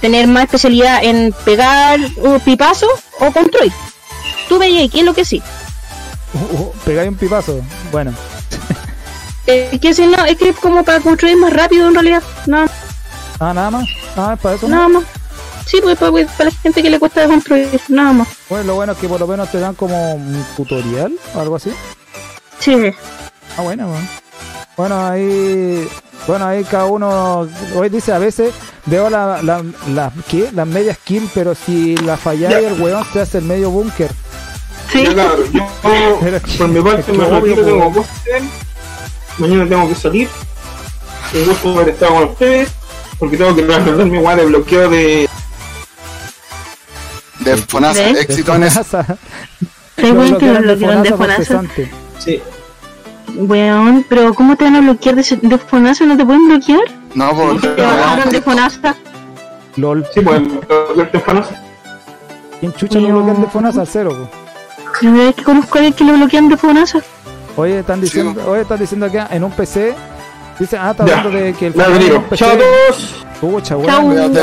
tener 0.00 0.26
más 0.26 0.44
especialidad 0.46 1.04
en 1.04 1.32
pegar 1.44 2.00
un 2.16 2.40
pipazo 2.40 2.88
o 3.20 3.30
construir. 3.30 3.72
Tú 4.48 4.58
veías 4.58 4.90
qué 4.90 4.98
es 5.00 5.04
lo 5.04 5.14
que 5.14 5.24
sí. 5.24 5.40
Uh, 6.34 6.56
uh, 6.60 6.72
pegáis 6.84 7.08
un 7.08 7.16
pipazo. 7.16 7.60
Bueno, 7.92 8.12
Es 9.46 9.78
que 9.80 9.94
si 9.94 10.06
no, 10.06 10.24
es 10.24 10.36
que 10.36 10.48
es 10.48 10.56
como 10.56 10.82
para 10.82 10.98
construir 11.00 11.36
más 11.36 11.52
rápido 11.52 11.86
en 11.88 11.94
realidad. 11.94 12.22
No, 12.46 12.64
ah, 13.40 13.52
nada 13.54 13.70
más. 13.70 13.88
Ah, 14.16 14.36
para 14.40 14.54
eso. 14.56 14.68
nada 14.68 14.88
más. 14.88 15.04
Sí, 15.66 15.80
pues 15.82 15.98
para, 15.98 16.12
para 16.12 16.50
la 16.50 16.56
gente 16.56 16.82
que 16.82 16.90
le 16.90 16.98
cuesta 16.98 17.26
construir, 17.26 17.80
nada 17.88 18.12
más. 18.12 18.28
Bueno, 18.50 18.64
lo 18.64 18.74
bueno 18.74 18.92
es 18.92 18.98
que 18.98 19.08
por 19.08 19.18
lo 19.18 19.26
menos 19.26 19.50
te 19.50 19.58
dan 19.60 19.74
como 19.74 20.14
un 20.14 20.44
tutorial 20.56 21.12
o 21.34 21.40
algo 21.40 21.56
así. 21.56 21.72
Sí. 22.58 22.92
Ah, 23.56 23.62
bueno, 23.62 23.88
bueno. 23.88 24.08
Bueno, 24.76 25.06
ahí. 25.08 25.88
Bueno, 26.26 26.46
ahí 26.46 26.64
cada 26.64 26.86
uno. 26.86 27.48
Hoy 27.76 27.88
dice 27.88 28.12
a 28.12 28.18
veces 28.18 28.52
veo 28.86 29.08
la, 29.10 29.40
la, 29.42 29.62
la- 29.88 30.12
¿qué? 30.28 30.50
las 30.52 30.66
medias 30.66 30.98
kill, 31.04 31.28
pero 31.34 31.54
si 31.54 31.96
la 31.98 32.16
falláis, 32.16 32.66
el 32.66 32.80
weón 32.80 33.04
te 33.12 33.20
hace 33.20 33.38
el 33.38 33.44
medio 33.44 33.70
búnker. 33.70 34.10
Sí. 34.92 35.04
Ya, 35.04 35.12
claro, 35.14 35.44
yo 35.52 35.66
Pero- 36.20 36.40
por 36.58 36.68
mi 36.68 36.80
parte 36.82 37.12
me 37.12 37.24
retiro, 37.24 37.54
pues. 37.56 37.66
tengo 37.66 37.92
que. 37.92 38.42
Mañana 39.38 39.68
tengo 39.68 39.88
que 39.88 39.94
salir. 39.94 40.28
Un 41.34 41.44
gusto 41.46 41.70
haber 41.74 41.88
estado 41.90 42.14
con 42.14 42.24
ustedes. 42.30 42.68
Porque 43.18 43.36
tengo 43.36 43.54
que 43.54 43.62
resolver 43.62 44.06
mi 44.06 44.18
weá 44.18 44.36
de 44.36 44.44
bloqueo 44.46 44.88
de. 44.90 45.28
De 47.40 47.56
Fonasa, 47.56 48.00
¿Ves? 48.02 48.20
éxito 48.22 48.54
en. 48.54 48.62
Fonasa. 48.70 49.18
Lo 49.96 50.14
bueno 50.14 50.38
que 50.38 50.46
lo 50.46 50.52
bloquearon 50.60 50.62
de 50.66 50.74
bloquearon 50.74 51.02
de 51.02 51.10
Fonasa 51.10 51.36
por 51.36 51.46
Fonasa. 51.68 51.94
Sí. 52.18 52.42
Weón, 53.36 54.06
pero 54.08 54.34
¿cómo 54.34 54.56
te 54.56 54.64
van 54.64 54.76
a 54.76 54.80
bloquear 54.80 55.14
de, 55.16 55.20
ese- 55.22 55.36
de 55.40 55.58
Fonasa? 55.58 56.04
¿No 56.04 56.16
te 56.16 56.24
pueden 56.24 56.46
bloquear? 56.48 56.80
No, 57.14 57.30
porque 57.34 57.68
Te 57.68 57.82
bajaron 57.82 58.28
de 58.30 58.42
Fonasa. 58.42 58.96
LOL. 59.76 60.06
Sí, 60.14 60.20
pues, 60.20 60.40
bloquear 60.42 61.10
teléfonos. 61.10 61.46
¿Quién 62.60 62.72
chucha 62.74 63.00
lo 63.00 63.08
bloquean 63.22 63.40
de 63.42 63.46
Fonasa 63.48 63.80
al 63.80 63.88
cero? 63.88 64.10
po? 64.10 64.92
Primera 65.00 65.24
vez 65.24 65.34
que 65.34 65.42
conozco 65.42 65.74
a 65.74 65.78
alguien 65.78 65.92
que 65.94 66.04
lo 66.04 66.12
bloquean 66.14 66.48
de 66.48 66.56
Fonasa. 66.56 67.00
Oye, 67.56 67.80
están 67.80 68.00
diciendo, 68.00 68.42
oye, 68.48 68.62
están 68.62 68.78
diciendo 68.78 69.10
que 69.10 69.18
en 69.18 69.44
un 69.44 69.50
PC. 69.52 69.94
Dice, 70.58 70.76
ah, 70.78 70.90
está 70.92 71.02
hablando 71.02 71.30
de 71.30 71.52
que 71.54 71.66
el 71.66 71.74
Me 71.74 71.84
PC. 71.84 72.36
Chao 72.36 72.50
a 72.50 72.58
todos. 72.58 73.14
Pucha, 73.40 73.76
weón, 73.76 74.36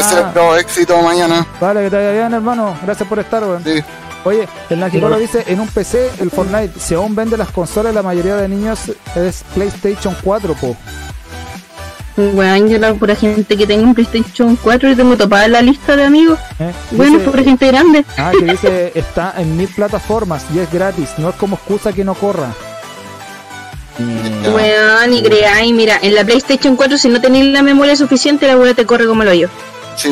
éxito 0.60 1.02
mañana. 1.02 1.46
Vale, 1.60 1.84
que 1.86 1.90
te 1.90 1.96
vaya 1.96 2.12
bien, 2.12 2.34
hermano. 2.34 2.76
Gracias 2.84 3.08
por 3.08 3.20
estar, 3.20 3.44
weón. 3.44 3.64
Sí. 3.64 3.82
Oye, 4.24 4.48
el 4.70 4.80
Nakikoro 4.80 5.18
dice, 5.18 5.44
en 5.48 5.60
un 5.60 5.68
PC, 5.68 6.12
el 6.20 6.30
Fortnite, 6.30 6.80
si 6.80 6.94
aún 6.94 7.16
vende 7.16 7.38
las 7.38 7.50
consolas, 7.50 7.94
la 7.96 8.04
mayoría 8.04 8.36
de 8.36 8.48
niños 8.48 8.92
es 9.16 9.44
PlayStation 9.56 10.16
4, 10.24 10.54
po. 10.54 10.76
Weón, 12.18 12.68
yo 12.70 12.78
la 12.78 12.94
pura 12.94 13.16
gente 13.16 13.58
que 13.58 13.66
tengo 13.66 13.84
un 13.84 13.96
PlayStation 13.96 14.56
4 14.62 14.92
y 14.92 14.96
tengo 14.96 15.16
topada 15.18 15.48
la 15.48 15.62
lista 15.62 15.96
de 15.96 16.04
amigos. 16.04 16.38
¿eh? 16.60 16.72
Bueno, 16.92 17.18
Dice- 17.18 17.32
pura 17.32 17.44
gente 17.44 17.68
grande. 17.68 18.06
Ah, 18.18 18.32
que 18.38 18.46
dice, 18.46 18.92
está 18.94 19.34
en 19.38 19.56
mil 19.58 19.70
plataformas 19.70 20.44
y 20.54 20.60
es 20.60 20.72
gratis, 20.72 21.10
no 21.18 21.30
es 21.30 21.36
como 21.36 21.56
excusa 21.56 21.94
que 21.94 22.04
no 22.04 22.14
corra. 22.14 22.50
Ya. 23.98 24.50
Weón, 24.52 25.14
y 25.14 25.22
creáis, 25.22 25.74
mira, 25.74 26.00
en 26.02 26.16
la 26.16 26.24
PlayStation 26.24 26.76
4 26.76 26.98
si 26.98 27.10
no 27.10 27.22
tenéis 27.22 27.46
la 27.46 27.62
memoria 27.62 27.96
suficiente, 27.96 28.48
la 28.48 28.58
weá 28.58 28.74
te 28.74 28.86
corre 28.86 29.06
como 29.06 29.24
el 29.24 29.30
hoyo. 29.30 29.50
Sí. 29.96 30.10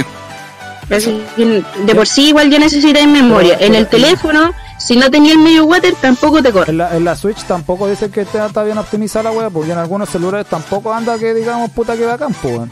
Así 0.90 1.24
de 1.38 1.96
por 1.96 2.08
sí 2.08 2.30
igual 2.30 2.50
ya 2.50 2.60
necesitáis 2.60 3.08
memoria. 3.08 3.58
En 3.60 3.76
el 3.76 3.88
teléfono, 3.88 4.54
si 4.80 4.96
no 4.96 5.12
tenéis 5.12 5.34
el 5.34 5.40
medio 5.40 5.66
water, 5.66 5.94
tampoco 6.02 6.42
te 6.42 6.52
corre. 6.52 6.72
En 6.72 6.78
la, 6.80 6.96
en 6.96 7.06
la 7.06 7.16
Switch 7.16 7.44
tampoco 7.44 7.88
dice 7.88 8.10
que 8.10 8.22
está, 8.22 8.48
está 8.48 8.64
bien 8.64 8.78
optimizada 8.78 9.30
la 9.30 9.32
wea, 9.32 9.50
porque 9.50 9.72
en 9.72 9.78
algunos 9.78 10.10
celulares 10.10 10.48
tampoco 10.48 10.92
anda 10.92 11.18
que 11.20 11.34
digamos 11.34 11.70
puta 11.72 11.96
que 11.96 12.06
bacán, 12.06 12.34
po, 12.34 12.48
weón. 12.50 12.72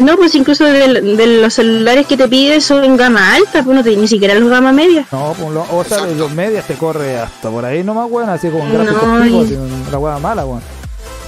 No, 0.00 0.16
pues 0.16 0.34
incluso 0.34 0.64
de, 0.64 1.00
de 1.00 1.26
los 1.40 1.54
celulares 1.54 2.06
que 2.06 2.16
te 2.16 2.26
piden 2.28 2.60
son 2.60 2.96
gama 2.96 3.34
alta, 3.34 3.62
pues 3.62 3.76
no 3.76 3.84
te, 3.84 3.96
ni 3.96 4.08
siquiera 4.08 4.34
los 4.34 4.48
gama 4.50 4.72
media. 4.72 5.06
No, 5.12 5.34
pues 5.38 5.50
lo- 5.52 5.62
o 5.70 5.84
sea, 5.84 5.98
Exacto. 5.98 6.14
los 6.16 6.30
medias 6.32 6.66
te 6.66 6.74
corre 6.74 7.18
hasta 7.18 7.48
por 7.50 7.64
ahí 7.64 7.84
nomás, 7.84 8.06
weón, 8.10 8.28
así 8.30 8.48
con 8.48 8.72
gráficos 8.72 9.02
No, 9.06 9.22
picos, 9.24 9.50
y- 9.50 9.54
así, 9.54 9.58
la 9.92 9.98
wea 9.98 10.18
mala, 10.18 10.44
weón. 10.44 10.62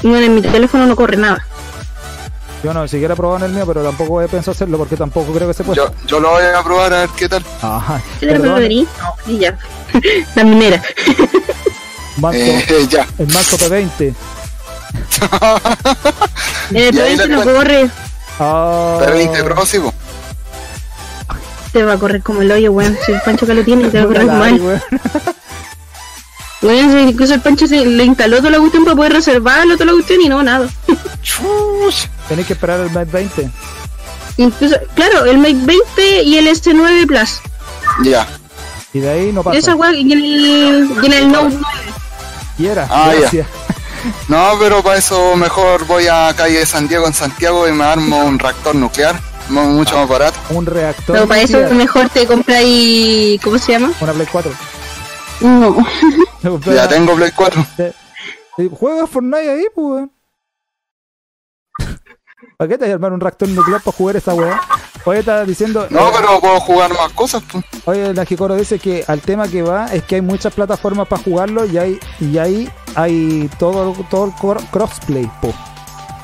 Y 0.03 0.09
bueno, 0.09 0.27
en 0.27 0.35
mi 0.35 0.43
teléfono 0.43 0.87
no 0.87 0.97
corre 0.97 1.17
nada. 1.17 1.47
Yo 2.65 2.73
no 2.75 2.89
siquiera 2.89 3.15
he 3.15 3.17
probado 3.17 3.45
en 3.45 3.51
el 3.51 3.53
mío, 3.57 3.65
pero 3.67 3.83
tampoco 3.85 4.21
he 4.23 4.29
pensado 4.29 4.53
hacerlo 4.53 4.79
porque 4.79 4.97
tampoco 4.97 5.33
creo 5.33 5.47
que 5.47 5.55
se 5.55 5.63
pueda. 5.63 5.77
Yo, 5.77 5.93
yo 6.07 6.21
lo 6.21 6.31
voy 6.31 6.43
a 6.43 6.63
probar 6.65 6.93
a 6.95 7.01
ver 7.01 7.11
qué 7.17 7.29
tal. 7.29 7.45
Ajá. 7.63 8.01
¿Qué 8.21 8.27
te 8.27 8.39
lo 8.39 8.61
y 8.63 8.87
ya. 9.39 9.57
la 10.35 10.45
minera. 10.45 10.83
Manto, 12.17 12.39
Eh, 12.39 12.87
ya. 12.89 13.07
el 13.19 13.27
Manto 13.27 13.57
P20. 13.59 14.15
En 16.71 16.77
el 16.77 16.95
Y 16.95 17.01
ahí 17.01 17.17
P20 17.17 17.27
le 17.27 17.29
no 17.29 17.45
corre. 17.45 17.91
Ah, 18.39 18.99
P20 19.01 19.45
Pro, 19.45 19.65
sí, 19.67 19.79
po. 19.79 19.93
Te 21.73 21.83
va 21.85 21.95
a 21.95 21.99
correr 21.99 22.23
como 22.23 22.43
el 22.43 22.51
hoyo, 22.53 22.73
weón. 22.73 22.97
Si 23.05 23.13
el 23.13 23.21
Pancho 23.21 23.47
que 23.47 23.55
lo 23.55 23.63
tiene, 23.65 23.89
te 23.89 23.99
va 23.99 24.05
a 24.05 24.07
correr 24.07 24.25
la- 24.25 24.33
mal. 24.35 24.61
weón. 24.61 24.83
Weón, 26.63 26.91
si 26.91 26.99
incluso 27.11 27.35
el 27.35 27.41
Pancho 27.43 27.67
se 27.67 27.85
le 27.85 28.05
instaló 28.05 28.39
toda 28.39 28.51
la 28.51 28.59
cuestión 28.59 28.85
para 28.85 28.97
poder 28.97 29.13
reservarlo, 29.13 29.75
toda 29.75 29.87
la 29.87 29.93
cuestión 29.93 30.21
y 30.23 30.29
no, 30.29 30.43
nada. 30.43 30.69
Chush. 31.23 32.07
Tenéis 32.29 32.47
que 32.47 32.55
esperar 32.55 32.81
el 32.81 32.91
Mate 32.91 33.11
20. 33.13 33.51
Incluso, 34.39 34.77
claro, 34.95 35.25
el 35.27 35.39
Mate 35.39 35.55
20 35.65 36.23
y 36.23 36.39
el 36.39 36.47
S9 36.49 37.07
Plus. 37.07 37.41
Ya. 38.05 38.27
Y 38.93 39.01
de 39.01 39.11
ahí 39.11 39.33
no 39.33 39.43
pasa. 39.43 39.59
Esa 39.59 39.75
weá, 39.77 39.93
y 39.93 40.01
en 40.01 40.13
el, 40.13 40.25
y 40.25 41.07
en 41.07 41.13
el 41.13 41.31
Note 41.33 41.57
9. 41.61 41.79
Y 42.59 42.67
era. 42.67 42.87
Ah, 42.91 43.11
ya. 43.13 43.21
gracias. 43.21 43.47
No, 44.29 44.53
pero 44.59 44.83
para 44.83 44.99
eso 44.99 45.37
mejor 45.37 45.87
voy 45.87 46.07
a 46.07 46.33
calle 46.37 46.65
San 46.67 46.89
Diego 46.89 47.07
en 47.07 47.15
Santiago 47.15 47.67
y 47.69 47.73
me 47.73 47.85
armo 47.85 48.25
un 48.25 48.39
reactor 48.39 48.75
nuclear. 48.75 49.19
mu- 49.49 49.63
Mucho 49.71 49.97
más 49.97 50.09
barato. 50.09 50.39
Un 50.51 50.67
reactor. 50.67 51.15
Pero 51.17 51.29
para 51.29 51.41
eso 51.41 51.59
mejor 51.75 52.09
te 52.11 52.27
compráis. 52.27 53.41
¿Cómo 53.43 53.59
se 53.59 53.73
llama? 53.73 53.93
Una 54.01 54.13
Play 54.13 54.27
4. 54.31 54.53
No. 55.41 55.77
Ya 56.75 56.89
tengo 56.89 57.15
Play 57.17 57.31
4. 57.35 57.67
te- 57.77 57.93
te- 58.57 58.69
Juega 58.69 59.07
Fortnite 59.07 59.51
ahí, 59.51 59.65
pues. 59.75 60.07
¿Para 62.59 62.69
qué 62.69 62.79
te 62.79 62.85
vas 62.85 62.91
a 62.91 62.95
armar 62.95 63.13
un 63.13 63.21
reactor 63.21 63.49
nuclear 63.49 63.81
para 63.83 63.97
jugar 63.97 64.17
esa 64.17 64.35
weá? 64.35 64.61
Oye, 65.05 65.21
está 65.21 65.45
diciendo. 65.45 65.87
No, 65.91 66.09
eh, 66.09 66.13
pero 66.17 66.41
puedo 66.41 66.59
jugar 66.61 66.91
más 66.93 67.13
cosas, 67.13 67.43
pues. 67.51 67.65
Oye, 67.85 68.13
la 68.15 68.25
Jicoro 68.25 68.55
dice 68.57 68.79
que 68.79 69.05
al 69.07 69.21
tema 69.21 69.47
que 69.49 69.63
va 69.63 69.87
es 69.87 70.03
que 70.05 70.17
hay 70.17 70.21
muchas 70.23 70.53
plataformas 70.55 71.07
para 71.07 71.23
jugarlo 71.23 71.65
y 71.67 71.79
hay 71.79 72.01
y 72.19 72.39
ahí 72.39 72.69
hay 72.97 73.49
todo, 73.59 73.93
todo 74.11 74.25
el 74.27 74.65
crossplay, 74.71 75.31
po. 75.41 75.53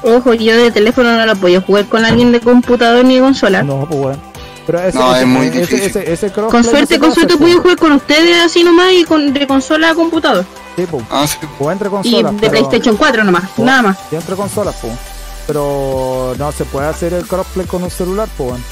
Ojo, 0.02 0.34
yo 0.34 0.56
de 0.56 0.70
teléfono 0.72 1.16
no 1.16 1.24
lo 1.26 1.36
podía 1.36 1.60
jugar 1.60 1.86
con 1.86 2.04
alguien 2.04 2.32
de 2.32 2.40
computador 2.40 3.04
ni 3.04 3.16
de 3.16 3.20
consola. 3.20 3.62
No, 3.62 3.86
pues 3.88 4.00
bueno. 4.00 4.22
Pero 4.66 4.80
ese, 4.80 4.98
No, 4.98 5.12
ese, 5.12 5.20
es 5.22 5.26
muy 5.28 5.46
ese, 5.46 5.60
difícil. 5.60 5.84
ese, 5.86 6.12
ese 6.12 6.30
crossplay 6.32 6.50
Con 6.50 6.64
suerte, 6.64 6.98
con 6.98 7.12
suerte 7.14 7.36
po. 7.36 7.44
jugar 7.62 7.76
con 7.76 7.92
ustedes 7.92 8.42
así 8.44 8.62
nomás 8.64 8.92
y 8.92 9.04
con, 9.04 9.32
de 9.32 9.46
consola 9.46 9.90
a 9.90 9.94
computador. 9.94 10.44
Sí, 10.76 10.86
po. 10.86 11.00
Ah, 11.10 11.26
sí. 11.26 11.36
O 11.60 11.70
entre 11.70 11.88
Y 11.88 11.90
consolas. 11.90 12.32
de 12.32 12.38
pero- 12.38 12.50
PlayStation 12.52 12.96
4 12.96 13.24
nomás, 13.24 13.44
nada 13.58 13.82
más. 13.82 13.98
Y 14.10 14.16
entre 14.16 14.34
consolas, 14.36 14.74
po. 14.76 14.88
Pero 15.46 16.34
no 16.38 16.52
se 16.52 16.64
puede 16.64 16.86
hacer 16.88 17.12
el 17.14 17.26
crossplay 17.26 17.66
con 17.66 17.82
un 17.82 17.90
celular, 17.90 18.28
po. 18.36 18.44
bueno. 18.44 18.64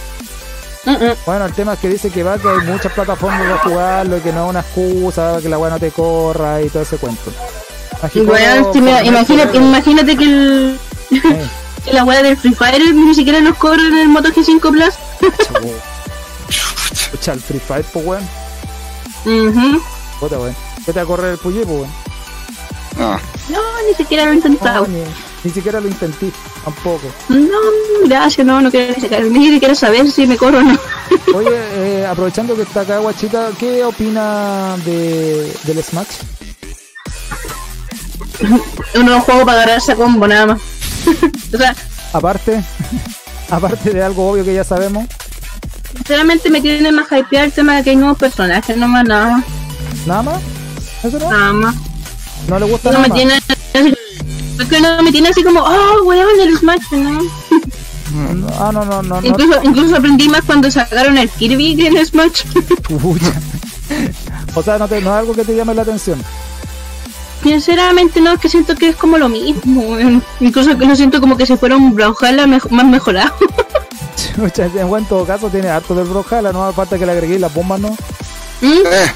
Mm. 0.87 0.97
Bueno, 1.27 1.45
el 1.45 1.53
tema 1.53 1.75
es 1.75 1.79
que 1.81 1.89
dice 1.91 2.11
que 2.11 2.23
va 2.23 2.39
que 2.39 2.49
hay 2.49 2.67
muchas 2.67 2.93
plataformas 2.93 3.43
para 3.43 3.59
jugarlo 3.59 4.17
y 4.17 4.21
que 4.21 4.33
no 4.33 4.45
es 4.45 4.51
una 4.51 4.61
excusa, 4.61 5.39
que 5.43 5.49
la 5.49 5.59
weá 5.59 5.71
no 5.71 5.79
te 5.79 5.91
corra 5.91 6.63
y 6.63 6.69
todo 6.71 6.83
ese 6.83 6.97
cuento. 6.97 7.31
Y 8.15 8.21
weón, 8.21 8.73
si 8.73 8.81
me- 8.81 9.05
imagínate, 9.05 9.57
imagínate 9.59 10.17
que, 10.17 10.25
el, 10.25 10.79
que 11.85 11.93
la 11.93 12.05
weá 12.05 12.23
del 12.23 12.37
Free 12.37 12.55
Fire 12.55 12.95
ni 12.95 13.15
siquiera 13.15 13.41
nos 13.41 13.57
cobra 13.59 13.83
en 13.87 13.99
el 13.99 14.09
Moto 14.09 14.31
G5 14.31 14.61
Plus. 14.71 14.95
Escucha 16.93 17.33
el 17.35 17.41
Free 17.41 17.61
Fire, 17.61 17.85
pues 17.93 18.05
weón. 18.07 18.25
Ujú. 19.25 19.83
Puta 20.21 20.39
weón. 20.39 20.57
¿Qué 20.85 20.93
te 20.93 20.99
va 20.99 21.03
a 21.03 21.07
correr 21.07 21.33
el 21.33 21.39
puyé, 21.39 21.65
pues 21.67 21.79
weón? 21.81 21.91
No. 22.99 23.13
No, 23.51 23.61
ni 23.89 23.95
siquiera 23.95 24.25
lo 24.25 24.33
he 24.33 24.35
intentado. 24.37 24.87
No, 24.87 24.93
ni, 24.93 25.03
ni 25.45 25.51
siquiera 25.51 25.81
lo 25.81 25.89
intenté, 25.89 26.31
tampoco. 26.65 27.07
No, 27.29 27.59
gracias, 28.07 28.47
no, 28.47 28.61
no 28.61 28.71
quiero 28.71 28.95
ni 29.31 29.51
siquiera 29.53 29.75
saber 29.75 30.11
si 30.11 30.27
me 30.27 30.37
corro 30.37 30.59
o 30.59 30.63
no. 30.63 30.79
Oye, 31.35 31.49
eh, 31.53 32.07
aprovechando 32.07 32.55
que 32.57 32.63
está 32.63 32.83
acá 32.83 32.99
Guachita, 32.99 33.51
¿qué 33.59 33.85
opina 33.85 34.77
de, 34.85 35.53
del 35.65 35.83
Smash? 35.83 36.07
Un 38.95 39.05
nuevo 39.07 39.21
juego 39.21 39.45
para 39.47 39.63
agarrarse 39.63 39.93
a 39.93 39.97
combo 39.97 40.27
nada 40.27 40.47
más. 40.47 40.61
o 41.55 41.57
sea, 41.57 41.75
Aparte, 42.13 42.63
aparte 43.51 43.91
de 43.91 44.03
algo 44.03 44.31
obvio 44.31 44.45
que 44.45 44.55
ya 44.55 44.65
sabemos, 44.65 45.07
sinceramente 45.95 46.51
me 46.51 46.61
tiene 46.61 46.91
más 46.93 47.07
hypeado 47.11 47.47
el 47.47 47.53
tema 47.53 47.77
de 47.77 47.85
que 47.85 47.91
hay 47.91 47.97
nuevos 47.97 48.19
personajes, 48.19 48.77
no 48.77 48.89
más 48.89 49.05
nada 49.07 49.37
más. 49.37 49.45
nada 50.07 50.23
más. 50.23 50.41
¿Eso 51.05 51.19
no? 51.19 51.31
Nada 51.31 51.53
más. 51.53 51.75
No 52.49 52.59
le 52.59 52.67
gusta 52.67 52.91
No 52.91 52.99
nada 52.99 53.03
me 53.03 53.09
más. 53.09 53.17
tiene 53.17 53.35
así, 53.35 53.95
es 54.61 54.69
que 54.69 54.81
no 54.81 55.03
me 55.03 55.13
tiene 55.13 55.29
así 55.29 55.43
como, 55.45 55.61
oh, 55.61 56.03
weón, 56.05 56.41
el 56.41 56.57
Smash, 56.59 56.93
¿no? 56.93 57.21
No, 58.13 58.49
Ah, 58.59 58.71
no, 58.73 58.85
no, 58.85 59.03
no. 59.03 59.21
no. 59.21 59.27
Incluso, 59.27 59.61
incluso 59.63 59.97
aprendí 59.97 60.29
más 60.29 60.43
cuando 60.45 60.69
sacaron 60.71 61.17
el 61.17 61.29
Kirby 61.31 61.87
en 61.87 62.05
Smash. 62.05 62.43
Pucha. 62.83 63.33
O 64.57 64.63
sea, 64.63 64.79
no, 64.79 64.89
te, 64.89 65.01
no 65.01 65.11
es 65.11 65.17
algo 65.21 65.33
que 65.35 65.45
te 65.45 65.55
llame 65.55 65.75
la 65.75 65.83
atención. 65.83 66.21
Sinceramente 67.43 68.21
no, 68.21 68.33
es 68.33 68.41
que 68.41 68.49
siento 68.49 68.75
que 68.77 68.89
es 68.91 68.97
como 68.97 69.17
lo 69.19 69.29
mismo. 69.29 69.97
Incluso 70.41 70.77
que 70.77 70.85
lo 70.87 70.95
siento 70.97 71.21
como 71.21 71.37
que 71.37 71.47
si 71.47 71.57
fuera 71.57 71.77
un 71.77 71.95
Brawlhalla 71.95 72.47
mejo- 72.47 72.69
más 72.71 72.85
mejorado. 72.87 73.33
Chucha, 74.37 74.67
en 74.67 74.89
buen 74.89 75.05
todo 75.07 75.25
caso 75.25 75.49
tiene 75.49 75.69
harto 75.69 75.95
del 75.95 76.07
Brawlhalla, 76.07 76.53
no 76.53 76.73
falta 76.73 76.99
que 76.99 77.07
le 77.07 77.13
agregué 77.13 77.39
las 77.39 77.53
bombas, 77.53 77.81
¿no? 77.81 77.89
¿Mm? 78.61 78.87
Eh, 78.87 79.13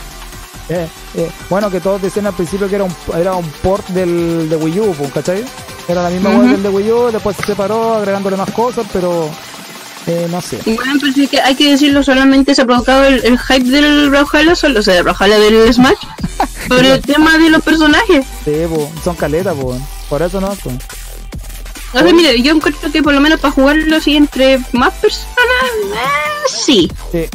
Eh, 0.71 0.89
eh, 1.17 1.31
bueno, 1.51 1.71
que 1.71 1.79
todos 1.81 2.01
decían 2.01 2.27
al 2.27 2.33
principio 2.33 2.67
que 2.71 2.77
era 2.77 2.85
un, 2.85 2.95
era 3.15 3.35
un 3.35 3.45
port 3.63 3.87
del, 3.89 4.49
de 4.49 4.57
Wii 4.57 4.81
U, 4.81 4.95
pues, 4.97 5.13
¿cachai? 5.13 5.45
Era 5.87 6.03
la 6.03 6.09
misma 6.09 6.31
web 6.31 6.49
del 6.53 6.63
de 6.63 6.69
Wii 6.71 6.91
U, 6.91 7.11
después 7.13 7.37
se 7.37 7.43
separó 7.45 7.97
agregándole 7.97 8.39
más 8.39 8.51
cosas, 8.51 8.87
pero 8.91 9.29
eh, 10.07 10.27
no 10.31 10.41
sé. 10.41 10.59
Bueno, 10.67 10.93
pero 11.01 11.13
sí 11.13 11.27
que 11.29 11.41
hay 11.41 11.55
que 11.55 11.71
decirlo, 11.71 12.03
solamente 12.03 12.55
se 12.55 12.63
ha 12.63 12.65
provocado 12.67 13.05
el, 13.05 13.25
el 13.25 13.39
hype 13.39 13.71
del 13.71 14.11
Brawlhalla, 14.11 14.55
solo, 14.55 14.81
o 14.81 14.83
sea, 14.83 14.95
del 14.95 15.05
Brawlhalla 15.05 15.39
del 15.39 15.73
Smash, 15.73 15.97
por 16.69 16.85
el 16.85 17.01
tema 17.01 17.39
de 17.39 17.51
los 17.51 17.63
personajes. 17.63 18.25
Sí, 18.45 18.53
son 19.03 19.17
caletas, 19.17 19.55
po. 19.55 19.79
por 20.09 20.23
eso 20.23 20.41
no. 20.41 20.49
po. 20.57 20.71
O 21.95 21.99
sea, 22.01 22.13
mire, 22.13 22.43
yo 22.43 22.53
encuentro 22.55 22.91
que 22.91 23.03
por 23.03 23.15
lo 23.15 23.21
menos 23.21 23.39
para 23.41 23.53
jugarlo 23.55 23.97
así 23.97 24.17
entre 24.17 24.59
más 24.73 24.93
personas, 24.95 25.29
eh, 25.95 26.49
sí. 26.49 26.91
Sí. 27.13 27.27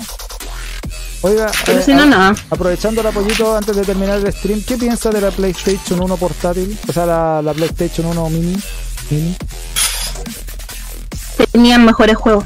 Oiga, 1.22 1.51
Pero 1.65 1.80
eh, 1.80 1.83
si 1.83 1.93
no, 1.93 2.03
a- 2.03 2.06
nada. 2.06 2.35
aprovechando 2.49 3.01
el 3.01 3.07
apoyito 3.07 3.56
antes 3.56 3.75
de 3.75 3.83
terminar 3.83 4.19
el 4.19 4.31
stream, 4.33 4.61
¿qué 4.65 4.77
piensa 4.77 5.09
de 5.09 5.19
la 5.22 5.31
PlayStation 5.31 5.99
1 6.01 6.17
portátil? 6.17 6.77
O 6.88 6.93
sea, 6.93 7.06
la, 7.06 7.41
la 7.41 7.53
PlayStation 7.53 8.06
1 8.07 8.30
mini. 8.30 8.57
mini. 9.09 9.35
Tenían 11.47 11.85
mejores 11.85 12.15
juegos. 12.17 12.45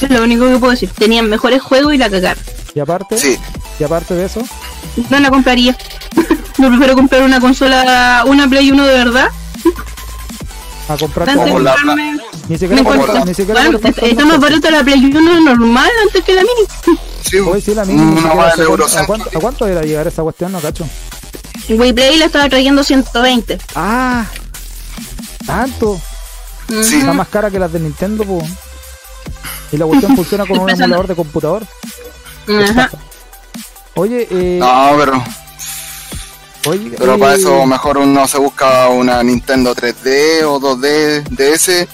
es 0.00 0.10
lo 0.10 0.22
único 0.22 0.46
que 0.46 0.56
puedo 0.58 0.70
decir. 0.72 0.90
Tenían 0.90 1.28
mejores 1.28 1.62
juegos 1.62 1.94
y 1.94 1.98
la 1.98 2.10
cagaron. 2.10 2.42
Y 2.74 2.80
aparte, 2.80 3.18
sí. 3.18 3.38
y 3.78 3.84
aparte 3.84 4.14
de 4.14 4.26
eso, 4.26 4.42
No 5.10 5.18
la 5.20 5.30
compraría. 5.30 5.76
Yo 6.58 6.68
prefiero 6.68 6.94
comprar 6.94 7.22
una 7.22 7.40
consola, 7.40 8.24
una 8.26 8.48
Play 8.48 8.70
1 8.70 8.86
de 8.86 8.92
verdad. 8.94 9.28
a 10.88 10.92
Antes 10.92 11.10
de 11.10 11.34
Como 11.34 11.58
la- 11.60 11.74
comprarme- 11.74 12.20
ni 12.48 12.58
siquiera 12.58 12.82
por- 12.82 12.96
importa. 12.96 13.24
ni 13.24 13.34
siquiera 13.34 13.60
Bueno, 13.62 13.78
por- 13.78 13.90
está, 13.90 14.06
está 14.06 14.24
más 14.24 14.38
barata 14.40 14.70
la 14.70 14.82
Play 14.84 15.04
1 15.04 15.40
normal 15.40 15.90
antes 16.06 16.24
que 16.24 16.32
la 16.34 16.42
mini. 16.42 16.98
Sí, 17.28 17.38
Hoy 17.38 17.60
sí 17.60 17.74
la 17.74 17.84
mini. 17.84 17.98
sé 18.54 18.60
del 18.62 18.68
cuánto- 18.68 18.98
¿a, 18.98 19.06
cuánto, 19.06 19.28
¿A 19.36 19.40
cuánto 19.40 19.66
era 19.66 19.82
llegar 19.82 20.06
esa 20.06 20.22
cuestión? 20.22 20.52
No 20.52 20.60
cacho. 20.60 20.86
Play 21.66 22.16
la 22.18 22.26
estaba 22.26 22.48
trayendo 22.48 22.84
120. 22.84 23.58
Ah, 23.74 24.24
tanto. 25.46 26.00
Sí. 26.68 26.96
Está 26.98 27.12
más 27.12 27.28
cara 27.28 27.50
que 27.50 27.58
las 27.58 27.72
de 27.72 27.80
Nintendo, 27.80 28.24
po. 28.24 28.42
Y 29.72 29.76
la 29.76 29.86
cuestión 29.86 30.14
funciona 30.16 30.46
con 30.46 30.58
un 30.58 30.70
emulador 30.70 31.06
de 31.06 31.14
computador. 31.14 31.66
Ajá. 32.48 32.90
Oye, 33.94 34.28
eh, 34.30 34.58
No, 34.60 34.92
pero, 34.98 35.24
oye, 36.66 36.92
pero 36.98 37.14
eh, 37.14 37.18
para 37.18 37.34
eso 37.34 37.64
mejor 37.66 37.98
uno 37.98 38.26
se 38.28 38.38
busca 38.38 38.88
una 38.88 39.22
Nintendo 39.22 39.74
3D 39.74 40.42
o 40.44 40.60
2D 40.60 41.24
DS 41.30 41.88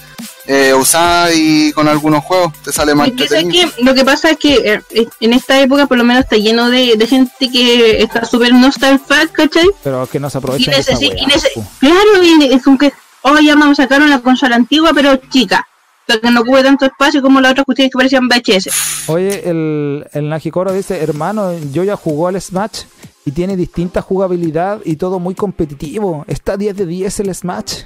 eh, 0.45 0.73
usada 0.73 1.31
y 1.33 1.71
con 1.71 1.87
algunos 1.87 2.23
juegos. 2.25 2.51
Te 2.63 2.73
sale 2.73 2.93
más 2.93 3.07
Es 3.07 3.15
que. 3.29 3.71
Lo 3.83 3.93
que 3.93 4.03
pasa 4.03 4.31
es 4.31 4.37
que 4.37 4.81
eh, 4.89 5.07
en 5.21 5.33
esta 5.33 5.59
época 5.61 5.85
por 5.87 5.97
lo 5.97 6.03
menos 6.03 6.23
está 6.23 6.35
lleno 6.35 6.69
de, 6.69 6.97
de 6.97 7.07
gente 7.07 7.49
que 7.49 8.01
está 8.03 8.25
súper 8.25 8.53
nostalgia, 8.53 9.27
¿cachai? 9.31 9.69
pero 9.83 10.05
que 10.07 10.19
no 10.19 10.29
se 10.29 10.39
Y 10.39 10.41
necesi- 10.41 11.13
y 11.15 11.25
nece- 11.25 11.67
claro, 11.79 12.21
y 12.23 12.53
es 12.53 12.61
como 12.63 12.77
que, 12.77 12.91
oh, 13.23 13.39
ya 13.39 13.55
vamos 13.55 13.79
a 13.79 13.83
sacar 13.83 14.01
una 14.01 14.21
consola 14.21 14.55
antigua 14.55 14.91
pero 14.93 15.15
chica. 15.29 15.65
Para 16.05 16.19
que 16.19 16.31
no 16.31 16.41
ocupe 16.41 16.61
tanto 16.63 16.85
espacio 16.85 17.21
como 17.21 17.39
las 17.39 17.51
otras 17.53 17.65
cuestiones 17.65 17.91
que 17.91 17.97
parecían 17.97 18.27
VHS. 18.27 19.07
Oye, 19.09 19.49
el, 19.49 20.05
el 20.11 20.27
Najicoro 20.29 20.73
dice, 20.73 21.01
hermano, 21.01 21.53
yo 21.71 21.83
ya 21.85 21.95
jugó 21.95 22.27
al 22.27 22.41
Smash 22.41 22.81
y 23.25 23.31
tiene 23.31 23.55
distinta 23.55 24.01
jugabilidad 24.01 24.81
y 24.83 24.97
todo 24.97 25.19
muy 25.19 25.33
competitivo. 25.33 26.25
Está 26.27 26.57
10 26.57 26.75
de 26.75 26.85
10 26.85 27.19
el 27.21 27.33
Smash. 27.35 27.83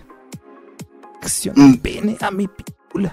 Acción 1.21 1.55
Mm. 1.57 1.77
pene 1.77 2.17
a 2.21 2.31
mi 2.31 2.47
pícula. 2.47 3.11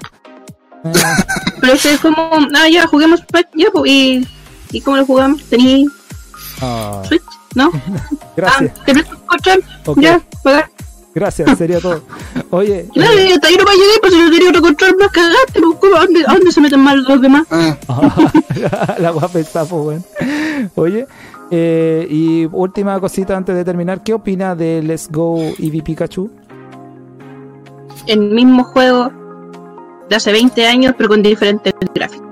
Eh, 0.84 0.92
Pero 1.60 1.72
es 1.74 2.00
como, 2.00 2.16
ah, 2.56 2.68
ya, 2.70 2.86
juguemos, 2.86 3.20
pues, 3.30 3.44
ya, 3.54 3.66
pues, 3.72 3.90
y, 3.90 4.26
¿y 4.70 4.80
cómo 4.80 4.96
lo 4.96 5.04
jugamos? 5.06 5.42
¿Tení 5.44 5.86
ah, 6.62 7.02
Switch? 7.06 7.22
¿No? 7.54 7.70
gracias, 8.36 8.72
Ah, 8.78 8.82
¿te 8.86 8.92
presto 8.94 9.12
el 9.14 9.20
control? 9.26 9.64
Ok. 9.86 10.00
Ya, 10.00 10.20
pagar. 10.42 10.70
Gracias, 11.14 11.56
sería 11.58 11.80
todo. 11.80 12.02
Oye, 12.50 12.88
Claro, 12.94 13.14
y 13.20 13.32
hasta 13.32 13.48
ahí 13.48 13.56
no 13.56 13.64
va 13.64 13.70
a 13.70 13.74
llegar, 13.74 13.96
pues 14.00 14.12
si 14.12 14.20
no 14.20 14.30
tenía 14.30 14.48
otro 14.50 14.62
control 14.62 14.96
más 14.98 15.10
cagaste, 15.10 15.60
pues, 15.60 15.76
¿cómo? 15.80 15.96
¿A 15.96 16.00
dónde, 16.00 16.24
a 16.26 16.32
dónde 16.32 16.52
se 16.52 16.60
meten 16.60 16.80
mal 16.80 17.02
los 17.02 17.20
demás? 17.20 17.44
Eh, 17.50 17.76
la 18.98 19.10
guapa 19.10 19.38
está, 19.38 19.64
pues, 19.64 19.82
weón. 19.86 20.04
Oye, 20.76 21.06
eh, 21.50 22.06
y 22.10 22.46
última 22.52 22.98
cosita 23.00 23.36
antes 23.36 23.54
de 23.54 23.64
terminar, 23.64 24.02
¿qué 24.02 24.14
opina 24.14 24.54
de 24.54 24.82
Let's 24.82 25.08
Go 25.10 25.38
Eevee 25.58 25.82
Pikachu? 25.82 26.30
El 28.06 28.20
mismo 28.32 28.64
juego 28.64 29.10
de 30.08 30.16
hace 30.16 30.32
20 30.32 30.66
años, 30.66 30.94
pero 30.96 31.08
con 31.08 31.22
diferentes 31.22 31.72
gráficos. 31.94 32.24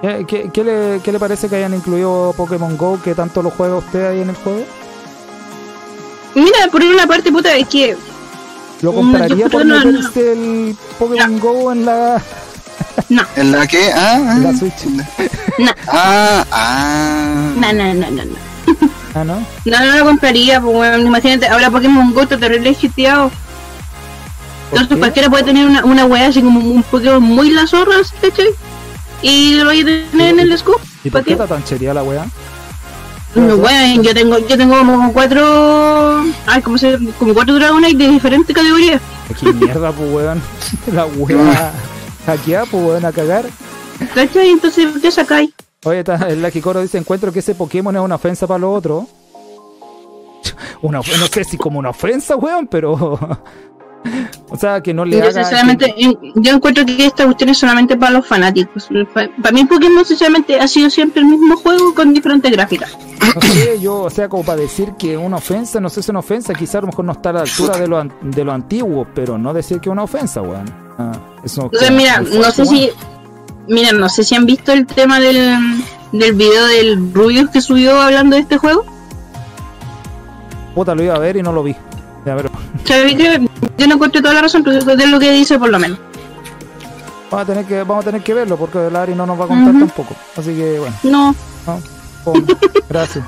¿Qué, 0.00 0.24
qué- 0.26 0.50
qué 0.52 0.64
le, 0.64 1.00
qué 1.02 1.12
le 1.12 1.18
parece 1.18 1.48
que 1.48 1.56
hayan 1.56 1.74
incluido 1.74 2.34
Pokémon 2.36 2.76
Go, 2.76 2.98
que 3.02 3.14
tanto 3.14 3.42
lo 3.42 3.50
juega 3.50 3.76
usted 3.76 4.06
ahí 4.06 4.20
en 4.20 4.30
el 4.30 4.36
juego? 4.36 4.60
Mira, 6.34 6.68
por 6.70 6.82
una 6.82 7.06
parte, 7.06 7.30
puta, 7.32 7.54
es 7.56 7.68
que 7.68 7.96
¿Lo 8.82 8.92
Mm, 8.92 8.94
compraría 8.96 9.48
por 9.48 9.64
no, 9.64 9.84
meterse 9.84 10.32
el 10.32 10.76
Pokémon 10.98 11.38
Go 11.40 11.72
en 11.72 11.84
la, 11.86 12.20
no, 13.08 13.22
¿En 13.36 13.52
la 13.52 13.66
que? 13.66 13.92
Ah, 13.92 14.16
en 14.18 14.28
ah. 14.28 14.38
la 14.52 14.58
Switch? 14.58 14.84
no, 15.58 15.72
Ah, 15.88 16.44
ah. 16.50 17.52
no, 17.56 17.72
no, 17.72 17.94
no, 17.94 18.10
no. 18.10 18.24
no. 18.24 18.36
Ah, 19.14 19.22
¿no? 19.24 19.46
No, 19.64 19.78
no 19.86 19.96
lo 19.98 20.04
compraría, 20.04 20.60
pues 20.60 20.74
bueno, 20.74 20.98
imagínate, 21.06 21.46
ahora 21.46 21.70
Pokémon 21.70 22.12
Go 22.12 22.22
está 22.22 22.36
terrible 22.36 22.76
hiteado. 22.80 23.30
¿Por 24.70 24.80
Entonces 24.80 24.96
qué? 24.96 24.98
cualquiera 24.98 25.30
puede 25.30 25.44
tener 25.44 25.66
una, 25.66 25.84
una 25.84 26.04
wea 26.04 26.26
así 26.28 26.42
como 26.42 26.58
un 26.58 26.82
Pokémon 26.82 27.22
muy 27.22 27.50
la 27.50 27.66
zorra, 27.66 27.94
¿cachai? 28.20 28.48
Y 29.22 29.54
lo 29.54 29.66
voy 29.66 29.80
a 29.82 29.84
tener 29.84 30.30
en 30.34 30.40
el 30.40 30.58
scoop. 30.58 30.80
¿Y 31.04 31.10
¿Para 31.10 31.22
por 31.22 31.28
qué 31.28 31.36
qué? 31.36 31.42
está 31.44 31.46
tan 31.54 31.64
chería 31.64 31.94
la 31.94 32.02
weá? 32.02 32.26
No, 33.34 33.56
bueno, 33.56 34.02
yo 34.02 34.14
tengo, 34.14 34.38
yo 34.38 34.56
tengo 34.56 34.78
como 34.78 35.12
cuatro, 35.12 36.24
ay, 36.46 36.62
¿cómo 36.62 36.78
se 36.78 36.98
Como 37.18 37.34
cuatro 37.34 37.54
Dragonite 37.54 38.04
de 38.04 38.10
diferentes 38.10 38.54
categorías. 38.54 39.00
¿Qué 39.40 39.52
mierda, 39.52 39.90
pues 39.90 40.12
weón? 40.12 40.42
La 40.92 41.06
weá. 41.06 41.72
Hackear, 42.26 42.66
pues 42.70 42.84
weón, 42.84 43.04
a 43.04 43.12
cagar. 43.12 43.44
¿Cachai? 44.14 44.50
Entonces, 44.50 44.88
¿qué 45.02 45.10
sacáis? 45.10 45.50
Oye, 45.84 45.98
está, 45.98 46.16
el 46.28 46.42
Lucky 46.42 46.60
Coro 46.60 46.80
dice, 46.80 46.98
encuentro 46.98 47.32
que 47.32 47.40
ese 47.40 47.54
Pokémon 47.54 47.94
es 47.94 48.02
una 48.02 48.14
ofensa 48.14 48.46
para 48.46 48.58
los 48.60 48.78
otros. 48.78 49.04
Una, 50.82 50.98
no 50.98 51.26
sé 51.26 51.44
si 51.44 51.56
como 51.56 51.78
una 51.78 51.90
ofensa, 51.90 52.36
weón, 52.36 52.66
pero... 52.66 53.18
o 54.50 54.56
sea, 54.56 54.80
que 54.82 54.92
no 54.94 55.04
le 55.04 55.16
Yo, 55.18 55.22
haga... 55.24 55.32
sinceramente, 55.44 55.94
en- 55.96 56.18
yo 56.36 56.52
encuentro 56.52 56.84
que 56.84 57.06
esta 57.06 57.24
cuestión 57.24 57.50
es 57.50 57.58
solamente 57.58 57.96
para 57.96 58.12
los 58.12 58.26
fanáticos. 58.26 58.88
Pa- 59.12 59.28
Para 59.42 59.52
mí, 59.52 59.64
Pokémon, 59.64 60.04
sinceramente, 60.04 60.58
ha 60.60 60.68
sido 60.68 60.90
siempre 60.90 61.22
el 61.22 61.28
mismo 61.28 61.56
juego 61.56 61.94
con 61.94 62.12
diferentes 62.14 62.50
gráficas. 62.52 62.96
No 63.34 63.40
sé, 63.40 63.80
yo, 63.80 64.02
o 64.02 64.10
sea, 64.10 64.28
como 64.28 64.44
para 64.44 64.58
decir 64.60 64.92
que 64.98 65.16
una 65.16 65.36
ofensa, 65.36 65.80
no 65.80 65.88
sé 65.88 65.94
si 65.96 66.00
es 66.00 66.08
una 66.10 66.18
ofensa, 66.20 66.52
quizá 66.54 66.78
a 66.78 66.80
lo 66.82 66.86
mejor 66.88 67.04
no 67.04 67.12
está 67.12 67.30
a 67.30 67.32
la 67.34 67.40
altura 67.42 67.76
de 67.78 67.86
lo, 67.88 67.98
an- 67.98 68.12
de 68.22 68.44
lo 68.44 68.52
antiguo, 68.52 69.06
pero 69.14 69.38
no 69.38 69.52
decir 69.54 69.80
que 69.80 69.88
es 69.88 69.92
una 69.92 70.02
ofensa, 70.04 70.42
weón. 70.42 70.72
Ah, 70.98 71.12
eso 71.42 71.62
Entonces, 71.64 71.88
como 71.88 71.98
mira, 72.00 72.20
no 72.20 72.50
sé 72.50 72.66
si. 72.66 72.90
Mira, 73.66 73.92
no 73.92 74.08
sé 74.10 74.22
si 74.24 74.34
han 74.34 74.44
visto 74.44 74.72
el 74.72 74.86
tema 74.86 75.18
del, 75.20 75.56
del 76.12 76.32
video 76.34 76.66
del 76.66 77.12
Rubius 77.14 77.48
que 77.50 77.60
subió 77.62 77.98
hablando 78.00 78.36
de 78.36 78.42
este 78.42 78.58
juego. 78.58 78.84
Puta, 80.74 80.94
lo 80.94 81.02
iba 81.02 81.14
a 81.14 81.18
ver 81.18 81.36
y 81.36 81.42
no 81.42 81.52
lo 81.52 81.62
vi. 81.62 81.74
Ya, 82.26 82.36
pero. 82.36 82.50
Yo 83.78 83.86
no 83.86 83.94
encuentro 83.94 84.20
toda 84.22 84.34
la 84.34 84.42
razón, 84.42 84.62
pero 84.64 84.78
es 84.78 85.08
lo 85.10 85.18
que 85.18 85.32
dice 85.32 85.58
por 85.58 85.68
lo 85.70 85.78
menos. 85.78 85.98
vamos 87.30 87.42
a 87.44 87.46
tener 87.46 87.64
que, 87.66 87.78
vamos 87.82 88.04
a 88.04 88.06
tener 88.06 88.22
que 88.22 88.34
verlo 88.34 88.56
porque 88.56 88.86
el 88.86 88.94
Ari 88.96 89.14
no 89.14 89.26
nos 89.26 89.38
va 89.38 89.44
a 89.44 89.48
contar 89.48 89.74
tampoco. 89.78 90.14
Así 90.36 90.54
que, 90.54 90.78
bueno, 90.78 90.94
No, 91.02 91.34
no, 91.66 92.32
gracias. 92.88 93.24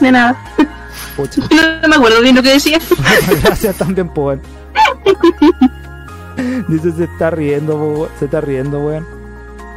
de 0.00 0.12
nada. 0.12 0.36
Pucha. 1.16 1.42
No 1.82 1.88
me 1.88 1.96
acuerdo 1.96 2.20
bien 2.20 2.34
lo 2.36 2.42
que 2.42 2.50
decía. 2.50 2.78
Gracias 3.42 3.76
también, 3.76 4.08
po, 4.08 4.26
weón. 4.26 4.40
Dice, 6.68 6.92
se 6.92 7.04
está 7.04 7.30
riendo, 7.30 7.72
po, 7.76 8.08
se 8.18 8.26
está 8.26 8.40
riendo, 8.40 8.78
weón. 8.80 9.06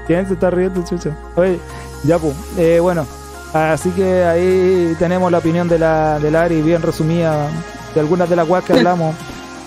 ¿Quién 0.07 0.27
se 0.27 0.33
está 0.33 0.49
riendo, 0.49 0.83
chucha? 0.83 1.11
Oye, 1.35 1.59
ya, 2.03 2.17
pues, 2.19 2.33
eh, 2.57 2.79
bueno. 2.79 3.05
Así 3.53 3.89
que 3.91 4.23
ahí 4.23 4.95
tenemos 4.99 5.31
la 5.31 5.39
opinión 5.39 5.67
de 5.67 5.77
la, 5.79 6.19
de 6.19 6.31
la 6.31 6.43
Ari, 6.43 6.61
bien 6.61 6.81
resumida, 6.81 7.49
de 7.93 7.99
algunas 7.99 8.29
de 8.29 8.35
las 8.35 8.47
weas 8.47 8.63
que 8.63 8.73
hablamos. 8.73 9.15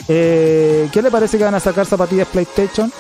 Eh, 0.09 0.89
¿Qué 0.93 1.03
le 1.03 1.11
parece 1.11 1.39
que 1.39 1.45
van 1.45 1.55
a 1.55 1.61
sacar 1.61 1.87
zapatillas 1.87 2.29
PlayStation? 2.29 2.93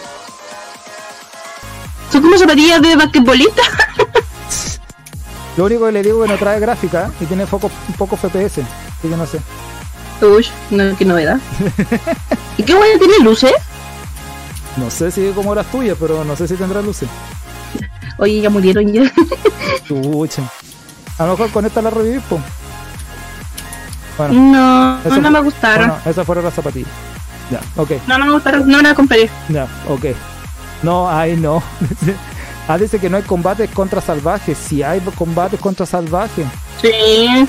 Son 2.10 2.23
como 2.23 2.39
zapatillas 2.39 2.81
de 2.81 2.97
basquetbolista. 2.97 3.62
Lo 5.57 5.65
único 5.66 5.86
que 5.86 5.92
le 5.92 6.02
digo 6.02 6.24
es 6.24 6.28
que 6.28 6.34
no 6.34 6.39
trae 6.39 6.58
gráfica 6.58 7.12
y 7.20 7.26
tiene 7.26 7.47
foco, 7.47 7.70
un 7.89 7.94
poco 7.94 8.16
FPS, 8.16 8.58
así 8.60 9.08
que 9.08 9.16
no 9.16 9.26
sé. 9.26 9.41
Uy, 10.20 10.47
no, 10.70 10.97
qué 10.97 11.05
novedad. 11.05 11.39
¿Y 12.57 12.62
qué 12.62 12.74
guay 12.74 12.99
tiene 12.99 13.18
luces? 13.20 13.52
No 14.76 14.91
sé 14.91 15.10
si 15.10 15.31
como 15.31 15.55
las 15.55 15.66
tuyas, 15.70 15.97
pero 15.99 16.24
no 16.24 16.34
sé 16.34 16.49
si 16.49 16.55
tendrá 16.55 16.83
luces. 16.83 17.08
Oye, 18.18 18.41
ya 18.41 18.50
murieron 18.50 18.92
ya. 18.92 19.02
Chucha. 19.86 20.42
A 21.18 21.26
lo 21.26 21.33
mejor 21.33 21.50
con 21.50 21.66
esta 21.66 21.83
la 21.83 21.91
revivís, 21.91 22.23
po. 22.23 22.41
Bueno, 24.17 24.34
No, 24.34 24.99
Eso- 25.05 25.20
no 25.20 25.31
me 25.31 25.41
gustaron. 25.41 25.89
bueno, 25.89 26.02
esas 26.07 26.26
fueron 26.26 26.44
las 26.44 26.55
zapatillas. 26.55 26.91
Ya, 27.51 27.60
ok, 27.76 27.91
No, 28.07 28.18
no 28.18 28.26
me 28.26 28.33
gustaron. 28.33 28.67
No 28.68 28.81
la 28.81 28.94
compré. 28.94 29.28
ya, 29.49 29.67
ok. 29.89 30.07
No, 30.83 31.09
ay, 31.10 31.36
no. 31.36 31.62
ah, 32.68 32.78
dice 32.78 32.99
que 32.99 33.09
no 33.10 33.17
hay 33.17 33.23
combates 33.23 33.70
contra 33.70 34.01
salvajes. 34.01 34.57
Si 34.59 34.83
hay 34.83 35.01
combates 35.17 35.59
contra 35.60 35.86
salvajes. 35.86 36.47
Sí. 36.81 37.47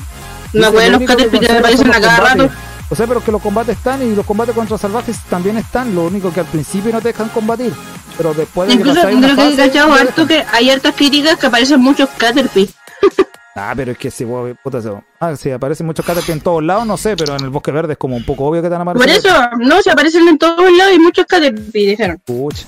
Güey, 0.53 0.71
lo 0.89 0.99
los 0.99 1.01
único 1.01 1.15
que 1.17 1.39
que 1.39 1.51
aparecen 1.51 1.93
a 1.93 1.99
cada 1.99 2.17
rato. 2.17 2.49
O 2.89 2.95
sea, 2.95 3.07
pero 3.07 3.23
que 3.23 3.31
los 3.31 3.41
combates 3.41 3.75
están 3.77 4.01
y 4.03 4.15
los 4.15 4.25
combates 4.25 4.53
contra 4.55 4.77
salvajes 4.77 5.17
también 5.29 5.57
están. 5.57 5.93
Lo 5.95 6.03
único 6.03 6.31
que 6.31 6.39
al 6.41 6.45
principio 6.45 6.91
no 6.93 7.01
te 7.01 7.09
dejan 7.09 7.29
combatir. 7.29 7.73
Pero 8.15 8.33
después 8.33 8.69
de 8.69 8.75
que 8.75 8.79
Incluso 8.79 9.01
pasáis 9.01 9.17
creo 9.19 9.35
que 9.35 9.53
he 9.53 9.55
cachado 9.57 9.93
harto 9.93 10.27
que 10.27 10.45
hay 10.53 10.69
hartas 10.69 10.95
críticas 10.95 11.37
que 11.37 11.47
aparecen 11.47 11.81
muchos 11.81 12.07
Caterpie. 12.17 12.69
Ah, 13.57 13.73
pero 13.75 13.93
es 13.93 13.97
que 13.97 14.11
si 14.11 14.25
vos, 14.25 14.51
puta, 14.63 14.81
se- 14.81 14.91
Ah, 15.19 15.35
sí, 15.35 15.49
aparecen 15.49 15.85
muchos 15.85 16.05
Caterpie 16.05 16.33
en 16.33 16.41
todos 16.41 16.61
lados, 16.61 16.85
no 16.85 16.97
sé, 16.97 17.15
pero 17.15 17.35
en 17.37 17.43
el 17.45 17.49
bosque 17.49 17.71
verde 17.71 17.93
es 17.93 17.97
como 17.97 18.17
un 18.17 18.25
poco 18.25 18.43
obvio 18.45 18.61
que 18.61 18.67
te 18.69 18.75
van 18.77 18.87
a 18.87 18.93
Por 18.93 19.07
eso, 19.09 19.29
no, 19.59 19.81
se 19.81 19.91
aparecen 19.91 20.27
en 20.27 20.37
todos 20.37 20.69
lados 20.77 20.93
y 20.95 20.99
muchos 20.99 21.25
Caterpie, 21.25 21.87
dijeron. 21.89 22.21
Pucha. 22.25 22.67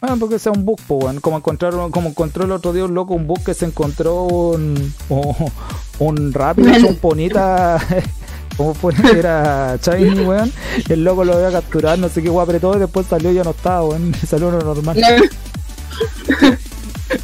Bueno, 0.00 0.16
porque 0.18 0.38
sea 0.38 0.52
un 0.52 0.64
bug, 0.64 0.78
weón. 0.88 1.20
Como 1.20 1.36
encontraron, 1.36 1.90
como 1.90 2.08
encontró 2.10 2.44
el 2.44 2.52
otro 2.52 2.72
día 2.72 2.84
un 2.84 2.94
loco, 2.94 3.14
un 3.14 3.26
bug 3.26 3.42
que 3.44 3.54
se 3.54 3.64
encontró 3.64 4.22
un, 4.24 4.92
un, 5.08 5.34
un 6.00 6.32
rápido, 6.32 6.68
Bueno. 6.68 6.88
un 6.88 6.96
ponita, 6.96 7.78
como 8.56 8.74
fue, 8.74 8.94
era 9.16 9.76
Shiny, 9.80 10.20
weón. 10.24 10.52
El 10.88 11.04
loco 11.04 11.24
lo 11.24 11.38
iba 11.38 11.48
a 11.48 11.52
capturar, 11.52 11.98
no 11.98 12.08
sé 12.08 12.22
qué 12.22 12.28
guay 12.28 12.44
apretó 12.44 12.76
y 12.76 12.80
después 12.80 13.06
salió 13.06 13.30
y 13.30 13.34
ya 13.34 13.44
no 13.44 13.50
estaba, 13.50 13.84
weón. 13.84 14.12
Salió 14.28 14.48
uno 14.48 14.58
normal. 14.60 14.96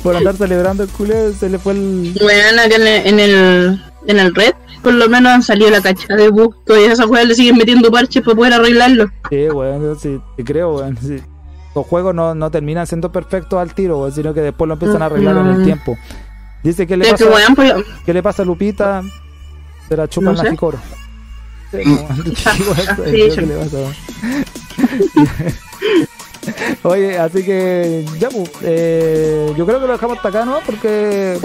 Por 0.02 0.16
andar 0.16 0.36
celebrando 0.36 0.82
el 0.82 0.88
culé, 0.90 1.32
se 1.32 1.48
le 1.48 1.58
fue 1.58 1.72
el. 1.74 2.16
Bueno, 2.20 2.62
acá 2.62 2.76
en 2.76 2.82
el, 2.86 3.06
en 3.06 3.20
el, 3.20 3.82
en 4.06 4.18
el 4.18 4.34
red, 4.34 4.52
por 4.82 4.94
lo 4.94 5.08
menos 5.08 5.32
han 5.32 5.42
salido 5.42 5.70
la 5.70 5.80
cacha 5.80 6.14
de 6.14 6.28
bug. 6.28 6.54
Todavía 6.64 6.92
esas 6.92 7.06
juegas 7.06 7.28
le 7.28 7.34
siguen 7.34 7.56
metiendo 7.56 7.90
parches 7.90 8.22
para 8.22 8.36
poder 8.36 8.52
arreglarlo. 8.54 9.06
Sí, 9.30 9.48
weón, 9.50 9.98
sí, 10.00 10.20
sí 10.36 10.44
creo, 10.44 10.76
weón. 10.76 10.96
sí. 11.00 11.18
Los 11.74 11.86
juegos 11.86 12.14
no, 12.14 12.34
no 12.34 12.50
terminan 12.50 12.86
siendo 12.86 13.10
perfectos 13.10 13.58
al 13.60 13.74
tiro, 13.74 13.98
weón, 13.98 14.12
sino 14.12 14.32
que 14.32 14.40
después 14.40 14.68
lo 14.68 14.74
empiezan 14.74 15.02
a 15.02 15.06
arreglar 15.06 15.36
en 15.38 15.46
el 15.48 15.64
tiempo. 15.64 15.98
Dice 16.62 16.86
que 16.86 16.96
le 16.96 17.10
pasa. 17.10 17.24
que, 17.24 17.30
weón, 17.30 17.54
pues, 17.54 17.72
¿Qué 18.06 18.14
le 18.14 18.22
pasa 18.22 18.42
a 18.42 18.46
Lupita? 18.46 19.02
Se 19.88 19.96
la 19.96 20.08
chupan 20.08 20.34
No 20.34 20.42
la 20.42 20.50
sé. 20.50 20.56
Sí, 21.72 21.82
como- 21.82 22.08
igual, 22.58 23.10
Sí, 23.10 23.28
yo- 23.28 23.34
que 23.34 23.40
le 23.42 23.56
pasa. 23.56 23.78
Oye, 26.82 27.18
así 27.18 27.42
que 27.44 28.04
ya, 28.18 28.28
pues, 28.28 28.50
eh, 28.62 29.52
yo 29.56 29.66
creo 29.66 29.80
que 29.80 29.86
lo 29.86 29.92
dejamos 29.92 30.16
hasta 30.16 30.28
acá, 30.28 30.44
¿no? 30.44 30.58
Porque 30.64 31.38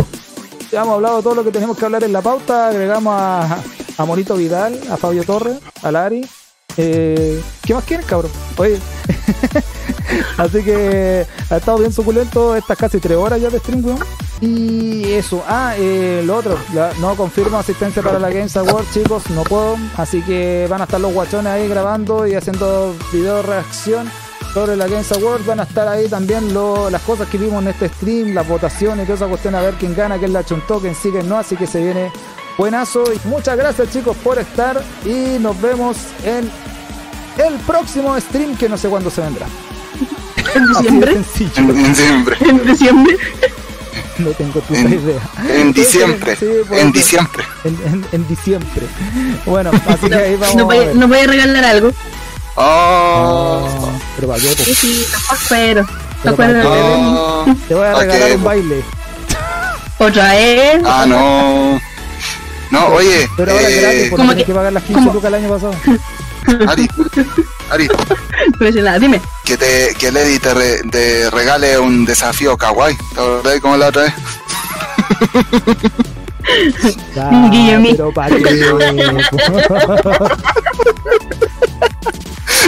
ya 0.72 0.82
hemos 0.82 0.95
hablado 0.95 1.22
todo 1.22 1.36
lo 1.36 1.44
que 1.44 1.52
tenemos 1.52 1.78
que 1.78 1.86
hablar 1.86 2.03
en 2.03 2.14
la 2.14 2.22
pauta. 2.22 2.68
Agregamos 2.69 3.14
a, 3.18 3.60
a 3.98 4.06
Monito 4.06 4.36
Vidal, 4.36 4.80
a 4.92 4.98
Fabio 4.98 5.24
Torres, 5.24 5.58
a 5.82 5.92
Lari. 5.92 6.28
Eh, 6.78 7.42
¿Qué 7.64 7.74
más 7.74 7.84
quieren, 7.84 8.06
cabrón? 8.06 8.32
Oye, 8.58 8.80
así 10.38 10.64
que 10.64 11.26
ha 11.50 11.58
estado 11.58 11.80
bien 11.80 11.92
suculento 11.92 12.56
estas 12.56 12.78
casi 12.78 13.00
tres 13.00 13.18
horas 13.18 13.42
ya 13.42 13.50
de 13.50 13.60
stream. 13.60 13.84
Y 14.42 15.11
eso, 15.11 15.44
ah, 15.50 15.74
eh, 15.78 16.24
lo 16.26 16.38
otro, 16.38 16.58
la- 16.74 16.94
no 17.02 17.14
confirmo 17.16 17.58
asistencia 17.58 18.02
para 18.02 18.19
la 18.19 18.30
Games 18.30 18.56
Awards, 18.56 18.94
chicos, 18.94 19.30
no 19.32 19.44
puedo, 19.44 19.76
así 19.98 20.22
que 20.22 20.66
van 20.69 20.80
a 20.80 20.86
estar 20.86 21.02
los 21.02 21.11
guachones 21.14 21.52
ahí 21.52 21.68
grabando 21.68 22.26
y 22.26 22.36
haciendo 22.36 22.95
video 23.11 23.42
reacción 23.42 24.10
sobre 24.53 24.76
la 24.76 24.88
Games 24.88 25.11
Awards, 25.11 25.45
van 25.45 25.60
a 25.60 25.64
estar 25.64 25.88
ahí 25.88 26.08
también 26.08 26.53
lo- 26.53 26.90
las 26.90 27.02
cosas 27.03 27.28
que 27.30 27.38
vimos 27.38 27.61
en 27.64 27.69
este 27.69 27.88
stream, 27.90 28.34
las 28.34 28.48
votaciones 28.48 29.03
y 29.03 29.06
toda 29.06 29.16
esa 29.18 29.28
cuestión, 29.28 29.56
a 29.56 29.61
ver 29.61 29.76
quién 29.76 29.95
gana, 29.95 30.18
quién 30.18 30.34
la 30.34 30.44
chuntó, 30.44 30.80
quién 30.80 30.95
sigue, 30.95 31.22
no, 31.24 31.38
así 31.38 31.56
que 31.56 31.68
se 31.68 31.82
viene 31.84 32.11
buenazo. 32.58 33.03
Y 33.14 33.28
muchas 33.28 33.56
gracias 33.58 33.92
chicos 33.92 34.18
por 34.24 34.40
estar 34.40 34.82
y 35.06 35.38
nos 35.40 35.60
vemos 35.61 35.98
en 36.26 36.50
el 37.45 37.53
próximo 37.66 38.19
stream 38.19 38.56
que 38.58 38.68
no 38.68 38.78
sé 38.78 38.90
cuándo 38.90 39.10
se 39.10 39.22
vendrá. 39.22 39.45
en 40.56 40.68
diciembre. 40.68 41.11
En 41.14 41.84
diciembre. 41.84 42.38
En 42.42 42.66
diciembre. 42.66 43.18
no 44.18 44.32
tengo 44.32 44.60
puta 44.61 44.80
En- 44.80 44.94
idea. 44.94 45.22
En 45.48 45.74
diciembre. 45.74 46.36
Sí, 46.36 46.48
En 46.72 46.92
diciembre. 46.92 47.44
En, 47.64 47.78
en, 47.86 48.06
en 48.11 48.28
diciembre. 48.28 48.88
Bueno, 49.45 49.72
así 49.88 50.10
que 50.10 50.16
ahí 50.16 50.36
vamos 50.36 50.56
No 50.56 50.61
a 50.64 50.66
voy, 50.66 50.78
ver. 50.80 50.95
no 50.95 51.08
voy 51.08 51.19
a 51.19 51.28
regalar 51.28 51.64
algo. 51.66 51.92
Oh. 52.56 53.68
Oh, 53.82 53.92
pero 54.16 54.28
para 54.28 54.40
qué, 54.42 54.48
po? 54.50 54.64
Sí, 54.64 54.74
sí. 54.76 55.06
Pero 55.50 55.86
¿Te 56.24 56.30
acuerdas 56.30 56.66
para 56.66 56.76
de 56.76 56.98
mí? 56.98 57.14
Oh. 57.18 57.45
Te 57.68 57.74
voy 57.76 57.86
a 57.86 57.94
regalar 57.95 58.32
un 58.36 58.44
baile. 58.44 58.84
Otra 59.98 60.34
vez. 60.34 60.82
Ah, 60.86 61.06
no. 61.08 61.80
No, 62.72 62.88
oye. 62.94 63.28
Pero 63.38 63.52
ahora 63.52 63.69
eh, 63.69 63.82
gratis, 63.82 64.02
porque 64.10 64.16
¿Cómo 64.16 64.30
tienes 64.30 64.45
que- 64.45 64.52
que 64.52 64.56
pagar 64.56 64.74
las 64.74 64.84
15 64.84 65.00
cómo? 65.02 65.14
lucas 65.14 65.28
el 65.30 65.36
año 65.36 65.50
pasado. 65.50 65.74
Ari, 66.72 66.88
Ari, 67.69 67.88
No 68.60 68.66
dice 68.66 68.82
nada, 68.82 68.98
dime. 69.00 69.22
que, 69.44 69.58
te, 69.58 69.94
que 70.00 70.11
Lady 70.11 70.40
te, 70.40 70.53
re- 70.53 70.82
te 70.90 71.30
regale 71.30 71.78
un 71.80 72.06
desafío 72.06 72.58
kawaii. 72.58 72.95
¿Te 73.14 73.19
acordás 73.19 73.60
como 73.60 73.78
la 73.78 73.88
otra 73.88 74.03
vez? 74.03 74.14
Ya, 77.16 77.30
Guillermo. 77.52 77.90
pero 77.92 78.11
para 78.14 78.36
qué. 78.38 78.74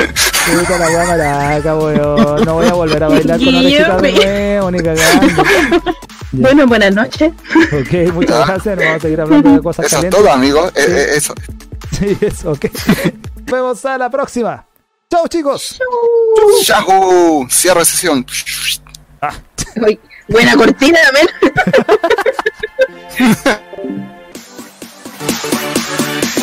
Puta 0.07 0.77
la 0.77 1.05
maraca, 1.05 1.75
weón. 1.75 2.45
No 2.45 2.53
voy 2.55 2.67
a 2.67 2.73
volver 2.73 3.03
a 3.03 3.07
bailar 3.07 3.39
con 3.39 3.47
una 3.55 3.69
chica 3.69 3.97
de 3.97 4.11
nuevo, 4.11 4.71
ni 4.71 4.79
cagando. 4.79 5.43
Bueno, 6.33 6.65
buenas 6.65 6.95
noches. 6.95 7.33
Ok, 7.73 8.13
muchas 8.13 8.37
ah, 8.37 8.45
gracias. 8.47 8.77
Nos 8.77 8.85
vamos 8.85 8.95
a 8.95 8.99
seguir 9.01 9.19
hablando 9.19 9.51
de 9.51 9.61
cosas 9.61 9.85
Eso 9.85 9.95
calientes. 9.97 10.17
es 10.17 10.25
todo, 10.25 10.33
amigos. 10.33 10.71
Eh, 10.75 10.85
eh, 10.87 11.07
eso. 11.17 11.33
Sí, 11.91 12.17
eso, 12.21 12.51
ok. 12.51 12.65
Nos 12.71 13.45
vemos 13.51 13.85
a 13.85 13.97
la 13.97 14.09
próxima. 14.09 14.65
Chau, 15.09 15.27
chicos. 15.27 15.77
Chau. 16.63 16.85
Chau. 16.85 17.47
Cierra 17.49 17.83
sesión. 17.83 18.25
Ah. 19.21 19.33
Buena 20.29 20.55
cortina, 20.55 20.99
amén. 21.09 21.27